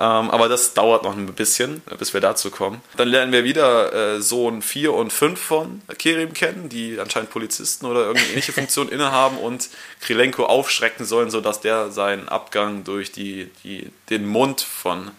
Ähm, 0.00 0.28
aber 0.28 0.48
das 0.48 0.74
dauert 0.74 1.04
noch 1.04 1.16
ein 1.16 1.26
bisschen, 1.34 1.82
bis 2.00 2.14
wir 2.14 2.20
dazu 2.20 2.50
kommen. 2.50 2.80
Dann 2.96 3.06
lernen 3.06 3.30
wir 3.30 3.44
wieder 3.44 4.16
äh, 4.16 4.20
Sohn 4.20 4.60
4 4.60 4.92
und 4.92 5.12
5 5.12 5.40
von 5.40 5.82
Kerim 5.98 6.32
kennen, 6.32 6.68
die 6.68 6.98
anscheinend 6.98 7.30
Polizisten 7.30 7.86
oder 7.86 8.00
irgendeine 8.00 8.28
ähnliche 8.32 8.52
Funktion 8.52 8.88
innehaben 8.88 9.38
und 9.38 9.68
Krilenko 10.00 10.44
aufschrecken 10.44 11.06
sollen, 11.06 11.30
sodass 11.30 11.60
der 11.60 11.92
seinen 11.92 12.28
Abgang 12.28 12.82
durch 12.82 13.12
die, 13.12 13.52
die, 13.62 13.92
den 14.10 14.26
Mund 14.26 14.62
von 14.62 15.12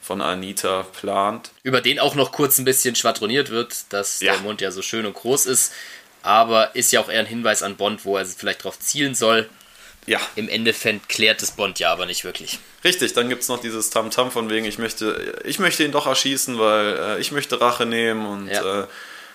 von 0.00 0.20
Anita 0.20 0.84
plant. 0.84 1.50
Über 1.64 1.80
den 1.80 1.98
auch 1.98 2.14
noch 2.14 2.30
kurz 2.30 2.58
ein 2.58 2.64
bisschen 2.64 2.94
schwadroniert 2.94 3.50
wird, 3.50 3.92
dass 3.92 4.20
ja. 4.20 4.34
der 4.34 4.42
Mund 4.42 4.60
ja 4.60 4.70
so 4.70 4.80
schön 4.80 5.04
und 5.04 5.14
groß 5.14 5.46
ist 5.46 5.72
aber 6.26 6.74
ist 6.74 6.92
ja 6.92 7.00
auch 7.00 7.08
eher 7.08 7.20
ein 7.20 7.26
Hinweis 7.26 7.62
an 7.62 7.76
Bond, 7.76 8.04
wo 8.04 8.16
er 8.16 8.26
vielleicht 8.26 8.60
darauf 8.60 8.78
zielen 8.78 9.14
soll. 9.14 9.48
Ja. 10.06 10.20
Im 10.36 10.48
Endeffekt 10.48 11.08
klärt 11.08 11.42
es 11.42 11.50
Bond 11.50 11.78
ja 11.78 11.92
aber 11.92 12.06
nicht 12.06 12.24
wirklich. 12.24 12.58
Richtig, 12.84 13.12
dann 13.14 13.28
gibt 13.28 13.42
es 13.42 13.48
noch 13.48 13.60
dieses 13.60 13.90
Tamtam 13.90 14.28
-Tam 14.28 14.30
von 14.30 14.50
wegen, 14.50 14.64
ich 14.66 14.78
möchte, 14.78 15.34
ich 15.44 15.58
möchte 15.58 15.84
ihn 15.84 15.90
doch 15.92 16.06
erschießen, 16.06 16.58
weil 16.58 16.96
äh, 16.96 17.20
ich 17.20 17.32
möchte 17.32 17.60
Rache 17.60 17.86
nehmen 17.86 18.26
und 18.26 18.48
ja. 18.48 18.82
Äh, 18.82 18.86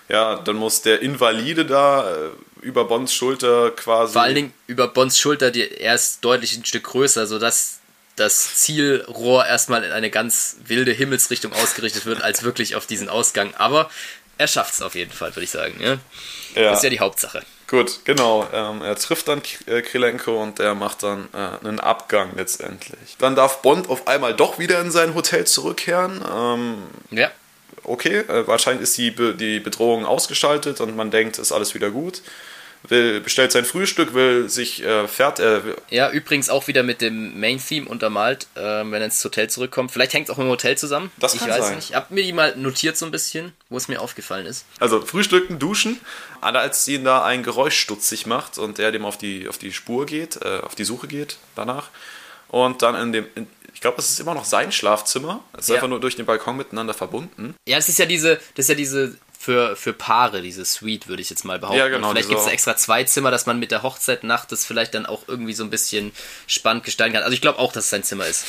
ja, 0.08 0.36
dann 0.36 0.56
muss 0.56 0.82
der 0.82 1.00
Invalide 1.00 1.64
da 1.64 2.10
äh, 2.10 2.30
über 2.60 2.84
Bonds 2.84 3.14
Schulter 3.14 3.70
quasi. 3.70 4.12
Vor 4.12 4.22
allen 4.22 4.34
Dingen 4.34 4.52
über 4.66 4.88
Bonds 4.88 5.18
Schulter, 5.18 5.50
die, 5.50 5.62
er 5.62 5.94
ist 5.94 6.22
deutlich 6.22 6.56
ein 6.56 6.64
Stück 6.64 6.84
größer, 6.84 7.26
sodass 7.26 7.80
das 8.16 8.56
Zielrohr 8.56 9.46
erstmal 9.46 9.84
in 9.84 9.90
eine 9.90 10.10
ganz 10.10 10.56
wilde 10.66 10.92
Himmelsrichtung 10.92 11.52
ausgerichtet 11.52 12.04
wird, 12.04 12.22
als 12.22 12.42
wirklich 12.42 12.76
auf 12.76 12.86
diesen 12.86 13.08
Ausgang. 13.08 13.54
Aber 13.54 13.90
er 14.38 14.48
schafft 14.48 14.74
es 14.74 14.82
auf 14.82 14.94
jeden 14.94 15.12
Fall, 15.12 15.34
würde 15.34 15.44
ich 15.44 15.50
sagen. 15.50 15.74
Ja? 15.80 15.98
ja? 16.54 16.70
Das 16.70 16.78
ist 16.78 16.84
ja 16.84 16.90
die 16.90 17.00
Hauptsache. 17.00 17.42
Gut, 17.68 18.00
genau. 18.04 18.46
Ähm, 18.52 18.82
er 18.82 18.96
trifft 18.96 19.28
dann 19.28 19.40
äh, 19.66 19.80
Krilenko 19.80 20.42
und 20.42 20.58
der 20.58 20.74
macht 20.74 21.02
dann 21.02 21.28
äh, 21.32 21.66
einen 21.66 21.80
Abgang 21.80 22.32
letztendlich. 22.36 23.16
Dann 23.18 23.34
darf 23.34 23.62
Bond 23.62 23.88
auf 23.88 24.06
einmal 24.08 24.34
doch 24.34 24.58
wieder 24.58 24.80
in 24.80 24.90
sein 24.90 25.14
Hotel 25.14 25.46
zurückkehren. 25.46 26.22
Ähm, 26.30 26.82
ja. 27.10 27.30
Okay, 27.84 28.18
äh, 28.18 28.46
wahrscheinlich 28.46 28.82
ist 28.82 28.98
die, 28.98 29.10
Be 29.10 29.34
die 29.34 29.58
Bedrohung 29.58 30.04
ausgeschaltet 30.04 30.80
und 30.80 30.94
man 30.96 31.10
denkt, 31.10 31.38
ist 31.38 31.50
alles 31.50 31.74
wieder 31.74 31.90
gut 31.90 32.22
will, 32.88 33.20
bestellt 33.20 33.52
sein 33.52 33.64
Frühstück, 33.64 34.14
will 34.14 34.48
sich 34.48 34.82
äh, 34.82 35.06
fährt. 35.08 35.40
Äh, 35.40 35.60
ja, 35.90 36.10
übrigens 36.10 36.48
auch 36.48 36.66
wieder 36.66 36.82
mit 36.82 37.00
dem 37.00 37.38
Main-Theme 37.38 37.88
untermalt, 37.88 38.46
äh, 38.54 38.60
wenn 38.60 38.94
er 38.94 39.04
ins 39.04 39.24
Hotel 39.24 39.48
zurückkommt. 39.48 39.92
Vielleicht 39.92 40.12
hängt 40.14 40.28
es 40.28 40.34
auch 40.34 40.38
im 40.38 40.48
Hotel 40.48 40.76
zusammen. 40.76 41.10
Das 41.18 41.34
ich 41.34 41.40
kann 41.40 41.50
weiß 41.50 41.66
sein. 41.66 41.76
nicht. 41.76 41.90
Ich 41.90 41.96
habe 41.96 42.12
mir 42.14 42.22
die 42.22 42.32
mal 42.32 42.56
notiert 42.56 42.96
so 42.96 43.06
ein 43.06 43.12
bisschen, 43.12 43.52
wo 43.68 43.76
es 43.76 43.88
mir 43.88 44.00
aufgefallen 44.00 44.46
ist. 44.46 44.66
Also 44.80 45.00
Frühstücken, 45.00 45.58
duschen, 45.58 46.00
als 46.40 46.86
ihn 46.88 47.04
da 47.04 47.24
ein 47.24 47.42
Geräusch 47.42 47.78
stutzig 47.78 48.26
macht 48.26 48.58
und 48.58 48.78
er 48.78 48.92
dem 48.92 49.04
auf 49.04 49.16
die, 49.16 49.48
auf 49.48 49.58
die 49.58 49.72
Spur 49.72 50.06
geht, 50.06 50.40
äh, 50.42 50.60
auf 50.60 50.74
die 50.74 50.84
Suche 50.84 51.06
geht 51.06 51.36
danach. 51.54 51.90
Und 52.48 52.82
dann 52.82 52.94
in 52.96 53.12
dem, 53.12 53.26
in, 53.34 53.46
ich 53.72 53.80
glaube, 53.80 53.98
es 53.98 54.10
ist 54.10 54.20
immer 54.20 54.34
noch 54.34 54.44
sein 54.44 54.70
Schlafzimmer. 54.72 55.42
Es 55.54 55.60
ist 55.60 55.68
ja. 55.70 55.76
einfach 55.76 55.88
nur 55.88 56.00
durch 56.00 56.16
den 56.16 56.26
Balkon 56.26 56.56
miteinander 56.56 56.92
verbunden. 56.92 57.54
Ja, 57.66 57.78
es 57.78 57.88
ist 57.88 57.98
ja 57.98 58.04
diese, 58.04 58.36
das 58.54 58.66
ist 58.66 58.68
ja 58.68 58.74
diese 58.74 59.16
für, 59.42 59.74
für 59.74 59.92
Paare, 59.92 60.40
diese 60.40 60.64
Suite, 60.64 61.08
würde 61.08 61.20
ich 61.20 61.28
jetzt 61.28 61.44
mal 61.44 61.58
behaupten. 61.58 61.80
Ja, 61.80 61.88
genau, 61.88 62.10
vielleicht 62.10 62.28
gibt 62.28 62.40
es 62.40 62.46
extra 62.46 62.76
zwei 62.76 63.02
Zimmer, 63.02 63.32
dass 63.32 63.44
man 63.44 63.58
mit 63.58 63.72
der 63.72 63.82
Hochzeitnacht 63.82 64.52
das 64.52 64.64
vielleicht 64.64 64.94
dann 64.94 65.04
auch 65.04 65.22
irgendwie 65.26 65.52
so 65.52 65.64
ein 65.64 65.70
bisschen 65.70 66.12
spannend 66.46 66.84
gestalten 66.84 67.14
kann. 67.14 67.24
Also 67.24 67.34
ich 67.34 67.40
glaube 67.40 67.58
auch, 67.58 67.72
dass 67.72 67.86
es 67.86 67.90
sein 67.90 68.04
Zimmer 68.04 68.24
ist. 68.24 68.44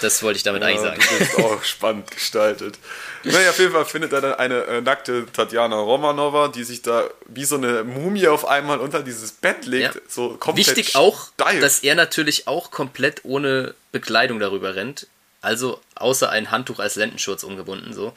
Das 0.00 0.24
wollte 0.24 0.38
ich 0.38 0.42
damit 0.42 0.62
ja, 0.62 0.68
eigentlich 0.68 0.80
sagen. 0.80 1.00
Das 1.20 1.28
ist 1.28 1.38
auch 1.38 1.62
spannend 1.62 2.10
gestaltet. 2.10 2.80
Naja, 3.22 3.50
auf 3.50 3.58
jeden 3.60 3.70
Fall 3.70 3.84
findet 3.84 4.12
er 4.12 4.22
dann 4.22 4.34
eine 4.34 4.64
äh, 4.64 4.80
nackte 4.80 5.24
Tatjana 5.32 5.76
Romanova, 5.76 6.48
die 6.48 6.64
sich 6.64 6.82
da 6.82 7.08
wie 7.28 7.44
so 7.44 7.54
eine 7.54 7.84
Mumie 7.84 8.26
auf 8.26 8.44
einmal 8.44 8.80
unter 8.80 9.04
dieses 9.04 9.30
Bett 9.30 9.66
legt. 9.66 9.94
Ja. 9.94 10.00
So 10.08 10.30
komplett 10.30 10.66
Wichtig 10.66 10.96
auch, 10.96 11.28
steif. 11.34 11.60
dass 11.60 11.78
er 11.78 11.94
natürlich 11.94 12.48
auch 12.48 12.72
komplett 12.72 13.20
ohne 13.22 13.76
Bekleidung 13.92 14.40
darüber 14.40 14.74
rennt. 14.74 15.06
Also 15.42 15.80
außer 15.94 16.28
ein 16.28 16.50
Handtuch 16.50 16.80
als 16.80 16.96
Lendenschurz 16.96 17.44
umgebunden 17.44 17.92
so. 17.92 18.12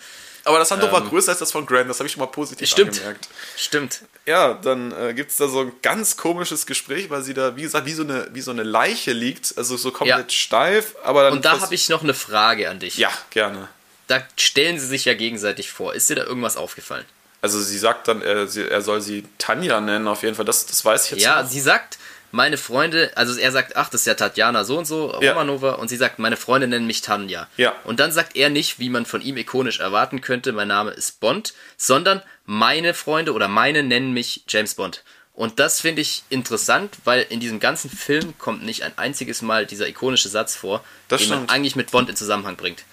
Aber 0.45 0.59
das 0.59 0.69
Handtuch 0.69 0.87
ähm, 0.87 0.93
war 0.93 1.01
größer 1.01 1.31
als 1.31 1.39
das 1.39 1.51
von 1.51 1.65
Grant, 1.65 1.89
das 1.89 1.99
habe 1.99 2.07
ich 2.07 2.13
schon 2.13 2.21
mal 2.21 2.27
positiv 2.27 2.69
stimmt, 2.69 2.93
angemerkt. 2.93 3.27
Stimmt. 3.57 4.01
Ja, 4.27 4.53
dann 4.53 4.91
äh, 4.91 5.13
gibt 5.15 5.31
es 5.31 5.37
da 5.37 5.47
so 5.47 5.61
ein 5.61 5.71
ganz 5.81 6.17
komisches 6.17 6.67
Gespräch, 6.67 7.09
weil 7.09 7.23
sie 7.23 7.33
da, 7.33 7.55
wie 7.55 7.63
gesagt, 7.63 7.87
wie 7.87 7.93
so 7.93 8.03
eine, 8.03 8.27
wie 8.31 8.41
so 8.41 8.51
eine 8.51 8.61
Leiche 8.61 9.11
liegt, 9.11 9.57
also 9.57 9.75
so 9.75 9.91
komplett 9.91 10.31
ja. 10.31 10.37
steif. 10.37 10.95
Aber 11.03 11.23
dann 11.23 11.33
Und 11.33 11.45
da 11.45 11.59
habe 11.59 11.73
ich 11.73 11.89
noch 11.89 12.03
eine 12.03 12.13
Frage 12.13 12.69
an 12.69 12.79
dich. 12.79 12.97
Ja, 12.97 13.09
gerne. 13.31 13.67
Da 14.07 14.23
stellen 14.37 14.79
sie 14.79 14.85
sich 14.85 15.05
ja 15.05 15.15
gegenseitig 15.15 15.71
vor. 15.71 15.95
Ist 15.95 16.09
dir 16.11 16.15
da 16.15 16.23
irgendwas 16.23 16.57
aufgefallen? 16.57 17.05
Also 17.41 17.59
sie 17.59 17.77
sagt 17.77 18.07
dann, 18.07 18.21
er, 18.21 18.47
sie, 18.47 18.67
er 18.67 18.81
soll 18.81 19.01
sie 19.01 19.23
Tanja 19.39 19.81
nennen, 19.81 20.07
auf 20.07 20.21
jeden 20.23 20.35
Fall. 20.35 20.45
Das, 20.45 20.67
das 20.67 20.85
weiß 20.85 21.05
ich 21.05 21.11
jetzt 21.11 21.23
Ja, 21.23 21.41
noch. 21.41 21.49
sie 21.49 21.59
sagt, 21.59 21.97
meine 22.35 22.57
Freunde, 22.57 23.11
also 23.15 23.39
er 23.39 23.51
sagt, 23.53 23.77
ach, 23.77 23.87
das 23.89 24.01
ist 24.01 24.07
ja 24.07 24.13
Tatjana 24.13 24.65
so 24.65 24.77
und 24.77 24.85
so, 24.85 25.07
Romanova, 25.07 25.69
ja. 25.69 25.73
und 25.75 25.87
sie 25.87 25.95
sagt, 25.95 26.19
meine 26.19 26.35
Freunde 26.35 26.67
nennen 26.67 26.85
mich 26.85 27.01
Tanja. 27.01 27.47
Ja. 27.55 27.73
Und 27.85 28.01
dann 28.01 28.11
sagt 28.11 28.35
er 28.35 28.49
nicht, 28.49 28.77
wie 28.77 28.89
man 28.89 29.05
von 29.05 29.21
ihm 29.21 29.37
ikonisch 29.37 29.79
erwarten 29.79 30.19
könnte, 30.19 30.51
mein 30.51 30.67
Name 30.67 30.91
ist 30.91 31.21
Bond, 31.21 31.53
sondern 31.77 32.21
meine 32.45 32.93
Freunde 32.93 33.31
oder 33.31 33.47
meine 33.47 33.83
nennen 33.83 34.11
mich 34.11 34.43
James 34.49 34.75
Bond. 34.75 35.03
Und 35.33 35.59
das 35.59 35.79
finde 35.79 36.01
ich 36.01 36.23
interessant, 36.29 36.97
weil 37.05 37.25
in 37.29 37.39
diesem 37.39 37.61
ganzen 37.61 37.89
Film 37.89 38.37
kommt 38.37 38.63
nicht 38.63 38.83
ein 38.83 38.97
einziges 38.97 39.41
Mal 39.41 39.65
dieser 39.65 39.87
ikonische 39.87 40.27
Satz 40.27 40.55
vor, 40.55 40.83
das 41.07 41.21
den 41.21 41.27
stimmt. 41.27 41.47
man 41.47 41.55
eigentlich 41.55 41.77
mit 41.77 41.91
Bond 41.91 42.09
in 42.09 42.17
Zusammenhang 42.17 42.57
bringt. 42.57 42.83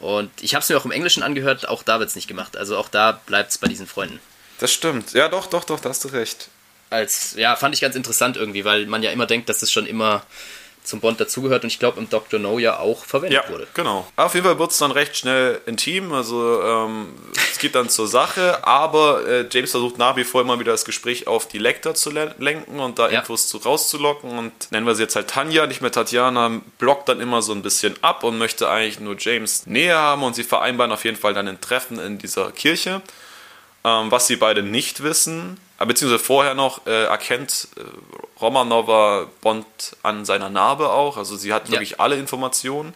Und 0.00 0.30
ich 0.40 0.54
habe 0.56 0.64
es 0.64 0.68
mir 0.68 0.76
auch 0.76 0.84
im 0.84 0.90
Englischen 0.90 1.22
angehört, 1.22 1.68
auch 1.68 1.84
da 1.84 2.00
wird 2.00 2.08
es 2.08 2.16
nicht 2.16 2.28
gemacht. 2.28 2.56
Also 2.56 2.76
auch 2.76 2.88
da 2.88 3.12
bleibt 3.12 3.50
es 3.52 3.58
bei 3.58 3.68
diesen 3.68 3.86
Freunden. 3.86 4.18
Das 4.58 4.72
stimmt. 4.72 5.12
Ja, 5.12 5.28
doch, 5.28 5.46
doch, 5.46 5.64
doch, 5.64 5.78
da 5.78 5.90
hast 5.90 6.02
du 6.02 6.08
recht 6.08 6.48
als, 6.90 7.34
ja, 7.36 7.56
fand 7.56 7.74
ich 7.74 7.80
ganz 7.80 7.96
interessant 7.96 8.36
irgendwie, 8.36 8.64
weil 8.64 8.86
man 8.86 9.02
ja 9.02 9.10
immer 9.10 9.26
denkt, 9.26 9.48
dass 9.48 9.62
es 9.62 9.72
schon 9.72 9.86
immer 9.86 10.22
zum 10.82 11.00
Bond 11.00 11.20
dazugehört 11.20 11.62
und 11.62 11.68
ich 11.68 11.78
glaube 11.78 12.00
im 12.00 12.08
Dr. 12.08 12.40
No 12.40 12.58
ja 12.58 12.78
auch 12.78 13.04
verwendet 13.04 13.44
ja, 13.44 13.52
wurde. 13.52 13.66
Genau. 13.74 14.10
Auf 14.16 14.34
jeden 14.34 14.46
Fall 14.46 14.58
wird 14.58 14.70
es 14.70 14.78
dann 14.78 14.90
recht 14.90 15.16
schnell 15.16 15.60
intim, 15.66 16.12
also 16.12 16.62
ähm, 16.62 17.14
es 17.34 17.58
geht 17.58 17.74
dann 17.74 17.88
zur 17.88 18.08
Sache, 18.08 18.66
aber 18.66 19.26
äh, 19.26 19.46
James 19.50 19.70
versucht 19.70 19.98
nach 19.98 20.16
wie 20.16 20.24
vor 20.24 20.40
immer 20.40 20.58
wieder 20.58 20.72
das 20.72 20.84
Gespräch 20.84 21.26
auf 21.26 21.46
die 21.46 21.58
Lecter 21.58 21.94
zu 21.94 22.10
lenken 22.10 22.80
und 22.80 22.98
da 22.98 23.10
ja. 23.10 23.20
Infos 23.20 23.48
zu, 23.48 23.58
rauszulocken 23.58 24.38
und 24.38 24.52
nennen 24.72 24.86
wir 24.86 24.94
sie 24.94 25.02
jetzt 25.02 25.16
halt 25.16 25.28
Tanja, 25.28 25.66
nicht 25.66 25.82
mehr 25.82 25.92
Tatjana, 25.92 26.60
blockt 26.78 27.08
dann 27.08 27.20
immer 27.20 27.42
so 27.42 27.52
ein 27.52 27.62
bisschen 27.62 27.94
ab 28.02 28.24
und 28.24 28.38
möchte 28.38 28.68
eigentlich 28.68 29.00
nur 29.00 29.16
James 29.18 29.66
näher 29.66 29.98
haben 29.98 30.22
und 30.22 30.34
sie 30.34 30.44
vereinbaren 30.44 30.92
auf 30.92 31.04
jeden 31.04 31.18
Fall 31.18 31.34
dann 31.34 31.46
ein 31.46 31.60
Treffen 31.60 31.98
in 31.98 32.18
dieser 32.18 32.50
Kirche. 32.52 33.02
Ähm, 33.82 34.10
was 34.10 34.26
sie 34.26 34.36
beide 34.36 34.62
nicht 34.62 35.02
wissen, 35.02 35.58
beziehungsweise 35.86 36.22
vorher 36.22 36.54
noch 36.54 36.86
äh, 36.86 37.04
erkennt 37.04 37.68
äh, 37.76 37.80
Romanova 38.40 39.28
Bond 39.40 39.64
an 40.02 40.24
seiner 40.24 40.50
Narbe 40.50 40.90
auch. 40.90 41.16
Also 41.16 41.36
sie 41.36 41.52
hat 41.52 41.70
wirklich 41.70 41.90
ja. 41.90 41.96
alle 41.98 42.16
Informationen. 42.16 42.94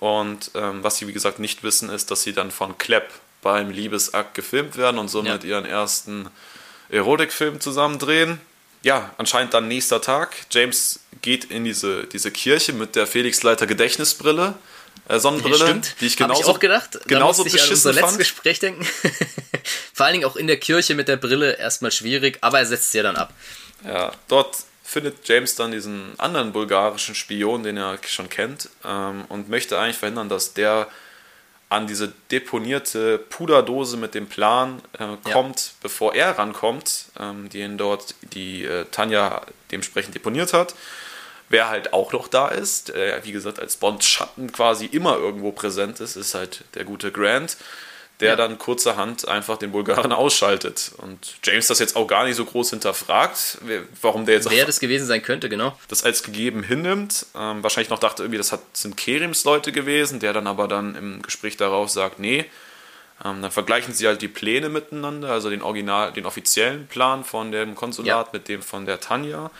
Und 0.00 0.50
ähm, 0.54 0.82
was 0.82 0.98
sie, 0.98 1.08
wie 1.08 1.12
gesagt, 1.12 1.38
nicht 1.38 1.62
wissen, 1.62 1.88
ist, 1.88 2.10
dass 2.10 2.22
sie 2.22 2.32
dann 2.32 2.50
von 2.50 2.76
Klepp 2.76 3.10
beim 3.40 3.70
Liebesakt 3.70 4.34
gefilmt 4.34 4.76
werden 4.76 4.98
und 4.98 5.08
somit 5.08 5.44
ja. 5.44 5.50
ihren 5.50 5.64
ersten 5.64 6.28
Erotikfilm 6.90 7.60
zusammen 7.60 7.98
drehen. 7.98 8.40
Ja, 8.82 9.10
anscheinend 9.16 9.54
dann 9.54 9.68
nächster 9.68 10.02
Tag. 10.02 10.34
James 10.50 11.00
geht 11.22 11.46
in 11.46 11.64
diese, 11.64 12.04
diese 12.04 12.30
Kirche 12.30 12.74
mit 12.74 12.96
der 12.96 13.06
Felixleiter 13.06 13.66
Gedächtnisbrille 13.66 14.54
äh, 15.08 15.18
Sonnenbrille, 15.18 15.56
Stimmt. 15.56 15.96
die 16.00 16.06
ich 16.06 16.16
genauso, 16.16 16.40
Hab 16.40 16.48
ich 16.48 16.54
auch 16.54 16.60
gedacht. 16.60 16.98
genauso 17.06 17.44
beschissen 17.44 17.66
ich 17.66 17.70
an 17.70 17.74
unser 17.74 17.92
letztes 17.92 18.18
Gespräch 18.18 18.58
denken. 18.58 18.84
Vor 19.94 20.06
allen 20.06 20.14
Dingen 20.14 20.24
auch 20.24 20.36
in 20.36 20.46
der 20.46 20.58
Kirche 20.58 20.94
mit 20.94 21.08
der 21.08 21.16
Brille 21.16 21.52
erstmal 21.56 21.90
schwierig, 21.90 22.38
aber 22.40 22.58
er 22.58 22.66
setzt 22.66 22.92
sie 22.92 22.98
ja 22.98 23.04
dann 23.04 23.16
ab. 23.16 23.32
Ja, 23.84 24.12
dort 24.28 24.56
findet 24.82 25.26
James 25.26 25.54
dann 25.54 25.72
diesen 25.72 26.18
anderen 26.18 26.52
bulgarischen 26.52 27.14
Spion, 27.14 27.62
den 27.62 27.76
er 27.76 27.98
schon 28.06 28.28
kennt, 28.28 28.68
ähm, 28.84 29.24
und 29.28 29.48
möchte 29.48 29.78
eigentlich 29.78 29.98
verhindern, 29.98 30.28
dass 30.28 30.54
der 30.54 30.88
an 31.68 31.86
diese 31.86 32.12
deponierte 32.30 33.18
Puderdose 33.18 33.96
mit 33.96 34.14
dem 34.14 34.28
Plan 34.28 34.80
äh, 34.98 35.16
kommt, 35.32 35.60
ja. 35.60 35.72
bevor 35.82 36.14
er 36.14 36.38
rankommt, 36.38 37.06
ähm, 37.18 37.48
die 37.48 37.60
ihn 37.60 37.78
dort 37.78 38.14
die 38.22 38.64
äh, 38.64 38.84
Tanja 38.90 39.42
dementsprechend 39.72 40.14
deponiert 40.14 40.52
hat. 40.52 40.74
Wer 41.54 41.68
halt 41.68 41.92
auch 41.92 42.12
noch 42.12 42.26
da 42.26 42.48
ist, 42.48 42.90
äh, 42.90 43.20
wie 43.22 43.30
gesagt, 43.30 43.60
als 43.60 43.76
Bonds 43.76 44.04
Schatten 44.04 44.50
quasi 44.50 44.86
immer 44.86 45.16
irgendwo 45.18 45.52
präsent 45.52 46.00
ist, 46.00 46.16
ist 46.16 46.34
halt 46.34 46.64
der 46.74 46.82
gute 46.82 47.12
Grant, 47.12 47.56
der 48.18 48.30
ja. 48.30 48.36
dann 48.36 48.58
kurzerhand 48.58 49.28
einfach 49.28 49.56
den 49.56 49.70
Bulgaren 49.70 50.10
ausschaltet. 50.12 50.90
Und 50.96 51.36
James 51.44 51.68
das 51.68 51.78
jetzt 51.78 51.94
auch 51.94 52.08
gar 52.08 52.24
nicht 52.24 52.34
so 52.34 52.44
groß 52.44 52.70
hinterfragt, 52.70 53.58
warum 54.02 54.26
der 54.26 54.34
jetzt 54.34 54.50
Wer 54.50 54.66
das 54.66 54.80
gewesen 54.80 55.06
sein 55.06 55.22
könnte, 55.22 55.48
genau. 55.48 55.78
Das 55.86 56.02
als 56.02 56.24
gegeben 56.24 56.64
hinnimmt. 56.64 57.26
Ähm, 57.36 57.62
wahrscheinlich 57.62 57.90
noch 57.90 58.00
dachte 58.00 58.24
irgendwie, 58.24 58.38
das 58.38 58.50
hat, 58.50 58.62
sind 58.72 58.96
Kerims 58.96 59.44
Leute 59.44 59.70
gewesen, 59.70 60.18
der 60.18 60.32
dann 60.32 60.48
aber 60.48 60.66
dann 60.66 60.96
im 60.96 61.22
Gespräch 61.22 61.56
darauf 61.56 61.88
sagt, 61.88 62.18
nee. 62.18 62.46
Ähm, 63.24 63.42
dann 63.42 63.52
vergleichen 63.52 63.94
sie 63.94 64.08
halt 64.08 64.22
die 64.22 64.28
Pläne 64.28 64.70
miteinander, 64.70 65.30
also 65.30 65.50
den 65.50 65.62
Original, 65.62 66.12
den 66.12 66.26
offiziellen 66.26 66.88
Plan 66.88 67.22
von 67.22 67.52
dem 67.52 67.76
Konsulat 67.76 68.26
ja. 68.26 68.30
mit 68.32 68.48
dem 68.48 68.60
von 68.60 68.86
der 68.86 68.98
Tanja 68.98 69.52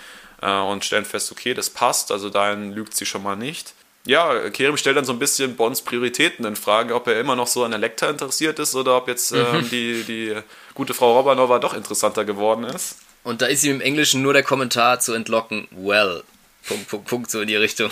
äh, 0.44 0.60
und 0.60 0.84
stellen 0.84 1.04
fest, 1.04 1.32
okay, 1.32 1.54
das 1.54 1.70
passt, 1.70 2.12
also 2.12 2.30
dahin 2.30 2.72
lügt 2.72 2.94
sie 2.94 3.06
schon 3.06 3.22
mal 3.22 3.36
nicht. 3.36 3.74
Ja, 4.06 4.50
Kerem 4.50 4.76
stellt 4.76 4.98
dann 4.98 5.06
so 5.06 5.14
ein 5.14 5.18
bisschen 5.18 5.56
Bonds 5.56 5.80
Prioritäten 5.80 6.44
in 6.44 6.56
Frage, 6.56 6.94
ob 6.94 7.06
er 7.06 7.18
immer 7.18 7.36
noch 7.36 7.46
so 7.46 7.64
an 7.64 7.72
Elektra 7.72 8.10
interessiert 8.10 8.58
ist 8.58 8.74
oder 8.74 8.98
ob 8.98 9.08
jetzt 9.08 9.32
ähm, 9.32 9.62
mhm. 9.62 9.70
die, 9.70 10.04
die 10.04 10.36
gute 10.74 10.92
Frau 10.92 11.16
Robanova 11.16 11.58
doch 11.58 11.72
interessanter 11.72 12.26
geworden 12.26 12.64
ist. 12.64 12.96
Und 13.22 13.40
da 13.40 13.46
ist 13.46 13.64
ihm 13.64 13.76
im 13.76 13.80
Englischen 13.80 14.20
nur 14.20 14.34
der 14.34 14.42
Kommentar 14.42 15.00
zu 15.00 15.14
entlocken, 15.14 15.66
well, 15.70 16.22
Punkt, 16.68 16.88
Punkt, 16.88 17.06
Punkt, 17.08 17.30
so 17.30 17.40
in 17.40 17.48
die 17.48 17.56
Richtung. 17.56 17.90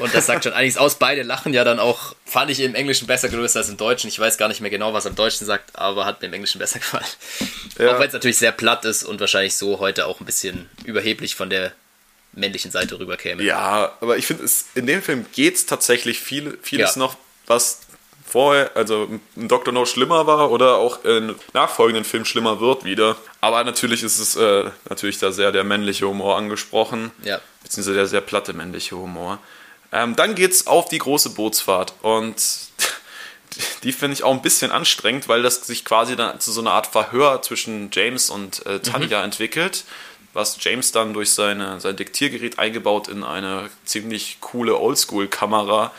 Und 0.00 0.14
das 0.14 0.26
sagt 0.26 0.44
schon 0.44 0.52
einiges 0.52 0.76
aus. 0.76 0.96
Beide 0.96 1.22
lachen 1.22 1.52
ja 1.52 1.64
dann 1.64 1.78
auch, 1.78 2.14
fand 2.24 2.50
ich 2.50 2.60
im 2.60 2.74
Englischen 2.74 3.06
besser 3.06 3.28
gelöst 3.28 3.56
als 3.56 3.68
im 3.68 3.76
Deutschen. 3.76 4.08
Ich 4.08 4.18
weiß 4.18 4.38
gar 4.38 4.48
nicht 4.48 4.60
mehr 4.60 4.70
genau, 4.70 4.92
was 4.92 5.04
er 5.04 5.10
im 5.10 5.16
Deutschen 5.16 5.46
sagt, 5.46 5.76
aber 5.76 6.04
hat 6.04 6.20
mir 6.20 6.28
im 6.28 6.34
Englischen 6.34 6.58
besser 6.58 6.78
gefallen. 6.80 7.04
Ja. 7.78 7.94
Auch 7.94 8.00
wenn 8.00 8.08
es 8.08 8.12
natürlich 8.12 8.38
sehr 8.38 8.52
platt 8.52 8.84
ist 8.84 9.04
und 9.04 9.20
wahrscheinlich 9.20 9.56
so 9.56 9.78
heute 9.78 10.06
auch 10.06 10.20
ein 10.20 10.26
bisschen 10.26 10.68
überheblich 10.84 11.34
von 11.34 11.50
der 11.50 11.72
männlichen 12.32 12.70
Seite 12.70 12.98
rüberkäme. 12.98 13.42
Ja, 13.42 13.92
aber 14.00 14.16
ich 14.16 14.26
finde, 14.26 14.44
in 14.74 14.86
dem 14.86 15.02
Film 15.02 15.26
geht 15.32 15.54
es 15.54 15.66
tatsächlich 15.66 16.20
viel, 16.20 16.58
vieles 16.62 16.96
ja. 16.96 16.98
noch, 16.98 17.16
was 17.46 17.80
vorher, 18.26 18.72
also 18.74 19.08
in 19.36 19.48
Dr. 19.48 19.72
No 19.72 19.84
schlimmer 19.86 20.26
war 20.26 20.50
oder 20.50 20.76
auch 20.76 21.04
in 21.04 21.34
nachfolgenden 21.52 22.04
Filmen 22.04 22.26
schlimmer 22.26 22.60
wird 22.60 22.84
wieder. 22.84 23.16
Aber 23.40 23.62
natürlich 23.62 24.02
ist 24.02 24.18
es 24.18 24.34
äh, 24.34 24.70
natürlich 24.88 25.18
da 25.18 25.30
sehr 25.30 25.52
der 25.52 25.62
männliche 25.62 26.08
Humor 26.08 26.36
angesprochen. 26.36 27.12
Ja. 27.22 27.40
Beziehungsweise 27.62 27.94
der 27.94 28.06
sehr 28.06 28.20
platte 28.20 28.52
männliche 28.52 28.96
Humor. 28.96 29.38
Ähm, 29.94 30.16
dann 30.16 30.34
geht's 30.34 30.66
auf 30.66 30.88
die 30.88 30.98
große 30.98 31.30
Bootsfahrt 31.30 31.94
und 32.02 32.34
die 33.84 33.92
finde 33.92 34.14
ich 34.14 34.24
auch 34.24 34.32
ein 34.32 34.42
bisschen 34.42 34.72
anstrengend, 34.72 35.28
weil 35.28 35.42
das 35.42 35.64
sich 35.66 35.84
quasi 35.84 36.16
dann 36.16 36.40
zu 36.40 36.50
so 36.50 36.60
einer 36.60 36.72
Art 36.72 36.88
Verhör 36.88 37.42
zwischen 37.42 37.90
James 37.92 38.28
und 38.28 38.66
äh, 38.66 38.80
Tanja 38.80 39.18
mhm. 39.20 39.26
entwickelt, 39.26 39.84
was 40.32 40.56
James 40.60 40.90
dann 40.90 41.14
durch 41.14 41.30
seine, 41.30 41.80
sein 41.80 41.94
Diktiergerät 41.94 42.58
eingebaut 42.58 43.06
in 43.06 43.22
eine 43.22 43.70
ziemlich 43.84 44.38
coole 44.40 44.76
Oldschool-Kamera 44.76 45.92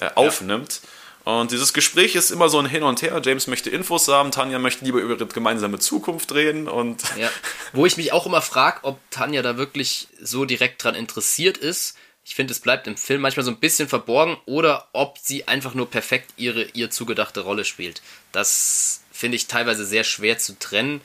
äh, 0.00 0.10
aufnimmt. 0.14 0.80
Ja. 0.82 0.88
Und 1.24 1.50
dieses 1.50 1.72
Gespräch 1.72 2.14
ist 2.14 2.30
immer 2.30 2.48
so 2.48 2.58
ein 2.58 2.66
Hin 2.66 2.84
und 2.84 3.02
Her. 3.02 3.20
James 3.22 3.48
möchte 3.48 3.68
Infos 3.68 4.06
haben, 4.08 4.30
Tanja 4.30 4.58
möchte 4.60 4.84
lieber 4.84 5.00
über 5.00 5.14
ihre 5.14 5.26
gemeinsame 5.26 5.80
Zukunft 5.80 6.32
reden. 6.32 6.68
Und 6.68 7.02
ja. 7.18 7.28
Wo 7.72 7.84
ich 7.84 7.96
mich 7.96 8.12
auch 8.12 8.26
immer 8.26 8.42
frage, 8.42 8.80
ob 8.82 8.98
Tanja 9.10 9.42
da 9.42 9.56
wirklich 9.56 10.08
so 10.22 10.44
direkt 10.44 10.82
dran 10.82 10.94
interessiert 10.94 11.58
ist. 11.58 11.96
Ich 12.30 12.36
finde, 12.36 12.52
es 12.52 12.60
bleibt 12.60 12.86
im 12.86 12.96
Film 12.96 13.22
manchmal 13.22 13.42
so 13.42 13.50
ein 13.50 13.56
bisschen 13.56 13.88
verborgen 13.88 14.36
oder 14.46 14.86
ob 14.92 15.18
sie 15.18 15.48
einfach 15.48 15.74
nur 15.74 15.90
perfekt 15.90 16.30
ihre 16.36 16.62
ihr 16.62 16.88
zugedachte 16.88 17.40
Rolle 17.40 17.64
spielt. 17.64 18.02
Das 18.30 19.00
finde 19.10 19.34
ich 19.34 19.48
teilweise 19.48 19.84
sehr 19.84 20.04
schwer 20.04 20.38
zu 20.38 20.56
trennen 20.56 21.00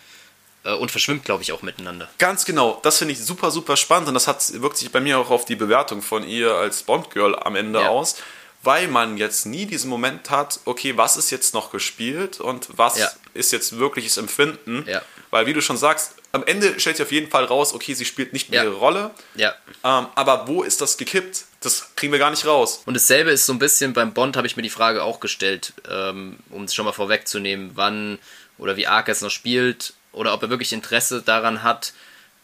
äh, 0.65 0.73
und 0.73 0.91
verschwimmt, 0.91 1.25
glaube 1.25 1.41
ich, 1.41 1.51
auch 1.51 1.63
miteinander. 1.63 2.07
Ganz 2.19 2.45
genau. 2.45 2.79
Das 2.83 2.99
finde 2.99 3.13
ich 3.13 3.19
super, 3.25 3.49
super 3.49 3.75
spannend 3.75 4.07
und 4.07 4.13
das 4.13 4.27
hat, 4.27 4.61
wirkt 4.61 4.77
sich 4.77 4.91
bei 4.91 4.99
mir 4.99 5.17
auch 5.17 5.31
auf 5.31 5.45
die 5.45 5.55
Bewertung 5.55 6.03
von 6.03 6.27
ihr 6.27 6.53
als 6.53 6.83
Bond-Girl 6.83 7.35
am 7.39 7.55
Ende 7.55 7.79
ja. 7.79 7.89
aus 7.89 8.17
weil 8.65 8.87
man 8.87 9.17
jetzt 9.17 9.45
nie 9.45 9.67
diesen 9.67 9.91
Moment 9.91 10.31
hat, 10.31 10.59
okay, 10.65 10.97
was 10.97 11.17
ist 11.17 11.29
jetzt 11.29 11.53
noch 11.53 11.69
gespielt 11.69 12.39
und 12.39 12.67
was 12.75 12.97
ja. 12.97 13.11
ist 13.35 13.51
jetzt 13.51 13.77
wirkliches 13.77 14.17
Empfinden. 14.17 14.85
Ja. 14.87 15.03
Weil, 15.29 15.45
wie 15.45 15.53
du 15.53 15.61
schon 15.61 15.77
sagst, 15.77 16.14
am 16.35 16.43
Ende 16.45 16.79
stellt 16.79 16.97
sich 16.97 17.05
auf 17.05 17.11
jeden 17.11 17.29
Fall 17.29 17.45
raus, 17.45 17.73
okay, 17.73 17.93
sie 17.93 18.05
spielt 18.05 18.33
nicht 18.33 18.49
mehr 18.49 18.63
ja. 18.63 18.69
ihre 18.69 18.77
Rolle. 18.77 19.11
Ja. 19.35 19.55
Ähm, 19.83 20.07
aber 20.15 20.47
wo 20.47 20.63
ist 20.63 20.81
das 20.81 20.97
gekippt? 20.97 21.45
Das 21.61 21.95
kriegen 21.95 22.11
wir 22.11 22.19
gar 22.19 22.29
nicht 22.29 22.45
raus. 22.45 22.83
Und 22.85 22.93
dasselbe 22.93 23.31
ist 23.31 23.45
so 23.45 23.53
ein 23.53 23.59
bisschen 23.59 23.93
beim 23.93 24.13
Bond, 24.13 24.37
habe 24.37 24.45
ich 24.45 24.57
mir 24.57 24.63
die 24.63 24.69
Frage 24.69 25.03
auch 25.03 25.19
gestellt, 25.19 25.73
ähm, 25.89 26.37
um 26.49 26.65
es 26.65 26.75
schon 26.75 26.85
mal 26.85 26.91
vorwegzunehmen, 26.91 27.71
wann 27.75 28.19
oder 28.57 28.75
wie 28.77 28.87
arg 28.87 29.07
er 29.07 29.13
es 29.13 29.21
noch 29.21 29.31
spielt 29.31 29.93
oder 30.11 30.33
ob 30.33 30.43
er 30.43 30.49
wirklich 30.49 30.73
Interesse 30.73 31.21
daran 31.21 31.63
hat, 31.63 31.93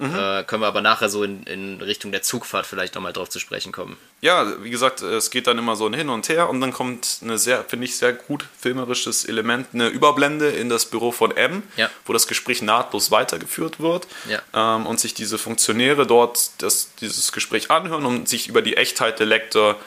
Mhm. 0.02 0.15
Äh, 0.15 0.44
können 0.44 0.64
wir 0.64 0.68
aber 0.68 0.82
nachher 0.82 1.10
so 1.10 1.23
in, 1.23 1.44
in 1.44 1.80
Richtung 1.80 2.11
der 2.11 2.23
Zugfahrt 2.23 2.65
vielleicht 2.65 2.95
nochmal 2.95 3.14
drauf 3.14 3.30
zu 3.30 3.40
sprechen 3.40 3.72
kommen. 3.72 3.98
Ja, 4.22 4.64
wie 4.64 4.72
gesagt, 4.72 5.02
es 5.03 5.30
geht 5.30 5.45
dann 5.45 5.60
immer 5.60 5.76
so 5.76 5.91
hin 5.91 6.10
und 6.10 6.28
her 6.28 6.49
und 6.49 6.60
dann 6.60 6.73
kommt 6.73 7.19
eine 7.22 7.38
sehr, 7.38 7.64
finde 7.64 7.86
ich, 7.86 7.95
sehr 7.95 8.14
gut 8.14 8.45
filmerisches 8.60 9.26
Element, 9.26 9.68
eine 9.73 9.90
Überblende 9.90 10.49
in 10.49 10.69
das 10.69 10.86
Büro 10.86 11.11
von 11.11 11.38
M, 11.38 11.61
ja. 11.78 11.90
wo 12.06 12.14
das 12.14 12.26
Gespräch 12.26 12.64
nahtlos 12.64 13.11
weitergeführt 13.11 13.80
wird 13.80 14.07
ja. 14.28 14.41
ähm, 14.56 14.88
und 14.88 14.99
sich 14.99 15.14
diese 15.14 15.38
Funktionäre 15.38 16.07
dort 16.07 16.49
das, 16.57 16.95
dieses 16.99 17.32
Gespräch 17.32 17.69
anhören, 17.69 18.06
um 18.06 18.26
sich 18.26 18.48
über 18.48 18.64
die 18.64 18.78
Echtheit 18.78 19.19
der 19.19 19.28
Lektor 19.28 19.78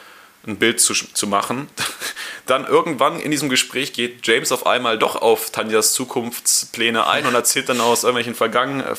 ein 0.47 0.57
Bild 0.57 0.79
zu, 0.79 0.93
zu 0.93 1.27
machen. 1.27 1.67
Dann 2.45 2.65
irgendwann 2.65 3.19
in 3.19 3.31
diesem 3.31 3.49
Gespräch 3.49 3.93
geht 3.93 4.25
James 4.25 4.51
auf 4.51 4.67
einmal 4.67 4.99
doch 4.99 5.15
auf 5.15 5.49
Tanjas 5.49 5.93
Zukunftspläne 5.93 7.07
ein 7.07 7.25
und 7.25 7.33
erzählt 7.33 7.69
dann 7.69 7.81
aus 7.81 8.03
irgendwelchen 8.03 8.35
vergangen, 8.35 8.81
äh, 8.81 8.95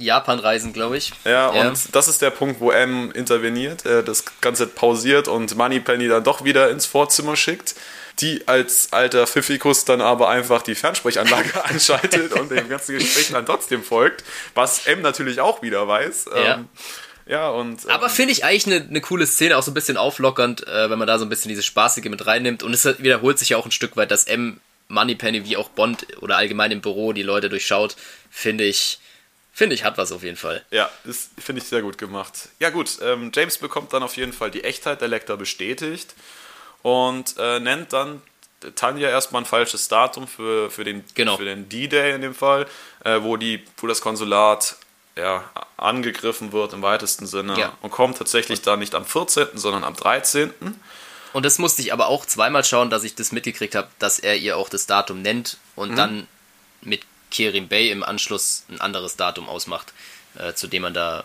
vergangenen 0.00 0.06
Japan-Reisen, 0.06 0.72
glaube 0.72 0.96
ich. 0.96 1.12
Ja, 1.24 1.54
ja, 1.54 1.68
und 1.68 1.94
das 1.94 2.08
ist 2.08 2.22
der 2.22 2.30
Punkt, 2.30 2.60
wo 2.60 2.70
M 2.70 3.12
interveniert, 3.12 3.84
äh, 3.86 4.02
das 4.02 4.24
Ganze 4.40 4.66
pausiert 4.66 5.28
und 5.28 5.56
Moneypenny 5.56 6.08
dann 6.08 6.24
doch 6.24 6.44
wieder 6.44 6.70
ins 6.70 6.86
Vorzimmer 6.86 7.36
schickt. 7.36 7.74
Die 8.18 8.46
als 8.48 8.92
alter 8.92 9.26
Pfiffikus 9.26 9.86
dann 9.86 10.02
aber 10.02 10.28
einfach 10.28 10.62
die 10.62 10.74
Fernsprechanlage 10.74 11.64
anschaltet 11.70 12.32
und 12.34 12.50
dem 12.50 12.68
ganzen 12.68 12.98
Gespräch 12.98 13.30
dann 13.30 13.46
trotzdem 13.46 13.82
folgt, 13.82 14.24
was 14.54 14.86
M 14.86 15.00
natürlich 15.00 15.40
auch 15.40 15.62
wieder 15.62 15.88
weiß. 15.88 16.26
Ja. 16.34 16.54
Ähm, 16.54 16.68
ja, 17.26 17.48
und. 17.48 17.84
Ähm, 17.84 17.90
aber 17.90 18.10
finde 18.10 18.32
ich 18.32 18.44
eigentlich 18.44 18.66
eine, 18.66 18.86
eine 18.86 19.00
coole 19.00 19.26
Szene, 19.26 19.56
auch 19.56 19.62
so 19.62 19.70
ein 19.70 19.74
bisschen 19.74 19.96
auflockernd, 19.96 20.66
äh, 20.66 20.90
wenn 20.90 20.98
man 20.98 21.06
da 21.06 21.18
so 21.18 21.24
ein 21.24 21.28
bisschen 21.28 21.48
dieses 21.48 21.64
Spaßige 21.64 22.06
mit 22.06 22.26
reinnimmt. 22.26 22.62
Und 22.62 22.74
es 22.74 22.84
wiederholt 22.98 23.38
sich 23.38 23.50
ja 23.50 23.56
auch 23.56 23.64
ein 23.64 23.70
Stück 23.70 23.96
weit, 23.96 24.10
dass 24.10 24.24
M 24.24 24.60
Moneypenny 24.88 25.44
wie 25.46 25.56
auch 25.56 25.68
Bond 25.70 26.06
oder 26.20 26.36
allgemein 26.36 26.72
im 26.72 26.80
Büro 26.80 27.12
die 27.12 27.22
Leute 27.22 27.48
durchschaut, 27.48 27.96
finde 28.28 28.64
ich 28.64 28.99
Finde 29.60 29.74
ich, 29.74 29.84
hat 29.84 29.98
was 29.98 30.10
auf 30.10 30.22
jeden 30.22 30.38
Fall. 30.38 30.64
Ja, 30.70 30.88
das 31.04 31.28
finde 31.36 31.60
ich 31.60 31.68
sehr 31.68 31.82
gut 31.82 31.98
gemacht. 31.98 32.48
Ja, 32.60 32.70
gut, 32.70 32.96
ähm, 33.02 33.30
James 33.34 33.58
bekommt 33.58 33.92
dann 33.92 34.02
auf 34.02 34.16
jeden 34.16 34.32
Fall 34.32 34.50
die 34.50 34.64
Echtheit 34.64 35.02
der 35.02 35.08
Lektor 35.08 35.36
bestätigt 35.36 36.14
und 36.80 37.34
äh, 37.36 37.60
nennt 37.60 37.92
dann 37.92 38.22
Tanja 38.74 39.10
erstmal 39.10 39.42
ein 39.42 39.44
falsches 39.44 39.88
Datum 39.88 40.26
für, 40.26 40.70
für 40.70 40.82
den, 40.84 41.04
genau. 41.14 41.36
den 41.36 41.68
D-Day 41.68 42.14
in 42.14 42.22
dem 42.22 42.34
Fall, 42.34 42.66
äh, 43.04 43.20
wo, 43.20 43.36
die, 43.36 43.62
wo 43.76 43.86
das 43.86 44.00
Konsulat 44.00 44.76
ja, 45.14 45.44
angegriffen 45.76 46.52
wird 46.52 46.72
im 46.72 46.80
weitesten 46.80 47.26
Sinne 47.26 47.60
ja. 47.60 47.76
und 47.82 47.90
kommt 47.90 48.16
tatsächlich 48.16 48.62
dann 48.62 48.78
nicht 48.78 48.94
am 48.94 49.04
14., 49.04 49.48
sondern 49.56 49.84
am 49.84 49.94
13. 49.94 50.54
Und 51.34 51.44
das 51.44 51.58
musste 51.58 51.82
ich 51.82 51.92
aber 51.92 52.06
auch 52.06 52.24
zweimal 52.24 52.64
schauen, 52.64 52.88
dass 52.88 53.04
ich 53.04 53.14
das 53.14 53.30
mitgekriegt 53.30 53.74
habe, 53.74 53.88
dass 53.98 54.20
er 54.20 54.38
ihr 54.38 54.56
auch 54.56 54.70
das 54.70 54.86
Datum 54.86 55.20
nennt 55.20 55.58
und 55.76 55.90
mhm. 55.90 55.96
dann 55.96 56.26
mit 56.80 57.02
Kerim 57.30 57.68
Bay 57.68 57.90
im 57.90 58.02
Anschluss 58.02 58.64
ein 58.68 58.80
anderes 58.80 59.16
Datum 59.16 59.48
ausmacht, 59.48 59.92
äh, 60.38 60.54
zu 60.54 60.66
dem 60.66 60.82
man 60.82 60.94
da 60.94 61.24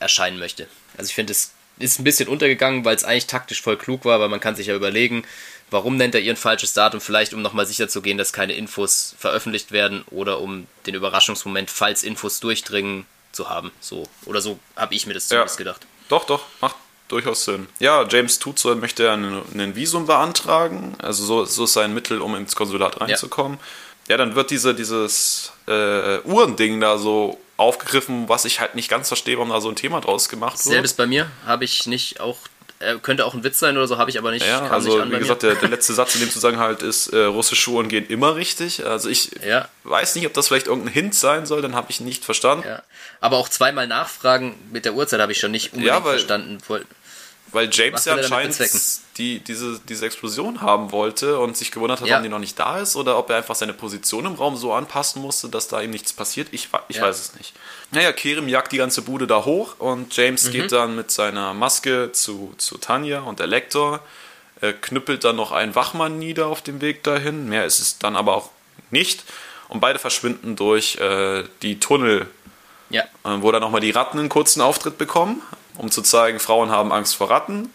erscheinen 0.00 0.38
möchte. 0.38 0.68
Also 0.96 1.08
ich 1.08 1.14
finde, 1.14 1.32
es 1.32 1.52
ist 1.78 1.98
ein 1.98 2.04
bisschen 2.04 2.28
untergegangen, 2.28 2.84
weil 2.84 2.96
es 2.96 3.04
eigentlich 3.04 3.26
taktisch 3.26 3.62
voll 3.62 3.76
klug 3.76 4.04
war, 4.04 4.20
weil 4.20 4.28
man 4.28 4.40
kann 4.40 4.56
sich 4.56 4.66
ja 4.66 4.74
überlegen, 4.74 5.24
warum 5.70 5.96
nennt 5.96 6.14
er 6.14 6.20
ihr 6.20 6.32
ein 6.32 6.36
falsches 6.36 6.72
Datum, 6.72 7.00
vielleicht 7.00 7.34
um 7.34 7.42
nochmal 7.42 7.66
sicher 7.66 7.88
zu 7.88 8.02
gehen, 8.02 8.18
dass 8.18 8.32
keine 8.32 8.54
Infos 8.54 9.14
veröffentlicht 9.18 9.72
werden 9.72 10.04
oder 10.10 10.40
um 10.40 10.66
den 10.86 10.94
Überraschungsmoment, 10.94 11.70
falls 11.70 12.02
Infos 12.02 12.40
durchdringen, 12.40 13.06
zu 13.32 13.50
haben. 13.50 13.70
So 13.80 14.08
oder 14.24 14.40
so 14.40 14.58
habe 14.74 14.94
ich 14.94 15.06
mir 15.06 15.14
das 15.14 15.28
zumindest 15.28 15.58
ja. 15.58 15.64
gedacht. 15.64 15.86
Doch, 16.08 16.24
doch, 16.24 16.46
macht 16.60 16.76
durchaus 17.08 17.44
Sinn. 17.44 17.68
Ja, 17.78 18.06
James 18.08 18.38
tut 18.38 18.58
so, 18.58 18.74
möchte 18.74 19.10
ein 19.12 19.76
Visum 19.76 20.06
beantragen, 20.06 20.96
also 20.98 21.24
so, 21.24 21.44
so 21.44 21.64
ist 21.64 21.74
sein 21.74 21.94
Mittel, 21.94 22.20
um 22.20 22.34
ins 22.34 22.56
Konsulat 22.56 23.00
reinzukommen. 23.00 23.58
Ja 23.58 23.64
ja, 24.08 24.16
dann 24.16 24.34
wird 24.34 24.50
diese, 24.50 24.74
dieses 24.74 25.52
äh, 25.66 26.18
Uhrending 26.20 26.80
da 26.80 26.98
so 26.98 27.38
aufgegriffen, 27.56 28.28
was 28.28 28.44
ich 28.44 28.60
halt 28.60 28.74
nicht 28.74 28.88
ganz 28.88 29.08
verstehe, 29.08 29.36
warum 29.36 29.50
da 29.50 29.60
so 29.60 29.68
ein 29.68 29.76
Thema 29.76 30.00
draus 30.00 30.28
gemacht 30.28 30.54
wird. 30.54 30.62
Selbes 30.62 30.94
bei 30.94 31.06
mir 31.06 31.30
habe 31.44 31.64
ich 31.64 31.86
nicht 31.86 32.20
auch 32.20 32.38
äh, 32.80 32.96
könnte 33.02 33.26
auch 33.26 33.34
ein 33.34 33.42
Witz 33.42 33.58
sein 33.58 33.76
oder 33.76 33.88
so, 33.88 33.98
habe 33.98 34.10
ich 34.10 34.18
aber 34.18 34.30
nicht. 34.30 34.46
Ja, 34.46 34.68
also 34.68 35.04
nicht 35.04 35.12
wie 35.12 35.18
gesagt, 35.18 35.42
der, 35.42 35.56
der, 35.56 35.68
letzte 35.68 35.94
Satz 35.94 36.14
in 36.14 36.20
dem 36.20 36.30
Zusammenhang 36.30 36.76
ist, 36.76 37.08
äh, 37.08 37.24
russische 37.24 37.70
Uhren 37.70 37.88
gehen 37.88 38.06
immer 38.06 38.36
richtig. 38.36 38.86
Also 38.86 39.08
ich 39.08 39.30
ja. 39.44 39.68
weiß 39.82 40.14
nicht, 40.14 40.26
ob 40.26 40.34
das 40.34 40.46
vielleicht 40.46 40.68
irgendein 40.68 40.92
Hint 40.92 41.14
sein 41.16 41.44
soll, 41.44 41.60
dann 41.60 41.74
habe 41.74 41.90
ich 41.90 42.00
nicht 42.00 42.24
verstanden. 42.24 42.68
Ja. 42.68 42.82
Aber 43.20 43.38
auch 43.38 43.48
zweimal 43.48 43.88
nachfragen 43.88 44.54
mit 44.70 44.84
der 44.84 44.94
Uhrzeit 44.94 45.20
habe 45.20 45.32
ich 45.32 45.40
schon 45.40 45.50
nicht 45.50 45.72
unbedingt 45.72 45.88
ja, 45.88 46.04
weil, 46.04 46.18
verstanden. 46.18 46.58
Weil 47.52 47.70
James 47.72 48.04
ja 48.04 48.14
anscheinend 48.14 48.58
die, 49.16 49.40
diese, 49.40 49.80
diese 49.88 50.06
Explosion 50.06 50.60
haben 50.60 50.92
wollte 50.92 51.38
und 51.38 51.56
sich 51.56 51.70
gewundert 51.70 52.00
hat, 52.00 52.06
ja. 52.06 52.14
warum 52.14 52.24
die 52.24 52.28
noch 52.28 52.38
nicht 52.38 52.58
da 52.58 52.78
ist 52.78 52.94
oder 52.94 53.18
ob 53.18 53.30
er 53.30 53.36
einfach 53.36 53.54
seine 53.54 53.72
Position 53.72 54.26
im 54.26 54.34
Raum 54.34 54.56
so 54.56 54.72
anpassen 54.72 55.22
musste, 55.22 55.48
dass 55.48 55.68
da 55.68 55.80
ihm 55.80 55.90
nichts 55.90 56.12
passiert. 56.12 56.48
Ich, 56.52 56.68
ich 56.88 56.96
ja. 56.96 57.02
weiß 57.02 57.18
es 57.18 57.34
nicht. 57.34 57.54
Naja, 57.90 58.12
Kerim 58.12 58.48
jagt 58.48 58.72
die 58.72 58.76
ganze 58.76 59.02
Bude 59.02 59.26
da 59.26 59.44
hoch 59.44 59.76
und 59.78 60.14
James 60.14 60.44
mhm. 60.44 60.52
geht 60.52 60.72
dann 60.72 60.94
mit 60.94 61.10
seiner 61.10 61.54
Maske 61.54 62.12
zu, 62.12 62.54
zu 62.58 62.76
Tanja 62.76 63.20
und 63.20 63.38
der 63.40 63.46
Lektor, 63.46 64.00
äh, 64.60 64.74
knüppelt 64.74 65.24
dann 65.24 65.36
noch 65.36 65.52
einen 65.52 65.74
Wachmann 65.74 66.18
nieder 66.18 66.46
auf 66.46 66.60
dem 66.60 66.80
Weg 66.80 67.02
dahin. 67.02 67.48
Mehr 67.48 67.64
ist 67.64 67.80
es 67.80 67.98
dann 67.98 68.14
aber 68.14 68.36
auch 68.36 68.50
nicht. 68.90 69.24
Und 69.68 69.80
beide 69.80 69.98
verschwinden 69.98 70.56
durch 70.56 70.96
äh, 70.96 71.44
die 71.62 71.80
Tunnel, 71.80 72.26
ja. 72.90 73.02
äh, 73.24 73.40
wo 73.40 73.52
dann 73.52 73.62
nochmal 73.62 73.80
die 73.80 73.90
Ratten 73.90 74.18
einen 74.18 74.28
kurzen 74.28 74.60
Auftritt 74.60 74.98
bekommen 74.98 75.42
um 75.78 75.90
zu 75.90 76.02
zeigen, 76.02 76.38
Frauen 76.40 76.70
haben 76.70 76.92
Angst 76.92 77.16
vor 77.16 77.30
Ratten. 77.30 77.72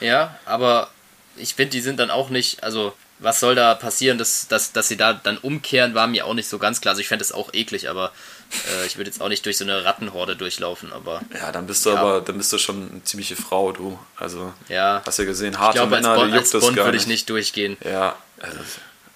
Ja, 0.00 0.38
aber 0.44 0.90
ich 1.36 1.54
finde, 1.54 1.70
die 1.70 1.80
sind 1.80 1.98
dann 1.98 2.10
auch 2.10 2.28
nicht, 2.28 2.62
also 2.62 2.92
was 3.20 3.40
soll 3.40 3.54
da 3.54 3.74
passieren, 3.74 4.18
dass, 4.18 4.48
dass, 4.48 4.72
dass 4.72 4.88
sie 4.88 4.96
da 4.96 5.12
dann 5.14 5.38
umkehren, 5.38 5.94
war 5.94 6.06
mir 6.06 6.26
auch 6.26 6.34
nicht 6.34 6.48
so 6.48 6.58
ganz 6.58 6.80
klar. 6.80 6.92
Also 6.92 7.00
ich 7.00 7.08
fände 7.08 7.24
es 7.24 7.32
auch 7.32 7.54
eklig, 7.54 7.88
aber 7.88 8.12
äh, 8.52 8.86
ich 8.86 8.96
würde 8.96 9.08
jetzt 9.08 9.20
auch 9.20 9.28
nicht 9.28 9.46
durch 9.46 9.56
so 9.56 9.64
eine 9.64 9.84
Rattenhorde 9.84 10.36
durchlaufen, 10.36 10.92
aber. 10.92 11.22
Ja, 11.32 11.52
dann 11.52 11.66
bist 11.66 11.86
du 11.86 11.90
ja. 11.90 11.96
aber, 11.96 12.20
dann 12.20 12.36
bist 12.38 12.52
du 12.52 12.58
schon 12.58 12.90
eine 12.90 13.04
ziemliche 13.04 13.36
Frau, 13.36 13.72
du. 13.72 13.98
Also 14.16 14.52
ja. 14.68 15.02
hast 15.06 15.18
ja 15.18 15.24
gesehen, 15.24 15.58
harte 15.58 15.78
ich 15.78 15.82
glaube, 15.82 15.96
Männer, 15.96 16.10
als 16.10 16.20
Bond, 16.20 16.34
als 16.34 16.50
Bond 16.52 16.76
würde 16.76 16.96
ich 16.96 17.06
nicht 17.06 17.30
durchgehen. 17.30 17.76
Ja, 17.84 18.16
also 18.40 18.58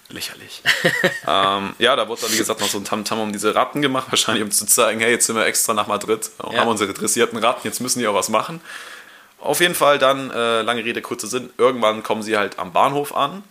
lächerlich. 0.09 0.61
ähm, 1.27 1.73
ja, 1.79 1.95
da 1.95 2.07
wurde 2.07 2.21
dann, 2.21 2.31
wie 2.31 2.37
gesagt, 2.37 2.59
noch 2.59 2.67
so 2.67 2.77
ein 2.77 2.85
Tamtam 2.85 3.19
um 3.19 3.31
diese 3.31 3.55
Ratten 3.55 3.81
gemacht, 3.81 4.07
wahrscheinlich 4.11 4.43
um 4.43 4.51
zu 4.51 4.65
zeigen, 4.65 4.99
hey, 4.99 5.11
jetzt 5.11 5.27
sind 5.27 5.35
wir 5.35 5.45
extra 5.45 5.73
nach 5.73 5.87
Madrid 5.87 6.29
und 6.39 6.53
ja. 6.53 6.59
haben 6.59 6.67
unsere 6.67 6.93
dressierten 6.93 7.37
Ratten, 7.39 7.61
jetzt 7.63 7.79
müssen 7.79 7.99
die 7.99 8.07
auch 8.07 8.15
was 8.15 8.29
machen. 8.29 8.61
Auf 9.39 9.61
jeden 9.61 9.75
Fall 9.75 9.99
dann, 9.99 10.31
äh, 10.31 10.61
lange 10.63 10.83
Rede, 10.83 11.01
kurzer 11.01 11.27
Sinn, 11.27 11.49
irgendwann 11.57 12.03
kommen 12.03 12.23
sie 12.23 12.37
halt 12.37 12.59
am 12.59 12.73
Bahnhof 12.73 13.15
an. 13.15 13.43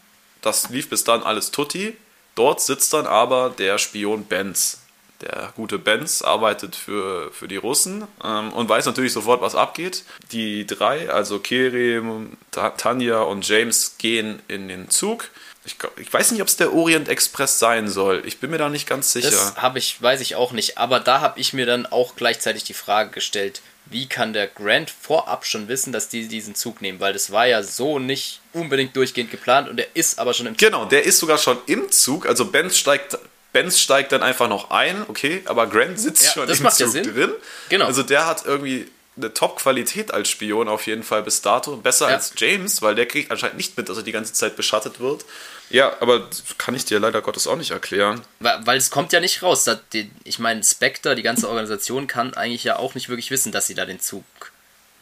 Das 0.43 0.69
lief 0.69 0.91
bis 0.91 1.05
dann 1.05 1.23
alles 1.23 1.51
tutti. 1.51 1.97
Dort 2.35 2.61
sitzt 2.61 2.93
dann 2.93 3.07
aber 3.07 3.51
der 3.51 3.79
Spion 3.79 4.25
Benz. 4.25 4.83
Der 5.21 5.53
gute 5.57 5.79
Benz 5.79 6.23
arbeitet 6.23 6.77
für, 6.77 7.33
für 7.33 7.49
die 7.49 7.57
Russen 7.57 8.07
ähm, 8.23 8.53
und 8.53 8.69
weiß 8.69 8.87
natürlich 8.87 9.13
sofort, 9.13 9.41
was 9.41 9.57
abgeht. 9.57 10.05
Die 10.31 10.65
drei, 10.65 11.11
also 11.11 11.41
Kerem, 11.41 12.37
Tanja 12.53 13.23
und 13.23 13.49
James, 13.49 13.97
gehen 13.99 14.41
in 14.47 14.69
den 14.69 14.91
Zug. 14.91 15.31
Ich, 15.69 15.77
ich 16.01 16.11
weiß 16.11 16.31
nicht, 16.33 16.41
ob 16.41 16.49
es 16.49 16.57
der 16.57 16.73
Orient 16.73 17.11
Express 17.11 17.59
sein 17.59 17.89
soll. 17.89 18.23
Ich 18.25 18.39
bin 18.39 18.51
mir 18.51 18.57
da 18.57 18.71
nicht 18.71 18.89
ganz 18.89 19.13
sicher. 19.13 19.31
Das 19.31 19.57
habe 19.57 19.79
ich, 19.79 20.01
weiß 20.01 20.23
ich 20.23 20.35
auch 20.35 20.53
nicht. 20.53 20.79
Aber 20.79 20.99
da 20.99 21.21
habe 21.21 21.39
ich 21.39 21.53
mir 21.53 21.67
dann 21.67 21.85
auch 21.85 22.17
gleichzeitig 22.17 22.65
die 22.65 22.73
Frage 22.73 23.11
gestellt, 23.11 23.61
wie 23.85 24.07
kann 24.07 24.33
der 24.33 24.47
Grant 24.47 24.91
vorab 24.91 25.45
schon 25.45 25.69
wissen, 25.69 25.93
dass 25.93 26.09
die 26.09 26.27
diesen 26.27 26.55
Zug 26.55 26.81
nehmen? 26.81 27.01
Weil 27.01 27.13
das 27.13 27.31
war 27.31 27.47
ja 27.47 27.63
so 27.63 27.99
nicht 27.99 28.41
unbedingt 28.53 28.97
durchgehend 28.97 29.31
geplant 29.31 29.69
und 29.69 29.79
er 29.79 29.87
ist 29.95 30.19
aber 30.19 30.33
schon 30.33 30.47
im 30.47 30.55
Zug. 30.55 30.59
Genau, 30.59 30.85
der 30.87 31.05
ist 31.05 31.19
sogar 31.19 31.39
schon 31.39 31.59
im 31.67 31.91
Zug. 31.91 32.27
Also 32.27 32.47
Benz 32.47 32.79
steigt, 32.79 33.19
Benz 33.53 33.79
steigt 33.79 34.13
dann 34.13 34.23
einfach 34.23 34.49
noch 34.49 34.71
ein, 34.71 35.05
okay, 35.09 35.43
aber 35.45 35.67
Grant 35.67 36.01
sitzt 36.01 36.25
ja, 36.25 36.33
schon 36.33 36.49
im 36.49 36.71
Zug 36.71 37.03
drin. 37.03 37.33
Genau. 37.69 37.87
Also 37.87 38.03
der 38.03 38.27
hat 38.27 38.45
irgendwie 38.47 38.91
eine 39.19 39.35
Top-Qualität 39.35 40.15
als 40.15 40.29
Spion 40.29 40.69
auf 40.69 40.87
jeden 40.87 41.03
Fall 41.03 41.23
bis 41.23 41.43
dato. 41.43 41.77
Besser 41.77 42.09
ja. 42.09 42.15
als 42.15 42.33
James, 42.37 42.81
weil 42.83 42.95
der 42.95 43.07
kriegt 43.07 43.31
anscheinend 43.31 43.57
nicht 43.57 43.77
mit, 43.77 43.89
dass 43.89 43.97
er 43.97 44.03
die 44.03 44.13
ganze 44.13 44.33
Zeit 44.33 44.57
beschattet 44.57 45.01
wird. 45.01 45.25
Ja, 45.71 45.93
aber 46.01 46.29
kann 46.57 46.75
ich 46.75 46.85
dir 46.85 46.99
leider 46.99 47.21
Gottes 47.21 47.47
auch 47.47 47.57
nicht 47.57 47.73
erklären. 47.73 48.23
Weil, 48.41 48.67
weil 48.67 48.79
es 48.79 48.91
kommt 48.91 49.13
ja 49.13 49.21
nicht 49.21 49.43
raus. 49.43 49.69
Die, 49.93 50.11
ich 50.25 50.39
meine, 50.39 50.65
Spectre, 50.65 51.15
die 51.15 51.23
ganze 51.23 51.49
Organisation, 51.49 52.07
kann 52.07 52.33
eigentlich 52.35 52.65
ja 52.65 52.77
auch 52.77 52.95
nicht 52.95 53.09
wirklich 53.09 53.31
wissen, 53.31 53.53
dass 53.53 53.67
sie 53.67 53.75
da 53.75 53.85
den 53.85 54.01
Zug 54.01 54.25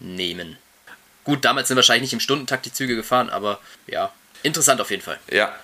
nehmen. 0.00 0.58
Gut, 1.24 1.44
damals 1.44 1.68
sind 1.68 1.76
wahrscheinlich 1.76 2.02
nicht 2.02 2.12
im 2.14 2.20
Stundentakt 2.20 2.66
die 2.66 2.72
Züge 2.72 2.96
gefahren, 2.96 3.30
aber 3.30 3.60
ja, 3.86 4.12
interessant 4.42 4.80
auf 4.80 4.90
jeden 4.90 5.02
Fall. 5.02 5.18
Ja. 5.30 5.54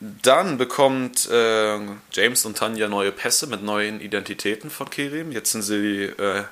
Dann 0.00 0.58
bekommt 0.58 1.30
äh, 1.30 1.78
James 2.12 2.44
und 2.44 2.58
Tanja 2.58 2.88
neue 2.88 3.12
Pässe 3.12 3.46
mit 3.46 3.62
neuen 3.62 4.00
Identitäten 4.00 4.68
von 4.68 4.90
Kerim. 4.90 5.32
Jetzt 5.32 5.52
sind 5.52 5.62
sie 5.62 6.02
äh, 6.04 6.44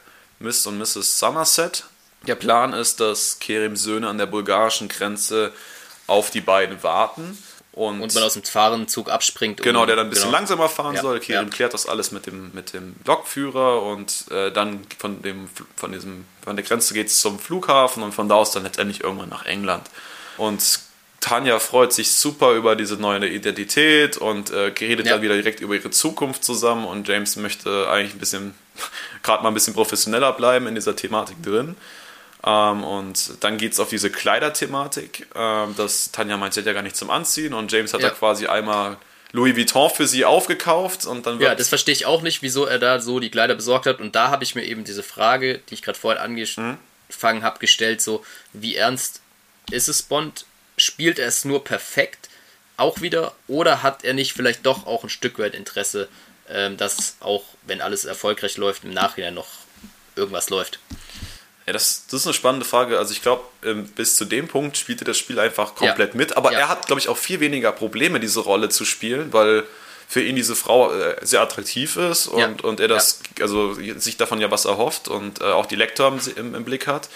Miss 0.43 0.66
und 0.66 0.78
Mrs. 0.78 1.19
Somerset. 1.19 1.85
Der 2.27 2.35
Plan 2.35 2.73
ist, 2.73 3.01
dass 3.01 3.39
Kerims 3.39 3.82
Söhne 3.82 4.09
an 4.09 4.19
der 4.19 4.27
bulgarischen 4.27 4.89
Grenze 4.89 5.52
auf 6.06 6.31
die 6.31 6.40
beiden 6.40 6.82
warten 6.82 7.36
und, 7.73 8.01
und 8.01 8.14
man 8.14 8.23
aus 8.23 8.35
dem 8.35 8.43
fahrenden 8.43 8.86
Zug 8.86 9.10
abspringt. 9.10 9.62
Genau, 9.62 9.86
der 9.86 9.97
dann 9.97 10.06
ein 10.06 10.10
bisschen 10.10 10.27
genau. 10.27 10.36
langsamer 10.36 10.69
fahren 10.69 10.94
ja, 10.94 11.01
soll. 11.01 11.20
Kirin 11.20 11.44
ja. 11.44 11.51
klärt 11.51 11.74
das 11.74 11.86
alles 11.86 12.12
mit 12.12 12.27
dem, 12.27 12.51
mit 12.52 12.74
dem 12.74 12.94
Lokführer 13.06 13.82
und 13.82 14.27
äh, 14.31 14.52
dann 14.52 14.81
von, 14.98 15.23
dem, 15.23 15.48
von, 15.77 15.93
diesem, 15.93 16.27
von 16.44 16.55
der 16.55 16.64
Grenze 16.64 16.93
geht 16.94 17.06
es 17.06 17.20
zum 17.20 17.39
Flughafen 17.39 18.02
und 18.02 18.12
von 18.12 18.28
da 18.28 18.36
aus 18.36 18.52
dann 18.52 18.62
letztendlich 18.62 19.02
irgendwann 19.02 19.31
nach 19.31 19.47
England. 19.47 19.89
Und 20.36 20.81
Tanja 21.20 21.59
freut 21.60 21.93
sich 21.93 22.12
super 22.12 22.52
über 22.52 22.77
diese 22.77 22.97
neue 22.97 23.27
Identität 23.27 24.19
und 24.19 24.51
äh, 24.51 24.73
redet 24.78 25.06
ja. 25.06 25.12
dann 25.12 25.23
wieder 25.23 25.35
direkt 25.35 25.60
über 25.60 25.74
ihre 25.74 25.90
Zukunft 25.90 26.44
zusammen 26.44 26.85
und 26.85 27.09
James 27.09 27.36
möchte 27.36 27.89
eigentlich 27.89 28.14
ein 28.14 28.19
bisschen, 28.19 28.55
gerade 29.23 29.43
mal 29.43 29.51
ein 29.51 29.55
bisschen 29.55 29.74
professioneller 29.74 30.32
bleiben 30.32 30.66
in 30.66 30.74
dieser 30.74 30.97
Thematik 30.97 31.43
drin. 31.43 31.77
Ähm, 32.44 32.85
und 32.85 33.43
dann 33.44 33.59
geht 33.59 33.73
es 33.73 33.81
auf 33.81 33.89
diese 33.89 34.11
Kleiderthematik. 34.11 35.27
Ähm, 35.35 35.74
dass 35.77 36.11
Tanja 36.11 36.36
meint, 36.36 36.55
sie 36.55 36.61
hat 36.61 36.66
ja 36.66 36.73
gar 36.73 36.82
nicht 36.82 36.97
zum 36.97 37.11
Anziehen 37.11 37.55
und 37.55 37.70
James 37.70 37.94
hat 37.94 38.01
ja. 38.01 38.09
da 38.09 38.15
quasi 38.15 38.47
einmal 38.47 38.97
Louis 39.32 39.57
Vuitton 39.57 39.90
für 39.90 40.07
sie 40.07 40.24
aufgekauft 40.24 41.07
und 41.07 41.27
dann 41.27 41.40
Ja, 41.40 41.55
das 41.55 41.69
verstehe 41.69 41.94
ich 41.94 42.05
auch 42.05 42.23
nicht, 42.23 42.43
wieso 42.43 42.66
er 42.66 42.78
da 42.78 43.01
so 43.01 43.19
die 43.19 43.31
Kleider 43.31 43.55
besorgt 43.55 43.86
hat. 43.86 44.01
Und 44.01 44.15
da 44.15 44.28
habe 44.28 44.44
ich 44.44 44.55
mir 44.55 44.65
eben 44.65 44.85
diese 44.85 45.03
Frage, 45.03 45.61
die 45.70 45.74
ich 45.74 45.82
gerade 45.82 45.99
vorhin 45.99 46.20
angefangen 46.20 47.39
mhm. 47.39 47.43
habe, 47.43 47.59
gestellt: 47.59 48.03
so, 48.03 48.24
wie 48.53 48.77
ernst 48.77 49.20
ist 49.70 49.89
es 49.89 50.03
Bond? 50.03 50.44
Spielt 50.77 51.19
er 51.19 51.28
es 51.28 51.44
nur 51.44 51.65
perfekt 51.65 52.28
auch 52.77 53.01
wieder 53.01 53.35
oder 53.47 53.82
hat 53.82 54.05
er 54.05 54.15
nicht 54.15 54.32
vielleicht 54.32 54.66
doch 54.66 54.86
auch 54.86 55.05
ein 55.05 55.11
Stück 55.11 55.39
weit 55.39 55.55
Interesse, 55.55 56.09
dass 56.77 57.16
auch, 57.20 57.45
wenn 57.62 57.81
alles 57.81 58.05
erfolgreich 58.05 58.57
läuft, 58.57 58.85
im 58.85 58.93
Nachhinein 58.93 59.35
noch 59.35 59.49
irgendwas 60.16 60.51
läuft? 60.51 60.79
Ja, 61.66 61.73
das, 61.73 62.07
das 62.11 62.20
ist 62.20 62.27
eine 62.27 62.35
spannende 62.35 62.66
Frage. 62.66 62.99
Also 62.99 63.12
ich 63.12 63.23
glaube, 63.23 63.45
ähm, 63.65 63.87
bis 63.87 64.16
zu 64.16 64.24
dem 64.24 64.49
Punkt 64.49 64.77
spielte 64.77 65.05
das 65.05 65.16
Spiel 65.16 65.39
einfach 65.39 65.74
komplett 65.74 66.11
ja. 66.11 66.16
mit. 66.16 66.37
Aber 66.37 66.53
ja. 66.53 66.61
er 66.61 66.69
hat, 66.69 66.87
glaube 66.87 67.01
ich, 67.01 67.09
auch 67.09 67.16
viel 67.16 67.41
weniger 67.41 67.70
Probleme, 67.70 68.19
diese 68.19 68.41
Rolle 68.41 68.69
zu 68.69 68.85
spielen, 68.85 69.33
weil 69.33 69.65
für 70.09 70.23
ihn 70.23 70.37
diese 70.37 70.57
Frau 70.57 70.93
äh, 70.93 71.16
sehr 71.23 71.41
attraktiv 71.41 71.97
ist 71.97 72.27
und, 72.27 72.39
ja. 72.39 72.69
und 72.69 72.81
er 72.81 72.89
das, 72.89 73.20
also 73.41 73.74
sich 73.74 74.19
davon 74.19 74.41
ja 74.41 74.51
was 74.51 74.66
erhofft 74.66 75.09
und 75.09 75.41
äh, 75.41 75.45
auch 75.45 75.65
die 75.65 75.77
Lektor 75.77 76.12
im, 76.37 76.55
im, 76.55 76.65
Blick 76.65 76.87
hat. 76.87 77.09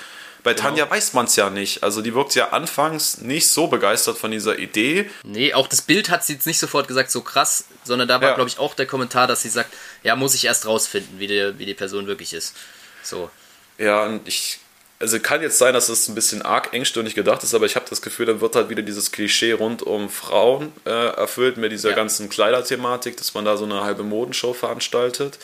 Bei 0.46 0.54
genau. 0.54 0.68
Tanja 0.68 0.88
weiß 0.88 1.12
man 1.14 1.26
es 1.26 1.34
ja 1.34 1.50
nicht. 1.50 1.82
Also 1.82 2.02
die 2.02 2.14
wirkt 2.14 2.36
ja 2.36 2.50
anfangs 2.50 3.18
nicht 3.18 3.48
so 3.48 3.66
begeistert 3.66 4.16
von 4.16 4.30
dieser 4.30 4.60
Idee. 4.60 5.10
Nee, 5.24 5.52
auch 5.52 5.66
das 5.66 5.82
Bild 5.82 6.08
hat 6.08 6.24
sie 6.24 6.34
jetzt 6.34 6.46
nicht 6.46 6.60
sofort 6.60 6.86
gesagt, 6.86 7.10
so 7.10 7.20
krass, 7.20 7.64
sondern 7.82 8.06
da 8.06 8.20
war, 8.20 8.28
ja. 8.28 8.34
glaube 8.36 8.48
ich, 8.48 8.60
auch 8.60 8.76
der 8.76 8.86
Kommentar, 8.86 9.26
dass 9.26 9.42
sie 9.42 9.48
sagt, 9.48 9.74
ja, 10.04 10.14
muss 10.14 10.36
ich 10.36 10.44
erst 10.44 10.64
rausfinden, 10.64 11.18
wie, 11.18 11.26
der, 11.26 11.58
wie 11.58 11.66
die 11.66 11.74
Person 11.74 12.06
wirklich 12.06 12.32
ist. 12.32 12.54
So. 13.02 13.28
Ja, 13.76 14.04
und 14.04 14.28
ich. 14.28 14.60
Also 15.00 15.18
kann 15.18 15.42
jetzt 15.42 15.58
sein, 15.58 15.74
dass 15.74 15.88
es 15.88 16.06
ein 16.06 16.14
bisschen 16.14 16.42
arg 16.42 16.72
engstirnig 16.72 17.16
gedacht 17.16 17.42
ist, 17.42 17.52
aber 17.52 17.66
ich 17.66 17.74
habe 17.74 17.86
das 17.90 18.00
Gefühl, 18.00 18.26
dann 18.26 18.40
wird 18.40 18.54
halt 18.54 18.68
wieder 18.68 18.82
dieses 18.82 19.10
Klischee 19.10 19.50
rund 19.50 19.82
um 19.82 20.08
Frauen 20.08 20.72
äh, 20.84 20.90
erfüllt 20.90 21.56
mit 21.56 21.72
dieser 21.72 21.90
ja. 21.90 21.96
ganzen 21.96 22.28
Kleiderthematik, 22.28 23.16
dass 23.16 23.34
man 23.34 23.44
da 23.44 23.56
so 23.56 23.64
eine 23.64 23.82
halbe 23.82 24.04
Modenshow 24.04 24.54
veranstaltet. 24.54 25.40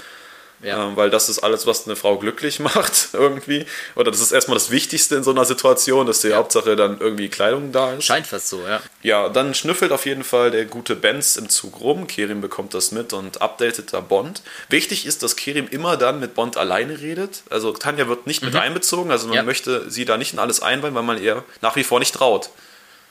Ja. 0.62 0.86
Ähm, 0.86 0.97
weil 0.97 1.10
das 1.10 1.28
ist 1.28 1.40
alles, 1.40 1.66
was 1.66 1.86
eine 1.86 1.97
Frau 1.97 2.18
glücklich 2.18 2.60
macht, 2.60 3.09
irgendwie. 3.12 3.66
Oder 3.97 4.10
das 4.10 4.20
ist 4.20 4.32
erstmal 4.32 4.56
das 4.56 4.70
Wichtigste 4.70 5.16
in 5.16 5.24
so 5.24 5.30
einer 5.32 5.44
Situation, 5.44 6.06
dass 6.06 6.20
die 6.20 6.28
ja. 6.28 6.36
Hauptsache 6.36 6.76
dann 6.76 7.01
irgendwie 7.01 7.28
Kleidung 7.28 7.72
da 7.72 7.94
ist. 7.94 8.05
Scheint 8.05 8.26
fast 8.26 8.48
so, 8.48 8.66
ja. 8.66 8.80
Ja, 9.02 9.28
dann 9.28 9.55
schnüffelt 9.55 9.93
auf 9.93 10.06
jeden 10.06 10.24
Fall 10.24 10.51
der 10.51 10.64
gute 10.64 10.94
Benz 10.94 11.36
im 11.36 11.48
Zug 11.48 11.80
rum. 11.80 12.06
Kerim 12.06 12.40
bekommt 12.40 12.74
das 12.74 12.93
mit 12.93 13.12
und 13.12 13.43
updatet 13.43 13.93
da 13.93 14.01
Bond. 14.01 14.43
Wichtig 14.68 15.06
ist, 15.06 15.22
dass 15.22 15.36
Kerim 15.36 15.66
immer 15.68 15.97
dann 15.97 16.20
mit 16.20 16.34
Bond 16.34 16.56
alleine 16.56 17.01
redet. 17.01 17.43
Also 17.51 17.72
Tanja 17.72 18.09
wird 18.09 18.26
nicht 18.26 18.43
mhm. 18.43 18.48
mit 18.48 18.56
einbezogen, 18.56 19.10
also 19.10 19.26
man 19.26 19.36
ja. 19.36 19.43
möchte 19.43 19.90
sie 19.90 20.05
da 20.05 20.16
nicht 20.16 20.32
in 20.32 20.39
alles 20.39 20.62
einweihen, 20.62 20.94
weil 20.94 21.02
man 21.02 21.20
ihr 21.20 21.44
nach 21.60 21.76
wie 21.76 21.84
vor 21.84 21.98
nicht 21.98 22.14
traut. 22.14 22.51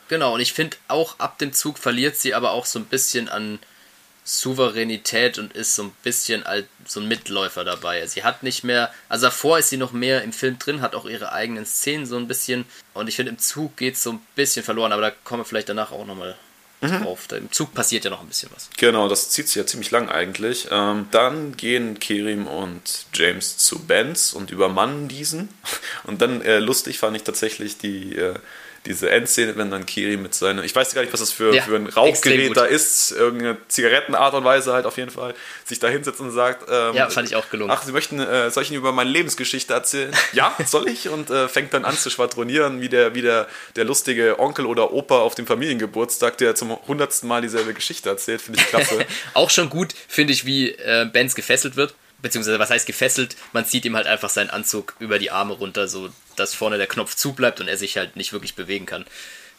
Genau, 0.07 0.34
und 0.34 0.41
ich 0.41 0.53
finde 0.53 0.76
auch 0.90 1.19
ab 1.19 1.38
dem 1.40 1.53
Zug 1.53 1.78
verliert 1.78 2.18
sie 2.18 2.34
aber 2.34 2.52
auch 2.52 2.65
so 2.65 2.80
ein 2.80 2.86
bisschen 2.86 3.30
an 3.30 3.60
Souveränität 4.23 5.39
und 5.39 5.53
ist 5.53 5.76
so 5.76 5.84
ein 5.84 5.91
bisschen 6.03 6.43
als 6.43 6.65
so 6.85 6.99
ein 6.99 7.07
Mitläufer 7.07 7.64
dabei. 7.64 8.06
Sie 8.06 8.23
hat 8.23 8.43
nicht 8.43 8.64
mehr, 8.64 8.93
also 9.10 9.27
davor 9.27 9.60
ist 9.60 9.69
sie 9.69 9.77
noch 9.77 9.91
mehr 9.91 10.23
im 10.23 10.34
Film 10.34 10.60
drin, 10.60 10.81
hat 10.81 10.95
auch 10.95 11.06
ihre 11.06 11.31
eigenen 11.31 11.65
Szenen 11.65 12.06
so 12.06 12.18
ein 12.18 12.27
bisschen 12.27 12.65
und 12.93 13.07
ich 13.07 13.15
finde 13.15 13.31
im 13.31 13.39
Zug 13.39 13.77
geht 13.77 13.95
es 13.95 14.03
so 14.03 14.14
ein 14.14 14.22
bisschen 14.35 14.64
verloren, 14.64 14.91
aber 14.91 15.02
da 15.02 15.11
kommen 15.23 15.41
wir 15.41 15.45
vielleicht 15.45 15.69
danach 15.69 15.91
auch 15.91 16.06
nochmal 16.06 16.35
mhm. 16.81 17.03
drauf. 17.03 17.26
Da 17.27 17.38
Im 17.38 17.52
Zug 17.52 17.73
passiert 17.73 18.03
ja 18.03 18.10
noch 18.10 18.22
ein 18.22 18.27
bisschen 18.27 18.49
was. 18.53 18.69
Genau, 18.77 19.07
das 19.07 19.30
zieht 19.30 19.48
sich 19.48 19.56
ja 19.56 19.65
ziemlich 19.65 19.91
lang 19.91 20.10
eigentlich. 20.10 20.68
Ähm, 20.72 21.07
dann 21.11 21.56
gehen 21.57 21.99
Kerim 21.99 22.48
und 22.48 23.06
James 23.14 23.57
zu 23.57 23.80
Benz 23.80 24.34
und 24.34 24.52
übermannen 24.52 25.07
diesen 25.07 25.49
und 26.03 26.22
dann 26.22 26.41
äh, 26.41 26.60
lustig 26.60 26.99
fand 26.99 27.15
ich 27.15 27.23
tatsächlich 27.23 27.77
die 27.77 28.15
äh, 28.15 28.35
diese 28.86 29.10
Endszene, 29.10 29.56
wenn 29.58 29.70
dann 29.70 29.86
Kiri 29.86 30.18
mit 30.18 30.34
seinem, 30.34 30.64
ich 30.64 30.76
weiß 30.76 30.94
gar 30.95 31.02
nicht, 31.02 31.14
was 31.14 31.20
das 31.20 31.32
für, 31.32 31.53
ja, 31.53 31.62
für 31.62 31.76
ein 31.76 31.88
Rauchgerät 31.88 32.58
da 32.58 32.66
ist, 32.66 33.12
irgendeine 33.12 33.58
Zigarettenart 33.68 34.34
und 34.34 34.44
Weise 34.44 34.74
halt 34.74 34.86
auf 34.86 34.98
jeden 34.98 35.12
Fall, 35.12 35.36
sich 35.66 35.80
da 35.80 35.88
hinsetzt 35.88 36.20
und 36.20 36.32
sagt, 36.32 36.68
ähm, 36.70 36.95
ja, 36.95 37.10
fand 37.10 37.28
ich 37.28 37.36
auch 37.36 37.49
gelungen. 37.49 37.72
Ach, 37.72 37.84
Sie 37.84 37.91
möchten, 37.91 38.20
äh, 38.20 38.49
soll 38.49 38.64
ich 38.64 38.72
Ihnen 38.72 38.80
über 38.80 38.91
meine 38.91 39.10
Lebensgeschichte 39.10 39.74
erzählen? 39.74 40.12
ja, 40.34 40.56
soll 40.66 40.88
ich? 40.88 41.10
Und 41.10 41.30
äh, 41.30 41.48
fängt 41.48 41.74
dann 41.74 41.86
an 41.86 41.95
zu 41.95 42.10
schwadronieren, 42.10 42.82
wie 42.82 42.90
der, 42.90 43.14
wie 43.14 43.22
der, 43.22 43.48
der 43.76 43.86
lustige 43.86 44.40
Onkel 44.40 44.66
oder 44.66 44.91
Opa 44.91 45.20
auf 45.20 45.36
dem 45.36 45.45
Familiengeburtstag, 45.45 46.38
der 46.40 46.56
zum 46.56 46.76
hundertsten 46.88 47.30
Mal 47.30 47.41
dieselbe 47.41 47.74
Geschichte 47.74 48.10
erzählt, 48.10 48.41
finde 48.41 48.60
ich 48.62 48.68
klasse. 48.68 49.06
auch 49.36 49.52
schon 49.52 49.70
gut, 49.70 49.94
finde 50.08 50.34
ich, 50.34 50.45
wie 50.45 50.72
äh, 50.72 51.06
Benz 51.12 51.36
gefesselt 51.36 51.76
wird 51.76 51.94
beziehungsweise 52.22 52.60
was 52.60 52.69
heißt 52.69 52.88
gefesselt, 52.88 53.35
man 53.53 53.65
zieht 53.65 53.85
ihm 53.85 53.95
halt 53.95 54.07
einfach 54.07 54.30
seinen 54.30 54.49
Anzug 54.49 54.95
über 54.99 55.19
die 55.19 55.31
Arme 55.31 55.53
runter, 55.53 55.88
so 55.88 56.10
dass 56.35 56.53
vorne 56.53 56.77
der 56.77 56.88
Knopf 56.88 57.15
zubleibt 57.15 57.60
und 57.60 57.68
er 57.68 57.77
sich 57.77 57.98
halt 57.98 58.15
nicht 58.15 58.34
wirklich 58.34 58.56
bewegen 58.56 58.85
kann. 58.85 59.06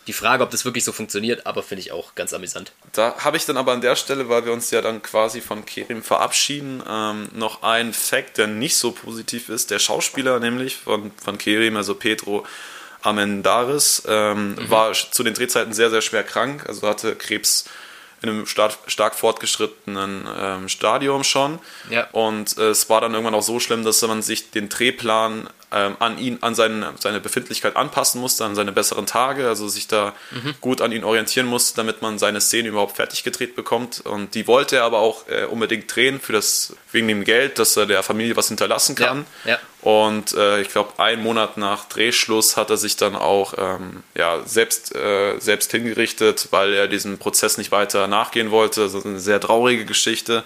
Die 0.09 0.12
Frage, 0.12 0.43
ob 0.43 0.51
das 0.51 0.64
wirklich 0.64 0.82
so 0.82 0.90
funktioniert, 0.90 1.47
aber 1.47 1.62
finde 1.62 1.80
ich 1.80 1.93
auch 1.93 2.16
ganz 2.16 2.32
amüsant. 2.32 2.72
Da 2.93 3.14
habe 3.18 3.36
ich 3.36 3.47
dann 3.47 3.56
aber 3.56 3.72
an 3.72 3.80
der 3.80 3.94
Stelle, 3.94 4.28
weil 4.28 4.44
wir 4.44 4.52
uns 4.52 4.70
ja 4.72 4.82
dann 4.82 5.01
quasi 5.01 5.40
von 5.40 5.64
Kerim 5.64 6.02
verabschieden, 6.02 6.82
ähm, 6.89 7.28
noch 7.34 7.62
einen 7.62 7.93
Fact, 7.93 8.39
der 8.39 8.48
nicht 8.48 8.76
so 8.76 8.90
positiv 8.90 9.48
ist. 9.48 9.70
Der 9.70 9.78
Schauspieler 9.78 10.40
nämlich 10.40 10.76
von, 10.76 11.12
von 11.22 11.39
Kerim, 11.39 11.76
also 11.76 11.94
Pedro 11.94 12.44
Amendaris, 13.02 14.02
ähm, 14.09 14.56
mhm. 14.56 14.70
war 14.70 14.93
zu 14.93 15.22
den 15.22 15.34
Drehzeiten 15.34 15.72
sehr, 15.72 15.90
sehr 15.90 16.02
schwer 16.02 16.24
krank, 16.24 16.64
also 16.66 16.86
hatte 16.89 17.14
Krebs 17.14 17.66
in 18.23 18.28
einem 18.28 18.47
stark, 18.47 18.73
stark 18.86 19.15
fortgeschrittenen 19.15 20.28
ähm, 20.39 20.69
Stadium 20.69 21.24
schon. 21.24 21.59
Ja. 21.90 22.09
Und 22.12 22.57
äh, 22.59 22.70
es 22.70 22.89
war 22.89 23.01
dann 23.01 23.12
irgendwann 23.12 23.35
auch 23.35 23.43
so 23.43 23.61
schlimm, 23.61 23.85
dass 23.85 24.03
man 24.03 24.23
sich 24.23 24.51
den 24.51 24.69
Drehplan 24.69 25.49
ähm, 25.73 25.97
an 25.99 26.19
ihn, 26.19 26.39
an 26.40 26.55
seinen, 26.55 26.85
seine 26.99 27.20
Befindlichkeit 27.20 27.77
anpassen 27.77 28.20
musste, 28.20 28.44
an 28.44 28.55
seine 28.55 28.73
besseren 28.73 29.07
Tage, 29.07 29.49
also 29.49 29.69
sich 29.69 29.89
da 29.89 30.15
mhm. 30.31 30.55
gut 30.61 30.81
an 30.81 30.93
ihn 30.93 31.05
orientieren 31.05 31.47
musste, 31.47 31.77
damit 31.77 32.03
man 32.03 32.19
seine 32.19 32.40
Szene 32.40 32.69
überhaupt 32.69 32.97
fertig 32.97 33.24
gedreht 33.24 33.57
bekommt. 33.57 34.01
Und 34.01 34.35
die 34.35 34.47
wollte 34.47 34.77
er 34.77 34.85
aber 34.85 34.99
auch 34.99 35.28
äh, 35.28 35.44
unbedingt 35.44 35.94
drehen 35.94 36.20
für 36.20 36.32
das, 36.32 36.74
wegen 36.90 37.09
dem 37.09 37.24
Geld, 37.24 37.59
dass 37.59 37.77
er 37.77 37.86
der 37.86 38.03
Familie 38.03 38.36
was 38.36 38.49
hinterlassen 38.49 38.94
kann. 38.94 39.27
Ja, 39.44 39.53
ja. 39.53 39.59
Und 39.81 40.32
äh, 40.35 40.61
ich 40.61 40.69
glaube, 40.69 40.99
einen 40.99 41.23
Monat 41.23 41.57
nach 41.57 41.86
Drehschluss 41.86 42.57
hat 42.57 42.70
er 42.70 42.77
sich 42.77 42.97
dann 42.97 43.16
auch 43.16 43.55
ähm, 43.59 44.05
ja, 44.15 44.40
selbst, 44.44 44.94
äh, 44.94 45.39
selbst 45.40 45.73
hingerichtet, 45.73 46.49
weil 46.51 46.73
er 46.73 46.86
diesem 46.86 47.19
Prozess 47.19 47.59
nicht 47.59 47.73
weiter 47.73 48.07
nachgehen 48.07 48.51
wollte. 48.51 48.82
Also 48.82 49.03
eine 49.03 49.19
sehr 49.19 49.40
traurige 49.40 49.85
Geschichte. 49.85 50.44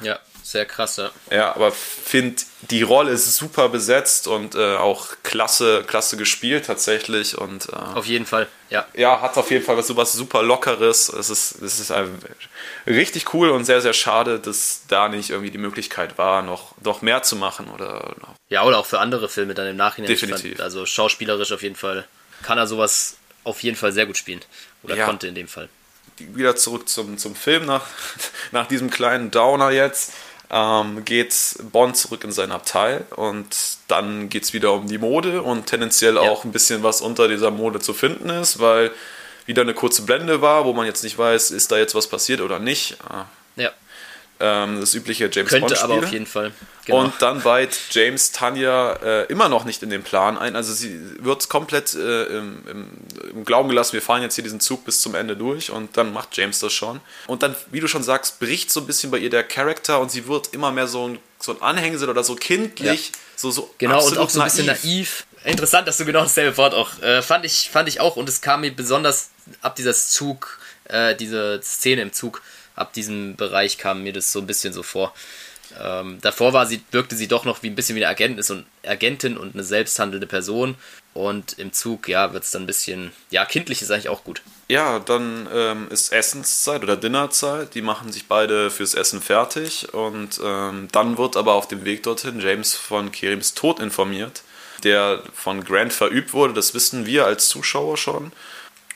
Ja. 0.00 0.18
Sehr 0.50 0.66
krass, 0.66 0.96
ja. 0.96 1.10
Ja, 1.30 1.54
aber 1.54 1.70
finde 1.70 2.42
die 2.68 2.82
Rolle 2.82 3.12
ist 3.12 3.34
super 3.36 3.68
besetzt 3.68 4.28
und 4.28 4.54
äh, 4.54 4.76
auch 4.76 5.08
klasse, 5.22 5.82
klasse 5.86 6.16
gespielt 6.16 6.66
tatsächlich 6.66 7.38
und 7.38 7.68
äh, 7.70 7.76
auf 7.76 8.06
jeden 8.06 8.26
Fall, 8.26 8.48
ja. 8.68 8.86
Ja, 8.94 9.20
hat 9.22 9.36
auf 9.38 9.50
jeden 9.50 9.64
Fall 9.64 9.76
was 9.76 9.86
sowas 9.86 10.12
super 10.12 10.42
lockeres. 10.42 11.08
Es 11.08 11.30
ist, 11.30 11.62
es 11.62 11.80
ist 11.80 11.92
richtig 12.86 13.32
cool 13.32 13.50
und 13.50 13.64
sehr, 13.64 13.80
sehr 13.80 13.94
schade, 13.94 14.38
dass 14.38 14.82
da 14.88 15.08
nicht 15.08 15.30
irgendwie 15.30 15.50
die 15.50 15.58
Möglichkeit 15.58 16.18
war, 16.18 16.42
noch, 16.42 16.74
noch 16.82 17.00
mehr 17.02 17.22
zu 17.22 17.36
machen 17.36 17.68
oder. 17.70 18.14
Ja, 18.48 18.64
oder 18.64 18.78
auch 18.78 18.86
für 18.86 18.98
andere 18.98 19.28
Filme 19.28 19.54
dann 19.54 19.66
im 19.66 19.76
Nachhinein. 19.76 20.08
Definitiv. 20.08 20.56
Fand, 20.56 20.60
also 20.60 20.84
schauspielerisch 20.84 21.52
auf 21.52 21.62
jeden 21.62 21.76
Fall 21.76 22.06
kann 22.42 22.58
er 22.58 22.66
sowas 22.66 23.16
auf 23.44 23.62
jeden 23.62 23.76
Fall 23.76 23.92
sehr 23.92 24.06
gut 24.06 24.16
spielen 24.16 24.40
oder 24.82 24.96
ja. 24.96 25.06
konnte 25.06 25.26
in 25.26 25.34
dem 25.34 25.48
Fall. 25.48 25.68
Wieder 26.18 26.54
zurück 26.56 26.88
zum, 26.88 27.16
zum 27.16 27.34
Film 27.34 27.64
nach, 27.64 27.86
nach 28.52 28.66
diesem 28.66 28.90
kleinen 28.90 29.30
Downer 29.30 29.70
jetzt 29.70 30.12
ähm, 30.50 31.04
geht 31.04 31.34
Bond 31.70 31.96
zurück 31.96 32.24
in 32.24 32.32
sein 32.32 32.50
Abteil 32.52 33.04
und 33.16 33.48
dann 33.88 34.28
geht 34.28 34.44
es 34.44 34.52
wieder 34.52 34.72
um 34.72 34.88
die 34.88 34.98
Mode 34.98 35.42
und 35.42 35.66
tendenziell 35.66 36.16
ja. 36.16 36.22
auch 36.22 36.44
ein 36.44 36.52
bisschen 36.52 36.82
was 36.82 37.00
unter 37.00 37.28
dieser 37.28 37.50
Mode 37.50 37.80
zu 37.80 37.94
finden 37.94 38.28
ist, 38.30 38.58
weil 38.58 38.90
wieder 39.46 39.62
eine 39.62 39.74
kurze 39.74 40.02
Blende 40.02 40.42
war, 40.42 40.64
wo 40.64 40.72
man 40.72 40.86
jetzt 40.86 41.04
nicht 41.04 41.18
weiß, 41.18 41.50
ist 41.50 41.72
da 41.72 41.78
jetzt 41.78 41.94
was 41.94 42.08
passiert 42.08 42.40
oder 42.40 42.58
nicht. 42.58 42.96
Ja. 43.56 43.72
Ähm, 44.42 44.80
das 44.80 44.94
übliche 44.94 45.28
James 45.30 45.50
Könnte 45.50 45.60
Bond. 45.60 45.78
Könnte 45.78 45.84
aber 45.84 46.06
auf 46.06 46.12
jeden 46.12 46.26
Fall. 46.26 46.52
Genau. 46.86 47.00
Und 47.00 47.12
dann 47.20 47.44
weiht 47.44 47.78
James 47.90 48.32
Tanja 48.32 48.94
äh, 48.94 49.26
immer 49.26 49.50
noch 49.50 49.64
nicht 49.64 49.82
in 49.82 49.90
den 49.90 50.02
Plan 50.02 50.38
ein. 50.38 50.56
Also 50.56 50.72
sie 50.72 50.98
wird 51.22 51.50
komplett 51.50 51.94
äh, 51.94 52.24
im, 52.24 52.62
im, 52.66 52.88
im, 53.34 53.44
Glauben 53.44 53.68
gelassen, 53.68 53.92
wir 53.92 54.02
fahren 54.02 54.22
jetzt 54.22 54.34
hier 54.34 54.44
diesen 54.44 54.60
Zug 54.60 54.86
bis 54.86 55.00
zum 55.02 55.14
Ende 55.14 55.36
durch 55.36 55.70
und 55.70 55.96
dann 55.98 56.12
macht 56.12 56.36
James 56.36 56.58
das 56.58 56.72
schon. 56.72 57.00
Und 57.26 57.42
dann, 57.42 57.54
wie 57.70 57.80
du 57.80 57.86
schon 57.86 58.02
sagst, 58.02 58.40
bricht 58.40 58.70
so 58.70 58.80
ein 58.80 58.86
bisschen 58.86 59.10
bei 59.10 59.18
ihr 59.18 59.30
der 59.30 59.44
Charakter 59.44 60.00
und 60.00 60.10
sie 60.10 60.26
wird 60.26 60.54
immer 60.54 60.72
mehr 60.72 60.88
so 60.88 61.08
ein, 61.08 61.18
so 61.38 61.52
ein 61.52 61.60
Anhängsel 61.60 62.08
oder 62.08 62.24
so 62.24 62.34
kindlich. 62.34 63.08
Ja. 63.08 63.14
So, 63.36 63.50
so 63.50 63.74
genau, 63.78 64.04
und 64.04 64.18
auch 64.18 64.30
so 64.30 64.40
ein 64.40 64.44
bisschen 64.44 64.66
naiv. 64.66 65.26
Interessant, 65.44 65.88
dass 65.88 65.96
du 65.98 66.04
genau 66.04 66.22
dasselbe 66.22 66.56
Wort 66.56 66.74
auch 66.74 67.00
äh, 67.00 67.22
fand 67.22 67.46
ich 67.46 67.70
fand 67.70 67.88
ich 67.88 68.00
auch 68.00 68.16
und 68.16 68.28
es 68.28 68.42
kam 68.42 68.60
mir 68.60 68.70
besonders 68.70 69.30
ab 69.62 69.74
dieser 69.76 69.94
Zug 69.94 70.58
äh, 70.84 71.14
diese 71.14 71.60
Szene 71.62 72.02
im 72.02 72.12
Zug 72.12 72.42
ab 72.80 72.92
diesem 72.92 73.36
Bereich 73.36 73.78
kam 73.78 74.02
mir 74.02 74.12
das 74.12 74.32
so 74.32 74.40
ein 74.40 74.46
bisschen 74.46 74.72
so 74.72 74.82
vor. 74.82 75.14
Ähm, 75.80 76.18
davor 76.20 76.52
war 76.52 76.66
sie, 76.66 76.82
wirkte 76.90 77.14
sie 77.14 77.28
doch 77.28 77.44
noch 77.44 77.62
wie 77.62 77.68
ein 77.68 77.74
bisschen 77.74 77.96
wie 77.96 78.04
eine 78.04 78.10
Agentin, 78.10 78.56
und, 78.56 78.66
Agentin 78.84 79.36
und 79.36 79.54
eine 79.54 79.64
selbsthandelnde 79.64 80.26
Person. 80.26 80.74
Und 81.12 81.58
im 81.58 81.72
Zug, 81.72 82.08
ja, 82.08 82.32
wird 82.32 82.44
es 82.44 82.50
dann 82.50 82.62
ein 82.62 82.66
bisschen, 82.66 83.12
ja, 83.30 83.44
kindlich 83.44 83.82
ist 83.82 83.90
eigentlich 83.90 84.08
auch 84.08 84.24
gut. 84.24 84.42
Ja, 84.68 85.00
dann 85.00 85.48
ähm, 85.52 85.88
ist 85.90 86.12
Essenszeit 86.12 86.82
oder 86.82 86.96
Dinnerzeit. 86.96 87.74
Die 87.74 87.82
machen 87.82 88.12
sich 88.12 88.26
beide 88.26 88.70
fürs 88.70 88.94
Essen 88.94 89.20
fertig. 89.20 89.92
Und 89.92 90.40
ähm, 90.42 90.88
dann 90.92 91.18
wird 91.18 91.36
aber 91.36 91.54
auf 91.54 91.68
dem 91.68 91.84
Weg 91.84 92.04
dorthin 92.04 92.40
James 92.40 92.74
von 92.74 93.12
Kerims 93.12 93.54
Tod 93.54 93.80
informiert, 93.80 94.42
der 94.84 95.22
von 95.34 95.64
Grant 95.64 95.92
verübt 95.92 96.32
wurde. 96.32 96.54
Das 96.54 96.74
wissen 96.74 97.06
wir 97.06 97.26
als 97.26 97.48
Zuschauer 97.48 97.96
schon 97.96 98.32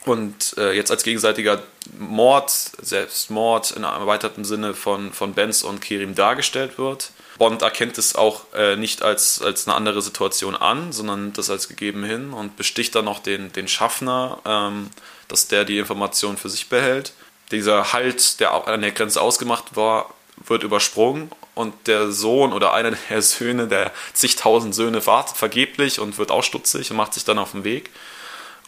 und 0.05 0.57
äh, 0.59 0.73
jetzt 0.73 0.91
als 0.91 1.03
gegenseitiger 1.03 1.63
Mord, 1.99 2.51
Selbstmord 2.51 3.71
in 3.71 3.85
einem 3.85 4.03
erweiterten 4.03 4.45
Sinne 4.45 4.75
von, 4.75 5.13
von 5.13 5.33
Benz 5.33 5.63
und 5.63 5.81
Kerim 5.81 6.15
dargestellt 6.15 6.79
wird. 6.79 7.11
Bond 7.39 7.63
erkennt 7.63 7.99
es 7.99 8.15
auch 8.15 8.43
äh, 8.55 8.77
nicht 8.77 9.03
als, 9.03 9.41
als 9.43 9.67
eine 9.67 9.75
andere 9.75 10.03
Situation 10.03 10.55
an, 10.55 10.93
sondern 10.93 11.33
das 11.33 11.51
als 11.51 11.69
gegeben 11.69 12.05
hin 12.05 12.33
und 12.33 12.57
besticht 12.57 12.95
dann 12.95 13.07
noch 13.07 13.19
den, 13.19 13.53
den 13.53 13.67
Schaffner, 13.67 14.39
ähm, 14.45 14.91
dass 15.29 15.49
der 15.49 15.65
die 15.65 15.79
Information 15.79 16.37
für 16.37 16.51
sich 16.51 16.69
behält. 16.69 17.13
Dieser 17.51 17.93
Halt, 17.93 18.41
der 18.41 18.69
an 18.69 18.83
der 18.83 18.93
Grenze 18.93 19.21
ausgemacht 19.21 19.75
war, 19.75 20.15
wird 20.47 20.65
übersprungen 20.65 21.31
und 21.55 21.75
der 21.87 22.11
Sohn 22.13 22.53
oder 22.53 22.75
einer 22.75 22.93
der 23.11 23.23
Söhne, 23.23 23.69
der 23.69 23.91
zigtausend 24.13 24.75
Söhne 24.75 25.05
wartet 25.07 25.37
vergeblich 25.37 25.99
und 25.99 26.19
wird 26.19 26.31
ausstutzig 26.31 26.91
und 26.91 26.99
macht 26.99 27.15
sich 27.15 27.25
dann 27.25 27.39
auf 27.39 27.53
den 27.53 27.65
Weg 27.65 27.91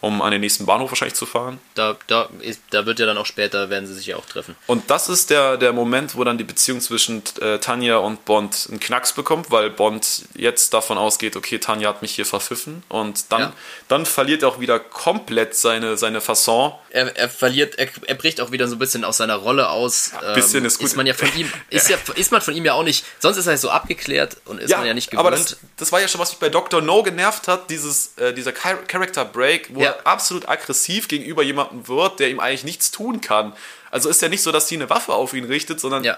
um 0.01 0.21
an 0.21 0.31
den 0.31 0.41
nächsten 0.41 0.65
Bahnhof 0.65 0.91
wahrscheinlich 0.91 1.15
zu 1.15 1.25
fahren. 1.25 1.59
Da, 1.73 1.97
da, 2.07 2.29
ist, 2.41 2.61
da 2.69 2.85
wird 2.85 2.99
ja 2.99 3.05
dann 3.05 3.17
auch 3.17 3.25
später, 3.25 3.69
werden 3.69 3.87
sie 3.87 3.95
sich 3.95 4.05
ja 4.05 4.15
auch 4.15 4.25
treffen. 4.25 4.55
Und 4.67 4.89
das 4.91 5.09
ist 5.09 5.29
der, 5.29 5.57
der 5.57 5.73
Moment, 5.73 6.15
wo 6.15 6.23
dann 6.23 6.37
die 6.37 6.43
Beziehung 6.43 6.81
zwischen 6.81 7.23
äh, 7.41 7.57
Tanja 7.57 7.97
und 7.97 8.25
Bond 8.25 8.67
einen 8.69 8.79
Knacks 8.79 9.13
bekommt, 9.13 9.49
weil 9.49 9.69
Bond 9.71 10.25
jetzt 10.35 10.73
davon 10.73 10.97
ausgeht, 10.97 11.35
okay, 11.35 11.57
Tanja 11.57 11.89
hat 11.89 12.01
mich 12.01 12.13
hier 12.13 12.25
verpfiffen 12.25 12.83
und 12.89 13.31
dann, 13.31 13.41
ja. 13.41 13.53
dann 13.87 14.05
verliert 14.05 14.43
er 14.43 14.49
auch 14.49 14.59
wieder 14.59 14.79
komplett 14.79 15.55
seine, 15.55 15.97
seine 15.97 16.21
Fasson. 16.21 16.73
Er, 16.91 17.15
er 17.17 17.29
verliert, 17.29 17.79
er, 17.79 17.87
er 18.05 18.15
bricht 18.15 18.39
auch 18.39 18.51
wieder 18.51 18.67
so 18.67 18.75
ein 18.75 18.79
bisschen 18.79 19.03
aus 19.03 19.17
seiner 19.17 19.35
Rolle 19.35 19.69
aus. 19.69 20.11
Ja, 20.13 20.33
bisschen 20.33 20.59
ähm, 20.59 20.65
ist 20.65 20.77
gut. 20.77 20.87
Ist 20.87 20.95
man 20.95 21.07
ja 21.07 21.15
von 21.15 21.29
ihm, 21.35 21.51
ist, 21.69 21.89
ja, 21.89 21.97
ist 22.15 22.31
man 22.31 22.41
von 22.41 22.55
ihm 22.55 22.65
ja 22.65 22.73
auch 22.73 22.83
nicht, 22.83 23.03
sonst 23.19 23.37
ist 23.37 23.47
er 23.47 23.57
so 23.57 23.69
abgeklärt 23.71 24.37
und 24.45 24.59
ist 24.59 24.69
ja, 24.69 24.77
man 24.77 24.85
ja 24.85 24.93
nicht 24.93 25.09
gewohnt. 25.09 25.27
Aber 25.27 25.35
das, 25.35 25.57
das 25.77 25.91
war 25.91 26.01
ja 26.01 26.07
schon, 26.07 26.21
was 26.21 26.31
mich 26.31 26.39
bei 26.39 26.49
Dr. 26.49 26.81
No 26.81 27.01
genervt 27.01 27.47
hat, 27.47 27.69
dieses, 27.71 28.15
äh, 28.17 28.33
dieser 28.33 28.51
Character 28.51 29.25
Break, 29.25 29.69
wo 29.73 29.86
ja. 29.87 29.95
absolut 30.03 30.47
aggressiv 30.47 31.07
gegenüber 31.07 31.43
jemandem 31.43 31.87
wird, 31.87 32.19
der 32.19 32.29
ihm 32.29 32.39
eigentlich 32.39 32.63
nichts 32.63 32.91
tun 32.91 33.21
kann. 33.21 33.53
Also 33.91 34.09
ist 34.09 34.21
ja 34.21 34.29
nicht 34.29 34.41
so, 34.41 34.51
dass 34.51 34.67
sie 34.67 34.75
eine 34.75 34.89
Waffe 34.89 35.13
auf 35.13 35.33
ihn 35.33 35.45
richtet, 35.45 35.79
sondern 35.79 36.03
ja. 36.03 36.17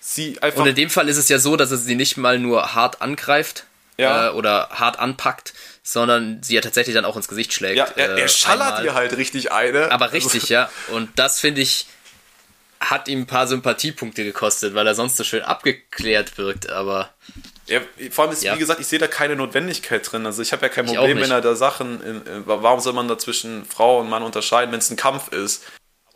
sie 0.00 0.40
einfach. 0.42 0.60
Und 0.60 0.68
in 0.68 0.74
dem 0.74 0.90
Fall 0.90 1.08
ist 1.08 1.16
es 1.16 1.28
ja 1.28 1.38
so, 1.38 1.56
dass 1.56 1.70
er 1.70 1.78
sie 1.78 1.94
nicht 1.94 2.16
mal 2.16 2.38
nur 2.38 2.74
hart 2.74 3.02
angreift 3.02 3.64
ja. 3.98 4.28
äh, 4.28 4.30
oder 4.30 4.68
hart 4.70 4.98
anpackt, 4.98 5.54
sondern 5.82 6.42
sie 6.42 6.54
ja 6.54 6.60
tatsächlich 6.60 6.94
dann 6.94 7.04
auch 7.04 7.16
ins 7.16 7.28
Gesicht 7.28 7.52
schlägt. 7.52 7.76
Ja, 7.76 7.88
er, 7.96 8.10
er 8.10 8.24
äh, 8.24 8.28
schallert 8.28 8.84
ihr 8.84 8.94
halt 8.94 9.16
richtig 9.16 9.52
eine. 9.52 9.90
Aber 9.90 10.12
richtig, 10.12 10.42
also. 10.42 10.54
ja. 10.54 10.70
Und 10.88 11.10
das 11.18 11.40
finde 11.40 11.62
ich 11.62 11.86
hat 12.80 13.08
ihm 13.08 13.20
ein 13.20 13.26
paar 13.26 13.46
Sympathiepunkte 13.46 14.24
gekostet, 14.24 14.74
weil 14.74 14.86
er 14.86 14.94
sonst 14.94 15.16
so 15.16 15.24
schön 15.24 15.42
abgeklärt 15.42 16.36
wirkt, 16.38 16.68
aber 16.68 17.10
ja, 17.66 17.80
vor 18.10 18.24
allem 18.24 18.32
ist, 18.32 18.42
ja. 18.42 18.54
wie 18.54 18.58
gesagt, 18.58 18.80
ich 18.80 18.86
sehe 18.86 18.98
da 18.98 19.06
keine 19.06 19.36
Notwendigkeit 19.36 20.10
drin. 20.10 20.24
Also 20.26 20.42
ich 20.42 20.52
habe 20.52 20.62
ja 20.62 20.68
kein 20.68 20.86
Problem, 20.86 21.20
wenn 21.20 21.30
er 21.30 21.40
da 21.40 21.54
Sachen, 21.56 22.02
in, 22.02 22.22
warum 22.46 22.80
soll 22.80 22.92
man 22.92 23.08
da 23.08 23.18
zwischen 23.18 23.64
Frau 23.64 24.00
und 24.00 24.08
Mann 24.08 24.22
unterscheiden, 24.22 24.72
wenn 24.72 24.78
es 24.78 24.90
ein 24.90 24.96
Kampf 24.96 25.32
ist? 25.32 25.64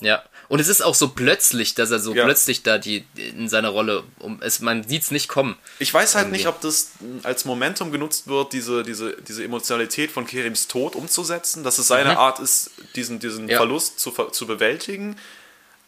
Ja, 0.00 0.22
und 0.48 0.60
es 0.60 0.68
ist 0.68 0.82
auch 0.82 0.94
so 0.94 1.08
plötzlich, 1.08 1.74
dass 1.74 1.90
er 1.90 1.98
so 1.98 2.14
ja. 2.14 2.24
plötzlich 2.24 2.62
da 2.62 2.78
die 2.78 3.04
in 3.16 3.48
seiner 3.48 3.68
Rolle, 3.68 4.02
um 4.18 4.40
es, 4.42 4.60
man 4.60 4.82
sieht 4.88 5.02
es 5.02 5.10
nicht 5.10 5.28
kommen. 5.28 5.56
Ich 5.78 5.92
weiß 5.92 6.14
halt 6.14 6.26
irgendwie. 6.26 6.38
nicht, 6.38 6.48
ob 6.48 6.60
das 6.60 6.92
als 7.22 7.44
Momentum 7.44 7.92
genutzt 7.92 8.26
wird, 8.26 8.52
diese, 8.52 8.82
diese, 8.82 9.16
diese 9.22 9.44
Emotionalität 9.44 10.10
von 10.10 10.26
Kerims 10.26 10.68
Tod 10.68 10.96
umzusetzen, 10.96 11.62
dass 11.62 11.78
es 11.78 11.86
seine 11.86 12.12
mhm. 12.12 12.16
Art 12.16 12.40
ist, 12.40 12.70
diesen, 12.96 13.20
diesen 13.20 13.48
ja. 13.48 13.58
Verlust 13.58 14.00
zu, 14.00 14.10
zu 14.10 14.46
bewältigen. 14.46 15.16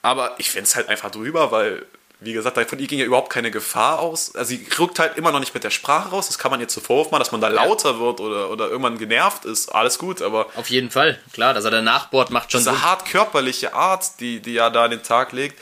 Aber 0.02 0.34
ich 0.38 0.50
finde 0.50 0.64
es 0.64 0.76
halt 0.76 0.88
einfach 0.88 1.10
drüber, 1.10 1.50
weil 1.50 1.86
wie 2.24 2.32
gesagt, 2.32 2.58
von 2.68 2.78
ihr 2.78 2.86
ging 2.86 2.98
ja 2.98 3.04
überhaupt 3.04 3.30
keine 3.30 3.50
Gefahr 3.50 4.00
aus. 4.00 4.34
Also 4.34 4.50
sie 4.50 4.66
rückt 4.78 4.98
halt 4.98 5.16
immer 5.16 5.32
noch 5.32 5.40
nicht 5.40 5.54
mit 5.54 5.64
der 5.64 5.70
Sprache 5.70 6.10
raus. 6.10 6.26
Das 6.28 6.38
kann 6.38 6.50
man 6.50 6.60
jetzt 6.60 6.72
zu 6.72 6.80
Vorwurf 6.80 7.10
machen, 7.10 7.20
dass 7.20 7.32
man 7.32 7.40
da 7.40 7.48
lauter 7.48 7.98
wird 7.98 8.20
oder, 8.20 8.50
oder 8.50 8.68
irgendwann 8.68 8.98
genervt 8.98 9.44
ist. 9.44 9.74
Alles 9.74 9.98
gut, 9.98 10.22
aber. 10.22 10.46
Auf 10.56 10.70
jeden 10.70 10.90
Fall, 10.90 11.20
klar, 11.32 11.54
dass 11.54 11.64
er 11.64 11.70
da 11.70 11.82
nachbohrt, 11.82 12.30
macht 12.30 12.52
schon 12.52 12.60
Diese 12.60 12.70
Sinn. 12.70 12.82
hart 12.82 13.06
körperliche 13.06 13.74
Art, 13.74 14.20
die, 14.20 14.40
die 14.40 14.56
er 14.56 14.70
da 14.70 14.84
an 14.84 14.90
den 14.90 15.02
Tag 15.02 15.32
legt, 15.32 15.58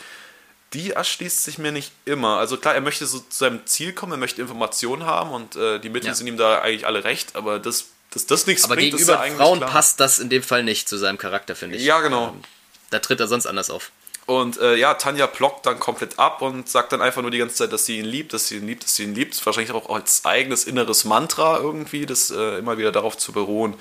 die 0.73 0.93
erschließt 0.93 1.45
sich 1.45 1.59
mir 1.59 1.73
nicht 1.73 1.93
immer. 2.05 2.39
Also 2.39 2.57
klar, 2.57 2.75
er 2.75 2.81
möchte 2.81 3.07
so 3.07 3.19
zu 3.19 3.27
seinem 3.31 3.67
Ziel 3.67 3.93
kommen, 3.93 4.13
er 4.13 4.19
möchte 4.19 4.41
Informationen 4.41 5.05
haben 5.05 5.31
und 5.31 5.57
äh, 5.57 5.79
die 5.81 5.89
Mittel 5.89 6.09
ja. 6.09 6.15
sind 6.15 6.27
ihm 6.27 6.37
da 6.37 6.61
eigentlich 6.61 6.87
alle 6.87 7.05
recht, 7.05 7.37
aber 7.37 7.59
das, 7.59 7.87
dass 8.11 8.27
das 8.27 8.47
nichts 8.47 8.65
aber 8.65 8.77
bringt, 8.77 8.93
gegenüber 8.93 9.25
ist 9.25 9.31
ja 9.31 9.37
Frauen 9.37 9.59
klar. 9.59 9.71
passt 9.71 9.99
das 10.01 10.19
in 10.19 10.29
dem 10.29 10.43
Fall 10.43 10.63
nicht 10.63 10.89
zu 10.89 10.97
seinem 10.97 11.19
Charakter, 11.19 11.57
finde 11.57 11.77
ich. 11.77 11.85
Ja, 11.85 12.01
genau. 12.01 12.29
Ähm, 12.29 12.43
da 12.91 12.99
tritt 12.99 13.21
er 13.21 13.29
sonst 13.29 13.47
anders 13.47 13.71
auf. 13.71 13.91
Und 14.31 14.61
äh, 14.61 14.77
ja, 14.77 14.95
Tanja 14.95 15.27
blockt 15.27 15.67
dann 15.67 15.81
komplett 15.81 16.17
ab 16.21 16.41
und 16.41 16.69
sagt 16.69 16.93
dann 16.93 17.03
einfach 17.03 17.21
nur 17.21 17.33
die 17.33 17.39
ganze 17.39 17.57
Zeit, 17.57 17.73
dass 17.73 17.85
sie 17.85 17.99
ihn 17.99 18.05
liebt, 18.05 18.33
dass 18.33 18.47
sie 18.47 18.59
ihn 18.59 18.67
liebt, 18.69 18.85
dass 18.85 18.95
sie 18.95 19.03
ihn 19.03 19.13
liebt. 19.13 19.45
Wahrscheinlich 19.45 19.73
auch 19.73 19.93
als 19.93 20.25
eigenes 20.25 20.67
inneres 20.67 21.05
Mantra 21.05 21.59
irgendwie, 21.59 22.07
das 22.07 22.31
äh, 22.31 22.59
immer 22.59 22.79
wieder 22.79 22.93
darauf 22.93 23.19
zu 23.19 23.33
beruhen. 23.33 23.75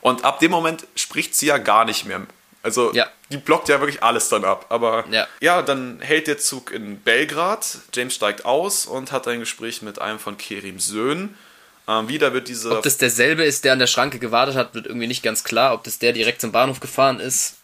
Und 0.00 0.24
ab 0.24 0.38
dem 0.38 0.52
Moment 0.52 0.86
spricht 0.94 1.34
sie 1.34 1.46
ja 1.46 1.58
gar 1.58 1.84
nicht 1.84 2.04
mehr. 2.06 2.20
Also 2.62 2.94
ja. 2.94 3.08
die 3.32 3.38
blockt 3.38 3.68
ja 3.68 3.80
wirklich 3.80 4.00
alles 4.00 4.28
dann 4.28 4.44
ab. 4.44 4.66
Aber 4.68 5.04
ja. 5.10 5.26
ja, 5.40 5.62
dann 5.62 5.98
hält 6.00 6.28
der 6.28 6.38
Zug 6.38 6.70
in 6.70 7.00
Belgrad. 7.00 7.78
James 7.92 8.14
steigt 8.14 8.44
aus 8.44 8.86
und 8.86 9.10
hat 9.10 9.26
ein 9.26 9.40
Gespräch 9.40 9.82
mit 9.82 10.00
einem 10.00 10.20
von 10.20 10.38
Kerims 10.38 10.86
Söhnen. 10.86 11.36
Ähm, 11.88 12.06
wieder 12.06 12.32
wird 12.32 12.46
diese. 12.46 12.70
Ob 12.70 12.84
das 12.84 12.98
derselbe 12.98 13.42
ist, 13.42 13.64
der 13.64 13.72
an 13.72 13.80
der 13.80 13.88
Schranke 13.88 14.20
gewartet 14.20 14.54
hat, 14.54 14.74
wird 14.74 14.86
irgendwie 14.86 15.08
nicht 15.08 15.24
ganz 15.24 15.42
klar. 15.42 15.74
Ob 15.74 15.82
das 15.82 15.98
der 15.98 16.12
direkt 16.12 16.40
zum 16.40 16.52
Bahnhof 16.52 16.78
gefahren 16.78 17.18
ist, 17.18 17.57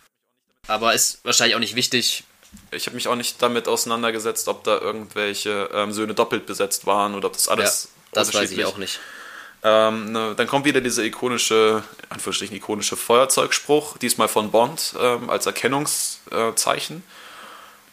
aber 0.66 0.94
ist 0.94 1.20
wahrscheinlich 1.24 1.54
auch 1.56 1.60
nicht 1.60 1.74
wichtig. 1.74 2.24
Ich 2.70 2.86
habe 2.86 2.94
mich 2.94 3.08
auch 3.08 3.16
nicht 3.16 3.42
damit 3.42 3.68
auseinandergesetzt, 3.68 4.48
ob 4.48 4.64
da 4.64 4.78
irgendwelche 4.78 5.70
ähm, 5.72 5.92
Söhne 5.92 6.14
doppelt 6.14 6.46
besetzt 6.46 6.86
waren 6.86 7.14
oder 7.14 7.26
ob 7.26 7.32
das 7.32 7.48
alles. 7.48 7.84
Ja, 7.84 8.10
das 8.12 8.34
weiß 8.34 8.50
ich 8.52 8.64
auch 8.64 8.78
nicht. 8.78 9.00
Ähm, 9.66 10.12
ne, 10.12 10.34
dann 10.36 10.46
kommt 10.46 10.66
wieder 10.66 10.82
dieser 10.82 11.02
ikonische, 11.04 11.82
Anführungsstrichen 12.10 12.56
ikonische 12.56 12.96
Feuerzeugspruch, 12.96 13.96
diesmal 13.96 14.28
von 14.28 14.50
Bond 14.50 14.94
ähm, 15.00 15.30
als 15.30 15.46
Erkennungszeichen. 15.46 17.02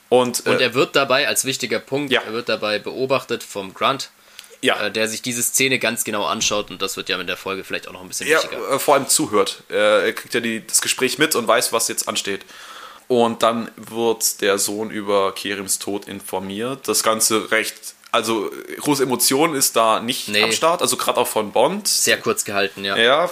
Und, 0.10 0.46
äh, 0.46 0.50
und 0.50 0.62
er 0.62 0.74
wird 0.74 0.98
dabei, 0.98 1.30
als 1.30 1.46
wichtiger 1.46 1.80
Punkt, 1.80 2.12
ja. 2.12 2.22
er 2.22 2.34
wird 2.34 2.50
dabei 2.50 2.78
beobachtet 2.80 3.44
vom 3.44 3.74
Grant, 3.74 4.10
ja. 4.62 4.86
Äh, 4.86 4.92
der 4.92 5.08
sich 5.08 5.22
diese 5.22 5.42
Szene 5.44 5.80
ganz 5.80 6.04
genau 6.04 6.26
anschaut 6.26 6.70
und 6.70 6.82
das 6.82 6.98
wird 6.98 7.10
ja 7.10 7.18
mit 7.18 7.30
der 7.30 7.38
Folge 7.38 7.64
vielleicht 7.64 7.88
auch 7.88 7.94
noch 7.94 8.02
ein 8.02 8.08
bisschen 8.08 8.28
ja, 8.28 8.42
wichtiger. 8.42 8.72
Äh, 8.72 8.80
vor 8.80 8.96
allem 8.96 9.08
zuhört. 9.08 9.64
Er 9.70 10.14
kriegt 10.14 10.34
ja 10.34 10.40
die, 10.40 10.66
das 10.66 10.82
Gespräch 10.82 11.18
mit 11.18 11.36
und 11.36 11.48
weiß, 11.48 11.74
was 11.74 11.88
jetzt 11.88 12.08
ansteht. 12.08 12.46
Und 13.08 13.44
dann 13.44 13.70
wird 13.76 14.42
der 14.42 14.58
Sohn 14.58 14.90
über 14.90 15.34
Kerims 15.36 15.80
Tod 15.80 16.08
informiert. 16.08 16.88
Das 16.88 17.04
Ganze 17.04 17.52
recht 17.52 17.96
also 18.12 18.52
große 18.80 19.04
Emotion 19.04 19.56
ist 19.56 19.76
da 19.76 20.02
nicht 20.02 20.28
nee. 20.28 20.44
am 20.44 20.52
Start, 20.52 20.82
also 20.82 20.98
gerade 20.98 21.20
auch 21.20 21.28
von 21.28 21.52
Bond. 21.52 21.88
Sehr 21.88 22.18
kurz 22.18 22.44
gehalten, 22.44 22.84
ja. 22.84 22.98
Ja, 22.98 23.30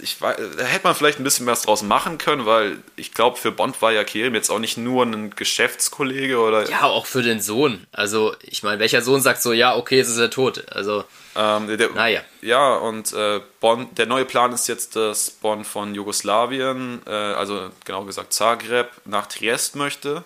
ich 0.00 0.20
weiß, 0.20 0.36
da 0.56 0.64
hätte 0.64 0.84
man 0.84 0.94
vielleicht 0.94 1.18
ein 1.20 1.24
bisschen 1.24 1.46
mehr 1.46 1.54
draus 1.54 1.82
machen 1.82 2.18
können, 2.18 2.46
weil 2.46 2.78
ich 2.96 3.14
glaube, 3.14 3.36
für 3.36 3.52
Bond 3.52 3.80
war 3.82 3.92
ja 3.92 4.04
Kerim 4.04 4.34
jetzt 4.34 4.50
auch 4.50 4.58
nicht 4.58 4.76
nur 4.76 5.04
ein 5.04 5.30
Geschäftskollege 5.30 6.38
oder. 6.38 6.68
Ja, 6.68 6.84
auch 6.84 7.06
für 7.06 7.22
den 7.22 7.40
Sohn. 7.40 7.86
Also, 7.92 8.34
ich 8.42 8.62
meine, 8.62 8.78
welcher 8.78 9.02
Sohn 9.02 9.20
sagt 9.20 9.42
so, 9.42 9.52
ja, 9.52 9.76
okay, 9.76 10.00
es 10.00 10.08
ist 10.08 10.18
er 10.18 10.30
tot. 10.30 10.64
Also. 10.70 11.04
Ähm, 11.36 11.76
der, 11.76 11.90
naja. 11.90 12.20
Ja, 12.42 12.74
und 12.74 13.12
äh, 13.12 13.40
Bonn, 13.60 13.94
der 13.96 14.06
neue 14.06 14.24
Plan 14.24 14.52
ist 14.52 14.68
jetzt, 14.68 14.96
dass 14.96 15.30
Bonn 15.30 15.64
von 15.64 15.94
Jugoslawien, 15.94 17.02
äh, 17.06 17.10
also 17.10 17.70
genau 17.84 18.04
gesagt 18.04 18.32
Zagreb, 18.32 18.88
nach 19.04 19.26
Triest 19.26 19.76
möchte. 19.76 20.24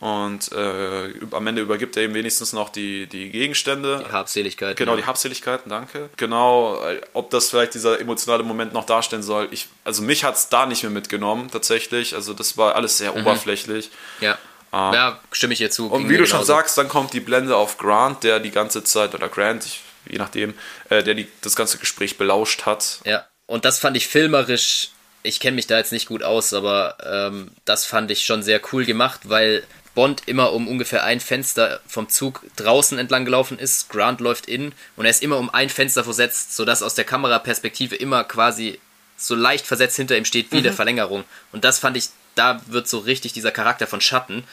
Und 0.00 0.52
äh, 0.52 1.12
am 1.30 1.46
Ende 1.46 1.62
übergibt 1.62 1.96
er 1.96 2.04
ihm 2.04 2.14
wenigstens 2.14 2.52
noch 2.52 2.68
die, 2.68 3.06
die 3.06 3.30
Gegenstände. 3.30 4.04
Die 4.06 4.12
Habseligkeiten. 4.12 4.76
Genau, 4.76 4.92
ja. 4.92 4.98
die 4.98 5.06
Habseligkeiten, 5.06 5.70
danke. 5.70 6.10
Genau, 6.16 6.78
ob 7.12 7.30
das 7.30 7.50
vielleicht 7.50 7.74
dieser 7.74 8.00
emotionale 8.00 8.42
Moment 8.42 8.72
noch 8.72 8.84
darstellen 8.84 9.22
soll. 9.22 9.48
Ich, 9.50 9.68
also 9.84 10.02
mich 10.02 10.24
hat 10.24 10.34
es 10.34 10.48
da 10.48 10.66
nicht 10.66 10.82
mehr 10.82 10.90
mitgenommen, 10.90 11.50
tatsächlich. 11.50 12.14
Also 12.14 12.34
das 12.34 12.58
war 12.58 12.74
alles 12.74 12.98
sehr 12.98 13.12
mhm. 13.12 13.20
oberflächlich. 13.20 13.90
Ja. 14.20 14.36
Ähm, 14.72 14.92
ja, 14.92 15.20
stimme 15.32 15.52
ich 15.52 15.58
dir 15.58 15.70
zu. 15.70 15.90
Und 15.90 16.08
wie 16.08 16.16
du 16.16 16.26
schon 16.26 16.44
sagst, 16.44 16.76
dann 16.76 16.88
kommt 16.88 17.12
die 17.12 17.20
Blende 17.20 17.56
auf 17.56 17.78
Grant, 17.78 18.24
der 18.24 18.40
die 18.40 18.50
ganze 18.50 18.84
Zeit, 18.84 19.14
oder 19.14 19.28
Grant, 19.28 19.64
ich, 19.64 19.80
je 20.10 20.18
nachdem, 20.18 20.54
äh, 20.90 21.02
der 21.02 21.14
die, 21.14 21.28
das 21.40 21.56
ganze 21.56 21.78
Gespräch 21.78 22.18
belauscht 22.18 22.66
hat. 22.66 23.00
Ja, 23.04 23.24
und 23.46 23.64
das 23.64 23.78
fand 23.78 23.96
ich 23.96 24.08
filmerisch 24.08 24.90
ich 25.24 25.40
kenne 25.40 25.54
mich 25.56 25.66
da 25.66 25.78
jetzt 25.78 25.90
nicht 25.90 26.06
gut 26.06 26.22
aus, 26.22 26.52
aber 26.52 26.98
ähm, 27.02 27.50
das 27.64 27.86
fand 27.86 28.10
ich 28.10 28.24
schon 28.24 28.42
sehr 28.42 28.60
cool 28.72 28.84
gemacht, 28.84 29.22
weil 29.24 29.64
Bond 29.94 30.22
immer 30.26 30.52
um 30.52 30.66
ungefähr 30.66 31.04
ein 31.04 31.20
Fenster 31.20 31.80
vom 31.86 32.08
Zug 32.08 32.42
draußen 32.56 32.98
entlang 32.98 33.24
gelaufen 33.24 33.58
ist. 33.58 33.88
Grant 33.90 34.20
läuft 34.20 34.46
in 34.46 34.72
und 34.96 35.04
er 35.04 35.10
ist 35.10 35.22
immer 35.22 35.38
um 35.38 35.50
ein 35.50 35.70
Fenster 35.70 36.04
versetzt, 36.04 36.56
sodass 36.56 36.82
aus 36.82 36.94
der 36.94 37.04
Kameraperspektive 37.04 37.94
immer 37.94 38.24
quasi 38.24 38.80
so 39.16 39.34
leicht 39.34 39.66
versetzt 39.66 39.96
hinter 39.96 40.16
ihm 40.16 40.24
steht 40.24 40.50
wie 40.50 40.58
mhm. 40.58 40.64
der 40.64 40.72
Verlängerung. 40.72 41.24
Und 41.52 41.64
das 41.64 41.78
fand 41.78 41.96
ich, 41.96 42.08
da 42.34 42.60
wird 42.66 42.88
so 42.88 42.98
richtig 42.98 43.32
dieser 43.32 43.52
Charakter 43.52 43.86
von 43.86 44.00
Schatten 44.00 44.44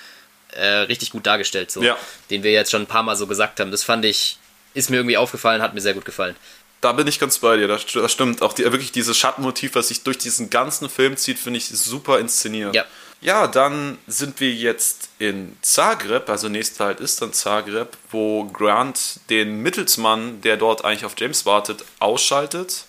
äh, 0.52 0.66
richtig 0.66 1.12
gut 1.12 1.26
dargestellt, 1.26 1.72
so, 1.72 1.82
ja. 1.82 1.98
den 2.30 2.44
wir 2.44 2.52
jetzt 2.52 2.72
schon 2.72 2.84
ein 2.84 2.88
paar 2.88 3.04
Mal 3.04 3.16
so 3.16 3.26
gesagt 3.28 3.60
haben. 3.60 3.72
Das 3.72 3.84
fand 3.84 4.06
ich, 4.06 4.38
ist 4.74 4.90
mir 4.90 4.98
irgendwie 4.98 5.18
aufgefallen, 5.18 5.62
hat 5.62 5.74
mir 5.74 5.82
sehr 5.82 5.94
gut 5.94 6.06
gefallen. 6.06 6.36
Da 6.82 6.94
bin 6.94 7.08
ich 7.08 7.20
ganz 7.20 7.38
bei 7.40 7.58
dir, 7.58 7.68
das, 7.68 7.86
das 7.86 8.12
stimmt. 8.12 8.42
Auch 8.42 8.54
die, 8.54 8.64
wirklich 8.64 8.92
dieses 8.92 9.18
Schattenmotiv, 9.18 9.76
was 9.76 9.90
sich 9.90 10.04
durch 10.04 10.18
diesen 10.18 10.50
ganzen 10.50 10.90
Film 10.90 11.16
zieht, 11.16 11.38
finde 11.38 11.58
ich 11.58 11.68
super 11.68 12.20
inszeniert. 12.20 12.74
Ja. 12.76 12.86
Ja, 13.22 13.46
dann 13.46 14.00
sind 14.08 14.40
wir 14.40 14.52
jetzt 14.52 15.10
in 15.20 15.56
Zagreb, 15.62 16.28
also 16.28 16.50
nächster 16.50 16.86
halt 16.86 17.00
ist 17.00 17.22
dann 17.22 17.34
Zagreb, 17.34 17.96
wo 18.10 18.46
Grant 18.46 19.20
den 19.30 19.62
Mittelsmann, 19.62 20.42
der 20.42 20.58
dort 20.58 20.84
eigentlich 20.84 21.06
auf 21.06 21.14
James 21.16 21.46
wartet, 21.46 21.86
ausschaltet 22.00 22.86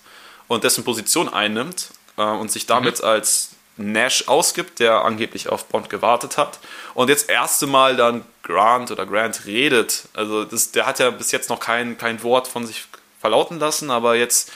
und 0.49 0.65
dessen 0.65 0.85
Position 0.85 1.29
einnimmt 1.29 1.91
äh, 2.17 2.23
und 2.23 2.51
sich 2.51 2.65
damit 2.65 3.01
mhm. 3.01 3.05
als 3.05 3.51
Nash 3.77 4.27
ausgibt, 4.27 4.81
der 4.81 5.05
angeblich 5.05 5.51
auf 5.51 5.67
Bond 5.67 5.91
gewartet 5.91 6.39
hat. 6.39 6.61
Und 6.95 7.11
jetzt 7.11 7.29
erste 7.29 7.67
Mal 7.67 7.97
dann 7.97 8.25
Grant 8.43 8.91
oder 8.91 9.05
Grant 9.05 9.45
redet. 9.45 10.05
Also 10.15 10.45
das, 10.45 10.73
der 10.73 10.87
hat 10.87 10.99
ja 10.99 11.11
bis 11.11 11.31
jetzt 11.33 11.51
noch 11.51 11.61
kein, 11.61 11.99
kein 11.99 12.23
Wort 12.23 12.49
von 12.49 12.67
sich 12.67 12.85
verlauten 13.21 13.59
lassen, 13.59 13.91
aber 13.91 14.15
jetzt 14.17 14.51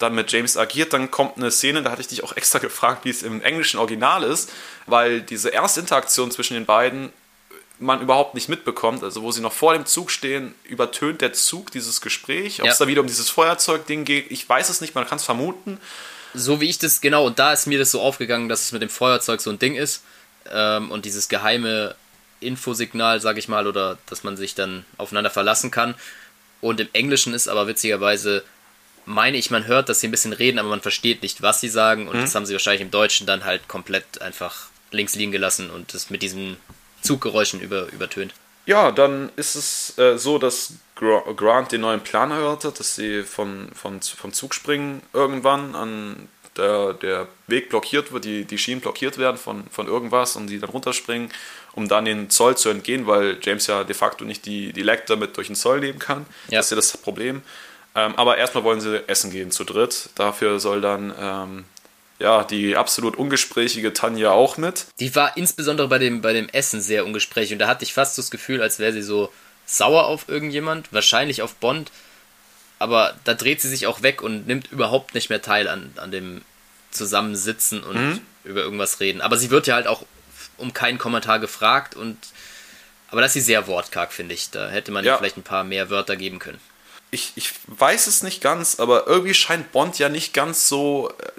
dann 0.00 0.14
mit 0.14 0.32
James 0.32 0.56
agiert, 0.56 0.92
dann 0.92 1.10
kommt 1.10 1.36
eine 1.36 1.50
Szene, 1.50 1.82
da 1.82 1.92
hatte 1.92 2.00
ich 2.00 2.08
dich 2.08 2.24
auch 2.24 2.34
extra 2.34 2.58
gefragt, 2.58 3.04
wie 3.04 3.10
es 3.10 3.22
im 3.22 3.42
englischen 3.42 3.78
Original 3.78 4.24
ist, 4.24 4.50
weil 4.86 5.20
diese 5.20 5.50
erste 5.50 5.80
Interaktion 5.80 6.30
zwischen 6.30 6.54
den 6.54 6.66
beiden 6.66 7.12
man 7.78 8.02
überhaupt 8.02 8.34
nicht 8.34 8.48
mitbekommt, 8.48 9.02
also 9.02 9.22
wo 9.22 9.32
sie 9.32 9.40
noch 9.40 9.52
vor 9.52 9.72
dem 9.72 9.86
Zug 9.86 10.10
stehen, 10.10 10.54
übertönt 10.64 11.22
der 11.22 11.32
Zug 11.32 11.70
dieses 11.70 12.00
Gespräch, 12.00 12.60
ob 12.60 12.66
ja. 12.66 12.72
es 12.72 12.78
da 12.78 12.86
wieder 12.86 13.00
um 13.00 13.06
dieses 13.06 13.30
Feuerzeug-Ding 13.30 14.04
geht, 14.04 14.30
ich 14.30 14.46
weiß 14.46 14.68
es 14.68 14.80
nicht, 14.80 14.94
man 14.94 15.06
kann 15.06 15.16
es 15.16 15.24
vermuten. 15.24 15.78
So 16.34 16.60
wie 16.60 16.68
ich 16.68 16.78
das, 16.78 17.00
genau, 17.00 17.26
und 17.26 17.38
da 17.38 17.52
ist 17.52 17.66
mir 17.66 17.78
das 17.78 17.90
so 17.90 18.00
aufgegangen, 18.00 18.48
dass 18.48 18.62
es 18.62 18.72
mit 18.72 18.82
dem 18.82 18.90
Feuerzeug 18.90 19.40
so 19.40 19.50
ein 19.50 19.58
Ding 19.58 19.76
ist 19.76 20.02
ähm, 20.50 20.90
und 20.90 21.04
dieses 21.04 21.28
geheime 21.28 21.94
Infosignal, 22.40 23.20
sag 23.20 23.36
ich 23.38 23.48
mal, 23.48 23.66
oder 23.66 23.98
dass 24.06 24.24
man 24.24 24.36
sich 24.36 24.54
dann 24.54 24.84
aufeinander 24.96 25.30
verlassen 25.30 25.70
kann. 25.70 25.94
Und 26.60 26.80
im 26.80 26.88
Englischen 26.92 27.34
ist 27.34 27.48
aber 27.48 27.66
witzigerweise 27.66 28.44
meine 29.10 29.36
ich, 29.36 29.50
man 29.50 29.66
hört, 29.66 29.88
dass 29.88 30.00
sie 30.00 30.08
ein 30.08 30.12
bisschen 30.12 30.32
reden, 30.32 30.58
aber 30.58 30.68
man 30.68 30.80
versteht 30.80 31.22
nicht, 31.22 31.42
was 31.42 31.60
sie 31.60 31.68
sagen. 31.68 32.08
Und 32.08 32.16
mhm. 32.16 32.22
das 32.22 32.34
haben 32.34 32.46
sie 32.46 32.52
wahrscheinlich 32.52 32.82
im 32.82 32.90
Deutschen 32.90 33.26
dann 33.26 33.44
halt 33.44 33.68
komplett 33.68 34.22
einfach 34.22 34.68
links 34.90 35.14
liegen 35.14 35.32
gelassen 35.32 35.70
und 35.70 35.94
es 35.94 36.10
mit 36.10 36.22
diesen 36.22 36.56
Zuggeräuschen 37.02 37.60
über, 37.60 37.86
übertönt. 37.92 38.32
Ja, 38.66 38.92
dann 38.92 39.30
ist 39.36 39.54
es 39.54 39.98
äh, 39.98 40.16
so, 40.18 40.38
dass 40.38 40.74
Grant 40.94 41.72
den 41.72 41.80
neuen 41.80 42.00
Plan 42.00 42.30
erhört 42.30 42.64
hat, 42.64 42.78
dass 42.78 42.94
sie 42.94 43.22
von, 43.22 43.70
von, 43.74 44.00
vom 44.02 44.32
Zug 44.32 44.54
springen 44.54 45.02
irgendwann 45.12 45.74
an 45.74 46.28
der, 46.56 46.92
der 46.94 47.28
Weg 47.46 47.70
blockiert 47.70 48.12
wird, 48.12 48.24
die, 48.24 48.44
die 48.44 48.58
Schienen 48.58 48.80
blockiert 48.80 49.16
werden 49.16 49.38
von, 49.38 49.64
von 49.70 49.86
irgendwas 49.86 50.36
und 50.36 50.48
die 50.48 50.58
dann 50.58 50.70
runterspringen, 50.70 51.30
um 51.72 51.88
dann 51.88 52.04
den 52.04 52.28
Zoll 52.28 52.56
zu 52.56 52.68
entgehen, 52.68 53.06
weil 53.06 53.38
James 53.40 53.66
ja 53.66 53.82
de 53.82 53.94
facto 53.94 54.24
nicht 54.24 54.44
die, 54.44 54.72
die 54.72 54.82
Lecter 54.82 55.16
mit 55.16 55.36
durch 55.36 55.46
den 55.46 55.56
Zoll 55.56 55.80
nehmen 55.80 55.98
kann. 55.98 56.26
Ja. 56.48 56.58
Das 56.58 56.66
ist 56.66 56.70
ja 56.70 56.76
das 56.76 56.96
Problem. 56.96 57.42
Ähm, 57.94 58.14
aber 58.16 58.38
erstmal 58.38 58.64
wollen 58.64 58.80
sie 58.80 59.08
essen 59.08 59.30
gehen 59.30 59.50
zu 59.50 59.64
dritt. 59.64 60.10
Dafür 60.14 60.60
soll 60.60 60.80
dann 60.80 61.12
ähm, 61.18 61.64
ja, 62.20 62.44
die 62.44 62.76
absolut 62.76 63.16
ungesprächige 63.16 63.92
Tanja 63.92 64.30
auch 64.30 64.56
mit. 64.56 64.86
Die 65.00 65.14
war 65.16 65.36
insbesondere 65.36 65.88
bei 65.88 65.98
dem, 65.98 66.20
bei 66.20 66.32
dem 66.32 66.48
Essen 66.50 66.80
sehr 66.80 67.04
ungesprächig 67.04 67.54
und 67.54 67.58
da 67.58 67.66
hatte 67.66 67.84
ich 67.84 67.94
fast 67.94 68.18
das 68.18 68.30
Gefühl, 68.30 68.62
als 68.62 68.78
wäre 68.78 68.92
sie 68.92 69.02
so 69.02 69.32
sauer 69.66 70.06
auf 70.06 70.28
irgendjemand, 70.28 70.92
wahrscheinlich 70.92 71.42
auf 71.42 71.54
Bond. 71.54 71.90
Aber 72.78 73.14
da 73.24 73.34
dreht 73.34 73.60
sie 73.60 73.68
sich 73.68 73.86
auch 73.86 74.02
weg 74.02 74.22
und 74.22 74.46
nimmt 74.46 74.70
überhaupt 74.70 75.14
nicht 75.14 75.30
mehr 75.30 75.42
teil 75.42 75.68
an, 75.68 75.92
an 75.96 76.10
dem 76.10 76.42
Zusammensitzen 76.90 77.82
und 77.82 77.96
mhm. 77.96 78.20
über 78.44 78.60
irgendwas 78.60 79.00
reden. 79.00 79.20
Aber 79.20 79.36
sie 79.36 79.50
wird 79.50 79.66
ja 79.66 79.74
halt 79.74 79.86
auch 79.86 80.04
um 80.56 80.72
keinen 80.72 80.98
Kommentar 80.98 81.40
gefragt 81.40 81.96
und 81.96 82.16
aber 83.10 83.22
das 83.22 83.30
ist 83.30 83.34
sie 83.34 83.40
sehr 83.40 83.66
wortkarg, 83.66 84.12
finde 84.12 84.34
ich. 84.34 84.50
Da 84.50 84.68
hätte 84.68 84.92
man 84.92 85.04
ja. 85.04 85.16
vielleicht 85.16 85.36
ein 85.36 85.42
paar 85.42 85.64
mehr 85.64 85.90
Wörter 85.90 86.14
geben 86.16 86.38
können 86.38 86.60
ich, 87.10 87.32
ich 87.36 87.52
weiß 87.66 88.06
es 88.06 88.22
nicht 88.22 88.40
ganz, 88.40 88.78
aber 88.78 89.06
irgendwie 89.06 89.34
scheint 89.34 89.72
Bond 89.72 89.98
ja 89.98 90.08
nicht 90.08 90.32
ganz 90.32 90.68
so 90.68 91.10
äh, 91.18 91.30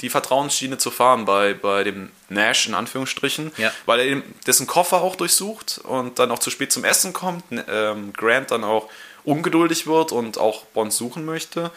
die 0.00 0.10
Vertrauensschiene 0.10 0.78
zu 0.78 0.90
fahren 0.90 1.24
bei, 1.24 1.54
bei 1.54 1.84
dem 1.84 2.10
Nash 2.28 2.66
in 2.66 2.74
Anführungsstrichen, 2.74 3.52
ja. 3.56 3.72
weil 3.86 4.00
er 4.00 4.22
dessen 4.46 4.66
Koffer 4.66 5.02
auch 5.02 5.16
durchsucht 5.16 5.80
und 5.84 6.18
dann 6.18 6.30
auch 6.30 6.38
zu 6.38 6.50
spät 6.50 6.72
zum 6.72 6.84
Essen 6.84 7.12
kommt, 7.12 7.44
ähm, 7.68 8.12
Grant 8.12 8.50
dann 8.50 8.64
auch 8.64 8.88
ungeduldig 9.24 9.86
wird 9.86 10.12
und 10.12 10.38
auch 10.38 10.64
Bond 10.66 10.92
suchen 10.92 11.24
möchte 11.24 11.70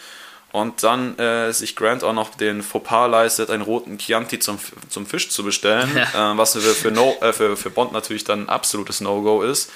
und 0.51 0.83
dann 0.83 1.17
äh, 1.17 1.51
sich 1.53 1.75
Grant 1.75 2.03
auch 2.03 2.13
noch 2.13 2.35
den 2.35 2.61
Fauxpas 2.61 3.07
leistet, 3.07 3.49
einen 3.49 3.63
roten 3.63 3.97
Chianti 3.97 4.39
zum, 4.39 4.59
zum 4.89 5.05
Fisch 5.05 5.29
zu 5.29 5.43
bestellen, 5.43 5.89
ja. 5.95 6.33
äh, 6.33 6.37
was 6.37 6.53
für, 6.53 6.61
für, 6.61 6.91
no, 6.91 7.15
äh, 7.21 7.33
für, 7.33 7.55
für 7.57 7.69
Bond 7.69 7.93
natürlich 7.93 8.23
dann 8.23 8.43
ein 8.43 8.49
absolutes 8.49 9.01
No-Go 9.01 9.41
ist. 9.41 9.71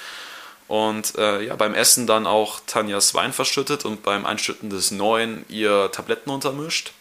Und 0.68 1.16
äh, 1.16 1.42
ja, 1.42 1.56
beim 1.56 1.74
Essen 1.74 2.06
dann 2.06 2.26
auch 2.26 2.60
Tanjas 2.66 3.14
Wein 3.14 3.32
verschüttet 3.32 3.84
und 3.84 4.02
beim 4.02 4.26
Einschütten 4.26 4.68
des 4.68 4.90
Neuen 4.90 5.44
ihr 5.48 5.90
Tabletten 5.92 6.30
untermischt. 6.30 6.92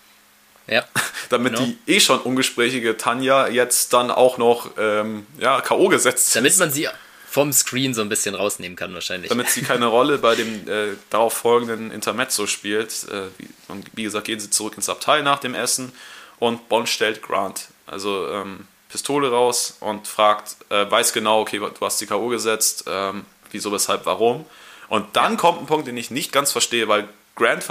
Ja. 0.67 0.83
Damit 1.29 1.55
genau. 1.55 1.65
die 1.65 1.93
eh 1.93 1.99
schon 1.99 2.19
ungesprächige 2.19 2.97
Tanja 2.97 3.47
jetzt 3.47 3.93
dann 3.93 4.11
auch 4.11 4.37
noch 4.37 4.71
ähm, 4.77 5.25
ja, 5.39 5.61
K.O. 5.61 5.89
gesetzt 5.89 6.35
Damit 6.35 6.57
man 6.57 6.71
sie 6.71 6.87
vom 7.29 7.51
Screen 7.51 7.93
so 7.93 8.01
ein 8.01 8.09
bisschen 8.09 8.33
rausnehmen 8.33 8.75
kann, 8.75 8.93
wahrscheinlich. 8.93 9.29
Damit 9.29 9.49
sie 9.49 9.61
keine 9.61 9.85
Rolle 9.87 10.17
bei 10.19 10.35
dem 10.35 10.67
äh, 10.69 10.95
darauf 11.09 11.33
folgenden 11.33 11.91
Intermezzo 11.91 12.47
spielt. 12.47 12.91
Äh, 13.09 13.23
wie, 13.37 13.49
wie, 13.93 14.03
gesagt, 14.03 14.25
gehen 14.25 14.39
sie 14.39 14.49
zurück 14.49 14.75
ins 14.77 14.89
Abteil 14.89 15.21
nach 15.21 15.39
dem 15.39 15.53
Essen 15.53 15.91
und 16.39 16.69
Bond 16.69 16.87
stellt 16.87 17.21
Grant. 17.21 17.67
Also 17.87 18.29
ähm, 18.29 18.67
Pistole 18.89 19.29
raus 19.29 19.75
und 19.81 20.07
fragt, 20.07 20.55
äh, 20.69 20.89
weiß 20.89 21.11
genau, 21.11 21.41
okay, 21.41 21.59
du 21.59 21.85
hast 21.85 21.99
die 21.99 22.05
K.O. 22.05 22.29
gesetzt, 22.29 22.85
ähm, 22.87 23.25
wieso, 23.55 23.71
weshalb, 23.71 24.05
warum. 24.05 24.45
Und 24.89 25.15
dann 25.15 25.37
kommt 25.37 25.61
ein 25.61 25.65
Punkt, 25.65 25.87
den 25.87 25.97
ich 25.97 26.11
nicht 26.11 26.31
ganz 26.31 26.51
verstehe, 26.51 26.87
weil 26.87 27.07
Grant 27.35 27.63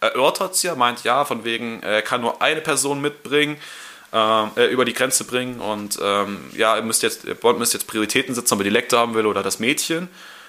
erörtert 0.00 0.54
es 0.54 0.62
ja, 0.62 0.74
meint 0.74 1.04
ja, 1.04 1.24
von 1.24 1.44
wegen, 1.44 1.82
er 1.82 2.02
kann 2.02 2.20
nur 2.20 2.42
eine 2.42 2.60
Person 2.60 3.00
mitbringen, 3.00 3.56
äh, 4.12 4.72
über 4.72 4.84
die 4.84 4.92
Grenze 4.92 5.24
bringen 5.24 5.60
und 5.60 5.98
ähm, 6.02 6.50
ja, 6.56 6.76
ihr 6.76 6.82
müsst 6.82 7.02
jetzt, 7.02 7.40
Bond 7.40 7.58
müsste 7.58 7.78
jetzt 7.78 7.86
Prioritäten 7.86 8.34
setzen, 8.34 8.54
ob 8.54 8.60
er 8.60 8.64
die 8.64 8.70
Lektor 8.70 8.98
haben 8.98 9.14
will 9.14 9.26
oder 9.26 9.42
das 9.42 9.60
Mädchen. 9.60 10.08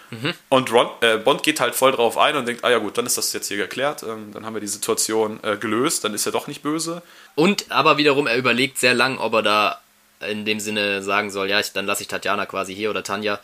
Mhm. 0.09 0.33
Und 0.49 0.71
Ron, 0.73 0.89
äh, 1.01 1.17
Bond 1.17 1.43
geht 1.43 1.59
halt 1.59 1.75
voll 1.75 1.91
drauf 1.91 2.17
ein 2.17 2.35
und 2.35 2.47
denkt, 2.47 2.63
ah 2.65 2.69
ja 2.69 2.79
gut, 2.79 2.97
dann 2.97 3.05
ist 3.05 3.17
das 3.17 3.31
jetzt 3.33 3.47
hier 3.47 3.57
geklärt, 3.57 4.03
ähm, 4.03 4.31
dann 4.33 4.45
haben 4.45 4.55
wir 4.55 4.61
die 4.61 4.67
Situation 4.67 5.39
äh, 5.43 5.57
gelöst, 5.57 6.03
dann 6.03 6.13
ist 6.13 6.25
er 6.25 6.31
doch 6.31 6.47
nicht 6.47 6.63
böse. 6.63 7.01
Und 7.35 7.71
aber 7.71 7.97
wiederum, 7.97 8.27
er 8.27 8.35
überlegt 8.35 8.77
sehr 8.77 8.93
lang, 8.93 9.19
ob 9.19 9.33
er 9.35 9.41
da 9.41 9.81
in 10.27 10.43
dem 10.45 10.59
Sinne 10.59 11.01
sagen 11.01 11.31
soll, 11.31 11.49
ja, 11.49 11.59
ich, 11.59 11.71
dann 11.71 11.85
lasse 11.85 12.01
ich 12.01 12.07
Tatjana 12.07 12.45
quasi 12.45 12.75
hier 12.75 12.89
oder 12.89 13.03
Tanja. 13.03 13.39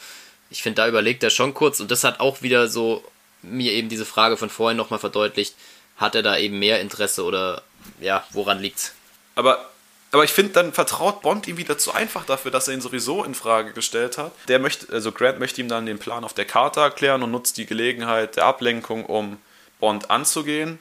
Ich 0.50 0.64
finde, 0.64 0.82
da 0.82 0.88
überlegt 0.88 1.24
er 1.24 1.30
schon 1.30 1.54
kurz 1.54 1.80
und 1.80 1.92
das 1.92 2.04
hat 2.04 2.20
auch 2.20 2.42
wieder 2.42 2.68
so 2.68 3.04
mir 3.42 3.74
eben 3.74 3.90
diese 3.90 4.06
Frage 4.06 4.38
von 4.38 4.50
vorhin 4.50 4.78
nochmal 4.78 5.00
verdeutlicht, 5.00 5.56
hat 5.98 6.16
er 6.16 6.24
da 6.24 6.38
eben 6.38 6.60
mehr 6.60 6.82
Interesse 6.82 7.24
oder 7.24 7.64
ja, 8.00 8.26
woran 8.32 8.60
liegt's? 8.60 8.94
Aber 9.36 9.70
aber 10.12 10.24
ich 10.24 10.32
finde, 10.32 10.54
dann 10.54 10.74
vertraut 10.74 11.22
Bond 11.22 11.48
ihm 11.48 11.58
wieder 11.58 11.78
zu 11.78 11.94
einfach 11.94 12.26
dafür, 12.26 12.50
dass 12.50 12.68
er 12.68 12.74
ihn 12.74 12.82
sowieso 12.82 13.24
in 13.24 13.36
Frage 13.36 13.74
gestellt 13.74 14.18
hat. 14.18 14.32
Der 14.48 14.60
möchte, 14.60 14.92
also 14.92 15.12
Grant 15.12 15.40
möchte 15.40 15.60
ihm 15.60 15.68
dann 15.68 15.86
den 15.86 16.00
Plan 16.00 16.24
auf 16.24 16.34
der 16.34 16.46
Karte 16.46 16.80
erklären 16.80 17.24
und 17.24 17.32
nutzt 17.32 17.58
die 17.58 17.66
Gelegenheit 17.66 18.38
der 18.38 18.46
Ablenkung, 18.46 19.06
um 19.06 19.38
Bond 19.80 20.10
anzugehen. 20.10 20.80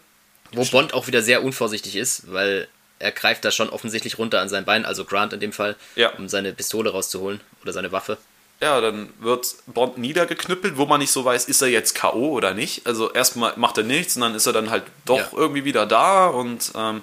Wo 0.53 0.65
Bond 0.65 0.95
auch 0.95 1.09
wieder 1.09 1.23
sehr 1.23 1.43
unvorsichtig 1.43 1.97
ist, 1.97 2.33
weil 2.33 2.69
er 2.99 3.11
greift 3.11 3.45
da 3.45 3.51
schon 3.51 3.69
offensichtlich 3.69 4.17
runter 4.17 4.41
an 4.41 4.49
sein 4.49 4.65
Bein, 4.65 4.87
also 4.87 5.05
Grant 5.05 5.33
in 5.33 5.41
dem 5.41 5.53
Fall, 5.53 5.77
ja. 5.97 6.11
um 6.11 6.29
seine 6.29 6.53
Pistole 6.53 6.91
rauszuholen 6.91 7.41
oder 7.63 7.73
seine 7.73 7.91
Waffe. 7.91 8.19
Ja, 8.61 8.81
dann 8.81 9.11
wird 9.21 9.55
Bond 9.67 9.99
niedergeknüppelt, 9.99 10.79
wo 10.79 10.87
man 10.87 11.01
nicht 11.01 11.11
so 11.11 11.25
weiß, 11.25 11.45
ist 11.45 11.61
er 11.61 11.69
jetzt 11.69 11.95
K.O. 11.95 12.31
oder 12.31 12.55
nicht. 12.55 12.87
Also 12.87 13.13
erstmal 13.13 13.53
macht 13.57 13.77
er 13.77 13.85
nichts 13.85 14.17
und 14.17 14.23
dann 14.23 14.35
ist 14.35 14.47
er 14.47 14.55
dann 14.55 14.71
halt 14.71 14.85
doch 15.05 15.19
ja. 15.19 15.29
irgendwie 15.37 15.65
wieder 15.65 15.85
da 15.85 16.29
und 16.29 16.73
ähm, 16.75 17.03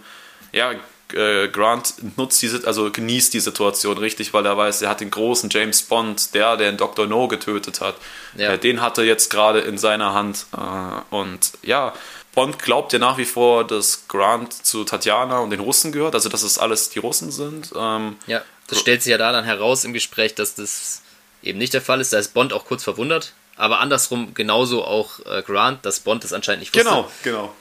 ja, 0.51 0.73
äh, 1.13 1.47
Grant 1.49 2.17
nutzt 2.17 2.41
diese, 2.41 2.65
also 2.67 2.89
genießt 2.91 3.33
die 3.33 3.39
Situation 3.39 3.97
richtig, 3.97 4.33
weil 4.33 4.45
er 4.45 4.57
weiß, 4.57 4.81
er 4.81 4.89
hat 4.89 5.01
den 5.01 5.11
großen 5.11 5.49
James 5.51 5.83
Bond, 5.83 6.33
der, 6.33 6.57
der 6.57 6.71
den 6.71 6.77
Dr. 6.77 7.05
No 7.05 7.27
getötet 7.27 7.81
hat. 7.81 7.95
Ja. 8.35 8.53
Äh, 8.53 8.57
den 8.57 8.81
hat 8.81 8.97
er 8.97 9.03
jetzt 9.03 9.29
gerade 9.29 9.59
in 9.59 9.77
seiner 9.77 10.13
Hand. 10.13 10.47
Äh, 10.53 11.15
und 11.15 11.51
ja, 11.61 11.93
Bond 12.33 12.57
glaubt 12.59 12.93
ja 12.93 12.99
nach 12.99 13.17
wie 13.17 13.25
vor, 13.25 13.65
dass 13.65 14.07
Grant 14.07 14.53
zu 14.53 14.83
Tatjana 14.85 15.39
und 15.39 15.51
den 15.51 15.59
Russen 15.59 15.91
gehört, 15.91 16.15
also 16.15 16.29
dass 16.29 16.41
es 16.41 16.57
alles 16.57 16.89
die 16.89 16.99
Russen 16.99 17.31
sind. 17.31 17.71
Ähm, 17.77 18.15
ja, 18.25 18.41
das 18.67 18.79
stellt 18.79 19.03
sich 19.03 19.11
ja 19.11 19.19
da 19.19 19.31
dann 19.31 19.45
heraus 19.45 19.83
im 19.83 19.93
Gespräch, 19.93 20.33
dass 20.33 20.55
das 20.55 21.02
eben 21.43 21.59
nicht 21.59 21.73
der 21.73 21.81
Fall 21.81 22.01
ist. 22.01 22.13
Da 22.13 22.19
ist 22.19 22.33
Bond 22.33 22.53
auch 22.53 22.65
kurz 22.65 22.83
verwundert. 22.83 23.33
Aber 23.55 23.79
andersrum 23.79 24.33
genauso 24.33 24.83
auch 24.83 25.19
äh, 25.25 25.43
Grant, 25.43 25.85
dass 25.85 25.99
Bond 25.99 26.23
das 26.23 26.33
anscheinend 26.33 26.61
nicht 26.61 26.75
wusste. 26.75 26.89
Genau, 26.89 27.11
genau. 27.23 27.53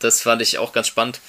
Das 0.00 0.22
fand 0.22 0.42
ich 0.42 0.58
auch 0.58 0.72
ganz 0.72 0.88
spannend. 0.88 1.20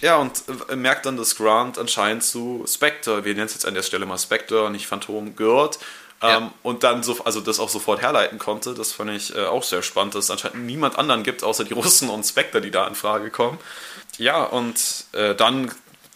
Ja, 0.00 0.16
und 0.16 0.42
äh, 0.68 0.76
merkt 0.76 1.06
dann, 1.06 1.16
dass 1.16 1.36
Grant 1.36 1.78
anscheinend 1.78 2.24
zu 2.24 2.64
Spectre, 2.66 3.24
wir 3.24 3.34
nennen 3.34 3.46
es 3.46 3.54
jetzt 3.54 3.66
an 3.66 3.74
der 3.74 3.82
Stelle 3.82 4.06
mal 4.06 4.18
Spectre, 4.18 4.70
nicht 4.70 4.86
Phantom, 4.86 5.36
gehört. 5.36 5.78
Ja. 6.22 6.38
Ähm, 6.38 6.50
und 6.62 6.82
dann 6.82 7.02
so, 7.02 7.22
also 7.24 7.40
das 7.40 7.60
auch 7.60 7.68
sofort 7.68 8.00
herleiten 8.00 8.38
konnte. 8.38 8.74
Das 8.74 8.92
fand 8.92 9.10
ich 9.10 9.36
äh, 9.36 9.44
auch 9.44 9.62
sehr 9.62 9.82
spannend, 9.82 10.14
dass 10.14 10.24
es 10.24 10.30
anscheinend 10.30 10.66
niemand 10.66 10.98
anderen 10.98 11.22
gibt, 11.22 11.44
außer 11.44 11.64
die 11.64 11.74
Russen 11.74 12.08
und 12.08 12.24
Spectre, 12.24 12.60
die 12.60 12.70
da 12.70 12.86
in 12.86 12.94
Frage 12.94 13.30
kommen. 13.30 13.58
Ja, 14.16 14.44
und 14.44 14.80
äh, 15.12 15.34
dann 15.34 15.70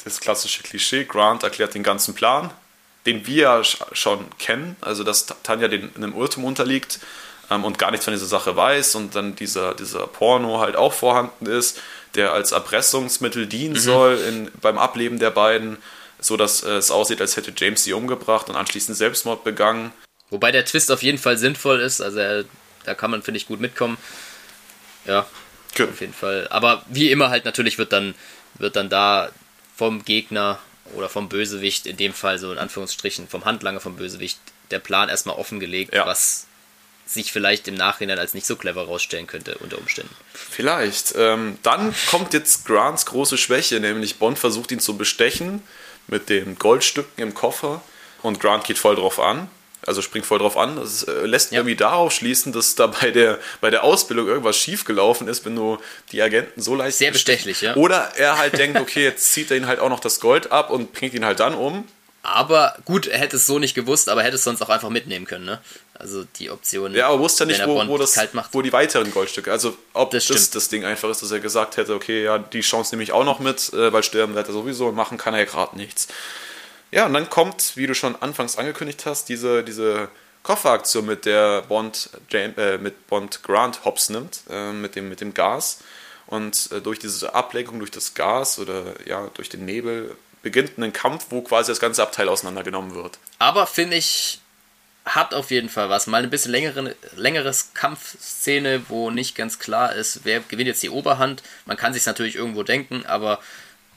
das 0.05 0.21
klassische 0.21 0.63
Klischee, 0.63 1.05
Grant 1.05 1.45
erklärt 1.45 1.75
den 1.75 1.85
ganzen 1.85 2.15
Plan, 2.15 2.51
den 3.07 3.27
wir 3.27 3.63
schon 3.65 4.27
kennen, 4.39 4.77
also 4.81 5.05
dass 5.05 5.27
Tanja 5.43 5.69
den, 5.69 5.95
einem 5.97 6.17
Irrtum 6.17 6.45
unterliegt 6.45 7.01
ähm, 7.51 7.65
und 7.65 7.79
gar 7.79 7.91
nichts 7.91 8.05
von 8.05 8.15
dieser 8.15 8.27
Sache 8.27 8.57
weiß 8.57 8.95
und 8.95 9.15
dann 9.15 9.35
dieser, 9.35 9.75
dieser 9.75 10.07
Porno 10.07 10.61
halt 10.61 10.77
auch 10.77 10.93
vorhanden 10.93 11.47
ist 11.47 11.81
der 12.15 12.33
als 12.33 12.53
Erpressungsmittel 12.53 13.47
dienen 13.47 13.75
mhm. 13.75 13.79
soll 13.79 14.19
in, 14.19 14.51
beim 14.61 14.79
Ableben 14.79 15.19
der 15.19 15.31
beiden, 15.31 15.79
so 16.21 16.37
dass 16.37 16.63
äh, 16.63 16.73
es 16.73 16.91
aussieht, 16.91 17.21
als 17.21 17.37
hätte 17.37 17.53
James 17.57 17.85
sie 17.85 17.93
umgebracht 17.93 18.49
und 18.49 18.57
anschließend 18.57 18.97
Selbstmord 18.97 19.45
begangen. 19.45 19.93
Wobei 20.31 20.53
der 20.53 20.65
Twist 20.65 20.91
auf 20.91 21.03
jeden 21.03 21.19
Fall 21.19 21.37
sinnvoll 21.37 21.81
ist, 21.81 22.01
also 22.01 22.19
er, 22.19 22.45
da 22.85 22.95
kann 22.95 23.11
man, 23.11 23.23
finde 23.23 23.39
ich, 23.39 23.47
gut 23.47 23.61
mitkommen. 23.61 23.99
Ja, 25.07 25.27
okay. 25.73 25.85
auf 25.85 26.01
jeden 26.01 26.15
Fall. 26.15 26.49
Aber 26.51 26.85
wie 26.89 27.11
immer 27.11 27.31
halt 27.31 27.45
natürlich 27.45 27.79
wird 27.79 27.93
dann, 27.93 28.15
wird 28.55 28.77
dann 28.77 28.89
da 28.89 29.31
vom 29.77 30.05
Gegner 30.05 30.59
oder 30.95 31.09
vom 31.09 31.29
Bösewicht, 31.29 31.87
in 31.87 31.97
dem 31.97 32.13
Fall 32.13 32.39
so 32.39 32.53
in 32.53 32.59
Anführungsstrichen, 32.59 33.29
vom 33.29 33.45
Handlanger 33.45 33.81
vom 33.81 33.97
Bösewicht, 33.97 34.39
der 34.71 34.79
Plan 34.79 35.09
erstmal 35.09 35.37
offengelegt, 35.37 35.95
ja. 35.95 36.07
was 36.07 36.47
sich 37.07 37.33
vielleicht 37.33 37.69
im 37.69 37.75
Nachhinein 37.75 38.19
als 38.19 38.35
nicht 38.35 38.47
so 38.47 38.57
clever 38.57 38.87
rausstellen 38.87 39.27
könnte 39.27 39.59
unter 39.59 39.79
Umständen. 39.79 40.15
Vielleicht. 40.33 41.15
Ähm, 41.17 41.59
dann 41.63 41.95
kommt 42.09 42.33
jetzt 42.33 42.65
Grants 42.65 43.07
große 43.07 43.39
Schwäche, 43.39 43.81
nämlich 43.81 44.19
Bond 44.19 44.39
versucht 44.39 44.71
ihn 44.73 44.81
zu 44.81 44.97
bestechen 44.97 45.63
mit 46.07 46.29
den 46.29 46.57
Goldstücken 46.59 47.23
im 47.23 47.35
Koffer 47.35 47.83
und 48.23 48.41
Grant 48.41 48.65
geht 48.65 48.79
voll 48.79 48.97
drauf 48.97 49.19
an. 49.19 49.51
Also 49.85 50.01
springt 50.01 50.27
voll 50.27 50.39
drauf 50.39 50.57
an. 50.57 50.77
Das 50.77 51.03
äh, 51.03 51.27
lässt 51.27 51.51
ja. 51.51 51.59
irgendwie 51.59 51.77
darauf 51.77 52.13
schließen, 52.13 52.53
dass 52.53 52.75
da 52.75 52.87
bei 52.87 53.11
der, 53.11 53.39
bei 53.61 53.71
der 53.71 53.83
Ausbildung 53.83 54.29
irgendwas 54.29 54.57
schiefgelaufen 54.57 55.27
ist, 55.29 55.45
wenn 55.45 55.57
du 55.57 55.79
die 56.13 56.23
Agenten 56.23 56.61
so 56.61 56.75
leicht. 56.75 56.99
Sehr 56.99 57.11
bestechlich, 57.11 57.61
ja. 57.63 57.75
Oder 57.75 58.13
er 58.17 58.39
halt 58.39 58.57
denkt, 58.59 58.81
okay, 58.81 59.03
jetzt 59.03 59.33
zieht 59.33 59.51
er 59.51 59.57
ihn 59.57 59.67
halt 59.67 59.81
auch 59.81 59.89
noch 59.89 60.01
das 60.01 60.21
Gold 60.21 60.53
ab 60.53 60.71
und 60.71 60.93
bringt 60.93 61.15
ihn 61.15 61.25
halt 61.25 61.41
dann 61.41 61.55
um. 61.55 61.85
Aber 62.25 62.77
gut, 62.85 63.09
er 63.09 63.19
hätte 63.19 63.37
es 63.37 63.47
so 63.47 63.59
nicht 63.59 63.75
gewusst, 63.75 64.09
aber 64.09 64.23
hätte 64.23 64.37
es 64.37 64.45
sonst 64.45 64.63
auch 64.63 64.69
einfach 64.69 64.91
mitnehmen 64.91 65.27
können, 65.27 65.45
ne? 65.45 65.61
Also 65.95 66.25
die 66.37 66.51
Option. 66.51 66.95
Ja, 66.95 67.09
aber 67.09 67.19
wusste 67.19 67.45
ja 67.45 67.49
nicht, 67.49 67.67
wo, 67.67 67.87
wo, 67.89 67.99
das, 67.99 68.17
wo 68.53 68.63
die 68.63 68.73
weiteren 68.73 69.11
Goldstücke. 69.11 69.51
Also 69.51 69.77
ob 69.93 70.13
das, 70.13 70.27
das, 70.27 70.51
das, 70.51 70.69
Ding 70.69 70.85
einfach 70.85 71.09
ist, 71.11 71.23
dass 71.23 71.33
er 71.33 71.41
gesagt 71.41 71.77
hätte, 71.77 71.95
okay, 71.95 72.25
ja, 72.25 72.39
die 72.39 72.61
Chance 72.61 72.95
nehme 72.95 73.03
ich 73.03 73.13
auch 73.13 73.25
noch 73.25 73.41
mit, 73.41 73.73
äh, 73.73 73.93
weil 73.93 74.03
sterben 74.05 74.35
wird 74.35 74.47
er 74.47 74.53
sowieso 74.53 74.89
und 74.89 74.95
machen 74.95 75.19
kann 75.19 75.35
er 75.35 75.41
ja 75.41 75.47
gerade 75.47 75.77
nichts. 75.77 76.09
Ja, 76.93 77.07
und 77.07 77.15
dann 77.15 77.29
kommt, 77.31 77.77
wie 77.77 77.87
du 77.87 77.95
schon 77.95 78.21
anfangs 78.21 78.59
angekündigt 78.59 79.07
hast, 79.07 79.29
diese, 79.29 79.65
diese 79.65 80.09
Kofferaktion, 80.43 81.07
mit 81.07 81.25
der 81.25 81.63
Bond, 81.63 82.11
äh, 82.33 82.79
mit 82.79 83.07
Bond 83.07 83.43
Grant 83.43 83.85
Hops 83.85 84.11
nimmt, 84.11 84.43
äh, 84.51 84.73
mit, 84.73 84.95
dem, 84.95 85.09
mit 85.09 85.21
dem 85.21 85.33
Gas. 85.35 85.81
Und 86.27 86.71
äh, 86.71 86.81
durch 86.81 86.99
diese 86.99 87.35
Ablenkung 87.35 87.79
durch 87.79 87.91
das 87.91 88.15
Gas 88.15 88.59
oder 88.59 88.95
ja, 89.07 89.29
durch 89.35 89.49
den 89.49 89.65
Nebel 89.65 90.17
beginnt 90.43 90.77
ein 90.79 90.93
Kampf, 90.93 91.27
wo 91.31 91.41
quasi 91.41 91.71
das 91.73 91.81
ganze 91.81 92.03
Abteil 92.03 92.29
auseinandergenommen 92.29 92.95
wird. 92.95 93.19
Aber 93.39 93.67
finde 93.67 93.97
ich, 93.97 94.41
hat 95.07 95.35
auf 95.35 95.51
jeden 95.51 95.69
Fall 95.69 95.89
was. 95.89 96.07
Mal 96.07 96.23
ein 96.23 96.31
bisschen 96.31 96.53
längere, 96.53 96.95
längeres 97.17 97.73
Kampfszene, 97.75 98.83
wo 98.89 99.11
nicht 99.11 99.35
ganz 99.35 99.59
klar 99.59 99.95
ist, 99.95 100.21
wer 100.25 100.41
gewinnt 100.41 100.69
jetzt 100.69 100.83
die 100.83 100.91
Oberhand. 100.91 101.43
Man 101.65 101.77
kann 101.77 101.95
sich 101.95 102.05
natürlich 102.05 102.37
irgendwo 102.37 102.63
denken, 102.63 103.07
aber 103.07 103.41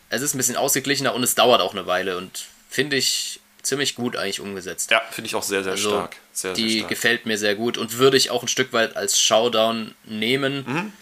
es 0.10 0.22
ist 0.22 0.34
ein 0.34 0.38
bisschen 0.38 0.56
ausgeglichener 0.56 1.14
und 1.14 1.24
es 1.24 1.36
dauert 1.36 1.62
auch 1.62 1.74
eine 1.74 1.88
Weile 1.88 2.18
und 2.18 2.46
finde 2.76 2.98
ich 2.98 3.40
ziemlich 3.64 3.96
gut 3.96 4.18
eigentlich 4.18 4.42
umgesetzt. 4.42 4.92
Ja, 4.92 5.02
finde 5.10 5.28
ich 5.28 5.36
auch 5.36 5.44
sehr, 5.44 5.64
sehr 5.64 5.72
also, 5.72 5.90
stark. 5.90 6.18
Sehr, 6.34 6.54
die 6.54 6.70
sehr 6.70 6.80
stark. 6.80 6.90
gefällt 6.90 7.26
mir 7.26 7.38
sehr 7.38 7.56
gut 7.56 7.78
und 7.78 7.98
würde 7.98 8.18
ich 8.18 8.30
auch 8.30 8.44
ein 8.44 8.50
Stück 8.50 8.74
weit 8.74 8.98
als 8.98 9.20
Showdown 9.20 9.96
nehmen. 10.04 10.66
Mhm. 10.68 10.94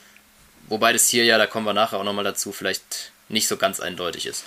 Wobei 0.68 0.94
das 0.94 1.10
hier 1.10 1.26
ja, 1.26 1.38
da 1.38 1.48
kommen 1.48 1.66
wir 1.66 1.74
nachher 1.74 1.98
auch 1.98 2.04
nochmal 2.04 2.24
dazu, 2.24 2.52
vielleicht 2.52 3.12
nicht 3.28 3.48
so 3.48 3.58
ganz 3.58 3.80
eindeutig 3.80 4.28
ist 4.28 4.46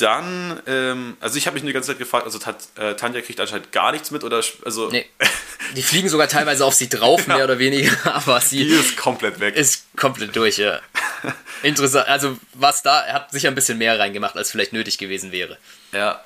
dann, 0.00 0.60
ähm, 0.66 1.16
also 1.20 1.38
ich 1.38 1.46
habe 1.46 1.54
mich 1.54 1.64
die 1.64 1.72
ganze 1.72 1.88
Zeit 1.88 1.98
gefragt, 1.98 2.24
also 2.24 2.38
Tat, 2.38 2.56
äh, 2.76 2.94
Tanja 2.94 3.20
kriegt 3.20 3.40
anscheinend 3.40 3.72
gar 3.72 3.92
nichts 3.92 4.10
mit 4.10 4.24
oder 4.24 4.42
also. 4.64 4.88
Nee. 4.90 5.06
Die 5.74 5.82
fliegen 5.82 6.08
sogar 6.08 6.28
teilweise 6.28 6.64
auf 6.64 6.74
sie 6.74 6.88
drauf, 6.88 7.26
mehr 7.26 7.42
oder 7.42 7.58
weniger, 7.58 7.92
aber 8.14 8.40
sie. 8.40 8.64
Die 8.64 8.70
ist 8.70 8.96
komplett 8.96 9.40
weg. 9.40 9.56
Ist 9.56 9.84
komplett 9.96 10.36
durch, 10.36 10.58
ja. 10.58 10.78
Interessant, 11.62 12.06
also 12.08 12.38
was 12.54 12.82
da, 12.82 13.00
er 13.00 13.14
hat 13.14 13.32
sicher 13.32 13.48
ein 13.48 13.54
bisschen 13.56 13.78
mehr 13.78 13.98
reingemacht, 13.98 14.36
als 14.36 14.50
vielleicht 14.50 14.72
nötig 14.72 14.96
gewesen 14.98 15.32
wäre. 15.32 15.58
Ja, 15.92 16.22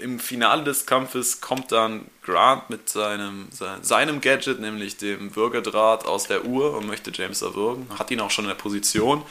im 0.00 0.20
Finale 0.20 0.62
des 0.62 0.86
Kampfes 0.86 1.40
kommt 1.40 1.72
dann 1.72 2.06
Grant 2.22 2.70
mit 2.70 2.88
seinem, 2.88 3.48
seinem 3.82 4.20
Gadget, 4.20 4.60
nämlich 4.60 4.96
dem 4.96 5.34
Würgedraht 5.34 6.06
aus 6.06 6.28
der 6.28 6.44
Uhr 6.44 6.76
und 6.76 6.86
möchte 6.86 7.10
James 7.12 7.42
erwürgen. 7.42 7.86
Hat 7.98 8.10
ihn 8.10 8.20
auch 8.20 8.30
schon 8.30 8.44
in 8.44 8.50
der 8.50 8.56
Position. 8.56 9.24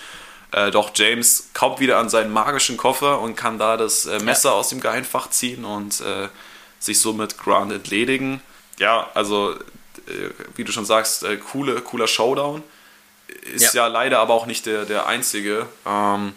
Äh, 0.54 0.70
doch 0.70 0.92
James 0.94 1.50
kommt 1.56 1.80
wieder 1.80 1.98
an 1.98 2.10
seinen 2.10 2.32
magischen 2.32 2.78
Koffer 2.78 3.20
und 3.20 3.36
kann 3.36 3.58
da 3.58 3.76
das 3.76 4.06
äh, 4.06 4.20
Messer 4.20 4.50
ja. 4.50 4.56
aus 4.56 4.70
dem 4.70 4.82
Geheimfach 4.82 5.30
ziehen 5.32 5.66
und 5.66 6.00
äh, 6.02 6.30
sich 6.80 7.00
somit 7.00 7.40
Grant 7.40 7.72
entledigen. 7.72 8.40
Ja, 8.78 9.10
also, 9.16 9.54
äh, 10.08 10.30
wie 10.56 10.64
du 10.64 10.72
schon 10.72 10.86
sagst, 10.86 11.24
äh, 11.24 11.38
coole, 11.38 11.82
cooler 11.82 12.08
Showdown. 12.08 12.62
Ist 13.54 13.74
ja. 13.74 13.84
ja. 13.84 13.88
leider 13.88 14.20
aber 14.20 14.36
auch 14.36 14.46
nicht 14.46 14.68
der, 14.68 14.86
der 14.86 15.08
einzige. 15.08 15.66
Ähm, 15.88 16.34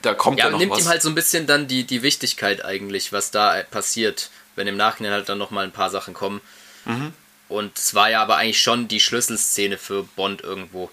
da 0.00 0.14
kommt 0.14 0.38
ja, 0.38 0.46
ja 0.46 0.50
noch 0.52 0.58
nimmt 0.58 0.72
was. 0.72 0.80
ihm 0.80 0.88
halt 0.88 1.02
so 1.02 1.10
ein 1.10 1.14
bisschen 1.14 1.46
dann 1.46 1.68
die, 1.68 1.84
die 1.84 2.02
Wichtigkeit 2.02 2.64
eigentlich, 2.64 3.12
was 3.12 3.30
da 3.30 3.62
passiert, 3.70 4.30
wenn 4.54 4.66
im 4.68 4.76
Nachhinein 4.78 5.12
halt 5.12 5.28
dann 5.28 5.36
nochmal 5.36 5.64
ein 5.64 5.72
paar 5.72 5.90
Sachen 5.90 6.14
kommen. 6.14 6.40
Mhm. 6.86 7.12
Und 7.48 7.78
es 7.78 7.94
war 7.94 8.08
ja 8.08 8.22
aber 8.22 8.36
eigentlich 8.36 8.62
schon 8.62 8.88
die 8.88 9.00
Schlüsselszene 9.00 9.76
für 9.76 10.02
Bond 10.02 10.40
irgendwo 10.40 10.90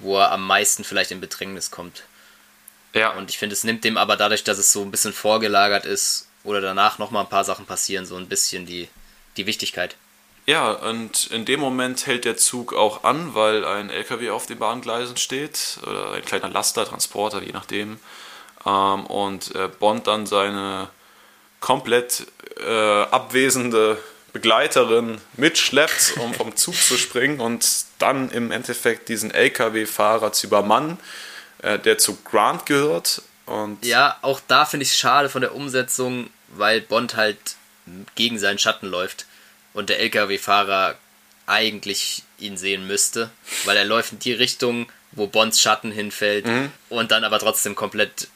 wo 0.00 0.18
er 0.18 0.32
am 0.32 0.46
meisten 0.46 0.84
vielleicht 0.84 1.10
in 1.10 1.20
Bedrängnis 1.20 1.70
kommt. 1.70 2.04
Ja. 2.94 3.10
Und 3.12 3.30
ich 3.30 3.38
finde, 3.38 3.54
es 3.54 3.64
nimmt 3.64 3.84
dem 3.84 3.96
aber 3.96 4.16
dadurch, 4.16 4.44
dass 4.44 4.58
es 4.58 4.72
so 4.72 4.82
ein 4.82 4.90
bisschen 4.90 5.12
vorgelagert 5.12 5.84
ist 5.84 6.28
oder 6.44 6.60
danach 6.60 6.98
nochmal 6.98 7.24
ein 7.24 7.30
paar 7.30 7.44
Sachen 7.44 7.66
passieren, 7.66 8.06
so 8.06 8.16
ein 8.16 8.28
bisschen 8.28 8.66
die, 8.66 8.88
die 9.36 9.46
Wichtigkeit. 9.46 9.96
Ja, 10.46 10.72
und 10.72 11.26
in 11.28 11.46
dem 11.46 11.58
Moment 11.60 12.06
hält 12.06 12.26
der 12.26 12.36
Zug 12.36 12.74
auch 12.74 13.04
an, 13.04 13.34
weil 13.34 13.64
ein 13.64 13.88
LKW 13.88 14.30
auf 14.30 14.46
den 14.46 14.58
Bahngleisen 14.58 15.16
steht 15.16 15.78
oder 15.82 16.12
ein 16.12 16.24
kleiner 16.24 16.48
Laster, 16.48 16.84
Transporter, 16.84 17.42
je 17.42 17.52
nachdem. 17.52 17.98
Ähm, 18.66 19.06
und 19.06 19.52
Bond 19.78 20.06
dann 20.06 20.26
seine 20.26 20.90
komplett 21.60 22.26
äh, 22.58 23.02
abwesende 23.04 23.98
Begleiterin 24.34 25.20
mitschleppt, 25.36 26.18
um 26.18 26.34
vom 26.34 26.54
Zug 26.56 26.74
zu 26.74 26.98
springen 26.98 27.40
und 27.40 27.66
dann 28.00 28.30
im 28.30 28.50
Endeffekt 28.50 29.08
diesen 29.08 29.30
LKW-Fahrer 29.30 30.32
zu 30.32 30.48
übermannen, 30.48 30.98
äh, 31.62 31.78
der 31.78 31.98
zu 31.98 32.18
Grant 32.24 32.66
gehört. 32.66 33.22
Und 33.46 33.84
Ja, 33.84 34.18
auch 34.22 34.40
da 34.46 34.66
finde 34.66 34.82
ich 34.82 34.90
es 34.90 34.98
schade 34.98 35.28
von 35.28 35.40
der 35.40 35.54
Umsetzung, 35.54 36.30
weil 36.48 36.80
Bond 36.80 37.14
halt 37.16 37.38
gegen 38.16 38.38
seinen 38.38 38.58
Schatten 38.58 38.88
läuft 38.88 39.26
und 39.72 39.88
der 39.88 40.00
LKW-Fahrer 40.00 40.96
eigentlich 41.46 42.24
ihn 42.38 42.56
sehen 42.56 42.86
müsste, 42.88 43.30
weil 43.66 43.76
er 43.76 43.84
läuft 43.84 44.12
in 44.12 44.18
die 44.18 44.32
Richtung, 44.32 44.90
wo 45.12 45.28
Bonds 45.28 45.60
Schatten 45.60 45.92
hinfällt 45.92 46.46
und 46.88 47.12
dann 47.12 47.22
aber 47.22 47.38
trotzdem 47.38 47.76
komplett 47.76 48.28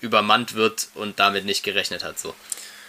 übermannt 0.00 0.54
wird 0.54 0.88
und 0.94 1.18
damit 1.18 1.44
nicht 1.44 1.64
gerechnet 1.64 2.02
hat. 2.02 2.18
So. 2.18 2.34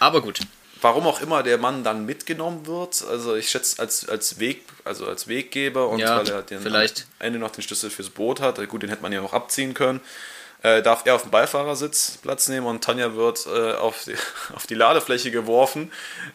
Aber 0.00 0.22
gut. 0.22 0.40
Warum 0.84 1.06
auch 1.06 1.20
immer 1.22 1.42
der 1.42 1.56
Mann 1.58 1.82
dann 1.82 2.04
mitgenommen 2.04 2.66
wird, 2.66 3.02
also 3.08 3.34
ich 3.34 3.48
schätze 3.48 3.80
als, 3.80 4.06
als 4.06 4.38
Weg, 4.38 4.64
also 4.84 5.06
als 5.06 5.26
Weggeber 5.26 5.88
und 5.88 5.98
Ja, 5.98 6.18
weil 6.18 6.28
er 6.28 6.42
den 6.42 6.60
vielleicht. 6.60 7.06
am 7.18 7.26
Ende 7.26 7.38
noch 7.38 7.50
den 7.50 7.62
Schlüssel 7.62 7.88
fürs 7.88 8.10
Boot 8.10 8.40
hat, 8.40 8.56
gut, 8.68 8.82
den 8.82 8.90
hätte 8.90 9.02
man 9.02 9.10
ja 9.10 9.22
noch 9.22 9.32
abziehen 9.32 9.72
können, 9.72 10.00
äh, 10.62 10.82
darf 10.82 11.02
er 11.06 11.14
auf 11.14 11.22
dem 11.22 11.30
Beifahrersitz 11.30 12.18
Platz 12.22 12.48
nehmen 12.48 12.66
und 12.66 12.84
Tanja 12.84 13.16
wird 13.16 13.46
äh, 13.46 13.72
auf, 13.72 14.04
die, 14.04 14.14
auf 14.54 14.66
die 14.66 14.74
Ladefläche 14.74 15.30
geworfen. 15.30 15.90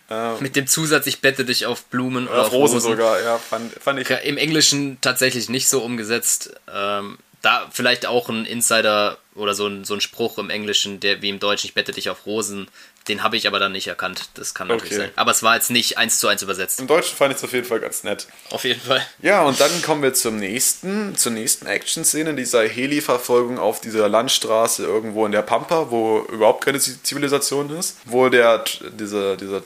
Äh, 0.10 0.42
Mit 0.42 0.56
dem 0.56 0.66
Zusatz, 0.66 1.06
ich 1.06 1.22
bette 1.22 1.46
dich 1.46 1.68
auf 1.68 1.86
Blumen 1.86 2.28
oder 2.28 2.42
auf 2.42 2.52
Rosen 2.52 2.80
sogar, 2.80 3.22
ja, 3.22 3.38
fand, 3.38 3.72
fand 3.74 4.00
ich. 4.00 4.10
Im 4.10 4.38
Englischen 4.38 5.00
tatsächlich 5.02 5.48
nicht 5.50 5.70
so 5.70 5.82
umgesetzt. 5.82 6.56
Ähm, 6.74 7.20
da 7.42 7.68
vielleicht 7.72 8.06
auch 8.06 8.30
ein 8.30 8.46
Insider 8.46 9.18
oder 9.36 9.54
so 9.54 9.68
ein, 9.68 9.86
so 9.86 9.94
ein 9.94 10.02
Spruch 10.02 10.38
im 10.38 10.50
Englischen, 10.50 11.00
der 11.00 11.22
wie 11.22 11.30
im 11.30 11.40
Deutschen, 11.40 11.68
ich 11.68 11.74
bette 11.74 11.92
dich 11.92 12.10
auf 12.10 12.26
Rosen. 12.26 12.68
Den 13.10 13.23
habe 13.23 13.36
ich 13.36 13.48
aber 13.48 13.60
dann 13.60 13.72
nicht 13.73 13.88
erkannt. 13.88 14.30
Das 14.36 14.53
kann 14.53 14.68
natürlich 14.68 14.94
Okay. 14.94 15.02
sein. 15.02 15.11
Aber 15.15 15.31
es 15.31 15.44
war 15.44 15.56
jetzt 15.56 15.69
nicht 15.72 15.98
eins 15.98 16.19
zu 16.19 16.27
eins 16.27 16.41
übersetzt. 16.44 16.80
Im 16.80 16.88
Deutschen 16.88 17.18
fand 17.18 17.31
ich 17.31 17.38
es 17.40 17.44
auf 17.44 17.52
jeden 17.52 17.65
Fall 17.65 17.80
ganz 17.80 18.03
nett. 18.03 18.27
Auf 18.52 18.64
jeden 18.64 18.80
Fall. 18.80 19.06
Ja, 19.22 19.41
und 19.44 19.60
dann 19.60 19.81
kommen 19.81 20.02
wir 20.03 20.14
zum 20.14 20.38
nächsten, 20.38 21.18
zur 21.18 21.31
nächsten 21.31 21.65
Action-Szene, 21.65 22.36
dieser 22.36 22.68
Heli-Verfolgung 22.68 23.57
auf 23.60 23.81
dieser 23.81 24.07
Landstraße 24.07 24.84
irgendwo 24.86 25.26
in 25.26 25.31
der 25.31 25.41
Pampa, 25.41 25.90
wo 25.90 26.19
überhaupt 26.31 26.64
keine 26.64 26.80
Zivilisation 26.80 27.76
ist, 27.77 27.98
wo 28.06 28.30
der, 28.30 28.64
dieser, 28.91 29.36
dieser 29.36 29.61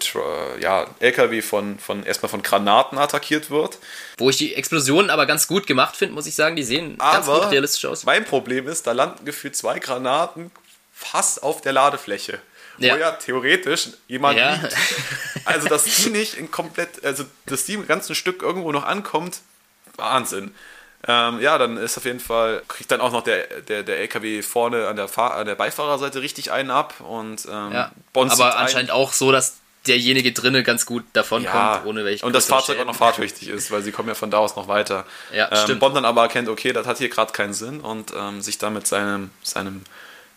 ja, 0.59 0.87
LKW 0.99 1.41
von, 1.41 1.77
von, 1.79 2.03
erstmal 2.03 2.29
von 2.29 2.41
Granaten 2.41 2.97
attackiert 2.97 3.49
wird. 3.49 3.77
Wo 4.17 4.29
ich 4.29 4.37
die 4.37 4.55
Explosionen 4.55 5.09
aber 5.09 5.25
ganz 5.25 5.47
gut 5.47 5.67
gemacht 5.67 5.95
finde, 5.97 6.13
muss 6.15 6.27
ich 6.27 6.35
sagen. 6.35 6.55
Die 6.55 6.63
sehen 6.63 6.97
ganz 6.97 7.27
Aber 7.27 7.41
gut 7.41 7.51
realistisch 7.51 7.85
aus. 7.85 8.05
mein 8.05 8.23
Problem 8.25 8.67
ist, 8.67 8.87
da 8.87 8.93
landen 8.93 9.25
gefühlt 9.25 9.55
zwei 9.55 9.79
Granaten 9.79 10.51
fast 10.93 11.43
auf 11.43 11.59
der 11.61 11.73
Ladefläche. 11.73 12.39
Ja. 12.77 12.95
Wo 12.95 12.99
ja 12.99 13.11
theoretisch 13.11 13.89
jemand 14.07 14.37
Ja. 14.37 14.53
liegt. 14.55 14.75
Also, 15.45 15.67
dass 15.67 15.83
die 15.83 16.09
nicht 16.09 16.35
in 16.35 16.49
komplett, 16.51 17.03
also, 17.05 17.23
dass 17.45 17.65
die 17.65 17.73
im 17.73 17.85
ganzen 17.87 18.15
Stück 18.15 18.41
irgendwo 18.41 18.71
noch 18.71 18.83
ankommt, 18.85 19.41
Wahnsinn. 19.97 20.53
Ähm, 21.05 21.41
ja, 21.41 21.57
dann 21.57 21.75
ist 21.77 21.97
auf 21.97 22.05
jeden 22.05 22.21
Fall, 22.21 22.63
kriegt 22.69 22.89
dann 22.89 23.01
auch 23.01 23.11
noch 23.11 23.23
der, 23.23 23.45
der, 23.61 23.83
der 23.83 23.99
LKW 23.99 24.41
vorne 24.41 24.87
an 24.87 24.95
der, 24.95 25.09
Fahr 25.09 25.35
an 25.35 25.45
der 25.45 25.55
Beifahrerseite 25.55 26.21
richtig 26.21 26.51
einen 26.51 26.71
ab 26.71 26.93
und 27.01 27.45
ähm, 27.45 27.71
Ja. 27.73 27.91
Aber 28.13 28.55
ein- 28.55 28.63
anscheinend 28.63 28.91
auch 28.91 29.11
so, 29.11 29.31
dass 29.31 29.57
derjenige 29.85 30.31
drinne 30.31 30.63
ganz 30.63 30.85
gut 30.85 31.03
davonkommt, 31.11 31.53
ja, 31.53 31.83
ohne 31.83 32.05
welche 32.05 32.25
und 32.25 32.31
das 32.33 32.45
Fahrzeug 32.45 32.75
auch 32.77 32.79
Schäden. 32.79 32.87
noch 32.87 32.95
fahrtüchtig 32.95 33.49
ist, 33.49 33.69
weil 33.69 33.81
sie 33.83 33.91
kommen 33.91 34.07
ja 34.07 34.15
von 34.15 34.31
da 34.31 34.37
aus 34.37 34.55
noch 34.55 34.69
weiter. 34.69 35.05
Ja, 35.33 35.49
ähm, 35.51 35.57
stimmt. 35.57 35.81
Bond 35.81 35.97
dann 35.97 36.05
aber 36.05 36.21
erkennt, 36.21 36.47
okay, 36.47 36.71
das 36.71 36.87
hat 36.87 36.99
hier 36.99 37.09
gerade 37.09 37.33
keinen 37.33 37.53
Sinn 37.53 37.81
und 37.81 38.13
ähm, 38.17 38.41
sich 38.41 38.57
dann 38.57 38.71
mit 38.73 38.87
seinem, 38.87 39.29
seinem 39.43 39.81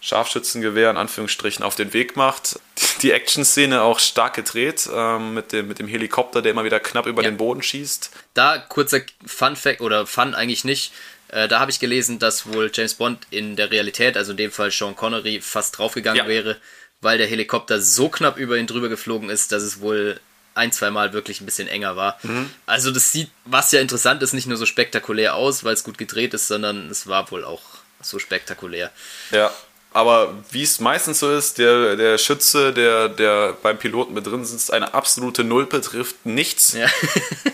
Scharfschützengewehr 0.06 0.88
in 0.90 0.96
Anführungsstrichen 0.96 1.64
auf 1.64 1.74
den 1.74 1.92
Weg 1.92 2.16
macht. 2.16 2.60
Die 3.02 3.10
Action-Szene 3.10 3.82
auch 3.82 3.98
stark 3.98 4.34
gedreht 4.34 4.88
ähm, 4.92 5.34
mit, 5.34 5.52
dem, 5.52 5.66
mit 5.68 5.78
dem 5.80 5.88
Helikopter, 5.88 6.42
der 6.42 6.52
immer 6.52 6.64
wieder 6.64 6.78
knapp 6.80 7.06
über 7.06 7.22
Ja. 7.22 7.30
den 7.30 7.36
Boden 7.36 7.62
schießt. 7.62 8.10
Da 8.34 8.58
kurzer 8.58 9.00
Fun 9.26 9.56
Fact 9.56 9.80
oder 9.80 10.06
Fun 10.06 10.34
eigentlich 10.34 10.64
nicht. 10.64 10.92
Äh, 11.28 11.48
da 11.48 11.58
habe 11.58 11.72
ich 11.72 11.80
gelesen, 11.80 12.18
dass 12.20 12.46
wohl 12.52 12.70
James 12.72 12.94
Bond 12.94 13.26
in 13.30 13.56
der 13.56 13.72
Realität, 13.72 14.16
also 14.16 14.30
in 14.30 14.36
dem 14.36 14.52
Fall 14.52 14.70
Sean 14.70 14.94
Connery, 14.94 15.40
fast 15.40 15.76
draufgegangen 15.76 16.22
Ja. 16.22 16.28
wäre, 16.28 16.56
weil 17.00 17.18
der 17.18 17.26
Helikopter 17.26 17.80
so 17.80 18.08
knapp 18.08 18.36
über 18.38 18.56
ihn 18.56 18.68
drüber 18.68 18.88
geflogen 18.88 19.28
ist, 19.28 19.50
dass 19.50 19.62
es 19.64 19.80
wohl 19.80 20.20
ein, 20.54 20.70
zwei 20.72 20.90
Mal 20.90 21.12
wirklich 21.12 21.40
ein 21.40 21.46
bisschen 21.46 21.68
enger 21.68 21.96
war. 21.96 22.18
Mhm. 22.22 22.48
Also 22.64 22.90
das 22.92 23.10
sieht, 23.10 23.30
was 23.44 23.72
ja 23.72 23.80
interessant 23.80 24.22
ist, 24.22 24.32
nicht 24.32 24.46
nur 24.46 24.56
so 24.56 24.64
spektakulär 24.66 25.34
aus, 25.34 25.64
weil 25.64 25.74
es 25.74 25.82
gut 25.84 25.98
gedreht 25.98 26.32
ist, 26.32 26.46
sondern 26.46 26.88
es 26.90 27.06
war 27.08 27.30
wohl 27.32 27.44
auch 27.44 27.60
so 28.00 28.18
spektakulär. 28.18 28.90
Ja. 29.32 29.52
Aber 29.96 30.34
wie 30.50 30.62
es 30.62 30.78
meistens 30.78 31.20
so 31.20 31.32
ist, 31.32 31.56
der, 31.56 31.96
der 31.96 32.18
Schütze, 32.18 32.74
der, 32.74 33.08
der 33.08 33.56
beim 33.62 33.78
Piloten 33.78 34.12
mit 34.12 34.26
drin 34.26 34.44
sitzt, 34.44 34.70
eine 34.70 34.92
absolute 34.92 35.42
Null 35.42 35.64
betrifft 35.64 36.26
nichts. 36.26 36.74
Ja. 36.74 36.86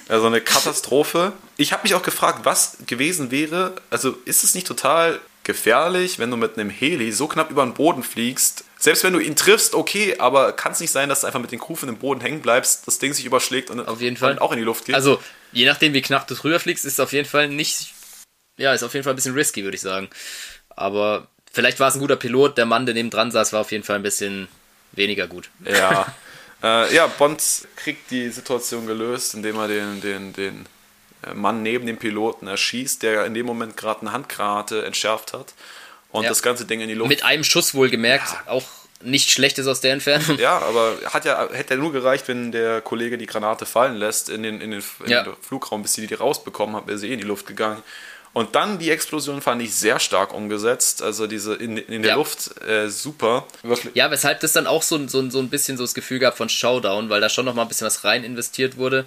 Also 0.08 0.26
eine 0.26 0.42
Katastrophe. 0.42 1.32
Ich 1.56 1.72
habe 1.72 1.84
mich 1.84 1.94
auch 1.94 2.02
gefragt, 2.02 2.40
was 2.42 2.76
gewesen 2.86 3.30
wäre. 3.30 3.76
Also 3.88 4.14
ist 4.26 4.44
es 4.44 4.54
nicht 4.54 4.66
total 4.66 5.20
gefährlich, 5.42 6.18
wenn 6.18 6.30
du 6.30 6.36
mit 6.36 6.58
einem 6.58 6.68
Heli 6.68 7.12
so 7.12 7.28
knapp 7.28 7.50
über 7.50 7.64
den 7.64 7.72
Boden 7.72 8.02
fliegst? 8.02 8.64
Selbst 8.78 9.04
wenn 9.04 9.14
du 9.14 9.20
ihn 9.20 9.36
triffst, 9.36 9.74
okay, 9.74 10.16
aber 10.18 10.52
kann 10.52 10.72
es 10.72 10.80
nicht 10.80 10.90
sein, 10.90 11.08
dass 11.08 11.22
du 11.22 11.28
einfach 11.28 11.40
mit 11.40 11.50
den 11.50 11.60
Kufen 11.60 11.88
im 11.88 11.96
Boden 11.96 12.20
hängen 12.20 12.42
bleibst, 12.42 12.86
das 12.86 12.98
Ding 12.98 13.14
sich 13.14 13.24
überschlägt 13.24 13.70
und, 13.70 13.80
Auf 13.88 14.02
jeden 14.02 14.18
Fall. 14.18 14.38
auch 14.40 14.52
in 14.52 14.58
die 14.58 14.64
Luft 14.64 14.84
geht? 14.84 14.96
Also, 14.96 15.22
je 15.52 15.64
nachdem, 15.64 15.94
wie 15.94 16.02
knapp 16.02 16.26
du 16.26 16.34
drüber 16.34 16.60
fliegst, 16.60 16.84
ist 16.84 16.94
es 16.94 17.00
auf 17.00 17.14
jeden 17.14 17.28
Fall 17.28 17.48
nicht. 17.48 17.94
Ja, 18.58 18.74
ist 18.74 18.82
auf 18.82 18.92
jeden 18.92 19.04
Fall 19.04 19.14
ein 19.14 19.16
bisschen 19.16 19.34
risky, 19.34 19.64
würde 19.64 19.76
ich 19.76 19.80
sagen. 19.80 20.10
Aber 20.68 21.28
vielleicht 21.52 21.80
war 21.80 21.88
es 21.88 21.94
ein 21.94 22.00
guter 22.00 22.16
Pilot. 22.16 22.56
Der 22.58 22.66
Mann, 22.66 22.86
der 22.86 22.94
neben 22.94 23.10
dran 23.10 23.30
saß, 23.30 23.52
war 23.52 23.60
auf 23.60 23.72
jeden 23.72 23.84
Fall 23.84 23.96
ein 23.96 24.02
bisschen 24.02 24.48
weniger 24.92 25.26
gut. 25.26 25.50
Ja. 25.64 26.06
äh, 26.62 26.94
ja, 26.94 27.06
Bond 27.06 27.42
kriegt 27.76 28.10
die 28.10 28.28
Situation 28.30 28.86
gelöst, 28.86 29.34
indem 29.34 29.56
er 29.56 29.68
den, 29.68 30.00
den, 30.00 30.32
den 30.32 30.66
äh, 31.26 31.34
Mann 31.34 31.62
neben 31.62 31.86
dem 31.86 31.96
Piloten 31.96 32.46
erschießt, 32.46 33.02
der 33.02 33.26
in 33.26 33.34
dem 33.34 33.46
Moment 33.46 33.76
gerade 33.76 34.02
eine 34.02 34.12
Handgranate 34.12 34.84
entschärft 34.84 35.32
hat 35.32 35.54
und 36.10 36.24
Ja. 36.24 36.28
das 36.28 36.42
ganze 36.42 36.64
Ding 36.64 36.80
in 36.80 36.88
die 36.88 36.94
Luft 36.94 37.08
Mit 37.08 37.24
einem 37.24 37.44
Schuss 37.44 37.74
wohlgemerkt, 37.74 38.28
auch 38.46 38.64
nicht 39.04 39.30
schlechtes 39.30 39.66
aus 39.66 39.80
der 39.80 39.94
Entfernung. 39.94 40.38
Ja, 40.38 40.58
aber 40.58 40.96
hat 41.06 41.24
ja, 41.24 41.48
hätte 41.52 41.74
ja 41.74 41.80
nur 41.80 41.90
gereicht, 41.92 42.28
wenn 42.28 42.52
der 42.52 42.80
Kollege 42.80 43.18
die 43.18 43.26
Granate 43.26 43.66
fallen 43.66 43.96
lässt 43.96 44.28
in 44.28 44.42
den, 44.44 44.60
in 44.60 44.70
den, 44.70 44.82
in 45.04 45.10
Ja. 45.10 45.24
den 45.24 45.34
Flugraum, 45.40 45.82
bis 45.82 45.94
sie 45.94 46.06
die 46.06 46.14
rausbekommen 46.14 46.76
hat, 46.76 46.86
wäre 46.86 46.98
sie 46.98 47.08
eh 47.08 47.14
in 47.14 47.18
die 47.18 47.24
Luft 47.26 47.46
gegangen. 47.46 47.82
Und 48.34 48.54
dann 48.54 48.78
die 48.78 48.90
Explosion 48.90 49.42
fand 49.42 49.60
ich 49.60 49.74
sehr 49.74 49.98
stark 49.98 50.32
umgesetzt. 50.32 51.02
Also 51.02 51.26
diese 51.26 51.54
in, 51.54 51.76
in 51.76 52.02
der 52.02 52.12
Ja. 52.12 52.16
Luft 52.16 52.60
äh, 52.66 52.88
super. 52.88 53.46
Wirklich. 53.62 53.94
Ja, 53.94 54.10
weshalb 54.10 54.40
das 54.40 54.52
dann 54.52 54.66
auch 54.66 54.82
so, 54.82 55.06
so, 55.06 55.28
so 55.28 55.38
ein 55.38 55.50
bisschen 55.50 55.76
so 55.76 55.84
das 55.84 55.92
Gefühl 55.92 56.18
gab 56.18 56.36
von 56.36 56.48
Showdown, 56.48 57.10
weil 57.10 57.20
da 57.20 57.28
schon 57.28 57.44
nochmal 57.44 57.66
ein 57.66 57.68
bisschen 57.68 57.86
was 57.86 58.04
rein 58.04 58.24
investiert 58.24 58.78
wurde. 58.78 59.04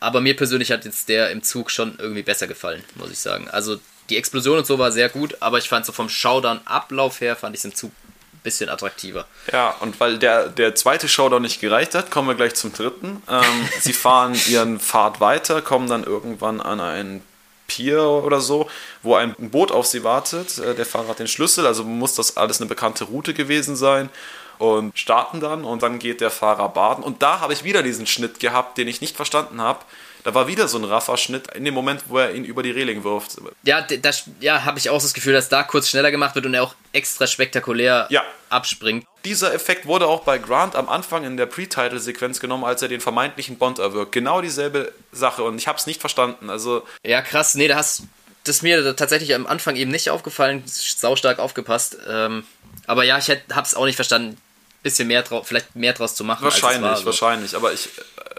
Aber 0.00 0.20
mir 0.20 0.36
persönlich 0.36 0.70
hat 0.70 0.84
jetzt 0.84 1.08
der 1.08 1.30
im 1.30 1.42
Zug 1.42 1.70
schon 1.70 1.96
irgendwie 1.98 2.22
besser 2.22 2.46
gefallen, 2.46 2.84
muss 2.94 3.10
ich 3.10 3.18
sagen. 3.18 3.48
Also 3.50 3.78
die 4.10 4.16
Explosion 4.16 4.58
und 4.58 4.66
so 4.66 4.78
war 4.78 4.92
sehr 4.92 5.08
gut, 5.08 5.36
aber 5.40 5.58
ich 5.58 5.68
fand 5.68 5.86
so 5.86 5.92
vom 5.92 6.08
Showdown-Ablauf 6.08 7.20
her, 7.20 7.34
fand 7.36 7.54
ich 7.56 7.60
es 7.62 7.64
im 7.64 7.74
Zug 7.74 7.90
ein 8.34 8.40
bisschen 8.42 8.68
attraktiver. 8.68 9.26
Ja, 9.50 9.70
und 9.80 9.98
weil 9.98 10.18
der, 10.18 10.48
der 10.48 10.74
zweite 10.74 11.08
Showdown 11.08 11.42
nicht 11.42 11.60
gereicht 11.60 11.94
hat, 11.94 12.10
kommen 12.10 12.28
wir 12.28 12.34
gleich 12.34 12.54
zum 12.54 12.72
dritten. 12.72 13.22
Ähm, 13.28 13.42
sie 13.80 13.92
fahren 13.94 14.38
ihren 14.46 14.78
Pfad 14.78 15.20
weiter, 15.20 15.62
kommen 15.62 15.88
dann 15.88 16.04
irgendwann 16.04 16.60
an 16.60 16.80
einen 16.80 17.22
Pier 17.66 18.02
oder 18.02 18.40
so, 18.40 18.68
wo 19.02 19.14
ein 19.14 19.34
Boot 19.38 19.72
auf 19.72 19.86
sie 19.86 20.04
wartet. 20.04 20.58
Äh, 20.58 20.74
Der 20.74 20.86
Fahrer 20.86 21.08
hat 21.08 21.18
den 21.18 21.28
Schlüssel, 21.28 21.66
also 21.66 21.84
muss 21.84 22.14
das 22.14 22.36
alles 22.36 22.60
eine 22.60 22.68
bekannte 22.68 23.04
Route 23.04 23.34
gewesen 23.34 23.76
sein. 23.76 24.08
Und 24.58 24.96
starten 24.96 25.40
dann 25.40 25.64
und 25.64 25.82
dann 25.82 25.98
geht 25.98 26.20
der 26.20 26.30
Fahrer 26.30 26.68
baden. 26.68 27.02
Und 27.02 27.22
da 27.22 27.40
habe 27.40 27.52
ich 27.52 27.64
wieder 27.64 27.82
diesen 27.82 28.06
Schnitt 28.06 28.38
gehabt, 28.38 28.78
den 28.78 28.86
ich 28.86 29.00
nicht 29.00 29.16
verstanden 29.16 29.60
habe. 29.60 29.80
Da 30.24 30.34
war 30.34 30.46
wieder 30.48 30.68
so 30.68 30.78
ein 30.78 30.84
Raffer-Schnitt 30.84 31.48
in 31.54 31.64
dem 31.64 31.74
Moment, 31.74 32.04
wo 32.08 32.18
er 32.18 32.34
ihn 32.34 32.44
über 32.44 32.62
die 32.62 32.70
Reling 32.70 33.04
wirft. 33.04 33.36
Ja, 33.62 33.82
das, 33.82 34.24
ja, 34.40 34.64
habe 34.64 34.78
ich 34.78 34.88
auch 34.90 35.00
das 35.00 35.12
Gefühl, 35.14 35.34
dass 35.34 35.48
da 35.50 35.62
kurz 35.62 35.88
schneller 35.90 36.10
gemacht 36.10 36.34
wird 36.34 36.46
und 36.46 36.54
er 36.54 36.62
auch 36.62 36.74
extra 36.92 37.26
spektakulär 37.26 38.06
Ja. 38.10 38.24
abspringt. 38.48 39.06
Dieser 39.26 39.52
Effekt 39.54 39.84
wurde 39.86 40.06
auch 40.06 40.22
bei 40.22 40.38
Grant 40.38 40.76
am 40.76 40.88
Anfang 40.88 41.24
in 41.24 41.36
der 41.36 41.46
Pre-Title-Sequenz 41.46 42.40
genommen, 42.40 42.64
als 42.64 42.80
er 42.82 42.88
den 42.88 43.00
vermeintlichen 43.02 43.58
Bond 43.58 43.78
erwirkt. 43.78 44.12
Genau 44.12 44.40
dieselbe 44.40 44.92
Sache 45.12 45.42
und 45.44 45.58
ich 45.58 45.68
habe 45.68 45.78
es 45.78 45.86
nicht 45.86 46.00
verstanden. 46.00 46.48
Also 46.50 46.84
Ja, 47.04 47.20
krass. 47.22 47.54
Nee, 47.54 47.68
da 47.68 47.76
hast 47.76 48.04
das 48.44 48.56
ist 48.56 48.62
mir 48.62 48.94
tatsächlich 48.96 49.34
am 49.34 49.46
Anfang 49.46 49.76
eben 49.76 49.90
nicht 49.90 50.10
aufgefallen. 50.10 50.62
Saustark 50.66 51.38
aufgepasst. 51.38 51.96
Ähm, 52.06 52.44
aber 52.86 53.04
ja, 53.04 53.16
ich 53.16 53.28
hätt- 53.28 53.44
hab's 53.54 53.74
auch 53.74 53.86
nicht 53.86 53.96
verstanden. 53.96 54.36
Bisschen 54.82 55.08
mehr 55.08 55.22
drauf, 55.22 55.48
vielleicht 55.48 55.74
mehr 55.76 55.94
draus 55.94 56.14
zu 56.14 56.24
machen. 56.24 56.46
es 56.46 56.52
wahrscheinlich, 56.62 56.82
war, 56.90 56.96
so. 56.98 57.06
wahrscheinlich. 57.06 57.56
Aber 57.56 57.72
ich 57.72 57.86
äh, 57.86 57.90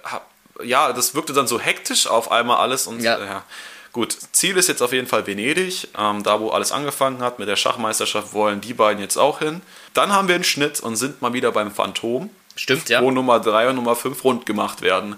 hab, 0.03 0.29
ja, 0.63 0.93
das 0.93 1.15
wirkte 1.15 1.33
dann 1.33 1.47
so 1.47 1.59
hektisch 1.59 2.07
auf 2.07 2.31
einmal 2.31 2.57
alles 2.57 2.87
und 2.87 3.01
Ja. 3.01 3.19
ja. 3.19 3.25
ja. 3.25 3.43
Gut, 3.91 4.17
Ziel 4.33 4.57
ist 4.57 4.67
jetzt 4.67 4.81
auf 4.81 4.91
jeden 4.91 5.07
Fall 5.07 5.25
Venedig, 5.25 5.87
ähm, 5.97 6.21
da 6.21 6.41
wo 6.41 6.49
alles 6.49 6.73
angefangen 6.73 7.21
hat 7.21 7.39
mit 7.39 7.47
der 7.47 7.55
Schachmeisterschaft 7.55 8.33
wollen 8.33 8.59
die 8.59 8.73
beiden 8.73 9.01
jetzt 9.01 9.15
auch 9.15 9.39
hin. 9.39 9.61
Dann 9.93 10.11
haben 10.11 10.27
wir 10.27 10.35
einen 10.35 10.43
Schnitt 10.43 10.81
und 10.81 10.97
sind 10.97 11.21
mal 11.21 11.31
wieder 11.31 11.53
beim 11.53 11.71
Phantom. 11.71 12.29
Stimmt, 12.57 12.89
ja. 12.89 13.01
wo 13.01 13.11
Nummer 13.11 13.39
3 13.39 13.69
und 13.69 13.75
Nummer 13.77 13.95
5 13.95 14.21
rund 14.25 14.45
gemacht 14.45 14.81
werden. 14.81 15.15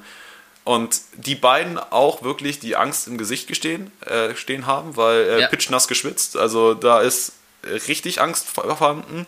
Und 0.64 1.00
die 1.14 1.34
beiden 1.36 1.80
auch 1.80 2.22
wirklich 2.24 2.60
die 2.60 2.76
Angst 2.76 3.08
im 3.08 3.18
Gesicht 3.18 3.48
gestehen, 3.48 3.90
äh, 4.06 4.36
stehen 4.36 4.68
haben, 4.68 4.96
weil 4.96 5.22
äh, 5.22 5.42
Ja. 5.42 5.48
pitchnass 5.48 5.88
geschwitzt. 5.88 6.38
Also 6.38 6.74
da 6.76 7.00
ist 7.02 7.32
äh, 7.64 7.70
richtig 7.88 8.22
Angst 8.22 8.48
vorhanden. 8.48 9.26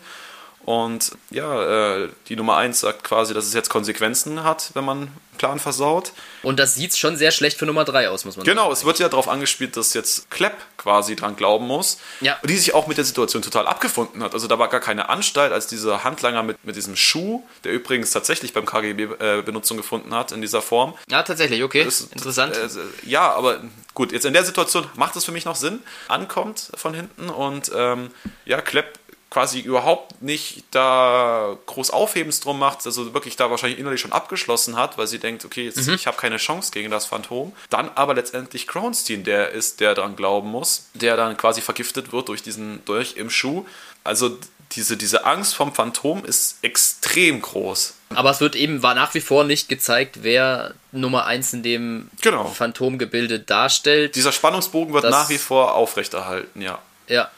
Und 0.64 1.12
ja, 1.30 1.96
äh, 2.04 2.08
die 2.28 2.36
Nummer 2.36 2.56
1 2.56 2.80
sagt 2.80 3.04
quasi, 3.04 3.34
dass 3.34 3.46
es 3.46 3.54
jetzt 3.54 3.70
Konsequenzen 3.70 4.44
hat, 4.44 4.70
wenn 4.74 4.84
man 4.84 4.98
einen 4.98 5.16
Plan 5.38 5.58
versaut. 5.58 6.12
Und 6.42 6.60
das 6.60 6.74
sieht 6.74 6.94
schon 6.96 7.16
sehr 7.16 7.30
schlecht 7.30 7.58
für 7.58 7.64
Nummer 7.64 7.84
3 7.84 8.10
aus, 8.10 8.26
muss 8.26 8.36
man 8.36 8.44
Genau, 8.44 8.64
sagen. 8.64 8.72
es 8.74 8.84
wird 8.84 8.98
ja 8.98 9.08
darauf 9.08 9.26
angespielt, 9.26 9.74
dass 9.76 9.94
jetzt 9.94 10.30
Klepp 10.30 10.52
quasi 10.76 11.16
dran 11.16 11.34
glauben 11.34 11.66
muss. 11.66 11.96
Ja. 12.20 12.36
Und 12.42 12.50
die 12.50 12.56
sich 12.58 12.74
auch 12.74 12.86
mit 12.86 12.98
der 12.98 13.06
Situation 13.06 13.42
total 13.42 13.66
abgefunden 13.66 14.22
hat. 14.22 14.34
Also 14.34 14.48
da 14.48 14.58
war 14.58 14.68
gar 14.68 14.80
keine 14.80 15.08
Anstalt, 15.08 15.52
als 15.52 15.66
dieser 15.66 16.04
Handlanger 16.04 16.42
mit, 16.42 16.62
mit 16.64 16.76
diesem 16.76 16.94
Schuh, 16.94 17.42
der 17.64 17.72
übrigens 17.72 18.10
tatsächlich 18.10 18.52
beim 18.52 18.66
KGB 18.66 19.04
äh, 19.18 19.42
Benutzung 19.42 19.78
gefunden 19.78 20.14
hat 20.14 20.30
in 20.32 20.42
dieser 20.42 20.60
Form. 20.60 20.94
Ja, 21.10 21.22
tatsächlich, 21.22 21.62
okay. 21.64 21.84
Das- 21.84 22.02
Interessant. 22.02 22.54
Äh, 22.54 22.68
ja, 23.08 23.32
aber 23.32 23.62
gut, 23.94 24.12
jetzt 24.12 24.26
in 24.26 24.34
der 24.34 24.44
Situation 24.44 24.86
macht 24.94 25.16
es 25.16 25.24
für 25.24 25.32
mich 25.32 25.46
noch 25.46 25.56
Sinn. 25.56 25.80
Ankommt 26.08 26.70
von 26.74 26.92
hinten 26.94 27.30
und 27.30 27.72
ähm, 27.74 28.10
ja, 28.44 28.60
Klepp 28.60 28.98
quasi 29.30 29.60
überhaupt 29.60 30.20
nicht 30.20 30.64
da 30.72 31.56
groß 31.66 31.90
Aufhebens 31.90 32.40
drum 32.40 32.58
macht, 32.58 32.84
also 32.84 33.14
wirklich 33.14 33.36
da 33.36 33.48
wahrscheinlich 33.48 33.78
innerlich 33.78 34.00
schon 34.00 34.12
abgeschlossen 34.12 34.76
hat, 34.76 34.98
weil 34.98 35.06
sie 35.06 35.20
denkt, 35.20 35.44
okay, 35.44 35.66
jetzt, 35.66 35.86
ich 35.86 36.06
habe 36.08 36.16
keine 36.16 36.36
Chance 36.38 36.72
gegen 36.72 36.90
das 36.90 37.06
Phantom. 37.06 37.52
Dann 37.70 37.90
aber 37.94 38.14
letztendlich 38.14 38.66
Kronstein, 38.66 39.22
der 39.22 39.50
ist, 39.50 39.78
der 39.80 39.94
dran 39.94 40.16
glauben 40.16 40.50
muss, 40.50 40.86
der 40.94 41.16
dann 41.16 41.36
quasi 41.36 41.60
vergiftet 41.60 42.12
wird 42.12 42.28
durch 42.28 42.42
diesen 42.42 42.84
Dolch 42.86 43.14
im 43.16 43.30
Schuh. 43.30 43.64
Also 44.02 44.36
diese, 44.72 44.96
diese 44.96 45.24
Angst 45.24 45.54
vom 45.54 45.72
Phantom 45.74 46.24
ist 46.24 46.58
extrem 46.62 47.40
groß. 47.42 47.94
Aber 48.14 48.30
es 48.30 48.40
wird 48.40 48.56
eben 48.56 48.82
war 48.82 48.94
nach 48.94 49.14
wie 49.14 49.20
vor 49.20 49.44
nicht 49.44 49.68
gezeigt, 49.68 50.20
wer 50.22 50.74
Nummer 50.90 51.26
1 51.26 51.52
in 51.54 51.62
dem 51.62 52.10
Genau. 52.20 52.46
Phantomgebilde 52.48 53.38
darstellt. 53.38 54.16
Dieser 54.16 54.32
Spannungsbogen 54.32 54.92
wird 54.92 55.04
Das- 55.04 55.12
nach 55.12 55.28
wie 55.28 55.38
vor 55.38 55.74
aufrechterhalten, 55.74 56.60
ja. 56.62 56.80
Ja. 57.06 57.30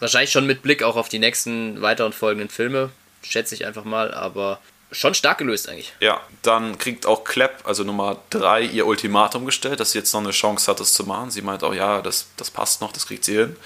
Wahrscheinlich 0.00 0.30
schon 0.32 0.46
mit 0.46 0.62
Blick 0.62 0.82
auch 0.82 0.96
auf 0.96 1.08
die 1.08 1.18
nächsten 1.18 1.80
weiteren 1.80 2.12
folgenden 2.12 2.48
Filme, 2.48 2.90
schätze 3.22 3.54
ich 3.54 3.64
einfach 3.66 3.84
mal, 3.84 4.12
aber 4.12 4.60
schon 4.92 5.14
stark 5.14 5.38
gelöst 5.38 5.68
eigentlich. 5.68 5.92
Ja, 6.00 6.20
dann 6.42 6.78
kriegt 6.78 7.06
auch 7.06 7.24
Klepp, 7.24 7.62
also 7.64 7.82
Nummer 7.82 8.18
3, 8.30 8.62
ihr 8.62 8.86
Ultimatum 8.86 9.46
gestellt, 9.46 9.80
dass 9.80 9.92
sie 9.92 9.98
jetzt 9.98 10.12
noch 10.12 10.20
eine 10.20 10.30
Chance 10.30 10.70
hat, 10.70 10.80
das 10.80 10.92
zu 10.92 11.04
machen. 11.04 11.30
Sie 11.30 11.42
meint 11.42 11.64
auch, 11.64 11.74
ja, 11.74 12.02
das, 12.02 12.28
das 12.36 12.50
passt 12.50 12.80
noch, 12.80 12.92
das 12.92 13.06
kriegt 13.06 13.24
sie 13.24 13.36
hin. 13.36 13.56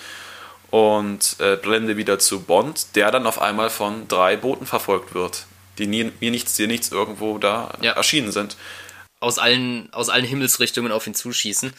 Und 0.71 1.37
äh, 1.41 1.57
blende 1.57 1.97
wieder 1.97 2.19
zu 2.21 2.41
Bond, 2.41 2.95
der 2.95 3.11
dann 3.11 3.27
auf 3.27 3.41
einmal 3.43 3.71
von 3.71 4.07
drei 4.07 4.37
Booten 4.37 4.67
verfolgt 4.67 5.15
wird, 5.15 5.45
die 5.79 5.87
nie, 5.89 6.13
mir 6.21 6.31
nichts, 6.31 6.55
dir 6.55 6.69
nichts 6.69 6.93
irgendwo 6.93 7.39
da 7.39 7.75
Ja. 7.81 7.93
erschienen 7.93 8.31
sind. 8.31 8.57
Aus 9.19 9.39
allen, 9.39 9.93
aus 9.93 10.09
allen 10.09 10.25
Himmelsrichtungen 10.25 10.93
auf 10.93 11.07
ihn 11.07 11.15
zuschießen. 11.15 11.73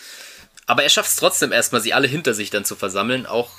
Aber 0.67 0.83
er 0.83 0.89
schafft 0.89 1.09
es 1.09 1.15
trotzdem 1.15 1.51
erstmal, 1.51 1.81
sie 1.81 1.93
alle 1.93 2.07
hinter 2.07 2.33
sich 2.33 2.49
dann 2.49 2.65
zu 2.65 2.75
versammeln, 2.75 3.25
auch 3.25 3.49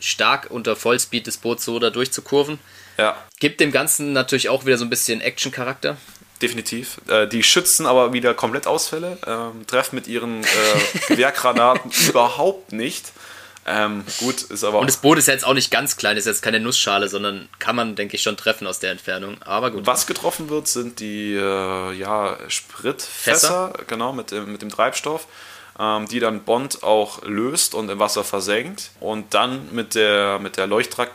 stark 0.00 0.48
unter 0.50 0.76
Vollspeed 0.76 1.26
das 1.26 1.36
Boot 1.36 1.60
so 1.60 1.78
da 1.78 1.90
durchzukurven. 1.90 2.58
Ja, 2.98 3.16
Gibt 3.40 3.60
dem 3.60 3.70
Ganzen 3.70 4.12
natürlich 4.12 4.48
auch 4.48 4.66
wieder 4.66 4.76
so 4.78 4.84
ein 4.84 4.90
bisschen 4.90 5.20
Action-Charakter. 5.20 5.96
definitiv. 6.42 7.00
Äh, 7.08 7.26
die 7.26 7.42
schützen 7.42 7.86
aber 7.86 8.12
wieder 8.12 8.34
komplett 8.34 8.66
Ausfälle, 8.66 9.18
ähm, 9.26 9.66
treffen 9.66 9.96
mit 9.96 10.06
ihren 10.06 10.42
äh, 10.42 10.46
Gewehrgranaten 11.08 11.90
überhaupt 12.08 12.72
nicht. 12.72 13.12
Ähm, 13.68 14.04
gut, 14.18 14.42
ist 14.42 14.64
aber 14.64 14.78
Und 14.78 14.88
das 14.88 14.96
Boot 14.96 15.18
ist 15.18 15.28
ja 15.28 15.34
jetzt 15.34 15.44
auch 15.44 15.52
nicht 15.52 15.70
ganz 15.70 15.96
klein, 15.96 16.16
ist 16.16 16.26
jetzt 16.26 16.42
keine 16.42 16.58
Nussschale, 16.58 17.08
sondern 17.08 17.48
kann 17.58 17.76
man, 17.76 17.96
denke 17.96 18.16
ich, 18.16 18.22
schon 18.22 18.36
treffen 18.36 18.66
aus 18.66 18.78
der 18.78 18.92
Entfernung. 18.92 19.36
Aber 19.42 19.70
gut. 19.70 19.86
Was 19.86 20.06
getroffen 20.06 20.48
wird, 20.48 20.68
sind 20.68 21.00
die 21.00 21.34
äh, 21.34 21.92
ja, 21.92 22.38
Spritfässer, 22.48 23.74
genau, 23.86 24.12
mit 24.12 24.30
dem, 24.30 24.50
mit 24.50 24.62
dem 24.62 24.70
Treibstoff, 24.70 25.26
die 25.78 26.20
dann 26.20 26.42
Bond 26.42 26.82
auch 26.82 27.22
löst 27.22 27.74
und 27.74 27.88
im 27.88 27.98
Wasser 27.98 28.24
versenkt. 28.24 28.90
Und 29.00 29.34
dann 29.34 29.72
mit 29.72 29.94
der, 29.94 30.38
mit 30.40 30.56
der 30.56 30.66
Leuchtrak 30.66 31.10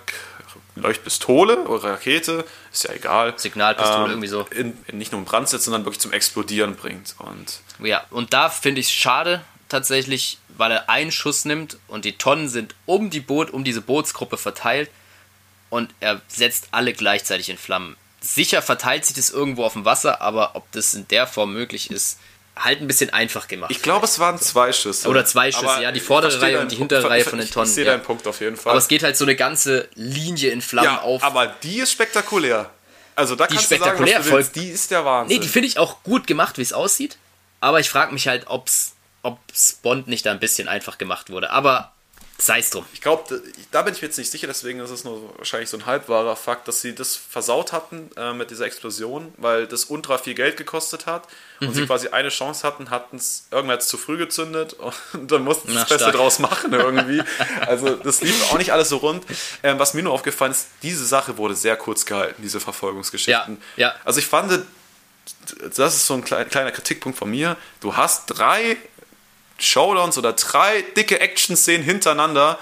Leuchtpistole 0.76 1.68
oder 1.68 1.92
Rakete, 1.92 2.46
ist 2.72 2.86
ja 2.86 2.94
egal. 2.94 3.34
Signalpistole, 3.38 4.10
irgendwie 4.10 4.28
so. 4.28 4.48
In, 4.52 4.76
in 4.88 4.98
nicht 4.98 5.12
nur 5.12 5.20
in 5.20 5.26
Brand 5.26 5.48
setzt, 5.48 5.66
sondern 5.66 5.86
wirklich 5.86 6.00
zum 6.00 6.12
Explodieren 6.12 6.76
bringt. 6.76 7.16
Und 7.20 7.60
Ja, 7.80 8.04
und 8.10 8.34
da 8.34 8.50
finde 8.50 8.82
ich 8.82 8.88
es 8.88 8.94
schade, 8.94 9.44
tatsächlich, 9.70 10.40
weil 10.50 10.72
er 10.72 10.90
einen 10.90 11.12
Schuss 11.12 11.46
nimmt 11.46 11.78
und 11.88 12.06
die 12.06 12.18
Tonnen 12.18 12.50
sind 12.50 12.76
um 12.86 13.10
die 13.10 13.20
Boot, 13.20 13.52
um 13.52 13.64
diese 13.64 13.82
Bootsgruppe 13.82 14.38
verteilt 14.38 14.90
und 15.70 15.94
er 16.00 16.22
setzt 16.28 16.70
alle 16.72 16.94
gleichzeitig 16.94 17.50
in 17.50 17.58
Flammen. 17.58 17.96
Sicher 18.22 18.62
verteilt 18.62 19.06
sich 19.06 19.16
das 19.16 19.32
irgendwo 19.32 19.66
auf 19.66 19.74
dem 19.74 19.86
Wasser, 19.86 20.22
aber 20.22 20.56
ob 20.56 20.72
das 20.72 20.94
in 20.94 21.08
der 21.10 21.28
Form 21.28 21.54
möglich 21.54 21.92
ist, 21.92 22.20
halt 22.56 22.82
ein 22.82 22.88
bisschen 22.88 23.10
einfach 23.12 23.48
gemacht. 23.48 23.72
ich 23.72 23.82
glaube, 23.82 24.06
es 24.06 24.20
waren 24.20 24.38
zwei 24.40 24.72
Schüsse. 24.74 25.08
Oder 25.10 25.26
zwei 25.26 25.52
Schüsse, 25.52 25.68
Aber 25.70 25.82
ja, 25.82 25.92
die 25.92 25.98
ich 26.00 26.04
vordere 26.06 26.40
Reihe 26.42 26.60
und 26.60 26.72
die 26.72 26.76
Punkt. 26.76 26.92
hintere 26.94 27.10
Reihe 27.10 27.22
Ich- 27.24 27.28
von 27.28 27.40
den 27.40 27.48
Ich 27.48 27.54
Tonnen, 27.54 27.70
sehe 27.70 27.86
ja. 27.86 27.92
deinen 27.94 28.04
Punkt 28.04 28.28
auf 28.28 28.40
jeden 28.42 28.58
Fall. 28.58 28.72
aber 28.72 28.80
es 28.80 28.88
geht 28.88 29.02
halt 29.04 29.18
so 29.18 29.26
eine 29.26 29.36
ganze 29.36 29.88
Linie 29.96 30.52
in 30.52 30.62
Flammen 30.62 30.86
ja, 30.90 31.02
auf. 31.02 31.24
aber 31.24 31.48
die 31.48 31.78
ist 31.80 31.92
spektakulär. 31.92 32.70
Also 33.16 33.36
da 33.36 33.48
kannst 33.48 33.66
spektakulär 33.66 34.18
du 34.20 34.24
sagen, 34.26 34.38
was 34.38 34.52
du 34.52 34.60
die 34.60 34.70
ist 34.70 34.92
der 34.92 35.06
Wahnsinn. 35.06 35.38
Nee, 35.38 35.44
die 35.44 35.48
finde 35.50 35.68
ich 35.68 35.78
auch 35.80 36.04
gut 36.04 36.28
gemacht, 36.28 36.58
wie 36.58 36.64
es 36.64 36.74
aussieht. 36.74 37.18
Aber 37.60 37.80
ich 37.80 37.90
frage 37.90 38.12
mich 38.14 38.28
halt, 38.28 38.48
ob's, 38.48 38.94
ob's 39.22 39.74
Bond 39.82 40.08
nicht 40.08 40.26
da 40.26 40.32
ein 40.32 40.40
bisschen 40.40 40.68
einfach 40.68 40.98
gemacht 40.98 41.30
wurde. 41.30 41.52
Aber 41.52 41.93
sei 42.46 42.60
es 42.60 42.70
drum. 42.70 42.86
Ich 42.94 43.02
glaube, 43.02 43.42
da 43.72 43.82
bin 43.84 43.94
ich 43.94 44.02
mir 44.02 44.08
jetzt 44.10 44.18
nicht 44.18 44.30
sicher, 44.32 44.48
deswegen 44.48 44.80
ist 44.80 44.90
es 44.90 45.04
nur 45.04 45.38
wahrscheinlich 45.38 45.70
so 45.70 45.78
ein 45.78 45.86
halbwahrer 45.86 46.36
Fakt, 46.36 46.68
dass 46.68 46.82
sie 46.82 46.94
das 46.94 47.16
versaut 47.16 47.72
hatten 47.72 48.10
äh, 48.18 48.34
mit 48.34 48.52
dieser 48.52 48.66
Explosion, 48.66 49.34
weil 49.38 49.68
das 49.68 49.86
ultra 49.86 50.18
viel 50.18 50.34
Geld 50.34 50.58
gekostet 50.58 51.06
hat 51.06 51.28
und 51.62 51.70
Mhm. 51.70 51.74
sie 51.74 51.86
quasi 51.86 52.08
eine 52.10 52.30
Chance 52.30 52.68
hatten, 52.68 52.90
hatten 52.90 53.18
es 53.18 53.48
irgendwann 53.52 53.80
zu 53.80 53.98
früh 53.98 54.18
gezündet 54.18 54.74
und 55.14 55.32
dann 55.32 55.44
mussten 55.44 55.70
sie 55.70 55.76
das 55.76 55.90
Beste 55.90 56.12
draus 56.12 56.40
machen 56.40 56.74
irgendwie. 56.74 57.24
also 57.62 57.96
das 57.96 58.22
lief 58.22 58.52
auch 58.52 58.58
nicht 58.58 58.74
alles 58.74 58.90
so 58.90 58.98
rund. 58.98 59.24
Ähm, 59.64 59.80
was 59.80 59.94
mir 59.94 60.04
nur 60.04 60.14
aufgefallen 60.14 60.52
ist, 60.52 60.68
diese 60.82 61.06
Sache 61.06 61.38
wurde 61.38 61.56
sehr 61.56 61.78
kurz 61.78 62.06
gehalten, 62.06 62.42
diese 62.42 62.60
Verfolgungsgeschichten. 62.60 63.58
Ja, 63.78 63.88
ja. 63.90 63.96
Also 64.04 64.20
ich 64.20 64.26
fand, 64.28 64.66
das 65.76 65.96
ist 65.96 66.08
so 66.08 66.16
ein 66.16 66.24
kleiner 66.24 66.72
Kritikpunkt 66.72 67.18
von 67.18 67.30
mir. 67.30 67.56
Du 67.80 67.96
hast 67.96 68.26
drei 68.28 68.78
Showdowns 69.64 70.18
oder 70.18 70.34
drei 70.34 70.82
dicke 70.96 71.20
Action-Szenen 71.20 71.84
hintereinander 71.84 72.60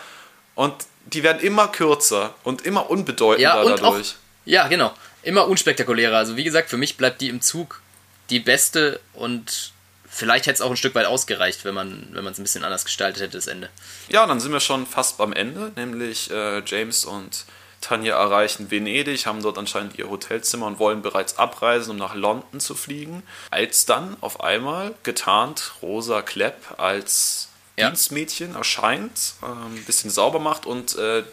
und 0.55 0.73
die 1.05 1.23
werden 1.23 1.41
immer 1.41 1.67
kürzer 1.67 2.35
und 2.43 2.61
immer 2.65 2.89
unbedeutender 2.89 3.41
Ja, 3.55 3.61
und 3.61 3.73
auch, 3.73 3.79
dadurch. 3.79 4.15
ja, 4.45 4.67
genau. 4.67 4.93
Immer 5.23 5.47
unspektakulärer. 5.47 6.17
Also 6.17 6.37
wie 6.37 6.43
gesagt, 6.43 6.69
für 6.69 6.77
mich 6.77 6.97
bleibt 6.97 7.21
die 7.21 7.29
im 7.29 7.41
Zug 7.41 7.81
die 8.29 8.39
beste 8.39 8.99
und 9.13 9.71
vielleicht 10.09 10.45
hätte 10.45 10.55
es 10.55 10.61
auch 10.61 10.69
ein 10.69 10.77
Stück 10.77 10.95
weit 10.95 11.05
ausgereicht, 11.05 11.63
wenn 11.65 11.73
man 11.73 12.07
wenn 12.11 12.23
man 12.23 12.33
es 12.33 12.39
ein 12.39 12.43
bisschen 12.43 12.63
anders 12.63 12.85
gestaltet 12.85 13.21
hätte, 13.21 13.37
das 13.37 13.47
Ende. 13.47 13.69
Ja, 14.09 14.25
dann 14.25 14.39
sind 14.39 14.51
wir 14.51 14.59
schon 14.59 14.85
fast 14.87 15.17
beim 15.17 15.33
Ende, 15.33 15.71
nämlich 15.75 16.29
äh, 16.31 16.61
James 16.65 17.05
und 17.05 17.45
Tanja 17.81 18.15
erreichen 18.15 18.71
Venedig, 18.71 19.25
haben 19.25 19.41
dort 19.41 19.57
anscheinend 19.57 19.97
ihr 19.97 20.09
Hotelzimmer 20.09 20.67
und 20.67 20.79
wollen 20.79 21.01
bereits 21.01 21.37
abreisen, 21.37 21.91
um 21.91 21.97
nach 21.97 22.15
London 22.15 22.59
zu 22.59 22.75
fliegen. 22.75 23.23
Als 23.49 23.85
dann 23.85 24.15
auf 24.21 24.43
einmal 24.43 24.93
getarnt 25.03 25.73
Rosa 25.81 26.21
Klepp 26.21 26.79
als 26.79 27.49
Ja. 27.77 27.87
Dienstmädchen 27.87 28.55
erscheint, 28.55 29.33
ähm, 29.43 29.75
ein 29.75 29.83
bisschen 29.85 30.11
sauber 30.11 30.39
macht 30.39 30.65
und 30.65 30.95
äh, 30.97 31.23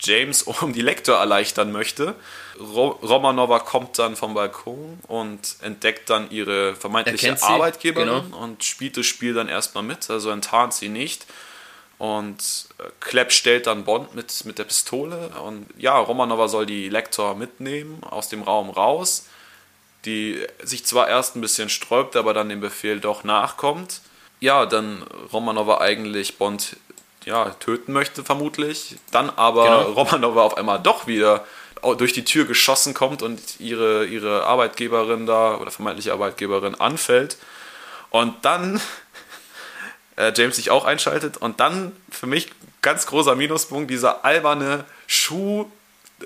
James 0.00 0.42
um 0.62 0.72
die 0.72 0.82
Lektor 0.82 1.16
erleichtern 1.16 1.72
möchte. 1.72 2.14
Ro 2.58 2.90
Romanova 3.02 3.60
kommt 3.60 3.98
dann 3.98 4.16
vom 4.16 4.34
Balkon 4.34 4.98
und 5.06 5.56
entdeckt 5.62 6.10
dann 6.10 6.30
ihre 6.30 6.74
vermeintliche 6.74 7.40
Arbeitgeberin 7.42 8.24
genau. 8.24 8.38
und 8.38 8.64
spielt 8.64 8.96
das 8.96 9.06
Spiel 9.06 9.34
dann 9.34 9.48
erstmal 9.48 9.82
mit, 9.82 10.10
also 10.10 10.30
enttarnt 10.30 10.74
sie 10.74 10.88
nicht. 10.88 11.26
Und 11.98 12.66
äh, 12.78 12.84
Klepp 13.00 13.32
stellt 13.32 13.66
dann 13.66 13.84
Bond 13.84 14.14
mit, 14.14 14.44
mit 14.44 14.58
der 14.58 14.64
Pistole 14.64 15.30
und 15.44 15.66
ja, 15.78 15.96
Romanova 15.98 16.48
soll 16.48 16.66
die 16.66 16.88
Lektor 16.88 17.34
mitnehmen 17.34 18.02
aus 18.02 18.28
dem 18.28 18.42
Raum 18.42 18.70
raus, 18.70 19.26
die 20.04 20.44
sich 20.62 20.84
zwar 20.84 21.08
erst 21.08 21.36
ein 21.36 21.40
bisschen 21.40 21.68
sträubt, 21.68 22.16
aber 22.16 22.34
dann 22.34 22.48
dem 22.48 22.60
Befehl 22.60 23.00
doch 23.00 23.24
nachkommt. 23.24 24.00
Ja, 24.40 24.66
dann 24.66 25.02
Romanova 25.32 25.80
eigentlich 25.80 26.36
Bond 26.36 26.76
ja, 27.24 27.50
töten 27.60 27.92
möchte, 27.92 28.24
vermutlich. 28.24 28.96
Dann 29.10 29.30
aber 29.30 29.64
Genau. 29.64 29.92
Romanova 29.92 30.42
auf 30.42 30.56
einmal 30.56 30.80
doch 30.80 31.06
wieder 31.06 31.46
durch 31.98 32.12
die 32.12 32.24
Tür 32.24 32.44
geschossen 32.46 32.94
kommt 32.94 33.22
und 33.22 33.40
ihre, 33.60 34.06
ihre 34.06 34.44
Arbeitgeberin 34.44 35.26
da 35.26 35.56
oder 35.56 35.70
vermeintliche 35.70 36.12
Arbeitgeberin 36.12 36.74
anfällt. 36.74 37.36
Und 38.10 38.34
dann 38.44 38.80
äh, 40.16 40.32
James 40.34 40.56
sich 40.56 40.70
auch 40.70 40.84
einschaltet 40.84 41.36
und 41.36 41.60
dann 41.60 41.92
für 42.10 42.26
mich 42.26 42.50
ganz 42.82 43.06
großer 43.06 43.34
Minuspunkt 43.34 43.90
dieser 43.90 44.24
alberne 44.24 44.84
Schuh 45.06 45.66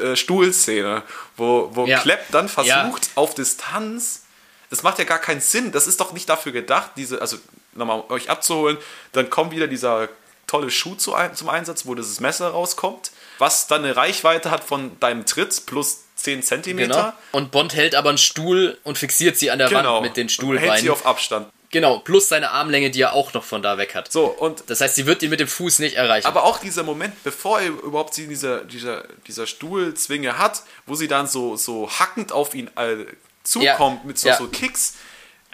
äh, 0.01 0.17
Stuhlszene, 0.17 1.03
wo, 1.37 1.71
wo 1.73 1.87
Ja. 1.87 2.01
Klepp 2.01 2.27
dann 2.31 2.49
versucht 2.49 3.07
Ja. 3.07 3.11
auf 3.15 3.35
Distanz 3.35 4.23
das 4.71 4.83
macht 4.83 4.99
ja 4.99 5.05
gar 5.05 5.19
keinen 5.19 5.41
Sinn. 5.41 5.73
Das 5.73 5.87
ist 5.87 6.01
doch 6.01 6.13
nicht 6.13 6.29
dafür 6.29 6.53
gedacht, 6.53 6.91
diese, 6.97 7.21
also 7.21 7.39
nochmal 7.73 8.01
um 8.01 8.11
euch 8.11 8.29
abzuholen, 8.31 8.77
dann 9.13 9.31
kommt 9.31 9.51
wieder 9.53 9.67
dieser 9.67 10.09
tolle 10.47 10.71
Schuh 10.71 10.95
zu 10.95 11.15
zum 11.35 11.49
Einsatz, 11.49 11.87
wo 11.87 11.95
dieses 11.95 12.21
Messer 12.21 12.49
rauskommt, 12.49 13.11
was 13.39 13.67
dann 13.67 13.85
eine 13.85 13.97
Reichweite 13.97 14.51
hat 14.51 14.65
von 14.65 14.99
deinem 15.01 15.27
Tritt 15.27 15.65
plus 15.67 16.01
10 16.17 16.43
Zentimeter. 16.43 16.95
Genau. 16.95 17.13
Und 17.33 17.51
Bond 17.51 17.75
hält 17.75 17.95
aber 17.95 18.09
einen 18.09 18.19
Stuhl 18.19 18.77
und 18.83 18.99
fixiert 18.99 19.37
sie 19.37 19.51
an 19.51 19.59
der 19.59 19.71
Wand 19.71 20.03
mit 20.03 20.17
den 20.17 20.23
Und 20.23 20.29
Hält 20.29 20.31
sie 20.31 20.35
Stuhlbeinen. 20.35 20.91
auf 20.91 21.07
Abstand. 21.07 21.49
Genau, 21.71 21.99
plus 21.99 22.29
seine 22.29 22.51
Armlänge, 22.51 22.91
die 22.91 23.03
er 23.03 23.13
auch 23.13 23.35
noch 23.35 23.45
von 23.45 23.61
da 23.61 23.77
weg 23.77 23.95
hat. 23.95 24.11
So, 24.11 24.27
und 24.27 24.65
Das 24.69 24.81
heißt, 24.81 24.95
sie 24.95 25.05
wird 25.07 25.23
ihn 25.23 25.29
mit 25.29 25.41
dem 25.41 25.49
Fuß 25.49 25.81
nicht 25.81 25.97
erreichen. 25.97 26.27
Aber 26.27 26.45
auch 26.45 26.59
dieser 26.59 26.83
Moment, 26.83 27.23
bevor 27.25 27.61
er 27.61 27.69
überhaupt 27.69 28.15
sie 28.15 28.25
in 28.25 28.31
dieser, 28.31 28.65
dieser, 28.65 29.05
dieser 29.27 29.47
Stuhlzwinge 29.47 30.39
hat, 30.39 30.63
wo 30.87 30.95
sie 30.95 31.09
dann 31.09 31.27
so, 31.27 31.57
so 31.57 31.91
hackend 31.91 32.33
auf 32.33 32.55
ihn 32.55 32.69
äh, 32.77 33.05
zukommt 33.43 34.01
Ja, 34.03 34.07
mit 34.07 34.19
so, 34.19 34.29
ja. 34.29 34.37
so 34.39 34.49
Kicks, 34.49 34.95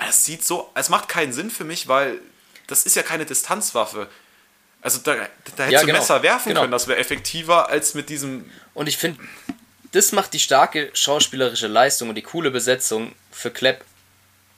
es 0.09 0.25
sieht 0.25 0.45
so, 0.45 0.71
es 0.75 0.89
macht 0.89 1.09
keinen 1.09 1.33
Sinn 1.33 1.51
für 1.51 1.65
mich, 1.65 1.89
weil 1.89 2.21
das 2.69 2.87
ist 2.87 2.95
ja 2.95 3.03
keine 3.03 3.27
Distanzwaffe. 3.27 4.09
Also 4.83 5.01
da, 5.03 5.15
da 5.15 5.21
hättest 5.65 5.73
Ja, 5.73 5.81
du 5.81 5.87
genau, 5.87 5.99
Messer 5.99 6.23
werfen 6.23 6.49
genau. 6.51 6.61
können, 6.61 6.73
das 6.73 6.87
wäre 6.87 6.99
effektiver 6.99 7.69
als 7.71 7.95
mit 7.95 8.09
diesem. 8.09 8.51
Und 8.75 8.87
ich 8.89 8.99
finde, 8.99 9.21
das 9.93 10.13
macht 10.13 10.33
die 10.33 10.41
starke 10.41 10.91
schauspielerische 10.93 11.67
Leistung 11.67 12.09
und 12.09 12.15
die 12.15 12.23
coole 12.23 12.51
Besetzung 12.51 13.15
für 13.33 13.51
Klepp 13.51 13.85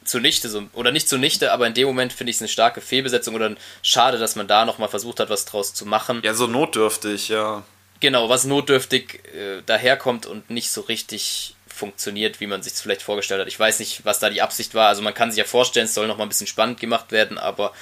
zunichte. 0.09 0.49
So, 0.49 0.65
oder 0.73 0.93
nicht 0.93 1.09
zunichte, 1.09 1.53
aber 1.53 1.67
in 1.67 1.75
dem 1.75 1.87
Moment 1.87 2.13
finde 2.13 2.31
ich 2.31 2.37
es 2.37 2.43
eine 2.43 2.49
starke 2.49 2.81
Fehlbesetzung 2.81 3.35
oder 3.35 3.55
schade, 3.83 4.19
dass 4.19 4.37
man 4.37 4.49
da 4.49 4.65
nochmal 4.65 4.89
versucht 4.89 5.21
hat, 5.21 5.31
was 5.31 5.45
draus 5.45 5.75
zu 5.75 5.87
machen. 5.87 6.21
Ja, 6.25 6.35
so 6.35 6.47
notdürftig, 6.47 7.29
ja. 7.29 7.65
Genau, 8.01 8.29
was 8.29 8.45
notdürftig 8.45 9.21
äh, 9.35 9.63
daherkommt 9.65 10.27
und 10.27 10.51
nicht 10.51 10.71
so 10.71 10.83
richtig 10.83 11.55
funktioniert, 11.67 12.41
wie 12.41 12.47
man 12.47 12.63
sich 12.63 12.75
es 12.75 12.81
vielleicht 12.81 13.03
vorgestellt 13.03 13.41
hat. 13.41 13.49
Ich 13.49 13.59
weiß 13.59 13.79
nicht, 13.81 14.05
was 14.05 14.19
da 14.19 14.31
die 14.31 14.43
Absicht 14.43 14.75
war. 14.75 14.89
Also 14.89 15.03
man 15.03 15.15
kann 15.15 15.31
sich 15.31 15.39
ja 15.39 15.45
vorstellen, 15.45 15.87
es 15.87 15.95
soll 15.95 16.07
nochmal 16.07 16.27
ein 16.27 16.31
bisschen 16.31 16.47
spannend 16.47 16.81
gemacht 16.81 17.13
werden, 17.13 17.39
aber 17.39 17.73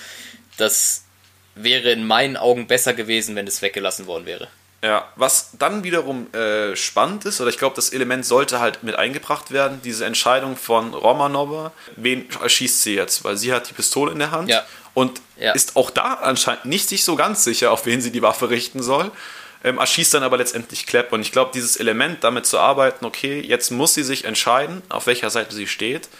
das 0.56 1.04
wäre 1.54 1.92
in 1.92 2.06
meinen 2.06 2.36
Augen 2.36 2.66
besser 2.66 2.94
gewesen, 2.94 3.36
wenn 3.36 3.46
es 3.46 3.62
weggelassen 3.62 4.06
worden 4.06 4.26
wäre. 4.26 4.48
Ja, 4.84 5.08
was 5.16 5.50
dann 5.58 5.82
wiederum 5.82 6.26
äh, 6.34 6.76
spannend 6.76 7.24
ist, 7.24 7.40
oder 7.40 7.48
ich 7.48 7.56
glaube, 7.56 7.74
das 7.74 7.88
Element 7.88 8.26
sollte 8.26 8.60
halt 8.60 8.82
mit 8.82 8.96
eingebracht 8.96 9.50
werden, 9.50 9.80
diese 9.82 10.04
Entscheidung 10.04 10.56
von 10.58 10.92
Romanova, 10.92 11.72
wen 11.96 12.28
erschießt 12.42 12.82
sie 12.82 12.94
jetzt? 12.94 13.24
Weil 13.24 13.38
sie 13.38 13.54
hat 13.54 13.70
die 13.70 13.72
Pistole 13.72 14.12
in 14.12 14.18
der 14.18 14.30
Hand 14.30 14.50
Ja. 14.50 14.62
und 14.92 15.22
Ja. 15.38 15.52
ist 15.52 15.76
auch 15.76 15.88
da 15.90 16.14
anscheinend 16.14 16.66
nicht 16.66 16.86
sich 16.88 17.02
so 17.02 17.16
ganz 17.16 17.44
sicher, 17.44 17.72
auf 17.72 17.86
wen 17.86 18.02
sie 18.02 18.12
die 18.12 18.20
Waffe 18.20 18.50
richten 18.50 18.82
soll. 18.82 19.10
Ähm, 19.64 19.78
erschießt 19.78 20.12
dann 20.12 20.22
aber 20.22 20.36
letztendlich 20.36 20.86
Klepp. 20.86 21.10
Und 21.14 21.22
ich 21.22 21.32
glaube, 21.32 21.50
dieses 21.54 21.76
Element, 21.76 22.22
damit 22.22 22.44
zu 22.44 22.58
arbeiten, 22.58 23.06
okay, 23.06 23.40
jetzt 23.40 23.70
muss 23.70 23.94
sie 23.94 24.02
sich 24.02 24.26
entscheiden, 24.26 24.82
auf 24.90 25.06
welcher 25.06 25.30
Seite 25.30 25.54
sie 25.54 25.66
steht. 25.66 26.10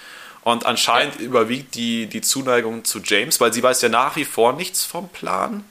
Und 0.40 0.64
anscheinend 0.64 1.20
überwiegt 1.20 1.74
die, 1.74 2.06
die 2.06 2.22
Zuneigung 2.22 2.84
zu 2.86 3.00
James, 3.04 3.40
weil 3.42 3.52
sie 3.52 3.62
weiß 3.62 3.82
ja 3.82 3.90
nach 3.90 4.16
wie 4.16 4.24
vor 4.24 4.54
nichts 4.54 4.84
vom 4.86 5.10
Plan, 5.10 5.64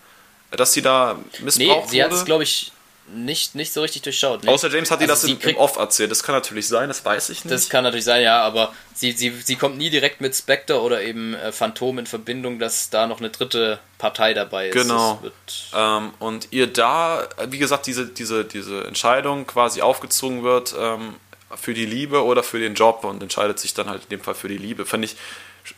dass 0.52 0.74
sie 0.74 0.84
da 0.84 1.16
Nee, 1.40 1.46
missbraucht 1.46 1.90
sie 1.90 2.04
hat 2.04 2.12
es, 2.12 2.18
wurde. 2.20 2.26
glaube 2.26 2.44
ich, 2.44 2.72
nicht, 3.08 3.56
nicht 3.56 3.74
so 3.74 3.82
richtig 3.82 4.02
durchschaut. 4.04 4.44
Nee. 4.44 4.50
Außer 4.50 4.70
James 4.70 4.90
hat 4.90 5.00
ihr 5.02 5.10
Also 5.10 5.14
das 5.14 5.22
sie 5.24 5.32
im, 5.32 5.38
im 5.38 5.42
kriegt- 5.44 5.60
Off 5.60 5.76
erzählt. 5.78 6.10
Das 6.12 6.24
kann 6.24 6.34
natürlich 6.36 6.68
sein, 6.68 6.88
das 6.88 7.04
weiß 7.04 7.30
ich 7.30 7.44
nicht. 7.46 7.54
Das 7.54 7.70
kann 7.70 7.84
natürlich 7.84 8.06
sein, 8.06 8.24
ja, 8.24 8.42
aber 8.42 8.74
sie, 8.94 9.12
sie, 9.12 9.30
sie 9.44 9.56
kommt 9.56 9.78
nie 9.78 9.90
direkt 9.90 10.22
mit 10.22 10.36
Spectre 10.36 10.80
oder 10.82 11.02
eben 11.02 11.34
äh, 11.34 11.52
Phantom 11.52 12.00
in 12.00 12.06
Verbindung, 12.06 12.60
dass 12.60 12.90
da 12.90 13.06
noch 13.08 13.20
eine 13.20 13.30
dritte 13.30 13.80
Partei 13.98 14.34
dabei 14.34 14.70
ist. 14.70 14.74
Genau. 14.74 15.20
Das 15.46 15.66
ähm, 15.76 16.14
und 16.20 16.48
ihr 16.52 16.68
da, 16.68 17.28
wie 17.50 17.58
gesagt, 17.60 17.88
diese, 17.88 18.08
diese, 18.08 18.46
diese 18.46 18.86
Entscheidung 18.86 19.46
quasi 19.48 19.82
aufgezwungen 19.82 20.44
wird 20.44 20.74
ähm, 20.80 21.16
für 21.56 21.74
die 21.74 21.86
Liebe 21.86 22.24
oder 22.24 22.42
für 22.42 22.60
den 22.60 22.74
Job 22.74 23.04
und 23.04 23.22
entscheidet 23.22 23.60
sich 23.60 23.74
dann 23.74 23.90
halt 23.90 24.04
in 24.04 24.10
dem 24.10 24.22
Fall 24.22 24.34
für 24.36 24.48
die 24.48 24.58
Liebe. 24.58 24.86
Fand 24.86 25.06
ich 25.06 25.16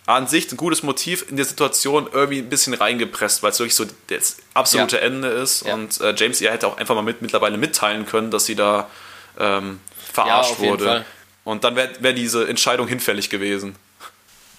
an 0.06 0.28
sich 0.28 0.52
ein 0.52 0.58
gutes 0.58 0.84
Motiv 0.84 1.26
in 1.30 1.38
der 1.38 1.46
Situation 1.46 2.10
irgendwie 2.12 2.40
ein 2.40 2.50
bisschen 2.50 2.74
reingepresst, 2.74 3.44
weil 3.44 3.52
es 3.52 3.60
wirklich 3.60 3.76
so 3.76 3.86
das 4.08 4.38
absolute 4.54 4.98
Ja. 4.98 5.02
Ende 5.04 5.28
ist. 5.28 5.66
Ja. 5.66 5.74
Und 5.74 6.00
äh, 6.02 6.14
James 6.16 6.42
ihr 6.42 6.52
hätte 6.52 6.68
auch 6.68 6.78
einfach 6.78 6.96
mal 6.96 7.02
mit, 7.02 7.22
mittlerweile 7.22 7.58
mitteilen 7.58 8.06
können, 8.06 8.32
dass 8.32 8.46
sie 8.46 8.56
da 8.56 8.90
ähm, 9.40 9.80
verarscht 10.12 10.60
jeden 10.60 10.72
wurde. 10.72 11.06
Und 11.44 11.64
dann 11.64 11.76
wäre 11.76 11.92
wär 12.00 12.14
diese 12.14 12.48
Entscheidung 12.48 12.88
hinfällig 12.88 13.30
gewesen. 13.30 13.76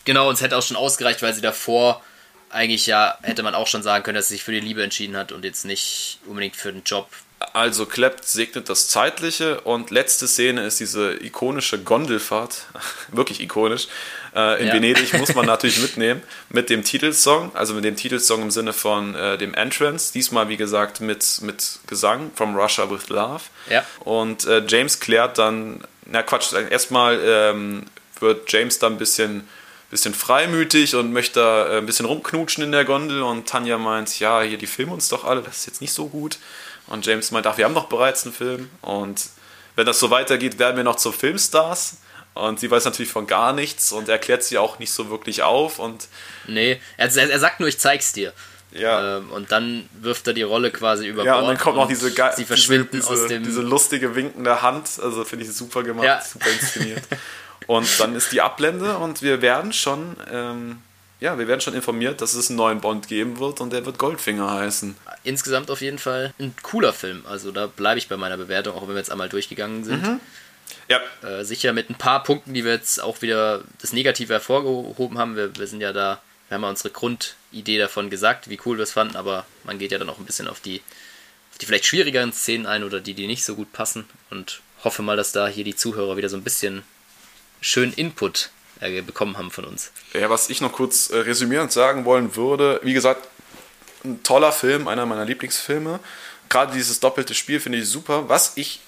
Genau, 0.05 0.29
und 0.29 0.35
es 0.35 0.41
hätte 0.41 0.57
auch 0.57 0.63
schon 0.63 0.77
ausgereicht, 0.77 1.23
weil 1.23 1.35
sie 1.35 1.41
davor 1.41 2.03
eigentlich 2.49 2.87
ja, 2.87 3.19
hätte 3.23 3.43
man 3.43 3.55
auch 3.57 3.67
schon 3.67 3.83
sagen 3.83 4.05
können, 4.05 4.15
dass 4.15 4.29
sie 4.29 4.35
sich 4.35 4.45
für 4.45 4.53
die 4.53 4.61
Liebe 4.61 4.83
entschieden 4.83 5.17
hat 5.17 5.33
und 5.33 5.45
jetzt 5.45 5.65
nicht 5.65 6.21
unbedingt 6.27 6.55
für 6.55 6.73
den 6.73 6.85
Job. 6.85 7.09
Also 7.53 7.85
Klepp 7.85 8.21
segnet 8.25 8.71
das 8.71 8.89
Zeitliche 8.89 9.61
und 9.61 9.91
letzte 9.91 10.27
Szene 10.27 10.67
ist 10.67 10.81
diese 10.81 11.23
ikonische 11.23 11.79
Gondelfahrt, 11.79 12.65
wirklich 13.13 13.41
ikonisch. 13.41 13.89
Äh, 14.35 14.61
in 14.61 14.69
Ja. 14.69 14.75
Venedig 14.75 15.13
muss 15.15 15.35
man 15.35 15.47
natürlich 15.53 15.81
mitnehmen 15.81 16.23
mit 16.49 16.71
dem 16.71 16.83
Titelsong, 16.83 17.55
also 17.55 17.75
mit 17.75 17.85
dem 17.85 17.97
Titelsong 17.97 18.43
im 18.43 18.51
Sinne 18.51 18.73
von 18.73 19.15
äh, 19.15 19.37
dem 19.37 19.53
Entrance. 19.53 20.13
Diesmal, 20.15 20.49
wie 20.49 20.57
gesagt, 20.57 21.01
mit, 21.01 21.43
mit 21.43 21.79
Gesang, 21.87 22.31
From 22.35 22.57
Russia 22.57 22.91
with 22.91 23.09
Love. 23.09 23.43
Ja. 23.69 23.85
Und 24.01 24.47
äh, 24.47 24.63
James 24.67 24.99
klärt 25.01 25.37
dann, 25.37 25.85
na 26.07 26.23
Quatsch, 26.23 26.55
erstmal 26.71 27.21
ähm, 27.23 27.85
wird 28.21 28.51
James 28.51 28.79
dann 28.79 28.95
ein 28.95 28.99
bisschen, 28.99 29.47
bisschen 29.91 30.15
freimütig 30.15 30.95
und 30.95 31.13
möchte 31.13 31.41
da 31.41 31.69
äh, 31.69 31.79
ein 31.79 31.87
bisschen 31.87 32.07
rumknutschen 32.07 32.65
in 32.65 32.73
der 32.73 32.87
Gondel 32.87 33.23
und 33.23 33.47
Tanja 33.47 33.77
meint, 33.77 34.19
ja, 34.21 34.41
hier, 34.41 34.57
die 34.57 34.67
filmen 34.67 34.93
uns 34.93 35.09
doch 35.11 35.25
alle, 35.25 35.43
das 35.43 35.59
ist 35.59 35.67
jetzt 35.67 35.81
nicht 35.83 35.93
so 35.93 36.09
gut. 36.09 36.39
Und 36.89 37.05
James 37.07 37.31
meint, 37.33 37.47
ach, 37.47 37.57
wir 37.59 37.65
haben 37.65 37.75
doch 37.75 37.87
bereits 37.89 38.25
einen 38.25 38.33
Film 38.35 38.71
und 38.83 39.29
wenn 39.75 39.87
das 39.87 39.99
so 39.99 40.11
weitergeht, 40.11 40.59
werden 40.59 40.77
wir 40.77 40.85
noch 40.85 40.97
zu 40.97 41.13
Filmstars. 41.13 41.99
Und 42.35 42.61
sie 42.61 42.71
weiß 42.71 42.85
natürlich 42.85 43.11
von 43.11 43.27
gar 43.27 43.53
nichts 43.55 43.93
und 43.93 44.09
erklärt 44.11 44.43
sie 44.45 44.59
auch 44.59 44.79
nicht 44.79 44.93
so 44.93 45.09
wirklich 45.11 45.43
auf 45.43 45.79
und 45.79 46.07
Nee, 46.47 46.81
er, 46.99 47.15
er 47.17 47.39
sagt 47.39 47.61
nur, 47.61 47.69
ich 47.69 47.79
zeig's 47.79 48.13
dir. 48.13 48.33
ja. 48.73 49.17
Ähm, 49.19 49.31
und 49.31 49.51
dann 49.53 49.89
wirft 50.01 50.27
er 50.29 50.35
die 50.35 50.43
Rolle 50.43 50.71
quasi 50.71 51.07
über 51.09 51.25
Ja, 51.25 51.33
Bord 51.33 51.45
und 51.45 51.49
dann 51.49 51.59
kommt 51.59 51.77
noch 51.77 51.89
diese, 51.89 52.13
ge- 52.13 52.31
sie 52.37 52.45
verschwinden 52.45 52.89
diese, 52.93 53.09
aus 53.09 53.27
dem 53.27 53.43
diese 53.43 53.63
lustige 53.63 54.15
winkende 54.15 54.61
Hand. 54.61 54.87
Also 55.03 55.25
finde 55.25 55.47
ich 55.47 55.53
super 55.55 55.83
gemacht, 55.83 56.05
Ja. 56.05 56.21
super 56.23 56.51
inszeniert. 56.51 57.03
und 57.67 57.89
dann 58.01 58.15
ist 58.15 58.31
die 58.33 58.43
Ablende 58.43 58.99
und 58.99 59.23
wir 59.23 59.41
werden 59.41 59.73
schon, 59.73 60.17
ähm, 60.31 60.83
ja, 61.21 61.39
wir 61.39 61.49
werden 61.49 61.61
schon 61.61 61.75
informiert, 61.75 62.21
dass 62.21 62.35
es 62.35 62.49
einen 62.51 62.57
neuen 62.59 62.81
Bond 62.81 63.09
geben 63.09 63.39
wird 63.39 63.61
und 63.61 63.73
der 63.73 63.85
wird 63.87 63.99
Goldfinger 63.99 64.51
heißen. 64.51 64.97
insgesamt 65.25 65.71
auf 65.71 65.81
jeden 65.81 65.99
Fall 65.99 66.35
ein 66.39 66.55
cooler 66.63 66.93
Film. 66.93 67.25
Also 67.27 67.53
da 67.53 67.67
bleibe 67.67 67.99
ich 67.99 68.09
bei 68.09 68.17
meiner 68.17 68.37
Bewertung, 68.37 68.75
auch 68.77 68.83
wenn 68.83 68.91
wir 68.95 68.99
jetzt 68.99 69.11
einmal 69.11 69.29
durchgegangen 69.29 69.85
sind. 69.85 70.03
Mhm. 70.03 70.21
Ja, 70.89 71.01
Äh, 71.23 71.45
sicher 71.45 71.73
mit 71.73 71.91
ein 71.91 71.95
paar 71.97 72.23
Punkten, 72.23 72.55
die 72.55 72.65
wir 72.65 72.73
jetzt 72.73 73.03
auch 73.03 73.23
wieder 73.23 73.63
das 73.81 73.93
Negative 73.93 74.33
hervorgehoben 74.35 75.19
haben. 75.19 75.35
Wir, 75.37 75.57
wir 75.57 75.67
sind 75.67 75.81
ja 75.81 75.93
da, 75.93 76.21
wir 76.49 76.57
haben 76.57 76.63
ja 76.63 76.69
unsere 76.71 76.91
Grundidee 76.91 77.79
davon 77.79 78.11
gesagt, 78.11 78.49
wie 78.51 78.59
cool 78.67 78.77
wir 78.79 78.83
es 78.85 78.93
fanden, 78.93 79.17
aber 79.17 79.47
man 79.65 79.79
geht 79.79 79.91
ja 79.93 79.99
dann 79.99 80.09
auch 80.09 80.19
ein 80.19 80.27
bisschen 80.27 80.47
auf 80.49 80.61
die, 80.61 80.83
auf 81.53 81.59
die 81.59 81.67
vielleicht 81.67 81.87
schwierigeren 81.87 82.33
Szenen 82.33 82.67
ein 82.67 82.85
oder 82.85 83.01
die, 83.01 83.15
die 83.15 83.27
nicht 83.27 83.45
so 83.45 83.55
gut 83.57 83.73
passen 83.73 84.05
und 84.31 84.61
hoffe 84.85 85.03
mal, 85.03 85.17
dass 85.17 85.33
da 85.33 85.49
hier 85.49 85.65
die 85.65 85.75
Zuhörer 85.75 86.17
wieder 86.17 86.29
so 86.29 86.37
ein 86.37 86.45
bisschen 86.45 86.83
schön 87.61 87.93
Input 87.93 88.51
äh, 88.81 89.01
bekommen 89.03 89.37
haben 89.39 89.51
von 89.51 89.65
uns. 89.65 89.91
Ja, 90.13 90.31
was 90.31 90.51
ich 90.51 90.61
noch 90.61 90.73
kurz 90.73 91.11
äh, 91.11 91.17
resümierend 91.19 91.73
sagen 91.73 92.05
wollen 92.05 92.37
würde, 92.37 92.81
wie 92.83 92.93
gesagt, 92.93 93.27
ein 94.05 94.23
toller 94.23 94.53
Film, 94.53 94.89
einer 94.89 95.07
meiner 95.07 95.25
Lieblingsfilme. 95.25 96.01
Gerade 96.49 96.73
dieses 96.73 97.01
doppelte 97.01 97.35
Spiel 97.35 97.59
finde 97.61 97.79
ich 97.79 97.89
super. 97.89 98.29
Was 98.29 98.53
ich 98.57 98.81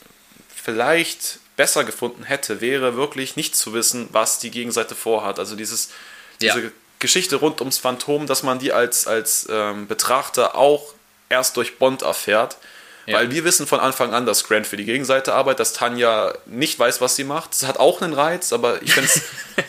vielleicht 0.55 1.41
besser 1.57 1.83
gefunden 1.85 2.23
hätte, 2.25 2.61
wäre 2.61 2.97
wirklich 2.97 3.35
nicht 3.37 3.57
zu 3.57 3.73
wissen, 3.75 4.09
was 4.13 4.39
die 4.39 4.51
Gegenseite 4.51 4.95
vorhat. 4.95 5.39
Also 5.39 5.57
dieses, 5.57 5.89
Ja. 6.41 6.55
diese 6.55 6.73
Geschichte 7.01 7.37
rund 7.37 7.61
ums 7.61 7.79
Phantom, 7.79 8.27
dass 8.27 8.43
man 8.43 8.59
die 8.59 8.73
als, 8.73 9.07
als 9.07 9.47
ähm, 9.51 9.87
Betrachter 9.89 10.55
auch 10.57 10.95
erst 11.29 11.57
durch 11.57 11.79
Bond 11.79 12.03
erfährt. 12.03 12.57
Ja. 13.09 13.17
Weil 13.17 13.31
wir 13.31 13.45
wissen 13.45 13.67
von 13.67 13.81
Anfang 13.81 14.13
an, 14.13 14.27
dass 14.27 14.45
Grant 14.45 14.67
für 14.67 14.77
die 14.77 14.85
Gegenseite 14.85 15.33
arbeitet, 15.33 15.61
dass 15.61 15.73
Tanja 15.73 16.35
nicht 16.45 16.79
weiß, 16.79 17.01
was 17.01 17.17
sie 17.17 17.25
macht. 17.25 17.53
Das 17.53 17.67
hat 17.67 17.79
auch 17.81 18.03
einen 18.03 18.13
Reiz, 18.13 18.53
aber 18.53 18.83
ich 18.83 18.93
fände 18.93 19.09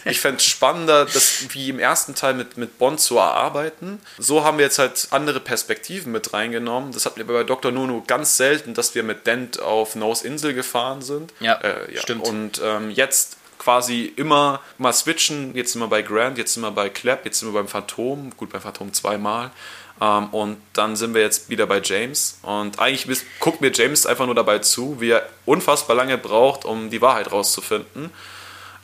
es 0.03 0.17
fänd's 0.17 0.43
spannender, 0.43 1.05
das 1.05 1.45
wie 1.49 1.69
im 1.69 1.79
ersten 1.79 2.15
Teil 2.15 2.33
mit, 2.33 2.57
mit 2.57 2.77
Bond 2.77 2.99
zu 2.99 3.17
erarbeiten. 3.17 4.01
So 4.17 4.43
haben 4.43 4.57
wir 4.57 4.65
jetzt 4.65 4.77
halt 4.77 5.07
andere 5.11 5.39
Perspektiven 5.39 6.11
mit 6.11 6.33
reingenommen. 6.33 6.91
Das 6.91 7.05
hatten 7.05 7.17
wir 7.17 7.25
bei 7.25 7.43
Dr. 7.45 7.71
Nono 7.71 8.03
ganz 8.05 8.35
selten, 8.35 8.73
dass 8.73 8.93
wir 8.93 9.03
mit 9.03 9.25
Dent 9.25 9.61
auf 9.61 9.95
Nose 9.95 10.27
Insel 10.27 10.53
gefahren 10.53 11.01
sind. 11.01 11.33
Ja, 11.39 11.61
Äh, 11.61 11.97
stimmt. 11.97 12.27
Und 12.27 12.61
ähm, 12.61 12.89
jetzt 12.91 13.37
quasi 13.59 14.11
immer 14.15 14.61
mal 14.77 14.93
switchen. 14.93 15.55
Jetzt 15.55 15.73
sind 15.73 15.81
wir 15.81 15.87
bei 15.87 16.01
Grant, 16.01 16.37
jetzt 16.37 16.53
sind 16.55 16.63
wir 16.63 16.71
bei 16.71 16.89
Clapp, 16.89 17.25
jetzt 17.25 17.39
sind 17.39 17.49
wir 17.49 17.53
beim 17.53 17.67
Phantom. 17.67 18.31
Gut, 18.35 18.51
beim 18.51 18.61
Phantom 18.61 18.91
zweimal. 18.93 19.51
Ähm, 20.01 20.27
und 20.27 20.57
dann 20.73 20.95
sind 20.95 21.13
wir 21.13 21.21
jetzt 21.21 21.49
wieder 21.49 21.67
bei 21.67 21.81
James. 21.83 22.39
Und 22.41 22.79
eigentlich 22.79 23.21
guckt 23.39 23.61
mir 23.61 23.71
James 23.73 24.05
einfach 24.05 24.25
nur 24.25 24.35
dabei 24.35 24.59
zu, 24.59 25.01
wie 25.01 25.11
er 25.11 25.27
unfassbar 25.45 25.95
lange 25.95 26.17
braucht, 26.17 26.65
um 26.65 26.89
die 26.89 27.01
Wahrheit 27.01 27.31
rauszufinden. 27.31 28.11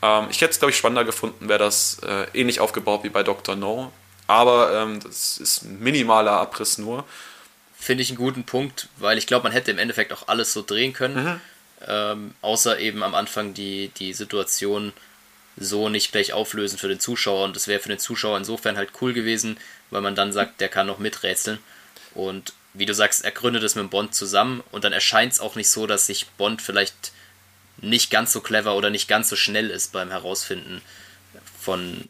Ähm, 0.01 0.27
ich 0.29 0.41
hätte 0.41 0.51
es, 0.51 0.59
glaube 0.59 0.71
ich, 0.71 0.77
spannender 0.77 1.05
gefunden, 1.05 1.47
wäre 1.47 1.59
das 1.59 1.99
äh, 1.99 2.27
ähnlich 2.33 2.59
aufgebaut 2.59 3.03
wie 3.03 3.09
bei 3.09 3.23
Dr. 3.23 3.55
No. 3.55 3.91
Aber 4.27 4.73
ähm, 4.73 4.99
das 5.01 5.37
ist 5.37 5.63
ein 5.63 5.79
minimaler 5.79 6.31
Abriss 6.31 6.77
nur. 6.77 7.05
Finde 7.77 8.01
ich 8.01 8.09
einen 8.09 8.17
guten 8.17 8.43
Punkt, 8.43 8.89
weil 8.97 9.17
ich 9.17 9.27
glaube, 9.27 9.43
man 9.43 9.51
hätte 9.51 9.71
im 9.71 9.77
Endeffekt 9.77 10.11
auch 10.11 10.27
alles 10.27 10.51
so 10.53 10.63
drehen 10.63 10.93
können. 10.93 11.39
Ähm, 11.87 12.33
außer 12.41 12.79
eben 12.79 13.03
am 13.03 13.13
Anfang 13.13 13.53
die, 13.53 13.89
die 13.89 14.13
Situation 14.13 14.91
so 15.57 15.90
nicht 15.90 16.11
gleich 16.11 16.34
auflösen 16.34 16.77
für 16.77 16.88
den 16.88 16.99
Zuschauer. 16.99 17.45
Und 17.45 17.56
das 17.56 17.68
wäre 17.68 17.80
für 17.80 17.90
den 17.90 17.99
Zuschauer 17.99 18.38
insofern 18.38 18.77
halt 18.77 18.90
cool 19.02 19.14
gewesen, 19.14 19.57
weil 19.90 20.02
man 20.02 20.15
dann 20.15 20.34
sagt, 20.34 20.61
der 20.61 20.69
kann 20.69 20.88
noch 20.88 20.99
miträtseln. 20.99 21.60
Und 22.14 22.53
wie 22.73 22.86
du 22.86 22.94
sagst, 22.94 23.23
er 23.23 23.32
gründet 23.32 23.64
es 23.64 23.76
mit 23.76 23.90
Bond 23.90 24.14
zusammen 24.14 24.64
und 24.72 24.84
dann 24.84 24.94
erscheint 24.94 25.34
es 25.34 25.40
auch 25.40 25.56
nicht 25.56 25.69
so, 25.69 25.88
dass 25.88 26.07
sich 26.07 26.27
Bond 26.32 26.61
vielleicht 26.61 27.14
nicht 27.77 28.10
ganz 28.10 28.32
so 28.32 28.41
clever 28.41 28.76
oder 28.76 28.90
nicht 28.90 29.07
ganz 29.07 29.30
so 29.30 29.36
schnell 29.36 29.69
ist 29.69 29.91
beim 29.91 30.10
Herausfinden 30.10 30.82
von 31.60 32.10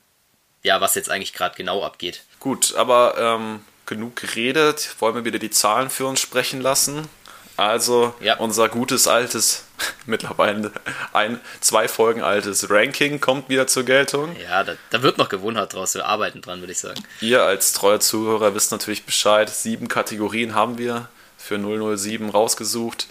ja, 0.64 0.82
was 0.82 0.96
jetzt 0.96 1.12
eigentlich 1.12 1.34
gerade 1.34 1.56
genau 1.56 1.84
abgeht. 1.84 2.24
Gut, 2.40 2.74
aber 2.76 3.16
ähm, 3.18 3.62
genug 3.86 4.16
geredet. 4.16 4.96
Wollen 5.00 5.14
wir 5.14 5.26
wieder 5.26 5.38
die 5.38 5.52
Zahlen 5.52 5.92
für 5.92 6.08
uns 6.08 6.20
sprechen 6.20 6.60
lassen? 6.60 7.08
Also 7.58 8.14
Ja. 8.20 8.38
unser 8.38 8.70
gutes 8.70 9.08
altes, 9.08 9.66
mittlerweile 10.06 10.72
ein, 11.14 11.40
zwei 11.62 11.88
Folgen 11.88 12.22
altes 12.22 12.70
Ranking 12.70 13.20
kommt 13.22 13.50
wieder 13.50 13.68
zur 13.68 13.84
Geltung. 13.84 14.36
Ja, 14.42 14.64
da, 14.64 14.74
da 14.90 15.02
wird 15.02 15.18
noch 15.18 15.30
Gewohnheit 15.30 15.74
draus. 15.74 15.94
Wir 15.96 16.06
arbeiten 16.06 16.42
dran, 16.42 16.60
würde 16.60 16.72
ich 16.74 16.80
sagen. 16.80 17.02
Ihr 17.22 17.44
als 17.44 17.74
treuer 17.74 18.00
Zuhörer 18.00 18.56
wisst 18.56 18.72
natürlich 18.72 19.06
Bescheid. 19.06 19.50
Sieben 19.50 19.88
Kategorien 19.88 20.54
haben 20.56 20.78
wir 20.78 21.08
für 21.38 21.58
007 21.58 22.30
rausgesucht. 22.30 23.08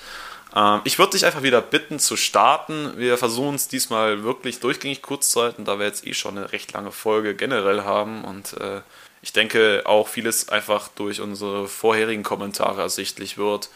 Ähm, 0.55 0.81
ich 0.85 0.99
würde 0.99 1.13
dich 1.13 1.25
einfach 1.27 1.43
wieder 1.43 1.61
bitten 1.63 1.99
zu 1.99 2.17
starten. 2.17 2.93
Wir 2.97 3.17
versuchen 3.19 3.55
es 3.55 3.69
diesmal 3.69 4.25
wirklich 4.25 4.61
durchgängig 4.61 5.03
kurz 5.03 5.31
zu 5.31 5.43
halten, 5.43 5.65
da 5.65 5.79
wir 5.79 5.87
jetzt 5.87 6.07
eh 6.07 6.15
schon 6.15 6.37
eine 6.37 6.53
recht 6.53 6.73
lange 6.73 6.93
Folge 6.93 7.35
generell 7.35 7.83
haben. 7.85 8.25
Und 8.25 8.55
äh, 8.61 8.81
ich 9.23 9.33
denke 9.33 9.83
auch 9.87 10.09
vieles 10.09 10.49
einfach 10.51 10.89
durch 10.89 11.21
unsere 11.21 11.67
vorherigen 11.67 12.23
Kommentare 12.23 12.83
ersichtlich 12.83 13.39
wird. 13.39 13.69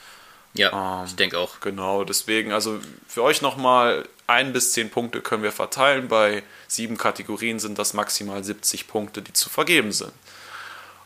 Ja, 0.59 1.01
Ähm, 1.01 1.07
ich 1.07 1.17
denke 1.17 1.39
auch. 1.39 1.61
Genau, 1.61 2.05
deswegen, 2.05 2.53
also 2.53 2.81
für 3.09 3.23
euch 3.23 3.41
nochmal 3.43 4.07
ein 4.27 4.53
bis 4.53 4.73
zehn 4.73 4.91
Punkte 4.91 5.21
können 5.23 5.43
wir 5.43 5.53
verteilen. 5.53 6.09
Bei 6.09 6.43
sieben 6.67 6.99
Kategorien 6.99 7.59
sind 7.59 7.79
das 7.79 7.95
maximal 7.95 8.45
70 8.45 8.87
Punkte, 8.89 9.23
die 9.23 9.33
zu 9.33 9.49
vergeben 9.49 9.93
sind. 9.93 10.13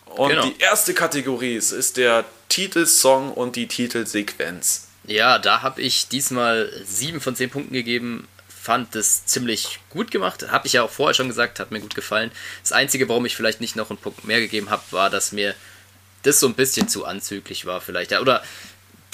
Und 0.07 0.31
Genau. 0.31 0.45
die 0.47 0.59
erste 0.59 0.93
Kategorie 0.95 1.55
ist- 1.55 1.71
ist 1.73 1.97
der 1.97 2.25
Titelsong 2.49 3.33
und 3.33 3.57
die 3.57 3.69
Titelsequenz. 3.69 4.89
Ja, 5.05 5.39
da 5.39 5.63
habe 5.63 5.81
ich 5.81 6.09
diesmal 6.09 6.71
7 6.85 7.21
von 7.21 7.35
10 7.37 7.51
Punkten 7.51 7.73
gegeben. 7.73 8.29
Fand 8.49 8.95
es 8.95 9.27
ziemlich 9.27 9.81
gut 9.91 10.11
gemacht. 10.13 10.51
Habe 10.53 10.67
ich 10.69 10.75
ja 10.75 10.83
auch 10.85 10.91
vorher 10.91 11.15
schon 11.15 11.27
gesagt, 11.29 11.59
hat 11.59 11.71
mir 11.73 11.81
gut 11.81 11.95
gefallen. 11.97 12.31
Das 12.63 12.71
Einzige, 12.73 13.09
warum 13.09 13.27
ich 13.27 13.35
vielleicht 13.35 13.61
nicht 13.61 13.75
noch 13.75 13.91
einen 13.91 13.99
Punkt 13.99 14.25
mehr 14.25 14.39
gegeben 14.41 14.71
habe, 14.71 14.83
war, 14.91 15.11
dass 15.11 15.33
mir 15.33 15.55
das 16.23 16.39
so 16.39 16.47
ein 16.47 16.55
bisschen 16.55 16.89
zu 16.89 17.05
anzüglich 17.05 17.67
war 17.67 17.81
vielleicht. 17.81 18.13
Ja, 18.13 18.21
oder 18.21 18.45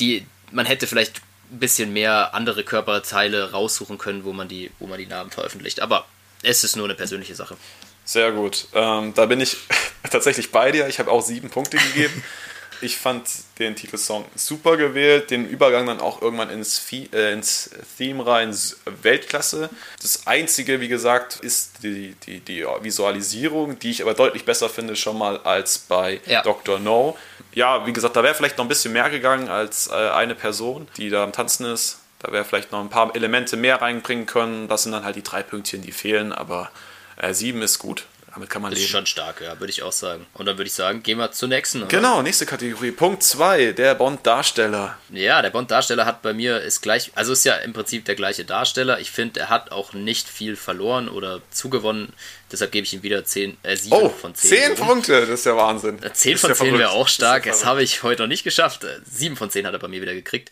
die, 0.00 0.26
man 0.52 0.66
hätte 0.66 0.86
vielleicht 0.86 1.20
ein 1.50 1.58
bisschen 1.60 1.92
mehr 1.92 2.34
andere 2.34 2.62
Körperteile 2.64 3.52
raussuchen 3.52 3.98
können, 3.98 4.24
wo 4.24 4.32
man 4.32 4.48
die, 4.48 4.70
wo 4.78 4.86
man 4.86 4.98
die 4.98 5.06
Namen 5.06 5.30
veröffentlicht. 5.30 5.80
Aber 5.80 6.06
es 6.42 6.62
ist 6.64 6.76
nur 6.76 6.84
eine 6.84 6.94
persönliche 6.94 7.34
Sache. 7.34 7.56
Sehr 8.04 8.32
gut. 8.32 8.66
Ähm, 8.74 9.12
da 9.14 9.26
bin 9.26 9.40
ich 9.40 9.56
tatsächlich 10.10 10.50
bei 10.52 10.72
dir. 10.72 10.88
Ich 10.88 10.98
habe 10.98 11.10
auch 11.10 11.22
sieben 11.22 11.50
Punkte 11.50 11.76
gegeben. 11.78 12.22
Ich 12.80 12.96
fand 12.96 13.28
den 13.58 13.74
Titelsong 13.74 14.24
super 14.36 14.76
gewählt, 14.76 15.32
den 15.32 15.48
Übergang 15.48 15.84
dann 15.88 15.98
auch 15.98 16.22
irgendwann 16.22 16.48
ins, 16.48 16.78
Fi- 16.78 17.10
äh, 17.12 17.32
ins 17.32 17.70
Theme 17.96 18.24
rein, 18.24 18.56
Weltklasse. 19.02 19.68
Das 20.00 20.28
Einzige, 20.28 20.80
wie 20.80 20.86
gesagt, 20.86 21.40
ist 21.40 21.82
die, 21.82 22.14
die, 22.24 22.38
die 22.38 22.64
Visualisierung, 22.80 23.80
die 23.80 23.90
ich 23.90 24.02
aber 24.02 24.14
deutlich 24.14 24.44
besser 24.44 24.68
finde 24.68 24.94
schon 24.94 25.18
mal 25.18 25.38
als 25.38 25.78
bei 25.78 26.20
Ja. 26.26 26.42
Dr. 26.42 26.78
No. 26.78 27.18
Ja, 27.52 27.86
wie 27.86 27.92
gesagt, 27.92 28.16
da 28.16 28.22
wäre 28.22 28.34
vielleicht 28.34 28.58
noch 28.58 28.64
ein 28.64 28.68
bisschen 28.68 28.92
mehr 28.92 29.10
gegangen 29.10 29.48
als 29.48 29.88
äh, 29.88 29.94
eine 29.94 30.34
Person, 30.34 30.86
die 30.96 31.10
da 31.10 31.24
am 31.24 31.32
Tanzen 31.32 31.66
ist. 31.66 32.00
Da 32.18 32.32
wäre 32.32 32.44
vielleicht 32.44 32.72
noch 32.72 32.80
ein 32.80 32.90
paar 32.90 33.14
Elemente 33.14 33.56
mehr 33.56 33.80
reinbringen 33.80 34.26
können. 34.26 34.68
Das 34.68 34.82
sind 34.82 34.92
dann 34.92 35.04
halt 35.04 35.16
die 35.16 35.22
drei 35.22 35.42
Pünktchen, 35.42 35.82
die 35.82 35.92
fehlen, 35.92 36.32
aber 36.32 36.70
äh, 37.16 37.32
sieben 37.32 37.62
ist 37.62 37.78
gut. 37.78 38.06
Damit 38.38 38.50
kann 38.50 38.62
man 38.62 38.72
Ist 38.72 38.78
leben. 38.78 38.90
schon 38.90 39.06
stark, 39.06 39.40
ja, 39.40 39.58
würde 39.58 39.72
ich 39.72 39.82
auch 39.82 39.90
sagen. 39.90 40.24
Und 40.34 40.46
dann 40.46 40.56
würde 40.58 40.68
ich 40.68 40.72
sagen, 40.72 41.02
gehen 41.02 41.18
wir 41.18 41.32
zur 41.32 41.48
nächsten. 41.48 41.78
oder? 41.82 41.88
Genau, 41.88 42.22
nächste 42.22 42.46
Kategorie. 42.46 42.92
Punkt 42.92 43.24
2, 43.24 43.72
der 43.72 43.96
Bond-Darsteller. 43.96 44.96
Ja, 45.10 45.42
der 45.42 45.50
Bond-Darsteller 45.50 46.06
hat 46.06 46.22
bei 46.22 46.32
mir 46.32 46.60
ist 46.60 46.80
gleich, 46.80 47.10
also 47.16 47.32
ist 47.32 47.44
ja 47.44 47.54
im 47.56 47.72
Prinzip 47.72 48.04
der 48.04 48.14
gleiche 48.14 48.44
Darsteller. 48.44 49.00
Ich 49.00 49.10
finde, 49.10 49.40
er 49.40 49.48
hat 49.50 49.72
auch 49.72 49.92
nicht 49.92 50.28
viel 50.28 50.54
verloren 50.54 51.08
oder 51.08 51.40
zugewonnen. 51.50 52.12
Deshalb 52.52 52.70
gebe 52.70 52.84
ich 52.86 52.94
ihm 52.94 53.02
wieder 53.02 53.24
10, 53.24 53.56
äh, 53.64 53.76
7 53.76 53.92
Oh, 53.92 54.08
von 54.08 54.36
10. 54.36 54.76
10 54.76 54.86
Punkte, 54.86 55.22
das 55.22 55.40
ist 55.40 55.46
ja 55.46 55.56
Wahnsinn. 55.56 55.98
10 55.98 56.32
Das 56.34 56.40
von 56.40 56.50
ist 56.52 56.58
ja 56.60 56.64
10 56.66 56.78
wäre 56.78 56.90
auch 56.90 57.08
stark. 57.08 57.42
Das 57.42 57.56
ist 57.56 57.62
Das 57.62 57.68
habe 57.68 57.82
ich 57.82 58.04
heute 58.04 58.22
noch 58.22 58.28
nicht 58.28 58.44
geschafft. 58.44 58.86
7 59.04 59.34
von 59.36 59.50
10 59.50 59.66
hat 59.66 59.72
er 59.72 59.80
bei 59.80 59.88
mir 59.88 60.00
wieder 60.00 60.14
gekriegt. 60.14 60.50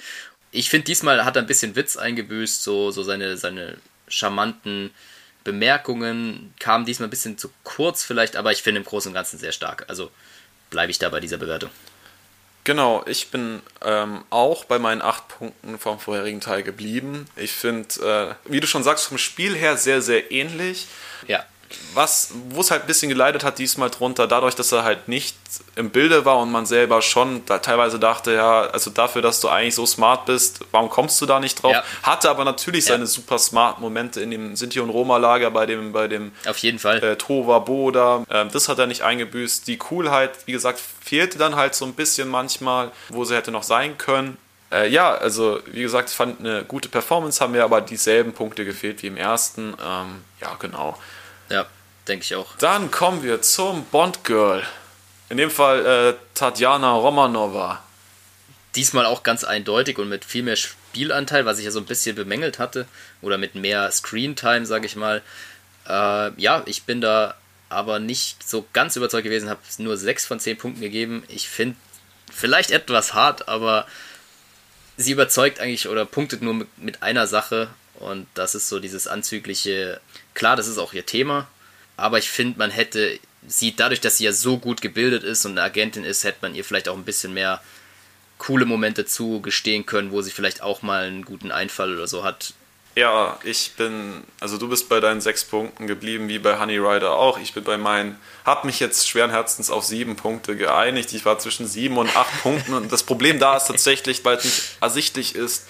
Ich 0.50 0.70
finde, 0.70 0.86
diesmal 0.86 1.24
hat 1.24 1.36
er 1.36 1.42
ein 1.42 1.46
bisschen 1.46 1.76
Witz 1.76 1.96
eingebüßt, 1.96 2.64
so, 2.64 2.90
so 2.90 3.04
seine, 3.04 3.36
seine 3.36 3.76
charmanten 4.08 4.90
Bemerkungen 5.46 6.52
kamen 6.58 6.84
diesmal 6.84 7.06
ein 7.06 7.10
bisschen 7.10 7.38
zu 7.38 7.52
kurz 7.62 8.02
vielleicht, 8.02 8.34
aber 8.34 8.50
ich 8.50 8.62
finde 8.62 8.80
im 8.80 8.84
Großen 8.84 9.08
und 9.08 9.14
Ganzen 9.14 9.38
sehr 9.38 9.52
stark. 9.52 9.84
Also 9.86 10.10
bleibe 10.70 10.90
ich 10.90 10.98
da 10.98 11.08
bei 11.08 11.20
dieser 11.20 11.36
Bewertung. 11.36 11.70
Genau, 12.64 13.04
ich 13.06 13.30
bin 13.30 13.62
ähm, 13.82 14.24
auch 14.30 14.64
bei 14.64 14.80
meinen 14.80 15.02
8 15.02 15.28
Punkten 15.28 15.78
vom 15.78 16.00
vorherigen 16.00 16.40
Teil 16.40 16.64
geblieben. 16.64 17.26
Ich 17.36 17.52
finde, 17.52 18.36
äh, 18.44 18.50
wie 18.50 18.58
du 18.58 18.66
schon 18.66 18.82
sagst, 18.82 19.06
vom 19.06 19.18
Spiel 19.18 19.54
her 19.54 19.76
sehr, 19.76 20.02
sehr 20.02 20.32
ähnlich. 20.32 20.88
Ja, 21.28 21.44
Was, 21.94 22.30
wo 22.50 22.60
es 22.60 22.70
halt 22.70 22.82
ein 22.82 22.86
bisschen 22.86 23.08
geleitet 23.08 23.42
hat 23.44 23.58
diesmal 23.58 23.90
drunter, 23.90 24.26
dadurch, 24.26 24.54
dass 24.54 24.70
er 24.72 24.84
halt 24.84 25.08
nicht 25.08 25.36
im 25.76 25.90
Bilde 25.90 26.24
war 26.24 26.38
und 26.38 26.50
man 26.52 26.66
selber 26.66 27.02
schon 27.02 27.44
da 27.46 27.58
teilweise 27.58 27.98
dachte, 27.98 28.32
ja, 28.34 28.62
also 28.62 28.90
dafür, 28.90 29.22
dass 29.22 29.40
du 29.40 29.48
eigentlich 29.48 29.74
so 29.74 29.86
smart 29.86 30.26
bist, 30.26 30.60
warum 30.70 30.88
kommst 30.90 31.20
du 31.20 31.26
da 31.26 31.40
nicht 31.40 31.62
drauf? 31.62 31.72
Ja. 31.72 31.82
Hatte 32.02 32.28
aber 32.30 32.44
natürlich 32.44 32.86
Ja. 32.86 32.92
seine 32.94 33.06
super 33.06 33.38
smart 33.38 33.80
Momente 33.80 34.20
in 34.20 34.30
dem 34.30 34.56
Sinti 34.56 34.80
und 34.80 34.90
Roma 34.90 35.16
Lager 35.16 35.50
bei 35.50 35.66
dem, 35.66 35.92
bei 35.92 36.08
dem 36.08 36.32
auf 36.46 36.58
jeden 36.58 36.78
Fall. 36.78 37.02
äh, 37.02 37.16
Tova 37.16 37.58
Boda. 37.60 38.24
Ähm, 38.30 38.48
das 38.52 38.68
hat 38.68 38.78
er 38.78 38.86
nicht 38.86 39.02
eingebüßt. 39.02 39.66
Die 39.66 39.78
Coolheit, 39.78 40.30
wie 40.46 40.52
gesagt, 40.52 40.80
fehlte 41.04 41.38
dann 41.38 41.56
halt 41.56 41.74
so 41.74 41.84
ein 41.84 41.94
bisschen 41.94 42.28
manchmal, 42.28 42.90
wo 43.08 43.24
sie 43.24 43.34
hätte 43.34 43.50
noch 43.50 43.62
sein 43.62 43.96
können. 43.98 44.36
Äh, 44.72 44.88
ja, 44.88 45.14
also 45.14 45.60
wie 45.66 45.82
gesagt, 45.82 46.10
fand 46.10 46.40
eine 46.40 46.64
gute 46.64 46.88
Performance, 46.88 47.40
haben 47.40 47.52
mir 47.52 47.62
aber 47.62 47.80
dieselben 47.80 48.32
Punkte 48.32 48.64
gefehlt 48.64 49.00
wie 49.02 49.06
im 49.06 49.16
ersten. 49.16 49.74
Ähm, 49.80 50.24
ja, 50.40 50.56
genau. 50.58 50.98
Ja, 51.50 51.66
denke 52.08 52.24
ich 52.24 52.34
auch. 52.34 52.56
Dann 52.58 52.90
kommen 52.90 53.22
wir 53.22 53.42
zum 53.42 53.84
Bond 53.86 54.24
Girl. 54.24 54.62
In 55.28 55.36
dem 55.36 55.50
Fall 55.50 55.84
äh, 55.86 56.14
Tatjana 56.34 56.92
Romanova. 56.92 57.82
Diesmal 58.74 59.06
auch 59.06 59.22
ganz 59.22 59.42
eindeutig 59.44 59.98
und 59.98 60.08
mit 60.08 60.24
viel 60.24 60.42
mehr 60.42 60.56
Spielanteil, 60.56 61.46
was 61.46 61.58
ich 61.58 61.64
ja 61.64 61.70
so 61.70 61.80
ein 61.80 61.86
bisschen 61.86 62.14
bemängelt 62.14 62.58
hatte. 62.58 62.86
Oder 63.22 63.38
mit 63.38 63.54
mehr 63.54 63.90
Screentime, 63.90 64.66
sage 64.66 64.86
ich 64.86 64.96
mal. 64.96 65.22
Äh, 65.88 66.40
ja, 66.40 66.62
ich 66.66 66.84
bin 66.84 67.00
da 67.00 67.34
aber 67.68 67.98
nicht 67.98 68.48
so 68.48 68.66
ganz 68.72 68.96
überzeugt 68.96 69.24
gewesen, 69.24 69.50
habe 69.50 69.60
nur 69.78 69.96
6 69.96 70.26
von 70.26 70.38
10 70.38 70.58
Punkten 70.58 70.80
gegeben. 70.80 71.24
Ich 71.28 71.48
finde 71.48 71.76
vielleicht 72.32 72.70
etwas 72.70 73.14
hart, 73.14 73.48
aber 73.48 73.86
sie 74.96 75.12
überzeugt 75.12 75.60
eigentlich 75.60 75.88
oder 75.88 76.04
punktet 76.04 76.42
nur 76.42 76.54
mit, 76.54 76.78
mit 76.78 77.02
einer 77.02 77.26
Sache. 77.26 77.68
Und 77.94 78.26
das 78.34 78.54
ist 78.54 78.68
so 78.68 78.78
dieses 78.78 79.08
anzügliche. 79.08 80.00
Klar, 80.36 80.54
das 80.54 80.68
ist 80.68 80.76
auch 80.76 80.92
ihr 80.92 81.06
Thema. 81.06 81.48
Aber 81.96 82.18
ich 82.18 82.28
finde, 82.28 82.58
man 82.58 82.70
hätte 82.70 83.18
sie, 83.48 83.74
dadurch, 83.74 84.02
dass 84.02 84.18
sie 84.18 84.24
ja 84.24 84.32
so 84.32 84.58
gut 84.58 84.82
gebildet 84.82 85.24
ist 85.24 85.46
und 85.46 85.52
eine 85.52 85.62
Agentin 85.62 86.04
ist, 86.04 86.24
hätte 86.24 86.38
man 86.42 86.54
ihr 86.54 86.62
vielleicht 86.62 86.90
auch 86.90 86.96
ein 86.96 87.06
bisschen 87.06 87.32
mehr 87.32 87.62
coole 88.36 88.66
Momente 88.66 89.06
zugestehen 89.06 89.86
können, 89.86 90.12
wo 90.12 90.20
sie 90.20 90.30
vielleicht 90.30 90.62
auch 90.62 90.82
mal 90.82 91.06
einen 91.06 91.24
guten 91.24 91.50
Einfall 91.50 91.94
oder 91.94 92.06
so 92.06 92.22
hat. 92.22 92.52
Ja, 92.96 93.38
ich 93.44 93.72
bin, 93.78 94.24
also 94.38 94.58
du 94.58 94.68
bist 94.68 94.90
bei 94.90 95.00
deinen 95.00 95.22
sechs 95.22 95.42
Punkten 95.42 95.86
geblieben, 95.86 96.28
wie 96.28 96.38
bei 96.38 96.58
Honey 96.58 96.76
Rider 96.76 97.14
auch. 97.14 97.38
Ich 97.38 97.54
bin 97.54 97.64
bei 97.64 97.78
meinen, 97.78 98.18
habe 98.44 98.66
mich 98.66 98.78
jetzt 98.78 99.08
schweren 99.08 99.30
Herzens 99.30 99.70
auf 99.70 99.86
sieben 99.86 100.16
Punkte 100.16 100.54
geeinigt. 100.54 101.14
Ich 101.14 101.24
war 101.24 101.38
zwischen 101.38 101.66
sieben 101.66 101.96
und 101.96 102.14
acht 102.14 102.42
Punkten 102.42 102.74
und 102.74 102.92
das 102.92 103.04
Problem 103.04 103.38
da 103.38 103.56
ist 103.56 103.68
tatsächlich, 103.68 104.22
weil 104.24 104.36
es 104.36 104.44
nicht 104.44 104.62
ersichtlich 104.82 105.34
ist, 105.34 105.66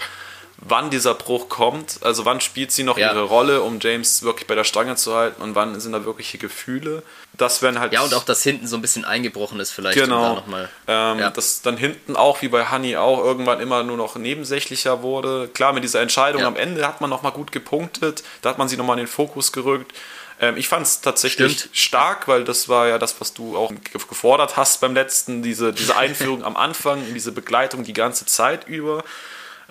wann 0.68 0.90
dieser 0.90 1.14
Bruch 1.14 1.48
kommt. 1.48 1.98
Also 2.02 2.24
wann 2.24 2.40
spielt 2.40 2.72
sie 2.72 2.82
noch 2.82 2.98
Ja. 2.98 3.12
ihre 3.12 3.22
Rolle, 3.22 3.62
um 3.62 3.78
James 3.80 4.22
wirklich 4.22 4.47
bei 4.47 4.55
der 4.55 4.64
Stange 4.64 4.97
zu 4.97 5.14
halten 5.14 5.43
und 5.43 5.55
wann 5.55 5.78
sind 5.80 5.93
da 5.93 6.05
wirkliche 6.05 6.38
Gefühle. 6.38 7.02
Das 7.34 7.60
werden 7.62 7.78
halt 7.78 7.93
Ja, 7.93 8.01
und 8.02 8.14
auch, 8.14 8.24
dass 8.24 8.43
hinten 8.43 8.66
so 8.66 8.76
ein 8.76 8.82
bisschen 8.82 9.05
eingebrochen 9.05 9.60
ist 9.60 9.70
vielleicht. 9.70 9.97
um 9.98 10.05
Genau. 10.05 10.34
noch 10.36 10.47
mal, 10.47 10.68
Ähm, 10.88 11.18
ja. 11.18 11.30
Dass 11.30 11.62
dann 11.62 11.76
hinten 11.76 12.16
auch, 12.16 12.40
wie 12.43 12.48
bei 12.48 12.70
Honey 12.70 12.97
auch, 12.97 13.18
irgendwann 13.22 13.60
immer 13.60 13.82
nur 13.82 13.97
noch 13.97 14.16
nebensächlicher 14.16 15.02
wurde. 15.02 15.48
Klar, 15.52 15.72
mit 15.72 15.84
dieser 15.84 16.01
Entscheidung 16.01 16.40
Ja. 16.43 16.47
am 16.48 16.56
Ende 16.56 16.86
hat 16.86 17.01
man 17.01 17.10
nochmal 17.10 17.32
gut 17.32 17.52
gepunktet. 17.52 18.22
Da 18.43 18.51
hat 18.51 18.59
man 18.59 18.68
sie 18.68 18.76
nochmal 18.76 18.98
in 18.98 19.05
den 19.05 19.10
Fokus 19.10 19.52
gerückt. 19.52 19.93
Ähm, 20.40 20.56
ich 20.59 20.68
fand 20.68 20.86
es 20.86 21.01
tatsächlich 21.01 21.59
Stimmt. 21.60 21.74
stark, 21.76 22.28
weil 22.28 22.44
das 22.44 22.68
war 22.68 22.88
ja 22.88 22.98
das, 22.98 23.20
was 23.20 23.32
du 23.32 23.56
auch 23.56 23.70
ge- 23.70 23.78
gefordert 24.09 24.56
hast 24.56 24.80
beim 24.82 24.94
letzten. 24.94 25.43
Diese, 25.43 25.72
diese 25.72 25.97
Einführung 25.97 26.44
am 26.44 26.56
Anfang, 26.56 27.02
diese 27.14 27.32
Begleitung 27.32 27.84
die 27.84 27.94
ganze 27.94 28.26
Zeit 28.26 28.66
über. 28.68 29.02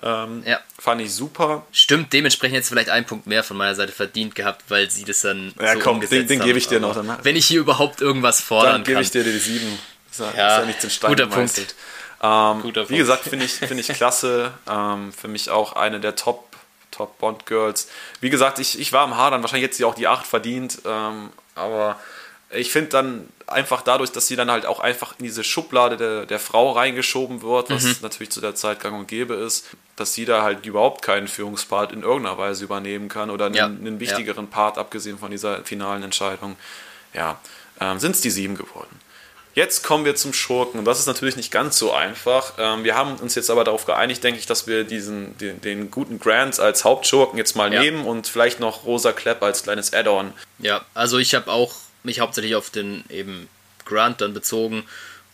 Ja. 0.02 0.60
Fand 0.78 1.00
ich 1.00 1.12
super. 1.14 1.66
Stimmt, 1.72 2.12
dementsprechend 2.12 2.56
jetzt 2.56 2.68
vielleicht 2.68 2.90
einen 2.90 3.06
Punkt 3.06 3.26
mehr 3.26 3.42
von 3.42 3.56
meiner 3.56 3.74
Seite 3.74 3.92
verdient 3.92 4.34
gehabt, 4.34 4.64
weil 4.68 4.90
sie 4.90 5.04
das 5.04 5.22
dann 5.22 5.54
Ja, 5.60 5.72
so 5.74 5.80
komm, 5.80 6.00
den- 6.00 6.26
den 6.28 6.40
gebe 6.40 6.58
ich 6.58 6.68
dir 6.68 6.80
noch, 6.80 6.94
dann- 6.94 7.16
Wenn 7.22 7.34
ich 7.36 7.46
hier 7.46 7.60
überhaupt 7.60 8.00
irgendwas 8.02 8.40
fordern 8.40 8.72
Dann 8.72 8.84
gebe 8.84 8.94
kann. 8.96 9.02
ich 9.02 9.10
dir 9.10 9.24
die 9.24 9.38
sieben. 9.38 9.78
Ist 10.10 10.20
ja, 10.20 10.26
Ja, 10.36 10.48
ist 10.54 10.60
ja 10.60 10.66
nichts 10.66 10.84
in 10.84 10.90
Stein 10.90 11.10
guter 11.10 11.26
gemeißelt. 11.26 11.74
Ähm, 12.22 12.62
Guter 12.62 12.82
wie 12.82 12.86
Punkt. 12.86 12.98
gesagt, 12.98 13.22
finde 13.24 13.44
ich, 13.44 13.52
finde 13.52 13.80
ich 13.80 13.88
klasse. 13.94 14.52
Ähm, 14.70 15.12
für 15.12 15.28
mich 15.28 15.50
auch 15.50 15.74
eine 15.74 16.00
der 16.00 16.14
Top, 16.16 16.56
Top 16.90 17.18
Bond 17.18 17.44
Girls. 17.46 17.88
Wie 18.20 18.30
gesagt, 18.30 18.58
ich, 18.58 18.78
ich 18.80 18.92
war 18.92 19.02
am 19.02 19.16
Hadern. 19.16 19.42
Wahrscheinlich 19.42 19.64
hätte 19.64 19.76
sie 19.76 19.84
auch 19.84 19.94
die 19.94 20.08
8 20.08 20.26
verdient. 20.26 20.78
Ähm, 20.86 21.30
aber 21.54 21.98
ich 22.50 22.70
finde 22.70 22.90
dann 22.90 23.28
einfach 23.46 23.82
dadurch, 23.82 24.12
dass 24.12 24.26
sie 24.28 24.36
dann 24.36 24.50
halt 24.50 24.64
auch 24.66 24.80
einfach 24.80 25.14
in 25.18 25.24
diese 25.24 25.44
Schublade 25.44 25.96
der, 25.96 26.26
der 26.26 26.38
Frau 26.40 26.72
reingeschoben 26.72 27.42
wird, 27.42 27.68
was 27.70 27.82
Mhm. 27.84 27.96
natürlich 28.02 28.30
zu 28.30 28.40
der 28.40 28.54
Zeit 28.54 28.80
gang 28.80 28.98
und 28.98 29.08
gäbe 29.08 29.34
ist, 29.34 29.66
dass 29.96 30.12
sie 30.12 30.26
da 30.26 30.42
halt 30.42 30.64
überhaupt 30.66 31.02
keinen 31.02 31.26
Führungspart 31.26 31.92
in 31.92 32.02
irgendeiner 32.02 32.38
Weise 32.38 32.64
übernehmen 32.64 33.08
kann 33.08 33.30
oder 33.30 33.46
einen, 33.46 33.54
Ja, 33.54 33.66
einen 33.66 33.98
wichtigeren 33.98 34.48
Part, 34.48 34.78
abgesehen 34.78 35.18
von 35.18 35.30
dieser 35.30 35.64
finalen 35.64 36.02
Entscheidung. 36.02 36.56
ja, 37.14 37.40
ähm, 37.80 37.98
sind 37.98 38.14
es 38.14 38.20
die 38.20 38.30
sieben 38.30 38.56
geworden. 38.56 39.00
Jetzt 39.56 39.82
kommen 39.82 40.04
wir 40.04 40.14
zum 40.14 40.34
Schurken. 40.34 40.78
Und 40.78 40.84
das 40.84 40.98
ist 40.98 41.06
natürlich 41.06 41.36
nicht 41.36 41.50
ganz 41.50 41.78
so 41.78 41.90
einfach. 41.92 42.52
Ähm, 42.58 42.84
wir 42.84 42.94
haben 42.94 43.16
uns 43.16 43.34
jetzt 43.34 43.48
aber 43.48 43.64
darauf 43.64 43.86
geeinigt, 43.86 44.22
denke 44.22 44.38
ich, 44.38 44.44
dass 44.44 44.66
wir 44.66 44.84
diesen, 44.84 45.36
den, 45.38 45.62
den 45.62 45.90
guten 45.90 46.20
Grant 46.20 46.60
als 46.60 46.84
Hauptschurken 46.84 47.38
jetzt 47.38 47.56
mal 47.56 47.72
ja. 47.72 47.80
nehmen 47.80 48.04
und 48.04 48.26
vielleicht 48.26 48.60
noch 48.60 48.84
Rosa 48.84 49.12
Klepp 49.12 49.42
als 49.42 49.62
kleines 49.62 49.94
Add-on. 49.94 50.34
Ja, 50.58 50.84
also 50.92 51.16
ich 51.16 51.34
habe 51.34 51.50
auch 51.50 51.74
mich 52.02 52.20
hauptsächlich 52.20 52.54
auf 52.54 52.68
den 52.68 53.04
eben 53.08 53.48
Grant 53.86 54.20
dann 54.20 54.34
bezogen 54.34 54.84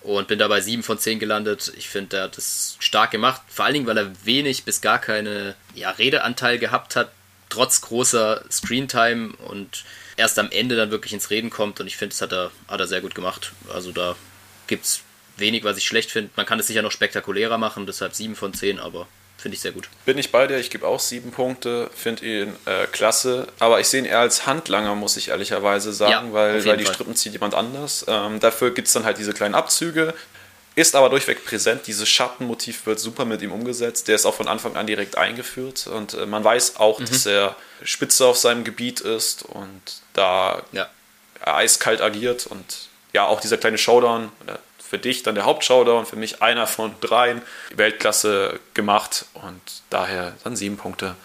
und 0.03 0.29
bin 0.29 0.39
dabei 0.39 0.61
7 0.61 0.83
von 0.83 0.99
10 0.99 1.19
gelandet. 1.19 1.73
Ich 1.77 1.89
finde, 1.89 2.17
er 2.17 2.23
hat 2.25 2.39
es 2.39 2.77
stark 2.81 3.11
gemacht, 3.11 3.43
vor 3.49 3.65
allen 3.65 3.75
Dingen, 3.75 3.87
weil 3.87 3.99
er 3.99 4.13
wenig 4.25 4.65
bis 4.65 4.81
gar 4.81 4.99
keine 4.99 5.55
ja, 5.75 5.91
Redeanteil 5.91 6.59
gehabt 6.59 6.97
hat, 6.97 7.11
trotz 7.49 7.81
großer 7.81 8.45
Screentime 8.51 9.35
und 9.49 9.85
erst 10.17 10.39
am 10.39 10.51
Ende 10.51 10.77
dann 10.77 10.91
wirklich 10.91 11.13
ins 11.13 11.31
Reden 11.31 11.51
kommt 11.51 11.81
und 11.81 11.87
ich 11.87 11.97
finde, 11.97 12.15
das 12.15 12.23
hat 12.23 12.33
er, 12.33 12.51
hat 12.69 12.81
er 12.81 12.87
sehr 12.87 13.01
gut 13.01 13.15
gemacht. 13.15 13.53
Also 13.73 13.93
da 13.93 14.17
gibt 14.67 14.85
es 14.85 15.01
wenig, 15.37 15.65
was 15.65 15.77
ich 15.77 15.85
schlecht 15.85 16.11
finde. 16.11 16.31
Man 16.37 16.47
kann 16.47 16.59
es 16.59 16.67
sicher 16.67 16.83
noch 16.83 16.93
spektakulärer 16.93 17.59
machen, 17.59 17.87
deshalb 17.87 18.15
7 18.15 18.37
von 18.37 18.55
10, 18.55 18.79
aber 18.79 19.07
finde 19.43 19.57
ich 19.57 19.61
sehr 19.61 19.73
gut. 19.73 19.89
Bin 20.07 20.19
ich 20.19 20.31
bei 20.31 20.47
dir, 20.47 20.59
ich 20.59 20.71
gebe 20.71 20.87
auch 20.87 21.01
7 21.01 21.33
Punkte, 21.33 21.91
finde 21.95 22.25
ihn 22.25 22.57
äh, 22.65 22.87
klasse, 22.87 23.49
aber 23.59 23.81
ich 23.81 23.89
sehe 23.89 24.01
ihn 24.01 24.07
eher 24.07 24.21
als 24.21 24.47
Handlanger, 24.47 24.95
muss 24.95 25.17
ich 25.17 25.29
ehrlicherweise 25.29 25.93
sagen, 25.93 26.29
ja, 26.29 26.33
weil, 26.33 26.65
weil 26.65 26.77
die 26.77 26.85
Fall. 26.85 26.95
Strippen 26.95 27.17
zieht 27.17 27.33
jemand 27.33 27.55
anders. 27.55 28.05
Ähm, 28.07 28.39
dafür 28.39 28.73
gibt 28.73 28.87
es 28.87 28.95
dann 28.95 29.05
halt 29.05 29.19
diese 29.19 29.33
kleinen 29.33 29.57
Abzüge, 29.57 30.15
ist 30.77 30.95
aber 30.95 31.11
durchweg 31.11 31.45
präsent. 31.45 31.89
Dieses 31.89 32.09
Schattenmotiv 32.09 32.87
wird 32.87 33.01
super 33.01 33.25
mit 33.25 33.43
ihm 33.43 33.51
umgesetzt. 33.51 34.07
Der 34.07 34.15
ist 34.15 34.27
auch 34.27 34.35
von 34.35 34.47
Anfang 34.47 34.77
an 34.77 34.87
direkt 34.87 35.19
eingeführt 35.19 35.89
und 35.89 36.15
äh, 36.15 36.25
man 36.25 36.45
weiß 36.45 36.77
auch, 36.77 37.01
mhm. 37.01 37.07
dass 37.07 37.27
er 37.27 37.57
Spitze 37.83 38.27
auf 38.27 38.39
seinem 38.39 38.63
Gebiet 38.63 39.01
ist 39.01 39.43
und 39.43 39.83
da 40.13 40.63
ja. 40.71 40.89
eiskalt 41.41 42.01
agiert 42.01 42.47
und 42.47 42.89
ja, 43.13 43.27
auch 43.27 43.41
dieser 43.41 43.59
kleine 43.59 43.77
Showdown, 43.77 44.31
äh, 44.47 44.53
für 44.93 44.99
dich 44.99 45.23
dann 45.23 45.35
der 45.35 45.47
Hauptshowdown, 45.47 46.05
für 46.05 46.17
mich 46.17 46.43
einer 46.43 46.67
von 46.67 46.95
dreien, 47.01 47.41
Weltklasse 47.75 48.61
gemacht 48.75 49.25
und 49.33 49.59
daher 49.89 50.37
dann 50.45 50.55
sieben 50.55 50.77
Punkte. 50.77 51.17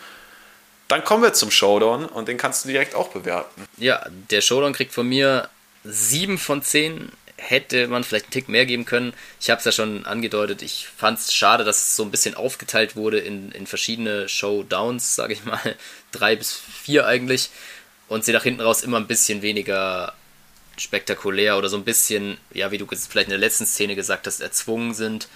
Dann 0.88 1.04
kommen 1.04 1.22
wir 1.22 1.34
zum 1.34 1.52
Showdown 1.52 2.06
und 2.06 2.30
den 2.30 2.38
kannst 2.38 2.64
du 2.64 2.70
direkt 2.70 2.96
auch 2.96 3.10
bewerten. 3.10 3.68
Ja, 3.76 4.06
der 4.32 4.40
Showdown 4.40 4.72
kriegt 4.72 4.94
von 4.94 5.06
mir 5.06 5.50
sieben 5.84 6.38
von 6.38 6.62
zehn 6.62 7.12
hätte 7.36 7.90
man 7.90 8.06
vielleicht 8.06 8.28
einen 8.28 8.32
Tick 8.32 8.48
mehr 8.48 8.66
geben 8.66 8.86
können. 8.86 9.14
Ich 9.42 9.50
habe 9.50 9.60
es 9.60 9.66
ja 9.66 9.74
schon 9.74 10.06
angedeutet, 10.06 10.62
ich 10.62 10.88
fand 10.88 11.20
es 11.20 11.34
schade, 11.34 11.66
dass 11.66 11.76
es 11.76 11.96
so 11.98 12.04
ein 12.04 12.12
bisschen 12.12 12.36
aufgeteilt 12.36 12.96
wurde 12.96 13.20
in, 13.20 13.52
in 13.52 13.68
verschiedene 13.68 14.30
Showdowns, 14.30 15.14
sage 15.14 15.34
ich 15.34 15.44
mal, 15.44 15.60
drei 16.14 16.38
bis 16.38 16.54
vier 16.54 17.06
eigentlich, 17.06 17.50
und 18.08 18.24
sie 18.24 18.32
nach 18.32 18.44
hinten 18.44 18.62
raus 18.62 18.82
immer 18.82 18.96
ein 18.96 19.08
bisschen 19.08 19.42
weniger 19.42 20.14
spektakulär 20.78 21.58
oder 21.58 21.70
so 21.70 21.78
ein 21.78 21.84
bisschen, 21.84 22.38
ja, 22.54 22.72
wie 22.72 22.78
du 22.78 22.88
vielleicht 22.88 23.28
in 23.28 23.32
der 23.32 23.40
letzten 23.40 23.66
Szene 23.66 23.96
gesagt 23.96 24.28
hast, 24.28 24.40
erzwungen 24.40 24.94
sind, 24.94 25.28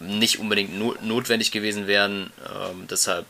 nicht 0.00 0.38
unbedingt 0.38 0.78
no 0.78 0.94
notwendig 1.02 1.52
gewesen 1.52 1.86
wären. 1.86 2.32
Ähm, 2.48 2.86
deshalb 2.90 3.26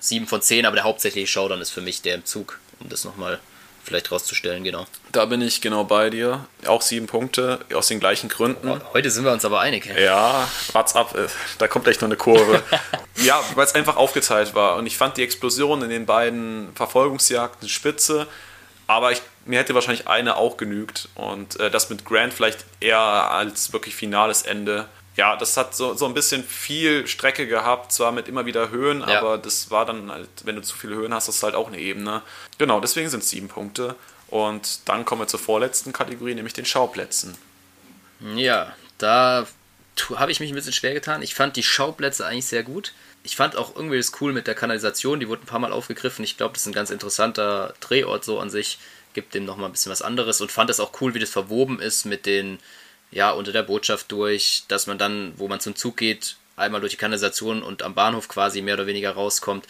7 0.00 0.26
von 0.26 0.42
10, 0.42 0.66
aber 0.66 0.76
der 0.76 0.84
hauptsächliche 0.84 1.26
Showdown 1.26 1.60
ist 1.60 1.70
für 1.70 1.80
mich 1.80 2.02
der 2.02 2.16
im 2.16 2.24
Zug, 2.24 2.58
um 2.80 2.88
das 2.88 3.04
nochmal 3.04 3.40
vielleicht 3.88 4.12
rauszustellen, 4.12 4.64
genau. 4.64 4.86
Da 5.12 5.24
bin 5.24 5.40
ich 5.40 5.60
genau 5.60 5.84
bei 5.84 6.10
dir. 6.10 6.46
Auch 6.66 6.82
sieben 6.82 7.06
Punkte, 7.06 7.60
aus 7.72 7.88
den 7.88 8.00
gleichen 8.00 8.28
Gründen. 8.28 8.80
Heute 8.92 9.10
sind 9.10 9.24
wir 9.24 9.32
uns 9.32 9.44
aber 9.44 9.60
einig. 9.60 9.86
Ja, 9.98 10.48
what's 10.72 10.94
up, 10.94 11.16
äh, 11.16 11.26
da 11.56 11.68
kommt 11.68 11.88
echt 11.88 12.02
noch 12.02 12.08
eine 12.08 12.16
Kurve. 12.16 12.62
ja, 13.16 13.42
weil 13.54 13.64
es 13.64 13.74
einfach 13.74 13.96
aufgeteilt 13.96 14.54
war. 14.54 14.76
Und 14.76 14.86
ich 14.86 14.96
fand 14.96 15.16
die 15.16 15.22
Explosion 15.22 15.82
in 15.82 15.88
den 15.88 16.04
beiden 16.06 16.68
Verfolgungsjagden 16.74 17.68
spitze. 17.68 18.26
Aber 18.86 19.12
ich, 19.12 19.22
mir 19.48 19.58
hätte 19.58 19.74
wahrscheinlich 19.74 20.06
eine 20.06 20.36
auch 20.36 20.56
genügt. 20.56 21.08
Und 21.14 21.58
äh, 21.58 21.70
das 21.70 21.90
mit 21.90 22.04
Grant 22.04 22.32
vielleicht 22.32 22.64
eher 22.80 22.98
als 22.98 23.72
wirklich 23.72 23.96
finales 23.96 24.42
Ende 24.42 24.86
ja, 25.18 25.34
das 25.34 25.56
hat 25.56 25.74
so, 25.74 25.94
so 25.94 26.06
ein 26.06 26.14
bisschen 26.14 26.44
viel 26.44 27.08
Strecke 27.08 27.48
gehabt, 27.48 27.90
zwar 27.90 28.12
mit 28.12 28.28
immer 28.28 28.46
wieder 28.46 28.70
Höhen, 28.70 29.00
ja. 29.00 29.18
aber 29.18 29.36
das 29.36 29.68
war 29.68 29.84
dann 29.84 30.12
halt, 30.12 30.28
wenn 30.44 30.54
du 30.54 30.62
zu 30.62 30.76
viele 30.76 30.94
Höhen 30.94 31.12
hast, 31.12 31.26
das 31.26 31.38
ist 31.38 31.42
halt 31.42 31.56
auch 31.56 31.66
eine 31.66 31.78
Ebene. 31.80 32.22
Genau, 32.56 32.78
deswegen 32.78 33.08
sind 33.08 33.24
es 33.24 33.30
sieben 33.30 33.48
Punkte. 33.48 33.96
Und 34.28 34.88
dann 34.88 35.04
kommen 35.04 35.22
wir 35.22 35.26
zur 35.26 35.40
vorletzten 35.40 35.92
Kategorie, 35.92 36.36
nämlich 36.36 36.54
den 36.54 36.64
Schauplätzen. 36.64 37.36
Ja, 38.36 38.76
da 38.98 39.48
habe 40.14 40.30
ich 40.30 40.38
mich 40.38 40.52
ein 40.52 40.54
bisschen 40.54 40.72
schwer 40.72 40.94
getan. 40.94 41.20
Ich 41.22 41.34
fand 41.34 41.56
die 41.56 41.64
Schauplätze 41.64 42.24
eigentlich 42.24 42.46
sehr 42.46 42.62
gut. 42.62 42.92
Ich 43.24 43.34
fand 43.34 43.56
auch 43.56 43.74
irgendwie 43.74 43.96
das 43.96 44.12
cool 44.20 44.32
mit 44.32 44.46
der 44.46 44.54
Kanalisation, 44.54 45.18
die 45.18 45.28
wurde 45.28 45.42
ein 45.42 45.46
paar 45.46 45.58
Mal 45.58 45.72
aufgegriffen. 45.72 46.24
Ich 46.24 46.36
glaube, 46.36 46.54
das 46.54 46.62
ist 46.62 46.68
ein 46.68 46.72
ganz 46.72 46.90
interessanter 46.90 47.74
Drehort 47.80 48.24
so 48.24 48.38
an 48.38 48.50
sich. 48.50 48.78
Gibt 49.18 49.34
dem 49.34 49.44
nochmal 49.44 49.68
ein 49.68 49.72
bisschen 49.72 49.90
was 49.90 50.00
anderes 50.00 50.40
und 50.40 50.52
fand 50.52 50.70
es 50.70 50.78
auch 50.78 50.92
cool, 51.00 51.12
wie 51.12 51.18
das 51.18 51.30
verwoben 51.30 51.80
ist 51.80 52.04
mit 52.04 52.24
den 52.24 52.60
ja, 53.10 53.32
unter 53.32 53.50
der 53.50 53.64
Botschaft 53.64 54.12
durch, 54.12 54.62
dass 54.68 54.86
man 54.86 54.96
dann, 54.96 55.32
wo 55.36 55.48
man 55.48 55.58
zum 55.58 55.74
Zug 55.74 55.96
geht, 55.96 56.36
einmal 56.54 56.80
durch 56.80 56.92
die 56.92 56.98
Kanalisation 56.98 57.64
und 57.64 57.82
am 57.82 57.96
Bahnhof 57.96 58.28
quasi 58.28 58.62
mehr 58.62 58.74
oder 58.74 58.86
weniger 58.86 59.10
rauskommt. 59.10 59.66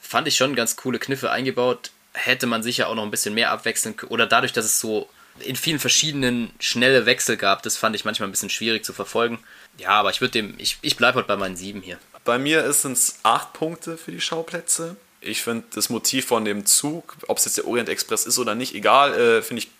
Fand 0.00 0.26
ich 0.26 0.34
schon 0.34 0.56
ganz 0.56 0.74
coole 0.74 0.98
Kniffe 0.98 1.30
eingebaut. 1.30 1.92
Hätte 2.14 2.48
man 2.48 2.64
sicher 2.64 2.88
auch 2.88 2.96
noch 2.96 3.04
ein 3.04 3.12
bisschen 3.12 3.32
mehr 3.32 3.52
abwechseln 3.52 3.96
können. 3.96 4.10
Oder 4.10 4.26
dadurch, 4.26 4.52
dass 4.52 4.64
es 4.64 4.80
so 4.80 5.08
in 5.38 5.54
vielen 5.54 5.78
verschiedenen 5.78 6.50
schnelle 6.58 7.06
Wechsel 7.06 7.36
gab, 7.36 7.62
das 7.62 7.76
fand 7.76 7.94
ich 7.94 8.04
manchmal 8.04 8.28
ein 8.28 8.32
bisschen 8.32 8.50
schwierig 8.50 8.84
zu 8.84 8.92
verfolgen. 8.92 9.38
Ja, 9.78 9.90
aber 9.90 10.10
ich 10.10 10.20
würde 10.20 10.32
dem, 10.32 10.54
ich, 10.58 10.78
ich 10.82 10.96
bleibe 10.96 11.18
heute 11.18 11.28
bei 11.28 11.36
meinen 11.36 11.54
sieben 11.54 11.80
hier. 11.80 11.98
Bei 12.24 12.38
mir 12.40 12.72
sind 12.72 12.94
es 12.94 13.20
acht 13.22 13.52
Punkte 13.52 13.96
für 13.96 14.10
die 14.10 14.20
Schauplätze. 14.20 14.96
Ich 15.20 15.42
finde 15.42 15.64
das 15.74 15.90
Motiv 15.90 16.26
von 16.26 16.44
dem 16.44 16.64
Zug, 16.66 17.16
ob 17.28 17.38
es 17.38 17.44
jetzt 17.44 17.58
der 17.58 17.66
Orient 17.66 17.88
Express 17.88 18.24
ist 18.24 18.38
oder 18.38 18.54
nicht, 18.54 18.74
egal, 18.74 19.14
äh, 19.14 19.42
finde 19.42 19.62
ich 19.62 19.70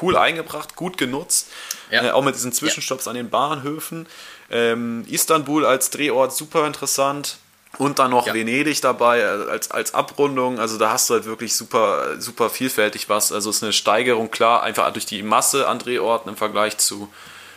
cool 0.00 0.16
eingebracht, 0.16 0.76
gut 0.76 0.96
genutzt. 0.96 1.48
Ja. 1.90 2.04
Äh, 2.04 2.10
auch 2.12 2.22
mit 2.22 2.34
diesen 2.34 2.52
Zwischenstopps 2.52 3.04
ja. 3.04 3.10
an 3.10 3.16
den 3.16 3.30
Bahnhöfen. 3.30 4.06
Ähm, 4.50 5.04
Istanbul 5.08 5.66
als 5.66 5.90
Drehort 5.90 6.34
super 6.34 6.66
interessant. 6.66 7.38
Und 7.78 8.00
dann 8.00 8.10
noch 8.10 8.26
ja. 8.26 8.34
Venedig 8.34 8.80
dabei 8.80 9.20
äh, 9.20 9.50
als, 9.50 9.70
als 9.70 9.94
Abrundung. 9.94 10.58
Also 10.58 10.76
da 10.76 10.90
hast 10.90 11.08
du 11.08 11.14
halt 11.14 11.24
wirklich 11.24 11.54
super, 11.54 12.20
super 12.20 12.50
vielfältig 12.50 13.08
was. 13.08 13.32
Also 13.32 13.50
es 13.50 13.56
ist 13.56 13.62
eine 13.62 13.72
Steigerung, 13.72 14.30
klar, 14.30 14.62
einfach 14.62 14.92
durch 14.92 15.06
die 15.06 15.22
Masse 15.22 15.68
an 15.68 15.78
Drehorten 15.78 16.30
im 16.30 16.36
Vergleich 16.36 16.78
zu, 16.78 17.08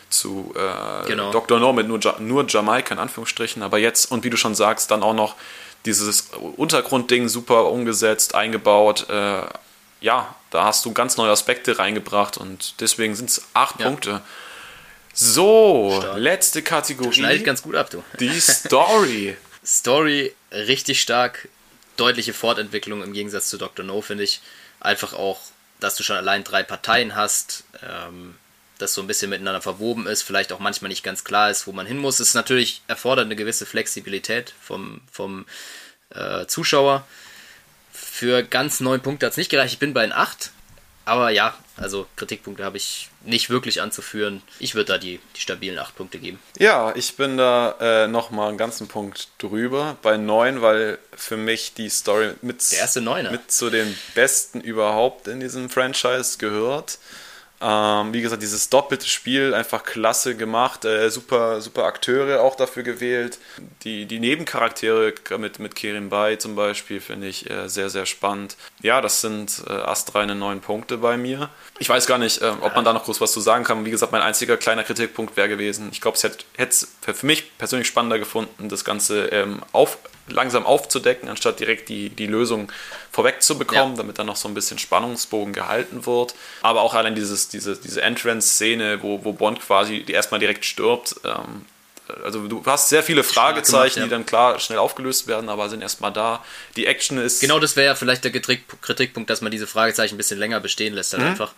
zu 0.10 0.54
äh, 0.56 1.08
genau. 1.08 1.32
Dr. 1.32 1.60
No 1.60 1.74
mit 1.74 1.88
nur, 1.88 2.00
nur 2.20 2.45
Jamaika 2.48 2.94
in 2.94 3.00
Anführungsstrichen. 3.00 3.64
Aber 3.64 3.80
jetzt, 3.80 4.12
und 4.12 4.24
wie 4.24 4.30
du 4.30 4.38
schon 4.38 4.54
sagst, 4.54 4.91
dann 4.91 5.02
auch 5.02 5.16
noch 5.16 5.36
dieses 5.85 6.30
Untergrundding 6.57 7.27
super 7.30 7.65
umgesetzt, 7.65 8.35
eingebaut. 8.35 9.10
Äh, 9.10 9.43
ja, 10.01 10.35
da 10.49 10.64
hast 10.64 10.85
du 10.85 10.93
ganz 10.93 11.18
neue 11.18 11.31
Aspekte 11.31 11.80
reingebracht 11.80 12.38
und 12.38 12.80
deswegen 12.81 13.15
sind 13.15 13.30
es 13.30 13.45
acht 13.53 13.80
ja. 13.80 13.88
Punkte. 13.88 14.22
So, 15.14 15.99
Stark. 16.01 16.18
letzte 16.18 16.61
Kategorie. 16.61 17.14
Schneidet 17.14 17.45
ganz 17.45 17.61
gut 17.61 17.76
ab, 17.76 17.89
du. 17.89 18.03
Die 18.19 18.39
Story. 18.39 19.38
Story 19.65 20.34
richtig 20.51 21.01
stark. 21.01 21.47
Deutliche 21.95 22.34
Fortentwicklung 22.34 23.03
im 23.03 23.14
Gegensatz 23.14 23.49
zu 23.49 23.57
Dr. 23.57 23.85
No, 23.85 24.01
finde 24.01 24.23
ich. 24.23 24.41
Einfach 24.80 25.14
auch, 25.14 25.39
dass 25.80 25.95
du 25.95 26.03
schon 26.03 26.18
allein 26.18 26.43
drei 26.43 26.64
Parteien 26.64 27.15
hast, 27.15 27.64
ähm, 27.84 28.35
das 28.78 28.94
so 28.94 29.02
ein 29.02 29.08
bisschen 29.08 29.30
miteinander 29.30 29.62
verwoben 29.62 30.08
ist, 30.08 30.24
vielleicht 30.24 30.52
auch 30.52 30.60
manchmal 30.60 30.90
nicht 30.90 31.04
ganz 31.04 31.24
klar 31.24 31.50
ist, 31.50 31.68
wo 31.68 31.72
man 31.72 31.86
hin 31.86 31.98
muss. 31.98 32.20
Es 32.20 32.34
natürlich 32.34 32.82
erfordert 32.88 33.26
eine 33.26 33.36
gewisse 33.36 33.66
Flexibilität 33.66 34.54
vom, 34.62 35.02
vom 35.12 35.45
äh, 36.10 36.45
Zuschauer. 36.48 37.06
Für 37.91 38.44
ganz 38.44 38.80
neun 38.80 39.02
Punkte 39.02 39.26
hat 39.26 39.32
es 39.32 39.38
nicht 39.38 39.50
gereicht. 39.50 39.74
Ich 39.74 39.80
bin 39.80 39.94
bei 39.94 40.02
den 40.02 40.14
acht. 40.14 40.52
Aber 41.06 41.32
ja, 41.32 41.54
also 41.76 42.08
Kritikpunkte 42.16 42.64
habe 42.64 42.78
ich 42.78 43.10
nicht 43.26 43.50
wirklich 43.50 43.82
anzuführen. 43.82 44.41
Ich 44.60 44.74
würde 44.74 44.94
da 44.94 44.98
die, 44.98 45.20
die 45.36 45.41
stabilen 45.41 45.78
acht 45.78 45.95
Punkte 45.95 46.18
geben. 46.18 46.40
Ja, 46.60 46.95
ich 46.95 47.18
bin 47.18 47.36
da 47.36 47.76
äh, 47.80 48.08
nochmal 48.08 48.50
einen 48.50 48.58
ganzen 48.58 48.88
Punkt 48.88 49.28
drüber 49.38 49.98
bei 50.02 50.18
neun, 50.18 50.62
weil 50.62 51.00
für 51.16 51.36
mich 51.36 51.74
die 51.74 51.90
Story 51.90 52.34
mit, 52.41 52.64
mit 53.32 53.52
zu 53.52 53.70
den 53.70 53.98
besten 54.16 54.62
überhaupt 54.62 55.28
in 55.28 55.41
diesem 55.41 55.70
Franchise 55.70 56.38
gehört. 56.38 57.00
Ähm, 57.65 58.11
wie 58.11 58.22
gesagt, 58.22 58.41
dieses 58.41 58.69
doppelte 58.69 59.07
Spiel 59.07 59.53
einfach 59.53 59.84
klasse 59.84 60.35
gemacht, 60.35 60.84
äh, 60.84 61.10
super, 61.10 61.61
super 61.61 61.85
Akteure 61.85 62.41
auch 62.41 62.56
dafür 62.56 62.84
gewählt. 62.84 63.40
Die, 63.84 64.06
die 64.06 64.19
Nebencharaktere 64.19 65.14
mit, 65.38 65.60
mit 65.60 65.73
Kerim 65.73 66.10
Bay 66.10 66.38
zum 66.38 66.56
Beispiel 66.57 66.99
finde 66.99 67.27
ich 67.27 67.49
äh, 67.49 67.69
sehr, 67.69 67.90
sehr 67.90 68.06
spannend. 68.06 68.57
Ja, 68.81 68.99
das 68.99 69.22
sind 69.22 69.64
äh, 69.65 69.72
astreine 69.72 70.35
neun 70.35 70.60
Punkte 70.60 70.98
bei 70.98 71.15
mir. 71.15 71.49
Ich 71.80 71.88
weiß 71.88 72.06
gar 72.06 72.18
nicht, 72.18 72.41
äh, 72.41 72.52
ob 72.60 72.76
man 72.76 72.84
da 72.84 72.91
noch 72.91 73.06
groß 73.06 73.22
was 73.22 73.31
zu 73.31 73.40
sagen 73.40 73.64
kann. 73.64 73.85
Wie 73.85 73.91
gesagt, 73.91 74.11
mein 74.11 74.22
einziger 74.22 74.57
kleiner 74.57 74.84
Kritikpunkt 74.84 75.38
wäre 75.38 75.48
gewesen, 75.48 75.88
ich 75.94 76.02
glaube, 76.02 76.18
es 76.18 76.23
hätte 76.23 76.44
es 76.57 76.95
für 76.99 77.26
mich 77.26 77.57
persönlich 77.57 77.88
spannender 77.88 78.19
gefunden, 78.19 78.68
das 78.68 78.84
Ganze 78.84 79.27
ähm, 79.27 79.61
auf, 79.72 79.99
langsam 80.28 80.66
aufzudecken, 80.66 81.30
anstatt 81.30 81.60
direkt 81.60 81.90
die, 81.90 82.10
die 82.10 82.28
Lösung 82.28 82.72
vorwegzubekommen, 83.12 83.94
ja. 83.94 83.98
damit 83.98 84.20
dann 84.20 84.28
noch 84.28 84.36
so 84.36 84.48
ein 84.48 84.54
bisschen 84.54 84.80
Spannungsbogen 84.80 85.54
gehalten 85.54 86.06
wird. 86.06 86.36
Aber 86.62 86.82
auch 86.82 86.94
allein 86.94 87.16
dieses, 87.16 87.50
diese, 87.50 87.76
diese 87.76 88.02
Entrance-Szene, 88.02 89.04
wo, 89.04 89.24
wo 89.24 89.34
Bond 89.34 89.60
quasi 89.62 90.04
erstmal 90.08 90.40
direkt 90.40 90.66
stirbt. 90.66 91.16
Ähm, 91.24 91.66
also 92.24 92.48
du 92.48 92.64
hast 92.66 92.90
sehr 92.90 93.02
viele 93.04 93.24
Fragezeichen, 93.24 93.74
gemacht, 93.74 93.95
ja. 93.95 94.04
die 94.04 94.10
dann 94.10 94.26
klar 94.26 94.60
schnell 94.60 94.80
aufgelöst 94.80 95.28
werden, 95.28 95.50
aber 95.50 95.70
sind 95.70 95.82
erstmal 95.82 96.12
da. 96.12 96.44
Die 96.76 96.86
Action 96.86 97.18
ist. 97.18 97.40
Genau, 97.40 97.60
das 97.60 97.76
wäre 97.76 97.88
ja 97.88 97.95
vielleicht 97.95 98.24
der 98.24 98.32
Kritikpunkt, 98.32 99.30
dass 99.30 99.41
man 99.41 99.52
diese 99.52 99.68
Fragezeichen 99.68 100.16
ein 100.16 100.18
bisschen 100.18 100.40
länger 100.40 100.60
bestehen 100.60 100.94
lässt, 100.94 101.14
halt 101.14 101.24
mhm. 101.24 101.30
einfach. 101.30 101.54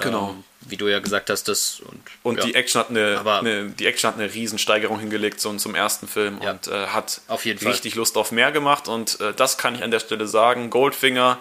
Genau. 0.00 0.30
Ähm, 0.30 0.44
wie 0.68 0.76
du 0.76 0.88
ja 0.88 0.98
gesagt 1.00 1.30
hast, 1.30 1.44
das 1.48 1.80
und, 1.80 2.00
Und 2.22 2.38
ja, 2.38 2.44
die 2.44 2.54
Action 2.54 2.80
hat 2.80 2.90
eine, 2.90 3.22
eine, 3.24 3.70
die 3.70 3.86
Action 3.86 4.08
hat 4.12 4.18
eine 4.20 4.32
Riesensteigerung 4.32 5.00
hingelegt 5.00 5.40
so 5.40 5.52
zum 5.56 5.74
ersten 5.74 6.06
Film 6.06 6.38
Ja. 6.42 6.52
und 6.52 6.68
äh, 6.68 6.86
hat 6.88 7.22
Auf 7.28 7.44
jeden 7.46 7.58
Fall. 7.58 7.72
richtig 7.72 7.94
Lust 7.94 8.16
auf 8.16 8.30
mehr 8.30 8.52
gemacht. 8.52 8.86
Und 8.86 9.18
äh, 9.20 9.32
das 9.34 9.56
kann 9.58 9.74
ich 9.74 9.82
an 9.82 9.90
der 9.90 10.00
Stelle 10.00 10.26
sagen. 10.28 10.68
Goldfinger, 10.70 11.38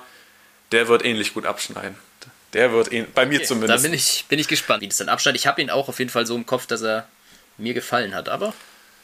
der 0.72 0.88
wird 0.88 1.04
ähnlich 1.06 1.34
gut 1.34 1.46
abschneiden. 1.46 1.96
Der 2.54 2.72
wird 2.72 2.92
ähn- 2.92 3.06
bei 3.14 3.26
mir 3.26 3.40
Da 3.40 3.46
zumindest. 3.46 3.84
bin 3.84 3.94
ich, 3.94 4.26
bin 4.30 4.40
ich 4.40 4.48
gespannt, 4.48 4.82
wie 4.82 4.88
das 4.88 4.98
dann 4.98 5.10
abschneidet. 5.10 5.40
Ich 5.42 5.48
habe 5.48 5.62
ihn 5.62 5.70
auch 5.70 5.90
auf 5.90 6.00
jeden 6.00 6.10
Fall 6.10 6.26
so 6.26 6.36
im 6.36 6.46
Kopf, 6.46 6.66
dass 6.66 6.82
er 6.82 7.08
mir 7.58 7.74
gefallen 7.76 8.16
hat, 8.16 8.30
aber 8.30 8.54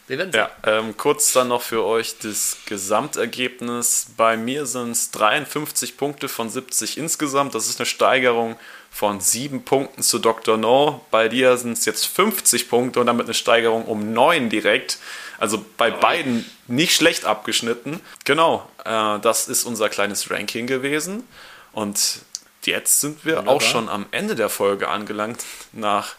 wir 0.07 0.17
werden 0.17 0.31
sehen. 0.31 0.39
Ja, 0.63 0.80
ähm, 0.80 0.95
kurz 0.97 1.34
dann 1.34 1.49
noch 1.49 1.61
für 1.61 1.84
euch 1.84 2.17
das 2.19 2.57
Gesamtergebnis. 2.65 4.07
Bei 4.17 4.38
mir 4.38 4.65
sind 4.65 4.91
es 4.91 5.11
53 5.11 5.97
Punkte 5.97 6.27
von 6.30 6.49
70 6.49 6.97
insgesamt. 6.97 7.53
Das 7.55 7.67
ist 7.67 7.80
eine 7.80 7.85
Steigerung 7.85 8.57
von 8.95 9.19
7 9.19 9.65
Punkten 9.65 10.03
zu 10.03 10.19
Dr. 10.19 10.55
No. 10.55 11.05
Bei 11.11 11.27
dir 11.27 11.57
sind 11.57 11.73
es 11.73 11.84
jetzt 11.84 12.07
50 12.07 12.69
Punkte 12.69 13.01
und 13.01 13.07
damit 13.07 13.26
eine 13.26 13.34
Steigerung 13.34 13.84
um 13.84 14.13
9 14.13 14.49
direkt. 14.49 14.99
Also 15.38 15.65
bei 15.76 15.91
beiden 15.91 16.49
nicht 16.67 16.95
schlecht 16.95 17.26
abgeschnitten. 17.26 17.99
Genau, 18.23 18.65
äh, 18.85 19.19
das 19.19 19.49
ist 19.49 19.65
unser 19.65 19.89
kleines 19.89 20.31
Ranking 20.31 20.65
gewesen. 20.65 21.27
Und 21.73 22.19
jetzt 22.63 23.01
sind 23.01 23.26
wir 23.26 23.35
Wunderbar. 23.35 23.55
auch 23.55 23.61
schon 23.61 23.89
am 23.89 24.05
Ende 24.11 24.34
der 24.34 24.47
Folge 24.47 24.88
angelangt, 24.88 25.43
nach 25.73 26.15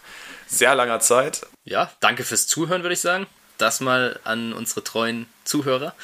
sehr 0.47 0.74
langer 0.74 1.01
Zeit. 1.01 1.47
Ja, 1.65 1.90
danke 2.01 2.24
fürs 2.24 2.47
Zuhören, 2.47 2.82
würde 2.82 2.93
ich 2.93 3.01
sagen. 3.01 3.27
Das 3.57 3.81
mal 3.81 4.20
an 4.24 4.53
unsere 4.53 4.85
treuen 4.85 5.27
Zuhörer. 5.44 5.94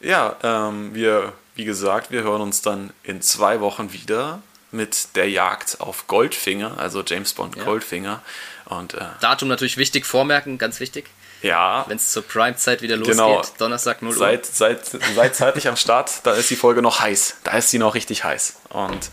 Ja, 0.00 0.36
ähm, 0.42 0.94
wir, 0.94 1.34
wie 1.54 1.66
gesagt, 1.66 2.10
wir 2.10 2.22
hören 2.22 2.40
uns 2.40 2.62
dann 2.62 2.94
in 3.02 3.20
zwei 3.20 3.60
Wochen 3.60 3.92
wieder 3.92 4.40
mit 4.72 5.14
der 5.16 5.28
Jagd 5.30 5.76
auf 5.80 6.06
Goldfinger, 6.06 6.78
also 6.78 7.02
James 7.06 7.32
Bond 7.34 7.56
Ja. 7.56 7.64
Goldfinger. 7.64 8.22
Und 8.66 8.94
äh, 8.94 9.00
Datum 9.20 9.48
natürlich 9.48 9.76
wichtig, 9.76 10.06
vormerken, 10.06 10.56
ganz 10.58 10.80
wichtig. 10.80 11.06
ja, 11.42 11.84
Wenn 11.88 11.96
es 11.96 12.10
zur 12.12 12.22
Prime-Zeit 12.26 12.80
wieder 12.82 12.96
losgeht, 12.96 13.16
Genau. 13.16 13.42
Donnerstag 13.58 14.00
0 14.02 14.12
Uhr. 14.12 14.16
seid, 14.18 14.46
seid, 14.46 14.80
seid 15.14 15.36
zeitig 15.36 15.68
am 15.68 15.76
Start, 15.76 16.10
da 16.24 16.32
ist 16.34 16.48
die 16.50 16.56
Folge 16.56 16.80
noch 16.82 17.00
heiß. 17.00 17.36
Da 17.44 17.58
ist 17.58 17.70
sie 17.70 17.78
noch 17.78 17.94
richtig 17.94 18.24
heiß. 18.24 18.56
Und 18.70 19.10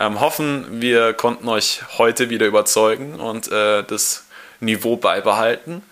ähm, 0.00 0.20
hoffen, 0.20 0.80
wir 0.80 1.12
konnten 1.14 1.48
euch 1.48 1.82
heute 1.98 2.28
wieder 2.30 2.46
überzeugen 2.46 3.20
und 3.20 3.50
äh, 3.52 3.82
das 3.84 4.24
Niveau 4.60 4.96
beibehalten. 4.96 5.82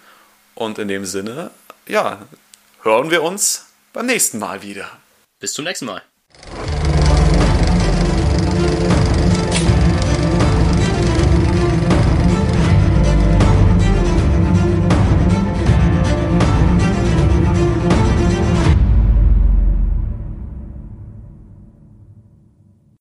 Und 0.57 0.79
in 0.79 0.89
dem 0.89 1.05
Sinne, 1.05 1.51
ja, 1.87 2.23
hören 2.83 3.11
wir 3.11 3.23
uns 3.23 3.67
beim 3.93 4.07
nächsten 4.07 4.39
Mal 4.39 4.63
wieder. 4.63 4.91
Bis 5.41 5.53
zum 5.53 5.65
nächsten 5.65 5.87
Mal. 5.87 6.03